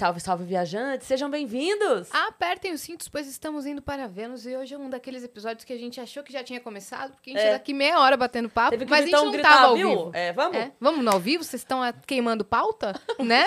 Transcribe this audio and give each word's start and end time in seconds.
Salve, 0.00 0.18
salve, 0.18 0.44
viajantes! 0.44 1.06
Sejam 1.06 1.28
bem-vindos! 1.28 2.08
Apertem 2.10 2.72
os 2.72 2.80
cintos, 2.80 3.06
pois 3.06 3.26
estamos 3.26 3.66
indo 3.66 3.82
para 3.82 4.08
Vênus 4.08 4.46
e 4.46 4.56
hoje 4.56 4.72
é 4.72 4.78
um 4.78 4.88
daqueles 4.88 5.22
episódios 5.22 5.62
que 5.62 5.74
a 5.74 5.76
gente 5.76 6.00
achou 6.00 6.22
que 6.22 6.32
já 6.32 6.42
tinha 6.42 6.58
começado, 6.58 7.12
porque 7.12 7.32
a 7.32 7.32
gente 7.34 7.42
É. 7.42 7.48
é. 7.48 7.52
daqui 7.52 7.74
meia 7.74 8.00
hora 8.00 8.16
batendo 8.16 8.48
papo, 8.48 8.70
Teve 8.70 8.86
que 8.86 8.90
mas 8.90 9.00
a 9.00 9.04
gente 9.04 9.12
não 9.12 9.30
gritar, 9.30 9.50
tava 9.50 9.66
ao 9.66 9.76
viu? 9.76 9.90
vivo. 9.90 10.10
É, 10.14 10.32
vamos? 10.32 10.56
É, 10.56 10.72
vamos 10.80 11.04
no 11.04 11.10
ao 11.10 11.20
vivo? 11.20 11.44
Vocês 11.44 11.60
estão 11.60 11.82
ah, 11.82 11.92
queimando 11.92 12.46
pauta, 12.46 12.98
né? 13.22 13.44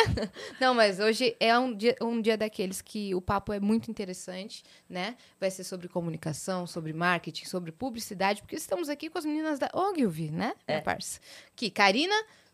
Não, 0.62 0.76
mas 0.76 1.00
hoje 1.00 1.36
é 1.40 1.58
um 1.58 1.76
dia, 1.76 1.96
um 2.00 2.22
dia 2.22 2.38
daqueles 2.38 2.84
que 2.84 3.16
o 3.16 3.22
papo 3.22 3.52
é 3.52 3.60
muito 3.60 3.90
interessante, 3.90 4.64
né? 4.88 5.16
Vai 5.40 5.50
ser 5.50 5.64
sobre 5.64 5.88
comunicação, 5.88 6.68
sobre 6.68 6.94
marketing, 6.94 7.46
sobre 7.46 7.72
publicidade, 7.72 8.44
porque 8.44 8.58
estamos 8.58 8.90
aqui 8.90 9.10
com 9.10 9.18
as 9.18 9.26
meninas 9.26 9.58
da 9.58 9.72
Ogilvy, 9.74 10.30
né, 10.30 10.54
É. 10.68 10.80
parça? 10.82 11.20
Que 11.56 11.72
Karina, 11.72 12.14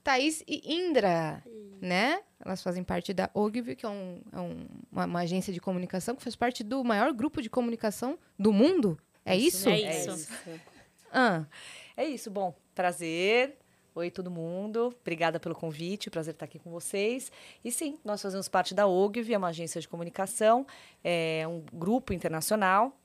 Thaís 0.09 0.43
e 0.47 0.73
Indra, 0.73 1.43
né? 1.79 2.19
Elas 2.43 2.63
fazem 2.63 2.83
parte 2.83 3.13
da 3.13 3.29
Ogilvy, 3.31 3.75
que 3.75 3.85
é, 3.85 3.89
um- 3.89 4.21
é 4.33 4.39
um- 4.39 4.65
uma, 4.91 5.05
uma 5.05 5.19
agência 5.19 5.53
de 5.53 5.59
comunicação 5.59 6.15
que 6.15 6.23
faz 6.23 6.35
parte 6.35 6.63
do 6.63 6.83
maior 6.83 7.13
grupo 7.13 7.43
de 7.43 7.49
comunicação 7.49 8.17
do 8.37 8.51
mundo. 8.51 8.97
É 9.23 9.37
isso? 9.37 9.69
É 9.69 9.79
É 9.81 9.99
isso. 9.99 10.09
isso. 10.15 10.31
Ah, 11.13 11.45
É 11.95 12.05
isso, 12.05 12.31
bom, 12.31 12.55
prazer. 12.73 13.55
Oi, 13.93 14.09
todo 14.09 14.31
mundo. 14.31 14.95
Obrigada 15.01 15.39
pelo 15.39 15.53
convite, 15.53 16.09
prazer 16.09 16.33
estar 16.33 16.45
aqui 16.45 16.57
com 16.57 16.71
vocês. 16.71 17.31
E 17.63 17.71
sim, 17.71 17.99
nós 18.03 18.19
fazemos 18.19 18.47
parte 18.47 18.73
da 18.73 18.87
Ogilvy, 18.87 19.33
é 19.35 19.37
uma 19.37 19.49
agência 19.49 19.79
de 19.79 19.87
comunicação, 19.87 20.65
é 21.03 21.45
um 21.47 21.61
grupo 21.71 22.13
internacional, 22.13 22.97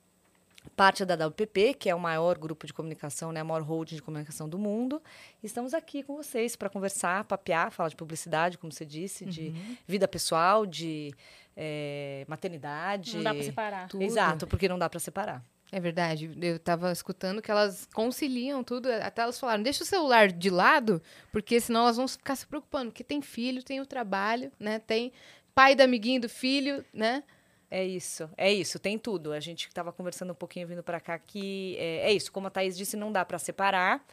parte 0.77 1.05
da 1.05 1.15
WPP, 1.27 1.75
que 1.75 1.89
é 1.89 1.95
o 1.95 2.01
maior 2.01 2.39
grupo 2.39 2.67
de 2.67 2.73
comunicação, 2.73 3.31
né, 3.33 3.41
a 3.41 3.45
maior 3.45 3.63
holding 3.63 3.97
de 3.97 4.03
comunicação 4.03 4.49
do 4.49 4.59
mundo. 4.59 5.01
Estamos 5.43 5.75
aqui 5.75 6.03
com 6.03 6.17
vocês 6.17 6.57
para 6.57 6.69
conversar, 6.69 7.25
papear, 7.25 7.71
falar 7.71 7.89
de 7.89 7.97
publicidade, 7.97 8.59
como 8.59 8.73
você 8.73 8.85
disse, 8.85 9.25
de 9.25 9.55
vida 9.87 10.09
pessoal, 10.09 10.67
de 10.67 11.15
eh, 11.57 12.25
maternidade. 12.29 13.17
Não 13.17 13.23
dá 13.23 13.35
pra 13.35 13.43
separar. 13.43 13.89
Tudo. 13.89 14.03
Exato, 14.03 14.47
porque 14.47 14.69
não 14.69 14.79
dá 14.79 14.89
para 14.89 15.01
separar. 15.01 15.45
é 15.71 15.81
verdade. 15.81 16.31
Eu 16.41 16.59
tava 16.59 16.93
escutando 16.93 17.43
que 17.43 17.51
elas 17.51 17.89
conciliam 17.93 18.63
tudo. 18.63 18.89
Até 18.93 19.23
elas 19.23 19.39
falaram, 19.39 19.63
deixa 19.63 19.83
o 19.83 19.87
celular 19.87 20.31
de 20.31 20.51
lado, 20.51 21.03
porque 21.33 21.61
senão 21.61 21.83
elas 21.83 21.97
vão 21.97 22.07
ficar 22.09 22.37
se 22.37 22.47
preocupando. 22.47 22.91
Porque 22.91 23.05
tem 23.05 23.21
filho, 23.21 23.63
tem 23.63 23.81
o 23.81 23.87
trabalho, 23.87 24.53
né? 24.59 24.79
Tem 24.79 25.13
pai 25.55 25.75
do 25.75 25.83
amiguinho 25.83 26.21
do 26.21 26.29
filho, 26.29 26.85
né? 26.93 27.23
É 27.71 27.85
isso, 27.85 28.31
é 28.37 28.53
isso, 28.53 28.79
tem 28.79 28.99
tudo. 28.99 29.33
A 29.33 29.41
gente 29.41 29.67
estava 29.67 29.93
conversando 29.93 30.31
um 30.33 30.35
pouquinho 30.37 30.67
vindo 30.69 30.83
para 30.83 31.01
cá 31.01 31.19
que 31.19 31.77
é, 31.79 32.11
é 32.11 32.13
isso, 32.13 32.31
como 32.31 32.47
a 32.47 32.51
Thaís 32.51 32.77
disse, 32.77 32.97
não 32.97 33.11
dá 33.11 33.25
para 33.25 33.39
separar. 33.39 34.05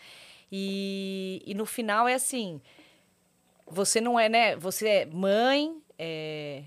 E, 0.52 1.42
e 1.46 1.54
no 1.54 1.66
final 1.66 2.08
é 2.08 2.14
assim, 2.16 2.60
você 3.68 4.02
não 4.02 4.20
é, 4.20 4.28
né? 4.28 4.56
Você 4.58 4.88
é 4.88 5.06
mãe, 5.06 5.78
é 5.98 6.64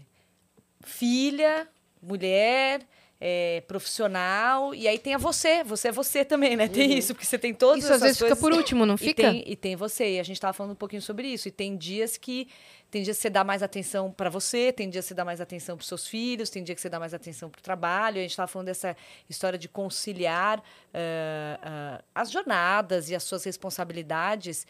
filha, 0.83 1.69
mulher, 2.01 2.81
é 3.21 3.63
profissional, 3.67 4.75
e 4.75 4.87
aí 4.87 4.99
tem 4.99 5.15
a 5.15 5.19
você, 5.19 5.65
você 5.65 5.89
é 5.89 5.93
você 5.93 6.25
também, 6.25 6.57
né? 6.57 6.69
Tem 6.69 6.93
isso, 6.99 7.15
porque 7.15 7.27
você 7.27 7.39
tem 7.39 7.55
todas 7.55 7.83
Isso 7.85 7.87
às 7.93 7.97
essas 7.97 8.03
vezes 8.03 8.19
fica 8.19 8.29
coisas. 8.31 8.43
por 8.43 8.53
último, 8.53 8.85
não 8.85 8.95
E 8.97 8.99
fica? 8.99 9.23
tem, 9.31 9.45
e 9.47 9.57
tem 9.57 9.77
você, 9.77 10.17
e 10.17 10.21
a 10.21 10.23
gente 10.23 10.37
estava 10.37 10.53
falando 10.53 10.73
um 10.73 10.77
pouquinho 10.77 11.01
sobre 11.03 11.29
isso. 11.29 11.49
E 11.49 11.51
tem 11.51 11.77
dias 11.77 12.17
que 12.17 12.49
tem 12.95 13.03
dias 13.03 13.17
que 13.17 13.23
você 13.23 13.31
dá 13.31 13.43
mais 13.43 13.61
atenção 13.61 14.09
para 14.09 14.31
você, 14.31 14.73
tem 14.73 14.89
dias 14.89 15.05
que 15.05 15.09
você 15.09 15.15
dá 15.15 15.25
mais 15.25 15.41
atenção 15.41 15.77
para 15.77 15.85
seus 15.85 16.07
filhos, 16.07 16.49
tem 16.49 16.63
dia 16.63 16.77
que 16.77 16.81
você 16.81 16.89
dá 16.89 17.01
mais 17.01 17.13
atenção 17.13 17.51
para 17.51 17.59
o 17.59 17.63
trabalho. 17.63 18.19
A 18.19 18.21
gente 18.21 18.31
estava 18.31 18.47
falando 18.47 18.67
dessa 18.67 18.97
história 19.29 19.59
de 19.59 19.69
conciliar 19.69 20.63
ah, 20.95 21.59
ah, 21.61 22.05
as 22.15 22.31
jornadas 22.31 23.11
e 23.11 23.17
as 23.17 23.25
suas 23.25 23.43
responsabilidades. 23.43 24.65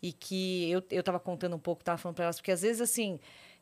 E 0.00 0.14
que 0.14 0.70
eu 0.70 0.78
estava 0.98 1.20
contando 1.20 1.56
um 1.56 1.58
pouco, 1.58 1.82
estava 1.82 1.98
falando 1.98 2.16
para 2.16 2.24
elas, 2.24 2.36
porque 2.36 2.52
às 2.52 2.62
vezes 2.62 2.80
assim. 2.80 3.20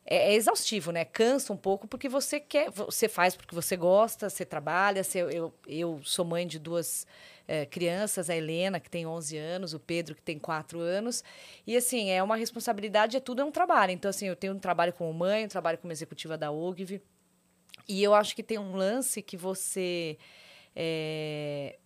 É, 0.09 0.31
é 0.31 0.35
exaustivo, 0.35 0.91
né? 0.91 1.03
Cansa 1.05 1.51
um 1.53 1.57
pouco 1.57 1.87
porque 1.87 2.07
você 2.07 2.39
quer, 2.39 2.71
você 2.71 3.09
faz 3.09 3.35
porque 3.35 3.53
você 3.53 3.75
gosta, 3.75 4.29
você 4.29 4.45
trabalha. 4.45 5.03
Você, 5.03 5.21
eu, 5.21 5.53
eu 5.67 5.99
sou 6.03 6.23
mãe 6.25 6.47
de 6.47 6.57
duas 6.59 7.05
eh, 7.47 7.65
crianças, 7.65 8.29
a 8.29 8.35
Helena, 8.35 8.79
que 8.79 8.89
tem 8.89 9.05
11 9.05 9.37
anos, 9.37 9.73
o 9.73 9.79
Pedro, 9.79 10.15
que 10.15 10.21
tem 10.21 10.39
4 10.39 10.79
anos. 10.79 11.23
E, 11.65 11.75
assim, 11.75 12.09
é 12.09 12.23
uma 12.23 12.37
responsabilidade, 12.37 13.17
é 13.17 13.19
tudo 13.19 13.41
é 13.41 13.45
um 13.45 13.51
trabalho. 13.51 13.91
Então, 13.91 14.09
assim, 14.09 14.27
eu 14.27 14.35
tenho 14.35 14.53
um 14.53 14.59
trabalho 14.59 14.93
como 14.93 15.13
mãe, 15.13 15.45
um 15.45 15.49
trabalho 15.49 15.77
como 15.77 15.91
executiva 15.91 16.37
da 16.37 16.51
OGV. 16.51 17.01
E 17.87 18.03
eu 18.03 18.13
acho 18.13 18.35
que 18.35 18.43
tem 18.43 18.57
um 18.57 18.75
lance 18.75 19.21
que 19.21 19.37
você... 19.37 20.17
eh, 20.75 21.77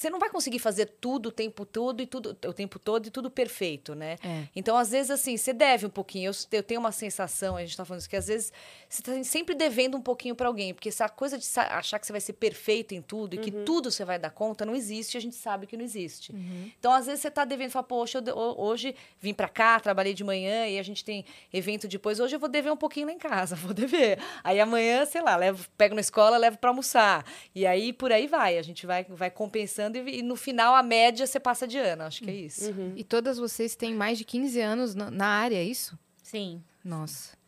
você 0.00 0.08
não 0.08 0.18
vai 0.18 0.30
conseguir 0.30 0.58
fazer 0.58 0.86
tudo 0.98 1.28
o 1.28 1.32
tempo 1.32 1.66
todo 1.66 2.00
e 2.00 2.06
tudo 2.06 2.30
o 2.30 2.52
tempo 2.54 2.78
todo 2.78 3.06
e 3.06 3.10
tudo 3.10 3.30
perfeito, 3.30 3.94
né? 3.94 4.16
É. 4.24 4.44
Então, 4.56 4.74
às 4.74 4.92
vezes, 4.92 5.10
assim, 5.10 5.36
você 5.36 5.52
deve 5.52 5.84
um 5.84 5.90
pouquinho. 5.90 6.30
Eu, 6.30 6.58
eu 6.58 6.62
tenho 6.62 6.80
uma 6.80 6.90
sensação, 6.90 7.54
a 7.54 7.60
gente 7.60 7.72
está 7.72 7.84
falando 7.84 8.00
isso, 8.00 8.08
que 8.08 8.16
às 8.16 8.26
vezes 8.26 8.50
você 8.88 9.02
está 9.02 9.22
sempre 9.22 9.54
devendo 9.54 9.98
um 9.98 10.00
pouquinho 10.00 10.34
para 10.34 10.48
alguém. 10.48 10.72
Porque 10.72 10.88
essa 10.88 11.06
coisa 11.06 11.36
de 11.36 11.46
achar 11.54 11.98
que 11.98 12.06
você 12.06 12.12
vai 12.12 12.20
ser 12.22 12.32
perfeito 12.32 12.94
em 12.94 13.02
tudo 13.02 13.34
e 13.34 13.38
que 13.38 13.50
tudo 13.50 13.90
você 13.90 14.02
vai 14.02 14.18
dar 14.18 14.30
conta 14.30 14.64
não 14.64 14.74
existe, 14.74 15.18
a 15.18 15.20
gente 15.20 15.36
sabe 15.36 15.66
que 15.66 15.76
não 15.76 15.84
existe. 15.84 16.34
Então, 16.78 16.94
às 16.94 17.04
vezes, 17.04 17.20
você 17.20 17.28
está 17.28 17.44
devendo 17.44 17.70
falar, 17.70 17.82
poxa, 17.82 18.24
eu 18.26 18.34
hoje 18.36 18.96
vim 19.20 19.34
para 19.34 19.50
cá, 19.50 19.78
trabalhei 19.80 20.14
de 20.14 20.24
manhã 20.24 20.66
e 20.66 20.78
a 20.78 20.82
gente 20.82 21.04
tem 21.04 21.26
evento 21.52 21.86
depois. 21.86 22.18
Hoje 22.20 22.36
eu 22.36 22.40
vou 22.40 22.48
dever 22.48 22.72
um 22.72 22.76
pouquinho 22.76 23.08
lá 23.08 23.12
em 23.12 23.18
casa, 23.18 23.52
vou 23.54 23.74
dever. 23.74 24.18
Aí 24.42 24.58
amanhã, 24.60 25.04
sei 25.04 25.20
lá, 25.20 25.36
levo, 25.36 25.68
pego 25.76 25.94
na 25.94 26.00
escola, 26.00 26.38
levo 26.38 26.56
para 26.56 26.70
almoçar. 26.70 27.22
E 27.54 27.66
aí, 27.66 27.92
por 27.92 28.10
aí 28.10 28.26
vai. 28.26 28.56
A 28.56 28.62
gente 28.62 28.86
vai, 28.86 29.04
vai 29.04 29.30
compensando 29.30 29.89
e, 29.96 30.18
e 30.18 30.22
no 30.22 30.36
final, 30.36 30.74
a 30.74 30.82
média, 30.82 31.26
você 31.26 31.38
passa 31.40 31.66
de 31.66 31.78
ano. 31.78 32.02
Acho 32.04 32.22
que 32.22 32.30
é 32.30 32.34
isso. 32.34 32.74
E 32.96 33.04
todas 33.04 33.38
vocês 33.38 33.74
têm 33.76 33.94
mais 33.94 34.18
de 34.18 34.24
15 34.24 34.60
anos 34.60 34.94
na, 34.94 35.10
na 35.10 35.26
área, 35.26 35.56
é 35.56 35.64
isso? 35.64 35.98
Sim. 36.22 36.62
Nossa. 36.84 37.38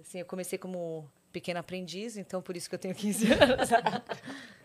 Assim, 0.00 0.18
eu 0.18 0.26
comecei 0.26 0.58
como 0.58 1.08
pequena 1.32 1.60
aprendiz, 1.60 2.16
então 2.16 2.42
por 2.42 2.56
isso 2.56 2.68
que 2.68 2.74
eu 2.74 2.78
tenho 2.78 2.94
15 2.94 3.26
anos. 3.34 3.70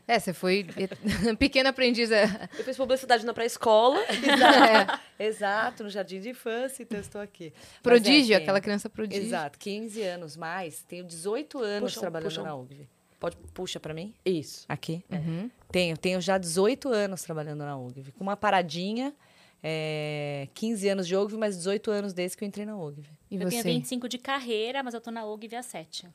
É, 0.08 0.20
você 0.20 0.34
foi 0.34 0.66
pequena 1.38 1.70
aprendiz. 1.70 2.12
é. 2.12 2.26
Eu 2.58 2.64
fiz 2.64 2.76
publicidade 2.78 3.26
na 3.26 3.34
pré-escola. 3.34 4.00
Exato. 4.10 5.02
Exato, 5.20 5.84
no 5.84 5.90
jardim 5.90 6.20
de 6.20 6.30
infância, 6.30 6.84
então 6.84 7.00
estou 7.00 7.22
aqui. 7.22 7.54
É, 7.56 7.82
Prodígio, 7.82 8.28
tenho- 8.30 8.42
aquela 8.42 8.60
criança 8.62 8.90
prodígio. 8.90 9.24
Exato, 9.24 9.58
15 9.60 10.02
anos 10.04 10.36
mais, 10.36 10.84
tenho 10.84 11.04
18 11.04 11.60
anos 11.60 11.92
Puxa 11.92 12.00
trabalhando 12.02 12.30
puxa 12.30 12.44
na 12.44 12.56
UGV. 12.56 12.88
Pode, 13.20 13.38
puxa 13.54 13.80
para 13.80 13.94
mim? 13.94 14.14
Isso. 14.26 14.66
Aqui? 14.68 15.04
Uhum. 15.10 15.50
Tenho, 15.72 15.98
tenho 15.98 16.22
já 16.22 16.38
18 16.38 16.90
anos 16.90 17.24
trabalhando 17.24 17.60
na 17.60 17.78
UGV. 17.78 18.12
Com 18.12 18.24
uma 18.24 18.38
paradinha, 18.38 19.14
é, 19.64 20.48
15 20.54 20.90
anos 20.90 21.08
de 21.08 21.16
UGV, 21.16 21.38
mas 21.38 21.58
18 21.58 21.92
anos 21.92 22.14
desde 22.14 22.38
que 22.38 22.44
eu 22.44 22.48
entrei 22.48 22.66
na 22.66 22.78
UGV. 22.78 23.10
E 23.32 23.36
eu 23.36 23.42
você? 23.42 23.64
tenho 23.64 23.76
25 23.76 24.08
de 24.08 24.18
carreira, 24.18 24.84
mas 24.84 24.94
eu 24.94 25.02
tô 25.02 25.12
na 25.12 25.26
OG 25.26 25.48
via 25.48 25.64
7. 25.64 26.08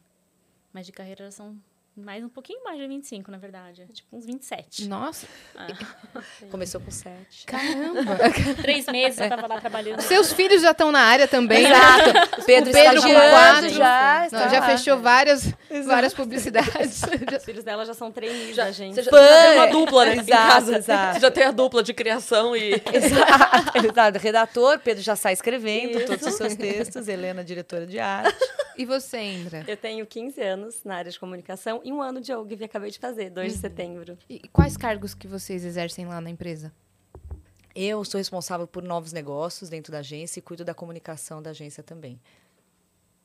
Mas 0.72 0.86
de 0.86 0.92
carreira 0.92 1.30
são 1.30 1.60
mais 2.00 2.24
um 2.24 2.28
pouquinho 2.28 2.62
mais 2.64 2.78
de 2.78 2.86
25, 2.86 3.30
na 3.30 3.38
verdade. 3.38 3.86
Tipo 3.92 4.16
uns 4.16 4.26
27. 4.26 4.88
Nossa, 4.88 5.26
Começou 6.50 6.80
com 6.80 6.90
7. 6.90 7.44
caramba. 7.46 8.16
Três 8.62 8.86
meses 8.86 9.18
eu 9.20 9.28
tava 9.28 9.46
lá 9.46 9.60
trabalhando. 9.60 10.00
Seus 10.00 10.32
filhos 10.32 10.62
já 10.62 10.70
estão 10.72 10.90
na 10.90 11.00
área 11.00 11.28
também. 11.28 11.62
né? 11.62 11.70
Exato. 11.70 12.44
Pedro, 12.44 12.70
O 12.70 12.72
Pedro 12.72 13.02
com 13.02 13.14
quatro. 13.14 13.68
já. 13.70 14.18
Não, 14.20 14.24
está 14.26 14.48
já 14.48 14.62
fechou 14.62 14.98
várias, 14.98 15.52
várias 15.84 16.14
publicidades. 16.14 17.02
Os 17.36 17.44
filhos 17.44 17.64
dela 17.64 17.84
já 17.84 17.94
são 17.94 18.10
trainees 18.10 18.56
Já, 18.56 18.64
da 18.64 18.72
gente. 18.72 18.94
você 18.94 19.02
já, 19.02 19.10
já 19.10 19.18
tem 19.18 19.54
uma 19.58 19.66
dupla 19.66 20.04
né, 20.06 20.16
em 20.16 20.20
exato, 20.20 20.48
casa. 20.52 20.76
exato. 20.78 21.14
Você 21.14 21.20
já 21.20 21.30
tem 21.30 21.44
a 21.44 21.50
dupla 21.50 21.82
de 21.82 21.94
criação 21.94 22.56
e... 22.56 22.72
Exato, 22.92 23.78
exato. 23.78 24.18
Redator, 24.18 24.78
Pedro 24.80 25.02
já 25.02 25.16
sai 25.16 25.32
escrevendo 25.32 25.98
Isso. 25.98 26.06
todos 26.06 26.26
os 26.26 26.34
seus 26.34 26.54
textos, 26.54 27.08
Helena, 27.08 27.44
diretora 27.44 27.86
de 27.86 27.98
arte. 27.98 28.36
e 28.76 28.84
você, 28.84 29.18
Indra? 29.20 29.64
Eu 29.66 29.76
tenho 29.76 30.04
15 30.06 30.40
anos 30.42 30.80
na 30.84 30.96
área 30.96 31.10
de 31.10 31.18
comunicação 31.18 31.80
e 31.90 31.92
um 31.92 32.00
ano 32.00 32.20
de 32.20 32.32
OGV 32.32 32.64
acabei 32.64 32.90
de 32.90 32.98
fazer, 32.98 33.30
2 33.30 33.52
de 33.52 33.54
Uhum. 33.56 33.60
setembro. 33.60 34.18
E 34.28 34.38
quais 34.48 34.76
cargos 34.76 35.12
que 35.12 35.26
vocês 35.26 35.64
exercem 35.64 36.06
lá 36.06 36.20
na 36.20 36.30
empresa? 36.30 36.72
Eu 37.74 38.04
sou 38.04 38.18
responsável 38.18 38.66
por 38.66 38.82
novos 38.82 39.12
negócios 39.12 39.68
dentro 39.68 39.90
da 39.92 39.98
agência 39.98 40.38
e 40.38 40.42
cuido 40.42 40.64
da 40.64 40.74
comunicação 40.74 41.42
da 41.42 41.50
agência 41.50 41.82
também. 41.82 42.20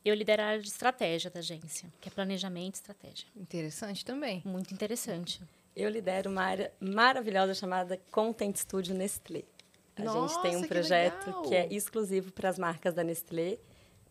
Eu 0.03 0.13
lidero 0.13 0.41
a 0.41 0.45
área 0.45 0.61
de 0.61 0.67
estratégia 0.67 1.31
da 1.31 1.39
agência, 1.39 1.91
que 1.99 2.09
é 2.09 2.11
planejamento 2.11 2.75
e 2.75 2.77
estratégia. 2.77 3.27
Interessante 3.35 4.05
também. 4.05 4.41
Muito 4.45 4.71
interessante. 4.73 5.41
Eu 5.75 5.89
lidero 5.89 6.29
uma 6.29 6.43
área 6.43 6.71
maravilhosa 6.79 7.53
chamada 7.53 7.99
Content 8.11 8.55
Studio 8.55 8.93
Nestlé. 8.95 9.43
A 9.95 10.01
gente 10.01 10.41
tem 10.41 10.51
um 10.51 10.53
Nossa, 10.53 10.61
que 10.61 10.67
projeto 10.67 11.25
legal! 11.27 11.41
que, 11.43 11.55
é 11.55 11.67
exclusivo 11.73 12.31
para 12.31 12.49
as 12.49 12.59
marcas 12.59 12.93
da 12.93 13.03
Nestlé 13.03 13.57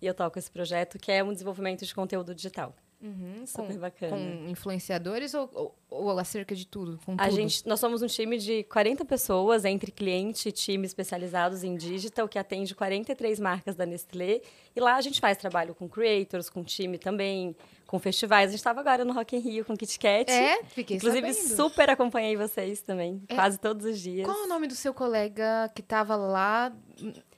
e 0.01 0.07
eu 0.07 0.15
toco 0.15 0.39
esse 0.39 0.51
projeto 0.51 0.99
que 0.99 1.13
é 1.13 1.23
um 1.23 1.33
desenvolvimento 1.33 1.85
de 1.85 1.95
conteúdo 1.95 2.35
digital. 2.35 2.75
Uhum, 3.05 3.47
Super 3.47 3.75
com, 3.75 3.79
bacana. 3.79 4.17
com 4.17 4.49
influenciadores 4.49 5.35
ou, 5.35 5.51
ou, 5.53 5.75
ou 5.95 6.19
acerca 6.19 6.55
de 6.55 6.67
tudo? 6.67 6.99
A 7.19 7.29
tudo? 7.29 7.37
gente, 7.37 7.67
nós 7.67 7.79
somos 7.81 8.03
um 8.03 8.07
time 8.07 8.37
de 8.39 8.65
40 8.65 9.05
pessoas, 9.05 9.65
entre 9.65 9.91
cliente 9.91 10.49
e 10.49 10.53
time 10.53 10.87
especializados 10.87 11.63
em 11.65 11.77
digital, 11.77 12.29
que 12.29 12.39
atende 12.39 12.75
43 12.75 13.39
marcas 13.41 13.75
da 13.77 13.87
Nestlé. 13.87 14.41
E 14.75 14.81
lá 14.81 14.97
a 14.97 15.01
gente 15.01 15.21
faz 15.21 15.37
trabalho 15.39 15.75
com 15.75 15.89
creators, 15.89 16.51
com 16.51 16.65
time 16.65 16.99
também, 16.99 17.55
com 17.87 17.99
festivais. 17.99 18.49
A 18.49 18.51
gente 18.51 18.59
estava 18.59 18.81
agora 18.81 19.05
no 19.05 19.13
Rock 19.13 19.37
in 19.37 19.39
Rio 19.39 19.65
com 19.65 19.77
Kit 19.77 19.99
Kat. 20.01 20.31
É, 20.31 20.65
fiquei 20.65 20.97
Inclusive, 20.97 21.33
sabendo. 21.33 21.57
super 21.57 21.91
acompanhei 21.91 22.37
vocês 22.37 22.81
também, 22.81 23.23
É. 23.29 23.35
quase 23.37 23.59
todos 23.59 23.87
os 23.87 24.01
dias. 24.01 24.27
Qual 24.27 24.37
é 24.37 24.45
o 24.45 24.49
nome 24.49 24.67
do 24.67 24.75
seu 24.75 24.93
colega 24.93 25.71
que 25.75 25.81
tava 25.83 26.17
lá 26.17 26.73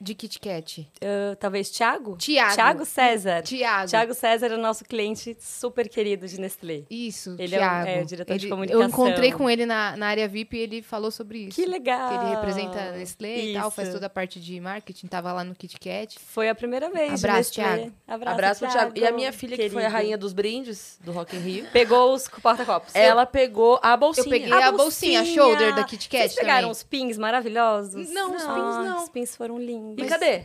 de 0.00 0.14
Kit 0.14 0.40
Kat? 0.40 0.90
Ah, 1.02 1.36
talvez 1.38 1.70
Thiago? 1.70 2.16
Tiago. 2.16 2.54
Tiago 2.54 2.84
César. 2.86 3.42
Tiago. 3.42 3.88
Tiago 3.90 4.14
César 4.14 4.46
é 4.46 4.54
o 4.54 4.58
nosso 4.58 4.84
cliente 4.84 5.36
super 5.38 5.88
querido 5.90 6.26
de 6.26 6.40
Nestlé. 6.40 6.84
Isso, 6.88 7.36
Ele 7.38 7.54
é 7.54 7.58
o- 7.58 7.60
Thiago. 7.60 7.88
é, 7.88 8.02
o 8.02 8.06
diretor 8.06 8.32
de 8.46 8.50
comunicação. 8.50 8.82
Eu 8.82 8.88
encontrei 8.88 9.32
com 9.32 9.48
ele 9.50 9.66
na, 9.66 9.96
na 9.96 10.06
área 10.08 10.26
VIP 10.26 10.56
e 10.56 10.60
ele 10.60 10.82
falou 10.82 11.10
sobre 11.10 11.38
isso. 11.46 11.54
Que 11.56 11.66
legal! 11.66 12.08
Que 12.08 12.14
ele 12.24 12.34
representa 12.34 12.78
a 12.80 12.92
Nestlé 12.92 13.38
e 13.38 13.54
tal, 13.54 13.70
faz 13.70 13.88
Isso. 13.88 13.96
toda 13.96 14.06
a 14.06 14.10
parte 14.10 14.40
de 14.40 14.60
marketing, 14.60 15.06
tava 15.06 15.32
lá 15.32 15.44
no 15.44 15.54
Kit 15.54 15.78
Kat. 15.78 16.18
Foi 16.18 16.48
a 16.48 16.54
primeira 16.54 16.90
vez. 16.90 17.24
Abraço. 17.24 17.52
Thiago. 17.52 17.92
Abraço, 18.06 18.34
Abraço 18.34 18.60
pro 18.60 18.70
Thiago. 18.70 18.92
E 18.96 19.06
a 19.06 19.12
minha 19.12 19.30
Thiago, 19.30 19.36
filha, 19.38 19.56
que 19.56 19.70
foi 19.70 19.82
a 19.82 19.86
querido. 19.86 19.92
rainha 19.92 20.18
dos 20.18 20.32
brindes 20.32 20.98
do 21.04 21.12
Rock 21.12 21.36
in 21.36 21.40
Rio, 21.40 21.66
Pegou 21.72 22.14
os 22.14 22.28
porta-copos. 22.28 22.94
ela 22.94 23.26
pegou 23.26 23.78
a 23.82 23.96
bolsinha. 23.96 24.26
Eu 24.26 24.30
peguei 24.30 24.52
a, 24.52 24.72
bolsinha, 24.72 25.20
a 25.20 25.24
shoulder 25.24 25.74
da 25.74 25.84
Kit 25.84 26.08
Kat 26.08 26.22
Vocês 26.22 26.34
pegaram 26.34 26.60
também. 26.62 26.72
os 26.72 26.82
pins 26.82 27.18
maravilhosos? 27.18 28.10
Não, 28.10 28.34
os 28.34 28.42
pins 28.42 28.46
não. 28.46 29.02
Os 29.04 29.08
pins 29.08 29.36
foram 29.36 29.58
lindos. 29.58 30.04
E 30.04 30.08
cadê? 30.08 30.44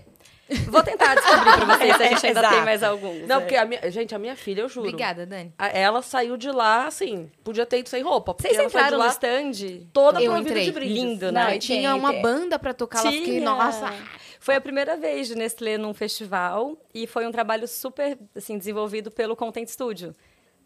Vou 0.68 0.84
tentar 0.84 1.16
descobrir 1.16 1.56
pra 1.66 1.78
vocês 1.78 1.96
se 1.98 2.04
a 2.04 2.08
gente 2.10 2.28
ainda 2.28 2.50
tem 2.50 2.62
mais 2.64 2.84
alguns. 2.84 3.28
Não, 3.28 3.38
é. 3.38 3.40
porque 3.40 3.56
a 3.56 3.66
minha, 3.66 3.92
gente, 3.92 4.14
a 4.14 4.20
minha 4.20 4.36
filha, 4.36 4.62
eu 4.62 4.70
juro. 4.70 4.88
Obrigada, 4.90 5.26
Dani. 5.26 5.54
a- 5.58 5.68
Ela 5.70 6.02
saiu 6.02 6.36
de 6.38 6.52
lá, 6.52 6.88
assim, 6.88 7.30
podia 7.44 7.66
ter 7.66 7.80
ido 7.80 7.90
sem 7.90 8.04
roupa. 8.04 8.34
Porque 8.34 8.48
Vocês 8.50 8.60
ela 8.60 8.70
saiu 8.70 8.82
de 8.82 8.88
entraram 8.88 8.98
no 9.00 9.04
lá 9.06 9.12
stand? 9.12 9.88
toda 9.94 10.22
Eu 10.22 10.36
entrei. 10.38 10.70
de. 10.72 10.80
Lindo, 10.80 11.32
Não, 11.32 11.42
né? 11.46 11.56
e 11.56 11.60
Tinha 11.60 11.96
uma 11.96 12.14
banda 12.14 12.58
pra 12.60 12.74
tocar 12.74 13.04
lá, 13.04 13.12
fiquei, 13.12 13.26
Tinha. 13.36 13.46
nossa. 13.46 13.94
Foi 14.40 14.56
a 14.56 14.62
primeira 14.62 14.98
vez 14.98 15.28
de 15.28 15.36
Nestlé 15.36 15.78
num 15.78 15.94
festival 15.94 16.76
e 16.94 17.06
foi 17.06 17.28
um 17.28 17.32
trabalho 17.32 17.68
super 17.68 18.18
assim, 18.36 18.58
desenvolvido 18.58 19.12
pelo 19.12 19.36
Content 19.36 19.68
Studio. 19.68 20.16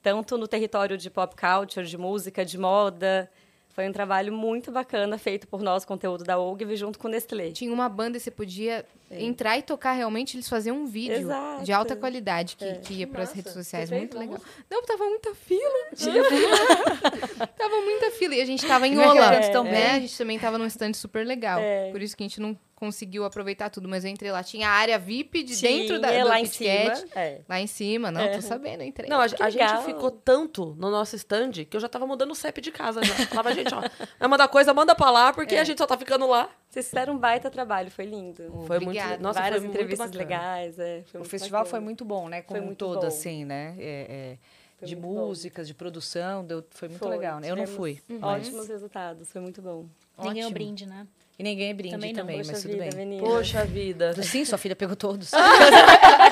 Tanto 0.01 0.37
no 0.37 0.47
território 0.47 0.97
de 0.97 1.09
pop 1.09 1.35
culture, 1.35 1.85
de 1.85 1.97
música, 1.97 2.45
de 2.45 2.57
moda. 2.57 3.29
Foi 3.69 3.89
um 3.89 3.91
trabalho 3.91 4.31
muito 4.31 4.71
bacana 4.71 5.17
feito 5.17 5.45
por 5.47 5.61
nós, 5.61 5.83
conteúdo 5.83 6.23
da 6.23 6.39
OGV, 6.39 6.77
junto 6.77 6.97
com 6.97 7.09
Nestlé. 7.09 7.51
Tinha 7.51 7.73
uma 7.73 7.89
banda 7.89 8.15
e 8.15 8.19
você 8.21 8.31
podia 8.31 8.85
entrar 9.11 9.57
e 9.57 9.61
tocar 9.61 9.93
realmente, 9.93 10.35
eles 10.35 10.49
faziam 10.49 10.77
um 10.77 10.85
vídeo 10.85 11.17
Exato. 11.17 11.63
de 11.63 11.71
alta 11.71 11.95
qualidade 11.95 12.55
que, 12.55 12.73
que 12.79 12.93
ia 12.95 13.07
para 13.07 13.23
as 13.23 13.31
redes 13.31 13.53
sociais. 13.53 13.89
Muito 13.91 14.17
fez? 14.17 14.29
legal. 14.29 14.41
Não, 14.69 14.83
tava 14.83 15.05
muita 15.05 15.33
fila. 15.35 15.61
Tinha 15.95 16.23
fila. 16.23 17.47
tava 17.57 17.81
muita 17.81 18.11
fila. 18.11 18.35
E 18.35 18.41
a 18.41 18.45
gente 18.45 18.65
tava 18.65 18.87
em 18.87 18.99
é 18.99 19.07
Ola, 19.07 19.39
tão 19.51 19.63
né? 19.63 19.91
A 19.91 19.99
gente 19.99 20.17
também 20.17 20.39
tava 20.39 20.57
num 20.57 20.65
stand 20.65 20.93
super 20.93 21.25
legal. 21.25 21.59
É. 21.59 21.91
Por 21.91 22.01
isso 22.01 22.15
que 22.15 22.23
a 22.23 22.27
gente 22.27 22.41
não 22.41 22.57
conseguiu 22.75 23.23
aproveitar 23.25 23.69
tudo. 23.69 23.87
Mas 23.87 24.03
eu 24.03 24.11
entrei 24.11 24.31
lá. 24.31 24.43
Tinha 24.43 24.67
a 24.67 24.71
área 24.71 24.99
VIP 24.99 25.43
de 25.43 25.57
Tinha 25.57 25.71
dentro 25.71 25.99
da 25.99 26.11
do 26.11 26.27
lá 26.27 26.39
em 26.39 26.45
cima. 26.45 26.93
É. 27.15 27.41
Lá 27.47 27.59
em 27.59 27.67
cima. 27.67 28.11
Não, 28.11 28.31
tô 28.31 28.41
sabendo, 28.41 28.81
eu 28.81 28.87
entrei. 28.87 29.09
Não, 29.09 29.19
a, 29.19 29.23
a 29.23 29.49
gente 29.49 29.85
ficou 29.85 30.11
tanto 30.11 30.75
no 30.77 30.91
nosso 30.91 31.15
stand 31.15 31.51
que 31.69 31.75
eu 31.75 31.79
já 31.79 31.87
tava 31.87 32.05
mudando 32.05 32.31
o 32.31 32.35
CEP 32.35 32.61
de 32.61 32.71
casa 32.71 33.03
já. 33.03 33.13
Falava, 33.27 33.53
gente, 33.53 33.73
ó, 33.73 33.81
vai 34.19 34.27
mandar 34.27 34.47
coisa, 34.47 34.73
manda 34.73 34.93
pra 34.93 35.09
lá, 35.09 35.33
porque 35.33 35.55
a 35.55 35.63
gente 35.63 35.77
só 35.77 35.87
tá 35.87 35.97
ficando 35.97 36.27
lá. 36.27 36.49
Vocês 36.69 36.87
fizeram 36.89 37.13
um 37.13 37.17
baita 37.17 37.49
trabalho, 37.49 37.89
foi 37.89 38.05
lindo. 38.05 38.51
Foi 38.67 38.75
Obrigada. 38.75 38.94
Muito, 39.03 39.21
nossa, 39.21 39.39
Várias 39.41 39.63
entrevistas 39.63 40.11
legais. 40.11 40.79
é, 40.79 41.03
foi 41.03 41.19
O 41.19 41.21
muito 41.21 41.29
festival 41.31 41.61
bacana. 41.61 41.69
foi 41.71 41.79
muito 41.79 42.05
bom, 42.05 42.29
né? 42.29 42.41
Como 42.41 42.57
Foi 42.57 42.61
um 42.61 42.65
muito 42.67 42.77
todo, 42.79 43.01
bom. 43.01 43.07
assim, 43.07 43.45
né? 43.45 43.75
É, 43.79 44.37
é, 44.81 44.85
de 44.85 44.95
muito 44.95 45.07
bom. 45.15 45.27
músicas, 45.27 45.67
de 45.67 45.73
produção, 45.73 46.43
deu, 46.45 46.63
foi 46.71 46.87
muito 46.89 46.99
Foi, 46.99 47.09
legal, 47.09 47.39
né? 47.39 47.49
Eu 47.49 47.55
não 47.55 47.65
fui. 47.67 47.99
Uhum. 48.09 48.19
mas- 48.19 48.47
Ótimos 48.47 48.67
resultados, 48.67 49.31
foi 49.31 49.41
muito 49.41 49.61
bom. 49.61 49.85
Ninguém 50.17 50.41
é 50.41 50.45
o 50.45 50.47
Ótimo. 50.47 50.53
brinde, 50.53 50.85
né? 50.85 51.07
E 51.37 51.43
ninguém 51.43 51.69
é 51.69 51.73
brinde 51.73 51.95
Também 51.95 52.13
também, 52.13 52.37
mas 52.37 52.61
tudo 52.61 52.71
vida, 52.71 52.83
bem. 52.85 53.05
menina. 53.05 53.21
Poxa 53.21 53.65
vida. 53.65 54.13
Sim, 54.23 54.45
sua 54.45 54.57
filha 54.57 54.75
pegou 54.75 54.95
todos. 54.95 55.31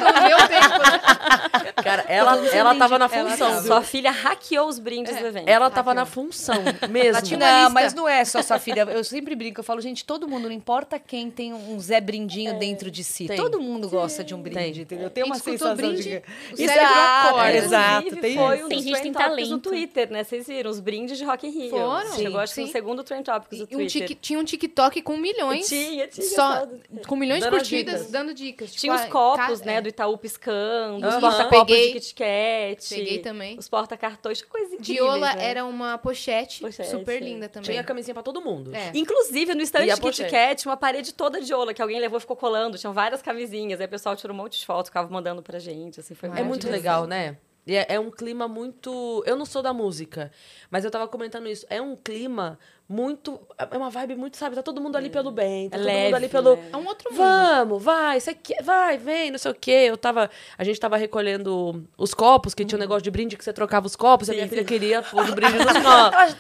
No 0.04 0.28
meu 0.28 0.38
tempo. 0.48 1.84
Cara, 1.84 2.06
ela, 2.08 2.48
ela 2.48 2.76
tava 2.76 2.98
na 2.98 3.10
função, 3.10 3.52
viu? 3.54 3.68
Sua 3.68 3.82
filha 3.82 4.12
hackeou 4.12 4.68
os 4.68 4.80
brindes 4.80 5.18
do 5.18 5.26
evento. 5.26 5.48
Ela 5.48 5.70
tava 5.70 5.94
na 5.94 6.06
função 6.06 6.56
mesmo. 6.90 7.38
Não, 7.38 7.58
lista. 7.58 7.70
mas 7.70 7.94
não 7.94 8.08
é 8.08 8.24
só 8.26 8.42
sua 8.42 8.60
filha. 8.60 8.82
Eu 8.82 9.04
sempre 9.04 9.36
brinco, 9.36 9.60
eu 9.60 9.64
falo, 9.64 9.82
gente, 9.82 10.06
todo 10.06 10.28
mundo, 10.28 10.44
não 10.44 10.52
importa 10.52 10.98
quem 10.98 11.30
tem 11.30 11.54
um 11.54 11.80
Zé 11.80 12.00
Brindinho 12.02 12.58
dentro 12.58 12.90
de 12.90 13.04
si. 13.04 13.28
Tem. 13.28 13.38
Todo 13.38 13.62
mundo 13.62 13.90
gosta 13.90 14.24
de 14.24 14.34
um 14.34 14.42
brinde, 14.42 14.58
Tem. 14.58 14.82
entendeu? 14.82 15.10
Tem 15.10 15.24
uma 15.24 15.36
sensação 15.36 15.76
brinde, 15.76 16.04
de... 16.04 16.24
o 16.54 16.58
cérebro 16.58 16.94
acorda. 16.94 17.58
Exato, 17.58 18.08
Inclusive, 18.08 18.22
tem 18.22 18.36
foi 18.38 18.56
isso. 18.56 18.66
um 18.66 18.70
Tem 18.70 18.82
gente 18.82 19.02
tem 19.02 19.12
topics 19.14 19.50
no 19.50 19.60
talento. 19.60 19.70
Twitter, 19.70 20.12
né? 20.12 20.24
Vocês 20.24 20.48
viram 20.48 20.72
os 20.72 20.80
brindes 20.80 21.18
de 21.18 21.24
Rock 21.26 21.48
in 21.48 21.52
Rio. 21.52 21.70
Foram. 21.70 22.16
Chegou, 22.16 22.32
Sim, 22.32 22.38
acho 22.38 22.54
que 22.54 22.62
sim. 22.62 22.66
no 22.68 22.72
segundo 22.72 23.04
trend 23.04 23.24
topics 23.24 23.60
do 23.60 23.68
Twitter. 23.68 24.18
tinha 24.22 24.40
um 24.40 24.44
TikTok 24.44 24.93
com 25.02 25.18
milhões. 25.18 25.68
Tinha, 25.68 26.08
tinha. 26.08 26.28
Só, 26.28 26.68
com 27.08 27.16
milhões 27.16 27.40
de 27.40 27.46
Dando 27.50 27.58
curtidas, 27.60 27.94
dicas. 27.96 28.12
dando 28.12 28.34
dicas. 28.34 28.70
Tipo, 28.70 28.82
Tinha 28.82 28.94
os 28.96 29.02
ah, 29.02 29.08
copos, 29.08 29.60
ca- 29.60 29.66
né, 29.66 29.76
é. 29.76 29.82
do 29.82 29.90
Itaú 29.90 30.18
piscando, 30.18 30.98
os 31.08 31.14
Aham. 31.14 31.20
porta-copos 31.22 31.60
Peguei. 31.76 31.88
de 31.94 32.00
Kit 32.00 32.16
Kat. 32.16 32.90
Peguei 32.96 33.20
também. 33.20 33.58
Os 33.58 33.68
porta-cartões, 33.70 34.42
coisa 34.44 34.76
incrível. 34.76 35.06
Diola 35.06 35.32
era 35.34 35.66
uma 35.66 35.98
pochete, 35.98 36.62
Pochete, 36.62 36.90
super 36.90 37.16
é. 37.22 37.26
linda 37.26 37.50
também. 37.50 37.72
Tinha 37.72 37.84
camisinha 37.84 38.14
pra 38.14 38.24
todo 38.24 38.42
mundo. 38.42 38.74
É. 38.76 38.92
Inclusive, 38.94 39.54
no 39.56 39.62
stand 39.62 39.86
E 39.86 39.92
a 39.92 39.96
de 39.96 40.02
Kit 40.02 40.22
pochete? 40.24 40.32
Kat, 40.32 40.66
uma 40.68 40.78
parede 40.78 41.14
toda 41.14 41.42
de 41.42 41.54
ola 41.54 41.74
que 41.74 41.82
alguém 41.82 42.00
levou 42.00 42.18
e 42.18 42.22
ficou 42.22 42.36
colando. 42.36 42.78
Tinham 42.78 42.94
várias 42.94 43.22
camisinhas. 43.22 43.80
Aí 43.80 43.86
o 43.86 43.90
pessoal 43.90 44.16
tirou 44.16 44.34
um 44.36 44.38
monte 44.40 44.60
de 44.60 44.66
fotos, 44.66 44.90
ficava 44.90 45.10
mandando 45.10 45.42
pra 45.42 45.60
gente. 45.60 46.00
Assim, 46.00 46.14
foi 46.16 46.30
É 46.30 46.32
muito 46.44 46.66
Maravilhoso. 46.68 46.72
legal, 46.72 47.08
né? 47.08 47.38
E 47.66 47.76
é, 47.76 47.86
é 47.96 48.00
um 48.00 48.12
clima 48.12 48.48
muito. 48.48 49.24
Eu 49.26 49.36
não 49.38 49.46
sou 49.46 49.62
da 49.62 49.74
música, 49.74 50.32
mas 50.70 50.84
eu 50.84 50.92
tava 50.92 51.08
comentando 51.08 51.48
isso. 51.48 51.66
É 51.70 51.82
um 51.82 51.96
clima 51.96 52.60
muito. 52.90 53.40
É 53.58 53.78
uma 53.78 53.90
vibe 53.90 54.16
muito, 54.16 54.36
sabe? 54.36 54.54
Tá 54.54 54.62
todo 54.62 54.82
mundo 54.82 54.98
ali 54.98 55.10
pelo 55.10 55.32
bem. 55.32 55.70
Tá 55.70 55.78
É 55.78 55.80
todo 55.80 55.86
leve, 55.88 56.04
mundo 56.06 56.16
ali 56.16 56.28
pelo. 56.30 56.56
né? 56.58 56.70
É 56.74 56.78
um 56.78 56.86
outro 56.86 57.10
mundo. 57.10 57.18
Vamos, 57.20 57.82
vai, 57.82 58.20
você 58.20 58.34
quer, 58.34 58.62
vai, 58.62 58.98
vem, 58.98 59.32
não 59.32 59.38
sei 59.38 59.52
o 59.52 59.56
quê. 59.56 59.86
Eu 59.88 59.96
tava, 59.98 60.30
a 60.58 60.64
gente 60.66 60.78
tava 60.78 60.98
recolhendo 60.98 61.88
os 61.98 62.14
copos, 62.14 62.54
que 62.54 62.66
tinha 62.66 62.78
um 62.78 62.82
negócio 62.82 63.02
de 63.02 63.10
brinde 63.10 63.38
que 63.38 63.44
você 63.46 63.54
trocava 63.54 63.88
os 63.88 63.96
copos, 63.96 64.28
e 64.28 64.32
a 64.32 64.34
minha 64.34 64.44
Sim, 64.46 64.50
filha 64.50 64.62
sim. 64.64 64.68
queria 64.68 65.02
pôr 65.02 65.30
o 65.30 65.34
brinde 65.34 65.54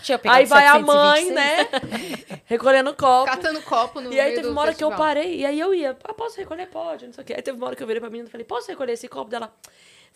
tinha 0.03 0.19
pegado 0.19 0.39
Aí 0.39 0.45
vai 0.45 0.67
a 0.67 0.73
726. 0.73 0.85
mãe, 0.85 1.31
né? 1.31 1.69
Recolhendo 2.45 2.93
copo. 2.93 3.25
Catando 3.31 3.61
copo 3.61 4.01
no 4.01 4.11
E 4.11 4.19
aí 4.19 4.35
teve 4.35 4.49
uma 4.49 4.61
hora 4.61 4.73
que 4.73 4.83
eu 4.83 4.89
festival. 4.89 5.07
parei, 5.07 5.37
e 5.39 5.45
aí 5.45 5.57
eu 5.57 5.73
ia, 5.73 5.97
ah, 6.03 6.13
posso 6.13 6.37
recolher? 6.37 6.67
Pode, 6.67 7.05
não 7.05 7.13
sei 7.13 7.23
o 7.23 7.25
quê. 7.25 7.33
Aí 7.33 7.41
teve 7.41 7.57
uma 7.57 7.67
hora 7.67 7.75
que 7.77 7.81
eu 7.83 7.87
virei 7.87 8.01
pra 8.01 8.09
menina 8.09 8.27
e 8.27 8.31
falei, 8.31 8.45
posso 8.45 8.67
recolher 8.69 8.91
esse 8.93 9.07
copo 9.07 9.29
dela? 9.31 9.53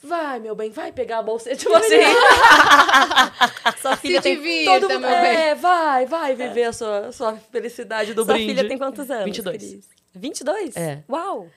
Vai, 0.04 0.40
meu 0.40 0.56
bem, 0.56 0.70
vai 0.70 0.92
pegar 0.92 1.20
a 1.20 1.22
bolsa. 1.24 1.56
Tipo 1.56 1.74
assim, 1.78 1.96
Sua 3.82 3.96
filha 3.98 4.22
Se 4.22 4.36
tem... 4.38 4.66
todo 4.66 4.90
mundo, 4.90 5.00
meu 5.02 5.10
bem. 5.10 5.36
é, 5.36 5.56
vai, 5.56 6.06
vai 6.06 6.36
viver 6.36 6.64
a 6.66 6.74
sua, 6.74 7.12
sua 7.12 7.36
felicidade 7.38 8.14
do 8.14 8.24
Sua 8.24 8.34
brinde. 8.34 8.54
filha 8.54 8.68
tem 8.68 8.78
quantos 8.78 9.10
anos, 9.10 9.26
22. 9.26 9.58
Cris? 9.58 9.90
22? 10.16 10.76
É. 10.78 11.04
Uau! 11.10 11.48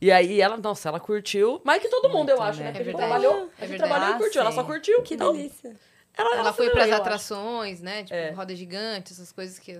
E 0.00 0.10
aí 0.10 0.40
ela, 0.40 0.56
nossa, 0.56 0.88
ela 0.88 0.98
curtiu. 1.00 1.60
Mais 1.64 1.82
que 1.82 1.88
todo 1.88 2.08
mundo, 2.08 2.30
eu 2.30 2.40
acho, 2.40 2.58
né? 2.60 2.66
né? 2.66 2.70
Porque 2.72 2.82
a 2.82 2.84
gente 2.84 2.94
É 2.94 2.98
verdade. 2.98 3.20
trabalhou, 3.22 3.50
a 3.60 3.64
É 3.64 3.68
gente 3.68 3.78
trabalhou 3.78 4.08
e 4.16 4.18
curtiu. 4.18 4.40
Ela 4.40 4.50
Ah, 4.50 4.52
só 4.52 4.64
curtiu. 4.64 5.02
Que 5.02 5.14
Então, 5.14 5.32
delícia. 5.32 5.76
Ela, 6.16 6.30
Ela 6.36 6.52
foi 6.52 6.66
acelerou, 6.66 6.72
pras 6.74 6.88
eu 6.88 6.92
acho. 6.94 7.02
atrações, 7.02 7.80
né? 7.80 8.02
Tipo, 8.02 8.14
É. 8.14 8.30
roda 8.30 8.54
gigante, 8.56 9.12
essas 9.12 9.30
coisas 9.30 9.58
que. 9.58 9.78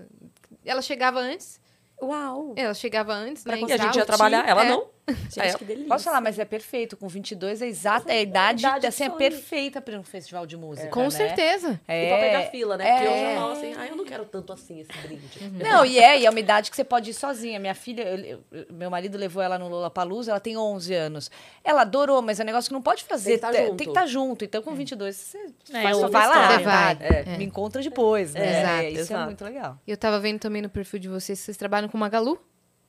Ela 0.65 0.81
chegava 0.81 1.19
antes. 1.19 1.59
Uau! 2.01 2.53
Ela 2.55 2.73
chegava 2.73 3.13
antes, 3.13 3.43
né? 3.43 3.59
E 3.67 3.73
a 3.73 3.77
gente 3.77 3.95
ia 3.97 4.05
trabalhar, 4.05 4.47
ela 4.47 4.63
é. 4.65 4.69
não. 4.69 4.87
Gente, 5.29 5.39
Aí, 5.39 5.53
que 5.55 5.65
delícia. 5.65 5.87
Posso 5.89 6.03
falar, 6.05 6.21
mas 6.21 6.37
é 6.39 6.45
perfeito. 6.45 6.95
Com 6.97 7.07
22 7.07 7.61
é 7.61 7.67
exata, 7.67 8.11
é 8.11 8.17
a 8.17 8.21
idade, 8.21 8.61
Idade 8.61 8.87
assim, 8.87 9.03
é 9.05 9.09
perfeita 9.09 9.81
para 9.81 9.97
um 9.99 10.03
festival 10.03 10.45
de 10.45 10.55
música, 10.57 10.87
Com 10.89 11.03
né? 11.03 11.09
certeza. 11.09 11.79
É, 11.87 12.05
E 12.05 12.07
pra 12.09 12.17
pegar 12.17 12.41
fila, 12.51 12.77
né? 12.77 12.91
Porque 12.93 13.07
eu 13.07 13.11
é. 13.11 13.33
já 13.33 13.39
falo 13.41 13.51
assim, 13.53 13.73
ah, 13.77 13.87
eu 13.87 13.95
não 13.95 14.05
quero 14.05 14.25
tanto 14.25 14.53
assim 14.53 14.79
esse 14.79 14.91
brinde. 15.01 15.23
Não, 15.63 15.85
e 15.85 15.99
é, 15.99 16.19
e 16.19 16.25
é 16.25 16.29
uma 16.29 16.39
idade 16.39 16.69
que 16.69 16.75
você 16.75 16.83
pode 16.83 17.09
ir 17.11 17.13
sozinha. 17.13 17.59
Minha 17.59 17.75
filha, 17.75 18.03
eu- 18.03 18.43
eu- 18.51 18.65
meu 18.71 18.89
marido 18.89 19.17
levou 19.17 19.41
ela 19.41 19.57
no 19.57 19.67
Lollapalooza, 19.67 20.31
ela 20.31 20.39
tem 20.39 20.57
11 20.57 20.93
anos. 20.93 21.29
Ela 21.63 21.81
adorou, 21.81 22.21
mas 22.21 22.39
é 22.39 22.43
um 22.43 22.45
negócio 22.45 22.69
que 22.69 22.73
não 22.73 22.81
pode 22.81 23.03
fazer. 23.03 23.31
Tem 23.31 23.39
que 23.39 23.41
tá 23.41 23.51
Tem 23.51 23.65
junto. 23.67 23.83
que 23.83 23.89
estar 23.89 24.05
junto. 24.05 24.45
Então, 24.45 24.61
com 24.61 24.73
22, 24.73 25.15
você 25.15 25.37
É, 25.73 25.81
faz, 25.83 25.97
só 25.97 26.07
vai 26.07 26.27
lá. 26.27 26.57
Você 26.57 26.63
vai, 26.63 26.95
tá? 26.95 27.05
é. 27.05 27.37
me 27.37 27.45
encontra 27.45 27.81
depois, 27.81 28.33
né? 28.33 28.39
É, 28.45 28.59
exato, 28.61 28.83
Isso 28.87 28.97
é 28.97 29.01
exato. 29.01 29.25
muito 29.25 29.43
legal. 29.43 29.77
E 29.87 29.91
eu 29.91 29.97
tava 29.97 30.19
vendo 30.19 30.39
também 30.39 30.61
no 30.61 30.69
perfil 30.69 30.99
de 30.99 31.07
vocês, 31.07 31.39
vocês 31.39 31.57
trabalham 31.57 31.87
com 31.89 31.97
Magalu, 31.97 32.39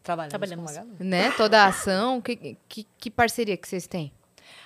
Trabalhamos, 0.02 0.30
Trabalhamos. 0.30 0.70
com 0.72 0.78
Magalu. 0.78 0.96
né? 1.00 1.30
Toda 1.32 1.62
a 1.62 1.66
ação. 1.66 2.20
Que, 2.20 2.56
que, 2.68 2.86
que 2.98 3.10
parceria 3.10 3.56
que 3.56 3.68
vocês 3.68 3.86
têm? 3.86 4.12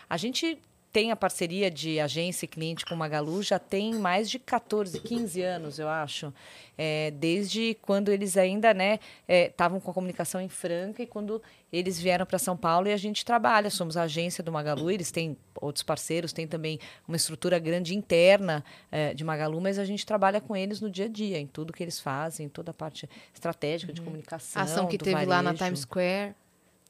A 0.08 0.16
gente 0.16 0.58
tem 0.94 1.10
a 1.10 1.16
parceria 1.16 1.68
de 1.68 1.98
agência 1.98 2.44
e 2.44 2.48
cliente 2.48 2.86
com 2.86 2.94
o 2.94 2.96
Magalu 2.96 3.42
já 3.42 3.58
tem 3.58 3.94
mais 3.94 4.30
de 4.30 4.38
14, 4.38 5.00
15 5.00 5.42
anos, 5.42 5.80
eu 5.80 5.88
acho. 5.88 6.32
É, 6.78 7.10
desde 7.10 7.76
quando 7.82 8.12
eles 8.12 8.36
ainda 8.36 8.72
né 8.72 9.00
estavam 9.28 9.80
com 9.80 9.90
a 9.90 9.94
comunicação 9.94 10.40
em 10.40 10.48
Franca 10.48 11.02
e 11.02 11.06
quando 11.06 11.42
eles 11.72 11.98
vieram 11.98 12.24
para 12.24 12.38
São 12.38 12.56
Paulo 12.56 12.86
e 12.86 12.92
a 12.92 12.96
gente 12.96 13.24
trabalha. 13.24 13.70
Somos 13.70 13.96
a 13.96 14.02
agência 14.02 14.42
do 14.44 14.52
Magalu, 14.52 14.88
eles 14.88 15.10
têm 15.10 15.36
outros 15.60 15.82
parceiros, 15.82 16.32
tem 16.32 16.46
também 16.46 16.78
uma 17.08 17.16
estrutura 17.16 17.58
grande 17.58 17.92
interna 17.92 18.64
é, 18.92 19.12
de 19.12 19.24
Magalu, 19.24 19.60
mas 19.60 19.80
a 19.80 19.84
gente 19.84 20.06
trabalha 20.06 20.40
com 20.40 20.54
eles 20.54 20.80
no 20.80 20.88
dia 20.88 21.06
a 21.06 21.08
dia, 21.08 21.40
em 21.40 21.46
tudo 21.48 21.72
que 21.72 21.82
eles 21.82 21.98
fazem, 21.98 22.48
toda 22.48 22.70
a 22.70 22.74
parte 22.74 23.10
estratégica 23.34 23.92
de 23.92 24.00
comunicação. 24.00 24.62
A 24.62 24.64
ação 24.64 24.86
que 24.86 24.96
teve 24.96 25.26
lá 25.26 25.42
na 25.42 25.50
varejo. 25.50 25.64
Times 25.64 25.80
Square. 25.80 26.36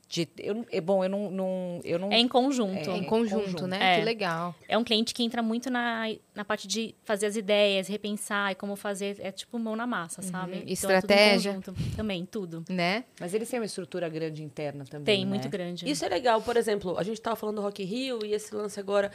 De 0.09 0.29
eu, 0.39 0.65
é 0.71 0.81
bom, 0.81 1.03
eu 1.05 1.09
não, 1.09 1.31
não 1.31 1.81
eu 1.85 1.99
não 1.99 2.13
É 2.13 2.19
em 2.19 2.29
conjunto. 2.29 2.91
Em 2.91 3.01
É, 3.03 3.05
conjunto, 3.05 3.43
conjunto. 3.45 3.67
né? 3.67 3.95
É. 3.95 3.99
Que 3.99 4.05
legal. 4.05 4.55
É 4.69 4.77
um 4.79 4.85
cliente 4.85 5.13
que 5.15 5.23
entra 5.23 5.43
muito 5.43 5.71
na, 5.71 6.05
na 6.35 6.45
parte 6.45 6.69
de 6.69 6.95
fazer 7.05 7.27
as 7.27 7.37
ideias, 7.37 7.89
repensar 7.89 8.53
e 8.53 8.55
como 8.55 8.77
fazer. 8.77 9.17
É 9.21 9.31
tipo 9.33 9.59
mão 9.59 9.75
na 9.77 9.87
massa, 9.87 10.23
sabe? 10.23 10.53
Então, 10.53 10.59
é 10.59 10.61
tudo 10.61 10.69
em 10.69 10.73
Estratégia. 10.73 11.53
conjunto. 11.55 11.75
Também, 11.97 12.25
tudo. 12.27 12.65
Né? 12.69 13.05
Mas 13.21 13.35
eles 13.35 13.49
têm 13.49 13.61
uma 13.61 13.67
estrutura 13.67 14.09
grande 14.09 14.43
interna 14.43 14.85
também, 14.85 15.05
Tem, 15.17 15.25
né? 15.25 15.29
muito 15.31 15.49
grande. 15.49 15.89
Isso 15.91 16.05
é 16.05 16.09
legal, 16.09 16.41
por 16.43 16.57
exemplo, 16.57 16.97
a 16.99 17.03
gente 17.03 17.21
tava 17.21 17.37
falando 17.37 17.57
do 17.57 17.63
Rock 17.63 17.83
Rio 17.85 18.25
e 18.25 18.33
esse 18.33 18.55
lance 18.55 18.79
agora. 18.79 19.11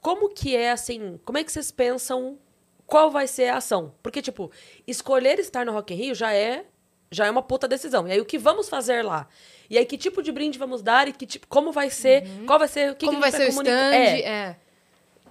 Como 0.00 0.28
que 0.28 0.54
é 0.56 0.70
assim? 0.70 1.18
Como 1.24 1.38
é 1.38 1.42
que 1.44 1.50
vocês 1.50 1.70
pensam 1.72 2.38
qual 2.86 3.10
vai 3.10 3.26
ser 3.26 3.48
a 3.48 3.56
ação? 3.56 3.92
Porque 4.02 4.22
tipo, 4.22 4.50
escolher 4.86 5.38
estar 5.40 5.66
no 5.66 5.72
Rock 5.72 5.92
in 5.92 5.96
Rio 5.96 6.14
já 6.14 6.32
é 6.32 6.64
já 7.10 7.26
é 7.26 7.30
uma 7.30 7.42
puta 7.42 7.66
decisão. 7.68 8.06
E 8.08 8.12
aí 8.12 8.20
o 8.20 8.24
que 8.24 8.38
vamos 8.38 8.68
fazer 8.68 9.02
lá? 9.04 9.26
E 9.70 9.76
aí 9.78 9.84
que 9.84 9.96
tipo 9.98 10.22
de 10.22 10.32
brinde 10.32 10.58
vamos 10.58 10.82
dar 10.82 11.08
e 11.08 11.12
que 11.12 11.26
tipo, 11.26 11.46
como 11.46 11.72
vai 11.72 11.90
ser? 11.90 12.24
Qual 12.46 12.58
vai 12.58 12.68
ser 12.68 12.92
o 12.92 12.94
que 12.94 13.06
Como 13.06 13.18
que 13.18 13.22
vai 13.22 13.30
ser 13.30 13.46
o 13.46 13.50
stand? 13.50 13.70
É, 13.70 14.20
É. 14.20 14.56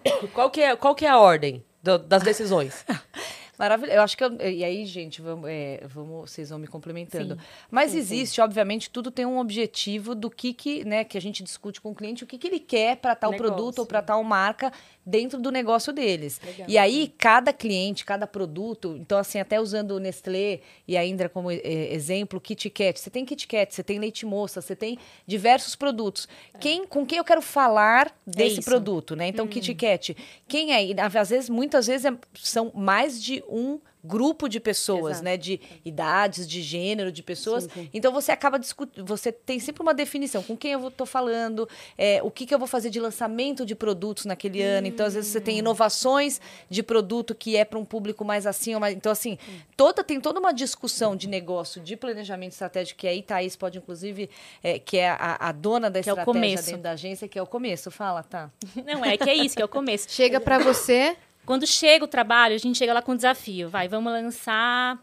qual 0.34 0.50
que 0.50 0.62
é 0.62 0.76
qual 0.76 0.96
que 0.96 1.06
é 1.06 1.10
a 1.10 1.18
ordem 1.20 1.64
do- 1.84 1.98
das 2.00 2.24
decisões? 2.24 2.86
Maravilhoso. 3.58 3.98
Eu 3.98 4.02
acho 4.04 4.18
que. 4.18 4.24
eu- 4.24 4.38
e 4.40 4.64
aí, 4.64 4.86
gente, 4.86 5.22
vamos, 5.22 5.50
é, 5.50 5.82
vamos, 5.88 6.30
vocês 6.32 6.50
vão 6.50 6.60
me 6.60 6.68
complementando. 6.68 7.38
Mas 7.72 7.96
existe, 7.96 8.40
obviamente, 8.42 8.90
tudo 8.90 9.10
tem 9.10 9.26
um 9.26 9.40
objetivo 9.40 10.14
do 10.14 10.30
que, 10.30 10.54
que, 10.54 10.86
né, 10.86 11.04
que 11.04 11.18
a 11.18 11.22
gente 11.22 11.44
discute 11.44 11.82
com 11.82 11.92
o 11.92 11.96
cliente, 11.96 12.24
o 12.24 12.28
que, 12.28 12.38
que 12.38 12.48
ele 12.48 12.60
quer 12.60 12.98
para 12.98 13.16
tal 13.16 13.32
Negócio. 13.32 13.54
produto 13.54 13.80
ou 13.80 13.86
para 13.86 14.02
tal 14.02 14.24
marca 14.24 14.72
dentro 15.06 15.40
do 15.40 15.52
negócio 15.52 15.92
deles. 15.94 16.40
E 16.68 16.78
aí, 16.78 17.14
cada 17.18 17.52
cliente, 17.54 18.04
cada 18.06 18.28
produto, 18.28 18.96
então, 19.00 19.18
assim, 19.18 19.40
até 19.40 19.60
usando 19.60 19.92
o 19.92 20.00
Nestlé 20.00 20.60
e 20.88 20.98
a 20.98 21.06
Indra 21.06 21.30
como 21.30 21.50
eh, 21.50 21.62
exemplo, 21.94 22.40
Kit 22.42 22.70
Kat. 22.70 23.00
Você 23.00 23.10
tem 23.10 23.24
Kit 23.26 23.48
Kat, 23.48 23.74
você 23.74 23.84
tem 23.84 24.00
leite 24.00 24.26
moça, 24.26 24.62
você 24.62 24.76
tem 24.76 25.00
diversos 25.26 25.76
produtos. 25.76 26.28
Quem, 26.60 26.86
com 26.86 27.06
quem 27.06 27.18
eu 27.18 27.24
quero 27.24 27.42
falar 27.42 28.14
desse 28.26 28.60
isso. 28.60 28.70
produto, 28.70 29.16
né? 29.16 29.28
Então, 29.30 29.48
Kit 29.48 29.74
Kat. 29.76 30.16
Quem 30.48 30.74
é? 30.74 30.86
E, 30.86 30.96
Às 31.00 31.30
vezes, 31.30 31.50
muitas 31.50 31.88
vezes, 31.88 32.06
é- 32.06 32.18
são 32.36 32.72
mais 32.76 33.24
de 33.24 33.42
um 33.50 33.80
grupo 34.04 34.48
de 34.48 34.60
pessoas, 34.60 35.14
Exato. 35.18 35.26
né? 35.26 35.36
De 35.36 35.60
idades, 35.84 36.48
de 36.48 36.62
gênero, 36.62 37.12
de 37.12 37.22
pessoas. 37.22 37.68
Então 37.94 38.12
você 38.14 38.32
acaba 38.32 38.58
discutindo, 38.58 39.06
você 39.06 39.32
tem 39.34 39.60
sempre 39.60 39.82
uma 39.82 39.94
definição 39.94 40.42
com 40.42 40.56
quem 40.56 40.72
eu 40.72 40.88
estou 40.88 41.06
falando, 41.06 41.68
é, 41.98 42.22
o 42.24 42.32
que, 42.32 42.46
que 42.46 42.54
eu 42.56 42.60
vou 42.60 42.68
fazer 42.68 42.90
de 42.90 43.00
lançamento 43.02 43.66
de 43.66 43.76
produtos 43.76 44.24
naquele 44.26 44.62
ano. 44.62 44.88
Então, 44.88 45.06
às 45.06 45.14
vezes, 45.14 45.30
você 45.32 45.42
tem 45.42 45.58
inovações 45.58 46.40
de 46.70 46.82
produto 46.84 47.36
que 47.36 47.58
é 47.58 47.66
para 47.66 47.78
um 47.80 47.84
público 47.84 48.24
mais 48.24 48.46
assim. 48.48 48.74
ou 48.76 48.80
mais- 48.80 48.96
Então, 48.96 49.12
assim, 49.12 49.38
toda, 49.76 50.04
tem 50.04 50.22
toda 50.22 50.40
uma 50.40 50.54
discussão 50.54 51.16
de 51.16 51.28
negócio, 51.28 51.82
de 51.82 51.98
planejamento 51.98 52.54
estratégico, 52.54 53.00
que 53.02 53.08
aí 53.08 53.22
Thaís 53.22 53.56
pode, 53.58 53.78
inclusive, 53.78 54.30
é, 54.64 54.80
que 54.80 54.98
é 54.98 55.10
a, 55.10 55.50
a 55.50 55.52
dona 55.52 55.90
da 55.90 56.02
Que 56.02 56.10
é 56.10 56.14
o 56.14 56.16
estratégia 56.16 56.34
começo. 56.42 56.66
dentro 56.68 56.82
da 56.82 56.92
agência, 56.92 57.28
que 57.28 57.38
é 57.38 57.42
o 57.42 57.48
começo. 57.48 57.92
Fala, 57.92 58.24
tá. 58.24 58.50
Não, 58.86 59.04
é 59.04 59.18
que 59.18 59.30
é 59.30 59.34
isso, 59.36 59.56
que 59.56 59.62
é 59.62 59.66
o 59.66 59.70
começo. 59.70 60.08
Chega 60.10 60.40
pra 60.40 60.60
você. 60.60 61.18
Quando 61.48 61.66
chega 61.66 62.04
o 62.04 62.10
trabalho, 62.10 62.54
a 62.56 62.58
gente 62.58 62.78
chega 62.78 62.92
lá 62.92 63.02
com 63.02 63.14
um 63.14 63.16
desafio. 63.16 63.70
Vai, 63.70 63.88
vamos 63.88 64.12
lançar 64.12 65.02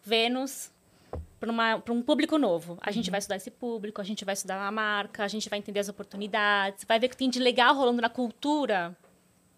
Vênus 0.00 0.70
para 1.40 1.92
um 1.92 2.02
público 2.02 2.38
novo. 2.38 2.78
A 2.80 2.92
gente 2.92 3.10
vai 3.10 3.18
estudar 3.18 3.34
esse 3.34 3.50
público, 3.50 4.00
a 4.00 4.04
gente 4.04 4.24
vai 4.24 4.34
estudar 4.34 4.64
a 4.64 4.70
marca, 4.70 5.24
a 5.24 5.28
gente 5.28 5.50
vai 5.50 5.58
entender 5.58 5.80
as 5.80 5.88
oportunidades, 5.88 6.84
vai 6.84 7.00
ver 7.00 7.08
o 7.08 7.10
que 7.10 7.16
tem 7.16 7.28
de 7.28 7.40
legal 7.40 7.74
rolando 7.74 8.00
na 8.00 8.08
cultura, 8.08 8.96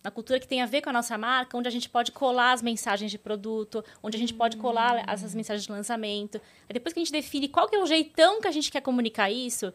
na 0.02 0.10
cultura 0.10 0.40
que 0.40 0.48
tem 0.48 0.62
a 0.62 0.66
ver 0.66 0.80
com 0.80 0.88
a 0.88 0.94
nossa 0.94 1.18
marca, 1.18 1.58
onde 1.58 1.68
a 1.68 1.70
gente 1.70 1.90
pode 1.90 2.10
colar 2.10 2.52
as 2.52 2.62
mensagens 2.62 3.10
de 3.10 3.18
produto, 3.18 3.84
onde 4.02 4.16
a 4.16 4.18
gente 4.18 4.32
pode 4.32 4.56
colar 4.56 5.06
essas 5.06 5.34
mensagens 5.34 5.66
de 5.66 5.70
lançamento. 5.70 6.40
Aí 6.66 6.72
depois 6.72 6.94
que 6.94 7.00
a 7.00 7.04
gente 7.04 7.12
define 7.12 7.48
qual 7.48 7.68
que 7.68 7.76
é 7.76 7.82
o 7.82 7.86
jeitão 7.86 8.40
que 8.40 8.48
a 8.48 8.50
gente 8.50 8.72
quer 8.72 8.80
comunicar 8.80 9.30
isso, 9.30 9.74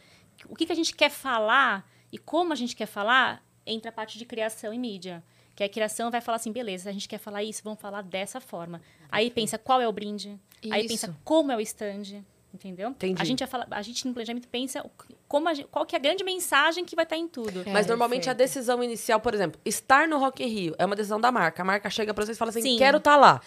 o 0.50 0.56
que, 0.56 0.66
que 0.66 0.72
a 0.72 0.76
gente 0.76 0.96
quer 0.96 1.12
falar 1.12 1.88
e 2.12 2.18
como 2.18 2.54
a 2.54 2.56
gente 2.56 2.76
quer 2.76 2.88
falar, 2.88 3.46
entra 3.68 3.90
a 3.90 3.94
parte 3.94 4.18
de 4.18 4.26
criação 4.26 4.74
e 4.74 4.80
mídia. 4.80 5.24
Que 5.56 5.64
a 5.64 5.70
criação 5.70 6.10
vai 6.10 6.20
falar 6.20 6.38
assim, 6.38 6.52
beleza, 6.52 6.90
a 6.90 6.94
gente 6.94 7.08
quer 7.08 7.20
falar 7.20 7.44
isso, 7.44 7.62
vamos 7.64 7.80
falar 7.80 8.02
dessa 8.02 8.42
forma. 8.42 8.82
Aí 9.12 9.30
pensa 9.30 9.58
qual 9.58 9.80
é 9.80 9.88
o 9.88 9.92
brinde, 9.92 10.40
aí 10.72 10.82
Isso. 10.82 10.90
pensa 10.90 11.16
como 11.24 11.52
é 11.52 11.56
o 11.56 11.62
stand, 11.62 12.24
entendeu? 12.52 12.90
Entendi. 12.90 13.22
A 13.22 13.26
gente, 13.26 13.40
vai 13.40 13.48
falar, 13.48 13.68
a 13.70 13.82
gente 13.84 14.08
no 14.08 14.14
planejamento 14.14 14.48
pensa 14.48 14.84
como 15.28 15.50
a 15.50 15.54
qual 15.70 15.86
que 15.86 15.96
é 15.96 16.00
a 16.00 16.02
grande 16.02 16.24
mensagem 16.24 16.84
que 16.84 16.96
vai 16.96 17.04
estar 17.04 17.18
em 17.18 17.28
tudo. 17.28 17.64
Mas 17.68 17.86
É, 17.86 17.90
normalmente 17.90 18.30
a 18.30 18.34
decisão 18.34 18.84
inicial, 18.84 19.20
por 19.20 19.34
exemplo, 19.34 19.60
estar 19.64 20.08
no 20.08 20.18
Rock 20.18 20.44
in 20.44 20.48
Rio 20.48 20.76
é 20.80 20.86
uma 20.86 20.96
decisão 20.96 21.20
da 21.22 21.32
marca. 21.32 21.62
A 21.62 21.66
marca 21.66 21.90
chega 21.90 22.14
pra 22.14 22.26
vocês 22.26 22.36
e 22.36 22.40
fala 22.40 22.50
assim: 22.50 22.62
Sim. 22.62 22.78
quero 22.78 22.98
estar 22.98 23.16
lá. 23.16 23.40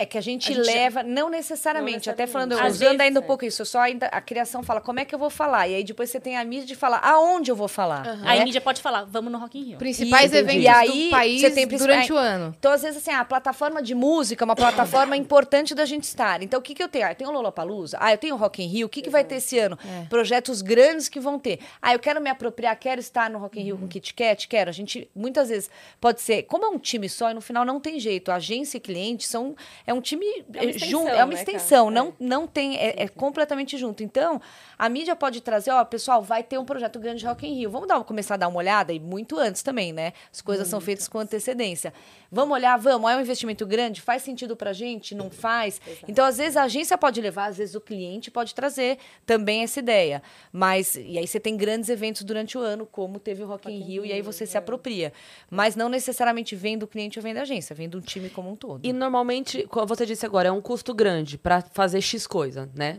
É 0.00 0.06
que 0.06 0.16
a 0.16 0.20
gente, 0.20 0.52
A 0.52 0.54
gente- 0.54 0.64
leva, 0.64 1.02
não 1.02 1.28
necessariamente, 1.28 2.06
Não 2.06 2.12
até 2.14 2.24
falando, 2.24 2.50
necessariamente. 2.50 2.70
Às 2.72 2.76
usando 2.76 2.88
vezes, 2.98 3.00
ainda 3.00 3.18
um 3.20 3.22
é. 3.24 3.26
pouco 3.26 3.44
isso, 3.44 3.64
só 3.66 3.80
ainda 3.80 4.06
a 4.06 4.20
criação 4.20 4.62
fala 4.62 4.80
como 4.80 5.00
é 5.00 5.04
que 5.04 5.12
eu 5.12 5.18
vou 5.18 5.28
falar, 5.28 5.66
e 5.66 5.74
aí 5.74 5.82
depois 5.82 6.08
você 6.08 6.20
tem 6.20 6.36
a 6.36 6.44
mídia 6.44 6.66
de 6.66 6.76
falar 6.76 7.00
aonde 7.02 7.50
eu 7.50 7.56
vou 7.56 7.66
falar. 7.66 8.06
Aí 8.22 8.36
né? 8.38 8.42
a 8.42 8.44
mídia 8.44 8.60
pode 8.60 8.80
falar, 8.80 9.02
vamos 9.04 9.32
no 9.32 9.38
Rock 9.38 9.58
in 9.58 9.64
Rio. 9.64 9.78
Principais 9.78 10.26
Entendi. 10.32 10.38
eventos 10.38 10.62
E 10.64 10.68
aí, 10.68 11.04
do 11.06 11.10
país 11.10 11.40
você 11.40 11.50
tem 11.50 11.66
princip- 11.66 11.88
durante 11.88 12.12
aí- 12.12 12.16
o 12.16 12.16
ano. 12.16 12.54
Então, 12.56 12.70
às 12.70 12.82
vezes, 12.82 12.98
assim, 12.98 13.10
a 13.10 13.24
plataforma 13.24 13.82
de 13.82 13.92
música 13.92 14.44
é 14.44 14.46
uma 14.46 14.54
plataforma 14.54 15.16
importante 15.18 15.74
da 15.74 15.84
gente 15.84 16.04
estar. 16.04 16.44
Então, 16.44 16.60
o 16.60 16.62
que, 16.62 16.76
que 16.76 16.82
eu 16.82 16.88
tenho? 16.88 17.04
Ah, 17.04 17.10
eu 17.10 17.16
tenho 17.16 17.30
o 17.30 17.32
Lollapalooza, 17.32 17.98
ah, 18.00 18.12
eu 18.12 18.18
tenho 18.18 18.36
o 18.36 18.38
Rock 18.38 18.62
in 18.62 18.68
Rio, 18.68 18.86
o 18.86 18.88
que, 18.88 19.02
que 19.02 19.10
vai 19.10 19.24
ter 19.24 19.34
esse 19.36 19.58
ano? 19.58 19.76
É. 19.84 20.04
Projetos 20.04 20.62
grandes 20.62 21.08
que 21.08 21.18
vão 21.18 21.40
ter. 21.40 21.58
Ah, 21.82 21.92
eu 21.92 21.98
quero 21.98 22.20
me 22.20 22.30
apropriar, 22.30 22.78
quero 22.78 23.00
estar 23.00 23.28
no 23.28 23.40
Rock 23.40 23.58
in 23.58 23.64
Rio 23.64 23.78
com 23.78 23.88
Kit 23.88 24.14
Kat, 24.14 24.46
quero. 24.46 24.70
A 24.70 24.72
gente, 24.72 25.10
muitas 25.12 25.48
vezes, 25.48 25.68
pode 26.00 26.20
ser, 26.20 26.44
como 26.44 26.64
é 26.64 26.68
um 26.68 26.78
time 26.78 27.08
só, 27.08 27.32
e 27.32 27.34
no 27.34 27.40
final 27.40 27.64
não 27.64 27.80
tem 27.80 27.98
jeito, 27.98 28.30
agência 28.30 28.76
e 28.76 28.80
cliente 28.80 29.26
são, 29.26 29.56
é 29.88 29.94
um 29.94 30.02
time 30.02 30.26
É 30.52 30.60
uma 30.60 30.70
extensão, 30.70 30.90
junto, 30.90 31.08
é 31.08 31.24
uma 31.24 31.32
né, 31.32 31.40
extensão, 31.40 31.86
cara? 31.86 31.94
não, 31.94 32.14
não 32.20 32.46
tem, 32.46 32.76
é, 32.76 33.04
é 33.04 33.08
completamente 33.08 33.78
junto. 33.78 34.02
Então, 34.02 34.38
a 34.78 34.86
mídia 34.86 35.16
pode 35.16 35.40
trazer, 35.40 35.70
ó, 35.70 35.82
pessoal, 35.82 36.22
vai 36.22 36.42
ter 36.42 36.58
um 36.58 36.64
projeto 36.64 36.98
grande 36.98 37.20
de 37.20 37.26
Rock 37.26 37.46
in 37.46 37.54
Rio. 37.54 37.70
Vamos 37.70 37.88
dar, 37.88 38.04
começar 38.04 38.34
a 38.34 38.36
dar 38.36 38.48
uma 38.48 38.58
olhada, 38.58 38.92
e 38.92 39.00
muito 39.00 39.38
antes 39.38 39.62
também, 39.62 39.90
né? 39.90 40.12
As 40.30 40.42
coisas 40.42 40.68
são 40.68 40.78
feitas 40.78 41.08
com 41.08 41.18
antecedência. 41.18 41.94
Vamos 42.30 42.54
olhar, 42.54 42.76
vamos, 42.76 43.10
é 43.10 43.16
um 43.16 43.20
investimento 43.22 43.64
grande, 43.64 44.02
faz 44.02 44.20
sentido 44.22 44.54
pra 44.54 44.74
gente, 44.74 45.14
não 45.14 45.30
faz? 45.30 45.80
Então, 46.06 46.26
às 46.26 46.36
vezes, 46.36 46.58
a 46.58 46.64
agência 46.64 46.98
pode 46.98 47.18
levar, 47.22 47.46
às 47.46 47.56
vezes 47.56 47.74
o 47.74 47.80
cliente 47.80 48.30
pode 48.30 48.54
trazer 48.54 48.98
também 49.24 49.62
essa 49.62 49.78
ideia. 49.78 50.22
Mas, 50.52 50.96
e 50.96 51.16
aí 51.16 51.26
você 51.26 51.40
tem 51.40 51.56
grandes 51.56 51.88
eventos 51.88 52.22
durante 52.24 52.58
o 52.58 52.60
ano, 52.60 52.84
como 52.84 53.18
teve 53.18 53.42
o 53.42 53.46
Rock, 53.46 53.72
in 53.72 53.80
Rio, 53.80 54.04
e 54.04 54.12
aí 54.12 54.20
você 54.20 54.44
se 54.44 54.58
apropria. 54.58 55.14
Mas 55.50 55.74
não 55.74 55.88
necessariamente 55.88 56.54
vem 56.54 56.76
do 56.76 56.86
cliente 56.86 57.18
ou 57.18 57.22
vem 57.22 57.32
da 57.32 57.40
agência, 57.40 57.74
vem 57.74 57.88
do 57.88 58.02
time 58.02 58.28
como 58.28 58.50
um 58.50 58.56
todo. 58.56 58.84
E 58.84 58.92
normalmente, 58.92 59.62
você 59.86 60.04
disse 60.06 60.24
agora, 60.26 60.48
é 60.48 60.52
um 60.52 60.60
custo 60.60 60.92
grande 60.94 61.36
pra 61.38 61.60
fazer 61.72 62.00
X 62.00 62.26
coisa, 62.26 62.68
né? 62.74 62.98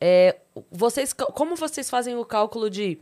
É, 0.00 0.36
vocês, 0.70 1.12
como 1.12 1.56
vocês 1.56 1.88
fazem 1.90 2.16
o 2.16 2.24
cálculo 2.24 2.70
de 2.70 2.98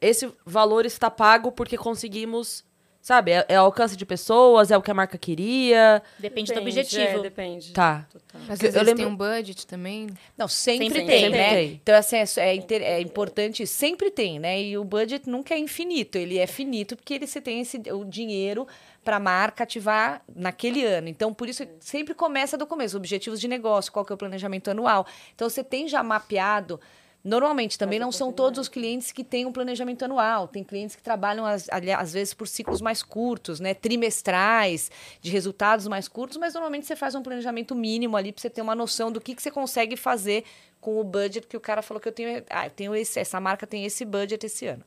esse 0.00 0.28
valor 0.44 0.84
está 0.84 1.08
pago 1.08 1.52
porque 1.52 1.76
conseguimos, 1.78 2.64
sabe? 3.00 3.30
É, 3.30 3.46
é 3.50 3.54
alcance 3.54 3.96
de 3.96 4.04
pessoas, 4.04 4.72
é 4.72 4.76
o 4.76 4.82
que 4.82 4.90
a 4.90 4.94
marca 4.94 5.16
queria. 5.16 6.02
Depende, 6.18 6.52
do 6.52 6.58
É, 6.58 6.60
objetivo. 6.62 7.20
depende. 7.22 7.72
Tá. 7.72 8.04
Às 8.48 8.58
Eu 8.58 8.62
vezes 8.62 8.74
eles 8.74 8.86
lembro- 8.88 8.96
têm 8.96 9.06
um 9.06 9.14
budget 9.16 9.64
também. 9.64 10.08
Não, 10.36 10.48
sempre, 10.48 10.86
Sempre 10.86 11.06
tem, 11.06 11.20
tem. 11.20 11.30
né? 11.30 11.38
Sempre 11.50 11.56
tem. 11.68 11.80
Então, 11.80 11.94
assim, 11.94 12.16
é, 12.16 12.24
é, 12.38 12.54
inter- 12.56 12.82
é 12.82 13.00
importante, 13.00 13.64
sempre 13.64 14.10
tem, 14.10 14.40
né? 14.40 14.60
E 14.60 14.76
o 14.76 14.82
budget 14.82 15.28
nunca 15.30 15.54
é 15.54 15.58
infinito, 15.58 16.18
ele 16.18 16.38
é 16.38 16.46
finito 16.48 16.96
porque 16.96 17.14
ele, 17.14 17.26
você 17.28 17.40
tem 17.40 17.60
esse, 17.60 17.76
o 17.92 18.04
dinheiro 18.04 18.66
para 19.04 19.16
a 19.16 19.20
marca 19.20 19.64
ativar 19.64 20.22
naquele 20.34 20.84
ano. 20.84 21.08
Então, 21.08 21.34
por 21.34 21.48
isso, 21.48 21.66
sempre 21.80 22.14
começa 22.14 22.56
do 22.56 22.66
começo, 22.66 22.96
objetivos 22.96 23.40
de 23.40 23.48
negócio, 23.48 23.92
qual 23.92 24.04
que 24.04 24.12
é 24.12 24.14
o 24.14 24.18
planejamento 24.18 24.70
anual. 24.70 25.06
Então, 25.34 25.48
você 25.48 25.62
tem 25.64 25.88
já 25.88 26.02
mapeado... 26.02 26.80
Normalmente, 27.24 27.78
também 27.78 28.00
não 28.00 28.10
são 28.10 28.32
todos 28.32 28.58
os 28.58 28.68
clientes 28.68 29.12
que 29.12 29.22
têm 29.22 29.46
um 29.46 29.52
planejamento 29.52 30.04
anual. 30.04 30.48
Tem 30.48 30.64
clientes 30.64 30.96
que 30.96 31.02
trabalham, 31.02 31.46
às, 31.46 31.68
às 31.70 32.12
vezes, 32.12 32.34
por 32.34 32.48
ciclos 32.48 32.80
mais 32.80 33.00
curtos, 33.02 33.60
né? 33.60 33.74
Trimestrais, 33.74 34.90
de 35.20 35.30
resultados 35.30 35.86
mais 35.86 36.08
curtos, 36.08 36.36
mas 36.36 36.54
normalmente 36.54 36.86
você 36.86 36.96
faz 36.96 37.14
um 37.14 37.22
planejamento 37.22 37.76
mínimo 37.76 38.16
ali 38.16 38.32
para 38.32 38.42
você 38.42 38.50
ter 38.50 38.60
uma 38.60 38.74
noção 38.74 39.12
do 39.12 39.20
que, 39.20 39.36
que 39.36 39.42
você 39.42 39.52
consegue 39.52 39.96
fazer 39.96 40.44
com 40.80 40.98
o 40.98 41.04
budget 41.04 41.46
que 41.46 41.56
o 41.56 41.60
cara 41.60 41.80
falou 41.80 42.00
que 42.00 42.08
eu 42.08 42.12
tenho. 42.12 42.42
Ah, 42.50 42.66
eu 42.66 42.70
tenho 42.70 42.94
esse, 42.94 43.20
essa 43.20 43.40
marca 43.40 43.68
tem 43.68 43.84
esse 43.84 44.04
budget 44.04 44.44
esse 44.44 44.66
ano. 44.66 44.84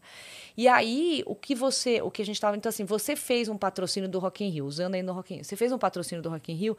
E 0.58 0.68
aí, 0.68 1.24
o 1.26 1.36
que 1.36 1.56
você, 1.56 2.02
o 2.02 2.12
que 2.12 2.22
a 2.22 2.26
gente 2.26 2.36
estava 2.36 2.58
então 2.58 2.70
assim, 2.70 2.84
você 2.84 3.16
fez 3.16 3.48
um 3.48 3.58
patrocínio 3.58 4.10
do 4.10 4.20
Rock 4.20 4.44
in 4.44 4.50
Rio, 4.50 4.66
usando 4.66 4.96
aí 4.96 5.02
no 5.02 5.14
Rock 5.14 5.34
in 5.34 5.38
Rio. 5.38 5.46
Você 5.46 5.56
fez 5.56 5.72
um 5.72 5.78
patrocínio 5.78 6.22
do 6.22 6.30
Rock 6.30 6.52
in 6.52 6.56
Rio, 6.56 6.78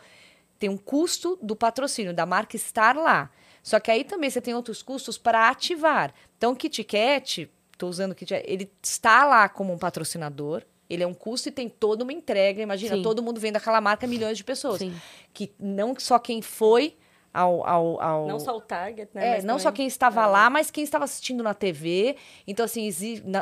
tem 0.59 0.69
um 0.69 0.77
custo 0.77 1.39
do 1.43 1.57
patrocínio 1.57 2.13
da 2.13 2.27
marca 2.27 2.57
estar 2.57 2.95
lá. 2.95 3.31
Só 3.67 3.81
que 3.81 3.91
aí 3.91 4.05
também 4.05 4.31
você 4.31 4.41
tem 4.41 4.55
outros 4.55 4.81
custos 4.81 5.19
para 5.19 5.49
ativar. 5.49 6.15
Então, 6.39 6.53
o 6.53 6.57
Kit 6.57 6.85
Kat, 6.85 7.51
estou 7.73 7.91
usando 7.91 8.13
o 8.13 8.15
Kit 8.15 8.33
Kat, 8.33 8.45
ele 8.47 8.71
está 8.81 9.27
lá 9.27 9.49
como 9.49 9.73
um 9.73 9.77
patrocinador. 9.77 10.63
Ele 10.89 11.03
é 11.03 11.07
um 11.07 11.13
custo 11.13 11.49
e 11.49 11.51
tem 11.53 11.69
toda 11.69 12.05
uma 12.05 12.13
entrega. 12.13 12.63
Imagina, 12.63 12.95
Sim. 12.95 13.03
todo 13.03 13.21
mundo 13.21 13.41
vendo 13.41 13.57
aquela 13.57 13.81
marca, 13.81 14.07
milhões 14.07 14.39
de 14.39 14.45
pessoas. 14.45 14.79
Sim. 14.79 14.95
Que 15.35 15.51
não 15.59 15.97
só 15.99 16.17
quem 16.17 16.41
foi 16.41 16.97
ao, 17.37 17.67
ao, 17.67 18.01
ao- 18.03 18.27
Não 18.27 18.41
só 18.41 18.57
o 18.57 18.61
target, 18.61 19.11
né? 19.15 19.27
é, 19.29 19.35
mas 19.37 19.45
não 19.45 19.59
só 19.59 19.65
também- 19.65 19.77
quem 19.77 19.87
estava 19.87 20.27
lá, 20.27 20.49
mas 20.49 20.71
quem 20.71 20.83
estava 20.83 21.05
assistindo 21.05 21.43
na 21.43 21.55
TV. 21.55 22.17
Então, 22.47 22.65
assim, 22.65 22.89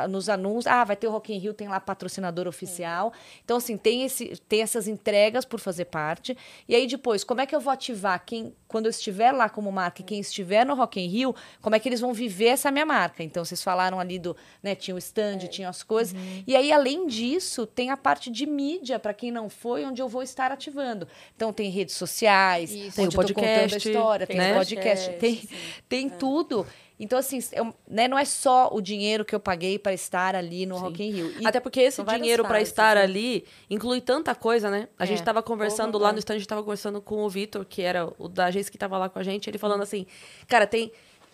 nos 0.09 0.29
anúncios, 0.29 0.67
ah, 0.67 0.83
vai 0.83 0.95
ter 0.95 1.07
o 1.07 1.11
Rock 1.11 1.33
in 1.33 1.37
Rio, 1.37 1.53
tem 1.53 1.67
lá 1.67 1.79
patrocinador 1.79 2.47
oficial. 2.47 3.13
Então, 3.43 3.57
assim, 3.57 3.77
tem, 3.77 4.03
esse, 4.03 4.35
tem 4.49 4.61
essas 4.61 4.87
entregas 4.87 5.45
por 5.45 5.59
fazer 5.59 5.85
parte. 5.85 6.37
E 6.67 6.75
aí, 6.75 6.87
depois, 6.87 7.23
como 7.23 7.41
é 7.41 7.45
que 7.45 7.55
eu 7.55 7.59
vou 7.59 7.71
ativar 7.71 8.21
quem, 8.25 8.53
quando 8.67 8.85
eu 8.87 8.89
estiver 8.89 9.31
lá 9.31 9.49
como 9.49 9.71
marca 9.71 10.01
e 10.01 10.05
quem 10.05 10.19
estiver 10.19 10.65
no 10.65 10.73
Rock 10.75 10.99
in 10.99 11.07
Rio, 11.07 11.35
como 11.61 11.75
é 11.75 11.79
que 11.79 11.87
eles 11.89 11.99
vão 12.01 12.13
viver 12.13 12.47
essa 12.47 12.69
minha 12.71 12.85
marca? 12.85 13.23
Então, 13.23 13.43
vocês 13.45 13.63
falaram 13.63 13.99
ali 13.99 14.19
do, 14.19 14.35
né, 14.61 14.75
tinha 14.75 14.93
o 14.95 14.97
stand, 14.97 15.37
tinha 15.49 15.69
as 15.69 15.83
coisas. 15.83 16.15
E 16.45 16.55
aí, 16.55 16.71
além 16.71 17.07
disso, 17.07 17.65
tem 17.65 17.89
a 17.89 17.97
parte 17.97 18.29
de 18.29 18.45
mídia, 18.45 18.99
para 18.99 19.13
quem 19.13 19.31
não 19.31 19.49
foi, 19.49 19.85
onde 19.85 20.01
eu 20.01 20.07
vou 20.09 20.21
estar 20.23 20.51
ativando. 20.51 21.07
Então, 21.35 21.53
tem 21.53 21.69
redes 21.69 21.95
sociais, 21.95 22.71
Isso. 22.71 22.95
Tem 22.95 23.07
o 23.07 23.11
podcast, 23.11 23.84
história, 23.89 24.27
tem 24.27 24.37
né? 24.37 24.53
podcast, 24.55 25.09
tem, 25.11 25.35
podcast, 25.35 25.47
sim. 25.47 25.81
tem 25.87 26.09
tudo. 26.09 26.65
Então, 26.97 27.19
assim, 27.19 27.39
é 27.51 27.61
um- 27.61 27.73
né, 27.85 28.07
não 28.07 28.17
é 28.17 28.23
só 28.23 28.69
o 28.71 28.79
dinheiro 28.79 29.25
que 29.25 29.35
eu 29.35 29.39
paguei 29.39 29.77
para 29.77 29.93
estar 29.93 30.33
ali 30.33 30.65
no 30.65 30.77
Rock 30.77 31.03
in 31.03 31.11
Rio. 31.11 31.33
E 31.41 31.45
Até 31.45 31.59
porque 31.59 31.81
esse 31.81 32.01
dinheiro 32.03 32.45
para 32.45 32.61
estar 32.61 32.95
né? 32.95 33.01
ali 33.01 33.43
inclui 33.69 33.99
tanta 33.99 34.33
coisa, 34.33 34.69
né? 34.69 34.87
A 34.97 35.03
É. 35.03 35.07
gente 35.07 35.21
tava 35.21 35.43
conversando 35.43 35.97
lá 35.97 36.09
é. 36.09 36.11
no 36.13 36.19
stand, 36.19 36.35
a 36.35 36.37
gente 36.37 36.47
tava 36.47 36.63
conversando 36.63 37.01
com 37.01 37.23
o 37.25 37.29
Vitor, 37.29 37.65
que 37.65 37.81
era 37.81 38.07
o 38.17 38.29
da 38.29 38.45
agência 38.45 38.71
que 38.71 38.77
tava 38.77 38.97
lá 38.97 39.09
com 39.09 39.19
a 39.19 39.23
gente, 39.23 39.49
ele 39.49 39.57
falando 39.57 39.83
assim, 39.83 40.05
cara, 40.47 40.65
tem 40.65 40.89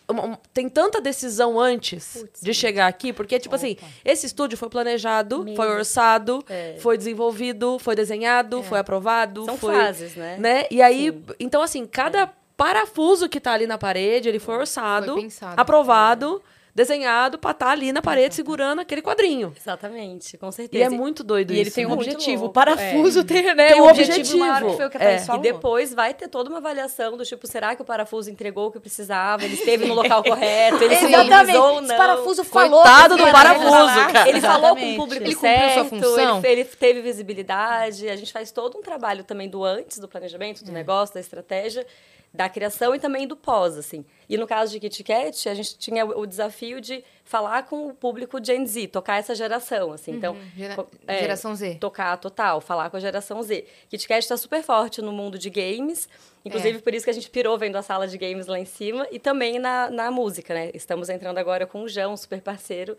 um- 0.10 0.36
tem 0.52 0.68
tanta 0.68 1.00
decisão 1.00 1.58
antes 1.60 2.26
de 2.42 2.54
chegar 2.56 2.88
aqui, 2.88 3.14
porque, 3.14 3.40
tipo 3.40 3.54
assim, 3.56 3.78
esse 4.04 4.26
estúdio 4.26 4.58
foi 4.58 4.68
planejado, 4.68 5.46
foi 5.56 5.68
orçado, 5.70 6.44
É. 6.50 6.76
foi 6.80 6.98
desenvolvido, 6.98 7.78
foi 7.80 7.96
desenhado, 7.96 8.62
foi 8.64 8.80
aprovado, 8.80 9.46
São 9.46 9.58
foi, 9.58 9.74
fases, 9.76 10.16
né? 10.16 10.38
né? 10.38 10.66
E 10.72 10.82
aí, 10.82 11.12
Sim. 11.12 11.24
então 11.40 11.62
assim, 11.62 11.86
cada 11.86 12.34
parafuso 12.64 13.28
que 13.28 13.40
tá 13.40 13.54
ali 13.54 13.66
na 13.66 13.78
parede, 13.78 14.30
ele 14.30 14.40
foi 14.40 14.56
orçado, 14.56 15.14
Foi 15.14 15.22
pensado. 15.24 15.60
aprovado, 15.60 16.42
desenhado 16.74 17.38
pra 17.38 17.52
estar 17.52 17.70
ali 17.72 17.92
na 17.92 18.02
parede 18.02 18.34
segurando 18.34 18.80
aquele 18.80 19.02
quadrinho. 19.02 19.54
Exatamente, 19.60 20.38
com 20.38 20.48
E 20.48 20.54
certeza. 20.54 20.86
é 20.86 20.90
muito 20.90 21.22
doido 21.22 21.52
E 21.52 21.56
isso. 21.56 21.62
ele 21.64 21.72
tem 21.72 21.86
um 21.86 21.90
né? 21.90 21.96
muito 21.96 22.12
objetivo. 22.12 22.38
O 22.38 22.46
louco. 22.46 22.54
parafuso 22.54 23.24
tem, 23.26 23.44
né? 23.54 23.68
Tem 23.68 23.82
um 23.82 23.86
um 23.86 23.90
objetivo, 23.90 24.38
maior 24.38 24.64
objetivo. 24.64 24.72
que 24.72 24.78
foi 24.78 24.86
o 24.86 24.90
que 24.90 24.98
a 24.98 25.02
É. 25.04 25.36
E 25.36 25.40
depois 25.40 25.94
vai 25.94 26.14
ter 26.14 26.30
toda 26.30 26.50
uma 26.50 26.60
avaliação 26.60 27.18
do 27.18 27.26
tipo, 27.26 27.46
será 27.46 27.76
que 27.76 27.82
o 27.82 27.86
parafuso 27.86 28.30
entregou 28.32 28.68
o 28.68 28.72
que 28.72 28.80
precisava? 28.80 29.44
Ele 29.44 29.56
esteve 29.56 29.86
no 29.86 29.94
local 30.02 30.24
correto? 30.24 30.82
Ele 30.82 30.94
Exatamente. 30.96 31.58
ou 31.58 31.80
Esse 31.80 31.88
não? 31.90 31.98
parafuso 31.98 32.44
falou. 32.46 32.82
Coitado 32.84 33.18
do 33.18 33.32
parafuso, 33.32 34.14
cara. 34.14 34.30
Ele 34.30 34.40
falou 34.40 34.62
com 34.62 34.68
Exatamente. 34.78 34.94
o 34.94 35.02
público 35.02 35.24
Ele 35.26 35.36
cumpriu 35.36 35.54
certo, 35.54 35.74
sua 35.74 35.86
função? 35.86 36.38
Ele, 36.38 36.48
ele 36.62 36.64
teve 36.66 37.02
visibilidade. 37.02 38.08
A 38.08 38.16
gente 38.16 38.32
faz 38.32 38.50
todo 38.52 38.78
um 38.78 38.82
trabalho 38.82 39.26
também 39.26 39.50
do 39.50 39.62
antes 39.66 39.98
do 39.98 40.08
planejamento, 40.08 40.64
do 40.64 40.72
negócio, 40.72 41.14
da 41.16 41.20
estratégia, 41.20 41.86
da 42.34 42.48
criação 42.48 42.96
e 42.96 43.00
também 43.00 43.28
do 43.28 43.36
pós, 43.36 43.78
assim. 43.78 44.06
E 44.30 44.38
no 44.38 44.48
caso 44.48 44.72
de 44.72 44.80
Kit 44.80 45.04
Kat, 45.04 45.50
a 45.50 45.54
gente 45.54 45.78
tinha 45.78 46.06
o 46.06 46.26
desafio 46.26 46.80
de 46.80 47.04
falar 47.26 47.64
com 47.64 47.88
o 47.88 47.94
público 47.94 48.44
Gen 48.44 48.66
Z, 48.66 48.88
tocar 48.88 49.18
essa 49.20 49.36
geração, 49.36 49.92
assim. 49.92 50.12
Então, 50.14 50.38
Gera- 50.56 50.76
co- 50.76 50.88
é, 51.06 51.20
Geração 51.20 51.54
Z. 51.54 51.76
tocar 51.82 52.16
total, 52.18 52.62
falar 52.62 52.90
com 52.90 52.96
a 52.96 53.00
geração 53.02 53.44
Z. 53.44 53.66
Kit 53.90 54.08
Kat 54.08 54.20
está 54.24 54.38
super 54.38 54.64
forte 54.64 55.02
no 55.02 55.12
mundo 55.12 55.38
de 55.38 55.50
games, 55.50 56.08
inclusive 56.46 56.80
por 56.80 56.94
isso 56.94 57.04
que 57.04 57.10
a 57.12 57.14
gente 57.14 57.30
pirou 57.30 57.58
vendo 57.58 57.76
a 57.76 57.82
sala 57.82 58.08
de 58.08 58.18
games 58.18 58.48
lá 58.48 58.58
em 58.58 58.66
cima 58.66 59.06
e 59.12 59.20
também 59.20 59.60
na, 59.60 59.90
na 59.90 60.10
música, 60.10 60.54
né? 60.54 60.72
Estamos 60.74 61.10
entrando 61.10 61.38
agora 61.38 61.68
com 61.68 61.84
o 61.84 61.90
João, 61.90 62.16
super 62.16 62.42
parceiro. 62.42 62.98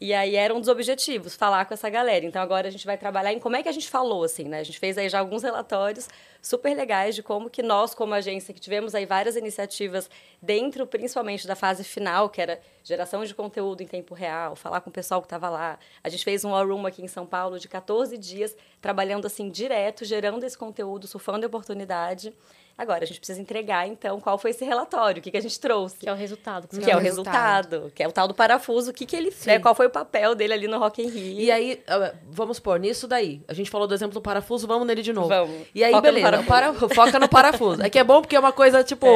E 0.00 0.14
aí 0.14 0.34
era 0.34 0.54
um 0.54 0.60
dos 0.60 0.68
objetivos, 0.70 1.34
falar 1.36 1.66
com 1.66 1.74
essa 1.74 1.90
galera. 1.90 2.24
Então 2.24 2.40
agora 2.40 2.68
a 2.68 2.70
gente 2.70 2.86
vai 2.86 2.96
trabalhar 2.96 3.34
em 3.34 3.38
como 3.38 3.56
é 3.56 3.62
que 3.62 3.68
a 3.68 3.72
gente 3.72 3.90
falou, 3.90 4.24
assim, 4.24 4.44
né? 4.44 4.60
A 4.60 4.62
gente 4.62 4.78
fez 4.78 4.96
aí 4.96 5.10
já 5.10 5.18
alguns 5.18 5.42
relatórios 5.42 6.08
super 6.40 6.74
legais 6.74 7.14
de 7.14 7.22
como 7.22 7.50
que 7.50 7.62
nós, 7.62 7.94
como 7.94 8.14
agência, 8.14 8.54
que 8.54 8.60
tivemos 8.60 8.94
aí 8.94 9.04
várias 9.04 9.36
iniciativas 9.36 10.08
dentro, 10.40 10.86
principalmente 10.86 11.46
da 11.46 11.54
fase 11.54 11.84
final, 11.84 12.30
que 12.30 12.40
era 12.40 12.58
geração 12.82 13.22
de 13.26 13.34
conteúdo 13.34 13.82
em 13.82 13.86
tempo 13.86 14.14
real, 14.14 14.56
falar 14.56 14.80
com 14.80 14.88
o 14.88 14.92
pessoal 14.92 15.20
que 15.20 15.26
estava 15.26 15.50
lá. 15.50 15.78
A 16.02 16.08
gente 16.08 16.24
fez 16.24 16.46
um 16.46 16.52
War 16.52 16.66
Room 16.66 16.86
aqui 16.86 17.02
em 17.02 17.08
São 17.08 17.26
Paulo 17.26 17.58
de 17.58 17.68
14 17.68 18.16
dias, 18.16 18.56
trabalhando 18.80 19.26
assim 19.26 19.50
direto, 19.50 20.06
gerando 20.06 20.44
esse 20.44 20.56
conteúdo, 20.56 21.06
surfando 21.06 21.46
oportunidade. 21.46 22.32
Agora, 22.80 23.04
a 23.04 23.06
gente 23.06 23.18
precisa 23.20 23.38
entregar, 23.38 23.86
então, 23.86 24.18
qual 24.18 24.38
foi 24.38 24.52
esse 24.52 24.64
relatório, 24.64 25.20
o 25.20 25.22
que, 25.22 25.30
que 25.30 25.36
a 25.36 25.40
gente 25.42 25.60
trouxe. 25.60 25.96
Que 25.98 26.08
é 26.08 26.12
o 26.12 26.16
resultado. 26.16 26.66
Que 26.66 26.90
é 26.90 26.94
o 26.94 26.98
o 26.98 27.02
resultado. 27.02 27.68
resultado, 27.74 27.92
que 27.94 28.02
é 28.02 28.08
o 28.08 28.10
tal 28.12 28.26
do 28.26 28.32
parafuso, 28.32 28.90
o 28.90 28.94
que, 28.94 29.04
que 29.04 29.14
ele 29.14 29.30
né, 29.44 29.58
qual 29.58 29.74
foi 29.74 29.86
o 29.86 29.90
papel 29.90 30.34
dele 30.34 30.54
ali 30.54 30.66
no 30.66 30.78
Rock 30.78 31.02
in 31.02 31.08
Rio. 31.10 31.38
E 31.40 31.50
aí, 31.50 31.82
vamos 32.30 32.58
pôr, 32.58 32.80
nisso 32.80 33.06
daí. 33.06 33.42
A 33.46 33.52
gente 33.52 33.68
falou 33.70 33.86
do 33.86 33.92
exemplo 33.92 34.14
do 34.14 34.22
parafuso, 34.22 34.66
vamos 34.66 34.86
nele 34.86 35.02
de 35.02 35.12
novo. 35.12 35.28
Vamos. 35.28 35.66
E 35.74 35.84
aí, 35.84 35.92
Foca 35.92 36.10
no 36.10 36.14
beleza, 36.14 36.42
parafuso. 36.42 36.86
o 36.86 36.88
para- 36.88 36.94
foca 37.04 37.18
no 37.18 37.28
parafuso. 37.28 37.82
É 37.82 37.90
que 37.90 37.98
é 37.98 38.04
bom 38.04 38.22
porque 38.22 38.34
é 38.34 38.40
uma 38.40 38.52
coisa, 38.52 38.82
tipo, 38.82 39.06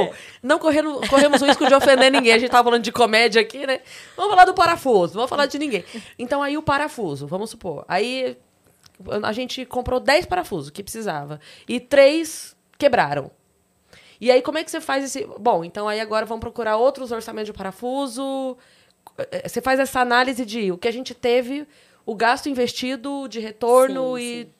não 0.42 0.58
correndo, 0.58 1.00
corremos 1.08 1.40
o 1.40 1.46
risco 1.46 1.66
de 1.66 1.74
ofender 1.74 2.12
ninguém. 2.12 2.34
A 2.34 2.38
gente 2.38 2.50
tava 2.50 2.64
falando 2.64 2.82
de 2.82 2.92
comédia 2.92 3.40
aqui, 3.40 3.66
né? 3.66 3.80
Vamos 4.14 4.32
falar 4.32 4.44
do 4.44 4.52
parafuso, 4.52 5.14
não 5.14 5.20
vamos 5.20 5.30
falar 5.30 5.46
de 5.46 5.58
ninguém. 5.58 5.82
Então, 6.18 6.42
aí 6.42 6.58
o 6.58 6.62
parafuso, 6.62 7.26
vamos 7.26 7.48
supor. 7.48 7.84
Aí 7.88 8.36
a 9.22 9.32
gente 9.32 9.64
comprou 9.64 9.98
10 9.98 10.26
parafusos 10.26 10.68
que 10.70 10.82
precisava. 10.82 11.40
E 11.68 11.80
três 11.80 12.54
quebraram. 12.78 13.30
E 14.24 14.30
aí, 14.30 14.40
como 14.40 14.56
é 14.56 14.64
que 14.64 14.70
você 14.70 14.80
faz 14.80 15.04
esse. 15.04 15.26
Bom, 15.38 15.62
então 15.62 15.86
aí 15.86 16.00
agora 16.00 16.24
vamos 16.24 16.40
procurar 16.40 16.78
outros 16.78 17.12
orçamentos 17.12 17.48
de 17.48 17.52
parafuso. 17.52 18.56
Eh, 19.18 19.46
Você 19.46 19.60
faz 19.60 19.78
essa 19.78 20.00
análise 20.00 20.46
de 20.46 20.72
o 20.72 20.78
que 20.78 20.88
a 20.88 20.90
gente 20.90 21.12
teve, 21.14 21.68
o 22.06 22.14
gasto 22.14 22.48
investido 22.48 23.28
de 23.28 23.38
retorno 23.38 24.16
Sim, 24.16 24.22
e 24.22 24.44
sim. 24.44 24.50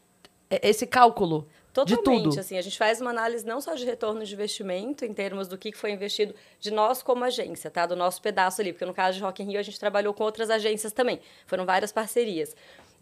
eh, 0.50 0.68
esse 0.68 0.86
cálculo 0.86 1.48
de 1.86 1.96
Totalmente, 1.96 2.24
tudo. 2.24 2.38
assim, 2.40 2.58
a 2.58 2.62
gente 2.62 2.76
faz 2.76 3.00
uma 3.00 3.08
análise 3.10 3.44
não 3.46 3.58
só 3.58 3.74
de 3.74 3.84
retorno 3.86 4.22
de 4.22 4.32
investimento, 4.34 5.02
em 5.04 5.14
termos 5.14 5.48
do 5.48 5.56
que 5.56 5.72
que 5.72 5.78
foi 5.78 5.90
investido 5.92 6.34
de 6.60 6.70
nós 6.70 7.02
como 7.02 7.24
agência, 7.24 7.68
tá? 7.70 7.86
Do 7.86 7.96
nosso 7.96 8.20
pedaço 8.20 8.60
ali, 8.60 8.70
porque 8.70 8.84
no 8.84 8.94
caso 8.94 9.16
de 9.16 9.24
Rock 9.24 9.42
in 9.42 9.46
Rio 9.46 9.58
a 9.58 9.62
gente 9.62 9.80
trabalhou 9.80 10.12
com 10.12 10.22
outras 10.24 10.50
agências 10.50 10.92
também, 10.92 11.18
foram 11.46 11.64
várias 11.64 11.90
parcerias. 11.90 12.54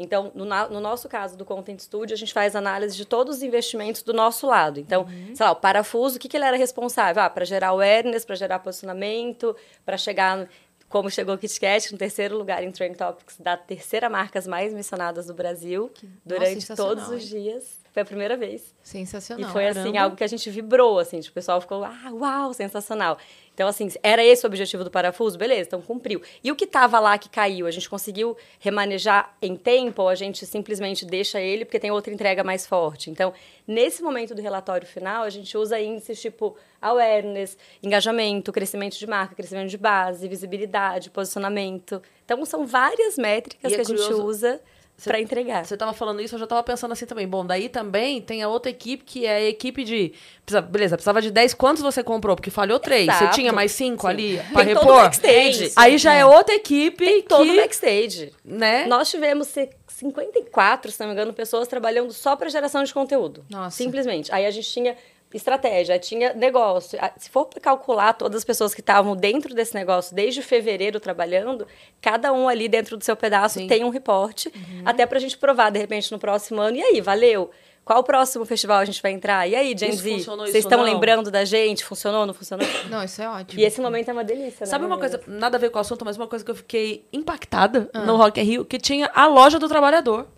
Então, 0.03 0.33
no, 0.35 0.45
no 0.45 0.81
nosso 0.81 1.09
caso 1.09 1.37
do 1.37 1.45
Content 1.45 1.79
Studio, 1.81 2.15
a 2.15 2.17
gente 2.17 2.33
faz 2.33 2.55
análise 2.57 2.97
de 2.97 3.05
todos 3.05 3.37
os 3.37 3.43
investimentos 3.43 4.03
do 4.03 4.13
nosso 4.13 4.47
lado. 4.47 4.81
Então, 4.81 5.07
sei 5.35 5.47
lá, 5.47 5.53
o 5.53 5.57
parafuso, 5.57 6.17
o 6.17 6.19
que, 6.19 6.29
que 6.29 6.37
ele 6.37 6.45
era 6.45 6.57
responsável? 6.57 7.23
Ah, 7.23 7.31
para 7.31 7.45
gerar 7.45 7.69
awareness, 7.69 8.25
para 8.25 8.37
gerar 8.37 8.59
posicionamento, 8.59 9.57
para 9.85 9.97
chegar 9.97 10.49
como 10.89 11.11
chegou 11.11 11.35
o 11.35 11.39
Kit 11.39 11.59
Kat, 11.59 11.91
no 11.91 11.97
terceiro 11.97 12.37
lugar 12.37 12.63
em 12.63 12.71
Trend 12.71 12.97
Topics 12.97 13.39
da 13.39 13.57
terceira 13.57 14.11
marcas 14.11 14.47
mais 14.47 14.75
mencionadas 14.75 15.27
do 15.27 15.33
Brasil, 15.33 15.91
durante 16.25 16.61
sensacional, 16.61 16.95
todos 16.95 17.09
os 17.09 17.27
dias. 17.27 17.82
Foi 17.93 18.03
a 18.03 18.05
primeira 18.07 18.39
vez. 18.39 18.75
Sensacional. 18.83 19.51
E 19.51 19.53
foi 19.53 19.67
assim, 19.67 19.81
caramba. 19.81 20.01
algo 20.01 20.17
que 20.17 20.25
a 20.25 20.27
gente 20.27 20.49
vibrou, 20.49 20.99
assim, 20.99 21.21
tipo, 21.21 21.33
o 21.33 21.35
pessoal 21.35 21.61
ficou, 21.61 21.85
ah, 21.85 22.11
uau, 22.13 22.55
sensacional. 22.55 23.19
Então, 23.55 23.69
assim, 23.69 23.91
era 24.03 24.25
esse 24.25 24.47
o 24.47 24.49
objetivo 24.49 24.83
do 24.83 24.91
parafuso? 24.91 25.37
Beleza, 25.37 25.69
então 25.69 25.83
cumpriu. 25.83 26.23
E 26.43 26.51
o 26.51 26.57
que 26.57 26.65
estava 26.65 26.99
lá 26.99 27.19
que 27.19 27.29
caiu? 27.29 27.67
A 27.67 27.71
gente 27.71 27.91
conseguiu 27.91 28.35
remanejar 28.59 29.37
em 29.43 29.55
tempo 29.57 30.01
ou 30.01 30.09
a 30.09 30.15
gente 30.15 30.47
simplesmente 30.47 31.05
deixa 31.05 31.39
ele 31.39 31.67
porque 31.67 31.79
tem 31.79 31.91
outra 31.91 32.15
entrega 32.15 32.43
mais 32.43 32.67
forte? 32.67 33.11
Então, 33.11 33.35
nesse 33.69 34.03
momento 34.03 34.35
do 34.35 34.41
relatório 34.41 34.87
final, 34.87 35.23
a 35.25 35.31
gente 35.31 35.55
usa 35.59 35.79
índices 35.79 36.19
tipo 36.19 36.57
awareness, 36.81 37.59
engajamento, 37.83 38.51
crescimento 38.53 38.99
de 38.99 39.07
marca, 39.07 39.35
crescimento 39.35 39.69
de 39.69 39.77
base, 39.77 40.27
visibilidade, 40.27 41.11
posicionamento. 41.11 42.01
Então, 42.25 42.43
são 42.47 42.67
várias 42.67 43.19
métricas 43.19 43.71
E 43.71 43.75
é 43.75 43.77
que 43.77 43.83
a 43.83 43.85
gente 43.85 44.15
usa 44.15 44.63
para 45.05 45.21
entregar. 45.21 45.65
Você 45.65 45.77
tava 45.77 45.93
falando 45.93 46.21
isso, 46.21 46.35
eu 46.35 46.39
já 46.39 46.47
tava 46.47 46.63
pensando 46.63 46.93
assim 46.93 47.05
também. 47.07 47.27
Bom, 47.27 47.45
daí 47.45 47.69
também 47.69 48.21
tem 48.21 48.43
a 48.43 48.49
outra 48.49 48.71
equipe 48.71 49.03
que 49.05 49.27
é 49.27 49.37
a 49.37 49.43
equipe 49.49 49.83
de. 49.85 50.13
precisa- 50.47 50.61
Beleza, 50.63 50.97
precisava 50.97 51.21
de 51.21 51.31
10. 51.31 51.55
Quantos 51.55 51.83
você 51.83 52.03
comprou? 52.05 52.37
Porque 52.37 52.51
falhou 52.51 52.79
3. 52.79 53.07
Você 53.13 53.29
tinha 53.31 53.53
mais 53.53 53.73
5 53.73 54.03
Sim. 54.03 54.09
ali 54.09 54.37
pra 54.53 54.65
Tem 54.65 54.75
todo 54.75 54.85
repor? 54.85 55.03
backstage. 55.03 55.73
Aí 55.77 55.99
já 55.99 56.15
é 56.15 56.25
outra 56.25 56.55
equipe 56.55 57.23
Todo 57.23 57.45
que. 57.45 57.57
backstage. 57.57 58.33
Né? 58.45 58.87
Nós 58.87 59.11
tivemos 59.11 59.49
ce- 59.49 59.71
54, 59.89 60.91
se 60.91 61.01
não 61.01 61.09
me 61.09 61.13
engano, 61.15 61.33
pessoas 61.33 61.69
trabalhando 61.69 62.13
só 62.13 62.37
para 62.37 62.49
geração 62.49 62.83
de 62.85 62.93
conteúdo. 62.93 63.45
Nossa. 63.51 63.77
Simplesmente. 63.77 64.33
Aí 64.33 64.47
a 64.47 64.51
gente 64.51 64.69
tinha 64.71 64.97
estratégia, 65.37 65.99
tinha 65.99 66.33
negócio. 66.35 66.99
Ah, 67.01 67.13
Se 67.17 67.31
for 67.31 67.47
calcular 67.61 68.13
todas 68.15 68.39
as 68.39 68.45
pessoas 68.45 68.75
que 68.75 68.81
estavam 68.81 69.15
dentro 69.17 69.55
desse 69.55 69.75
negócio 69.75 70.15
desde 70.15 70.43
fevereiro 70.43 71.01
trabalhando, 71.01 71.67
cada 72.01 72.33
um 72.33 72.49
ali 72.49 72.69
dentro 72.69 72.97
do 72.97 73.05
seu 73.05 73.17
pedaço 73.17 73.59
Sim. 73.59 73.67
tem 73.67 73.85
um 73.85 73.89
reporte, 73.91 74.53
até 74.85 75.07
pra 75.07 75.19
gente 75.19 75.37
provar, 75.39 75.71
de 75.71 75.79
repente, 75.79 76.11
no 76.13 76.19
próximo 76.19 76.61
ano. 76.61 76.77
E 76.77 76.83
aí, 76.83 77.01
valeu? 77.01 77.51
Qual 77.85 77.99
o 77.99 78.05
próximo 78.05 78.45
festival 78.45 78.79
a 78.79 78.85
gente 78.85 79.03
vai 79.03 79.11
entrar? 79.11 79.49
E 79.49 79.57
aí, 79.57 79.77
Gen 79.77 79.91
Isso 79.91 80.03
Z? 80.03 80.11
funcionou, 80.13 80.47
Vocês 80.47 80.65
estão 80.65 80.83
lembrando 80.83 81.33
da 81.33 81.45
gente? 81.45 81.85
Funcionou, 81.85 82.25
não 82.25 82.33
funcionou? 82.33 82.65
Não, 82.89 83.03
isso 83.03 83.21
é 83.21 83.29
ótimo. 83.29 83.61
E 83.61 83.65
esse 83.65 83.81
momento 83.81 84.09
é 84.09 84.13
uma 84.13 84.23
delícia, 84.23 84.65
né? 84.65 84.67
Sabe 84.67 84.85
uma 84.85 84.97
coisa, 84.97 85.21
nada 85.27 85.57
a 85.57 85.61
ver 85.61 85.69
com 85.71 85.79
o 85.79 85.81
assunto, 85.81 86.05
mas 86.05 86.17
uma 86.17 86.29
coisa 86.29 86.45
que 86.45 86.51
eu 86.51 86.55
fiquei 86.55 87.05
impactada 87.13 87.91
no 88.07 88.15
Rock 88.17 88.41
in 88.41 88.45
Rio, 88.45 88.65
que 88.65 88.79
tinha 88.79 89.11
a 89.13 89.27
loja 89.27 89.59
do 89.59 89.69
trabalhador. 89.69 90.29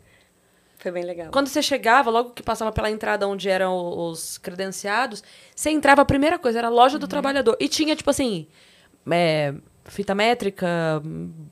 Foi 0.84 0.92
bem 0.92 1.02
legal. 1.02 1.28
Quando 1.32 1.46
você 1.48 1.62
chegava, 1.62 2.10
logo 2.10 2.32
que 2.32 2.42
passava 2.42 2.70
pela 2.70 2.90
entrada 2.90 3.26
onde 3.26 3.48
eram 3.48 3.74
os 3.74 4.36
credenciados, 4.36 5.24
você 5.56 5.70
entrava, 5.70 6.02
a 6.02 6.04
primeira 6.04 6.38
coisa 6.38 6.58
era 6.58 6.66
a 6.66 6.70
loja 6.70 6.98
do 6.98 7.08
trabalhador. 7.08 7.56
E 7.58 7.68
tinha, 7.68 7.96
tipo 7.96 8.10
assim, 8.10 8.46
é, 9.10 9.54
fita 9.86 10.14
métrica, 10.14 10.66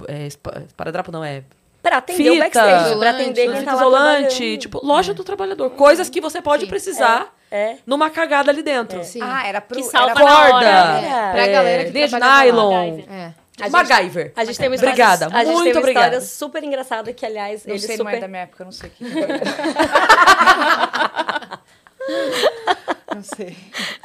é, 0.07 0.27
espa- 0.27 0.63
esparadrapo 0.67 1.11
não, 1.11 1.25
é 1.25 1.45
Pra 1.83 1.97
atender 1.97 2.29
o 2.29 2.33
Fita, 2.35 2.45
backstage, 2.45 2.77
pra 2.79 2.87
isolante, 2.91 3.23
atender 3.23 3.47
né? 3.47 3.53
quem 3.53 3.61
fita 3.61 3.71
tá 3.71 3.77
isolante, 3.77 4.59
tipo, 4.59 4.87
loja 4.87 5.15
do 5.15 5.25
trabalhador. 5.25 5.71
Coisas 5.71 6.11
que 6.11 6.21
você 6.21 6.43
pode 6.43 6.65
Sim. 6.65 6.69
precisar 6.69 7.35
É. 7.51 7.77
numa 7.87 8.11
cagada 8.11 8.51
ali 8.53 8.63
dentro. 8.63 9.03
Sim. 9.03 9.21
Ah, 9.23 9.47
era 9.49 9.63
pro... 9.63 9.79
Que 9.79 9.83
salva 9.85 10.11
era... 10.11 10.21
na 10.23 10.37
Corda, 10.37 10.55
hora. 10.57 11.33
Pra 11.33 11.47
é, 11.47 11.53
galera 11.53 11.85
que 11.87 11.91
de 11.91 12.09
trabalhava 12.09 13.33
nylon, 13.59 13.71
MacGyver. 13.73 14.33
A 14.37 14.41
gente-. 14.41 14.41
A 14.41 14.45
gente 14.45 14.59
tem 14.59 14.69
uma 14.69 14.75
história, 14.75 14.93
Obrigada, 14.95 15.27
a 15.27 15.45
gente 15.45 15.53
muito 15.55 15.65
tem 15.65 15.73
uma 15.73 15.81
obrigada. 15.81 16.07
história 16.17 16.21
super 16.27 16.65
engraçada 16.65 17.13
que, 17.13 17.25
aliás, 17.27 17.65
Não 17.67 17.75
ele 17.75 17.81
sei, 17.87 17.97
super... 17.97 18.11
não 18.11 18.17
é 18.17 18.21
da 18.21 18.29
minha 18.29 18.43
época, 18.43 18.63
eu 18.63 18.65
não 18.67 18.73
sei 18.73 18.89
o 18.89 18.93
que. 18.93 19.05
não 23.15 23.23
sei. 23.23 23.57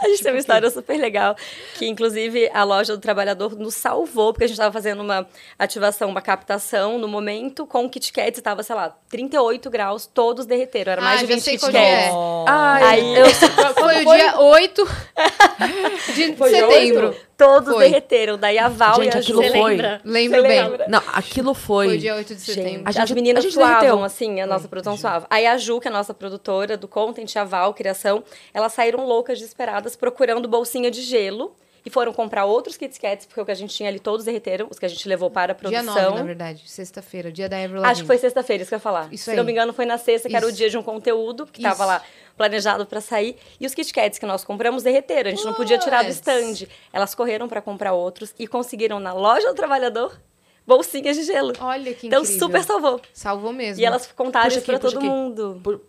A 0.03 0.07
gente 0.09 0.21
tem 0.21 0.31
uma 0.31 0.37
história 0.39 0.69
super 0.69 0.97
legal, 0.99 1.35
que 1.75 1.87
inclusive 1.87 2.49
a 2.53 2.63
loja 2.63 2.95
do 2.95 3.01
trabalhador 3.01 3.55
nos 3.55 3.73
salvou, 3.73 4.33
porque 4.33 4.43
a 4.43 4.47
gente 4.47 4.55
estava 4.55 4.71
fazendo 4.71 5.01
uma 5.01 5.25
ativação, 5.57 6.09
uma 6.09 6.21
captação 6.21 6.97
no 6.99 7.07
momento, 7.07 7.65
com 7.65 7.85
o 7.85 7.89
Kit 7.89 8.11
Kat 8.13 8.37
estava, 8.37 8.61
sei 8.63 8.75
lá, 8.75 8.95
38 9.09 9.69
graus, 9.69 10.05
todos 10.05 10.45
derreteram. 10.45 10.91
Era 10.91 11.01
Ah, 11.01 11.05
mais 11.05 11.19
de 11.21 11.27
já 11.27 11.33
20 11.35 11.43
sei 11.43 11.53
Kit 11.57 11.65
Kats. 11.71 11.75
é. 11.77 12.09
Ai, 12.47 12.83
Aí- 12.83 13.15
eu 13.19 13.25
Foi 13.73 14.05
o 14.05 14.15
dia 14.15 14.39
8 14.39 14.85
de 16.13 16.35
Foi 16.35 16.49
setembro. 16.51 17.07
oito? 17.09 17.26
Todos 17.37 17.71
Foi. 17.73 17.85
derreteram. 17.85 18.35
Daí 18.37 18.57
a 18.57 18.67
Val 18.67 18.95
Gente, 18.95 19.13
e 19.13 19.17
a 19.17 19.19
aquilo 19.19 19.43
Ju... 19.43 19.49
Foi. 19.51 19.59
lembra? 19.69 20.01
Lembro 20.03 20.41
Você 20.41 20.47
bem. 20.47 20.63
lembra? 20.63 20.85
Não, 20.89 21.01
aquilo 21.13 21.53
foi. 21.53 21.87
Foi 21.89 21.97
dia 21.99 22.15
8 22.15 22.33
de 22.33 22.41
setembro. 22.41 22.69
Gente, 22.71 22.87
A 22.87 22.91
gente- 22.91 23.01
as 23.03 23.11
meninas 23.11 23.43
a 23.45 23.47
gente 23.47 23.53
suavam, 23.53 23.79
derreteu. 23.79 24.03
assim, 24.03 24.41
a 24.41 24.47
nossa 24.47 24.67
produção 24.67 24.97
suava. 24.97 25.27
Aí 25.29 25.45
a 25.45 25.55
Ju, 25.55 25.79
que 25.79 25.87
é 25.87 25.91
a 25.91 25.93
nossa 25.93 26.13
produtora 26.15 26.75
do 26.75 26.87
Content, 26.87 27.35
a 27.35 27.43
Val, 27.43 27.73
Criação, 27.75 28.23
elas 28.53 28.73
saíram 28.73 29.05
loucas, 29.05 29.37
desesperadas, 29.37 29.95
procurando 29.95 30.47
bolsinha 30.47 30.89
de 30.89 31.01
gelo. 31.03 31.55
E 31.87 31.89
foram 31.89 32.11
comprar 32.11 32.43
outros 32.43 32.75
Kit 32.75 32.99
Kats, 32.99 33.25
porque 33.25 33.39
o 33.39 33.45
que 33.45 33.51
a 33.51 33.55
gente 33.55 33.73
tinha 33.73 33.87
ali 33.87 33.97
todos 33.97 34.25
derreteram, 34.25 34.67
os 34.69 34.77
que 34.77 34.85
a 34.85 34.89
gente 34.89 35.07
levou 35.07 35.31
para 35.31 35.53
a 35.53 35.55
Dia 35.55 35.81
produção. 35.81 36.09
9, 36.09 36.15
na 36.17 36.23
verdade. 36.23 36.63
Sexta-feira, 36.65 37.31
dia 37.31 37.47
da 37.47 37.63
Avril 37.63 37.81
Acho 37.85 38.01
que 38.01 38.07
foi 38.07 38.17
sexta-feira, 38.17 38.61
isso 38.61 38.69
que 38.69 38.75
eu 38.75 38.77
ia 38.77 38.81
falar. 38.81 39.07
Isso 39.09 39.23
Se 39.23 39.31
aí. 39.31 39.37
não 39.37 39.45
me 39.45 39.53
engano, 39.53 39.71
foi 39.71 39.85
na 39.85 39.97
sexta, 39.97 40.27
que 40.27 40.35
era 40.35 40.45
o 40.45 40.51
dia 40.51 40.69
de 40.69 40.77
um 40.77 40.83
conteúdo, 40.83 41.45
que 41.45 41.59
estava 41.61 41.85
lá 41.85 42.03
planejado 42.35 42.85
para 42.85 42.99
sair. 42.99 43.37
E 43.57 43.65
os 43.65 43.73
Kit 43.73 43.93
Kats 43.93 44.19
que 44.19 44.25
nós 44.25 44.43
compramos 44.43 44.83
derreteram. 44.83 45.29
A 45.29 45.33
gente 45.33 45.45
não 45.45 45.53
podia 45.53 45.77
tirar 45.77 46.03
do 46.03 46.09
stand. 46.09 46.67
Elas 46.91 47.15
correram 47.15 47.47
para 47.47 47.61
comprar 47.61 47.93
outros 47.93 48.35
e 48.37 48.45
conseguiram 48.47 48.99
na 48.99 49.13
loja 49.13 49.47
do 49.47 49.55
trabalhador 49.55 50.19
bolsinhas 50.65 51.15
de 51.15 51.23
gelo. 51.23 51.53
Olha 51.57 51.93
que 51.93 52.07
então 52.07 52.21
incrível. 52.21 52.47
super 52.47 52.63
salvou. 52.65 52.99
Salvou 53.13 53.53
mesmo. 53.53 53.81
E 53.81 53.85
elas 53.85 54.07
contaram 54.07 54.47
Puxa 54.47 54.57
isso 54.57 54.65
para 54.65 54.77
puxa 54.77 54.93
todo 54.93 55.77
aqui. 55.77 55.87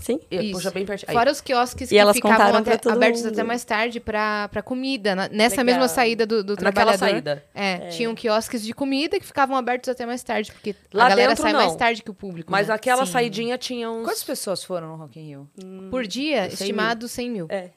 Sim? 0.00 0.18
Ih, 0.30 0.52
Puxa 0.52 0.70
bem 0.70 0.84
pertinho. 0.86 1.12
Fora 1.12 1.30
os 1.30 1.40
quiosques 1.40 1.88
E 1.90 1.94
que 1.94 1.98
elas 1.98 2.16
ficavam 2.16 2.56
até- 2.56 2.56
abertos 2.90 3.22
mundo. 3.22 3.32
até 3.32 3.42
mais 3.42 3.62
tarde 3.64 4.00
pra, 4.00 4.48
pra 4.48 4.62
comida. 4.62 5.14
Na- 5.14 5.28
nessa 5.28 5.56
Legal. 5.62 5.64
mesma 5.66 5.88
saída 5.88 6.24
do, 6.26 6.42
do 6.42 6.54
Naquela 6.54 6.72
trabalhador. 6.72 6.98
saída. 6.98 7.44
É, 7.54 7.88
tinham 7.90 8.14
quiosques 8.14 8.62
de 8.64 8.72
comida 8.72 9.20
que 9.20 9.26
ficavam 9.26 9.56
abertos 9.56 9.88
até 9.90 10.06
mais 10.06 10.22
tarde, 10.22 10.50
porque 10.52 10.74
Lá 10.92 11.04
a 11.06 11.08
galera 11.10 11.28
dentro, 11.28 11.42
sai 11.42 11.52
não. 11.52 11.60
mais 11.60 11.76
tarde 11.76 12.02
que 12.02 12.10
o 12.10 12.14
público. 12.14 12.50
Mas 12.50 12.68
né? 12.68 12.74
aquela 12.74 13.04
Sim. 13.04 13.12
saidinha 13.12 13.58
tinha 13.58 13.90
uns... 13.90 14.04
Quantas 14.04 14.24
pessoas 14.24 14.64
foram 14.64 14.88
no 14.88 14.96
Rock 14.96 15.20
in 15.20 15.26
Rio? 15.26 15.50
Por 15.90 16.06
dia, 16.06 16.44
100 16.44 16.52
estimado 16.54 17.06
100 17.06 17.30
mil. 17.30 17.46
É. 17.50 17.68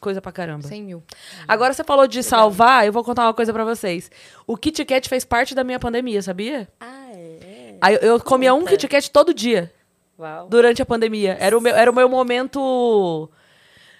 Coisa 0.00 0.20
pra 0.22 0.30
caramba. 0.30 0.68
100 0.68 0.82
mil. 0.82 1.02
Agora 1.48 1.72
você 1.72 1.82
falou 1.82 2.06
de 2.06 2.22
salvar, 2.22 2.86
eu 2.86 2.92
vou 2.92 3.02
contar 3.02 3.24
uma 3.24 3.34
coisa 3.34 3.52
pra 3.52 3.64
vocês. 3.64 4.10
O 4.46 4.56
Kit 4.56 4.84
Kat 4.84 5.08
fez 5.08 5.24
parte 5.24 5.54
da 5.56 5.64
minha 5.64 5.78
pandemia, 5.80 6.22
sabia? 6.22 6.68
Ah, 6.78 7.08
é? 7.14 7.74
Aí 7.80 7.94
eu, 7.94 8.00
eu 8.00 8.20
comia 8.20 8.54
um. 8.54 8.64
Kit 8.64 8.86
Kat 8.86 9.10
todo 9.10 9.34
dia, 9.34 9.72
Uau. 10.18 10.48
durante 10.48 10.82
a 10.82 10.86
pandemia. 10.86 11.36
Era 11.40 11.56
o 11.56 11.60
meu, 11.60 11.74
era 11.74 11.90
o 11.90 11.94
meu 11.94 12.08
momento, 12.08 13.30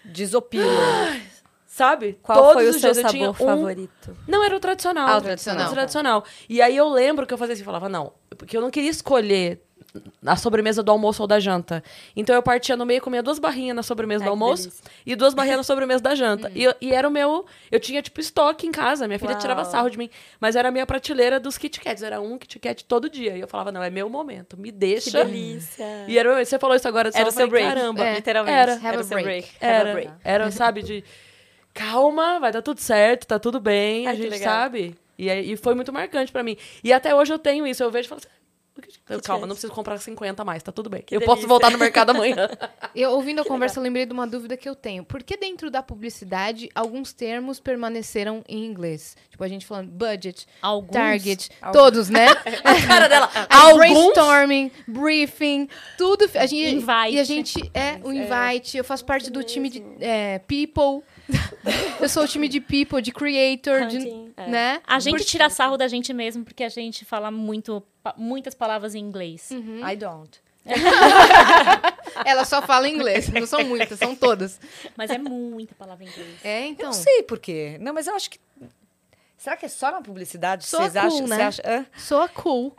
Desopilo. 0.04 0.66
sabe? 1.66 2.18
Qual 2.22 2.38
Todos 2.38 2.52
foi 2.54 2.68
o 2.68 2.72
seu 2.74 2.88
eu 2.90 2.94
sabor 2.94 3.28
um- 3.30 3.32
favorito? 3.34 4.16
Não, 4.26 4.42
era 4.44 4.56
o 4.56 4.60
tradicional. 4.60 5.08
Ah, 5.08 5.18
o 5.18 5.20
tradicional. 5.22 5.68
o 5.68 5.72
tradicional. 5.72 6.24
E 6.48 6.60
aí 6.60 6.76
eu 6.76 6.88
lembro 6.88 7.26
que 7.26 7.32
eu 7.34 7.38
fazia 7.38 7.54
assim, 7.54 7.64
falava, 7.64 7.88
não, 7.88 8.12
porque 8.36 8.56
eu 8.56 8.60
não 8.60 8.70
queria 8.70 8.90
escolher 8.90 9.62
a 10.24 10.36
sobremesa 10.36 10.82
do 10.82 10.92
almoço 10.92 11.22
ou 11.22 11.26
da 11.26 11.40
janta. 11.40 11.82
Então 12.14 12.34
eu 12.34 12.42
partia 12.42 12.76
no 12.76 12.84
meio, 12.84 13.00
comia 13.00 13.22
duas 13.22 13.38
barrinhas 13.38 13.74
na 13.74 13.82
sobremesa 13.82 14.24
Ai, 14.24 14.30
do 14.30 14.36
que 14.36 14.42
almoço 14.42 14.70
e 15.06 15.16
duas 15.16 15.32
barrinhas 15.34 15.56
na 15.58 15.62
sobremesa 15.64 16.02
da 16.02 16.14
janta. 16.14 16.52
E, 16.54 16.62
eu- 16.64 16.74
e 16.80 16.92
era 16.92 17.08
o 17.08 17.10
meu. 17.10 17.46
Eu 17.70 17.80
tinha, 17.80 18.02
tipo, 18.02 18.20
estoque 18.20 18.66
em 18.66 18.70
casa. 18.72 19.06
Minha 19.06 19.18
filha 19.18 19.32
Uau. 19.32 19.40
tirava 19.40 19.64
sarro 19.64 19.88
de 19.88 19.96
mim. 19.96 20.10
Mas 20.38 20.56
era 20.56 20.68
a 20.68 20.70
minha 20.70 20.84
prateleira 20.86 21.40
dos 21.40 21.56
Kit 21.56 21.80
Kats. 21.80 22.02
Era 22.02 22.20
um 22.20 22.36
Kit 22.38 22.58
Kat 22.58 22.84
todo 22.84 23.08
dia. 23.08 23.36
E 23.36 23.40
eu 23.40 23.48
falava, 23.48 23.72
não, 23.72 23.82
é 23.82 23.88
meu 23.90 24.08
momento. 24.10 24.56
Me 24.58 24.70
Que 24.70 24.72
deixa. 24.78 25.24
delícia. 25.24 26.04
E 26.06 26.18
era, 26.18 26.44
você 26.44 26.58
falou 26.58 26.76
isso 26.76 26.86
agora. 26.86 27.10
Era 27.14 27.28
o 27.28 27.32
seu 27.32 27.48
falei, 27.48 27.50
break. 27.50 27.66
Caramba. 27.74 28.04
É. 28.06 28.14
Literalmente. 28.16 28.56
Era. 28.58 28.72
Have 28.74 28.86
Era 28.86 29.00
o 29.00 29.04
seu 29.04 29.22
break. 29.22 29.48
Era, 29.60 29.92
break. 29.92 30.10
era, 30.22 30.50
sabe, 30.50 30.82
de 30.82 31.02
calma, 31.74 32.38
vai 32.40 32.52
dar 32.52 32.62
tudo 32.62 32.80
certo, 32.80 33.26
tá 33.26 33.38
tudo 33.38 33.60
bem, 33.60 34.06
Ai, 34.06 34.12
a 34.12 34.16
que 34.16 34.22
gente 34.22 34.30
legal. 34.32 34.52
sabe. 34.52 34.96
E, 35.18 35.28
e 35.30 35.56
foi 35.56 35.74
muito 35.74 35.92
marcante 35.92 36.30
pra 36.30 36.42
mim. 36.42 36.56
E 36.82 36.92
até 36.92 37.14
hoje 37.14 37.32
eu 37.32 37.38
tenho 37.38 37.66
isso, 37.66 37.82
eu 37.82 37.90
vejo 37.90 38.06
e 38.06 38.08
falo 38.08 38.20
assim, 38.24 38.28
"O 38.78 38.82
que- 38.82 39.20
calma, 39.22 39.46
não 39.46 39.54
preciso 39.54 39.72
comprar 39.72 39.98
50 39.98 40.44
mais, 40.44 40.62
tá 40.62 40.72
tudo 40.72 40.88
bem. 40.90 41.02
Que 41.02 41.16
eu 41.16 41.20
posso 41.20 41.36
delícia. 41.36 41.48
voltar 41.48 41.70
no 41.70 41.78
mercado 41.78 42.10
amanhã. 42.10 42.36
Eu, 42.94 43.12
ouvindo 43.12 43.40
a 43.40 43.44
conversa, 43.44 43.78
eu 43.78 43.82
lembrei 43.82 44.06
de 44.06 44.12
uma 44.12 44.26
dúvida 44.26 44.56
que 44.56 44.68
eu 44.68 44.74
tenho. 44.74 45.04
Por 45.04 45.22
que 45.22 45.36
dentro 45.36 45.70
da 45.70 45.82
publicidade 45.82 46.68
alguns 46.74 47.12
termos 47.12 47.60
permaneceram 47.60 48.42
em 48.48 48.64
inglês? 48.64 49.16
Tipo, 49.30 49.44
a 49.44 49.48
gente 49.48 49.64
falando 49.64 49.88
budget, 49.90 50.46
Alguns. 50.60 50.92
target, 50.92 51.50
todos, 51.72 52.08
né? 52.08 52.26
a 52.64 52.86
cara 52.86 53.06
dela, 53.06 53.30
alguns... 53.48 53.76
brainstorming, 53.76 54.72
briefing, 54.88 55.68
tudo. 55.96 56.28
A 56.34 56.46
gente, 56.46 56.76
Invite. 56.76 57.14
E 57.14 57.20
a 57.20 57.24
gente 57.24 57.70
é 57.72 58.00
o 58.02 58.12
invite. 58.12 58.76
Eu 58.76 58.84
faço 58.84 59.04
parte 59.04 59.30
do 59.30 59.44
time 59.44 59.68
de 59.70 59.82
é, 60.00 60.40
people. 60.40 61.04
eu 62.00 62.08
sou 62.08 62.24
o 62.24 62.26
time 62.28 62.48
de 62.48 62.60
people, 62.60 63.00
de 63.02 63.12
creator, 63.12 63.86
de, 63.86 63.98
Hunting, 63.98 64.32
é. 64.36 64.48
né? 64.48 64.80
A 64.86 64.98
gente 64.98 65.24
tira 65.24 65.48
sarro 65.50 65.76
da 65.76 65.86
gente 65.86 66.12
mesmo 66.12 66.44
porque 66.44 66.64
a 66.64 66.68
gente 66.68 67.04
fala 67.04 67.30
muito, 67.30 67.82
muitas 68.16 68.54
palavras 68.54 68.94
em 68.94 68.98
inglês. 69.00 69.50
I 69.50 69.96
don't. 69.96 70.40
Ela 72.24 72.44
só 72.44 72.60
fala 72.62 72.88
inglês. 72.88 73.28
Não 73.28 73.46
são 73.46 73.64
muitas, 73.64 73.98
são 73.98 74.14
todas. 74.14 74.60
Mas 74.96 75.10
é 75.10 75.18
muita 75.18 75.74
palavra 75.74 76.04
em 76.04 76.08
inglês. 76.08 76.36
É, 76.44 76.62
Eu 76.64 76.66
então. 76.70 76.86
não 76.86 76.92
sei 76.92 77.22
por 77.22 77.38
quê. 77.38 77.76
Não, 77.80 77.92
mas 77.92 78.06
eu 78.06 78.14
acho 78.14 78.30
que. 78.30 78.38
Será 79.36 79.56
que 79.56 79.64
é 79.64 79.68
só 79.68 79.92
na 79.92 80.02
publicidade? 80.02 80.66
Soa 80.66 80.90
Vocês 80.90 81.04
cool, 81.04 81.14
acham? 81.14 81.26
né? 81.28 81.36
Você 81.36 81.42
acha? 81.42 81.62
Hã? 81.64 81.86
Soa 81.96 82.28
cool. 82.28 82.74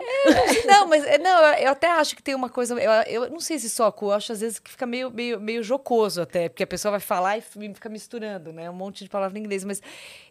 Não, 0.65 0.87
mas 0.89 1.05
é, 1.05 1.17
não, 1.17 1.41
eu- 1.47 1.53
eu 1.63 1.71
até 1.71 1.87
acho 1.89 2.13
que 2.17 2.21
tem 2.21 2.35
uma 2.35 2.49
coisa. 2.49 2.73
Eu, 2.77 2.91
eu 3.23 3.29
não 3.31 3.39
sei 3.39 3.57
se 3.57 3.69
só 3.69 3.89
cool, 3.93 4.09
eu 4.09 4.15
acho 4.15 4.33
às 4.33 4.41
vezes 4.41 4.59
que 4.59 4.69
fica 4.69 4.85
meio, 4.85 5.09
meio, 5.09 5.39
meio 5.39 5.63
jocoso 5.63 6.21
até, 6.21 6.49
porque 6.49 6.63
a 6.63 6.67
pessoa 6.67 6.91
vai 6.91 6.99
falar 6.99 7.37
e 7.37 7.41
fica 7.41 7.87
misturando, 7.87 8.51
né? 8.51 8.69
Um 8.69 8.73
monte 8.73 9.05
de 9.05 9.09
palavra 9.09 9.39
em 9.39 9.41
inglês. 9.41 9.63
Mas 9.63 9.81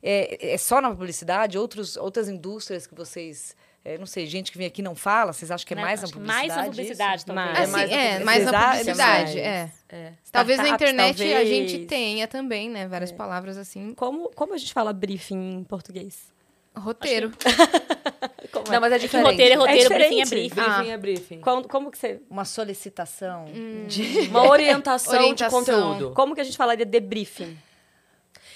é, 0.03 0.53
é 0.53 0.59
só 0.59 0.83
na 0.83 0.91
publicidade? 0.91 1.57
Outros, 1.57 1.97
outras 1.97 2.29
indústrias 2.29 2.87
que 2.87 2.95
vocês. 2.95 3.57
É, 3.95 3.99
não 3.99 4.07
sei, 4.07 4.27
gente 4.27 4.51
que 4.53 4.59
vem 4.59 4.67
aqui 4.67 4.83
não 4.83 4.95
fala, 4.95 5.33
vocês 5.33 5.51
acham 5.51 5.67
que 5.67 5.73
é 5.75 5.77
Né? 5.77 5.83
mais 5.83 6.03
que 6.03 6.13
publicidade? 6.13 6.49
mais 6.49 6.57
na 6.57 6.65
publicidade, 6.65 7.25
talvez. 7.25 7.47
Mais. 7.47 7.59
Assim, 7.61 7.73
mais 7.73 7.91
na 7.91 7.97
é, 7.97 8.19
mais 8.25 8.45
na 8.45 8.51
publicidade, 8.53 8.79
publicidade. 8.79 9.35
mais. 9.35 9.37
É. 9.37 9.71
É. 9.91 10.13
Talvez 10.31 10.59
na 10.59 10.69
internet 10.69 11.23
a 11.23 11.27
talvez. 11.27 11.49
gente 11.49 11.87
tenha 11.87 12.29
também, 12.29 12.69
né? 12.69 12.87
Várias 12.87 13.11
palavras 13.13 13.57
assim. 13.57 13.95
Como, 13.95 14.31
como 14.35 14.53
a 14.55 14.59
gente 14.59 14.73
fala 14.73 14.93
briefing 14.93 15.59
em 15.61 15.65
português? 15.65 16.37
Roteiro. 16.77 17.33
Como 18.53 18.71
Não, 18.71 18.81
mas 18.81 18.93
é 18.93 18.97
É 18.97 18.99
que 18.99 19.07
diferente. 19.07 19.27
roteiro 19.31 19.53
é 19.55 19.57
roteiro, 19.57 19.93
É 19.93 19.99
briefing 19.99 20.21
é 20.21 20.25
briefing. 20.27 20.55
Briefing 20.61 20.91
é 20.91 20.97
briefing. 20.97 21.41
Como, 21.41 21.67
como 21.69 21.91
que 21.91 21.99
você... 21.99 22.21
Uma 22.31 22.45
solicitação 22.45 23.47
Hum. 23.47 23.85
de. 23.89 24.03
Uma 24.31 24.49
orientação, 24.49 25.13
Orientação. 25.15 25.61
de 25.61 25.67
conteúdo. 25.73 26.15
Como 26.15 26.35
que 26.35 26.41
a 26.41 26.45
gente 26.45 26.57
falaria 26.57 26.87
de 26.87 27.01
briefing? 27.01 27.59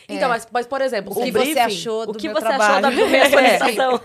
Então, 0.08 0.28
mas, 0.28 0.46
mas, 0.52 0.66
por 0.66 0.80
exemplo, 0.80 1.12
O 1.12 1.22
que 1.24 1.30
briefing... 1.32 1.52
você 1.54 1.58
achou 1.58 2.06
do 2.06 2.12
O 2.12 2.14
que 2.14 2.28
meu 2.28 2.36
você 2.36 2.46
trabalho? 2.46 2.86
achou 2.86 3.00
da 3.04 3.06
minha 3.10 3.30
solicitação? 3.30 4.00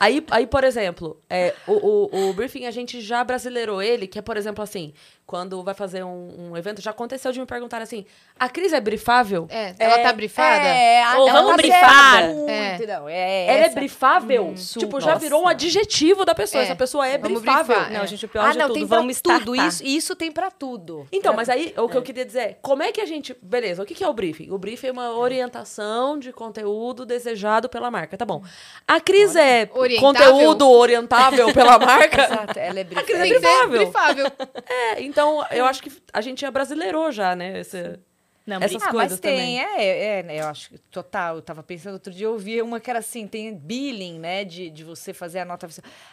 Aí, 0.00 0.24
aí, 0.30 0.46
por 0.46 0.64
exemplo, 0.64 1.20
é, 1.28 1.54
o, 1.66 1.72
o, 1.72 2.30
o 2.30 2.32
briefing 2.32 2.66
a 2.66 2.70
gente 2.70 3.00
já 3.00 3.24
brasileirou 3.24 3.82
ele, 3.82 4.06
que 4.06 4.18
é, 4.18 4.22
por 4.22 4.36
exemplo, 4.36 4.62
assim, 4.62 4.92
quando 5.28 5.62
vai 5.62 5.74
fazer 5.74 6.02
um, 6.02 6.52
um 6.52 6.56
evento, 6.56 6.80
já 6.80 6.90
aconteceu 6.90 7.30
de 7.30 7.38
me 7.38 7.44
perguntar 7.44 7.82
assim, 7.82 8.06
a 8.40 8.48
Cris 8.48 8.72
é 8.72 8.80
brifável? 8.80 9.46
É, 9.50 9.74
ela 9.78 9.98
tá 9.98 10.10
brifada? 10.10 10.66
É, 10.66 11.04
a- 11.04 11.18
Ou 11.18 11.28
ela 11.28 11.32
vamos 11.42 11.50
tá 11.50 11.56
brifar. 11.58 12.22
É. 12.48 12.78
não, 12.86 13.06
é 13.06 13.44
Ela 13.46 13.58
é 13.58 13.64
essa. 13.66 13.74
brifável? 13.74 14.54
tipo, 14.78 14.98
já 15.02 15.08
nossa. 15.08 15.18
virou 15.20 15.42
um 15.42 15.46
adjetivo 15.46 16.24
da 16.24 16.34
pessoa. 16.34 16.62
É. 16.62 16.64
Essa 16.64 16.74
pessoa 16.74 17.06
é 17.06 17.18
Vamos 17.18 17.42
brifável. 17.42 17.76
brifar, 17.76 17.92
Não, 17.92 18.04
É. 18.04 18.06
gente, 18.06 18.24
o 18.24 18.28
pior 18.30 18.46
Ah, 18.48 18.52
de 18.52 18.58
não, 18.58 18.66
tudo, 18.68 18.74
tem 18.78 18.86
pra 18.86 18.96
vamos 18.96 19.20
tudo. 19.20 19.34
startar. 19.54 19.68
Isso, 19.68 19.84
isso 19.84 20.16
tem 20.16 20.32
pra 20.32 20.50
tudo. 20.50 21.06
Então, 21.12 21.34
mas 21.34 21.50
aí 21.50 21.74
o 21.76 21.88
que 21.90 21.96
eu 21.98 22.02
queria 22.02 22.24
dizer 22.24 22.38
é, 22.40 22.56
como 22.62 22.82
é 22.82 22.90
que 22.90 23.00
a 23.02 23.06
gente. 23.06 23.36
Beleza, 23.42 23.82
o 23.82 23.84
que 23.86 23.94
que 23.94 24.02
é 24.02 24.08
o 24.08 24.14
briefing? 24.14 24.50
O 24.50 24.56
briefing 24.56 24.86
é 24.86 24.92
uma 24.92 25.12
orientação 25.12 26.18
de 26.18 26.32
conteúdo 26.32 27.04
desejado 27.04 27.68
pela 27.68 27.90
marca, 27.90 28.16
tá 28.16 28.24
bom. 28.24 28.42
A 28.86 28.98
Cris 28.98 29.36
é 29.36 29.68
Orientável. 29.74 30.32
conteúdo 30.32 30.70
orientável 30.70 31.52
pela 31.52 31.76
marca. 31.78 32.22
Exato, 32.24 32.58
ela 32.58 32.80
é 32.80 32.84
Cris 32.84 32.96
brifada. 33.04 33.12
é 33.12 33.22
Tem 33.22 33.32
que 33.32 33.40
ser 33.40 33.66
brifável. 33.68 34.24
brifável. 34.24 34.26
É, 34.68 35.02
então 35.02 35.17
eu 35.50 35.64
acho 35.66 35.82
que 35.82 35.90
a 36.12 36.20
gente 36.20 36.40
já 36.40 36.50
brasileirou 36.50 37.10
já, 37.12 37.34
né? 37.34 37.60
esse- 37.60 37.98
Não, 38.46 38.56
Essas. 38.62 38.82
Ah, 38.82 38.90
coisas 38.90 39.10
mas 39.12 39.20
tem, 39.20 39.58
também. 39.58 39.60
é, 39.60 40.18
é, 40.20 40.22
né, 40.22 40.40
eu 40.40 40.46
acho 40.46 40.70
que 40.70 40.78
total. 40.90 41.36
Eu 41.36 41.42
tava 41.42 41.62
pensando 41.62 41.92
outro 41.92 42.10
dia, 42.10 42.24
eu 42.28 42.32
ouvi 42.32 42.62
uma 42.62 42.80
que 42.80 42.88
era 42.88 42.98
assim, 43.00 43.26
tem 43.26 43.54
billing, 43.54 44.18
né, 44.18 44.42
de, 44.42 44.70
de 44.70 44.82
você 44.84 45.12
fazer 45.12 45.40
a 45.40 45.44
nota. 45.44 45.68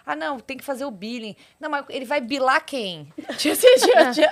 Ah, 0.06 0.18
não, 0.18 0.38
tem 0.38 0.58
que 0.58 0.63
fazer 0.65 0.84
o 0.84 0.91
billing. 0.91 1.34
Não, 1.58 1.70
mas 1.70 1.86
ele 1.88 2.04
vai 2.04 2.20
bilar 2.20 2.65
quem? 2.65 3.08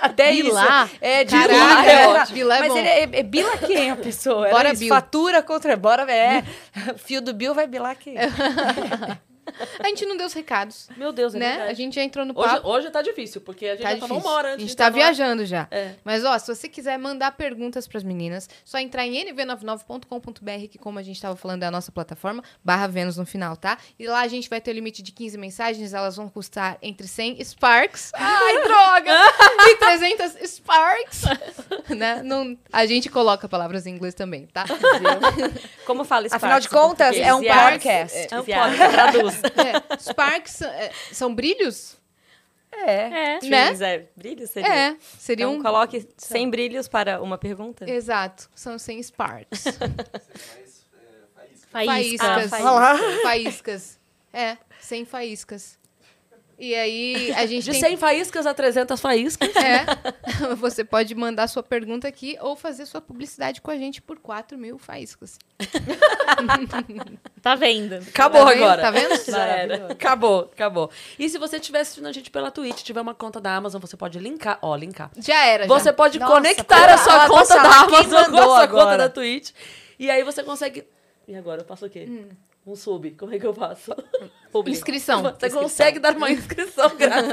Até 0.02 0.32
Bilar? 0.32 0.84
isso. 0.86 0.98
É, 1.00 1.24
de 1.24 1.34
bilar, 1.34 1.88
é 1.88 1.92
é. 1.92 2.26
Bilar 2.34 2.58
é 2.58 2.60
Mas 2.60 2.72
bom. 2.72 2.78
ele 2.78 2.88
é, 2.88 3.02
é 3.20 3.22
bila 3.22 3.56
quem 3.56 3.90
a 3.90 3.96
pessoa? 3.96 4.50
Bora 4.50 4.74
bill. 4.74 4.88
Fatura 4.90 5.42
contra, 5.42 5.74
bora, 5.74 6.02
é. 6.12 6.42
Fio 6.98 7.22
do 7.22 7.32
bill 7.32 7.54
vai 7.54 7.66
bilar 7.66 7.96
quem? 7.96 8.16
a 9.78 9.88
gente 9.88 10.04
não 10.06 10.16
deu 10.16 10.26
os 10.26 10.32
recados, 10.32 10.88
Meu 10.96 11.12
Deus, 11.12 11.34
é 11.34 11.38
né? 11.38 11.48
verdade. 11.50 11.70
A 11.70 11.74
gente 11.74 11.94
já 11.94 12.02
entrou 12.02 12.24
no 12.24 12.32
Hoje, 12.38 12.54
papo. 12.54 12.68
hoje 12.68 12.90
tá 12.90 13.02
difícil, 13.02 13.40
porque 13.40 13.66
a 13.66 13.74
gente 13.76 13.82
Tá 13.82 13.90
já 13.94 13.98
falou 14.00 14.16
difícil. 14.16 14.30
uma 14.30 14.36
hora 14.38 14.48
antes 14.48 14.64
a 14.64 14.66
gente 14.66 14.76
tá 14.76 14.88
viajando 14.90 15.44
já. 15.46 15.66
É. 15.70 15.94
Mas, 16.04 16.24
ó, 16.24 16.38
se 16.38 16.54
você 16.54 16.68
quiser 16.68 16.98
mandar 16.98 17.32
perguntas 17.32 17.86
pras 17.86 18.02
meninas, 18.02 18.48
só 18.64 18.78
entrar 18.78 19.06
em 19.06 19.24
nv99.com.br, 19.26 20.68
que 20.70 20.78
como 20.78 20.98
a 20.98 21.02
gente 21.02 21.20
tava 21.20 21.36
falando, 21.36 21.62
é 21.62 21.66
a 21.66 21.70
nossa 21.70 21.90
plataforma, 21.92 22.42
barra 22.64 22.86
Vênus 22.86 23.16
no 23.16 23.26
final, 23.26 23.56
tá? 23.56 23.78
E 23.98 24.06
lá 24.06 24.20
a 24.20 24.28
gente 24.28 24.48
vai 24.48 24.60
ter 24.60 24.70
o 24.70 24.74
limite 24.74 25.02
de 25.02 25.12
15 25.12 25.36
mensagens, 25.38 25.92
elas 25.94 26.16
vão 26.16 26.28
custar 26.28 26.78
entre 26.82 27.06
100 27.06 27.42
Sparks. 27.44 28.10
Ai, 28.14 28.62
droga! 28.62 29.12
e 29.70 29.76
300 29.76 30.50
Sparks. 30.50 31.22
né? 31.98 32.22
Não, 32.22 32.56
a 32.72 32.86
gente 32.86 33.08
coloca 33.08 33.48
palavras 33.48 33.86
em 33.86 33.90
inglês 33.90 34.14
também, 34.14 34.46
tá? 34.46 34.64
Como 35.86 36.04
fala 36.04 36.26
Sparks 36.26 36.44
Afinal 36.44 36.60
de 36.60 36.68
contas, 36.68 37.16
é 37.16 37.34
um 37.34 37.42
podcast. 37.42 38.34
É 38.34 38.40
um 38.40 38.44
podcast, 38.44 38.92
traduz. 38.92 39.34
É, 39.54 39.98
Sparks 39.98 40.62
é, 40.62 40.90
são 41.12 41.34
brilhos? 41.34 41.96
É. 42.72 43.36
É. 43.36 43.40
Né? 43.42 43.68
É, 43.80 44.08
brilho 44.16 44.46
seria. 44.46 44.68
É, 44.68 44.96
seria 45.18 45.46
Então, 45.46 45.58
um... 45.58 45.62
coloque 45.62 46.06
100 46.16 46.50
brilhos 46.50 46.88
para 46.88 47.22
uma 47.22 47.38
pergunta. 47.38 47.88
Exato, 47.88 48.50
são 48.54 48.78
100 48.78 49.02
Sparks. 49.04 49.64
Faísca. 51.70 52.24
Faíscas. 52.24 52.52
Ah, 52.52 52.96
faíscas. 53.22 54.00
É, 54.32 54.56
100 54.80 55.04
faíscas. 55.04 55.78
E 56.58 56.74
aí, 56.74 57.32
a 57.32 57.44
gente 57.46 57.64
De 57.64 57.70
tem... 57.72 57.80
100 57.80 57.96
faíscas 57.96 58.46
a 58.46 58.54
300 58.54 59.00
faíscas. 59.00 59.50
É, 59.56 59.84
você 60.56 60.84
pode 60.84 61.14
mandar 61.14 61.48
sua 61.48 61.62
pergunta 61.62 62.06
aqui 62.08 62.36
ou 62.40 62.54
fazer 62.56 62.86
sua 62.86 63.00
publicidade 63.00 63.60
com 63.60 63.70
a 63.70 63.76
gente 63.76 64.00
por 64.00 64.18
4 64.18 64.56
mil 64.56 64.78
faíscas. 64.78 65.38
Tá 67.42 67.54
vendo? 67.54 67.94
Acabou 67.96 68.44
Tá 68.44 68.50
vendo? 68.50 68.64
agora. 68.64 68.82
Tá 68.82 68.90
vendo? 68.90 69.24
Já 69.30 69.44
era. 69.46 69.92
Acabou, 69.92 70.50
acabou. 70.52 70.90
E 71.18 71.28
se 71.28 71.38
você 71.38 71.56
estiver 71.56 71.80
assistindo 71.80 72.06
a 72.06 72.12
gente 72.12 72.30
pela 72.30 72.50
Twitch, 72.50 72.82
tiver 72.82 73.00
uma 73.00 73.14
conta 73.14 73.40
da 73.40 73.54
Amazon, 73.54 73.80
você 73.80 73.96
pode 73.96 74.18
linkar. 74.18 74.58
Ó, 74.62 74.74
linkar. 74.74 75.10
Já 75.18 75.44
era, 75.46 75.66
Você 75.66 75.86
já. 75.86 75.92
pode 75.92 76.18
Nossa, 76.18 76.32
conectar 76.32 76.88
a 76.94 76.98
sua 76.98 77.28
conta 77.28 77.54
da 77.54 77.80
Amazon 77.82 78.24
com 78.30 78.38
a 78.38 78.42
sua 78.44 78.62
agora? 78.62 78.68
conta 78.84 78.98
da 78.98 79.08
Twitch. 79.08 79.50
E 79.98 80.10
aí 80.10 80.22
você 80.22 80.42
consegue. 80.42 80.84
E 81.28 81.34
agora 81.36 81.60
eu 81.62 81.64
faço 81.66 81.86
o 81.86 81.90
quê? 81.90 82.08
Um 82.66 82.74
sub. 82.74 83.10
Como 83.12 83.34
é 83.34 83.38
que 83.38 83.46
eu 83.46 83.52
faço? 83.52 83.94
Inscrição. 84.66 85.22
Você 85.22 85.50
consegue 85.50 85.98
dar 85.98 86.16
uma 86.16 86.30
inscrição 86.30 86.88
grátis. 86.96 87.30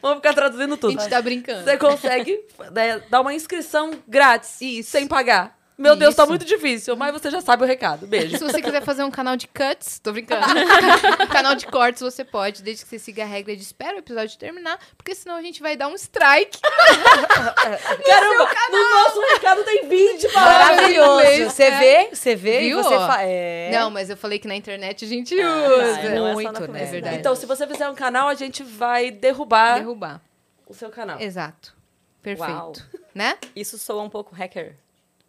Vamos 0.00 0.18
ficar 0.18 0.32
traduzindo 0.32 0.74
A 0.74 0.76
tudo. 0.76 0.92
gente 0.92 1.10
tá 1.10 1.20
brincando. 1.20 1.64
Você 1.64 1.76
consegue 1.76 2.44
né, 2.70 3.02
dar 3.10 3.20
uma 3.20 3.34
inscrição 3.34 3.90
grátis, 4.06 4.60
Isso. 4.60 4.90
sem 4.90 5.06
pagar. 5.06 5.58
Meu 5.76 5.96
Deus, 5.96 6.14
tá 6.14 6.26
muito 6.26 6.44
difícil, 6.44 6.94
mas 6.96 7.12
você 7.12 7.30
já 7.30 7.40
sabe 7.40 7.64
o 7.64 7.66
recado. 7.66 8.06
Beijo. 8.06 8.36
Se 8.38 8.44
você 8.44 8.60
quiser 8.60 8.82
fazer 8.82 9.02
um 9.02 9.10
canal 9.10 9.36
de 9.36 9.48
cuts, 9.48 9.98
tô 9.98 10.12
brincando. 10.12 10.46
canal 11.32 11.54
de 11.54 11.66
cortes 11.66 12.02
você 12.02 12.24
pode, 12.24 12.62
desde 12.62 12.84
que 12.84 12.90
você 12.90 12.98
siga 12.98 13.22
a 13.22 13.26
regra 13.26 13.56
de 13.56 13.62
espera 13.62 13.96
o 13.96 13.98
episódio 13.98 14.38
terminar, 14.38 14.78
porque 14.96 15.14
senão 15.14 15.36
a 15.36 15.42
gente 15.42 15.62
vai 15.62 15.76
dar 15.76 15.88
um 15.88 15.94
strike. 15.94 16.58
Caramba, 18.06 18.50
no 18.70 18.90
nosso 18.90 19.20
recado 19.32 19.64
tem 19.64 19.88
20 19.88 20.28
palavras. 20.28 20.76
Maravilhoso. 20.76 21.50
Você 21.50 21.64
é. 21.64 21.78
vê, 21.78 22.14
você 22.14 22.36
vê 22.36 22.60
Viu, 22.60 22.80
e 22.80 22.82
você. 22.82 22.94
É. 23.20 23.70
Não, 23.72 23.90
mas 23.90 24.10
eu 24.10 24.16
falei 24.16 24.38
que 24.38 24.46
na 24.48 24.54
internet 24.54 25.04
a 25.04 25.08
gente 25.08 25.34
Ah, 25.40 25.68
usa. 25.68 26.14
não 26.14 26.26
é 26.26 26.30
só 26.30 26.34
Muito, 26.34 26.60
na 26.60 26.68
né? 26.68 26.82
É 26.82 26.86
verdade. 26.86 27.16
Então, 27.16 27.34
se 27.34 27.46
você 27.46 27.66
fizer 27.66 27.88
um 27.88 27.94
canal, 27.94 28.28
a 28.28 28.34
gente 28.34 28.62
vai 28.62 29.10
derrubar 29.10 29.78
Derrubar. 29.78 30.20
o 30.66 30.74
seu 30.74 30.90
canal. 30.90 31.20
Exato. 31.20 31.74
Perfeito. 32.22 32.50
Uau. 32.52 32.72
Né? 33.14 33.36
Isso 33.54 33.78
soa 33.78 34.02
um 34.02 34.10
pouco 34.10 34.34
hacker. 34.34 34.76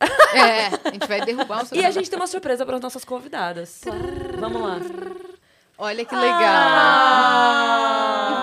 É, 0.33 0.67
a 0.89 0.91
gente 0.91 1.07
vai 1.07 1.21
derrubar 1.25 1.63
o 1.63 1.65
seu 1.67 1.77
E 1.77 1.85
a 1.85 1.91
gente 1.91 2.09
tem 2.09 2.17
uma 2.19 2.27
surpresa 2.27 2.65
para 2.65 2.75
as 2.75 2.81
nossas 2.81 3.05
convidadas. 3.05 3.81
Vamos 4.39 4.61
lá. 4.61 4.79
Olha 5.77 6.05
que 6.05 6.15
legal. 6.15 6.39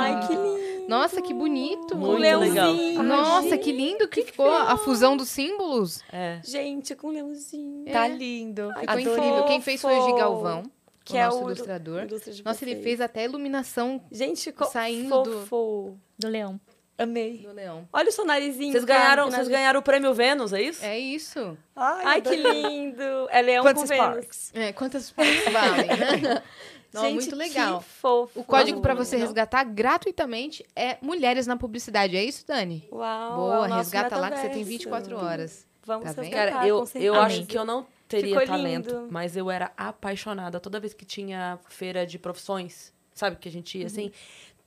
Ai, 0.00 0.26
que 0.26 0.34
lindo. 0.34 0.88
Nossa, 0.88 1.22
que 1.22 1.32
bonito. 1.32 1.96
Muito 1.96 2.18
legal. 2.20 2.74
Nossa, 3.04 3.56
que 3.56 3.70
lindo 3.72 4.08
que 4.08 4.22
ficou 4.22 4.50
a 4.50 4.76
fusão 4.76 5.16
dos 5.16 5.28
símbolos. 5.28 6.02
É. 6.12 6.40
Gente, 6.44 6.94
com 6.96 7.08
um 7.08 7.12
leãozinho. 7.12 7.84
É. 7.86 7.92
Tá 7.92 8.08
lindo. 8.08 8.68
Ficou 8.68 8.82
Adorei. 8.88 9.04
incrível. 9.04 9.44
Quem 9.44 9.60
fez 9.60 9.80
foi 9.80 9.96
o 9.96 10.06
Gi 10.06 10.12
Galvão, 10.16 10.64
Que 11.04 11.14
o 11.14 11.16
é 11.16 11.24
nosso 11.26 11.38
o 11.38 11.46
ilustrador. 11.46 12.06
Nossa, 12.44 12.64
ele 12.64 12.72
vocês. 12.72 12.82
fez 12.82 13.00
até 13.00 13.24
iluminação 13.24 14.00
Gente, 14.10 14.52
saindo 14.70 15.22
do- 15.22 15.46
fofo. 15.46 15.96
Do 16.18 16.28
leão. 16.28 16.60
Amei. 17.02 17.38
do 17.38 17.52
leão. 17.52 17.88
Olha 17.92 18.08
o 18.08 18.12
seu 18.12 18.24
narizinho. 18.24 18.72
Vocês 18.72 18.84
ganharam, 18.84 19.24
vocês 19.24 19.32
nariz- 19.32 19.48
ganharam 19.48 19.80
o 19.80 19.82
prêmio 19.82 20.12
Vênus, 20.14 20.52
é 20.52 20.62
isso? 20.62 20.84
É 20.84 20.98
isso. 20.98 21.56
Ai, 21.76 22.20
que 22.20 22.36
lindo. 22.36 23.02
É 23.30 23.40
leão 23.42 23.62
Quantos 23.64 23.82
com 23.82 23.88
Vênus. 23.88 24.50
É, 24.54 24.72
quantas 24.72 25.04
Sparks 25.06 25.52
valem, 25.52 25.86
né? 25.86 26.42
Não, 26.92 27.02
Gente, 27.02 27.14
muito 27.14 27.36
legal. 27.36 27.78
Que 27.78 27.84
fofo. 27.84 28.40
O 28.40 28.42
código 28.42 28.80
para 28.80 28.94
você 28.94 29.16
Não? 29.16 29.22
resgatar 29.24 29.62
gratuitamente 29.62 30.66
é 30.74 30.98
Mulheres 31.00 31.46
na 31.46 31.56
Publicidade. 31.56 32.16
É 32.16 32.24
isso, 32.24 32.44
Dani? 32.46 32.88
Uau. 32.90 33.36
Boa, 33.36 33.68
é 33.68 33.74
resgata 33.76 34.16
lá 34.16 34.28
que 34.28 34.36
você 34.38 34.48
tem 34.48 34.64
metaverso. 34.64 34.68
24 34.68 35.16
horas. 35.16 35.66
Vamos 35.84 36.04
Tá 36.06 36.20
vendo? 36.20 36.24
resgatar, 36.24 36.52
Cara, 36.52 36.66
eu, 36.68 36.84
eu 36.96 37.14
acho 37.14 37.46
que 37.46 37.56
eu 37.56 37.64
não 37.64 37.86
teria 38.08 38.40
Ficou 38.40 38.44
talento, 38.56 38.88
lindo. 38.92 39.08
mas 39.08 39.36
eu 39.36 39.48
era 39.48 39.70
apaixonada. 39.76 40.58
Toda 40.58 40.80
vez 40.80 40.92
que 40.92 41.04
tinha 41.04 41.60
feira 41.68 42.04
de 42.04 42.18
profissões, 42.18 42.92
sabe, 43.14 43.36
que 43.36 43.48
a 43.48 43.52
gente 43.52 43.78
ia 43.78 43.86
assim, 43.86 44.10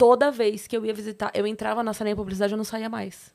toda 0.03 0.29
vez 0.29 0.67
que 0.67 0.75
eu 0.75 0.85
ia 0.85 0.93
visitar, 0.93 1.31
eu 1.33 1.47
entrava 1.47 1.81
na 1.81 1.93
salinha 1.93 2.13
de 2.13 2.19
publicidade, 2.19 2.51
eu 2.51 2.57
não 2.57 2.65
saía 2.65 2.89
mais. 2.89 3.33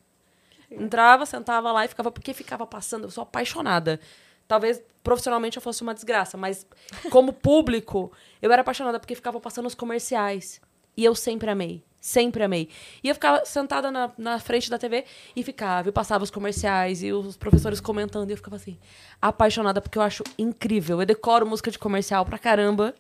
Entrava, 0.70 1.24
sentava 1.24 1.72
lá 1.72 1.86
e 1.86 1.88
ficava, 1.88 2.10
porque 2.10 2.34
ficava 2.34 2.66
passando, 2.66 3.04
eu 3.04 3.10
sou 3.10 3.22
apaixonada. 3.22 3.98
Talvez 4.46 4.82
profissionalmente 5.02 5.56
eu 5.56 5.62
fosse 5.62 5.80
uma 5.80 5.94
desgraça, 5.94 6.36
mas 6.36 6.66
como 7.08 7.32
público, 7.32 8.12
eu 8.42 8.52
era 8.52 8.60
apaixonada 8.60 9.00
porque 9.00 9.14
ficava 9.14 9.40
passando 9.40 9.64
os 9.64 9.74
comerciais. 9.74 10.60
E 10.98 11.04
eu 11.04 11.14
sempre 11.14 11.48
amei. 11.48 11.84
Sempre 12.00 12.42
amei. 12.42 12.68
E 13.04 13.08
eu 13.08 13.14
ficava 13.14 13.44
sentada 13.44 13.88
na, 13.88 14.10
na 14.18 14.40
frente 14.40 14.68
da 14.68 14.76
TV 14.76 15.04
e 15.36 15.44
ficava, 15.44 15.88
e 15.88 15.92
passava 15.92 16.24
os 16.24 16.30
comerciais 16.30 17.04
e 17.04 17.12
os 17.12 17.36
professores 17.36 17.80
comentando. 17.80 18.28
E 18.30 18.32
eu 18.32 18.36
ficava 18.36 18.56
assim, 18.56 18.76
apaixonada, 19.22 19.80
porque 19.80 19.96
eu 19.96 20.02
acho 20.02 20.24
incrível. 20.36 21.00
Eu 21.00 21.06
decoro 21.06 21.46
música 21.46 21.70
de 21.70 21.78
comercial 21.78 22.26
pra 22.26 22.36
caramba. 22.36 22.96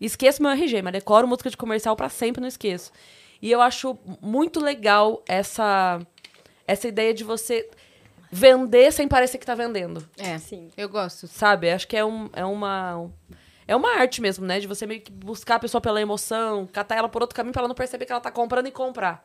Esqueço 0.00 0.42
meu 0.42 0.50
RG, 0.50 0.80
mas 0.80 0.94
decoro 0.94 1.28
música 1.28 1.50
de 1.50 1.58
comercial 1.58 1.94
pra 1.94 2.08
sempre, 2.08 2.40
não 2.40 2.48
esqueço. 2.48 2.90
E 3.42 3.50
eu 3.52 3.60
acho 3.60 3.98
muito 4.22 4.58
legal 4.58 5.22
essa, 5.28 6.00
essa 6.66 6.88
ideia 6.88 7.12
de 7.12 7.22
você 7.22 7.68
vender 8.32 8.94
sem 8.94 9.06
parecer 9.06 9.36
que 9.36 9.44
tá 9.44 9.54
vendendo. 9.54 10.08
É, 10.16 10.38
Sim. 10.38 10.70
eu 10.74 10.88
gosto. 10.88 11.26
Sabe? 11.26 11.70
Acho 11.70 11.86
que 11.86 11.96
é, 11.98 12.04
um, 12.04 12.30
é 12.32 12.46
uma. 12.46 13.10
É 13.68 13.74
uma 13.74 13.96
arte 13.98 14.20
mesmo, 14.20 14.46
né? 14.46 14.60
De 14.60 14.66
você 14.66 14.86
meio 14.86 15.00
que 15.00 15.10
buscar 15.10 15.56
a 15.56 15.58
pessoa 15.58 15.80
pela 15.80 16.00
emoção, 16.00 16.66
catar 16.66 16.96
ela 16.96 17.08
por 17.08 17.22
outro 17.22 17.34
caminho 17.36 17.52
pra 17.52 17.62
ela 17.62 17.68
não 17.68 17.74
perceber 17.74 18.06
que 18.06 18.12
ela 18.12 18.20
tá 18.20 18.30
comprando 18.30 18.66
e 18.66 18.70
comprar. 18.70 19.24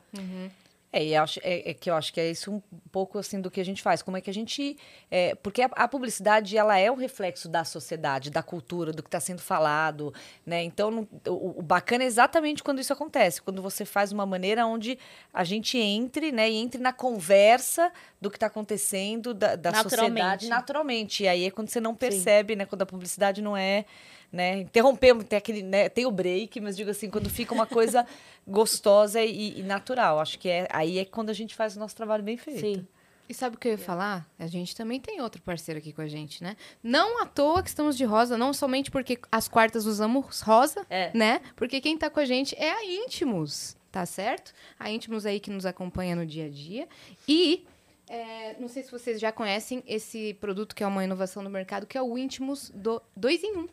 É, 0.93 1.05
e 1.05 1.15
acho, 1.15 1.39
é, 1.41 1.69
é 1.69 1.73
que 1.73 1.89
eu 1.89 1.95
acho 1.95 2.11
que 2.11 2.19
é 2.19 2.29
isso 2.29 2.51
um 2.51 2.61
pouco 2.91 3.17
assim 3.17 3.39
do 3.39 3.49
que 3.49 3.61
a 3.61 3.63
gente 3.63 3.81
faz. 3.81 4.01
Como 4.01 4.17
é 4.17 4.21
que 4.21 4.29
a 4.29 4.33
gente. 4.33 4.75
é, 5.09 5.35
porque 5.35 5.61
a, 5.61 5.67
a 5.67 5.87
publicidade 5.87 6.57
ela 6.57 6.77
é 6.77 6.91
um 6.91 6.95
reflexo 6.95 7.47
da 7.47 7.63
sociedade, 7.63 8.29
da 8.29 8.43
cultura, 8.43 8.91
do 8.91 9.01
que 9.01 9.07
está 9.07 9.19
sendo 9.21 9.39
falado, 9.41 10.13
né? 10.45 10.61
Então 10.63 10.91
não- 10.91 11.07
o, 11.29 11.59
o 11.59 11.61
bacana 11.61 12.03
é 12.03 12.07
exatamente 12.07 12.61
quando 12.61 12.79
isso 12.81 12.91
acontece, 12.91 13.41
quando 13.41 13.61
você 13.61 13.85
faz 13.85 14.11
uma 14.11 14.25
maneira 14.25 14.65
onde 14.65 14.99
a 15.33 15.45
gente 15.45 15.77
entre, 15.77 16.29
né? 16.33 16.51
E 16.51 16.55
entre 16.57 16.81
na 16.81 16.91
conversa 16.91 17.89
do 18.21 18.29
que 18.29 18.37
está 18.37 18.45
acontecendo 18.47 19.33
da, 19.33 19.55
da 19.55 19.73
sociedade 19.73 20.11
Naturalmente. 20.13 20.47
naturalmente. 20.47 21.23
E 21.23 21.27
aí 21.27 21.45
é 21.47 21.51
quando 21.51 21.69
você 21.69 21.81
não 21.81 21.95
percebe, 21.95 22.55
né? 22.55 22.65
Quando 22.65 22.83
a 22.83 22.85
publicidade 22.85 23.41
não 23.41 23.57
é 23.57 23.85
né? 24.31 24.59
Interrompemos, 24.59 25.25
tem 25.25 25.37
aquele, 25.37 25.61
né? 25.61 25.89
Tem 25.89 26.05
o 26.05 26.11
break, 26.11 26.61
mas 26.61 26.77
digo 26.77 26.89
assim, 26.89 27.09
quando 27.09 27.29
fica 27.29 27.53
uma 27.53 27.67
coisa 27.67 28.05
gostosa 28.47 29.21
e, 29.21 29.59
e 29.59 29.63
natural. 29.63 30.19
Acho 30.19 30.39
que 30.39 30.47
é 30.47 30.67
aí 30.71 30.99
é 30.99 31.05
quando 31.05 31.29
a 31.29 31.33
gente 31.33 31.53
faz 31.53 31.75
o 31.75 31.79
nosso 31.79 31.95
trabalho 31.95 32.23
bem 32.23 32.37
feito. 32.37 32.61
Sim. 32.61 32.87
E 33.27 33.33
sabe 33.33 33.55
o 33.55 33.59
que 33.59 33.67
eu 33.67 33.71
ia 33.73 33.77
falar? 33.77 34.27
A 34.37 34.47
gente 34.47 34.75
também 34.75 34.99
tem 34.99 35.21
outro 35.21 35.41
parceiro 35.41 35.79
aqui 35.79 35.93
com 35.93 36.01
a 36.01 36.07
gente, 36.07 36.43
né? 36.43 36.55
Não 36.83 37.21
à 37.21 37.25
toa 37.25 37.63
que 37.63 37.69
estamos 37.69 37.97
de 37.97 38.03
rosa, 38.03 38.37
não 38.37 38.53
somente 38.53 38.91
porque 38.91 39.19
as 39.31 39.47
quartas 39.47 39.85
usamos 39.85 40.41
rosa, 40.41 40.85
É. 40.89 41.11
né? 41.13 41.41
Porque 41.55 41.79
quem 41.79 41.97
tá 41.97 42.09
com 42.09 42.19
a 42.19 42.25
gente 42.25 42.55
é 42.57 42.69
a 42.71 42.83
Íntimos, 42.83 43.77
tá 43.89 44.05
certo? 44.05 44.53
A 44.77 44.89
Íntimos 44.91 45.25
aí 45.25 45.39
que 45.39 45.49
nos 45.49 45.65
acompanha 45.65 46.13
no 46.15 46.25
dia 46.25 46.45
a 46.47 46.49
dia. 46.49 46.89
E 47.25 47.65
é, 48.11 48.57
não 48.59 48.67
sei 48.67 48.83
se 48.83 48.91
vocês 48.91 49.21
já 49.21 49.31
conhecem 49.31 49.81
esse 49.87 50.33
produto 50.33 50.75
que 50.75 50.83
é 50.83 50.87
uma 50.87 51.01
inovação 51.01 51.41
no 51.41 51.49
mercado, 51.49 51.87
que 51.87 51.97
é 51.97 52.01
o 52.01 52.17
Íntimos 52.17 52.69
2 53.15 53.43
em 53.43 53.57
1. 53.57 53.67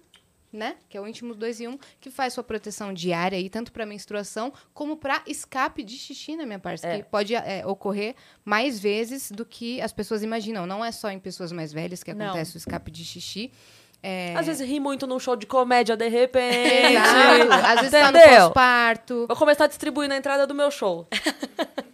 Né? 0.51 0.77
Que 0.89 0.97
é 0.97 1.01
o 1.01 1.07
Íntimos 1.07 1.37
2 1.37 1.61
em 1.61 1.69
1, 1.69 1.79
que 2.01 2.09
faz 2.09 2.35
sua 2.35 2.45
proteção 2.45 2.95
diária 2.95 3.37
aí, 3.37 3.51
tanto 3.51 3.73
para 3.73 3.85
menstruação 3.85 4.51
como 4.73 4.97
para 4.97 5.23
escape 5.27 5.83
de 5.83 5.99
xixi, 5.99 6.37
né, 6.37 6.47
minha 6.47 6.59
parça? 6.59 6.87
É. 6.87 6.99
Que 6.99 7.11
pode 7.11 7.35
é, 7.35 7.67
ocorrer 7.67 8.15
mais 8.45 8.79
vezes 8.79 9.31
do 9.31 9.45
que 9.45 9.81
as 9.83 9.93
pessoas 9.93 10.23
imaginam. 10.23 10.67
Não 10.67 10.85
é 10.85 10.93
só 10.93 11.11
em 11.11 11.19
pessoas 11.19 11.51
mais 11.51 11.73
velhas 11.73 12.05
que 12.05 12.15
Não. 12.15 12.27
acontece 12.27 12.57
o 12.57 12.59
escape 12.59 12.93
de 12.93 13.05
xixi. 13.05 13.53
É... 14.01 14.35
Às 14.37 14.47
vezes 14.47 14.67
ri 14.67 14.79
muito 14.79 15.07
num 15.07 15.19
show 15.19 15.35
de 15.35 15.47
comédia, 15.47 15.97
de 15.97 16.09
repente. 16.09 16.93
Exato. 16.93 17.67
Às 17.67 17.75
vezes 17.81 17.91
tá 17.91 18.13
no 18.13 18.19
Entendeu? 18.19 18.45
pós-parto. 18.45 19.27
Vou 19.27 19.37
começar 19.37 19.65
a 19.65 19.67
distribuir 19.67 20.09
na 20.09 20.17
entrada 20.17 20.47
do 20.47 20.55
meu 20.55 20.71
show. 20.71 21.09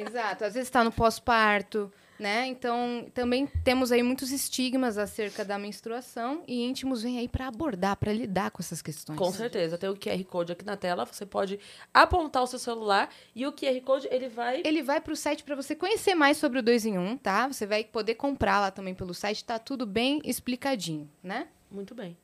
Exato. 0.00 0.44
Às 0.44 0.54
vezes 0.54 0.70
tá 0.70 0.84
no 0.84 0.92
pós-parto. 0.92 1.92
né? 2.18 2.46
Então, 2.48 3.06
também 3.14 3.46
temos 3.46 3.92
aí 3.92 4.02
muitos 4.02 4.32
estigmas 4.32 4.98
acerca 4.98 5.44
da 5.44 5.56
menstruação 5.56 6.42
e 6.48 6.64
íntimos 6.64 7.00
vem 7.02 7.16
aí 7.18 7.28
para 7.28 7.46
abordar, 7.46 7.96
para 7.96 8.12
lidar 8.12 8.50
com 8.50 8.60
essas 8.60 8.82
questões. 8.82 9.16
Com 9.16 9.30
certeza. 9.30 9.78
Tem 9.78 9.88
o 9.88 9.96
QR 9.96 10.24
Code 10.24 10.52
aqui 10.52 10.64
na 10.64 10.76
tela, 10.76 11.04
você 11.04 11.24
pode 11.24 11.60
apontar 11.94 12.42
o 12.42 12.46
seu 12.46 12.58
celular 12.58 13.08
e 13.34 13.46
o 13.46 13.52
QR 13.52 13.80
Code, 13.82 14.08
ele 14.10 14.28
vai... 14.28 14.62
Ele 14.64 14.82
vai 14.82 15.00
para 15.00 15.12
o 15.12 15.16
site 15.16 15.44
para 15.44 15.54
você 15.54 15.76
conhecer 15.76 16.14
mais 16.16 16.36
sobre 16.38 16.58
o 16.58 16.62
2 16.62 16.86
em 16.86 16.98
1, 16.98 17.00
um, 17.08 17.16
tá? 17.16 17.46
Você 17.46 17.66
vai 17.66 17.84
poder 17.84 18.16
comprar 18.16 18.60
lá 18.60 18.70
também 18.72 18.94
pelo 18.94 19.14
site, 19.14 19.44
tá 19.44 19.58
tudo 19.58 19.86
bem 19.86 20.20
explicadinho, 20.24 21.08
né? 21.22 21.46
Muito 21.70 21.94
bem. 21.94 22.16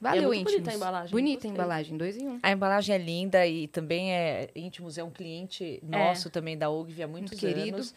Valeu, 0.00 0.22
é 0.22 0.26
muito 0.26 0.40
íntimos. 0.40 0.52
bonita 0.52 0.70
a 0.70 0.74
embalagem, 0.74 1.10
Bonita 1.10 1.48
a 1.48 1.50
embalagem, 1.50 1.96
2 1.96 2.16
em 2.16 2.26
1. 2.26 2.30
Um. 2.30 2.38
A 2.42 2.52
embalagem 2.52 2.94
é 2.94 2.98
linda 2.98 3.46
e 3.46 3.66
também 3.66 4.12
é 4.12 4.48
íntimos, 4.54 4.96
é 4.96 5.02
um 5.02 5.10
cliente 5.10 5.80
nosso 5.82 6.30
também 6.30 6.56
da 6.56 6.70
Ogvi 6.70 7.02
há 7.02 7.08
muitos 7.08 7.32
Muito 7.32 7.40
querido. 7.40 7.76
anos. 7.76 7.94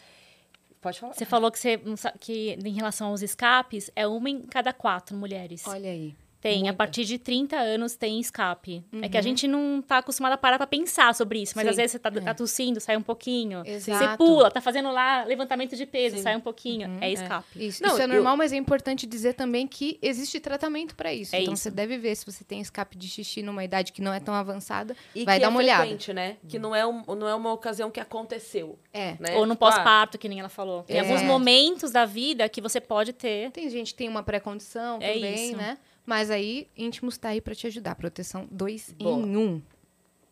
Pode 0.80 0.98
falar. 0.98 1.12
Você 1.12 1.24
falou 1.24 1.50
que, 1.52 1.58
você, 1.58 1.78
que 2.18 2.58
em 2.64 2.72
relação 2.72 3.08
aos 3.08 3.22
escapes, 3.22 3.88
é 3.94 4.04
uma 4.04 4.28
em 4.28 4.42
cada 4.42 4.72
quatro 4.72 5.16
mulheres. 5.16 5.62
Olha 5.66 5.90
aí. 5.90 6.12
Tem, 6.42 6.56
a 6.56 6.58
muita. 6.64 6.74
partir 6.74 7.04
de 7.04 7.18
30 7.18 7.56
anos 7.56 7.94
tem 7.96 8.18
escape. 8.20 8.84
É 9.00 9.08
que 9.08 9.16
a 9.16 9.22
gente 9.22 9.46
não 9.48 9.80
tá 9.80 9.98
acostumada 9.98 10.34
a 10.34 10.38
parar 10.38 10.58
pra 10.58 10.66
pensar 10.66 11.14
sobre 11.14 11.40
isso, 11.40 11.52
mas 11.56 11.64
Sim. 11.64 11.70
às 11.70 11.76
vezes 11.76 11.92
você 11.92 11.98
tá, 11.98 12.10
tá 12.10 12.34
tossindo, 12.34 12.80
sai 12.80 12.96
um 12.96 13.02
pouquinho. 13.02 13.62
Exato. 13.64 14.04
Você 14.04 14.16
pula, 14.16 14.50
tá 14.50 14.60
fazendo 14.60 14.90
lá 14.90 15.22
levantamento 15.24 15.76
de 15.76 15.86
peso, 15.86 16.16
Sim. 16.16 16.22
sai 16.22 16.36
um 16.36 16.40
pouquinho. 16.40 16.98
É 17.00 17.10
escape. 17.10 17.46
Isso, 17.66 17.82
Não, 17.82 17.90
isso 17.92 18.00
é 18.00 18.04
eu- 18.04 18.08
normal, 18.08 18.36
mas 18.36 18.52
é 18.52 18.56
importante 18.56 19.06
dizer 19.06 19.34
também 19.34 19.66
que 19.68 19.98
existe 20.02 20.40
tratamento 20.40 20.94
para 20.96 21.14
isso. 21.14 21.34
É 21.36 21.40
então 21.40 21.54
isso. 21.54 21.62
você 21.62 21.70
deve 21.70 21.96
ver 21.96 22.14
se 22.16 22.26
você 22.26 22.42
tem 22.44 22.60
escape 22.60 22.98
de 22.98 23.08
xixi 23.08 23.40
numa 23.42 23.62
idade 23.62 23.92
que 23.92 24.02
não 24.02 24.12
é 24.12 24.18
tão 24.18 24.34
avançada, 24.34 24.96
E 25.14 25.24
vai 25.24 25.36
que 25.36 25.40
dar 25.42 25.46
é 25.46 25.48
uma 25.48 25.58
olhada. 25.58 26.12
né? 26.12 26.36
Que 26.48 26.58
não 26.58 26.74
é, 26.74 26.84
um, 26.84 27.02
não 27.14 27.28
é 27.28 27.34
uma 27.36 27.52
ocasião 27.52 27.88
que 27.90 28.00
aconteceu. 28.00 28.76
É. 28.92 29.14
Né? 29.20 29.36
Ou 29.36 29.46
no 29.46 29.54
Tipo, 29.54 29.64
ah, 29.66 29.70
pós-parto, 29.72 30.18
que 30.18 30.28
nem 30.28 30.40
ela 30.40 30.48
falou. 30.48 30.82
Tem 30.82 30.96
É. 30.96 31.00
alguns 31.00 31.22
momentos 31.22 31.92
da 31.92 32.04
vida 32.04 32.48
que 32.48 32.60
você 32.60 32.80
pode 32.80 33.12
ter. 33.12 33.50
Tem 33.52 33.70
gente 33.70 33.92
que 33.92 33.98
tem 33.98 34.08
uma 34.08 34.22
pré-condição 34.24 34.98
É 35.00 35.12
também, 35.14 35.48
isso. 35.50 35.56
né? 35.56 35.78
Mas 36.04 36.30
aí, 36.30 36.68
íntimos 36.76 37.16
tá 37.16 37.28
aí 37.30 37.40
para 37.40 37.54
te 37.54 37.66
ajudar. 37.66 37.94
Proteção 37.94 38.46
2 38.50 38.94
em 38.98 39.04
Boa. 39.04 39.16
1, 39.16 39.38
um, 39.38 39.62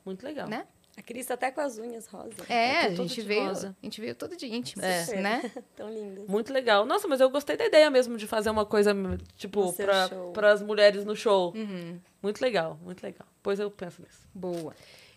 Muito 0.04 0.24
legal. 0.24 0.48
né? 0.48 0.66
A 0.96 1.02
Cris 1.02 1.24
tá 1.24 1.34
até 1.34 1.50
com 1.50 1.60
as 1.62 1.78
unhas 1.78 2.06
rosa. 2.08 2.34
É, 2.48 2.80
a 2.80 2.90
tô 2.90 2.96
todo 2.96 3.08
gente 3.08 3.22
de 3.22 3.26
veio, 3.26 3.44
rosa. 3.46 3.76
a 3.80 3.86
gente 3.86 4.00
veio 4.02 4.14
todo 4.14 4.36
de 4.36 4.46
íntimos, 4.46 4.84
É. 4.84 5.20
né? 5.20 5.50
Tão 5.74 5.88
lindas. 5.88 6.26
Muito 6.28 6.52
legal. 6.52 6.84
Nossa, 6.84 7.08
mas 7.08 7.20
eu 7.20 7.30
gostei 7.30 7.56
da 7.56 7.64
ideia 7.64 7.88
mesmo 7.90 8.18
de 8.18 8.26
fazer 8.26 8.50
uma 8.50 8.66
coisa, 8.66 8.92
tipo, 9.36 9.72
show. 10.08 10.32
pras 10.32 10.60
mulheres 10.60 11.04
no 11.04 11.16
show. 11.16 11.54
Uhum. 11.56 11.98
Muito 12.22 12.42
legal, 12.42 12.78
muito 12.82 13.02
legal. 13.02 13.26
Pois 13.42 13.58
eu 13.58 13.70
penso 13.70 14.02
nisso. 14.02 14.28
Boa. 14.34 14.74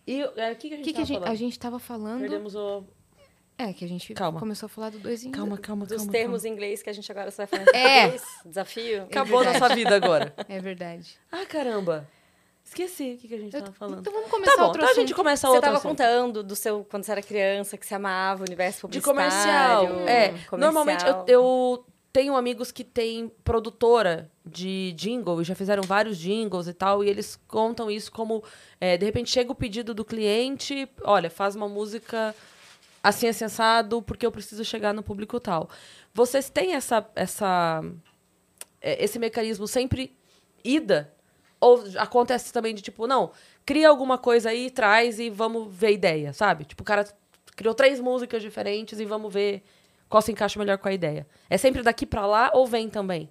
E 0.08 0.22
é, 0.22 0.52
o 0.52 0.56
que, 0.56 0.70
que 0.70 0.74
a 0.74 0.78
gente 0.78 0.86
que, 0.86 0.94
que 0.94 1.02
a, 1.02 1.06
gente, 1.06 1.18
a 1.18 1.22
falando? 1.22 1.38
gente 1.38 1.60
tava 1.60 1.80
falando? 1.80 2.20
Perdemos 2.22 2.56
o... 2.56 2.84
É, 3.58 3.72
que 3.72 3.86
a 3.86 3.88
gente 3.88 4.13
Calma. 4.13 4.39
começou 4.39 4.66
a 4.66 4.70
falar 4.70 4.89
do 4.89 5.00
2 5.00 5.26
em 5.26 5.28
1. 5.30 5.32
Calma, 5.32 5.58
calma, 5.58 5.86
Dos 5.86 5.98
calma. 5.98 6.12
termos 6.12 6.44
em 6.44 6.50
inglês 6.52 6.82
que 6.82 6.89
a 6.89 6.94
gente 6.94 7.10
agora 7.12 7.30
só 7.32 7.46
vai 7.46 7.48
falar 7.48 7.66
em 7.78 7.78
É. 7.80 8.16
Desafio. 8.46 9.04
Acabou 9.04 9.39
a 9.39 9.44
nossa 9.44 9.76
vida 9.76 9.96
agora. 9.96 10.34
É 10.50 10.60
verdade. 10.60 11.18
Ah, 11.32 11.46
caramba. 11.46 12.08
Esqueci 12.66 13.13
o 13.13 13.18
que, 13.22 13.28
que 13.28 13.36
a 13.36 13.38
gente 13.38 13.52
tava 13.52 13.72
falando. 13.74 14.00
Então 14.00 14.12
vamos 14.13 14.30
começar 14.32 14.52
Tá 14.54 14.58
bom, 14.58 14.63
outro 14.68 14.82
então 14.82 14.92
a 14.92 14.96
gente 14.96 15.13
começa 15.13 15.42
Você 15.42 15.48
outro 15.48 15.62
tava 15.62 15.78
assunto. 15.78 15.89
contando 15.89 16.42
do 16.44 16.56
seu 16.56 16.84
quando 16.89 17.04
você 17.04 17.12
era 17.12 17.22
criança, 17.22 17.78
que 17.78 17.86
você 17.86 17.94
amava 17.94 18.42
o 18.42 18.46
universo 18.48 18.88
De 18.88 19.00
publicitário. 19.02 19.88
comercial. 19.89 20.08
É, 20.08 20.28
comercial. 20.30 20.60
normalmente 20.60 21.06
eu, 21.06 21.26
eu 21.28 21.86
tenho 22.12 22.36
amigos 22.36 22.72
que 22.72 22.84
têm 22.84 23.30
produtora 23.44 24.32
de 24.46 24.94
jingle 24.96 25.42
e 25.42 25.44
já 25.44 25.54
fizeram 25.56 25.84
vários 25.84 26.18
jingles 26.18 26.68
e 26.68 26.74
tal, 26.74 27.04
e 27.04 27.10
eles 27.10 27.36
contam 27.48 27.92
isso 27.92 28.12
como, 28.12 28.44
é, 28.80 28.98
de 28.98 29.06
repente 29.06 29.30
chega 29.30 29.52
o 29.52 29.56
pedido 29.56 29.94
do 29.94 30.06
cliente, 30.06 30.88
olha, 31.04 31.30
faz 31.30 31.56
uma 31.56 31.68
música 31.68 32.34
assim 33.04 33.28
assim, 33.28 33.44
assado, 33.44 34.02
porque 34.02 34.26
eu 34.26 34.32
preciso 34.32 34.63
chegar 34.63 34.94
no 34.94 35.04
público 35.04 35.39
tal. 35.39 35.70
Vocês 36.13 36.50
têm 36.50 36.74
essa, 36.74 37.06
essa, 37.16 37.84
é, 38.82 39.04
esse 39.04 39.20
mecanismo 39.20 39.68
sempre 39.68 40.16
ida? 40.63 41.13
Ou 41.60 41.84
acontece 41.98 42.52
também 42.54 42.74
de 42.74 42.82
tipo, 42.82 43.06
não, 43.06 43.32
cria 43.66 43.89
alguma 43.89 44.18
coisa 44.18 44.50
aí, 44.50 44.70
traz 44.70 45.20
e 45.20 45.30
vamos 45.30 45.74
ver 45.74 45.88
a 45.88 45.92
ideia, 45.92 46.34
sabe? 46.34 46.66
Tipo, 46.66 46.82
o 46.82 46.86
cara 46.86 47.06
criou 47.56 47.74
três 47.74 48.00
músicas 48.00 48.42
diferentes 48.42 49.00
e 49.00 49.06
vamos 49.06 49.34
ver 49.34 49.63
qual 50.10 50.22
se 50.22 50.32
encaixa 50.32 50.60
melhor 50.60 50.78
com 50.78 50.88
a 50.88 50.94
ideia. 50.94 51.28
É 51.50 51.58
sempre 51.58 51.82
daqui 51.82 52.06
pra 52.06 52.26
lá 52.26 52.52
ou 52.54 52.68
vem 52.68 52.89
também? 52.89 53.30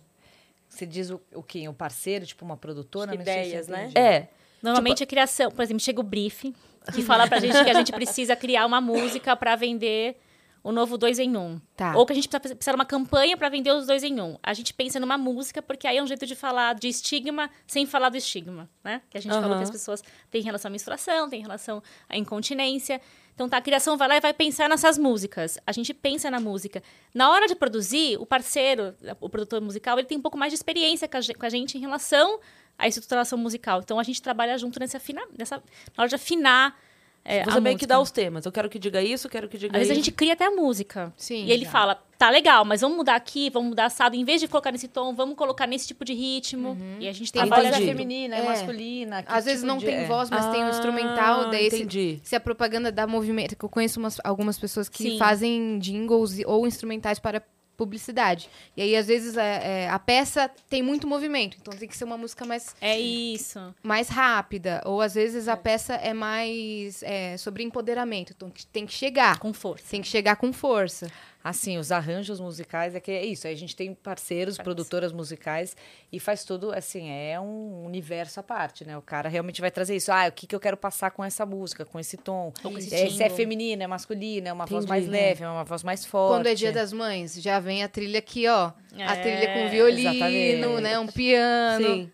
Você 0.69 0.87
diz 0.87 1.11
o, 1.11 1.21
o 1.35 1.43
quê? 1.43 1.69
Um 1.69 1.75
parceiro, 1.75 2.25
tipo 2.25 2.45
uma 2.45 2.57
produtora? 2.57 3.15
Ideias, 3.15 3.69
né? 3.69 3.85
entendi. 3.85 3.99
É. 3.99 4.29
Normalmente 4.63 5.03
a 5.03 5.07
criação, 5.07 5.51
por 5.51 5.63
exemplo, 5.63 5.81
chega 5.81 6.01
o 6.01 6.05
brief, 6.05 6.55
que 6.95 7.03
fala 7.03 7.27
pra 7.27 7.38
gente 7.40 7.62
que 7.62 7.71
a 7.71 7.75
gente 7.75 7.92
precisa 7.92 8.35
criar 8.35 8.66
uma 8.66 8.81
música 8.81 9.37
pra 9.37 9.57
vender 9.57 10.16
o 10.62 10.71
novo 10.71 10.97
dois 10.97 11.18
em 11.18 11.37
um. 11.37 11.61
Tá. 11.77 11.97
Ou 11.97 12.07
que 12.07 12.12
a 12.12 12.14
gente 12.14 12.29
precisa 12.29 12.55
precisa 12.55 12.73
de 12.73 12.77
uma 12.77 12.85
campanha 12.85 13.37
pra 13.37 13.49
vender 13.49 13.73
os 13.73 13.87
dois 13.87 14.03
em 14.03 14.21
um. 14.21 14.38
A 14.42 14.55
gente 14.55 14.73
pensa 14.73 15.01
numa 15.01 15.18
música, 15.18 15.61
porque 15.61 15.87
aí 15.87 15.99
é 15.99 16.03
um 16.03 16.07
jeito 16.07 16.25
de 16.25 16.37
falar 16.37 16.75
de 16.75 16.88
estigma 16.88 17.51
sem 17.66 17.85
falar 17.85 18.11
do 18.11 18.16
estigma, 18.16 18.71
né? 18.85 19.03
Que 19.11 19.18
a 19.18 19.21
gente 19.21 19.33
falou 19.33 19.51
Aham. 19.51 19.59
que 19.59 19.64
as 19.64 19.71
pessoas 19.71 20.05
têm 20.31 20.42
relação 20.42 20.68
à 20.68 20.73
menstruação, 20.73 21.29
têm 21.29 21.42
relação 21.42 21.83
à 22.09 22.16
incontinência. 22.16 23.01
Então 23.35 23.49
tá, 23.49 23.57
a 23.57 23.62
criação 23.62 23.97
vai 23.97 24.07
lá 24.09 24.16
e 24.16 24.21
vai 24.21 24.33
pensar 24.33 24.68
nessas 24.68 24.99
músicas. 24.99 25.59
A 25.66 25.73
gente 25.73 25.92
pensa 25.92 26.31
na 26.31 26.38
música. 26.38 26.83
Na 27.14 27.31
hora 27.31 27.49
de 27.49 27.55
produzir, 27.55 28.16
o 28.21 28.27
parceiro, 28.27 28.95
o 29.21 29.29
produtor 29.29 29.61
musical, 29.61 29.99
ele 29.99 30.07
tem 30.07 30.18
um 30.18 30.23
pouco 30.23 30.38
mais 30.38 30.53
de 30.53 30.57
experiência 30.57 31.09
com 31.09 31.47
a 31.47 31.49
gente 31.49 31.77
em 31.77 31.81
relação 31.81 32.38
à 32.79 32.87
estruturação 32.89 33.39
musical. 33.39 33.81
Então 33.81 33.99
a 33.99 34.03
gente 34.03 34.21
trabalha 34.21 34.57
junto 34.59 34.79
nessa, 34.81 34.97
afina, 34.97 35.23
nessa 35.39 35.57
na 35.97 36.03
hora 36.03 36.09
de 36.09 36.15
afinar 36.15 36.77
é, 37.25 37.45
Você 37.45 37.59
a 37.59 37.61
meio 37.61 37.79
que 37.79 37.87
dá 37.87 38.01
os 38.01 38.11
temas. 38.11 38.45
Eu 38.45 38.51
quero 38.51 38.69
que 38.69 38.81
diga 38.81 39.01
isso, 39.01 39.29
quero 39.29 39.49
que 39.49 39.57
diga 39.57 39.77
Às 39.77 39.79
vezes 39.83 39.91
a 39.91 39.95
isso. 39.95 40.05
gente 40.07 40.13
cria 40.13 40.33
até 40.33 40.45
a 40.47 40.51
música. 40.51 41.13
Sim, 41.17 41.45
E 41.45 41.53
ele 41.53 41.65
já. 41.65 41.71
fala, 41.71 41.95
tá 42.19 42.29
legal, 42.29 42.65
mas 42.65 42.81
vamos 42.81 42.97
mudar 42.97 43.15
aqui, 43.15 43.49
vamos 43.49 43.69
mudar 43.69 43.85
assado. 43.85 44.17
Em 44.17 44.25
vez 44.25 44.41
de 44.41 44.49
colocar 44.49 44.73
nesse 44.73 44.89
tom, 44.89 45.15
vamos 45.15 45.37
colocar 45.37 45.69
nesse 45.69 45.87
tipo 45.87 46.05
de 46.05 46.15
ritmo. 46.15 46.77
E 46.99 47.07
a 47.07 47.13
gente 47.13 47.33
Tem 47.33 47.43
A 47.43 47.47
voz 47.47 47.65
é 47.65 47.73
feminina, 47.81 48.35
é, 48.35 48.41
É. 48.41 48.43
masculina. 48.43 49.23
que 49.23 49.31
Às 49.33 49.45
vezes 49.45 49.61
tipo 49.61 49.69
não 49.69 49.79
de- 49.79 49.87
tem 49.87 49.95
é. 49.99 50.05
voz, 50.07 50.31
mas 50.31 50.47
tem 50.51 50.65
um 50.65 50.67
Ah, 50.67 50.71
instrumental. 50.71 51.49
Daí 51.49 51.71
se, 51.71 51.77
entendi. 51.77 52.21
se 52.25 52.35
a 52.35 52.41
propaganda 52.41 52.91
dá 52.91 53.07
movimento, 53.07 53.55
que 53.55 53.65
eu 53.65 53.69
conheço 53.69 54.01
umas- 54.01 54.19
algumas 54.25 54.59
pessoas 54.59 54.89
que 54.89 55.05
Sim. 55.11 55.17
fazem 55.19 55.79
jingles 55.79 56.41
ou 56.45 56.67
instrumentais 56.67 57.21
para 57.21 57.41
publicidade. 57.77 58.49
E 58.77 58.83
aí, 58.83 58.95
às 58.97 59.07
vezes, 59.07 59.37
é- 59.37 59.85
é, 59.85 59.89
a 59.91 59.99
peça 59.99 60.51
tem 60.69 60.83
muito 60.83 61.07
movimento. 61.07 61.57
Então 61.61 61.75
tem 61.77 61.89
que 61.89 61.97
ser 61.97 62.05
uma 62.05 62.17
música 62.19 62.45
mais, 62.45 62.75
É 62.81 62.99
isso. 62.99 63.75
mais 63.83 64.09
rápida. 64.09 64.83
Ou 64.85 65.01
às 65.01 65.15
vezes 65.15 65.49
a 65.49 65.57
peça 65.57 65.95
é 65.95 66.13
mais 66.15 67.03
é, 67.03 67.37
sobre 67.37 67.63
empoderamento. 67.63 68.33
Então 68.37 68.53
tem 68.73 68.87
que 68.87 68.93
chegar. 68.93 69.39
Com 69.39 69.53
força. 69.53 69.85
Tem 69.91 70.01
que 70.03 70.09
chegar 70.09 70.37
com 70.37 70.53
força. 70.53 71.11
Assim, 71.45 71.77
os 71.77 71.91
arranjos 71.91 72.39
musicais 72.39 72.95
é 72.95 73.01
que 73.01 73.11
é 73.11 73.25
isso. 73.27 73.49
A 73.49 73.55
gente 73.55 73.75
tem 73.75 73.93
parceiros, 73.95 74.57
produtoras 74.59 75.13
musicais 75.13 75.77
e 76.13 76.21
faz 76.21 76.45
tudo 76.45 76.73
assim, 76.73 77.11
é 77.11 77.41
um 77.41 77.85
universo 77.85 78.39
à 78.39 78.43
parte, 78.45 78.85
né? 78.85 78.97
O 78.97 79.03
cara 79.03 79.29
realmente 79.29 79.61
vai 79.61 79.71
trazer 79.71 79.97
isso. 79.97 80.13
Ah, 80.13 80.29
o 80.29 80.33
que, 80.33 80.47
que 80.47 80.55
eu 80.55 80.61
quero 80.61 80.77
passar 80.77 81.11
com 81.11 81.25
essa 81.25 81.45
música, 81.45 81.85
com 81.85 81.99
esse 81.99 82.17
tom? 82.17 82.53
Com 82.63 82.79
esse 82.79 82.95
É, 82.95 83.11
se 83.11 83.23
é 83.23 83.29
feminina, 83.29 83.83
é 83.83 83.87
masculina, 83.89 84.51
é 84.51 84.53
uma 84.53 84.67
voz 84.67 84.85
Entendi. 84.85 84.89
mais 84.89 85.09
leve, 85.09 85.43
é 85.43 85.49
uma 85.49 85.65
voz 85.65 85.83
mais 85.83 86.05
forte. 86.07 86.37
Quando 86.37 86.47
é 86.47 86.55
dia 86.55 86.71
das 86.71 86.93
mães, 86.93 87.35
já 87.43 87.59
vem 87.59 87.83
a 87.83 87.89
trilha 87.89 88.21
aqui, 88.21 88.47
ó. 88.47 88.71
a 88.97 89.15
É, 89.17 89.21
trilha 89.21 89.53
com 89.53 89.69
violino, 89.69 90.11
exatamente. 90.11 90.81
né? 90.83 90.99
Um 91.01 91.07
piano. 91.09 91.85
Sim. 91.87 92.13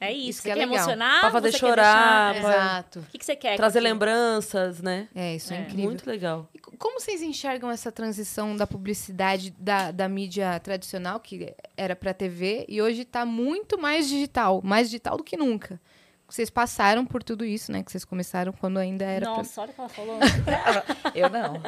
É 0.00 0.10
isso. 0.12 0.30
Isso 0.30 0.42
você 0.42 0.48
que 0.48 0.50
é 0.50 0.54
quer 0.54 0.60
legal. 0.66 0.74
emocionar? 0.78 1.20
Pra 1.20 1.30
fazer 1.30 1.52
você 1.52 1.58
quer 1.60 1.66
chorar, 1.66 2.32
deixar- 2.32 2.48
pra- 2.50 2.56
Exato. 2.64 2.98
O 2.98 3.02
que, 3.04 3.18
que 3.18 3.24
você 3.24 3.36
quer? 3.36 3.56
Trazer 3.56 3.78
lembranças, 3.80 4.80
né? 4.82 5.06
É, 5.14 5.36
isso 5.36 5.52
é, 5.52 5.58
É. 5.58 5.60
incrível. 5.60 5.84
Muito 5.84 6.10
legal. 6.10 6.48
E 6.52 6.58
Como 6.78 7.00
vocês 7.00 7.22
enxergam 7.22 7.70
essa 7.70 7.92
transição 7.92 8.56
da 8.56 8.66
publicidade 8.66 9.54
da, 9.58 9.90
da 9.90 10.08
mídia 10.08 10.58
tradicional, 10.60 11.20
que 11.20 11.54
era 11.76 11.94
para 11.94 12.14
TV, 12.14 12.64
e 12.68 12.80
hoje 12.80 13.02
está 13.02 13.26
muito 13.26 13.78
mais 13.78 14.08
digital, 14.08 14.60
mais 14.62 14.88
digital 14.88 15.16
do 15.16 15.24
que 15.24 15.36
nunca? 15.36 15.80
Vocês 16.32 16.48
passaram 16.48 17.04
por 17.04 17.22
tudo 17.22 17.44
isso, 17.44 17.70
né? 17.70 17.82
Que 17.82 17.92
vocês 17.92 18.06
começaram 18.06 18.54
quando 18.54 18.78
ainda 18.78 19.04
era 19.04 19.26
pra... 19.26 19.36
Nossa, 19.36 19.60
olha 19.60 19.70
o 19.70 19.74
que 19.74 19.80
ela 19.82 19.88
falou. 19.90 20.18
Eu 21.14 21.28
não. 21.28 21.60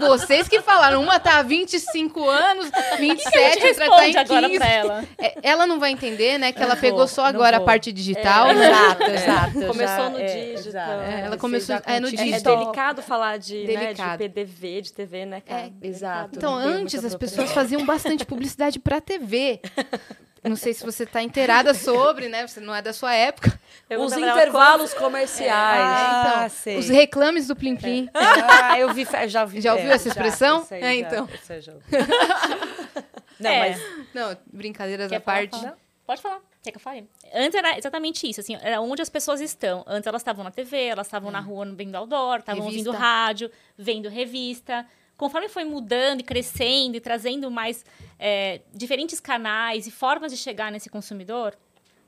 Vocês 0.08 0.48
que 0.48 0.62
falaram, 0.62 1.02
uma 1.02 1.20
tá 1.20 1.40
há 1.40 1.42
25 1.42 2.26
anos, 2.30 2.70
27, 2.98 3.36
a 3.36 3.50
gente 3.50 3.66
outra 3.66 3.88
tá 3.90 4.08
em 4.08 4.12
responde 4.12 4.16
agora 4.18 4.46
15. 4.46 4.58
pra 4.58 4.68
ela. 4.68 5.04
É, 5.18 5.34
ela 5.42 5.66
não 5.66 5.78
vai 5.78 5.90
entender, 5.90 6.38
né? 6.38 6.50
Que 6.50 6.62
ela 6.62 6.74
Não 6.76 6.80
pegou 6.80 7.00
vou, 7.00 7.08
só 7.08 7.26
agora 7.26 7.56
a 7.56 7.58
vou. 7.58 7.66
parte 7.66 7.92
digital. 7.92 8.48
exato, 8.52 9.02
exato. 9.02 9.52
Começou 9.66 9.76
já- 10.04 10.08
no 10.10 10.18
é, 10.18 10.54
digital. 10.54 11.00
É, 11.02 11.20
ela 11.20 11.36
começou- 11.36 11.76
é, 11.84 12.00
no 12.00 12.08
É, 12.08 12.10
digital. 12.12 12.54
é 12.54 12.58
delicado 12.58 13.02
falar 13.02 13.36
de, 13.38 13.54
né, 13.54 13.66
de 13.66 13.76
Delicado. 13.76 14.18
PDV, 14.18 14.80
de 14.80 14.92
TV, 14.94 15.26
né, 15.26 15.42
cara? 15.42 15.60
É, 15.82 15.86
exato. 15.86 16.30
Então, 16.38 16.54
antes 16.54 17.04
as 17.04 17.14
pessoas 17.14 17.52
faziam 17.52 17.84
bastante 17.84 18.24
publicidade 18.24 18.78
pra 18.78 18.98
TV. 18.98 19.60
Não 20.48 20.56
sei 20.56 20.72
se 20.74 20.84
você 20.84 21.04
tá 21.06 21.22
inteirada 21.22 21.72
sobre, 21.74 22.28
né? 22.28 22.46
Você 22.46 22.60
não 22.60 22.74
é 22.74 22.80
da 22.82 22.92
sua 22.92 23.12
época. 23.14 23.58
Eu 23.88 24.00
Os 24.00 24.12
intervalos 24.12 24.92
comerciais. 24.94 25.50
Ah, 25.52 26.34
então, 26.44 26.48
sei. 26.50 26.78
os 26.78 26.88
reclames 26.88 27.46
do 27.46 27.54
Plim 27.56 27.76
Plim. 27.76 28.08
Ah, 28.14 28.78
eu 28.78 28.92
vi, 28.92 29.06
já 29.28 29.44
vi. 29.44 29.60
Já 29.60 29.74
ouviu 29.74 29.90
essa 29.92 30.08
expressão? 30.08 30.62
isso 30.62 30.74
aí 30.74 30.80
É, 30.82 30.86
já- 30.88 30.94
então. 30.94 31.28
já 31.60 31.72
ouvi. 31.72 31.84
Não, 33.38 33.50
É. 33.50 33.70
mas 33.70 33.82
Não, 34.14 34.36
brincadeiras 34.52 35.08
Quer 35.08 35.16
à 35.16 35.20
falar? 35.20 35.36
parte. 35.36 35.60
Fala. 35.60 35.76
Pode 36.06 36.22
falar. 36.22 36.40
Quer 36.62 36.70
que 36.72 36.76
eu 36.78 36.80
fale? 36.80 37.08
Antes 37.34 37.54
era 37.54 37.78
exatamente 37.78 38.28
isso, 38.28 38.40
assim, 38.40 38.56
era 38.60 38.80
onde 38.80 39.00
as 39.02 39.08
pessoas 39.08 39.40
estão. 39.40 39.84
Antes 39.86 40.06
elas 40.06 40.20
estavam 40.20 40.42
na 40.42 40.50
TV, 40.50 40.84
elas 40.86 41.06
estavam 41.06 41.30
na 41.30 41.38
rua 41.40 41.64
vendo 41.76 41.94
outdoor, 41.96 42.38
estavam 42.38 42.64
ouvindo 42.64 42.90
rádio, 42.92 43.50
vendo 43.78 44.08
revista. 44.08 44.84
Conforme 45.16 45.48
foi 45.48 45.64
mudando 45.64 46.20
e 46.20 46.22
crescendo 46.22 46.96
e 46.96 47.00
trazendo 47.00 47.50
mais 47.50 47.84
é, 48.18 48.60
diferentes 48.72 49.18
canais 49.20 49.86
e 49.86 49.90
formas 49.90 50.30
de 50.32 50.38
chegar 50.38 50.70
nesse 50.70 50.88
consumidor, 50.90 51.56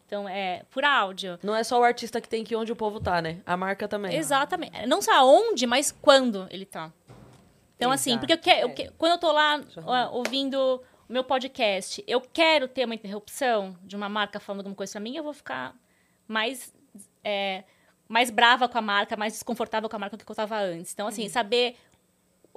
então 0.07 0.29
é 0.29 0.63
por 0.71 0.85
áudio. 0.85 1.39
Não 1.43 1.55
é 1.55 1.63
só 1.63 1.79
o 1.79 1.83
artista 1.83 2.21
que 2.21 2.29
tem 2.29 2.43
que 2.45 2.55
ir 2.55 2.57
onde 2.57 2.73
o 2.73 2.77
povo 2.77 2.99
tá, 3.01 3.21
né? 3.21 3.39
A 3.45 3.57
marca 3.57 3.87
também. 3.89 4.15
Exatamente. 4.17 4.87
Não 4.87 5.03
só 5.03 5.27
onde, 5.27 5.67
mas 5.67 5.91
quando 5.93 6.47
ele 6.51 6.65
tá. 6.65 6.93
Então, 7.77 7.93
assim, 7.93 8.19
porque 8.19 8.33
eu 8.33 8.39
quero, 8.39 8.61
eu 8.63 8.75
que- 8.75 8.91
quando 8.99 9.13
eu 9.13 9.19
tô 9.19 9.31
lá 9.31 9.61
ó, 9.87 10.17
ouvindo 10.17 10.83
o 11.09 11.13
meu 11.13 11.23
podcast, 11.23 12.03
eu 12.07 12.21
quero 12.21 12.67
ter 12.67 12.85
uma 12.85 12.95
interrupção 12.95 13.77
de 13.85 13.95
uma 13.95 14.09
marca 14.09 14.41
falando 14.41 14.61
alguma 14.61 14.75
coisa 14.75 14.93
pra 14.93 15.01
mim, 15.01 15.17
eu 15.17 15.23
vou 15.23 15.33
ficar 15.33 15.75
mais, 16.27 16.75
é, 17.23 17.63
mais 18.09 18.31
brava 18.31 18.69
com 18.69 18.79
a 18.79 18.83
marca, 18.83 19.17
mais 19.17 19.33
desconfortável 19.35 19.89
com 19.89 19.95
a 19.97 19.99
marca 19.99 20.17
do 20.17 20.25
que 20.25 20.31
eu 20.31 20.35
tava 20.37 20.59
antes. 20.59 20.93
Então, 20.93 21.07
assim, 21.07 21.29
saber 21.29 21.77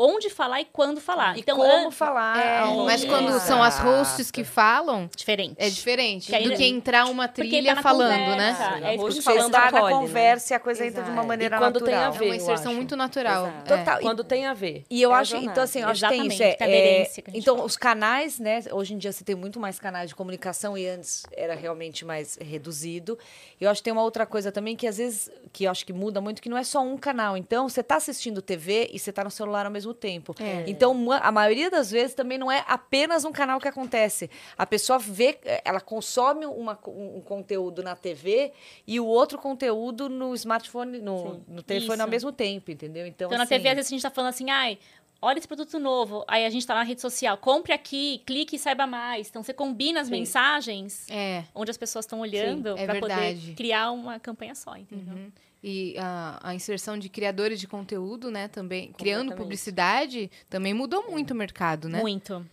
onde 0.03 0.29
falar 0.29 0.61
e 0.61 0.65
quando 0.65 0.99
falar. 0.99 1.37
E 1.37 1.41
então, 1.41 1.55
como 1.57 1.87
an- 1.87 1.91
falar. 1.91 2.37
É, 2.39 2.65
mas 2.85 3.03
quando 3.05 3.39
são 3.39 3.61
as 3.61 3.77
hosts 3.79 4.31
que 4.31 4.43
falam, 4.43 5.09
diferente. 5.15 5.55
é 5.59 5.69
diferente 5.69 6.27
Que 6.27 6.35
aí- 6.35 6.43
do 6.49 6.55
que 6.55 6.65
entrar 6.65 7.05
uma 7.05 7.27
trilha 7.27 7.69
tá 7.71 7.75
na 7.75 7.81
falando, 7.83 8.09
conversa, 8.31 8.69
né? 8.79 8.91
É 8.91 8.95
isso 8.95 9.07
que 9.17 9.21
falando. 9.21 9.45
está 9.47 9.59
na 9.59 9.67
acolhe, 9.77 9.83
né? 9.93 9.99
conversa 10.01 10.53
e 10.53 10.55
a 10.55 10.59
coisa 10.59 10.85
entra 10.85 11.03
de 11.03 11.09
uma 11.09 11.23
maneira 11.23 11.57
quando 11.57 11.79
tem 11.81 11.93
a 11.93 11.97
natural. 12.07 12.13
ver, 12.19 12.25
É 12.25 12.27
uma 12.29 12.35
eu 12.35 12.37
inserção 12.41 12.71
acho. 12.71 12.75
muito 12.77 12.95
natural. 12.95 13.47
Exato. 13.47 13.73
É. 13.73 13.77
Total. 13.77 13.99
E- 13.99 14.01
Quando 14.01 14.23
tem 14.23 14.45
a 14.45 14.53
ver. 14.53 14.83
E 14.89 15.01
eu 15.01 15.11
É 15.11 15.13
a 15.15 15.17
acho, 15.19 15.35
então 15.37 15.63
assim, 15.63 15.81
eu 15.81 15.87
acho 15.89 16.01
que 16.01 16.09
tem 16.09 16.27
isso. 16.27 16.41
É, 16.43 16.57
é 16.59 16.63
a 16.63 16.69
é, 16.69 17.01
a 17.03 17.07
então, 17.37 17.55
fala. 17.55 17.65
os 17.67 17.77
canais, 17.77 18.39
né? 18.39 18.61
Hoje 18.71 18.93
em 18.93 18.97
dia 18.97 19.11
você 19.11 19.23
tem 19.23 19.35
muito 19.35 19.59
mais 19.59 19.79
canais 19.79 20.09
de 20.09 20.15
comunicação 20.15 20.77
e 20.77 20.87
antes 20.87 21.23
era 21.31 21.53
realmente 21.55 22.03
mais 22.05 22.37
reduzido. 22.41 23.17
Eu 23.59 23.69
acho 23.69 23.79
que 23.81 23.83
tem 23.85 23.93
uma 23.93 24.03
outra 24.03 24.25
coisa 24.25 24.51
também 24.51 24.75
que 24.75 24.87
às 24.87 24.97
vezes, 24.97 25.29
que 25.53 25.65
eu 25.65 25.71
acho 25.71 25.85
que 25.85 25.93
muda 25.93 26.19
muito, 26.21 26.41
que 26.41 26.49
não 26.49 26.57
é 26.57 26.63
só 26.63 26.81
um 26.81 26.97
canal. 26.97 27.35
Então, 27.37 27.67
você 27.69 27.81
está 27.81 27.95
assistindo 27.95 28.41
TV 28.41 28.89
e 28.93 28.99
você 28.99 29.09
está 29.09 29.23
no 29.23 29.31
celular 29.31 29.65
ao 29.65 29.71
mesmo 29.71 29.90
tempo. 29.93 30.35
É. 30.39 30.63
Então, 30.67 31.11
a 31.11 31.31
maioria 31.31 31.69
das 31.69 31.91
vezes 31.91 32.13
também 32.13 32.37
não 32.37 32.51
é 32.51 32.63
apenas 32.67 33.25
um 33.25 33.31
canal 33.31 33.59
que 33.59 33.67
acontece. 33.67 34.29
A 34.57 34.65
pessoa 34.65 34.99
vê, 34.99 35.39
ela 35.63 35.79
consome 35.81 36.45
uma, 36.45 36.77
um, 36.87 37.21
conteúdo 37.21 37.81
na 37.83 37.95
TV 37.95 38.51
e 38.85 38.99
o 38.99 39.05
outro 39.05 39.37
conteúdo 39.37 40.09
no 40.09 40.33
smartphone, 40.35 40.99
no, 40.99 41.17
Sim. 41.17 41.43
no 41.47 41.63
telefone 41.63 41.93
Isso. 41.93 42.01
ao 42.03 42.07
mesmo 42.09 42.31
tempo, 42.31 42.71
entendeu? 42.71 43.05
Então, 43.07 43.27
Então, 43.27 43.37
na 43.37 43.43
assim, 43.43 43.55
TV, 43.55 43.69
às 43.69 43.75
vezes, 43.75 43.91
a 43.91 43.95
gente 43.95 44.01
tá 44.03 44.09
falando 44.09 44.29
assim, 44.29 44.49
ai, 44.49 44.77
olha 45.21 45.37
esse 45.37 45.47
produto 45.47 45.79
novo. 45.79 46.23
Aí 46.27 46.45
a 46.45 46.49
gente 46.49 46.65
tá 46.65 46.73
na 46.73 46.83
rede 46.83 46.99
social, 47.01 47.37
compre 47.37 47.73
aqui, 47.73 48.21
clique 48.25 48.55
e 48.55 48.59
saiba 48.59 48.87
mais. 48.87 49.29
Então, 49.29 49.43
você 49.43 49.53
combina 49.53 50.01
as 50.01 50.07
Sim. 50.07 50.13
mensagens 50.13 51.07
É. 51.09 51.43
onde 51.53 51.69
as 51.69 51.77
pessoas 51.77 52.05
estão 52.05 52.19
olhando 52.21 52.75
é 52.77 52.85
para 52.85 52.99
poder 52.99 53.53
criar 53.55 53.91
uma 53.91 54.19
campanha 54.19 54.55
só, 54.55 54.75
entendeu? 54.75 55.13
Uhum. 55.13 55.31
E 55.64 55.95
a, 55.99 56.39
a 56.41 56.55
inserção 56.55 56.97
de 56.97 57.07
criadores 57.07 57.59
de 57.59 57.68
conteúdo, 57.68 58.32
né, 58.32 58.47
também, 58.47 58.91
criando 58.93 59.36
publicidade, 59.36 60.32
também 60.49 60.74
mudou 60.74 61.09
muito 61.09 61.32
o 61.32 61.36
mercado, 61.36 61.88
né? 61.88 62.01
Muito. 62.01 62.45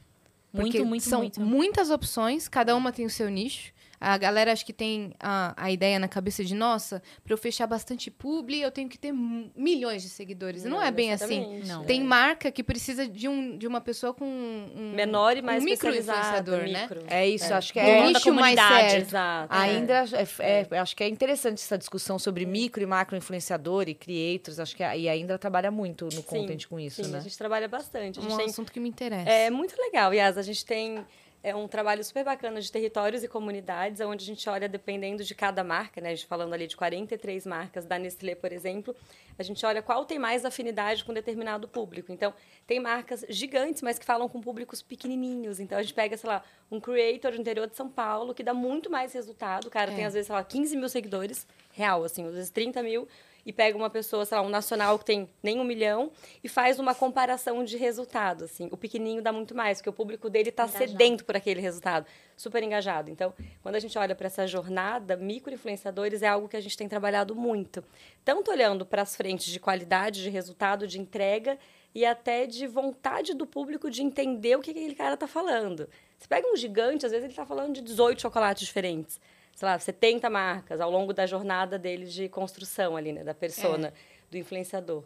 Porque 0.53 0.79
Muito, 0.79 0.87
muito, 0.87 1.03
são 1.05 1.21
muito. 1.21 1.41
muitas 1.41 1.91
opções, 1.91 2.49
cada 2.49 2.75
uma 2.75 2.93
tem 2.93 3.07
o 3.07 3.11
seu 3.11 3.29
nicho. 3.29 3.73
A 4.01 4.16
galera 4.16 4.53
acho 4.53 4.64
que 4.64 4.72
tem 4.72 5.12
a, 5.18 5.55
a 5.57 5.70
ideia 5.70 5.99
na 5.99 6.09
cabeça 6.09 6.44
de, 6.44 6.55
nossa, 6.55 7.03
para 7.24 7.32
eu 7.32 7.38
fechar 7.38 7.66
bastante 7.66 8.11
publi, 8.11 8.61
eu 8.61 8.70
tenho 8.70 8.88
que 8.88 8.99
ter 8.99 9.12
milhões 9.12 10.03
de 10.03 10.09
seguidores. 10.09 10.64
E 10.64 10.68
não, 10.68 10.82
é 10.82 10.90
bem 10.90 11.12
assim. 11.12 11.62
Não. 11.66 11.84
Tem 11.84 12.03
marca 12.03 12.51
que 12.51 12.62
precisa 12.62 13.09
de, 13.09 13.28
um, 13.28 13.57
de 13.57 13.66
uma 13.66 13.80
pessoa 13.80 14.14
com 14.14 14.24
um 14.24 14.92
Menor 14.94 15.36
e 15.36 15.42
mais 15.42 15.62
um 15.62 15.68
especializado, 15.68 16.53
micro-influenciador, 16.53 16.72
né? 16.72 16.82
micro. 16.82 17.14
É 17.14 17.28
isso, 17.28 17.53
acho 17.53 17.72
que 17.72 17.78
é. 17.78 18.01
da 18.03 18.07
nicho 18.07 18.32
mais 18.32 18.59
certo. 18.59 19.07
Exato. 19.09 19.55
Ainda 19.55 20.05
é, 20.38 20.66
é, 20.70 20.78
acho 20.78 20.96
que 20.96 21.03
é 21.05 21.09
interessante 21.09 21.62
essa 21.62 21.76
discussão 21.78 22.18
sobre 22.18 22.46
micro 22.46 22.82
e 22.82 22.86
macro 22.86 23.16
influenciador 23.16 23.88
e 23.88 23.94
creators. 23.94 24.59
Acho 24.59 24.76
que 24.76 24.82
a- 24.82 24.96
e 24.96 25.09
ainda 25.09 25.38
trabalha 25.38 25.70
muito 25.70 26.09
no 26.14 26.22
content 26.22 26.66
com 26.66 26.78
isso, 26.78 27.03
Sim, 27.05 27.11
né? 27.11 27.18
a 27.18 27.20
gente 27.20 27.36
trabalha 27.36 27.68
bastante. 27.68 28.18
A 28.18 28.22
gente 28.22 28.32
um 28.32 28.36
tem 28.36 28.46
assunto 28.46 28.72
que 28.72 28.80
me 28.80 28.88
interessa. 28.88 29.28
É 29.30 29.51
muito 29.51 29.74
legal, 29.80 30.12
Yas. 30.12 30.36
A 30.38 30.42
gente 30.42 30.64
tem 30.64 31.05
é, 31.49 31.55
um 31.55 31.66
trabalho 31.66 32.03
super 32.05 32.24
bacana 32.24 32.61
de 32.61 32.70
territórios 32.70 33.22
e 33.24 33.28
comunidades, 33.28 34.01
onde 34.01 34.24
a 34.24 34.26
gente 34.26 34.49
olha 34.49 34.68
dependendo 34.68 35.24
de 35.24 35.34
cada 35.34 35.64
marca, 35.64 36.01
né? 36.01 36.11
A 36.11 36.14
gente 36.14 36.26
falando 36.26 36.53
ali 36.55 36.66
de 36.66 36.76
43 36.76 37.46
marcas 37.46 37.84
da 37.84 37.99
Nestlé, 37.99 38.34
por 38.34 38.53
exemplo, 38.53 38.94
a 39.38 39.42
gente 39.42 39.64
olha 39.64 39.80
qual 39.82 40.05
tem 40.05 40.18
mais 40.18 40.44
afinidade 40.44 41.05
com 41.05 41.12
determinado 41.12 41.66
público. 41.68 42.12
Então, 42.12 42.32
tem 42.66 42.78
marcas 42.80 43.24
gigantes, 43.28 43.82
mas 43.82 43.99
que 43.99 44.05
falam 44.05 44.28
com 44.28 44.40
públicos 44.40 44.82
pequenininhos. 44.82 45.61
Então, 45.61 45.78
a 45.78 45.82
gente 45.82 45.94
pega, 45.94 46.16
sei 46.16 46.28
lá, 46.28 46.42
um 46.70 46.78
creator 46.80 47.32
do 47.32 47.40
interior 47.40 47.66
de 47.68 47.76
São 47.76 47.88
Paulo, 47.88 48.34
que 48.34 48.42
dá 48.42 48.53
muito 48.55 48.90
mais 48.90 49.12
resultado. 49.12 49.66
O 49.66 49.70
cara 49.70 49.90
É. 49.92 49.94
tem, 49.94 50.05
às 50.05 50.14
vezes, 50.14 50.26
sei 50.26 50.34
lá, 50.36 50.44
15 50.44 50.76
mil 50.76 50.88
seguidores, 50.88 51.46
real, 51.72 52.05
assim, 52.05 52.26
às 52.26 52.34
vezes 52.34 52.51
30 52.51 52.82
mil, 52.82 53.09
e 53.49 53.53
pega 53.53 53.78
uma 53.78 53.88
pessoa, 53.88 54.26
sei 54.26 54.36
lá, 54.36 54.44
um 54.44 54.51
nacional 54.51 54.99
que 54.99 55.07
tem 55.07 55.26
nem 55.42 55.59
um 55.59 55.64
milhão 55.64 56.12
e 56.44 56.51
faz 56.51 56.78
uma 56.78 56.94
comparação 56.94 57.64
de 57.64 57.78
resultado, 57.78 58.44
assim. 58.44 58.68
O 58.70 58.76
pequenininho 58.76 59.22
dá 59.22 59.32
muito 59.32 59.55
mais, 59.55 59.78
porque 59.78 59.88
o 59.88 59.92
público 59.92 60.28
dele 60.28 60.51
está 60.51 60.68
sedento 60.68 61.24
por 61.24 61.34
aquele 61.34 61.59
resultado, 61.59 62.05
super 62.36 62.62
engajado. 62.62 63.11
Então, 63.11 63.32
quando 63.62 63.76
a 63.76 63.78
gente 63.78 63.96
olha 63.96 64.14
para 64.14 64.26
essa 64.26 64.46
jornada, 64.46 65.16
microinfluenciadores 65.16 66.22
é 66.22 66.28
algo 66.28 66.46
que 66.46 66.59
a 66.59 66.61
gente 66.61 66.76
tem 66.76 66.86
trabalhado 66.86 67.34
muito. 67.34 67.82
Tanto 68.22 68.51
olhando 68.51 68.84
para 68.84 69.01
as 69.01 69.16
frentes 69.16 69.46
de 69.46 69.59
qualidade, 69.59 70.22
de 70.22 70.28
resultado, 70.28 70.86
de 70.86 71.01
entrega 71.01 71.59
e 71.94 72.05
até 72.05 72.44
de 72.44 72.66
vontade 72.66 73.32
do 73.32 73.46
público 73.46 73.90
de 73.90 74.03
entender 74.03 74.59
o 74.59 74.61
que 74.61 74.72
aquele 74.72 74.94
cara 74.94 75.14
está 75.14 75.26
falando. 75.26 75.88
Você 76.18 76.28
pega 76.28 76.46
um 76.53 76.55
gigante, 76.55 77.07
às 77.07 77.12
vezes 77.12 77.24
ele 77.24 77.32
está 77.32 77.46
falando 77.46 77.76
de 77.76 77.80
18 77.80 78.20
chocolates 78.20 78.66
diferentes 78.66 79.18
sei 79.59 79.67
lá, 79.67 79.77
70 79.77 80.31
marcas 80.31 80.81
ao 80.81 80.89
longo 80.89 81.13
da 81.13 81.27
jornada 81.27 81.77
dele 81.77 82.07
de 82.07 82.29
construção 82.29 82.97
ali, 82.97 83.13
né, 83.13 83.25
da 83.25 83.35
persona, 83.35 83.93
do 84.31 84.39
influenciador. 84.39 85.03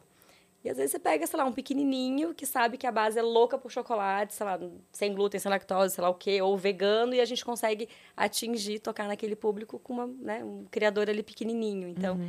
E 0.62 0.68
às 0.68 0.76
vezes 0.76 0.90
você 0.92 0.98
pega, 0.98 1.26
sei 1.26 1.38
lá, 1.38 1.46
um 1.46 1.52
pequenininho 1.52 2.34
que 2.34 2.44
sabe 2.44 2.76
que 2.76 2.86
a 2.86 2.92
base 2.92 3.18
é 3.18 3.22
louca 3.22 3.56
por 3.56 3.70
chocolate, 3.70 4.34
sei 4.34 4.44
lá, 4.44 4.60
sem 4.92 5.14
glúten, 5.14 5.40
sem 5.40 5.50
lactose, 5.50 5.94
sei 5.94 6.02
lá 6.02 6.10
o 6.10 6.14
quê, 6.14 6.42
ou 6.42 6.54
vegano, 6.58 7.14
e 7.14 7.20
a 7.22 7.24
gente 7.24 7.42
consegue 7.42 7.88
atingir, 8.14 8.78
tocar 8.78 9.08
naquele 9.08 9.34
público 9.34 9.78
com 9.78 9.94
uma, 9.94 10.06
né, 10.06 10.44
um 10.44 10.66
criador 10.70 11.08
ali 11.08 11.22
pequenininho. 11.22 11.88
Então, 11.88 12.20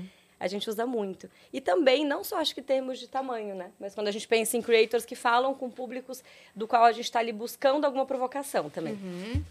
a 0.43 0.47
gente 0.49 0.69
usa 0.69 0.85
muito. 0.85 1.29
E 1.53 1.61
também, 1.61 2.03
não 2.05 2.21
só 2.21 2.37
acho 2.37 2.53
que 2.53 2.61
termos 2.61 2.99
de 2.99 3.07
tamanho, 3.07 3.55
né? 3.55 3.71
Mas 3.79 3.95
quando 3.95 4.09
a 4.09 4.11
gente 4.11 4.27
pensa 4.27 4.57
em 4.57 4.61
creators 4.61 5.05
que 5.05 5.15
falam 5.15 5.55
com 5.55 5.69
públicos 5.69 6.21
do 6.53 6.67
qual 6.67 6.83
a 6.83 6.91
gente 6.91 7.05
está 7.05 7.19
ali 7.19 7.31
buscando 7.31 7.85
alguma 7.85 8.05
provocação 8.05 8.69
também. 8.69 8.99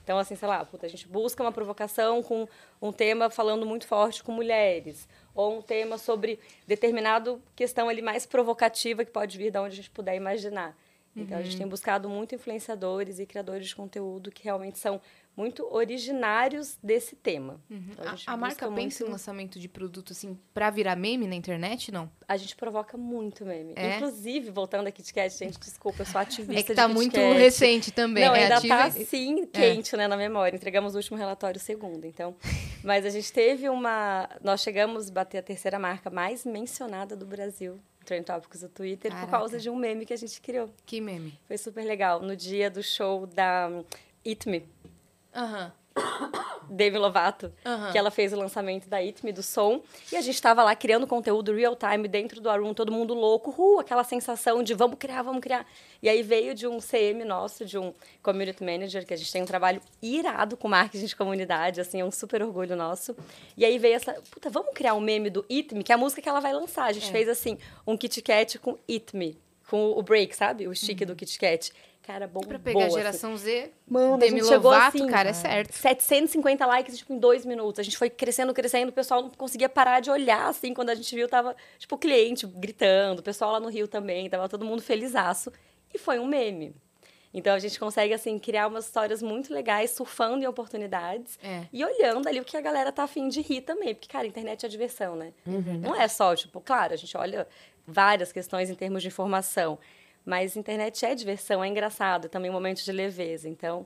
Então, 0.05 0.19
assim, 0.19 0.37
sei 0.37 0.47
lá, 0.47 0.63
puta, 0.67 0.85
a 0.85 0.89
gente 0.91 1.09
busca 1.09 1.43
uma 1.43 1.51
provocação 1.51 2.23
com 2.23 2.47
um 2.81 2.93
tema 2.93 3.31
falando 3.31 3.65
muito 3.65 3.87
forte 3.87 4.23
com 4.23 4.33
mulheres. 4.33 5.09
Ou 5.35 5.61
um 5.61 5.63
tema 5.63 5.97
sobre 5.97 6.39
determinada 6.67 7.41
questão 7.57 7.89
ali 7.89 8.03
mais 8.03 8.27
provocativa 8.27 9.03
que 9.03 9.11
pode 9.11 9.39
vir 9.39 9.51
de 9.51 9.59
onde 9.59 9.73
a 9.73 9.77
gente 9.77 9.91
puder 9.91 10.15
imaginar. 10.15 10.77
Então, 11.17 11.39
a 11.39 11.43
gente 11.43 11.57
tem 11.57 11.67
buscado 11.67 12.07
muito 12.07 12.35
influenciadores 12.35 13.19
e 13.19 13.25
criadores 13.25 13.69
de 13.69 13.77
conteúdo 13.77 14.31
que 14.31 14.45
realmente 14.45 14.79
são 14.79 15.01
muito 15.37 15.67
originários 15.75 16.77
desse 16.83 17.17
tema. 17.17 17.61
Então, 17.71 18.05
A, 18.27 18.33
a 18.33 18.37
marca 18.37 18.67
busca 18.67 18.81
pensa 18.83 19.03
em 19.03 19.07
muito- 19.07 19.13
lançamento 19.13 19.59
de 19.59 19.69
produto 19.69 20.13
assim 20.13 20.39
pra 20.53 20.69
virar 20.71 20.95
meme 20.97 21.27
na 21.27 21.35
internet, 21.35 21.91
não? 21.91 22.11
A 22.29 22.37
gente 22.37 22.55
provoca 22.55 22.97
muito 22.99 23.45
meme. 23.45 23.73
É? 23.77 23.97
Inclusive, 23.97 24.51
voltando 24.51 24.87
a 24.87 24.91
Kit 24.91 25.13
Kat, 25.13 25.35
gente, 25.37 25.59
desculpa, 25.59 26.03
eu 26.03 26.07
sou 26.07 26.21
ativista 26.21 26.53
É 26.61 26.63
que 26.63 26.75
tá 26.75 26.87
muito 26.87 27.17
recente 27.19 27.91
também. 27.91 28.25
Não, 28.25 28.35
é 28.35 28.43
ainda 28.45 28.57
ativa- 28.59 28.77
tá 28.77 28.85
assim, 28.87 29.47
quente, 29.47 29.97
né, 29.97 30.07
na 30.07 30.17
memória. 30.17 30.57
Entregamos 30.57 30.95
o 30.95 30.99
último 30.99 31.17
relatório 31.17 31.59
segundo, 31.61 32.05
então. 32.07 32.37
Mas 32.85 33.07
a 33.07 33.11
gente 33.11 33.33
teve 33.33 33.69
uma... 33.69 34.29
Nós 34.43 34.61
chegamos 34.61 35.09
a 35.09 35.13
bater 35.13 35.39
a 35.39 35.43
terceira 35.43 35.79
marca 35.79 36.11
mais 36.11 36.45
mencionada 36.45 37.17
do 37.17 37.25
Brasil, 37.25 37.79
Trend 38.05 38.25
Topics 38.25 38.61
do 38.61 38.69
Twitter, 38.69 39.11
Caraca. 39.11 39.27
por 39.27 39.31
causa 39.39 39.59
de 39.59 39.71
um 39.71 39.77
meme 39.77 40.05
que 40.05 40.13
a 40.13 40.17
gente 40.17 40.41
criou. 40.41 40.69
Que 40.85 41.01
meme. 41.01 41.39
Foi 41.47 41.57
super 41.57 41.85
legal. 41.85 42.21
No 42.21 42.35
dia 42.37 42.69
do 42.71 42.83
show 42.83 43.27
da 43.27 43.71
It 44.27 44.49
Me, 44.49 44.65
Aham. 45.35 45.73
Demi 46.71 46.97
Lovato, 46.97 47.53
Aham. 47.67 47.93
que 47.93 47.99
ela 47.99 48.11
fez 48.11 48.33
o 48.33 48.37
lançamento 48.37 48.89
da 48.89 48.97
It 48.97 49.23
Me, 49.25 49.31
do 49.31 49.43
som, 49.43 49.83
e 50.11 50.17
a 50.17 50.23
gente 50.23 50.37
estava 50.37 50.65
lá 50.65 50.75
criando 50.75 51.07
conteúdo 51.07 51.53
real 51.55 51.77
time 51.77 52.09
dentro 52.09 52.41
do 52.41 52.49
Arum, 52.49 52.73
todo 52.73 52.91
mundo 52.91 53.13
louco, 53.13 53.55
uh, 53.59 53.81
aquela 53.81 54.03
sensação 54.03 54.63
de 54.63 54.73
vamos 54.73 54.97
criar, 54.99 55.21
vamos 55.21 55.43
criar. 55.43 55.67
E 56.03 56.09
aí 56.09 56.23
veio 56.23 56.55
de 56.55 56.67
um 56.67 56.79
CM 56.79 57.25
nosso, 57.27 57.67
de 57.67 57.77
um 57.77 57.93
community 58.23 58.65
manager, 58.65 59.05
que 59.07 59.13
a 59.13 59.17
gente 59.19 59.31
tem 59.31 59.43
um 59.43 59.47
trabalho 59.47 59.83
irado 60.01 60.57
com 60.57 60.67
marketing 60.67 61.05
de 61.05 61.15
comunidade, 61.17 61.79
assim, 61.79 62.01
é 62.01 62.05
um 62.07 62.11
super 62.11 62.43
orgulho 62.43 62.75
nosso. 62.75 63.15
E 63.55 63.63
aí 63.63 63.79
veio 63.79 63.97
essa, 63.97 64.15
puta, 64.31 64.49
vamos 64.49 64.73
criar 64.73 64.95
um 64.95 65.01
meme 65.01 65.29
do 65.29 65.45
It 65.51 65.75
Me, 65.75 65.85
que 65.85 65.93
é 65.93 65.95
a 65.95 65.99
música 65.99 66.23
que 66.23 66.29
ela 66.29 66.41
vai 66.41 66.55
lançar. 66.55 66.85
A 66.87 66.93
gente 66.93 67.09
É. 67.09 67.13
fez 67.13 67.29
assim, 67.29 67.59
um 67.87 67.99
Kit 67.99 68.23
Kat 68.23 68.59
com 68.59 68.79
It 68.89 69.15
Me, 69.15 69.37
com 69.73 69.93
o 69.93 70.03
break, 70.03 70.37
sabe? 70.37 70.69
O 70.69 70.75
stick 70.77 71.07
do 71.07 71.17
Kit 71.17 71.39
Kat. 71.39 71.73
Cara, 72.03 72.27
bom. 72.27 72.41
Uhum. 72.41 72.47
Pra 72.49 72.59
pegar 72.59 72.85
a 72.85 72.89
geração 72.91 73.35
Z, 73.39 73.71
Mano, 73.89 74.15
a 74.15 74.17
Demi 74.19 74.41
gente 74.41 74.49
chegou 74.49 74.71
Lovato, 74.71 74.99
assim, 74.99 75.07
cara, 75.07 75.31
é 75.31 75.33
certo. 75.33 75.73
750 75.73 76.67
likes, 76.67 76.99
tipo, 76.99 77.13
em 77.15 77.19
dois 77.19 77.47
minutos. 77.47 77.79
A 77.81 77.83
gente 77.83 77.97
foi 77.97 78.11
crescendo, 78.11 78.53
crescendo, 78.53 78.91
o 78.91 78.93
pessoal 78.93 79.23
não 79.23 79.31
conseguia 79.31 79.69
parar 79.69 80.01
de 80.01 80.11
olhar, 80.11 80.47
assim, 80.49 80.75
quando 80.75 80.91
a 80.91 80.95
gente 80.95 81.15
viu, 81.15 81.27
tava, 81.27 81.57
tipo, 81.79 81.95
o 81.95 81.99
cliente 81.99 82.47
gritando, 82.47 83.21
o 83.21 83.23
pessoal 83.23 83.53
lá 83.53 83.61
no 83.61 83.69
Rio 83.71 83.89
também, 83.89 84.29
tava 84.29 84.47
todo 84.47 84.63
mundo 84.65 84.83
felizaço. 84.83 85.51
E 85.95 85.97
foi 85.99 86.19
um 86.19 86.27
meme. 86.27 86.75
Então, 87.35 87.55
a 87.55 87.59
gente 87.59 87.79
consegue, 87.81 88.13
assim, 88.13 88.39
criar 88.39 88.67
umas 88.67 88.85
histórias 88.85 89.23
muito 89.23 89.55
legais, 89.55 89.93
surfando 89.93 90.45
em 90.45 90.47
oportunidades 90.47 91.39
É. 91.43 91.63
e 91.73 91.83
olhando 91.83 92.29
ali 92.29 92.39
o 92.41 92.45
que 92.45 92.57
a 92.59 92.61
galera 92.61 92.93
tá 92.93 93.05
afim 93.05 93.29
de 93.29 93.41
rir 93.41 93.63
também. 93.63 93.95
Porque, 93.95 94.07
cara, 94.09 94.25
a 94.25 94.29
internet 94.29 94.67
é 94.67 94.69
diversão, 94.69 95.17
né? 95.17 95.33
Não 95.47 95.95
é 95.99 96.09
só, 96.09 96.35
tipo, 96.37 96.61
claro, 96.61 96.93
a 96.93 96.97
gente 96.97 97.17
olha 97.17 97.49
várias 97.87 98.33
questões 98.33 98.71
em 98.71 98.75
termos 98.75 99.03
de 99.03 99.09
informação. 99.09 99.79
Mas 100.25 100.57
internet 100.57 101.05
é 101.05 101.17
diversão, 101.17 101.65
é 101.65 101.67
engraçado, 101.67 102.29
também 102.29 102.49
um 102.49 102.55
momento 102.55 102.81
de 102.85 102.93
leveza. 102.93 103.49
Então, 103.49 103.85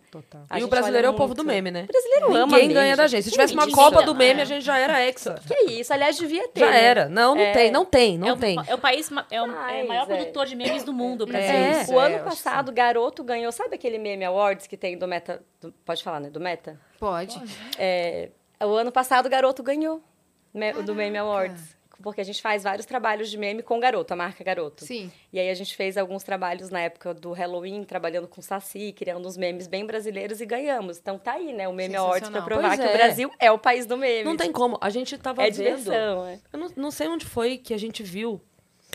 E 0.54 0.62
o 0.62 0.68
brasileiro 0.68 1.06
é 1.06 1.10
o 1.10 1.14
povo 1.14 1.32
do 1.32 1.42
meme, 1.42 1.70
né? 1.70 1.84
O 1.84 1.86
brasileiro 1.86 2.26
ama 2.36 2.58
Ninguém 2.58 2.74
ganha 2.74 2.94
da 2.94 3.06
gente. 3.06 3.24
Se 3.24 3.30
tivesse 3.30 3.54
uma. 3.54 3.66
Copa 3.72 4.02
do 4.02 4.14
meme, 4.14 4.40
É. 4.40 4.42
a 4.42 4.44
gente 4.44 4.62
já 4.62 4.76
era 4.76 5.00
hexa. 5.02 5.40
Que 5.46 5.72
isso, 5.72 5.94
aliás, 5.94 6.14
devia 6.18 6.46
ter. 6.48 6.60
Já 6.60 6.70
né? 6.70 6.84
era. 6.84 7.08
Não, 7.08 7.34
não 7.34 7.40
É. 7.40 7.52
tem, 7.54 7.70
não 7.70 7.86
tem, 7.86 8.18
não 8.18 8.28
é, 8.28 8.32
o, 8.34 8.36
tem. 8.36 8.58
é 8.68 8.74
o 8.74 8.78
país, 8.78 9.10
é 9.10 9.14
o, 9.14 9.18
é 9.30 9.42
o 9.44 9.48
Mas, 9.48 9.88
maior 9.88 10.02
é. 10.02 10.06
produtor 10.14 10.44
de 10.44 10.56
memes 10.56 10.84
do 10.84 10.92
mundo, 10.92 11.22
o 11.22 11.26
Brasil. 11.26 11.50
É. 11.50 11.80
isso, 11.80 11.94
O 11.94 11.98
ano 11.98 12.22
passado, 12.22 12.70
Garoto 12.70 13.24
ganhou. 13.24 13.50
Sabe 13.50 13.74
aquele 13.76 13.96
meme 13.96 14.22
awards 14.26 14.66
que 14.66 14.76
tem 14.76 14.98
do 14.98 15.08
Meta? 15.08 15.42
do- 15.58 15.72
pode 15.86 16.04
falar, 16.04 16.20
né? 16.20 16.28
Do 16.28 16.38
Meta? 16.38 16.78
Pode. 17.00 17.40
É, 17.78 18.28
o 18.62 18.74
ano 18.74 18.92
passado, 18.92 19.24
o 19.24 19.30
Garoto 19.30 19.62
ganhou 19.62 20.02
me- 20.52 20.74
do 20.82 20.94
Meme 20.94 21.16
Awards. 21.16 21.74
Porque 22.02 22.20
a 22.20 22.24
gente 22.24 22.42
faz 22.42 22.62
vários 22.62 22.84
trabalhos 22.86 23.30
de 23.30 23.38
meme 23.38 23.62
com 23.62 23.80
Garoto, 23.80 24.12
a 24.12 24.16
marca 24.16 24.44
Garoto. 24.44 24.84
Sim. 24.84 25.10
E 25.32 25.38
aí 25.40 25.48
a 25.50 25.54
gente 25.54 25.74
fez 25.74 25.96
alguns 25.96 26.22
trabalhos 26.22 26.68
na 26.70 26.80
época 26.80 27.14
do 27.14 27.32
Halloween, 27.32 27.84
trabalhando 27.84 28.28
com 28.28 28.42
Saci, 28.42 28.92
criando 28.96 29.26
uns 29.26 29.36
memes 29.36 29.66
bem 29.66 29.86
brasileiros 29.86 30.40
e 30.40 30.46
ganhamos. 30.46 30.98
Então 30.98 31.18
tá 31.18 31.32
aí, 31.32 31.52
né? 31.52 31.66
O 31.66 31.72
Meme 31.72 31.96
Awards 31.96 32.28
pra 32.28 32.40
Sensacional. 32.40 32.48
provar 32.48 32.68
Pois 32.76 32.80
que 32.80 32.86
é. 32.86 32.90
o 32.90 32.96
Brasil 32.96 33.30
é 33.38 33.50
o 33.52 33.58
país 33.58 33.86
do 33.86 33.96
meme. 33.96 34.24
Não 34.24 34.36
tem 34.36 34.52
como. 34.52 34.78
A 34.80 34.90
gente 34.90 35.16
tava 35.18 35.42
É 35.42 35.50
vendo... 35.50 35.56
diversão, 35.78 36.26
é. 36.26 36.38
Eu 36.52 36.58
não, 36.58 36.70
não 36.76 36.90
sei 36.90 37.08
onde 37.08 37.24
foi 37.24 37.56
que 37.58 37.72
a 37.72 37.78
gente 37.78 38.02
viu 38.02 38.40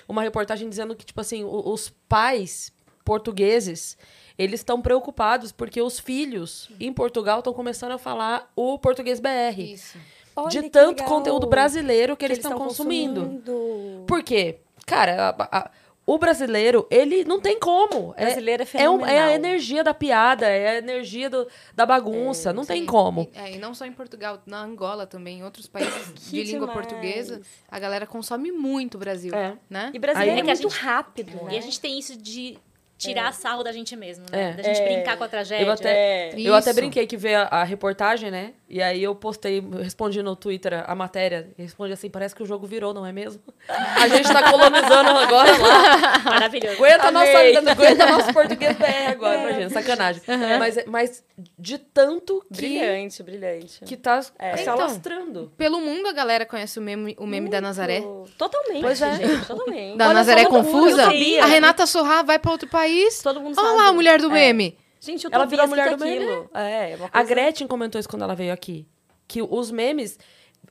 uma 0.07 0.21
reportagem 0.21 0.69
dizendo 0.69 0.95
que, 0.95 1.05
tipo 1.05 1.19
assim, 1.21 1.43
os 1.43 1.89
pais 2.07 2.71
portugueses, 3.03 3.97
eles 4.37 4.59
estão 4.61 4.81
preocupados 4.81 5.51
porque 5.51 5.81
os 5.81 5.99
filhos 5.99 6.69
em 6.79 6.91
Portugal 6.93 7.39
estão 7.39 7.53
começando 7.53 7.91
a 7.93 7.97
falar 7.97 8.51
o 8.55 8.77
português 8.79 9.19
BR. 9.19 9.59
Isso. 9.59 9.97
Olha 10.35 10.49
de 10.49 10.61
que 10.63 10.69
tanto 10.69 10.99
legal 11.01 11.07
conteúdo 11.07 11.47
brasileiro 11.47 12.15
que, 12.17 12.25
eles 12.25 12.39
tão 12.39 12.51
estão 12.51 12.65
consumindo. 12.67 13.21
consumindo. 13.21 14.03
Por 14.07 14.23
quê? 14.23 14.59
Cara, 14.85 15.35
a- 15.37 15.57
a- 15.59 15.71
o 16.05 16.17
brasileiro, 16.17 16.87
ele 16.89 17.23
não 17.23 17.39
tem 17.39 17.59
como. 17.59 18.13
É- 18.17 18.25
Brasileiro 18.25 18.63
é 18.63 18.81
é, 18.81 18.89
um- 18.89 18.93
é 19.01 19.03
a 19.03 19.07
fenomenal. 19.07 19.29
energia 19.29 19.83
da 19.83 19.93
piada, 19.93 20.47
é 20.47 20.69
a 20.69 20.75
energia 20.77 21.29
do- 21.29 21.47
da 21.75 21.85
bagunça. 21.85 22.51
não 22.51 22.65
tem 22.65 22.81
Sim. 22.81 22.85
como. 22.87 23.29
E, 23.33 23.37
é, 23.39 23.51
e 23.53 23.57
não 23.59 23.73
só 23.73 23.85
em 23.85 23.91
Portugal, 23.93 24.41
na 24.45 24.61
Angola 24.61 25.05
também, 25.05 25.39
em 25.39 25.43
outros 25.43 25.67
países 25.67 26.13
de 26.31 26.43
língua 26.43 26.67
demais. 26.67 26.73
portuguesa, 26.87 27.41
a 27.69 27.79
galera 27.79 28.07
consome 28.07 28.51
muito 28.51 28.95
o 28.95 28.97
Brasil, 28.97 29.33
É. 29.35 29.53
né? 29.69 29.91
E 29.93 29.99
brasileiro 29.99 30.33
Aí- 30.33 30.37
é 30.39 30.41
É 30.41 30.43
que 30.45 30.49
a 30.51 30.53
muito 30.55 30.69
gente- 30.69 30.81
rápido, 30.83 31.39
E 31.43 31.45
né? 31.45 31.57
a 31.57 31.61
gente 31.61 31.79
tem 31.79 31.97
isso 31.99 32.17
de 32.17 32.57
tirar 32.97 33.33
sarro 33.33 33.63
da 33.63 33.71
gente 33.71 33.95
mesmo, 33.95 34.25
né? 34.31 34.51
É. 34.51 34.53
Da 34.53 34.61
gente 34.63 34.79
É. 34.81 34.83
brincar 34.93 35.17
com 35.17 35.23
a 35.23 35.27
tragédia. 35.27 35.65
Eu 35.65 35.71
até, 35.71 36.29
É. 36.29 36.33
eu 36.39 36.53
até 36.53 36.71
brinquei 36.73 37.07
que 37.07 37.17
ver 37.17 37.33
a, 37.35 37.43
a 37.43 37.63
reportagem, 37.63 38.29
né? 38.29 38.53
E 38.73 38.81
aí 38.81 39.03
eu 39.03 39.13
postei, 39.13 39.61
respondi 39.81 40.23
no 40.23 40.33
Twitter 40.33 40.81
a 40.87 40.95
matéria. 40.95 41.49
E 41.57 41.61
respondi 41.61 41.91
assim, 41.91 42.09
parece 42.09 42.33
que 42.33 42.41
o 42.41 42.45
jogo 42.45 42.65
virou, 42.65 42.93
não 42.93 43.05
é 43.05 43.11
mesmo? 43.11 43.41
A 43.67 44.07
gente 44.07 44.31
tá 44.31 44.49
colonizando 44.49 45.09
agora 45.09 45.57
lá. 45.57 46.19
Maravilhoso. 46.23 46.75
Aguenta 46.77 47.07
a 47.07 47.11
nossa 47.11 47.43
vida, 47.43 47.71
aguenta 47.71 48.05
nosso 48.05 48.31
português 48.33 48.77
BR 48.77 49.11
agora, 49.11 49.41
imagina, 49.41 49.69
sacanagem. 49.71 50.21
Mas, 50.57 50.85
mas 50.85 51.23
de 51.59 51.77
tanto 51.79 52.41
que, 52.49 52.55
Brilhante, 52.61 53.21
brilhante. 53.23 53.81
que 53.83 53.97
tá 53.97 54.21
É. 54.39 54.55
se 54.55 54.61
Então, 54.61 54.75
alastrando. 54.75 55.51
Pelo 55.57 55.81
mundo 55.81 56.07
a 56.07 56.13
galera 56.13 56.45
conhece 56.45 56.79
o 56.79 56.81
meme, 56.81 57.13
o 57.19 57.27
meme 57.27 57.49
da 57.49 57.59
Nazaré. 57.59 58.01
Totalmente, 58.37 58.81
Pois 58.83 59.01
é. 59.01 59.15
gente, 59.17 59.47
totalmente. 59.47 59.97
Da 59.97 60.05
Olha 60.05 60.13
Nazaré 60.13 60.45
Confusa? 60.45 61.07
A 61.41 61.45
Renata 61.45 61.85
Sorra 61.85 62.23
vai 62.23 62.39
pra 62.39 62.51
outro 62.51 62.69
país. 62.69 63.21
Todo 63.21 63.41
mundo 63.41 63.57
Olha 63.59 63.67
sabe. 63.67 63.77
lá 63.81 63.87
a 63.89 63.93
mulher 63.93 64.21
do 64.21 64.29
É. 64.31 64.33
meme. 64.33 64.77
Gente, 65.03 65.25
eu 65.25 65.31
Ela 65.33 65.43
tô 65.45 65.49
virou 65.49 65.65
a 65.65 65.67
mulher 65.67 65.89
do 65.95 66.05
meme, 66.05 66.23
aquilo. 66.23 66.49
É, 66.53 66.95
uma 66.95 67.07
A 67.07 67.09
coisa... 67.09 67.27
Gretchen 67.27 67.67
comentou 67.67 67.99
isso 67.99 68.07
quando 68.07 68.21
ela 68.21 68.35
veio 68.35 68.53
aqui. 68.53 68.87
Que 69.27 69.41
os 69.41 69.71
memes 69.71 70.19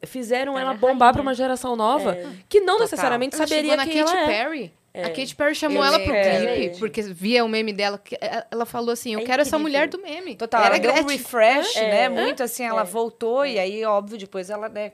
fizeram 0.07 0.53
Ela 0.53 0.61
ela 0.71 0.75
é 0.75 0.77
bombar 0.79 1.13
pra 1.13 1.21
uma 1.21 1.35
geração 1.35 1.75
nova 1.75 2.17
que 2.49 2.61
não 2.61 2.79
necessariamente 2.79 3.35
Ela 3.35 3.47
saberia 3.47 3.77
quem 3.79 3.87
Katy 3.87 3.99
ela 3.99 4.21
é. 4.21 4.27
Perry. 4.27 4.73
A 4.95 5.09
Katy 5.11 5.35
Perry 5.37 5.55
chamou 5.55 5.79
Eu 5.79 5.85
ela 5.85 5.99
pro 6.01 6.13
clipe, 6.13 6.79
porque 6.79 7.03
via 7.03 7.45
o 7.45 7.49
meme 7.49 7.73
dela. 7.73 7.97
que 7.99 8.17
ela- 8.21 8.47
Ela 8.51 8.67
falou 8.67 8.91
assim: 8.91 9.15
Eu 9.15 9.21
É 9.21 9.25
quero 9.25 9.43
essa 9.43 9.57
mulher 9.59 9.89
do 9.89 10.01
meme. 10.03 10.35
Total, 10.37 10.65
Era 10.65 10.77
ela 10.77 10.95
deu 10.95 11.05
um 11.05 11.07
refresh, 11.07 11.77
É. 11.77 11.91
né? 11.91 12.09
Muito 12.09 12.43
assim, 12.43 12.65
ela 12.65 12.81
É. 12.83 12.85
voltou 12.85 13.45
e 13.47 13.59
aí, 13.59 13.85
óbvio, 13.85 14.19
depois 14.19 14.51
ela, 14.51 14.69
né, 14.69 14.91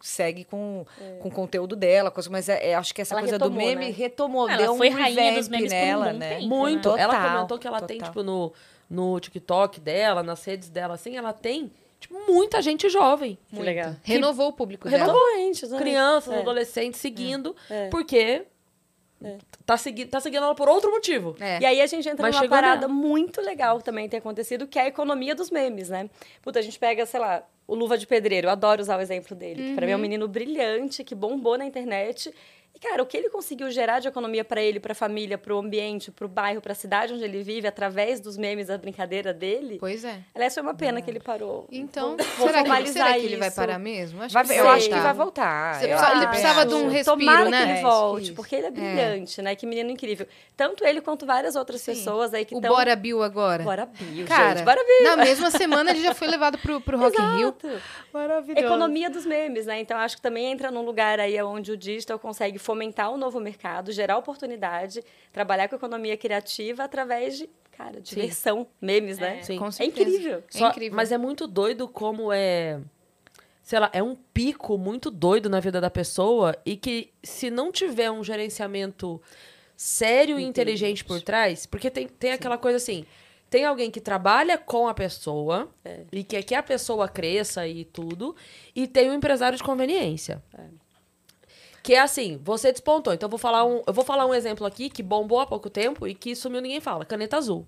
segue 0.00 0.44
com, 0.44 0.84
com 1.20 1.28
o 1.28 1.32
conteúdo 1.32 1.74
dela, 1.74 2.10
coisa, 2.10 2.30
mas 2.30 2.48
é, 2.48 2.70
é, 2.70 2.74
acho 2.74 2.94
que 2.94 3.00
essa 3.02 3.14
Ela 3.14 3.22
coisa 3.22 3.38
do 3.38 3.44
retomou, 3.46 3.66
meme 3.66 3.86
né? 3.86 3.90
retomou, 3.90 4.48
Ela 4.48 4.62
deu 4.62 4.76
foi 4.76 4.90
um 4.90 4.94
rainha 4.94 5.34
dos 5.34 5.48
memes 5.48 5.72
por 5.72 5.76
um 5.76 5.80
nela, 5.80 6.12
bom 6.12 6.18
né? 6.18 6.34
tempo. 6.36 6.46
Muito. 6.48 6.88
ela 6.96 7.14
Total, 7.14 7.30
comentou 7.32 7.58
que 7.58 7.66
ela 7.66 7.80
tem, 7.82 7.98
total. 7.98 8.12
tipo, 8.12 8.22
no, 8.22 8.52
no 8.88 9.18
TikTok 9.20 9.80
dela, 9.80 10.22
nas 10.22 10.44
redes 10.44 10.68
dela, 10.68 10.94
assim, 10.94 11.16
ela 11.16 11.32
tem, 11.32 11.70
tipo, 11.98 12.14
muita 12.30 12.62
gente 12.62 12.88
jovem. 12.88 13.36
Que 13.50 13.60
legal. 13.60 13.94
Renovou 14.02 14.48
o 14.48 14.52
público 14.52 14.88
dela. 14.88 15.04
Exatamente, 15.12 15.64
exatamente. 15.64 15.82
Crianças, 15.90 16.34
É. 16.34 16.38
adolescentes 16.40 17.00
seguindo, 17.00 17.54
É. 17.68 17.88
porque 17.88 18.44
tá, 19.66 19.76
segui 19.76 20.06
tá 20.06 20.20
seguindo 20.20 20.44
ela 20.44 20.54
por 20.54 20.68
outro 20.68 20.90
motivo. 20.90 21.36
É. 21.40 21.60
E 21.60 21.66
aí 21.66 21.80
a 21.80 21.86
gente 21.86 22.08
entra 22.08 22.30
numa 22.30 22.48
parada 22.48 22.86
nela. 22.86 22.92
muito 22.92 23.40
legal 23.40 23.80
também 23.80 24.08
ter 24.08 24.18
acontecido, 24.18 24.66
que 24.66 24.78
é 24.78 24.82
a 24.82 24.86
economia 24.88 25.34
dos 25.34 25.50
memes, 25.50 25.88
né? 25.88 26.08
Puta, 26.42 26.58
a 26.58 26.62
gente 26.62 26.78
pega, 26.78 27.04
sei 27.04 27.20
lá, 27.20 27.42
o 27.66 27.74
Luva 27.74 27.98
de 27.98 28.06
Pedreiro, 28.06 28.46
eu 28.46 28.50
adoro 28.50 28.80
usar 28.80 28.98
o 28.98 29.00
exemplo 29.00 29.36
dele. 29.36 29.62
que 29.62 29.74
Pra 29.74 29.86
mim 29.86 29.92
é 29.92 29.96
um 29.96 30.00
menino 30.00 30.26
brilhante, 30.26 31.04
que 31.04 31.14
bombou 31.14 31.58
na 31.58 31.66
internet. 31.66 32.32
E, 32.78 32.80
cara, 32.80 33.02
o 33.02 33.06
que 33.06 33.16
ele 33.16 33.28
conseguiu 33.28 33.68
gerar 33.72 33.98
de 33.98 34.06
economia 34.06 34.44
pra 34.44 34.62
ele, 34.62 34.78
pra 34.78 34.94
família, 34.94 35.36
pro 35.36 35.58
ambiente, 35.58 36.12
pro 36.12 36.28
bairro, 36.28 36.60
pra 36.60 36.74
cidade 36.76 37.12
onde 37.12 37.24
ele 37.24 37.42
vive, 37.42 37.66
através 37.66 38.20
dos 38.20 38.36
memes, 38.36 38.68
da 38.68 38.78
brincadeira 38.78 39.34
dele. 39.34 39.78
Pois 39.80 40.04
é. 40.04 40.20
Aliás, 40.32 40.54
foi 40.54 40.62
uma 40.62 40.74
pena 40.74 41.02
que 41.02 41.10
ele 41.10 41.18
parou. 41.18 41.66
Então, 41.72 42.16
Vou- 42.36 42.46
será, 42.46 42.62
que, 42.62 42.86
será 42.88 43.12
que 43.14 43.26
ele 43.26 43.36
vai 43.36 43.50
parar 43.50 43.78
mesmo? 43.80 44.22
Acho 44.22 44.32
Vai- 44.32 44.44
eu 44.44 44.48
sim, 44.48 44.68
acho 44.68 44.88
que 44.90 44.94
vai 45.00 45.12
voltar. 45.12 45.82
Ele 45.82 45.92
acho. 45.92 46.28
precisava 46.28 46.64
de 46.64 46.74
um 46.74 46.88
respiro, 46.88 47.18
Tomara 47.18 47.50
né? 47.50 47.56
que 47.64 47.70
ele 47.70 47.78
É, 47.78 47.82
volte, 47.82 48.24
isso. 48.26 48.34
porque 48.34 48.54
ele 48.54 48.66
é 48.66 48.70
brilhante, 48.70 49.42
né? 49.42 49.56
Que 49.56 49.66
menino 49.66 49.90
incrível. 49.90 50.26
Tanto 50.56 50.84
ele 50.84 51.00
quanto 51.00 51.26
várias 51.26 51.56
outras 51.56 51.80
Sim. 51.80 51.92
pessoas 51.94 52.32
aí 52.32 52.44
que 52.44 52.54
O 52.54 52.58
estão... 52.58 52.72
Bora 52.72 52.94
Bill 52.94 53.22
agora. 53.24 53.64
Bora 53.64 53.86
Bill, 53.86 54.24
Cara, 54.26 54.56
gente. 54.56 54.64
Bora 54.64 54.80
Bill. 54.84 55.04
na 55.10 55.16
mesma 55.16 55.50
semana 55.50 55.90
ele 55.90 56.02
já 56.02 56.14
foi 56.14 56.28
levado 56.28 56.56
pro, 56.58 56.80
pro 56.80 56.96
Rock. 56.98 57.16
Exato. 57.16 57.68
Maravilhoso. 58.12 58.64
Economia 58.66 59.10
dos 59.10 59.26
memes, 59.26 59.66
né? 59.66 59.80
Então, 59.80 59.98
acho 59.98 60.16
que 60.16 60.22
também 60.22 60.46
entra 60.52 60.70
num 60.70 60.82
lugar 60.84 61.18
aí 61.18 61.40
onde 61.42 61.72
o 61.72 61.76
digital 61.76 62.18
consegue 62.18 62.58
fomentar 62.68 63.10
o 63.10 63.16
novo 63.16 63.40
mercado, 63.40 63.90
gerar 63.92 64.18
oportunidade, 64.18 65.02
trabalhar 65.32 65.68
com 65.70 65.76
economia 65.76 66.18
criativa 66.18 66.84
através 66.84 67.38
de, 67.38 67.48
cara, 67.72 67.98
diversão, 67.98 68.66
memes, 68.78 69.16
né? 69.18 69.42
Sim. 69.42 69.56
Com 69.58 69.68
É 69.68 69.70
certeza. 69.70 70.06
incrível. 70.10 70.38
É 70.54 70.58
Só- 70.58 70.68
incrível. 70.68 70.94
Mas 70.94 71.10
é 71.10 71.16
muito 71.16 71.46
doido 71.46 71.88
como 71.88 72.30
é. 72.30 72.78
Sei 73.62 73.78
lá, 73.78 73.88
é 73.94 74.02
um 74.02 74.14
pico 74.34 74.76
muito 74.76 75.10
doido 75.10 75.48
na 75.48 75.60
vida 75.60 75.80
da 75.80 75.88
pessoa 75.90 76.54
e 76.64 76.76
que 76.76 77.10
se 77.22 77.50
não 77.50 77.72
tiver 77.72 78.10
um 78.10 78.22
gerenciamento 78.22 79.18
sério 79.74 80.38
e 80.38 80.42
inteligente 80.44 81.02
por 81.04 81.22
trás, 81.22 81.64
porque 81.64 81.90
tem, 81.90 82.06
tem 82.06 82.32
aquela 82.32 82.58
coisa 82.58 82.76
assim. 82.76 83.06
Tem 83.48 83.64
alguém 83.64 83.90
que 83.90 84.00
trabalha 84.00 84.58
com 84.58 84.86
a 84.88 84.92
pessoa 84.92 85.70
e 86.12 86.22
quer 86.22 86.42
que 86.42 86.54
a 86.54 86.62
pessoa 86.62 87.08
cresça 87.08 87.66
e 87.66 87.82
tudo, 87.86 88.36
e 88.76 88.86
tem 88.86 89.10
um 89.10 89.14
empresário 89.14 89.56
de 89.56 89.64
conveniência. 89.64 90.42
Que 91.82 91.94
é 91.94 92.00
assim, 92.00 92.40
você 92.42 92.70
despontou. 92.72 93.12
Então 93.12 93.26
eu 93.26 93.30
vou 93.30 93.38
falar 93.38 93.64
um, 93.64 93.82
eu 93.86 93.92
vou 93.92 94.04
falar 94.04 94.26
um 94.26 94.34
exemplo 94.34 94.66
aqui 94.66 94.90
que 94.90 95.02
bombou 95.02 95.40
há 95.40 95.46
pouco 95.46 95.70
tempo 95.70 96.06
e 96.06 96.14
que 96.14 96.34
sumiu 96.34 96.60
ninguém 96.60 96.80
fala. 96.80 97.04
Caneta 97.04 97.36
azul. 97.36 97.66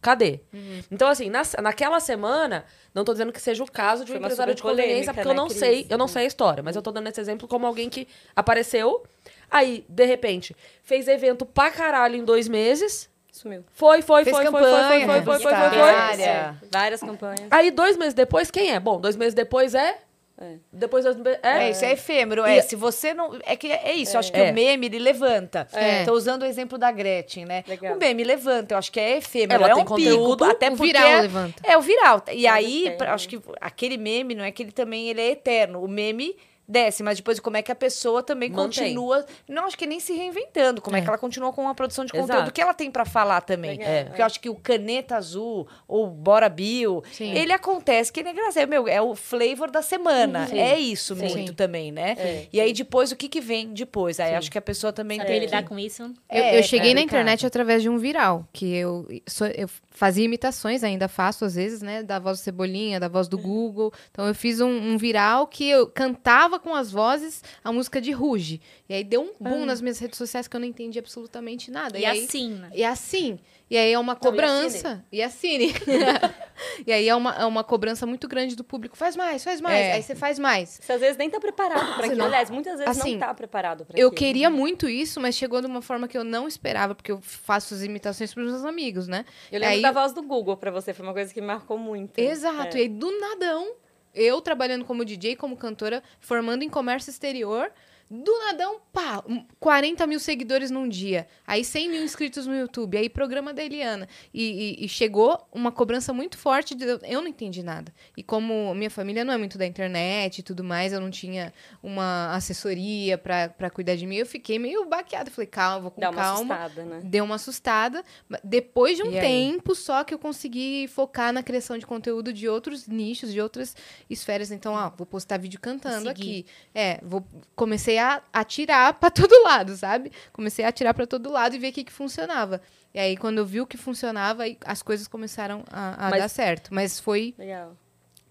Cadê? 0.00 0.40
Uhum. 0.52 0.80
Então, 0.92 1.08
assim, 1.08 1.28
na- 1.28 1.42
naquela 1.60 1.98
semana, 1.98 2.64
não 2.94 3.04
tô 3.04 3.12
dizendo 3.12 3.32
que 3.32 3.40
seja 3.40 3.64
o 3.64 3.70
caso 3.70 4.04
de 4.04 4.12
um 4.12 4.14
Foi 4.14 4.22
empresário 4.22 4.54
de 4.54 4.62
conveniência, 4.62 5.12
porque 5.12 5.26
eu 5.26 5.32
né, 5.32 5.36
não 5.36 5.48
Cris? 5.48 5.58
sei, 5.58 5.86
eu 5.90 5.98
não 5.98 6.06
sei 6.06 6.22
a 6.22 6.26
história, 6.26 6.62
mas 6.62 6.76
eu 6.76 6.82
tô 6.82 6.92
dando 6.92 7.08
esse 7.08 7.20
exemplo 7.20 7.48
como 7.48 7.66
alguém 7.66 7.90
que 7.90 8.06
apareceu, 8.36 9.02
aí, 9.50 9.84
de 9.88 10.04
repente, 10.04 10.54
fez 10.84 11.08
evento 11.08 11.44
pra 11.44 11.70
caralho 11.72 12.14
em 12.14 12.24
dois 12.24 12.46
meses. 12.46 13.10
Sumiu. 13.32 13.64
Foi, 13.72 14.00
foi, 14.00 14.22
Fez 14.24 14.36
foi, 14.36 14.46
foi, 14.46 14.52
foi, 14.52 14.62
foi, 14.62 14.70
foi, 14.70 14.88
foi, 14.88 15.22
foi, 15.22 15.38
foi, 15.40 15.68
foi. 15.70 16.20
É, 16.22 16.54
várias 16.70 17.00
campanhas. 17.00 17.48
Aí, 17.50 17.70
dois 17.72 17.96
meses 17.96 18.14
depois, 18.14 18.50
quem 18.52 18.70
é? 18.70 18.78
Bom, 18.78 19.00
dois 19.00 19.16
meses 19.16 19.34
depois 19.34 19.74
é. 19.74 19.98
É. 20.40 20.54
Depois. 20.72 21.04
É, 21.04 21.10
É. 21.42 21.70
isso 21.70 21.84
é 21.84 21.92
efêmero. 21.92 22.46
E- 22.46 22.58
É, 22.58 22.62
se 22.62 22.76
você 22.76 23.12
não. 23.12 23.36
É 23.44 23.56
que 23.56 23.72
é 23.72 23.92
isso, 23.94 24.14
eu 24.14 24.20
acho 24.20 24.30
que 24.32 24.38
É. 24.38 24.50
o 24.50 24.54
meme 24.54 24.86
ele 24.86 24.98
levanta. 25.00 25.66
É. 25.72 26.04
Tô 26.04 26.12
usando 26.12 26.42
o 26.42 26.44
exemplo 26.44 26.78
da 26.78 26.92
Gretchen, 26.92 27.44
né? 27.44 27.64
Legal. 27.66 27.96
O 27.96 27.98
meme 27.98 28.22
levanta, 28.22 28.74
eu 28.74 28.78
acho 28.78 28.92
que 28.92 29.00
é 29.00 29.16
efêmero. 29.16 29.54
Ela 29.64 29.72
é 29.72 29.74
tem 29.74 29.82
um 29.82 29.86
conteúdo, 29.86 30.44
pico, 30.44 30.50
até 30.50 30.68
o 30.68 30.76
porque 30.76 30.92
viral 30.92 31.08
é, 31.08 31.20
levanta. 31.22 31.62
É 31.66 31.76
o 31.76 31.80
viral. 31.80 32.22
E 32.32 32.46
aí, 32.46 32.96
acho 33.08 33.28
que 33.28 33.40
aquele 33.60 33.96
meme 33.96 34.34
não 34.36 34.44
é 34.44 34.52
que 34.52 34.62
ele 34.62 34.70
também 34.72 35.08
ele 35.08 35.20
é 35.20 35.30
eterno. 35.30 35.82
O 35.82 35.88
meme 35.88 36.36
desce, 36.68 37.02
mas 37.02 37.16
depois 37.16 37.40
como 37.40 37.56
é 37.56 37.62
que 37.62 37.72
a 37.72 37.74
pessoa 37.74 38.22
também 38.22 38.50
Mantém. 38.50 38.64
continua, 38.94 39.24
não 39.48 39.64
acho 39.64 39.76
que 39.78 39.86
nem 39.86 39.98
se 40.00 40.12
reinventando, 40.12 40.82
como 40.82 40.94
é, 40.96 40.98
É. 40.98 41.02
que 41.02 41.08
ela 41.08 41.16
continua 41.18 41.52
com 41.52 41.62
uma 41.62 41.74
produção 41.74 42.04
de 42.04 42.14
Exato. 42.14 42.28
conteúdo 42.28 42.52
que 42.52 42.60
ela 42.60 42.74
tem 42.74 42.90
pra 42.90 43.04
falar 43.04 43.40
também. 43.40 43.82
É. 43.82 44.04
Porque 44.04 44.20
eu 44.20 44.26
acho 44.26 44.38
que 44.40 44.50
o 44.50 44.54
Caneta 44.54 45.16
Azul 45.16 45.66
ou 45.86 46.06
Bora 46.08 46.48
Bill, 46.48 47.02
Sim. 47.12 47.32
ele 47.32 47.52
acontece 47.52 48.12
que 48.12 48.20
ele 48.20 48.28
é 48.28 48.32
engraçado, 48.32 48.68
meu, 48.68 48.86
é 48.86 49.00
o 49.00 49.14
flavor 49.14 49.70
da 49.70 49.80
semana. 49.82 50.46
Sim. 50.46 50.58
É 50.58 50.78
isso 50.78 51.14
Sim. 51.14 51.22
muito 51.22 51.48
Sim. 51.48 51.54
também, 51.54 51.90
né? 51.90 52.14
É. 52.18 52.46
E 52.52 52.60
aí 52.60 52.72
depois 52.72 53.10
o 53.12 53.16
que 53.16 53.28
que 53.28 53.40
vem 53.40 53.68
depois? 53.72 54.20
Aí 54.20 54.34
acho 54.34 54.50
que 54.50 54.58
a 54.58 54.62
pessoa 54.62 54.92
também 54.92 55.18
Saber 55.18 55.30
tem 55.30 55.40
lidar 55.40 55.62
que... 55.62 55.68
com 55.70 55.78
isso. 55.78 56.02
Eu, 56.02 56.10
É, 56.28 56.58
eu 56.58 56.62
cheguei 56.62 56.90
é 56.90 56.94
na 56.94 57.00
complicado. 57.00 57.04
internet 57.22 57.46
através 57.46 57.82
de 57.82 57.88
um 57.88 57.96
viral, 57.98 58.46
que 58.52 58.74
eu, 58.76 59.06
sou- 59.26 59.46
eu 59.48 59.68
fazia 59.98 60.24
imitações, 60.24 60.84
ainda 60.84 61.08
faço 61.08 61.44
às 61.44 61.56
vezes, 61.56 61.82
né? 61.82 62.02
Da 62.02 62.18
voz 62.18 62.38
do 62.38 62.42
Cebolinha, 62.42 63.00
da 63.00 63.08
voz 63.08 63.26
do 63.26 63.36
Google. 63.36 63.92
Então 64.10 64.26
eu 64.26 64.34
fiz 64.34 64.60
um, 64.60 64.68
um 64.70 64.96
viral 64.96 65.46
que 65.46 65.68
eu 65.68 65.86
cantava 65.88 66.28
tava 66.28 66.58
com 66.60 66.74
as 66.74 66.90
vozes 66.92 67.42
a 67.64 67.72
música 67.72 68.00
de 68.00 68.12
Ruge. 68.12 68.60
E 68.88 68.94
aí 68.94 69.02
deu 69.02 69.22
um 69.22 69.30
Ah. 69.40 69.48
boom 69.48 69.64
nas 69.64 69.80
minhas 69.80 69.98
redes 69.98 70.16
sociais 70.16 70.46
que 70.46 70.54
eu 70.54 70.60
não 70.60 70.66
entendi 70.66 70.98
absolutamente 70.98 71.70
nada. 71.70 71.98
E, 71.98 72.04
aí, 72.04 72.24
assim, 72.24 72.50
né? 72.50 72.70
e 72.74 72.84
assim. 72.84 73.38
E 73.70 73.76
aí 73.76 73.92
é 73.92 73.98
uma 73.98 74.14
cobrança. 74.14 75.04
E 75.10 75.22
assim. 75.22 75.68
e 75.68 75.74
aí 76.86 77.08
é 77.08 77.14
uma, 77.14 77.34
é 77.34 77.44
uma 77.44 77.64
cobrança 77.64 78.06
muito 78.06 78.26
grande 78.28 78.54
do 78.56 78.62
público. 78.64 78.96
Faz 78.96 79.16
mais, 79.16 79.42
faz 79.44 79.60
mais. 79.60 79.74
É. 79.78 79.92
Aí 79.94 80.02
você 80.02 80.14
faz 80.14 80.38
mais. 80.38 80.78
Você 80.82 80.92
às 80.92 81.00
vezes 81.00 81.16
nem 81.16 81.28
tá 81.30 81.40
preparado 81.40 81.94
para 81.96 82.06
aquilo. 82.06 82.24
Aliás, 82.24 82.50
muitas 82.50 82.78
vezes 82.78 82.98
Assim, 82.98 83.12
não 83.12 83.18
tá 83.20 83.34
preparado 83.34 83.84
para 83.84 83.98
Eu 83.98 84.08
aquilo. 84.08 84.18
queria 84.18 84.50
muito 84.50 84.88
isso, 84.88 85.20
mas 85.20 85.34
chegou 85.34 85.60
de 85.60 85.66
uma 85.66 85.82
forma 85.82 86.06
que 86.08 86.16
eu 86.16 86.24
não 86.24 86.46
esperava, 86.48 86.94
porque 86.94 87.12
eu 87.12 87.20
faço 87.20 87.74
as 87.74 87.82
imitações 87.82 88.32
pros 88.32 88.46
meus 88.50 88.64
amigos, 88.64 89.08
né? 89.08 89.24
Eu 89.50 89.60
lembro 89.60 89.74
Aí- 89.76 89.82
da 89.82 89.92
voz 89.92 90.12
do 90.12 90.22
Google 90.22 90.56
pra 90.56 90.70
você, 90.70 90.92
foi 90.94 91.04
uma 91.06 91.12
coisa 91.12 91.32
que 91.32 91.40
me 91.40 91.46
marcou 91.46 91.78
muito. 91.78 92.18
Exato. 92.18 92.76
É. 92.76 92.80
E 92.80 92.82
aí, 92.82 92.88
do 92.88 93.10
nadão, 93.20 93.72
eu 94.14 94.40
trabalhando 94.40 94.84
como 94.84 95.04
DJ, 95.04 95.36
como 95.36 95.56
cantora, 95.56 96.02
formando 96.20 96.62
em 96.62 96.68
comércio 96.68 97.10
exterior, 97.10 97.70
do 98.10 98.32
nadão, 98.46 98.80
pá, 98.92 99.22
um, 99.28 99.44
40 99.60 100.06
mil 100.06 100.18
seguidores 100.18 100.70
num 100.70 100.88
dia. 100.88 101.26
Aí 101.46 101.62
100 101.64 101.88
mil 101.90 102.02
inscritos 102.02 102.46
no 102.46 102.56
YouTube. 102.56 102.96
Aí 102.96 103.08
programa 103.08 103.52
da 103.52 103.62
Eliana. 103.62 104.08
E, 104.32 104.76
e- 104.80 104.84
e 104.84 104.88
chegou 104.88 105.46
uma 105.52 105.70
cobrança 105.70 106.12
muito 106.12 106.38
forte. 106.38 106.74
De, 106.74 106.84
eu 106.86 107.20
não 107.20 107.28
entendi 107.28 107.62
nada. 107.62 107.92
E 108.16 108.22
como 108.22 108.74
minha 108.74 108.90
família 108.90 109.24
não 109.24 109.34
é 109.34 109.36
muito 109.36 109.58
da 109.58 109.66
internet 109.66 110.38
e 110.38 110.42
tudo 110.42 110.64
mais, 110.64 110.92
eu 110.92 111.00
não 111.00 111.10
tinha 111.10 111.52
uma 111.82 112.34
assessoria 112.34 113.18
pra 113.18 113.48
pra 113.48 113.70
cuidar 113.70 113.96
de 113.96 114.06
mim, 114.06 114.16
eu 114.16 114.26
fiquei 114.26 114.58
meio 114.58 114.86
baqueada. 114.86 115.30
Falei, 115.30 115.46
calma, 115.46 115.80
vou 115.80 115.90
com 115.90 116.00
Dá 116.00 116.10
uma 116.10 116.16
calma. 116.22 116.54
assustada, 116.64 116.84
né? 116.84 117.00
Deu 117.04 117.24
uma 117.24 117.34
assustada. 117.34 118.04
Depois 118.42 118.96
de 118.96 119.02
um 119.02 119.10
E 119.12 119.18
aí? 119.18 119.20
tempo, 119.20 119.74
só 119.74 120.02
que 120.04 120.14
eu 120.14 120.18
consegui 120.18 120.88
focar 120.88 121.32
na 121.32 121.42
criação 121.42 121.76
de 121.76 121.86
conteúdo 121.86 122.32
de 122.32 122.48
outros 122.48 122.86
nichos, 122.88 123.32
de 123.32 123.40
outras 123.40 123.76
esferas. 124.08 124.50
Então, 124.50 124.72
ó, 124.74 124.90
vou 124.96 125.06
postar 125.06 125.38
vídeo 125.38 125.60
cantando 125.60 126.08
Seguir. 126.08 126.10
aqui. 126.10 126.46
É, 126.74 127.00
vou 127.02 127.24
comecei 127.54 127.97
a 127.98 128.22
atirar 128.32 128.94
pra 128.94 129.10
todo 129.10 129.32
lado, 129.42 129.76
sabe? 129.76 130.10
Comecei 130.32 130.64
a 130.64 130.68
atirar 130.68 130.94
pra 130.94 131.06
todo 131.06 131.30
lado 131.30 131.54
e 131.54 131.58
ver 131.58 131.70
o 131.70 131.72
que, 131.72 131.84
que 131.84 131.92
funcionava. 131.92 132.60
E 132.94 132.98
aí, 132.98 133.16
quando 133.16 133.38
eu 133.38 133.44
vi 133.46 133.60
o 133.60 133.66
que 133.66 133.76
funcionava, 133.76 134.44
as 134.64 134.82
coisas 134.82 135.06
começaram 135.06 135.62
a, 135.70 136.06
a 136.06 136.10
Mas- 136.10 136.20
dar 136.22 136.28
certo. 136.28 136.72
Mas 136.74 136.98
foi 136.98 137.34
Legal. 137.38 137.76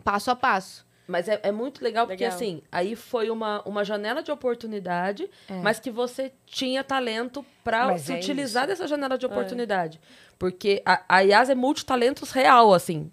passo 0.03 0.31
a 0.31 0.35
passo. 0.35 0.85
Mas 1.07 1.29
é, 1.29 1.39
é 1.41 1.51
muito 1.53 1.81
legal 1.81 2.05
porque, 2.05 2.23
Legal. 2.23 2.35
assim, 2.35 2.61
aí 2.69 2.93
foi 2.93 3.29
uma, 3.29 3.61
uma 3.65 3.85
janela 3.85 4.21
de 4.21 4.29
oportunidade, 4.29 5.29
É. 5.47 5.53
mas 5.61 5.79
que 5.79 5.89
você 5.89 6.33
tinha 6.45 6.83
talento 6.83 7.45
pra 7.63 7.85
Mas 7.85 8.01
se 8.01 8.11
é 8.13 8.17
utilizar 8.17 8.63
isso. 8.63 8.73
dessa 8.73 8.87
janela 8.87 9.17
de 9.17 9.25
oportunidade. 9.25 10.01
Porque 10.37 10.81
a, 10.85 11.01
a 11.07 11.19
Yas 11.21 11.49
é 11.49 11.55
multitalentos 11.55 12.31
real, 12.31 12.73
assim. 12.73 13.09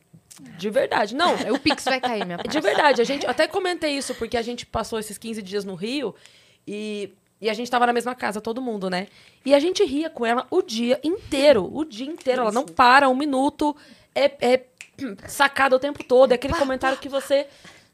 De 0.59 0.69
verdade. 0.71 1.15
Não, 1.15 1.35
O 1.55 1.59
Pix 1.61 1.85
vai 1.85 2.01
cair, 2.01 2.25
minha 2.27 2.39
de 2.39 2.61
verdade. 2.61 3.01
A 3.01 3.05
gente 3.05 3.25
até 3.27 3.47
comentei 3.47 3.97
isso, 3.97 4.13
porque 4.17 4.37
a 4.37 4.43
gente 4.43 4.67
passou 4.67 4.99
esses 4.99 5.17
15 5.17 5.41
dias 5.41 5.65
no 5.65 5.77
Rio 5.77 6.13
e, 6.67 7.13
e 7.41 7.51
a 7.51 7.55
gente 7.55 7.71
tava 7.71 7.87
na 7.87 7.93
mesma 7.93 8.15
casa, 8.15 8.41
todo 8.41 8.61
mundo, 8.63 8.89
né? 8.89 9.07
E 9.45 9.55
a 9.55 9.59
gente 9.59 9.85
ria 9.85 10.09
com 10.09 10.25
ela 10.25 10.47
o 10.51 10.63
dia 10.63 10.99
inteiro. 11.03 11.69
O 11.73 11.85
dia 11.85 12.07
inteiro. 12.07 12.43
Ela 12.43 12.53
não 12.53 12.65
para 12.65 13.09
um 13.09 13.17
minuto. 13.17 13.77
É, 14.15 14.33
é 14.41 14.63
sacada 15.29 15.77
o 15.77 15.79
tempo 15.79 16.03
todo. 16.05 16.33
É 16.33 16.35
aquele 16.37 16.55
comentário 16.55 16.99
que 16.99 17.09
você 17.09 17.47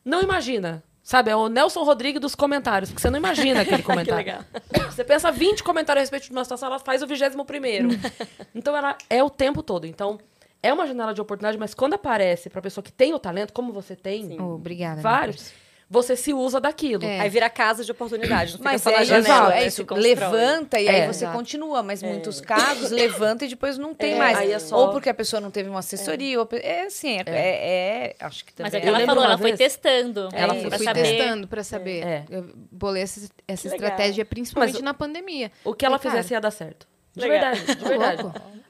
não 0.04 0.22
imagina. 0.22 0.82
Sabe? 1.02 1.30
É 1.30 1.34
o 1.34 1.48
Nelson 1.48 1.82
Rodrigues 1.82 2.20
dos 2.20 2.34
comentários. 2.36 2.90
Porque 2.90 3.02
você 3.02 3.10
não 3.10 3.18
imagina 3.18 3.62
aquele 3.62 3.78
Que 3.82 3.82
comentário. 3.82 4.18
legal. 4.24 4.44
Você 4.90 5.02
pensa 5.04 5.32
20 5.32 5.62
comentários 5.64 6.00
a 6.00 6.02
respeito 6.02 6.24
de 6.24 6.32
uma 6.32 6.44
situação, 6.44 6.68
ela 6.68 6.78
faz 6.78 7.02
o 7.02 7.06
21 7.06 7.44
primeiro. 7.44 7.88
então 8.54 8.76
ela 8.76 8.96
é 9.08 9.22
o 9.22 9.30
tempo 9.30 9.62
todo. 9.62 9.86
Então, 9.86 10.18
é 10.62 10.72
uma 10.72 10.86
janela 10.86 11.14
de 11.14 11.20
oportunidade, 11.20 11.56
mas 11.58 11.72
quando 11.74 11.94
aparece 11.94 12.50
pra 12.50 12.60
pessoa 12.60 12.84
que 12.84 12.92
tem 12.92 13.14
o 13.14 13.18
talento, 13.18 13.52
como 13.52 13.72
você 13.72 13.96
tem, 13.96 14.36
Oh, 14.40 14.54
obrigada. 14.54 15.00
Você 15.92 16.14
se 16.14 16.32
usa 16.32 16.60
daquilo. 16.60 17.04
É. 17.04 17.18
Aí 17.18 17.28
vira 17.28 17.50
casa 17.50 17.84
de 17.84 17.90
oportunidade. 17.90 18.52
Não 18.52 18.58
fica 18.58 18.70
Mas 18.70 18.86
é, 18.86 18.94
isso, 19.02 19.04
janela, 19.06 19.52
é 19.52 19.60
né? 19.60 19.66
isso. 19.66 19.76
Se 19.78 19.84
constrói. 19.84 20.08
Levanta 20.14 20.78
e 20.80 20.88
aí 20.88 21.00
É. 21.00 21.06
você 21.08 21.24
Exato. 21.24 21.36
continua. 21.36 21.82
Mas 21.82 22.00
muitos 22.00 22.40
casos 22.40 22.92
levanta 22.92 23.44
e 23.44 23.48
depois 23.48 23.76
não 23.76 23.92
tem 23.92 24.14
É, 24.14 24.18
mais. 24.18 24.38
aí 24.38 24.52
é 24.52 24.58
só- 24.60 24.78
Ou 24.78 24.92
porque 24.92 25.08
a 25.08 25.14
pessoa 25.14 25.40
não 25.40 25.50
teve 25.50 25.68
uma 25.68 25.80
assessoria. 25.80 26.38
Ou... 26.38 26.48
É 26.52 26.82
assim, 26.84 27.16
é, 27.18 27.24
é- 27.26 27.26
é- 27.26 28.16
Acho 28.20 28.44
que 28.44 28.52
Mas 28.58 28.70
também. 28.70 28.88
é 28.88 28.92
o 28.92 28.94
que 28.94 29.02
ela 29.02 29.06
falou, 29.06 29.22
uma 29.24 29.30
ela 29.30 29.38
foi 29.38 29.52
testando. 29.56 30.28
Ela 30.32 30.54
fui 30.54 30.78
saber. 30.78 31.02
testando 31.02 31.48
pra 31.48 31.64
saber. 31.64 32.06
É. 32.06 32.24
Eu 32.30 32.50
bolei 32.70 33.02
essa, 33.02 33.28
essa 33.48 33.66
estratégia, 33.66 34.24
principalmente 34.24 34.74
Mas 34.74 34.82
na 34.82 34.94
pandemia. 34.94 35.50
O 35.64 35.74
que 35.74 35.84
ela 35.84 35.98
cara, 35.98 36.10
fizesse 36.14 36.34
ia 36.34 36.40
dar 36.40 36.52
certo. 36.52 36.86
De 37.12 37.22
Legal. 37.26 37.52
verdade, 37.52 37.74
de 37.74 37.84
verdade. 37.88 38.22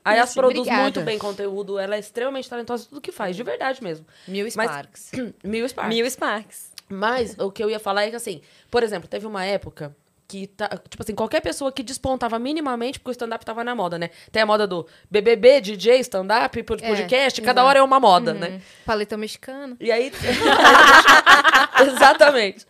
Aí 0.02 0.16
ela 0.16 0.24
Isso, 0.24 0.32
produz 0.34 0.60
obrigada. 0.60 0.82
muito 0.82 1.00
bem 1.02 1.18
conteúdo, 1.18 1.78
ela 1.78 1.94
é 1.94 1.98
extremamente 1.98 2.48
talentosa 2.48 2.84
em 2.84 2.88
tudo 2.88 3.00
que 3.02 3.12
faz, 3.12 3.36
de 3.36 3.42
verdade 3.42 3.82
mesmo. 3.82 4.06
Mil 4.26 4.44
Mas- 4.56 4.70
Sparks. 4.70 5.12
Mil 5.44 5.68
Sparks. 5.68 5.94
Mil 5.94 6.06
Sparks. 6.10 6.69
Mas 6.90 7.36
o 7.38 7.50
que 7.50 7.62
eu 7.62 7.70
ia 7.70 7.78
falar 7.78 8.04
é 8.04 8.10
que, 8.10 8.16
assim, 8.16 8.40
por 8.70 8.82
exemplo, 8.82 9.08
teve 9.08 9.26
uma 9.26 9.44
época 9.44 9.94
que, 10.26 10.46
tá, 10.46 10.68
tipo 10.88 11.02
assim, 11.02 11.12
qualquer 11.14 11.40
pessoa 11.40 11.72
que 11.72 11.82
despontava 11.82 12.38
minimamente, 12.38 13.00
porque 13.00 13.10
o 13.10 13.12
stand-up 13.12 13.44
tava 13.44 13.64
na 13.64 13.74
moda, 13.74 13.98
né? 13.98 14.10
Tem 14.30 14.40
a 14.42 14.46
moda 14.46 14.64
do 14.64 14.86
BBB, 15.10 15.60
DJ, 15.60 15.98
stand-up, 16.00 16.56
É, 16.56 16.62
podcast, 16.62 17.40
cada 17.42 17.60
exato. 17.60 17.68
hora 17.68 17.78
é 17.80 17.82
uma 17.82 17.98
moda, 17.98 18.32
Uhum. 18.32 18.38
né? 18.38 18.60
Paleta 18.86 19.16
mexicana. 19.16 19.76
E 19.80 19.90
aí. 19.90 20.12
Exatamente. 21.82 22.66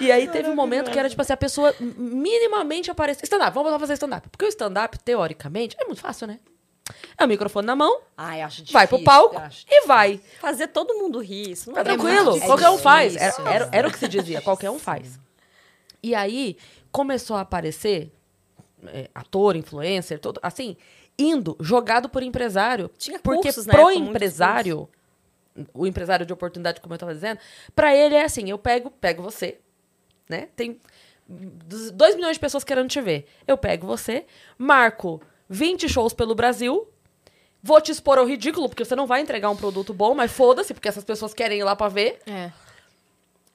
E 0.00 0.10
aí 0.10 0.28
teve 0.28 0.48
um 0.48 0.54
momento 0.54 0.90
que 0.90 0.98
era, 0.98 1.08
tipo 1.08 1.20
assim, 1.20 1.32
a 1.32 1.36
pessoa 1.36 1.74
minimamente 1.80 2.90
aparecia. 2.90 3.24
Stand-up, 3.24 3.52
vamos 3.54 3.70
lá 3.72 3.78
fazer 3.78 3.94
stand-up. 3.94 4.28
Porque 4.30 4.44
o 4.44 4.48
stand-up, 4.48 4.98
teoricamente, 5.00 5.76
é 5.78 5.84
muito 5.84 6.00
fácil, 6.00 6.26
né? 6.26 6.38
É 7.16 7.24
o 7.24 7.28
microfone 7.28 7.66
na 7.66 7.74
mão, 7.74 8.02
Ai, 8.16 8.42
acho 8.42 8.56
difícil. 8.56 8.74
vai 8.74 8.86
pro 8.86 9.02
palco 9.02 9.40
e 9.66 9.86
vai. 9.86 10.20
Fazer 10.38 10.68
todo 10.68 10.94
mundo 10.94 11.18
rir, 11.18 11.52
isso 11.52 11.70
não 11.70 11.74
Tá 11.74 11.80
é 11.80 11.84
tranquilo, 11.84 12.32
muito 12.32 12.46
qualquer 12.46 12.68
um 12.68 12.78
faz. 12.78 13.16
Era, 13.16 13.50
era, 13.50 13.68
era 13.72 13.88
o 13.88 13.90
que 13.90 13.98
se 13.98 14.08
dizia, 14.08 14.42
qualquer 14.42 14.70
um 14.70 14.78
faz. 14.78 15.18
E 16.02 16.14
aí 16.14 16.58
começou 16.92 17.36
a 17.36 17.40
aparecer 17.40 18.12
é, 18.86 19.08
ator, 19.14 19.56
influencer, 19.56 20.18
todo, 20.18 20.38
assim, 20.42 20.76
indo, 21.18 21.56
jogado 21.58 22.08
por 22.08 22.22
empresário. 22.22 22.90
Tinha 22.98 23.18
porque 23.18 23.44
cursos, 23.44 23.64
né, 23.64 23.72
pro 23.72 23.84
muitos 23.84 24.08
empresário, 24.08 24.88
o 25.72 25.86
empresário 25.86 26.26
de 26.26 26.32
oportunidade, 26.32 26.82
como 26.82 26.92
eu 26.92 26.98
tava 26.98 27.14
dizendo, 27.14 27.40
pra 27.74 27.94
ele 27.96 28.14
é 28.14 28.24
assim, 28.24 28.50
eu 28.50 28.58
pego, 28.58 28.90
pego 28.90 29.22
você, 29.22 29.58
né? 30.28 30.48
Tem 30.54 30.78
2 31.26 32.16
milhões 32.16 32.36
de 32.36 32.40
pessoas 32.40 32.64
querendo 32.64 32.88
te 32.88 33.00
ver. 33.00 33.26
Eu 33.46 33.56
pego 33.56 33.86
você, 33.86 34.26
marco 34.58 35.22
20 35.48 35.88
shows 35.88 36.12
pelo 36.12 36.34
Brasil, 36.34 36.88
vou 37.62 37.80
te 37.80 37.90
expor 37.92 38.18
ao 38.18 38.26
ridículo, 38.26 38.68
porque 38.68 38.84
você 38.84 38.94
não 38.96 39.06
vai 39.06 39.20
entregar 39.20 39.50
um 39.50 39.56
produto 39.56 39.92
bom, 39.94 40.14
mas 40.14 40.30
foda-se, 40.32 40.72
porque 40.74 40.88
essas 40.88 41.04
pessoas 41.04 41.32
querem 41.34 41.60
ir 41.60 41.64
lá 41.64 41.74
pra 41.76 41.88
ver. 41.88 42.20
É. 42.26 42.50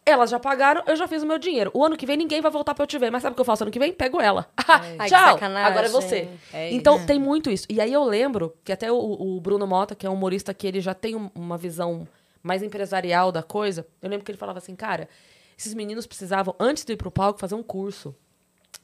Elas 0.05 0.31
já 0.31 0.39
pagaram, 0.39 0.81
eu 0.87 0.95
já 0.95 1.07
fiz 1.07 1.21
o 1.21 1.25
meu 1.27 1.37
dinheiro. 1.37 1.69
O 1.71 1.85
ano 1.85 1.95
que 1.95 2.05
vem 2.05 2.17
ninguém 2.17 2.41
vai 2.41 2.49
voltar 2.49 2.73
pra 2.73 2.81
eu 2.83 2.87
te 2.87 2.97
ver. 2.97 3.11
Mas 3.11 3.21
sabe 3.21 3.33
o 3.33 3.35
que 3.35 3.41
eu 3.41 3.45
faço 3.45 3.63
ano 3.63 3.71
que 3.71 3.77
vem? 3.77 3.93
Pego 3.93 4.19
ela. 4.19 4.49
Ai, 4.97 5.05
Tchau. 5.07 5.37
Agora 5.67 5.85
é 5.85 5.89
você. 5.89 6.27
É 6.51 6.71
então 6.73 7.05
tem 7.05 7.19
muito 7.19 7.51
isso. 7.51 7.67
E 7.69 7.79
aí 7.79 7.93
eu 7.93 8.03
lembro 8.03 8.55
que 8.63 8.71
até 8.71 8.91
o, 8.91 8.95
o 8.97 9.39
Bruno 9.39 9.67
Mota, 9.67 9.93
que 9.93 10.07
é 10.07 10.09
um 10.09 10.13
humorista 10.13 10.51
que 10.51 10.65
ele 10.65 10.81
já 10.81 10.95
tem 10.95 11.15
um- 11.15 11.29
uma 11.35 11.57
visão 11.57 12.07
mais 12.41 12.63
empresarial 12.63 13.31
da 13.31 13.43
coisa, 13.43 13.85
eu 14.01 14.09
lembro 14.09 14.25
que 14.25 14.31
ele 14.31 14.37
falava 14.37 14.57
assim, 14.57 14.75
cara, 14.75 15.07
esses 15.55 15.75
meninos 15.75 16.07
precisavam, 16.07 16.55
antes 16.59 16.83
de 16.85 16.93
ir 16.93 16.97
pro 16.97 17.11
palco, 17.11 17.39
fazer 17.39 17.53
um 17.53 17.61
curso. 17.61 18.15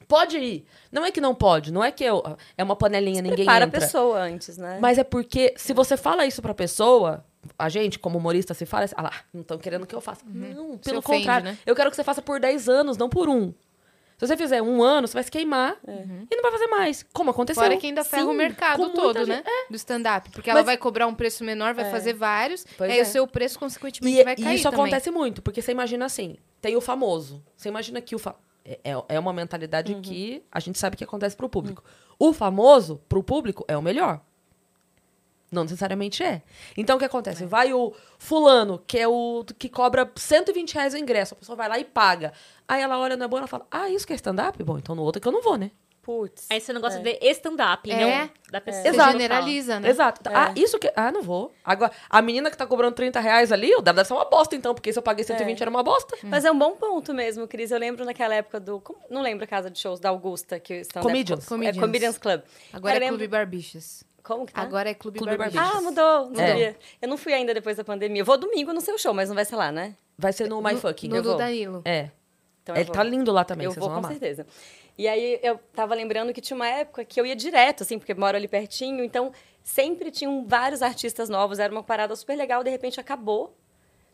Pode 0.08 0.38
ir. 0.38 0.64
Não 0.92 1.04
é 1.04 1.10
que 1.10 1.20
não 1.20 1.34
pode, 1.34 1.72
não 1.72 1.82
é 1.82 1.90
que 1.90 2.04
eu, 2.04 2.22
é 2.56 2.62
uma 2.62 2.76
panelinha, 2.76 3.20
ninguém 3.20 3.44
Prepara 3.44 3.64
a 3.64 3.68
entra. 3.68 3.80
pessoa 3.80 4.18
antes, 4.20 4.56
né? 4.56 4.78
Mas 4.80 4.98
é 4.98 5.04
porque 5.04 5.52
se 5.56 5.72
você 5.72 5.96
fala 5.96 6.24
isso 6.24 6.40
pra 6.40 6.54
pessoa, 6.54 7.24
a 7.58 7.68
gente, 7.68 7.98
como 7.98 8.18
humorista, 8.18 8.54
se 8.54 8.64
fala 8.64 8.84
assim, 8.84 8.94
ah 8.96 9.02
lá, 9.02 9.12
não 9.34 9.40
estão 9.40 9.58
querendo 9.58 9.84
que 9.86 9.94
eu 9.94 10.00
faça. 10.00 10.22
Não, 10.24 10.78
pelo 10.78 10.98
ofende, 10.98 11.18
contrário. 11.20 11.46
né? 11.46 11.58
Eu 11.66 11.74
quero 11.74 11.90
que 11.90 11.96
você 11.96 12.04
faça 12.04 12.22
por 12.22 12.38
10 12.38 12.68
anos, 12.68 12.96
não 12.96 13.08
por 13.08 13.28
um. 13.28 13.52
Se 14.18 14.26
você 14.26 14.34
fizer 14.36 14.62
um 14.62 14.82
ano, 14.82 15.06
você 15.06 15.12
vai 15.12 15.22
se 15.24 15.30
queimar 15.30 15.76
e 15.86 16.34
não 16.36 16.42
vai 16.42 16.50
fazer 16.52 16.68
mais. 16.68 17.04
Como 17.12 17.28
aconteceu. 17.30 17.62
Fora 17.62 17.76
que 17.76 17.86
ainda 17.86 18.02
ferra 18.02 18.22
Sim, 18.22 18.28
o 18.30 18.32
mercado 18.32 18.88
todo, 18.90 19.18
gente. 19.18 19.28
né? 19.28 19.42
Do 19.68 19.76
stand-up. 19.76 20.30
Porque 20.30 20.48
ela 20.48 20.60
Mas- 20.60 20.66
vai 20.66 20.76
cobrar 20.78 21.06
um 21.06 21.14
preço 21.14 21.44
menor, 21.44 21.74
vai 21.74 21.90
fazer 21.90 22.14
vários. 22.14 22.64
Pois 22.78 22.90
aí 22.90 22.98
é. 22.98 23.02
o 23.02 23.04
seu 23.04 23.26
preço, 23.26 23.58
consequentemente, 23.58 24.18
E, 24.20 24.24
vai 24.24 24.32
e 24.32 24.42
cair 24.42 24.54
isso 24.54 24.62
também. 24.64 24.80
acontece 24.86 25.10
muito, 25.10 25.42
porque 25.42 25.60
você 25.60 25.70
imagina 25.72 26.06
assim, 26.06 26.36
tem 26.62 26.74
o 26.76 26.80
famoso. 26.80 27.44
Você 27.56 27.68
imagina 27.68 28.00
que 28.00 28.14
o 28.14 28.18
fa... 28.18 28.34
é, 28.66 28.80
é- 28.92 29.04
é 29.16 29.18
uma 29.18 29.32
mentalidade 29.32 29.94
que 29.96 30.42
a 30.50 30.60
gente 30.60 30.78
sabe 30.78 30.96
que 30.96 31.04
acontece 31.04 31.36
pro 31.36 31.48
público. 31.48 31.82
O 32.18 32.32
famoso, 32.32 33.00
pro 33.08 33.22
público, 33.22 33.64
é 33.68 33.76
o 33.76 33.82
melhor. 33.82 34.20
Não 35.50 35.62
necessariamente 35.62 36.22
é. 36.24 36.42
Então, 36.76 36.96
o 36.96 36.98
que 36.98 37.04
acontece? 37.04 37.44
Vai 37.46 37.72
o 37.72 37.94
fulano, 38.18 38.82
que 38.86 38.98
é 38.98 39.06
o 39.06 39.44
que 39.58 39.68
cobra 39.68 40.10
120 40.16 40.74
reais 40.74 40.92
o 40.92 40.96
ingresso. 40.98 41.34
A 41.34 41.36
pessoa 41.36 41.54
vai 41.56 41.68
lá 41.68 41.78
e 41.78 41.84
paga. 41.84 42.32
Aí 42.66 42.82
ela 42.82 42.98
olha, 42.98 43.16
não 43.16 43.26
é 43.26 43.28
boa, 43.28 43.40
ela 43.40 43.46
fala, 43.46 43.66
ah, 43.70 43.88
isso 43.88 44.06
que 44.06 44.12
é 44.12 44.16
stand-up? 44.16 44.60
Bom, 44.64 44.76
então 44.76 44.94
no 44.96 45.02
outro 45.02 45.20
é 45.20 45.22
que 45.22 45.28
eu 45.28 45.32
não 45.32 45.42
vou, 45.42 45.56
né? 45.56 45.70
Putz. 46.06 46.46
Aí 46.48 46.60
você 46.60 46.72
não 46.72 46.80
gosta 46.80 47.00
de 47.00 47.18
stand-up, 47.32 47.90
É. 47.90 47.96
não 48.22 48.30
da 48.52 48.60
pessoa. 48.60 48.80
Você 48.84 48.88
Exato. 48.90 49.10
generaliza, 49.10 49.80
né? 49.80 49.88
Exato. 49.90 50.20
Ah, 50.32 50.52
isso 50.54 50.78
que... 50.78 50.88
Ah, 50.94 51.10
não 51.10 51.20
vou. 51.20 51.52
Agora, 51.64 51.90
a 52.08 52.22
menina 52.22 52.48
que 52.48 52.56
tá 52.56 52.64
cobrando 52.64 52.94
30 52.94 53.18
reais 53.18 53.50
ali, 53.50 53.74
o 53.74 53.80
deve 53.82 54.04
ser 54.04 54.12
uma 54.14 54.24
bosta, 54.24 54.54
então, 54.54 54.72
porque 54.72 54.92
se 54.92 54.98
eu 55.00 55.02
paguei 55.02 55.24
120 55.24 55.60
era 55.60 55.68
uma 55.68 55.82
bosta. 55.82 56.16
Mas 56.22 56.44
é 56.44 56.50
um 56.52 56.56
bom 56.56 56.76
ponto 56.76 57.12
mesmo, 57.12 57.48
Cris. 57.48 57.72
Eu 57.72 57.78
lembro 57.80 58.04
naquela 58.04 58.36
época 58.36 58.60
do. 58.60 58.78
como- 58.80 59.00
Não 59.10 59.20
lembro 59.20 59.42
a 59.42 59.48
casa 59.48 59.68
de 59.68 59.80
shows 59.80 59.98
da 59.98 60.10
Augusta, 60.10 60.60
que 60.60 60.74
o 60.74 60.80
stand-up- 60.82 61.08
Comedians. 61.08 61.44
É 61.44 61.48
Comedians. 61.48 61.80
Comedians 61.84 62.18
Club. 62.18 62.40
Agora 62.72 62.92
Eu 62.94 62.96
é 62.96 63.00
lembro- 63.00 63.16
Clube 63.18 63.28
Barbichas. 63.28 64.04
Como 64.22 64.46
que 64.46 64.52
tá? 64.52 64.62
Agora 64.62 64.88
é 64.88 64.94
Clube, 64.94 65.18
Clube 65.18 65.36
Barbichas. 65.36 65.68
Ah, 65.74 65.80
mudou. 65.80 66.30
Não 66.30 66.40
É. 66.40 66.46
sabia. 66.48 66.76
Eu 67.02 67.08
não 67.08 67.16
fui 67.16 67.32
ainda 67.32 67.52
depois 67.52 67.76
da 67.76 67.82
pandemia. 67.82 68.22
Eu 68.22 68.24
vou 68.24 68.38
domingo 68.38 68.72
no 68.72 68.80
seu 68.80 68.96
show, 68.96 69.12
mas 69.12 69.28
não 69.28 69.34
vai 69.34 69.44
ser 69.44 69.56
lá, 69.56 69.72
né? 69.72 69.96
Vai 70.16 70.32
ser 70.32 70.48
no 70.48 70.62
My 70.62 70.76
Fucking. 70.76 71.08
No 71.08 71.16
eu 71.16 71.22
do 71.22 71.28
vou. 71.30 71.38
Danilo. 71.38 71.82
É. 71.84 72.10
Então 72.66 72.74
Ele 72.74 72.84
vou. 72.86 72.94
tá 72.94 73.02
lindo 73.04 73.30
lá 73.30 73.44
também, 73.44 73.64
Eu 73.66 73.70
vocês 73.70 73.78
vou 73.80 73.88
vão 73.90 74.00
com 74.00 74.06
amar. 74.06 74.18
certeza. 74.18 74.44
E 74.98 75.06
aí 75.06 75.38
eu 75.40 75.56
tava 75.72 75.94
lembrando 75.94 76.32
que 76.32 76.40
tinha 76.40 76.56
uma 76.56 76.66
época 76.66 77.04
que 77.04 77.20
eu 77.20 77.24
ia 77.24 77.36
direto, 77.36 77.84
assim, 77.84 77.96
porque 77.96 78.12
moro 78.12 78.36
ali 78.36 78.48
pertinho, 78.48 79.04
então 79.04 79.30
sempre 79.62 80.10
tinham 80.10 80.44
vários 80.44 80.82
artistas 80.82 81.28
novos, 81.28 81.60
era 81.60 81.72
uma 81.72 81.82
parada 81.82 82.16
super 82.16 82.34
legal, 82.36 82.64
de 82.64 82.70
repente 82.70 82.98
acabou. 82.98 83.56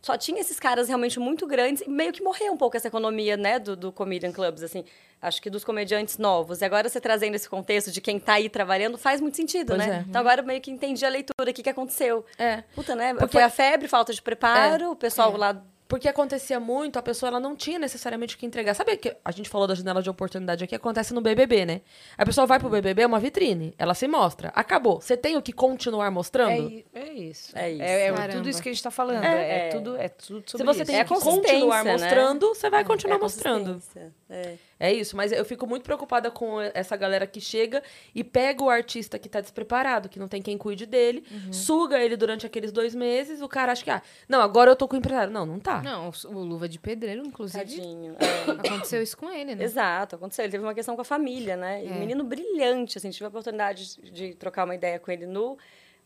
Só 0.03 0.19
tinha 0.19 0.41
esses 0.41 0.59
caras 0.59 0.89
realmente 0.89 1.21
muito 1.21 1.47
grandes 1.47 1.83
e 1.87 1.89
meio 1.89 2.13
que 2.13 2.23
morreu 2.23 2.53
um 2.53 2.57
pouco 2.57 2.77
essa 2.77 2.89
economia, 2.89 3.37
né, 3.37 3.59
do, 3.61 3.77
do 3.77 3.93
comedian 3.93 4.33
clubs, 4.33 4.63
assim. 4.63 4.85
Acho 5.21 5.41
que 5.41 5.49
dos 5.49 5.63
comediantes 5.65 6.19
novos. 6.19 6.61
E 6.61 6.65
agora 6.65 6.89
você 6.89 7.01
trazendo 7.01 7.37
esse 7.37 7.49
contexto 7.49 7.93
de 7.93 8.01
quem 8.01 8.19
tá 8.19 8.33
aí 8.35 8.49
trabalhando 8.49 8.99
faz 8.99 9.21
muito 9.21 9.37
sentido, 9.37 9.69
Pois 9.77 9.87
né? 9.87 9.99
é. 10.05 10.09
Então 10.11 10.21
agora 10.21 10.41
eu 10.41 10.45
meio 10.45 10.61
que 10.61 10.73
entendi 10.73 11.07
a 11.07 11.09
leitura, 11.09 11.49
o 11.49 11.55
que, 11.55 11.63
que 11.63 11.71
aconteceu. 11.71 12.25
É. 12.37 12.65
Puta, 12.75 12.97
né? 12.97 13.15
Porque- 13.15 13.29
Foi 13.35 13.43
a 13.45 13.49
febre, 13.49 13.87
falta 13.87 14.13
de 14.13 14.21
preparo, 14.21 14.91
o 14.91 14.97
pessoal 14.97 15.33
É. 15.33 15.39
lá 15.39 15.63
Porque 15.93 16.09
acontecia 16.09 16.59
muito, 16.59 16.99
a 16.99 17.03
pessoa 17.03 17.29
ela 17.29 17.39
não 17.39 17.55
tinha 17.55 17.79
necessariamente 17.79 18.35
o 18.35 18.39
que 18.39 18.47
entregar. 18.47 18.73
Sabe 18.73 18.97
que 18.97 19.15
a 19.23 19.31
gente 19.31 19.51
falou 19.51 19.67
da 19.67 19.75
janela 19.75 20.03
de 20.03 20.09
oportunidade 20.09 20.65
aqui, 20.65 20.75
acontece 20.75 21.13
no 21.13 21.21
BBB, 21.21 21.67
né? 21.67 21.83
A 22.17 22.25
pessoa 22.25 22.47
vai 22.47 22.59
pro 22.59 22.71
BBB, 22.71 23.03
é 23.03 23.07
uma 23.07 23.21
vitrine, 23.21 23.75
ela 23.77 23.93
se 23.93 24.09
mostra. 24.09 24.51
Acabou. 24.55 25.03
Você 25.03 25.19
tem 25.19 25.37
o 25.37 25.43
que 25.43 25.53
continuar 25.53 26.07
É, 26.07 26.11
mostrando? 26.11 26.71
i- 26.71 26.87
é 26.95 27.13
isso. 27.13 27.53
É 27.55 27.71
isso. 27.71 27.83
É, 27.83 28.07
é 28.07 28.29
tudo 28.29 28.49
isso 28.49 28.63
que 28.63 28.71
a 28.71 28.73
gente 28.73 28.83
tá 28.83 28.91
falando. 28.91 29.23
É. 29.23 29.67
É, 29.67 29.69
tudo, 29.69 29.97
é 29.99 30.09
tudo 30.09 30.43
Se 30.47 30.53
sobre 30.53 30.65
você 30.65 30.83
isso. 30.83 30.91
tem 30.91 30.99
É 31.01 31.05
que 31.05 31.15
continuar 31.15 31.85
né? 31.85 31.93
mostrando, 31.93 32.49
você 32.55 32.71
vai 32.71 32.81
é 32.81 32.85
continuar 32.85 33.17
a 33.17 33.19
mostrando. 33.19 33.83
É. 34.31 34.55
É 34.85 34.93
isso, 34.93 35.17
mas 35.17 35.31
eu 35.31 35.45
fico 35.45 35.65
muito 35.65 35.85
preocupada 35.85 36.29
com 36.29 36.61
essa 36.75 36.97
galera 36.97 37.25
que 37.25 37.41
chega 37.41 37.83
e 38.13 38.25
pega 38.25 38.65
o 38.65 38.69
artista 38.69 39.17
que 39.19 39.29
tá 39.29 39.41
despreparado, 39.41 40.09
que 40.09 40.19
não 40.19 40.27
tem 40.27 40.43
quem 40.43 40.59
cuide 40.59 40.87
dele, 40.87 41.23
Uhum. 41.31 41.53
suga 41.53 42.01
ele 42.01 42.17
durante 42.17 42.45
aqueles 42.45 42.73
dois 42.73 42.93
meses, 42.95 43.41
o 43.41 43.49
cara 43.49 43.71
acha 43.71 43.85
que, 43.85 43.91
ah, 43.91 44.03
não, 44.29 44.41
agora 44.41 44.71
eu 44.73 44.75
tô 44.77 44.89
com 44.89 44.97
o 44.97 44.99
empresário. 44.99 45.33
Não, 45.33 45.47
não 45.47 45.61
tá. 45.61 45.81
Não, 45.83 46.11
o, 46.25 46.39
Luva 46.43 46.69
de 46.69 46.81
Pedreiro, 46.81 47.25
inclusive, 47.25 47.59
Tadinho. 47.65 48.17
é. 48.19 48.69
aconteceu 48.69 49.01
isso 49.01 49.17
com 49.17 49.31
ele, 49.31 49.55
né? 49.55 49.63
Exato, 49.63 50.17
aconteceu. 50.17 50.45
Ele 50.45 50.51
teve 50.53 50.65
uma 50.65 50.75
questão 50.75 50.97
com 50.97 51.03
a 51.03 51.05
família, 51.05 51.57
né? 51.57 51.85
E 51.85 51.89
É. 51.89 51.93
um 51.93 51.99
menino 52.01 52.25
brilhante, 52.25 52.99
assim, 52.99 53.11
tive 53.11 53.27
a 53.27 53.29
oportunidade 53.29 53.97
de, 54.03 54.11
de 54.11 54.35
trocar 54.35 54.65
uma 54.65 54.75
ideia 54.75 54.99
com 54.99 55.11
ele 55.13 55.27
no, 55.27 55.57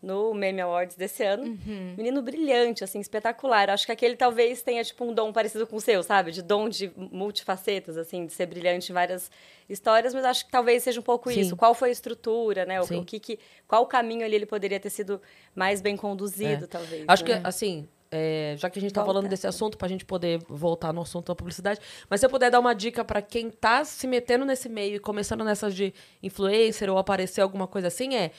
no 0.03 0.32
Meme 0.34 0.61
Awards 0.61 0.94
desse 0.94 1.24
ano. 1.24 1.44
Uhum. 1.44 1.94
Menino 1.97 2.22
brilhante, 2.22 2.84
assim, 2.84 3.01
espetacular. 3.01 3.70
Acho 3.70 3.86
que 3.86 3.92
aquele 3.92 4.14
talvez 4.16 4.62
tenha, 4.62 4.84
tipo, 4.84 5.05
um 5.05 5.12
dom 5.12 5.32
parecido 5.32 5.66
com 5.66 5.76
o 5.76 5.80
seu, 5.80 6.03
sabe? 6.03 6.30
De 6.30 6.42
dom 6.42 6.68
de 6.68 6.92
multifacetas, 6.97 7.97
assim, 7.97 8.26
de 8.26 8.32
ser 8.32 8.47
brilhante 8.47 8.92
em 8.92 8.94
várias 8.94 9.30
histórias, 9.68 10.14
mas 10.14 10.24
acho 10.24 10.44
que 10.47 10.51
talvez 10.51 10.82
seja 10.82 11.01
um 11.01 11.03
pouco 11.03 11.30
Sim. 11.30 11.40
isso. 11.40 11.57
Qual 11.57 11.74
foi 11.74 11.88
a 11.88 11.92
estrutura, 11.92 12.64
né? 12.64 12.80
O, 12.80 12.84
o 12.84 13.05
que 13.05 13.18
que, 13.18 13.38
qual 13.66 13.82
o 13.82 13.86
caminho 13.86 14.24
ali 14.24 14.36
ele 14.36 14.47
poderia 14.47 14.78
ter 14.78 14.90
sido 14.90 15.20
mais 15.55 15.80
bem 15.80 15.97
conduzido, 15.97 16.64
É. 16.64 16.68
talvez. 16.68 17.05
Acho 17.09 17.24
né? 17.24 17.40
que, 17.40 17.47
assim, 17.47 17.88
é, 18.11 18.55
já 18.57 18.70
que 18.70 18.78
a 18.78 18.82
gente 18.82 18.92
tá 18.92 19.01
Volta. 19.01 19.14
falando 19.14 19.28
desse 19.30 19.47
assunto, 19.47 19.76
pra 19.76 19.88
gente 19.88 20.05
poder 20.05 20.40
voltar 20.49 20.92
no 20.92 21.01
assunto 21.03 21.26
da 21.26 21.34
publicidade, 21.34 21.80
mas 22.09 22.20
se 22.20 22.26
eu 22.26 22.30
puder 22.30 22.51
dar 22.51 22.61
uma 22.61 22.74
dica 22.74 23.05
pra 23.05 23.20
quem 23.20 23.51
tá 23.51 23.84
se 23.84 24.07
metendo 24.07 24.44
nesse 24.44 24.68
meio 24.68 24.94
e 24.97 24.99
começando 25.01 25.42
nessas 25.42 25.74
de 25.74 25.92
influencer 26.22 26.88
ou 26.88 26.99
aparecer 26.99 27.40
alguma 27.40 27.66
coisa 27.66 27.88
assim, 27.88 28.14
é. 28.14 28.30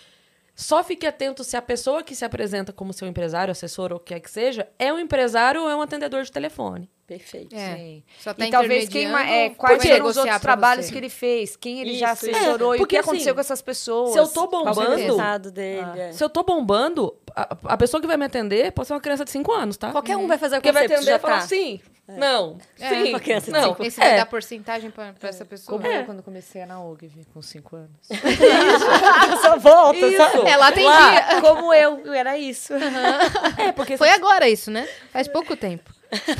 Só 0.60 0.84
fique 0.84 1.06
atento 1.06 1.44
se 1.44 1.56
a 1.56 1.62
pessoa 1.62 2.02
que 2.02 2.16
se 2.16 2.26
apresenta 2.26 2.74
como 2.74 2.92
seu 2.92 3.08
empresário, 3.08 3.52
assessor 3.52 3.92
ou 3.92 3.98
o 3.98 4.00
que 4.00 4.16
quer 4.16 4.20
que 4.20 4.32
seja, 4.32 4.68
é 4.80 4.92
um 4.92 4.98
empresário 4.98 5.62
ou 5.62 5.70
é 5.70 5.76
um 5.76 5.84
atendedor 5.84 6.24
de 6.24 6.32
telefone. 6.32 6.90
Perfeito. 7.06 7.56
É. 7.56 7.76
Sim. 7.76 8.04
Só 8.20 8.34
tá 8.34 8.48
e 8.48 8.50
talvez 8.50 8.90
quem 8.90 9.06
é, 9.06 9.52
quais 9.52 9.82
foram 9.82 10.06
os 10.08 10.18
outros 10.18 10.24
pra 10.26 10.40
trabalhos 10.40 10.88
você. 10.88 10.92
que 10.92 10.98
ele 10.98 11.10
fez, 11.10 11.56
quem 11.56 11.80
ele 11.80 11.94
já 11.94 12.12
Isso, 12.14 12.28
isso. 12.28 12.36
assessorou 12.36 12.74
É, 12.74 12.76
e 12.76 12.80
o 12.80 12.80
porque, 12.80 12.96
que 12.96 13.00
aconteceu 13.00 13.28
assim, 13.28 13.34
com 13.36 13.40
essas 13.40 13.62
pessoas. 13.62 14.14
se 14.14 14.20
eu 14.20 14.28
tô 14.28 14.44
o 14.46 14.48
bombando, 14.48 15.52
dele? 15.52 15.80
é. 16.00 16.12
se 16.12 16.24
eu 16.24 16.30
tô 16.30 16.42
bombando, 16.44 17.16
a, 17.36 17.56
a 17.66 17.78
pessoa 17.78 18.02
que 18.02 18.08
vai 18.08 18.18
me 18.18 18.26
atender 18.26 18.72
pode 18.72 18.88
ser 18.88 18.96
uma 18.96 19.00
criança 19.00 19.24
de 19.24 19.30
5 19.32 19.52
anos, 19.54 19.78
tá? 19.78 19.92
Qualquer 19.92 20.18
um 20.18 20.28
vai 20.28 20.40
fazer 20.40 20.56
o 20.56 20.58
Porque 20.60 20.72
vai 20.72 20.86
atender 20.86 21.04
já 21.04 21.16
e 21.18 21.20
falar 21.20 21.38
tá. 21.38 21.44
assim, 21.46 21.80
não, 22.08 22.58
É, 22.80 22.90
sim, 22.90 23.10
uma 23.10 23.20
criança 23.20 23.46
de 23.48 23.52
não. 23.52 23.70
cinco 23.70 23.84
você 23.84 24.00
vai 24.00 24.12
É. 24.14 24.18
dar 24.18 24.26
porcentagem 24.26 24.90
pra, 24.92 25.14
pra 25.14 25.30
essa 25.30 25.44
pessoa. 25.44 25.78
Como 25.78 25.92
É. 25.92 26.02
eu 26.02 26.06
quando 26.06 26.24
comecei 26.24 26.66
na 26.66 26.82
OGV, 26.82 27.26
com 27.34 27.42
5 27.42 27.76
anos. 27.76 27.90
Só 29.42 29.58
volta, 29.58 29.98
Isso. 30.00 30.22
É, 30.48 30.56
lá 30.56 30.72
tem 30.72 30.86
Lá, 30.86 31.20
dia. 31.22 31.42
como 31.42 31.74
eu, 31.74 32.14
era 32.14 32.38
isso. 32.38 32.74
É, 33.58 33.72
porque 33.74 33.98
Foi 33.98 34.10
agora 34.10 34.48
isso, 34.48 34.72
né? 34.72 34.88
Faz 35.12 35.28
pouco 35.28 35.56
tempo. 35.56 35.92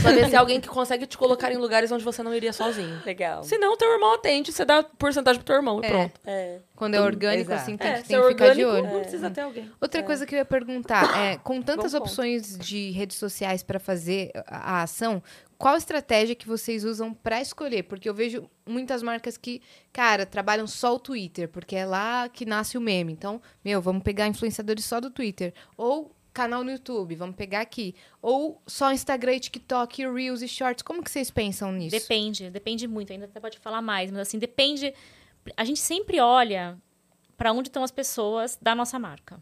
Saber 0.02 0.28
se 0.30 0.36
é 0.36 0.38
alguém 0.38 0.60
que 0.62 0.68
consegue 0.68 1.06
te 1.06 1.18
colocar 1.18 1.52
em 1.52 1.58
lugares 1.58 1.92
onde 1.92 2.04
você 2.04 2.24
não 2.24 2.34
iria 2.34 2.54
sozinho. 2.54 3.02
Legal. 3.06 3.44
Se 3.44 3.58
não, 3.58 3.76
teu 3.78 3.92
irmão 3.92 4.14
atende, 4.14 4.52
você 4.52 4.64
dá 4.66 4.84
porcentagem 4.84 5.40
pro 5.40 5.46
teu 5.46 5.56
irmão 5.56 5.82
e 5.82 5.86
É. 5.86 5.90
pronto. 5.90 6.20
É. 6.26 6.60
Quando 6.76 6.94
é 6.96 7.02
orgânico, 7.02 7.52
Exato. 7.52 7.62
assim, 7.64 7.78
tem, 7.78 7.90
É, 7.92 7.94
que- 7.96 8.02
se 8.04 8.08
tem 8.10 8.18
é 8.18 8.22
que 8.22 8.28
ficar 8.30 8.54
de 8.54 8.64
olho. 8.66 8.84
não 8.84 9.00
precisa 9.02 9.30
ter 9.30 9.42
alguém. 9.42 9.72
Outra 9.82 10.04
coisa 10.04 10.26
que 10.26 10.36
eu 10.36 10.40
ia 10.40 10.46
perguntar 10.46 11.04
é, 11.20 11.38
com 11.38 11.62
tantas 11.62 11.92
Bom 11.94 12.00
ponto. 12.00 12.08
opções 12.10 12.58
de 12.58 12.92
redes 12.92 13.18
sociais 13.18 13.64
para 13.64 13.80
fazer 13.80 14.32
a, 14.48 14.80
a 14.80 14.84
ação, 14.84 15.22
qual 15.58 15.76
estratégia 15.76 16.36
que 16.36 16.48
vocês 16.48 16.84
usam 16.84 17.12
para 17.14 17.42
escolher? 17.42 17.82
Porque 17.84 18.08
eu 18.08 18.14
vejo 18.14 18.48
muitas 18.64 19.02
marcas 19.02 19.38
que, 19.38 19.60
cara, 19.92 20.24
trabalham 20.24 20.68
só 20.68 20.94
o 20.94 21.00
Twitter, 21.00 21.50
porque 21.50 21.76
é 21.76 21.84
lá 21.86 22.30
que 22.30 22.46
nasce 22.46 22.78
o 22.78 22.82
meme. 22.82 23.12
Então, 23.12 23.42
meu, 23.66 23.82
vamos 23.82 24.04
pegar 24.04 24.28
influenciadores 24.28 24.86
só 24.86 25.00
do 25.02 25.10
Twitter. 25.10 25.54
Ou 25.76 26.12
canal 26.38 26.64
no 26.64 26.70
YouTube, 26.72 27.16
vamos 27.16 27.36
pegar 27.36 27.62
aqui. 27.62 27.96
Ou 28.22 28.62
só 28.68 28.92
Instagram, 28.92 29.34
e 29.36 29.40
TikTok, 29.40 30.06
Reels 30.08 30.42
e 30.44 30.48
Shorts. 30.48 30.84
Como 30.84 31.02
que 31.04 31.10
vocês 31.10 31.32
pensam 31.32 31.72
nisso? 31.72 31.92
Depende, 32.00 32.50
depende 32.52 32.88
muito. 32.88 33.12
Ainda 33.12 33.26
até 33.26 33.40
pode 33.40 33.58
falar 33.58 33.82
mais, 33.82 34.12
mas 34.12 34.20
assim, 34.22 34.38
depende. 34.38 34.94
A 35.56 35.66
gente 35.66 35.80
sempre 35.80 36.20
olha 36.20 36.78
para 37.36 37.52
onde 37.52 37.70
estão 37.70 37.84
as 37.84 37.92
pessoas 37.92 38.58
da 38.62 38.76
nossa 38.76 39.00
marca. 39.00 39.42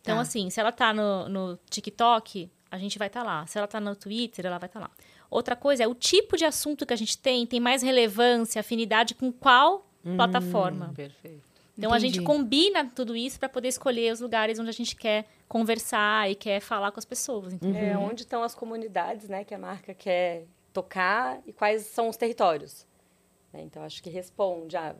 Então, 0.00 0.16
Tá. 0.16 0.22
assim, 0.22 0.48
se 0.50 0.58
ela 0.58 0.72
tá 0.72 0.92
no, 0.92 1.28
no 1.28 1.58
TikTok, 1.68 2.50
a 2.70 2.78
gente 2.78 2.98
vai 2.98 3.08
estar 3.08 3.22
lá. 3.22 3.46
Se 3.46 3.58
ela 3.58 3.66
tá 3.68 3.78
no 3.80 3.94
Twitter, 3.94 4.46
ela 4.46 4.58
vai 4.58 4.68
estar 4.68 4.80
lá. 4.80 4.90
Outra 5.30 5.54
coisa 5.54 5.82
é 5.84 5.86
o 5.86 5.94
tipo 5.94 6.36
de 6.36 6.44
assunto 6.44 6.84
que 6.86 6.92
a 6.92 6.96
gente 6.96 7.16
tem, 7.18 7.46
tem 7.46 7.60
mais 7.60 7.82
relevância, 7.82 8.58
afinidade 8.60 9.14
com 9.14 9.30
qual 9.30 9.86
plataforma. 10.16 10.92
Perfeito. 10.94 11.51
Então 11.82 11.92
a 11.92 11.98
gente 11.98 12.20
Entendi. 12.20 12.26
combina 12.26 12.88
tudo 12.94 13.16
isso 13.16 13.40
para 13.40 13.48
poder 13.48 13.66
escolher 13.66 14.12
os 14.12 14.20
lugares 14.20 14.56
onde 14.60 14.70
a 14.70 14.72
gente 14.72 14.94
quer 14.94 15.24
conversar 15.48 16.30
e 16.30 16.36
quer 16.36 16.60
falar 16.60 16.92
com 16.92 17.00
as 17.00 17.04
pessoas. 17.04 17.52
entendeu? 17.54 17.82
É, 17.82 17.98
onde 17.98 18.22
estão 18.22 18.44
as 18.44 18.54
comunidades, 18.54 19.28
né, 19.28 19.42
que 19.42 19.52
a 19.52 19.58
marca 19.58 19.92
quer 19.92 20.46
tocar 20.72 21.40
e 21.44 21.52
quais 21.52 21.82
são 21.86 22.08
os 22.08 22.16
territórios. 22.16 22.86
né? 23.52 23.62
Então, 23.62 23.82
acho 23.82 24.00
que 24.00 24.08
responde. 24.10 24.76
Ah, 24.76 24.94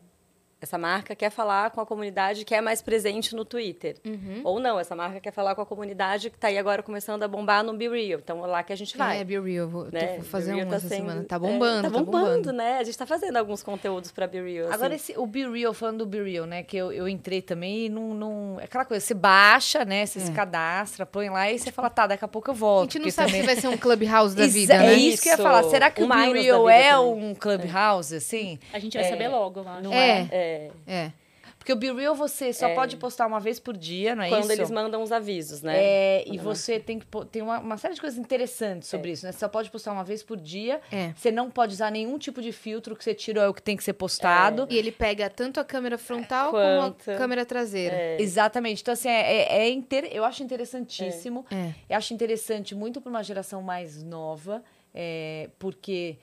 essa 0.64 0.78
marca 0.78 1.14
quer 1.14 1.30
falar 1.30 1.70
com 1.70 1.80
a 1.80 1.86
comunidade 1.86 2.44
que 2.44 2.54
é 2.54 2.60
mais 2.60 2.80
presente 2.82 3.34
no 3.34 3.44
Twitter. 3.44 3.96
Uhum. 4.06 4.40
Ou 4.44 4.60
não, 4.60 4.78
essa 4.78 4.94
marca 4.94 5.20
quer 5.20 5.32
falar 5.32 5.54
com 5.54 5.62
a 5.62 5.66
comunidade 5.66 6.30
que 6.30 6.36
está 6.36 6.48
aí 6.48 6.58
agora 6.58 6.82
começando 6.82 7.22
a 7.22 7.28
bombar 7.28 7.62
no 7.64 7.72
Be 7.74 7.88
Real. 7.88 8.20
Então, 8.22 8.44
é 8.44 8.46
lá 8.46 8.62
que 8.62 8.72
a 8.72 8.76
gente 8.76 8.96
vai. 8.96 9.20
É, 9.20 9.24
Be 9.24 9.38
Real. 9.40 9.68
Vou, 9.68 9.84
né? 9.90 10.16
vou 10.16 10.24
fazer 10.24 10.54
um 10.54 10.66
tá 10.68 10.76
essa 10.76 10.88
sendo- 10.88 10.98
semana. 11.08 11.24
Tá 11.24 11.36
é, 11.36 11.38
bombando, 11.38 11.82
tá 11.82 11.90
tá 11.90 11.98
bombando, 11.98 12.26
bombando. 12.26 12.52
né? 12.52 12.74
A 12.74 12.82
gente 12.84 12.90
está 12.90 13.06
fazendo 13.06 13.36
alguns 13.36 13.62
conteúdos 13.62 14.10
para 14.12 14.26
Be 14.26 14.40
Real. 14.40 14.66
assim. 14.66 14.74
Agora, 14.74 14.94
esse, 14.94 15.14
o 15.18 15.26
Be 15.26 15.46
Real, 15.48 15.72
falando 15.74 15.98
do 15.98 16.06
Be 16.06 16.22
Real, 16.22 16.46
né? 16.46 16.62
Que 16.62 16.76
eu, 16.76 16.92
eu 16.92 17.08
entrei 17.08 17.42
também 17.42 17.86
e 17.86 17.88
não, 17.88 18.14
não. 18.14 18.60
É 18.60 18.64
aquela 18.64 18.84
coisa, 18.84 19.04
você 19.04 19.14
baixa, 19.14 19.84
né? 19.84 20.06
Você 20.06 20.20
se 20.20 20.32
cadastra, 20.32 21.04
põe 21.06 21.28
lá 21.30 21.50
e 21.50 21.58
você 21.58 21.70
fala, 21.72 21.90
tá, 21.90 22.06
daqui 22.06 22.24
a 22.24 22.28
pouco 22.28 22.50
eu 22.50 22.54
A 22.54 22.56
volto. 22.56 22.92
gente 22.92 23.02
não 23.02 23.10
sabe 23.10 23.28
também- 23.32 23.40
se 23.40 23.46
vai 23.46 23.56
ser 23.56 23.68
um 23.68 23.76
clubhouse 23.78 24.34
da 24.36 24.46
vida, 24.46 24.74
É 24.74 24.78
né? 24.78 24.94
isso 24.94 25.22
que 25.22 25.28
eu 25.28 25.32
ia 25.32 25.38
falar. 25.38 25.62
Será 25.64 25.90
que 25.90 26.02
Um 26.02 26.06
o 26.06 26.08
Be 26.08 26.40
Real 26.42 26.68
é 26.68 26.90
também. 26.92 27.30
um 27.30 27.34
clubhouse, 27.34 28.14
assim? 28.14 28.58
A 28.72 28.78
gente 28.78 28.96
vai 28.98 29.08
saber 29.08 29.28
logo, 29.28 29.60
eu 29.60 29.68
acho. 29.68 29.82
Não 29.82 29.92
É. 29.92 30.28
é? 30.30 30.51
É. 30.52 30.70
É. 30.86 31.12
Porque 31.58 31.72
o 31.72 31.76
Be 31.76 31.92
Real 31.92 32.12
você 32.12 32.52
só 32.52 32.66
É. 32.66 32.74
pode 32.74 32.96
postar 32.96 33.24
uma 33.24 33.38
vez 33.38 33.60
por 33.60 33.76
dia, 33.76 34.16
não 34.16 34.24
é 34.24 34.28
Quando 34.28 34.42
isso? 34.42 34.52
eles 34.52 34.68
mandam 34.68 35.00
os 35.00 35.12
avisos, 35.12 35.62
né? 35.62 35.76
É, 35.80 36.22
e 36.22 36.30
Quando 36.30 36.40
a 36.40 36.42
você 36.56 36.80
tem 36.80 36.98
que 36.98 37.06
tem 37.30 37.40
uma, 37.40 37.60
uma 37.60 37.76
série 37.76 37.94
de 37.94 38.00
coisas 38.00 38.18
interessantes 38.18 38.88
sobre 38.88 39.12
isso, 39.12 39.24
né? 39.24 39.30
Você 39.30 39.38
só 39.38 39.46
pode 39.48 39.70
postar 39.70 39.92
uma 39.92 40.02
vez 40.02 40.24
por 40.24 40.36
dia. 40.38 40.80
É. 40.90 41.12
Você 41.14 41.30
não 41.30 41.48
pode 41.52 41.74
usar 41.74 41.92
nenhum 41.92 42.18
tipo 42.18 42.42
de 42.42 42.50
filtro 42.50 42.96
que 42.96 43.04
você 43.04 43.14
tira 43.14 43.42
é 43.42 43.48
o 43.48 43.54
que 43.54 43.62
tem 43.62 43.76
que 43.76 43.84
ser 43.84 43.92
postado. 43.92 44.66
E 44.70 44.76
ele 44.76 44.90
pega 44.90 45.30
tanto 45.30 45.60
a 45.60 45.64
câmera 45.64 45.96
frontal 45.96 46.50
como 46.50 46.62
Quanto. 46.62 47.10
a 47.12 47.16
câmera 47.16 47.46
traseira. 47.46 47.94
É. 47.94 48.20
Exatamente. 48.20 48.82
Então, 48.82 48.92
assim, 48.94 49.08
é, 49.08 49.32
é, 49.42 49.58
é 49.62 49.70
inter- 49.70 50.08
eu 50.12 50.24
acho 50.24 50.42
interessantíssimo. 50.42 51.46
É. 51.48 51.72
Eu 51.90 51.96
acho 51.96 52.12
interessante 52.12 52.74
muito 52.74 53.00
para 53.00 53.10
uma 53.10 53.22
geração 53.22 53.62
mais 53.62 54.02
nova, 54.02 54.64
é, 54.92 55.48
porque 55.60 56.16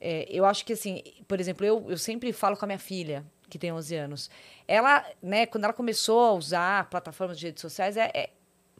é, 0.00 0.24
eu 0.30 0.44
acho 0.44 0.64
que, 0.64 0.72
assim, 0.72 1.02
por 1.26 1.40
exemplo, 1.40 1.66
eu, 1.66 1.84
eu 1.88 1.98
sempre 1.98 2.32
falo 2.32 2.56
com 2.56 2.64
a 2.64 2.68
minha 2.68 2.78
filha, 2.78 3.24
que 3.54 3.58
tem 3.60 3.72
11 3.72 3.94
anos. 3.94 4.28
Ela, 4.66 5.04
né, 5.22 5.46
quando 5.46 5.62
ela 5.62 5.72
começou 5.72 6.24
a 6.24 6.32
usar 6.32 6.90
plataformas 6.90 7.38
de 7.38 7.46
redes 7.46 7.60
sociais, 7.60 7.96
é, 7.96 8.10
é- 8.12 8.30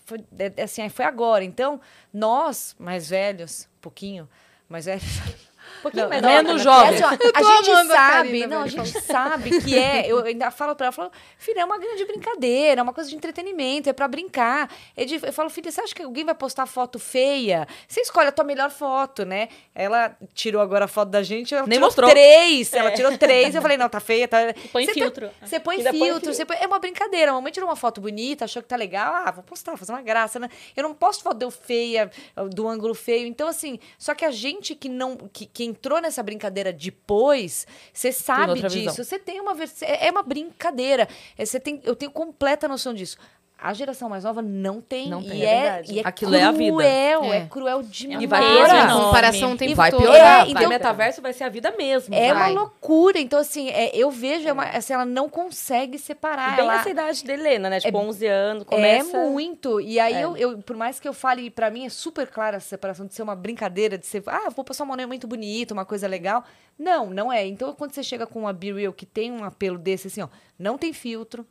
foi, 0.05 0.19
é, 0.37 0.63
assim, 0.65 0.89
foi 0.89 1.05
agora. 1.05 1.45
Então, 1.45 1.81
nós, 2.13 2.75
mais 2.77 3.09
velhos, 3.09 3.69
um 3.77 3.81
pouquinho, 3.81 4.29
mais 4.69 4.87
velhos. 4.87 5.05
Pouquinho 5.85 6.09
Não, 6.09 6.29
menos 6.29 6.53
né? 6.57 6.59
jovem. 6.59 6.87
É 6.89 6.95
assim, 6.95 7.05
ó, 7.05 7.09
a 7.09 7.13
gente 7.43 7.71
amando 7.71 7.93
a 7.93 7.97
sabe, 7.97 8.29
Karina, 8.29 8.47
não, 8.47 8.63
a 8.63 8.67
gente 8.67 9.01
sabe 9.03 9.61
que 9.63 9.79
é. 9.79 10.07
Eu 10.11 10.25
ainda 10.25 10.51
falo 10.51 10.75
pra 10.75 10.87
ela, 10.87 10.93
falo, 10.93 11.11
filha, 11.39 11.61
é 11.61 11.65
uma 11.65 11.79
grande 11.79 12.05
brincadeira, 12.07 12.81
é 12.81 12.83
uma 12.83 12.93
coisa 12.93 13.11
de 13.11 13.17
entretenimento, 13.17 13.89
é 13.89 13.93
pra 13.93 14.09
brincar. 14.09 14.71
É 14.97 15.05
eu 15.05 15.33
falo, 15.33 15.51
filha, 15.51 15.71
você 15.71 15.81
acha 15.83 15.95
que 15.95 16.03
alguém 16.03 16.25
vai 16.25 16.35
postar 16.35 16.65
foto 16.67 16.99
feia? 16.99 17.69
Você 17.87 18.01
escolhe 18.01 18.29
a 18.29 18.33
tua 18.33 18.45
melhor 18.45 18.71
foto, 18.71 19.25
né? 19.27 19.49
Ela 19.75 20.17
tirou 20.35 20.63
agora 20.63 20.87
a 20.87 20.89
foto 20.89 21.11
da 21.11 21.23
gente, 21.23 21.55
ela 21.55 21.67
Nem 21.67 21.77
tirou 21.77 21.87
mostrou. 21.89 22.09
três. 22.11 22.73
Ela 22.73 22.91
tirou 22.93 23.17
três. 23.19 23.55
Eu 23.55 23.61
falei, 23.61 23.77
não, 23.77 23.89
tá 23.89 24.01
feia, 24.01 24.27
tá. 24.27 24.39
põe 24.73 24.87
Você 24.87 24.95
filtro. 24.95 25.29
Tá, 25.29 25.47
você 25.47 25.61
põe 25.61 25.77
Ainda 25.77 25.91
põe 25.91 25.99
filtro, 25.99 26.15
filtro. 26.15 26.35
você 26.35 26.45
põe- 26.47 26.57
é 26.61 26.67
uma 26.67 26.79
brincadeira. 26.79 27.31
A 27.31 27.35
mamãe 27.35 27.53
tirou 27.53 27.69
uma 27.69 27.77
foto 27.77 28.01
bonita, 28.01 28.47
achou 28.47 28.63
que 28.63 28.69
tá 28.69 28.77
legal. 28.77 29.13
Ah, 29.15 29.31
vou 29.31 29.43
postar, 29.45 29.77
fazer 29.77 29.93
uma 29.93 30.01
graça, 30.03 30.39
né? 30.39 30.49
Eu 30.75 30.83
não 30.83 30.95
posto 30.95 31.23
foto 31.23 31.37
de 31.39 31.45
eu 31.45 31.51
feia, 31.51 32.11
do 32.51 32.67
ângulo 32.67 32.95
feio. 32.95 33.27
Então, 33.27 33.49
assim, 33.49 33.79
só 33.99 34.15
que 34.15 34.25
a 34.25 34.31
gente 34.31 34.75
que 34.75 34.89
não. 34.89 35.17
que, 35.33 35.45
quem 35.47 35.74
entrou 35.75 36.01
nessa 36.01 36.23
brincadeira 36.23 36.73
depois, 36.73 37.67
você 37.93 38.13
sabe 38.13 38.63
disso. 38.69 39.05
Você 39.05 39.19
tem 39.19 39.41
uma 39.41 39.53
é 39.83 40.07
é 40.07 40.11
uma 40.11 40.23
brincadeira. 40.23 41.09
É, 41.37 41.45
Você 41.45 41.59
tem, 41.59 41.81
eu 41.85 41.97
tenho 41.97 42.11
completa 42.11 42.69
noção 42.69 42.95
disso. 42.95 43.19
A 43.67 43.73
geração 43.73 44.11
mais 44.11 44.25
nova 44.25 44.43
não 44.43 44.81
tem. 44.81 45.09
Não 45.09 45.23
e, 45.23 45.29
tem, 45.29 45.43
é, 45.43 45.45
é 45.47 45.61
verdade. 45.63 45.93
e 45.95 45.99
é 46.01 46.03
Aquilo 46.05 46.35
é 46.35 46.43
a 46.43 46.53
vida. 46.53 46.71
cruel, 46.77 47.25
é, 47.33 47.37
É. 47.39 47.47
cruel 47.47 47.83
demais. 47.83 48.23
E 48.23 48.27
vai 48.27 48.41
piorar. 48.43 48.91
A 48.91 48.95
comparação 49.05 49.53
o 49.53 49.57
tempo 49.57 49.71
E 49.73 49.75
vai 49.75 49.91
todo. 49.91 50.03
piorar. 50.03 50.47
É, 50.47 50.51
então- 50.51 50.67
o 50.67 50.69
metaverso 50.69 51.23
vai 51.23 51.33
ser 51.33 51.45
a 51.45 51.49
vida 51.49 51.73
mesmo. 51.77 52.15
É 52.15 52.35
Vai. 52.35 52.53
uma 52.53 52.61
loucura. 52.61 53.19
Então, 53.19 53.39
assim, 53.39 53.71
é, 53.71 53.91
eu 53.97 54.11
vejo, 54.11 54.47
é 54.47 54.53
uma, 54.53 54.65
assim, 54.65 54.93
ela 54.93 55.07
não 55.07 55.31
consegue 55.31 55.99
separar. 55.99 56.53
E 56.53 56.57
bem 56.57 56.65
ela... 56.67 56.75
essa 56.81 56.91
idade 56.91 57.25
da 57.25 57.33
Helena, 57.33 57.71
né? 57.71 57.81
Tipo, 57.81 57.97
11 57.97 58.27
anos, 58.27 58.63
É 58.63 58.67
começa... 58.67 59.19
muito. 59.25 59.81
E 59.81 59.99
aí, 59.99 60.13
É. 60.15 60.25
eu, 60.25 60.37
eu- 60.37 60.59
por 60.59 60.77
mais 60.77 61.01
que 61.01 61.09
eu 61.09 61.15
fale, 61.15 61.49
pra 61.49 61.71
mim 61.71 61.87
é 61.87 61.89
super 61.89 62.27
clara 62.27 62.59
essa 62.59 62.69
separação 62.69 63.07
de 63.07 63.15
ser 63.15 63.23
uma 63.23 63.35
brincadeira, 63.35 63.97
de 63.97 64.05
ser, 64.07 64.23
ah, 64.27 64.51
vou 64.55 64.63
passar 64.65 64.85
um 64.85 64.89
momento 64.89 65.27
bonito, 65.27 65.71
uma 65.73 65.87
coisa 65.87 66.07
legal. 66.07 66.45
Não, 66.79 67.09
não 67.09 67.33
é. 67.33 67.47
Então, 67.47 67.73
quando 67.75 67.93
você 67.93 68.03
chega 68.03 68.27
com 68.27 68.41
uma 68.41 68.53
Be 68.53 68.73
Real 68.75 68.93
que 68.93 69.07
tem 69.07 69.33
um 69.33 69.43
apelo 69.43 69.79
desse, 69.79 70.09
assim, 70.09 70.21
ó, 70.21 70.29
não 70.59 70.77
tem 70.77 70.93
filtro. 70.93 71.47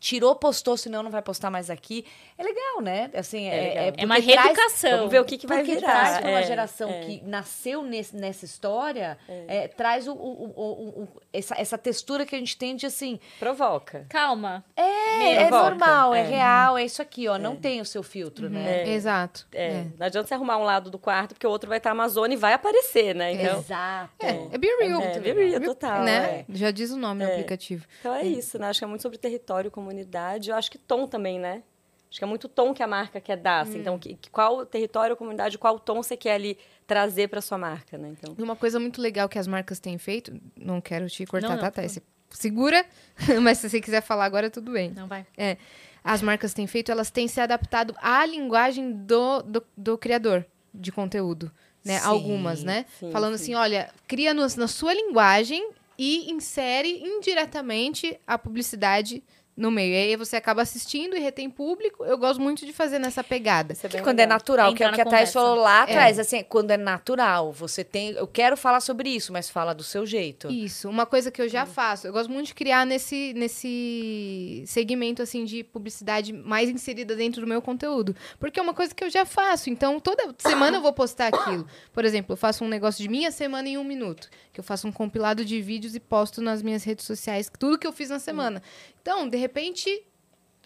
Tirou, 0.00 0.34
postou, 0.36 0.76
senão 0.76 1.02
não 1.02 1.10
vai 1.10 1.22
postar 1.22 1.50
mais 1.50 1.70
aqui. 1.70 2.04
É 2.36 2.42
legal, 2.42 2.80
né? 2.80 3.10
Assim, 3.14 3.46
é, 3.46 3.60
legal. 3.68 3.84
É 3.84 3.90
porque 3.92 4.04
uma 4.04 4.14
traz- 4.22 4.26
reeducação. 4.26 4.90
Vamos 4.98 5.10
ver 5.10 5.20
o 5.20 5.24
que, 5.24 5.36
que 5.38 5.46
vai 5.46 5.58
porque 5.58 5.74
virar. 5.74 5.90
traz 5.90 6.18
para 6.18 6.28
uma 6.30 6.40
É, 6.40 6.46
geração 6.46 6.88
é. 6.90 7.00
que 7.00 7.22
nasceu 7.24 7.82
nesse- 7.82 8.16
nessa 8.16 8.44
história, 8.44 9.18
é, 9.28 9.66
traz 9.68 10.06
o, 10.06 10.12
o- 10.12 10.16
o- 10.16 10.62
o- 10.62 11.02
o- 11.02 11.08
essa, 11.32 11.54
essa 11.60 11.76
textura 11.76 12.24
que 12.24 12.34
a 12.36 12.38
gente 12.38 12.56
tem 12.56 12.76
de 12.76 12.86
assim. 12.86 13.18
Provoca. 13.38 14.06
Calma. 14.08 14.64
É, 14.76 15.32
é 15.34 15.48
Provoca, 15.48 15.70
normal, 15.70 16.14
é, 16.14 16.20
é. 16.20 16.22
real, 16.24 16.78
é 16.78 16.84
isso 16.84 17.02
aqui, 17.02 17.26
ó. 17.28 17.36
Não 17.38 17.56
tem 17.56 17.80
o 17.80 17.84
seu 17.84 18.02
filtro, 18.02 18.48
né? 18.48 18.82
É. 18.82 18.88
Exato. 18.90 19.46
É, 19.52 19.68
É. 19.68 19.86
Não 19.98 20.06
adianta 20.06 20.28
você 20.28 20.34
arrumar 20.34 20.56
um 20.58 20.64
lado 20.64 20.90
do 20.90 20.98
quarto, 20.98 21.34
porque 21.34 21.46
o 21.46 21.50
outro 21.50 21.68
vai 21.68 21.78
estar 21.78 21.90
Amazônia 21.90 22.34
e 22.34 22.38
vai 22.38 22.52
aparecer, 22.52 23.14
né? 23.14 23.32
Então, 23.32 23.58
Exato. 23.58 24.10
É, 24.20 24.54
é 24.54 24.58
Be 24.58 24.68
Real. 24.80 25.00
É, 25.02 25.18
Be 25.18 25.32
Real, 25.32 25.60
total, 25.60 26.04
Né? 26.04 26.44
é. 26.48 26.56
Já 26.56 26.70
diz 26.70 26.90
o 26.92 26.96
nome 26.96 27.24
do 27.24 27.30
aplicativo. 27.32 27.84
então 27.98 28.14
é 28.14 28.22
isso, 28.24 28.58
né? 28.58 28.68
Acho 28.68 28.78
que 28.80 28.84
é 28.84 28.88
muito 28.88 29.02
sobre 29.02 29.18
território, 29.18 29.70
comunidade. 29.92 30.50
Eu 30.50 30.56
acho 30.56 30.70
que 30.70 30.78
tom 30.78 31.06
também, 31.06 31.38
né? 31.38 31.62
Acho 32.10 32.18
que 32.18 32.24
é 32.24 32.26
muito 32.26 32.48
tom 32.48 32.72
que 32.72 32.82
a 32.82 32.86
marca 32.86 33.20
quer 33.20 33.36
dar. 33.36 33.60
assim. 33.60 33.78
Então, 33.80 33.98
que, 33.98 34.14
que- 34.14 34.30
qual 34.30 34.64
território, 34.64 35.16
comunidade, 35.16 35.58
qual 35.58 35.78
tom 35.78 36.02
você 36.02 36.16
quer 36.16 36.32
ali 36.34 36.58
trazer 36.86 37.28
para 37.28 37.40
sua 37.40 37.58
marca, 37.58 37.98
né? 37.98 38.08
Então, 38.18 38.34
uma 38.38 38.56
coisa 38.56 38.78
muito 38.80 39.00
legal 39.00 39.28
que 39.28 39.38
as 39.38 39.46
marcas 39.46 39.78
têm 39.78 39.98
feito, 39.98 40.32
não 40.56 40.80
quero 40.80 41.06
te 41.08 41.26
cortar, 41.26 41.48
Não, 41.48 41.54
não, 41.56 41.60
tá, 41.62 41.70
Thay? 41.70 41.88
Você 41.88 42.02
segura, 42.30 42.84
mas 43.42 43.58
se 43.58 43.68
você 43.68 43.80
quiser 43.80 44.02
falar 44.02 44.24
agora, 44.26 44.50
tudo 44.50 44.72
bem. 44.72 44.90
Não 44.90 45.06
vai. 45.06 45.26
É, 45.36 45.56
as 46.04 46.22
marcas 46.22 46.54
têm 46.54 46.66
feito, 46.66 46.90
elas 46.92 47.10
têm 47.10 47.28
se 47.28 47.40
adaptado 47.40 47.94
à 48.00 48.24
linguagem 48.24 48.92
do, 48.92 49.42
do, 49.42 49.66
do 49.76 49.98
criador 49.98 50.46
de 50.72 50.90
conteúdo, 50.92 51.50
né? 51.84 51.98
Sim, 51.98 52.06
Algumas, 52.06 52.62
né? 52.64 52.86
sim, 52.98 53.10
Falando 53.10 53.36
sim. 53.36 53.42
assim, 53.44 53.54
olha, 53.54 53.90
cria 54.06 54.32
no- 54.32 54.46
na 54.56 54.68
sua 54.68 54.94
linguagem 54.94 55.70
e 55.98 56.30
insere 56.30 57.02
indiretamente 57.02 58.18
a 58.26 58.38
publicidade 58.38 59.22
no 59.58 59.72
meio. 59.72 59.92
E 59.92 59.96
aí 59.96 60.16
você 60.16 60.36
acaba 60.36 60.62
assistindo 60.62 61.16
e 61.16 61.18
retém 61.18 61.50
público. 61.50 62.04
Eu 62.04 62.16
gosto 62.16 62.40
muito 62.40 62.64
de 62.64 62.72
fazer 62.72 63.00
nessa 63.00 63.24
pegada. 63.24 63.74
é 63.74 64.00
Quando 64.00 64.20
é 64.20 64.22
legal. 64.22 64.36
natural, 64.36 64.74
que 64.74 64.82
é 64.84 64.86
o 64.86 64.90
Entrar 64.90 65.02
que 65.02 65.08
a 65.08 65.10
Thais 65.10 65.32
falou 65.32 65.56
lá 65.56 65.82
atrás, 65.82 66.18
assim, 66.18 66.44
quando 66.44 66.70
é 66.70 66.76
natural, 66.76 67.52
você 67.52 67.82
tem, 67.82 68.10
eu 68.10 68.26
quero 68.26 68.56
falar 68.56 68.80
sobre 68.80 69.10
isso, 69.10 69.32
mas 69.32 69.50
fala 69.50 69.74
do 69.74 69.82
seu 69.82 70.06
jeito. 70.06 70.48
Isso, 70.48 70.88
uma 70.88 71.04
coisa 71.04 71.30
que 71.30 71.42
eu 71.42 71.48
já 71.48 71.66
faço. 71.66 72.06
Eu 72.06 72.12
gosto 72.12 72.30
muito 72.30 72.46
de 72.46 72.54
criar 72.54 72.86
nesse, 72.86 73.34
nesse 73.34 74.62
segmento 74.66 75.22
assim 75.22 75.44
de 75.44 75.64
publicidade 75.64 76.32
mais 76.32 76.70
inserida 76.70 77.16
dentro 77.16 77.40
do 77.40 77.46
meu 77.46 77.60
conteúdo. 77.60 78.14
Porque 78.38 78.60
é 78.60 78.62
uma 78.62 78.74
coisa 78.74 78.94
que 78.94 79.02
eu 79.02 79.10
já 79.10 79.24
faço. 79.24 79.68
Então, 79.68 79.98
toda 79.98 80.34
semana 80.38 80.76
eu 80.76 80.80
vou 80.80 80.92
postar 80.92 81.34
aquilo. 81.34 81.66
Por 81.92 82.04
exemplo, 82.04 82.34
eu 82.34 82.36
faço 82.36 82.64
um 82.64 82.68
negócio 82.68 83.02
de 83.02 83.08
minha 83.08 83.32
semana 83.32 83.68
em 83.68 83.76
um 83.76 83.84
minuto. 83.84 84.28
Que 84.52 84.60
eu 84.60 84.64
faço 84.64 84.86
um 84.86 84.92
compilado 84.92 85.44
de 85.44 85.60
vídeos 85.60 85.96
e 85.96 86.00
posto 86.00 86.40
nas 86.40 86.62
minhas 86.62 86.84
redes 86.84 87.04
sociais 87.04 87.50
tudo 87.58 87.76
que 87.76 87.86
eu 87.86 87.92
fiz 87.92 88.10
na 88.10 88.20
semana. 88.20 88.62
Então, 89.08 89.26
de 89.26 89.38
repente. 89.38 90.04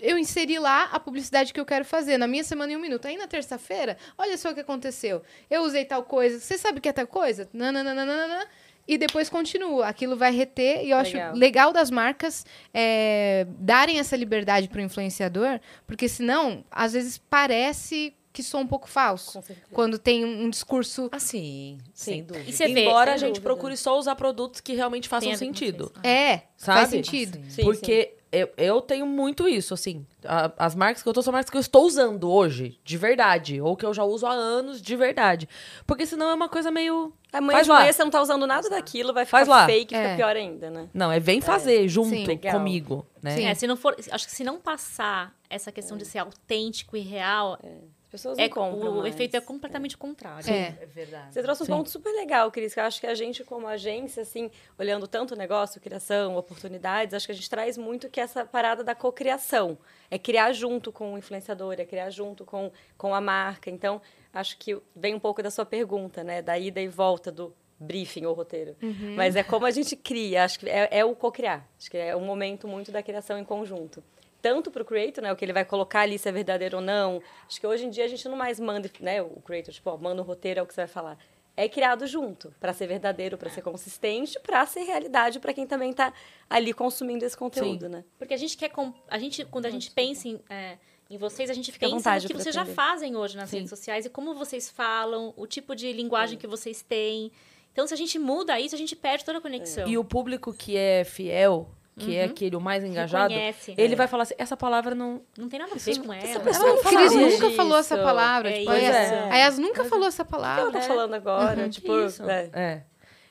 Eu 0.01 0.19
inseri 0.19 0.59
lá 0.59 0.85
a 0.91 0.99
publicidade 0.99 1.53
que 1.53 1.61
eu 1.61 1.67
quero 1.67 1.85
fazer 1.85 2.19
na 2.19 2.27
minha 2.27 2.43
semana 2.43 2.73
em 2.73 2.77
um 2.77 2.81
minuto. 2.81 3.07
Aí 3.07 3.17
na 3.17 3.29
terça-feira, 3.29 3.97
olha 4.19 4.37
só 4.37 4.51
o 4.51 4.55
que 4.55 4.59
aconteceu. 4.59 5.23
Eu 5.49 5.63
usei 5.63 5.85
tal 5.85 6.03
coisa. 6.03 6.41
Você 6.41 6.59
sabe 6.59 6.79
o 6.79 6.81
que 6.81 6.89
é 6.89 6.93
tal 6.93 7.07
coisa? 7.07 7.49
Nananana. 7.53 8.49
E 8.89 8.99
depois 8.99 9.29
continua. 9.29 9.87
Aquilo 9.87 10.17
vai 10.17 10.33
reter. 10.33 10.85
E 10.85 10.91
eu 10.91 10.97
acho 10.97 11.13
Legal. 11.13 11.35
legal 11.37 11.73
das 11.73 11.89
marcas 11.89 12.45
é, 12.75 13.47
darem 13.61 14.01
essa 14.01 14.17
liberdade 14.17 14.67
para 14.67 14.79
o 14.79 14.83
influenciador, 14.83 15.61
porque 15.87 16.09
senão, 16.09 16.65
às 16.69 16.95
vezes, 16.95 17.19
parece 17.19 18.13
que 18.33 18.43
sou 18.43 18.61
um 18.61 18.67
pouco 18.67 18.89
falso. 18.89 19.35
Com 19.35 19.43
certeza. 19.43 19.69
Quando 19.71 19.99
tem 19.99 20.25
um, 20.25 20.45
um 20.47 20.51
discurso. 20.51 21.09
Ah, 21.13 21.21
sim, 21.21 21.79
sem 21.95 22.25
dúvida. 22.25 22.49
E 22.49 22.53
você 22.53 22.67
vê, 22.67 22.87
Embora 22.87 23.11
sem 23.11 23.15
a 23.15 23.19
gente 23.19 23.35
dúvida. 23.37 23.43
procure 23.45 23.77
só 23.77 23.97
usar 23.97 24.17
produtos 24.17 24.61
que 24.61 24.73
realmente 24.73 25.09
façam 25.09 25.33
sentido. 25.37 25.93
vocês. 25.95 26.05
É, 26.05 26.43
Sabe? 26.57 26.79
faz 26.81 26.89
sentido. 26.91 27.39
Sim, 27.49 27.63
Porque 27.63 28.15
Eu, 28.33 28.49
eu 28.57 28.81
tenho 28.81 29.05
muito 29.05 29.47
isso, 29.47 29.75
assim. 29.75 30.07
A- 30.25 30.51
as 30.57 30.75
marcas 30.75 31.03
que 31.03 31.09
eu 31.09 31.13
tô 31.13 31.21
são 31.21 31.33
marcas 31.35 31.51
que 31.51 31.57
eu 31.57 31.61
estou 31.61 31.85
usando 31.85 32.31
hoje, 32.31 32.81
de 32.83 32.97
verdade. 32.97 33.61
Ou 33.61 33.77
que 33.77 33.85
eu 33.85 33.93
já 33.93 34.03
uso 34.05 34.25
há 34.27 34.33
anos, 34.33 34.81
de 34.81 34.97
verdade. 34.97 35.47
Porque 35.87 36.07
senão 36.07 36.31
é 36.31 36.35
uma 36.35 36.49
coisa 36.49 36.71
meio. 36.71 37.13
Amanhã 37.31 37.57
Faz 37.59 37.67
de 37.67 37.71
lá. 37.73 37.79
manhã 37.81 37.93
você 37.93 38.05
não 38.05 38.11
tá 38.11 38.23
usando 38.23 38.47
nada 38.47 38.71
daquilo, 38.71 39.13
vai 39.13 39.27
ficar 39.27 39.39
Faz 39.39 39.49
lá. 39.49 39.67
fake, 39.67 39.95
É. 39.95 40.03
fica 40.03 40.17
pior 40.17 40.35
ainda, 40.35 40.71
né? 40.71 40.89
Não, 40.95 41.13
é 41.13 41.21
vem 41.21 41.41
fazer 41.43 41.87
junto 41.89 42.09
Sim. 42.09 42.39
Comigo, 42.51 43.07
né? 43.23 43.37
Sim. 43.37 43.45
É, 43.45 43.55
se 43.55 43.67
não 43.67 43.77
for, 43.77 43.95
acho 44.11 44.27
que 44.27 44.33
se 44.33 44.43
não 44.45 44.59
passar 44.59 45.35
essa 45.51 45.71
questão 45.71 45.97
de 45.99 46.05
ser 46.07 46.19
autêntico 46.19 46.97
e 46.97 47.01
real, 47.01 47.59
As 47.63 47.69
pessoas 48.13 48.39
é, 48.39 48.43
não 48.43 48.49
compram 48.51 48.93
o 48.93 48.99
mais. 48.99 49.15
efeito 49.15 49.37
é 49.37 49.41
completamente 49.41 49.97
contrário. 49.97 50.49
É. 50.49 50.77
É 50.81 50.87
verdade. 50.87 51.33
Você 51.33 51.43
trouxe 51.43 51.63
um 51.63 51.67
Sim. 51.67 51.73
ponto 51.73 51.91
super 51.91 52.13
legal, 52.13 52.51
Cris, 52.53 52.75
que 52.75 52.79
eu 52.79 52.85
acho 52.85 53.01
que 53.01 53.07
a 53.07 53.15
gente, 53.15 53.43
como 53.43 53.67
agência, 53.67 54.23
assim, 54.23 54.51
olhando 54.79 55.09
tanto 55.09 55.33
o 55.33 55.37
negócio, 55.37 55.81
criação, 55.81 56.37
oportunidades, 56.37 57.15
acho 57.15 57.25
que 57.25 57.33
a 57.33 57.35
gente 57.35 57.49
traz 57.49 57.79
muito 57.79 58.11
que 58.11 58.21
essa 58.21 58.45
parada 58.45 58.85
da 58.85 58.95
cocriação. 58.95 59.79
É 60.11 60.19
criar 60.19 60.53
junto 60.53 60.93
com 60.93 61.15
o 61.15 61.19
influenciador, 61.19 61.75
é 61.79 61.87
criar 61.87 62.11
junto 62.11 62.45
com, 62.45 62.71
com 62.99 63.15
a 63.15 63.21
marca. 63.21 63.71
Então, 63.71 64.01
acho 64.31 64.59
que 64.59 64.79
vem 64.95 65.15
um 65.15 65.21
pouco 65.21 65.43
da 65.43 65.51
sua 65.51 65.65
pergunta, 65.65 66.23
né? 66.23 66.43
Da 66.43 66.59
ida 66.59 66.83
e 66.83 66.89
volta 66.89 67.33
do 67.33 67.55
briefing 67.81 68.27
ou 68.27 68.35
roteiro. 68.35 68.77
Mas 69.17 69.35
é 69.37 69.43
como 69.43 69.65
a 69.65 69.71
gente 69.71 69.97
cria, 69.97 70.45
acho 70.45 70.61
que 70.61 70.69
é, 70.69 70.89
é 70.91 71.05
o 71.05 71.17
cocriar. 71.17 71.67
Acho 71.79 71.91
que 71.91 71.97
é 71.97 72.15
um 72.15 72.25
momento 72.25 72.69
muito 72.69 72.93
da 72.93 73.03
criação 73.03 73.39
em 73.39 73.45
conjunto. 73.45 74.05
Tanto 74.43 74.71
para 74.71 74.83
o 74.83 74.85
creator, 74.85 75.23
né, 75.23 75.33
o 75.33 75.37
que 75.37 75.45
ele 75.45 75.53
vai 75.53 75.65
colocar 75.65 76.01
ali, 76.01 76.19
se 76.19 76.29
é 76.29 76.33
verdadeiro 76.33 76.79
ou 76.79 76.83
não. 76.83 77.23
Acho 77.47 77.61
que 77.61 77.67
hoje 77.67 77.87
em 77.87 77.91
dia 77.91 78.05
a 78.05 78.09
gente 78.09 78.29
não 78.29 78.37
mais 78.37 78.59
manda, 78.59 78.91
né, 79.01 79.23
o 79.23 79.41
creator, 79.41 79.73
tipo, 79.73 79.89
ó, 79.89 79.97
manda 79.97 80.21
o 80.21 80.25
roteiro, 80.25 80.59
é 80.59 80.63
o 80.63 80.67
que 80.67 80.75
você 80.75 80.81
vai 80.81 80.89
falar. 80.89 81.19
É 81.57 81.69
criado 81.69 82.07
junto, 82.07 82.53
para 82.59 82.73
ser 82.73 82.87
verdadeiro, 82.87 83.39
para 83.39 83.51
ser 83.51 83.63
consistente, 83.63 84.41
para 84.41 84.65
ser 84.67 84.85
realidade 84.85 85.39
para 85.39 85.53
quem 85.53 85.67
também 85.67 85.91
está 85.91 86.13
ali 86.49 86.73
consumindo 86.73 87.25
esse 87.25 87.37
conteúdo, 87.37 87.89
né? 87.89 88.05
Porque 88.19 88.33
a 88.35 88.39
gente 88.39 88.57
quer. 88.57 88.73
A 89.07 89.19
gente, 89.19 89.45
quando 89.45 89.67
a 89.67 89.71
gente 89.71 89.91
pensa 89.91 90.29
em, 90.29 90.41
é, 90.49 90.79
em 91.11 91.19
vocês, 91.19 91.51
a 91.51 91.53
gente 91.53 91.71
Fica 91.71 91.89
vontade 91.89 92.25
no 92.25 92.31
que 92.31 92.43
vocês 92.43 92.55
já 92.55 92.63
atender. 92.63 92.75
fazem 92.75 93.17
hoje 93.17 93.37
nas 93.37 93.51
Sim. 93.51 93.57
redes 93.57 93.71
sociais 93.71 94.07
e 94.07 94.09
como 94.09 94.35
vocês 94.35 94.71
falam, 94.71 95.35
o 95.37 95.47
tipo 95.47 95.77
de 95.77 95.93
linguagem 95.93 96.39
que 96.39 96.47
vocês 96.47 96.81
têm. 96.81 97.31
Então, 97.71 97.87
se 97.87 97.93
a 97.93 97.97
gente 97.99 98.19
muda 98.19 98.59
isso, 98.59 98.75
a 98.75 98.79
gente 98.79 98.97
perde 98.97 99.23
toda 99.23 99.37
a 99.37 99.41
conexão. 99.41 99.87
E 99.87 99.99
o 99.99 100.05
público 100.05 100.55
que 100.55 100.75
é 100.75 101.05
fiel, 101.05 101.71
que 101.99 102.17
é 102.17 102.25
aquele 102.25 102.57
o 102.57 102.61
mais 102.61 102.83
engajado, 102.83 103.33
Reconhece. 103.33 103.75
ele 103.77 103.95
vai 103.95 104.09
falar 104.09 104.23
assim: 104.25 104.35
essa 104.39 104.57
palavra 104.57 104.95
não. 104.95 105.23
Não 105.37 105.49
tem 105.49 105.59
nada 105.59 105.73
a 105.75 105.79
ver 105.79 105.99
com 105.99 106.13
ela. 106.13 106.41
pessoa 106.41 106.69
não 106.69 106.75
O 106.77 106.79
fala 106.83 106.97
Cris 106.97 107.15
nunca 107.15 107.51
falou 107.51 107.79
essa 107.79 107.99
palavra. 107.99 108.51
É 108.51 108.59
tipo, 108.61 108.73
isso. 108.73 108.73
a 108.73 108.77
Yas- 108.79 108.97
É. 109.13 109.29
a 109.31 109.37
Yas 109.37 109.59
nunca 109.59 109.85
falou 109.85 110.07
essa 110.09 110.23
O 110.23 110.27
que 110.27 110.35
ela 110.35 110.43
palavra. 110.43 110.73
tá 110.73 110.81
falando 110.81 111.15
agora? 111.15 111.69
tipo, 111.69 111.99
Isso. 112.01 112.23
é. 112.53 112.83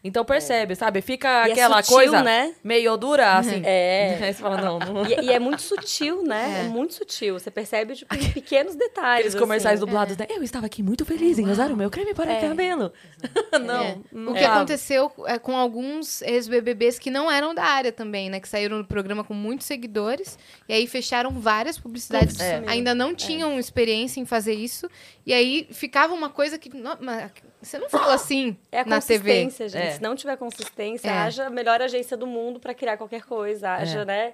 É. 0.03 0.07
Então 0.07 0.25
percebe, 0.25 0.75
sabe? 0.75 1.01
Fica 1.01 1.47
E 1.47 1.49
é 1.49 1.53
aquela 1.53 1.81
sutil, 1.83 1.95
coisa 1.95 2.23
né? 2.23 2.55
meio 2.63 2.97
dura, 2.97 3.37
assim. 3.37 3.61
É. 3.63 4.17
Aí 4.21 4.33
você 4.33 4.41
fala, 4.41 4.57
não, 4.59 4.79
não. 4.79 5.05
E, 5.05 5.25
e 5.25 5.31
é 5.31 5.39
muito 5.39 5.61
sutil, 5.61 6.23
né? 6.23 6.41
É. 6.61 6.63
muito 6.63 6.93
sutil. 6.93 7.39
Você 7.39 7.49
percebe, 7.51 7.95
tipo, 7.95 8.13
em 8.13 8.31
pequenos 8.31 8.75
detalhes. 8.75 9.27
Aqueles 9.27 9.35
comerciais 9.35 9.79
assim. 9.79 9.85
dublados, 9.85 10.17
né? 10.17 10.25
Eu 10.29 10.43
estava 10.43 10.65
aqui 10.65 10.81
muito 10.83 11.05
feliz 11.05 11.37
em 11.39 11.47
usar 11.47 11.71
o 11.71 11.77
meu 11.77 11.89
creme 11.89 12.13
para 12.13 12.39
cabelo. 12.41 12.91
não, 13.63 13.83
É. 13.83 13.97
não 14.11 14.31
O 14.31 14.35
que 14.35 14.43
aconteceu 14.43 15.11
é, 15.25 15.37
com 15.37 15.55
alguns 15.55 16.21
ex-BBBs 16.23 16.99
que 16.99 17.09
não 17.11 17.31
eram 17.31 17.53
da 17.53 17.63
área 17.63 17.91
também, 17.91 18.29
né? 18.29 18.39
Que 18.39 18.49
saíram 18.49 18.79
do 18.79 18.87
programa 18.87 19.23
com 19.23 19.33
muitos 19.33 19.67
seguidores. 19.67 20.37
E 20.67 20.73
aí 20.73 20.87
fecharam 20.87 21.31
várias 21.31 21.77
publicidades. 21.77 22.37
Ainda 22.67 22.93
não 22.95 23.13
tinham 23.13 23.57
experiência 23.59 24.19
em 24.19 24.25
fazer 24.25 24.53
isso. 24.53 24.89
E 25.25 25.33
aí 25.33 25.67
ficava 25.71 26.13
uma 26.13 26.29
coisa 26.29 26.57
que... 26.57 26.75
não, 26.75 26.97
mas 26.99 27.31
você 27.61 27.77
não 27.79 27.89
fala 27.89 28.13
assim 28.15 28.57
É 28.71 28.79
a 28.81 28.85
na 28.85 28.99
TV. 29.01 29.43
consistência, 29.43 29.69
gente. 29.69 29.87
É. 29.87 29.91
Se 29.91 30.01
não 30.01 30.15
tiver 30.15 30.37
consistência, 30.37 31.07
É. 31.07 31.11
haja 31.11 31.45
a 31.47 31.49
melhor 31.49 31.81
agência 31.81 32.17
do 32.17 32.25
mundo 32.27 32.59
para 32.59 32.73
criar 32.73 32.97
qualquer 32.97 33.23
coisa. 33.23 33.69
Haja, 33.71 34.01
É. 34.01 34.05
né? 34.05 34.33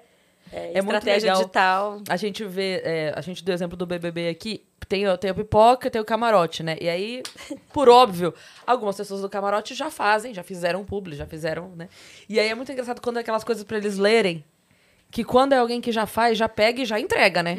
É, 0.51 0.71
É 0.75 0.79
estratégia 0.79 1.33
digital. 1.33 2.01
A 2.07 2.15
gente 2.15 2.45
vê, 2.45 2.81
é, 2.85 3.13
a 3.13 3.19
gente 3.19 3.43
deu 3.43 3.53
exemplo 3.53 3.75
do 3.75 3.85
BBB 3.85 4.29
aqui, 4.29 4.63
tem, 4.87 5.05
o- 5.05 5.17
tem 5.17 5.29
a 5.29 5.33
pipoca, 5.33 5.89
tem 5.91 5.99
o 6.01 6.05
camarote, 6.05 6.63
né? 6.63 6.77
E 6.79 6.87
aí, 6.87 7.21
por 7.73 7.89
óbvio, 7.89 8.33
algumas 8.65 8.95
pessoas 8.95 9.19
do 9.21 9.29
camarote 9.29 9.75
já 9.75 9.91
fazem, 9.91 10.33
já 10.33 10.43
fizeram 10.43 10.85
publi, 10.85 11.17
já 11.17 11.25
fizeram, 11.25 11.67
né? 11.75 11.89
E 12.29 12.39
aí 12.39 12.47
é 12.47 12.55
muito 12.55 12.71
engraçado 12.71 13.01
quando 13.01 13.17
é 13.17 13.19
aquelas 13.19 13.43
coisas 13.43 13.65
pra 13.65 13.77
eles 13.77 13.97
lerem. 13.97 14.41
Que 15.09 15.23
quando 15.23 15.53
é 15.53 15.57
alguém 15.57 15.79
que 15.79 15.91
já 15.91 16.05
faz, 16.05 16.37
já 16.37 16.49
pega 16.49 16.81
e 16.81 16.85
já 16.85 16.99
entrega, 16.99 17.41
né? 17.41 17.57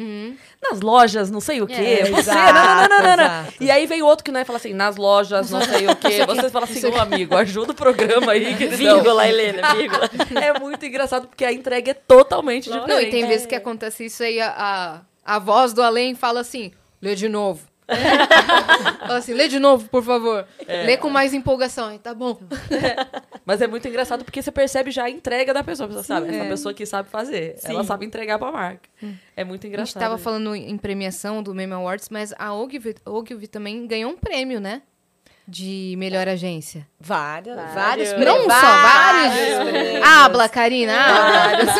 Nas 0.61 0.81
lojas, 0.81 1.31
não 1.31 1.41
sei 1.41 1.61
o 1.61 1.67
quê. 1.67 1.73
É, 1.73 2.05
você, 2.05 2.19
exato, 2.19 2.53
não, 2.53 2.63
não, 2.63 2.89
não, 2.89 3.03
não, 3.03 3.17
não. 3.17 3.23
exato. 3.23 3.53
E 3.63 3.71
aí 3.71 3.85
vem 3.85 4.01
outro 4.01 4.23
que 4.23 4.31
não 4.31 4.39
é 4.39 4.45
fala 4.45 4.57
assim, 4.57 4.73
nas 4.73 4.97
lojas, 4.97 5.49
não 5.49 5.61
sei 5.61 5.87
o 5.87 5.95
quê. 5.95 6.25
Você 6.27 6.49
fala 6.49 6.65
assim, 6.65 6.85
ô 6.85 6.95
amigo, 6.99 7.35
ajuda 7.35 7.71
o 7.71 7.75
programa 7.75 8.33
aí, 8.33 8.53
queridão. 8.57 8.95
Vírgula, 8.95 9.27
Helena, 9.27 9.73
vírgula. 9.73 10.09
É 10.41 10.59
muito 10.59 10.85
engraçado 10.85 11.27
porque 11.27 11.43
a 11.43 11.51
entrega 11.51 11.91
é 11.91 11.93
totalmente 11.93 12.65
diferente. 12.65 12.87
Não, 12.87 13.01
e 13.01 13.09
tem 13.09 13.27
vezes 13.27 13.45
que 13.45 13.55
acontece 13.55 14.05
isso 14.05 14.23
aí, 14.23 14.39
a, 14.39 15.01
a, 15.25 15.35
a 15.35 15.39
voz 15.39 15.73
do 15.73 15.81
além 15.81 16.15
fala 16.15 16.39
assim, 16.39 16.71
lê 17.01 17.15
de 17.15 17.27
novo. 17.27 17.68
fala 18.99 19.17
assim, 19.17 19.33
lê 19.33 19.47
de 19.47 19.59
novo, 19.59 19.89
por 19.89 20.03
favor. 20.03 20.45
Lê 20.67 20.97
com 20.97 21.09
mais 21.09 21.33
empolgação. 21.33 21.87
Aí, 21.89 21.99
tá 21.99 22.13
bom. 22.13 22.39
Mas 23.45 23.61
é 23.61 23.67
muito 23.67 23.87
engraçado 23.87 24.23
porque 24.23 24.41
você 24.41 24.51
percebe 24.51 24.91
já 24.91 25.05
a 25.05 25.09
entrega 25.09 25.53
da 25.53 25.63
pessoa. 25.63 25.87
Você 25.89 26.03
sabe, 26.03 26.29
essa 26.35 26.45
pessoa 26.49 26.73
que 26.73 26.85
sabe 26.85 27.09
fazer. 27.09 27.57
Ela 27.63 27.83
sabe 27.83 28.05
entregar 28.05 28.37
pra 28.37 28.51
marca. 28.51 28.89
É 29.35 29.43
muito 29.43 29.61
A 29.63 29.67
gente 29.67 29.73
engraçado. 29.73 30.01
tava 30.01 30.17
falando 30.17 30.55
em 30.55 30.77
premiação 30.77 31.41
do 31.41 31.53
Meme 31.55 31.73
Awards, 31.73 32.09
mas 32.09 32.33
a 32.37 32.53
Ogilvy, 32.53 32.95
Ogilvy 33.05 33.47
também 33.47 33.87
ganhou 33.87 34.11
um 34.11 34.17
prêmio, 34.17 34.59
né? 34.59 34.81
De 35.51 35.95
melhor 35.97 36.27
agência. 36.27 36.87
Várias, 36.99 37.55
Vários. 37.73 38.11
vários 38.11 38.25
Não 38.25 38.41
só, 38.43 38.47
vários. 38.81 39.69
prêmios. 39.71 40.05
Habla, 40.07 40.47
Karina. 40.47 40.95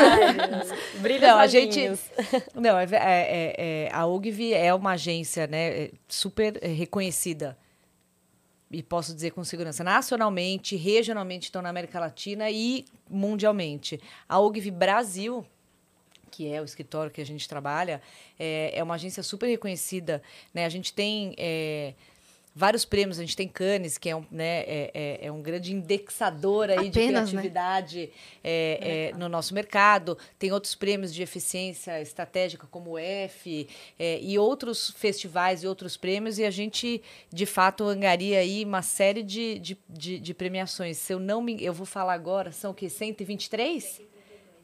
Brilha 0.99 1.28
Não, 1.28 1.38
a 1.38 1.45
gente. 1.45 1.80
Não, 2.55 2.80
é, 2.80 2.86
é- 2.91 3.55
é- 3.57 3.89
a 3.93 4.07
Ogilvy 4.07 4.53
é 4.55 4.74
uma 4.74 4.93
agência 4.93 5.45
né, 5.45 5.84
é 5.84 5.91
super 6.07 6.57
é, 6.63 6.67
reconhecida. 6.70 7.55
E 8.72 8.82
posso 8.82 9.13
dizer 9.13 9.32
com 9.32 9.43
segurança, 9.43 9.84
nacionalmente, 9.84 10.76
regionalmente, 10.76 11.49
então 11.49 11.61
na 11.61 11.70
América 11.70 11.99
Latina 11.99 12.49
e 12.49 12.86
mundialmente. 13.07 13.99
A 14.28 14.39
Ogilvy 14.39 14.72
Brasil, 14.72 15.45
que 16.32 16.51
é 16.51 16.59
o 16.59 16.65
escritório 16.65 17.11
que 17.11 17.22
a 17.22 17.26
gente 17.26 17.47
trabalha, 17.47 18.01
é, 18.39 18.72
é 18.74 18.84
uma 18.84 18.95
agência 18.95 19.22
super 19.22 19.47
reconhecida. 19.47 20.22
Né? 20.53 20.65
A 20.65 20.70
gente 20.70 20.91
tem 20.93 21.36
é, 21.38 21.93
vários 22.60 22.84
prêmios, 22.84 23.18
a 23.18 23.22
gente 23.22 23.38
tem 23.38 23.47
Cannes, 23.47 23.97
que 23.97 24.10
é 24.10 24.16
um, 24.16 24.26
né, 24.30 24.60
é, 24.68 24.91
é- 24.93 25.20
é 25.28 25.32
um 25.32 25.41
grande 25.41 25.74
indexador 25.74 26.70
aí 26.70 26.89
de 26.89 26.99
Apenas, 26.99 27.32
né? 27.32 27.41
criatividade 27.41 28.10
é, 28.43 29.12
é, 29.14 29.18
no 29.18 29.30
nosso 29.30 29.53
mercado. 29.53 30.18
Tem 30.38 30.51
outros 30.51 30.76
prêmios 30.76 31.14
de 31.14 31.24
eficiência 31.24 32.01
estratégica, 32.01 32.68
como 32.70 32.91
o 32.91 32.97
F, 32.97 33.66
é, 33.97 34.20
e 34.22 34.38
outros 34.38 34.91
festivais 34.91 35.64
e 35.64 35.68
outros 35.68 35.95
prêmios, 35.95 36.38
e 36.38 36.43
a 36.43 36.51
gente, 36.51 37.01
de 37.32 37.45
fato, 37.45 37.86
angaria 37.86 38.39
aí 38.39 38.66
uma 38.66 38.82
série 38.82 39.24
de, 39.24 39.57
de, 39.60 39.78
de, 39.88 40.20
de 40.20 40.34
premiações. 40.34 40.97
Se 40.97 41.14
eu 41.14 41.20
não 41.20 41.41
me... 41.41 41.64
Eu 41.64 41.74
vou 41.74 41.86
falar 41.86 42.14
agora, 42.14 42.51
são 42.51 42.72
o 42.72 42.74
quê? 42.74 42.89
123? 42.89 44.01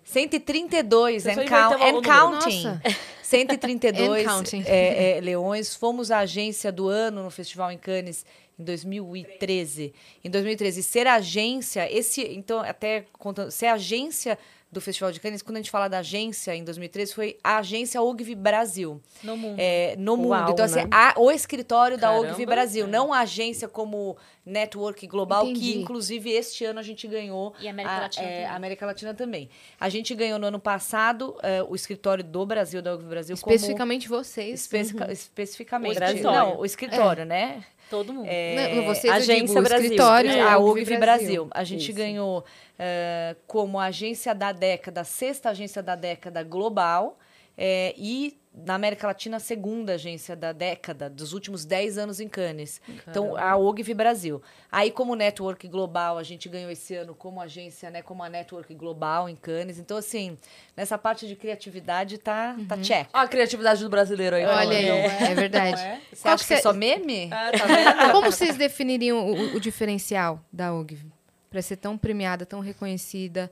132, 0.06 1.24
Você 1.24 1.34
só 1.34 1.42
and, 1.42 1.46
count, 1.46 1.76
um 1.76 1.98
and 1.98 2.02
counting. 2.02 2.64
Nossa. 2.64 2.82
132 3.24 4.22
And 4.22 4.30
counting. 4.30 4.64
é, 4.68 5.18
é, 5.18 5.22
leões. 5.22 5.76
Fomos 5.76 6.12
a 6.12 6.20
agência 6.20 6.72
do 6.72 6.88
ano 6.88 7.24
no 7.24 7.32
Festival 7.32 7.72
em 7.72 7.78
Cannes 7.78 8.24
em 8.58 8.64
2013. 8.64 9.94
Em 10.24 10.30
2013, 10.30 10.84
ser 10.84 11.08
agência, 11.08 11.92
esse, 11.92 12.22
então, 12.22 12.60
até 12.60 13.06
contando, 13.14 13.50
ser 13.52 13.66
agência 13.66 14.38
do 14.76 14.82
Festival 14.82 15.12
de 15.12 15.20
Cannes, 15.20 15.42
quando 15.42 15.56
a 15.58 15.60
gente 15.60 15.72
fala 15.72 15.88
da 15.88 16.00
agência 16.00 16.56
em 16.56 16.64
2013, 16.64 17.14
foi 17.14 17.38
a 17.44 17.58
agência 17.58 18.02
Ogilvy 18.02 18.36
Brasil. 18.36 19.02
No 19.24 19.36
mundo. 19.36 19.56
É, 19.58 19.96
no 19.98 20.16
mundo. 20.18 20.30
Uau, 20.30 20.52
então, 20.52 20.66
assim, 20.66 20.82
né? 20.84 20.90
a- 20.92 21.14
o 21.18 21.32
escritório 21.32 21.98
da 21.98 22.08
Caramba. 22.10 22.26
Ogilvy 22.28 22.46
Brasil, 22.46 22.86
não 22.88 23.12
a 23.14 23.20
agência 23.22 23.68
como 23.68 24.16
network 24.46 25.08
global, 25.08 25.46
Entendi. 25.48 25.60
que 25.74 25.78
inclusive 25.80 26.30
este 26.30 26.66
ano 26.66 26.80
a 26.80 26.84
gente 26.84 27.08
ganhou. 27.08 27.54
E 27.60 27.68
América 27.68 27.96
a, 27.96 28.00
Latina 28.02 28.28
é, 28.28 28.42
também. 28.44 28.56
América 28.56 28.86
Latina 28.86 29.14
também. 29.14 29.50
A 29.80 29.90
gente 29.90 30.14
ganhou 30.14 30.38
no 30.38 30.46
ano 30.48 30.60
passado 30.60 31.36
é, 31.42 31.64
o 31.64 31.74
escritório 31.74 32.24
do 32.24 32.46
Brasil, 32.46 32.82
da 32.82 32.92
Ogilvy 32.94 33.10
Brasil, 33.10 33.36
como 33.42 33.56
Especificamente 33.56 34.08
vocês. 34.08 34.62
Especifica- 34.62 35.12
Especificamente. 35.12 36.00
O 36.00 36.04
escritório. 36.04 36.40
Não, 36.40 36.60
o 36.60 36.66
escritório, 36.66 37.26
né? 37.26 37.64
Todo 37.90 38.14
mundo. 38.14 38.28
É, 38.28 38.76
Não, 38.76 38.86
vocês, 38.86 39.14
Agência 39.14 39.48
digo, 39.48 39.62
Brasil. 39.62 39.84
escritório 39.86 40.32
É, 40.32 40.42
a 40.42 40.58
Ogilvy 40.58 40.82
Ogilvy 40.82 40.98
Brasil. 40.98 41.48
A 41.52 41.64
gente 41.64 41.90
Isso. 41.90 41.94
ganhou 41.98 42.44
eh, 42.80 43.36
como 43.48 43.80
agência 43.80 44.34
da 44.34 44.52
década, 44.52 45.04
sexta 45.04 45.50
agência 45.50 45.82
da 45.84 45.96
década 45.96 46.44
global 46.44 47.18
eh, 47.58 47.94
e 47.98 48.38
na 48.64 48.76
América 48.76 49.08
Latina, 49.08 49.38
a 49.38 49.40
segunda 49.40 49.94
agência 49.94 50.36
da 50.36 50.54
década, 50.54 51.10
dos 51.10 51.34
últimos 51.34 51.66
10 51.66 51.98
anos 51.98 52.20
em 52.20 52.28
Cannes. 52.28 52.82
Então, 53.08 53.36
a 53.36 53.58
Ogilvy 53.58 53.94
Brasil. 53.94 54.42
Aí, 54.72 54.92
como 54.92 55.16
network 55.16 55.68
global, 55.68 56.18
a 56.18 56.24
gente 56.24 56.48
ganhou 56.48 56.72
esse 56.72 56.96
ano 56.96 57.14
como 57.14 57.42
agência, 57.42 57.90
né, 57.90 58.02
como 58.02 58.24
a 58.24 58.30
network 58.30 58.74
global 58.74 59.28
em 59.28 59.36
Cannes. 59.36 59.78
Então, 59.78 59.98
assim, 59.98 60.38
nessa 60.76 60.98
parte 60.98 61.28
de 61.28 61.36
criatividade 61.36 62.18
tá, 62.18 62.56
tá 62.68 62.78
check. 62.78 63.10
Olha 63.14 63.24
a 63.24 63.28
criatividade 63.28 63.84
do 63.84 63.90
brasileiro 63.90 64.38
aí. 64.38 64.46
Olha 64.46 64.78
aí, 64.78 64.88
é 64.88 65.36
verdade. 65.36 66.02
Você 66.12 66.22
Qual 66.22 66.34
acha 66.36 66.48
que 66.48 66.54
é 66.54 66.62
só 66.62 66.72
meme? 66.72 67.30
Ah, 67.32 67.52
tá? 67.52 68.12
Como 68.14 68.32
vocês 68.32 68.56
definiriam 68.56 69.28
o, 69.28 69.56
o 69.56 69.60
diferencial 69.60 70.40
da 70.52 70.74
Ogilvy? 70.74 71.12
Para 71.50 71.62
ser 71.62 71.78
tão 71.78 71.98
premiada, 71.98 72.46
tão 72.46 72.60
reconhecida, 72.60 73.52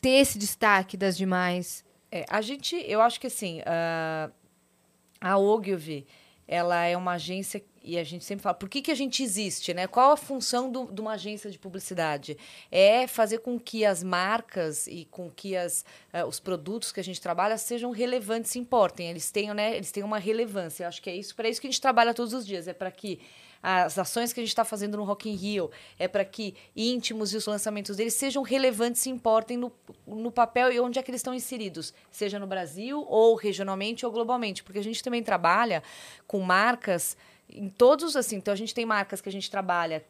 ter 0.00 0.20
esse 0.20 0.38
destaque 0.38 0.96
das 0.96 1.16
demais. 1.16 1.85
É, 2.10 2.24
a 2.28 2.40
gente, 2.40 2.76
eu 2.86 3.00
acho 3.00 3.20
que 3.20 3.26
assim, 3.26 3.60
ah, 3.66 4.30
a 5.20 5.38
Ogilvy, 5.38 6.06
ela 6.48 6.84
é 6.84 6.96
uma 6.96 7.12
agência 7.12 7.62
e 7.82 7.98
a 7.98 8.04
gente 8.04 8.24
sempre 8.24 8.42
fala, 8.42 8.54
por 8.54 8.68
que, 8.68 8.80
que 8.82 8.90
a 8.90 8.94
gente 8.94 9.22
existe, 9.22 9.72
né? 9.74 9.86
Qual 9.86 10.10
a 10.12 10.16
função 10.16 10.70
do- 10.70 10.92
de 10.92 11.00
uma 11.00 11.12
agência 11.12 11.50
de 11.50 11.58
publicidade? 11.58 12.36
É 12.70 13.06
fazer 13.06 13.38
com 13.38 13.58
que 13.58 13.84
as 13.84 14.02
marcas 14.02 14.86
e 14.86 15.04
com 15.10 15.30
que 15.30 15.56
as, 15.56 15.84
ah, 16.12 16.24
os 16.24 16.38
produtos 16.40 16.92
que 16.92 17.00
a 17.00 17.04
gente 17.04 17.20
trabalha 17.20 17.56
sejam 17.58 17.90
relevantes, 17.90 18.50
se 18.52 18.58
importem, 18.58 19.08
eles 19.10 19.30
tenham, 19.30 19.54
né? 19.54 19.76
Eles 19.76 19.90
tenham 19.92 20.06
uma 20.06 20.18
relevância. 20.18 20.84
Eu 20.84 20.88
acho 20.88 21.02
que 21.02 21.10
é 21.10 21.16
isso, 21.16 21.34
para 21.34 21.48
isso 21.48 21.60
que 21.60 21.66
a 21.66 21.70
gente 21.70 21.80
trabalha 21.80 22.14
todos 22.14 22.32
os 22.32 22.46
dias, 22.46 22.68
é 22.68 22.72
para 22.72 22.90
que 22.90 23.20
as 23.62 23.98
ações 23.98 24.32
que 24.32 24.40
a 24.40 24.42
gente 24.42 24.50
está 24.50 24.64
fazendo 24.64 24.96
no 24.96 25.04
Rock 25.04 25.28
in 25.28 25.34
Rio 25.34 25.70
é 25.98 26.06
para 26.06 26.24
que 26.24 26.54
íntimos 26.74 27.32
e 27.32 27.36
os 27.36 27.46
lançamentos 27.46 27.96
deles 27.96 28.14
sejam 28.14 28.42
relevantes 28.42 29.04
e 29.06 29.10
importem 29.10 29.56
no, 29.56 29.72
no 30.06 30.30
papel 30.30 30.72
e 30.72 30.80
onde 30.80 30.98
é 30.98 31.02
que 31.02 31.10
eles 31.10 31.20
estão 31.20 31.34
inseridos, 31.34 31.92
seja 32.10 32.38
no 32.38 32.46
Brasil 32.46 33.04
ou 33.08 33.34
regionalmente 33.34 34.04
ou 34.04 34.12
globalmente, 34.12 34.62
porque 34.62 34.78
a 34.78 34.84
gente 34.84 35.02
também 35.02 35.22
trabalha 35.22 35.82
com 36.26 36.40
marcas 36.40 37.16
em 37.48 37.68
todos 37.68 38.16
assim, 38.16 38.36
então 38.36 38.52
a 38.52 38.56
gente 38.56 38.74
tem 38.74 38.84
marcas 38.84 39.20
que 39.20 39.28
a 39.28 39.32
gente 39.32 39.50
trabalha 39.50 40.04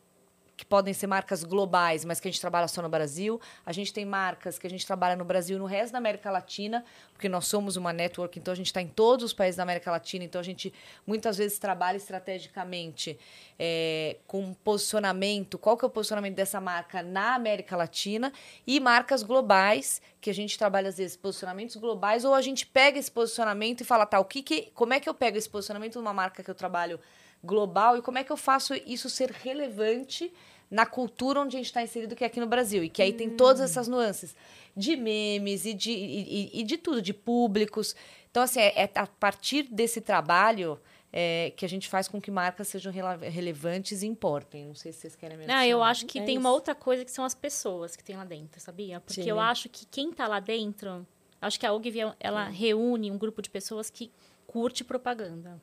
que 0.56 0.64
podem 0.64 0.94
ser 0.94 1.06
marcas 1.06 1.44
globais, 1.44 2.04
mas 2.04 2.18
que 2.18 2.28
a 2.28 2.30
gente 2.30 2.40
trabalha 2.40 2.66
só 2.66 2.80
no 2.80 2.88
Brasil. 2.88 3.40
A 3.64 3.72
gente 3.72 3.92
tem 3.92 4.04
marcas 4.04 4.58
que 4.58 4.66
a 4.66 4.70
gente 4.70 4.86
trabalha 4.86 5.14
no 5.14 5.24
Brasil 5.24 5.56
e 5.56 5.58
no 5.58 5.66
resto 5.66 5.92
da 5.92 5.98
América 5.98 6.30
Latina, 6.30 6.84
porque 7.12 7.28
nós 7.28 7.46
somos 7.46 7.76
uma 7.76 7.92
network, 7.92 8.38
então 8.38 8.52
a 8.52 8.56
gente 8.56 8.66
está 8.66 8.80
em 8.80 8.88
todos 8.88 9.24
os 9.24 9.32
países 9.32 9.56
da 9.56 9.62
América 9.62 9.90
Latina, 9.90 10.24
então 10.24 10.40
a 10.40 10.44
gente 10.44 10.72
muitas 11.06 11.36
vezes 11.36 11.58
trabalha 11.58 11.96
estrategicamente 11.96 13.18
é, 13.58 14.16
com 14.26 14.54
posicionamento, 14.54 15.58
qual 15.58 15.76
que 15.76 15.84
é 15.84 15.88
o 15.88 15.90
posicionamento 15.90 16.34
dessa 16.34 16.60
marca 16.60 17.02
na 17.02 17.34
América 17.34 17.76
Latina 17.76 18.32
e 18.66 18.80
marcas 18.80 19.22
globais, 19.22 20.00
que 20.20 20.30
a 20.30 20.34
gente 20.34 20.56
trabalha 20.58 20.88
às 20.88 20.96
vezes 20.96 21.16
posicionamentos 21.16 21.76
globais, 21.76 22.24
ou 22.24 22.34
a 22.34 22.40
gente 22.40 22.66
pega 22.66 22.98
esse 22.98 23.10
posicionamento 23.10 23.82
e 23.82 23.84
fala, 23.84 24.06
tá, 24.06 24.18
o 24.18 24.24
que 24.24 24.42
que, 24.42 24.70
como 24.74 24.94
é 24.94 25.00
que 25.00 25.08
eu 25.08 25.14
pego 25.14 25.36
esse 25.36 25.48
posicionamento 25.48 25.96
numa 25.96 26.14
marca 26.14 26.42
que 26.42 26.50
eu 26.50 26.54
trabalho 26.54 26.98
global 27.42 27.96
e 27.96 28.02
como 28.02 28.18
é 28.18 28.24
que 28.24 28.32
eu 28.32 28.36
faço 28.36 28.74
isso 28.86 29.08
ser 29.10 29.30
relevante 29.30 30.32
na 30.70 30.84
cultura 30.84 31.40
onde 31.40 31.56
a 31.56 31.58
gente 31.58 31.66
está 31.66 31.82
inserido, 31.82 32.16
que 32.16 32.24
é 32.24 32.26
aqui 32.26 32.40
no 32.40 32.46
Brasil. 32.46 32.82
E 32.82 32.88
que 32.88 33.00
aí 33.00 33.12
tem 33.12 33.30
todas 33.30 33.60
essas 33.60 33.86
nuances 33.86 34.34
de 34.76 34.96
memes 34.96 35.64
e 35.64 35.72
de, 35.72 35.92
e, 35.92 36.60
e- 36.60 36.62
de 36.64 36.76
tudo, 36.76 37.00
de 37.00 37.14
públicos. 37.14 37.94
Então, 38.30 38.42
assim, 38.42 38.60
é, 38.60 38.82
é 38.82 38.90
a 38.96 39.06
partir 39.06 39.62
desse 39.64 40.00
trabalho 40.00 40.78
é, 41.12 41.52
que 41.56 41.64
a 41.64 41.68
gente 41.68 41.88
faz 41.88 42.08
com 42.08 42.20
que 42.20 42.30
marcas 42.32 42.66
sejam 42.68 42.92
rela- 42.92 43.16
relevantes 43.16 44.02
e 44.02 44.06
importem. 44.06 44.66
Não 44.66 44.74
sei 44.74 44.92
se 44.92 44.98
vocês 45.02 45.14
querem 45.16 45.38
me 45.38 45.44
Ah, 45.44 45.48
eu 45.66 45.78
adicionar. 45.78 45.90
acho 45.90 46.06
que 46.06 46.18
É 46.18 46.24
tem 46.24 46.34
isso. 46.34 46.40
uma 46.40 46.50
outra 46.50 46.74
coisa 46.74 47.04
que 47.04 47.10
são 47.12 47.24
as 47.24 47.34
pessoas 47.34 47.94
que 47.96 48.02
tem 48.04 48.16
lá 48.16 48.24
dentro, 48.24 48.60
sabia? 48.60 49.00
Porque 49.00 49.22
Sim. 49.22 49.28
eu 49.30 49.38
acho 49.40 49.68
que 49.68 49.86
quem 49.86 50.12
tá 50.12 50.26
lá 50.26 50.40
dentro, 50.40 51.06
acho 51.40 51.58
que 51.60 51.64
a 51.64 51.72
Ogilvy, 51.72 52.00
ela 52.18 52.44
reúne 52.48 53.10
um 53.10 53.16
grupo 53.16 53.40
de 53.40 53.48
pessoas 53.48 53.88
que 53.88 54.10
curte 54.48 54.82
propaganda. 54.84 55.58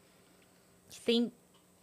Que 0.89 0.99
tem 1.01 1.31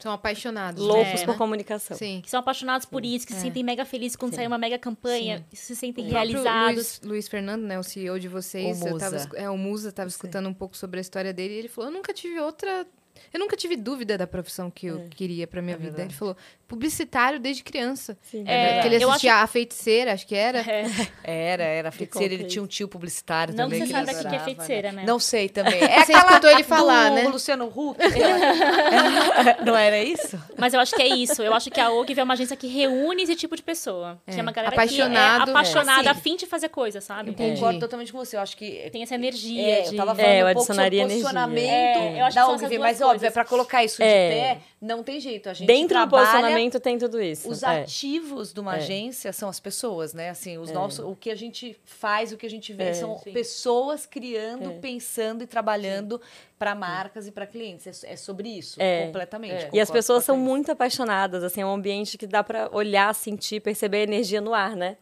São 0.03 0.13
apaixonados. 0.13 0.83
Loucos 0.83 1.21
né? 1.21 1.27
por 1.27 1.37
comunicação. 1.37 1.97
Sim. 1.97 2.21
que 2.23 2.31
são 2.31 2.41
apaixonados 2.41 2.87
por 2.87 3.05
isso, 3.05 3.27
que 3.27 3.33
se 3.33 3.41
sentem 3.41 3.63
mega 3.63 3.85
felizes 3.85 4.17
quando 4.17 4.35
sai 4.35 4.47
uma 4.47 4.59
mega 4.59 4.79
campanha, 4.79 5.45
se 5.53 5.77
sentem 5.77 6.07
O 6.07 6.09
próprio 6.11 6.33
realizados. 6.33 6.75
Luiz, 6.75 7.01
Luiz 7.05 7.29
Fernando, 7.29 7.63
né, 7.63 7.79
o 7.79 7.83
CEO 7.83 8.19
de 8.19 8.29
vocês, 8.29 8.81
O 8.83 8.89
eu 8.89 8.99
tava, 8.99 9.17
Musa. 9.17 9.31
é, 9.35 9.51
o 9.51 9.57
Musa 9.59 9.89
estava 9.91 10.09
escutando 10.09 10.49
um 10.49 10.55
pouco 10.55 10.77
sobre 10.77 10.99
a 10.99 11.01
história 11.01 11.33
dele 11.33 11.55
e 11.55 11.59
ele 11.59 11.69
falou: 11.69 11.91
Eu 11.91 11.95
nunca 11.97 12.13
tive 12.13 12.39
outra 12.41 12.87
Eu 13.33 13.39
nunca 13.39 13.57
tive 13.57 13.77
dúvida 13.77 14.19
da 14.19 14.27
profissão 14.27 14.71
que 14.71 14.87
eu 14.87 15.07
queria 15.11 15.47
pra 15.47 15.63
minha 15.63 15.77
vida. 15.77 16.03
Ele 16.03 16.13
falou, 16.13 16.37
publicitário 16.67 17.39
desde 17.39 17.63
criança. 17.63 18.17
Sim. 18.23 18.45
É, 18.47 18.81
que 18.81 18.89
ele 18.89 19.03
eu 19.05 19.09
assistia 19.09 19.37
A 19.37 19.47
Feiticeira, 19.47 20.13
acho 20.13 20.27
que 20.27 20.35
era. 20.35 20.59
É. 20.61 20.85
Era, 21.23 21.63
era 21.63 21.93
feiticeira. 21.93 22.35
Ele 22.35 22.45
tinha 22.45 22.63
um 22.63 22.67
tio 22.67 22.89
publicitário 22.89 23.55
Não 23.55 23.69
que 23.69 23.77
também. 23.77 23.79
você 23.79 23.85
ele 23.85 23.93
saiba 23.93 24.11
o 24.11 24.15
que 24.15 24.21
que 24.21 24.27
é 24.27 24.29
adorava, 24.39 24.45
feiticeira, 24.45 24.93
né? 24.93 25.05
Não 25.07 25.19
sei 25.19 25.49
também. 25.49 25.81
É 25.83 26.05
Você 26.05 26.13
escutou 26.13 26.51
ele 26.51 26.63
falar, 26.65 27.09
do 27.11 27.15
né? 27.17 27.29
Luciano 27.29 27.67
Huck. 27.67 27.99
Não 29.65 29.77
era 29.77 30.03
isso? 30.03 30.39
Mas 30.57 30.75
eu 30.75 30.81
acho 30.81 30.95
que 30.95 31.03
é 31.03 31.09
isso. 31.09 31.43
Eu 31.43 31.55
acho 31.55 31.71
que 31.71 31.81
a 31.81 31.91
OGV 31.91 32.21
é 32.21 32.25
uma 32.25 32.35
agência 32.35 32.57
que 32.57 32.67
reúne 32.67 33.23
esse 33.23 33.35
tipo 33.37 33.55
de 33.57 33.63
pessoa. 33.63 34.21
É. 34.27 34.33
Que 34.33 34.39
é 34.41 34.43
uma 34.43 34.53
galera 34.53 34.75
Apaixonado. 34.75 35.45
que 35.45 35.51
é 35.51 35.53
apaixonada, 35.53 36.09
É. 36.09 36.11
a 36.11 36.15
fim 36.15 36.37
de 36.37 36.47
fazer 36.47 36.69
coisa, 36.69 37.01
sabe? 37.01 37.31
Entendi. 37.31 37.55
Concordo 37.55 37.79
totalmente 37.81 38.13
com 38.13 38.19
você. 38.19 38.37
Eu 38.37 38.41
acho 38.41 38.57
que 38.57 38.89
Tem 38.91 39.03
essa 39.03 39.15
energia 39.15 39.63
É, 39.63 39.81
de... 39.83 39.89
eu 39.89 39.97
tava 39.97 40.15
falando 40.15 40.31
É, 40.31 40.43
eu 40.43 40.47
um 40.49 40.53
pouco 40.55 40.75
sobre 40.75 41.01
posicionamento 41.03 41.71
É, 41.71 42.21
eu 42.21 42.25
acho 42.25 42.35
da 42.37 42.49
OGV, 42.49 42.77
duas 42.79 43.00
mas 43.01 43.15
óbvio, 43.15 43.27
é 43.27 43.31
pra 43.31 43.45
colocar 43.45 43.85
isso 43.85 43.97
de 43.99 44.03
É. 44.05 44.29
pé, 44.31 44.61
não 44.81 45.03
tem 45.03 45.19
jeito. 45.21 45.49
A 45.49 45.53
gente 45.55 45.67
Dentro 45.67 45.99
do 46.01 46.09
posicionamento 46.09 46.79
tem 46.81 46.99
tudo 46.99 47.21
isso. 47.21 47.49
Os 47.49 47.63
é. 47.63 47.83
ativos 47.83 48.53
de 48.53 48.61
uma 48.61 48.75
É. 48.75 48.79
agência 48.79 49.33
são 49.33 49.49
as 49.49 49.59
pessoas, 49.59 50.13
né? 50.15 50.31
Assim, 50.31 50.59
os 50.59 50.71
nossos, 50.71 50.99
o 51.05 51.15
que 51.17 51.31
a 51.31 51.35
gente 51.35 51.77
faz, 51.85 52.33
o 52.33 52.37
que 52.37 52.47
a 52.47 52.51
gente 52.51 52.73
vê, 52.73 52.95
são 52.95 53.19
Sim. 53.19 53.33
pessoas 53.33 54.07
criando, 54.07 54.71
É. 54.71 54.79
pensando 54.79 55.43
e 55.43 55.47
trabalhando 55.47 56.21
para 56.59 56.75
marcas 56.75 57.27
e 57.27 57.33
para 57.33 57.47
clientes. 57.47 58.05
É, 58.05 58.13
é 58.13 58.17
sobre 58.17 58.49
isso, 58.49 58.81
É. 58.81 59.07
completamente. 59.07 59.65
É. 59.65 59.71
E 59.73 59.81
as 59.81 59.91
pessoas 59.91 60.25
são 60.25 60.37
muito 60.37 60.71
apaixonadas, 60.71 61.43
assim, 61.43 61.61
é 61.63 61.67
um 61.67 61.73
ambiente 61.75 62.19
que 62.19 62.27
dá 62.27 62.45
pra 62.45 62.69
olhar, 62.73 63.15
sentir, 63.15 63.61
perceber 63.61 63.99
a 63.99 64.03
energia 64.03 64.41
no 64.41 64.53
ar, 64.55 64.77
né? 64.77 64.97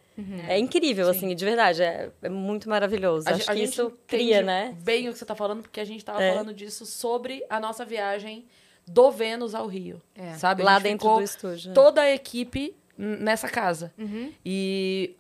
É 0.49 0.59
incrível, 0.59 1.09
assim, 1.09 1.35
de 1.35 1.45
verdade, 1.45 1.83
é, 1.83 2.11
é 2.23 2.29
muito 2.29 2.69
maravilhoso. 2.69 3.29
A, 3.29 3.33
Acho 3.33 3.51
a 3.51 3.55
que 3.55 3.61
gente 3.61 3.73
isso 3.73 3.93
cria, 4.07 4.43
né? 4.43 4.75
bem 4.83 5.09
o 5.09 5.13
que 5.13 5.19
você 5.19 5.25
tá 5.25 5.35
falando, 5.35 5.63
porque 5.63 5.81
a 5.81 5.85
gente 5.85 6.05
tava 6.05 6.23
É. 6.23 6.33
falando 6.33 6.53
disso 6.53 6.85
sobre 6.87 7.45
a 7.49 7.61
nossa 7.61 7.85
viagem 7.85 8.45
do 8.87 9.11
Vênus 9.11 9.55
ao 9.55 9.67
Rio. 9.67 10.01
É. 10.15 10.35
Sabe? 10.35 10.63
A 10.63 10.65
Lá 10.65 10.79
dentro 10.79 11.09
do 11.09 11.23
estúdio. 11.23 11.73
Toda 11.73 12.01
a 12.03 12.11
equipe 12.13 12.75
nessa 12.97 13.49
casa. 13.49 13.93
Uhum. 13.99 14.33
E 14.45 15.15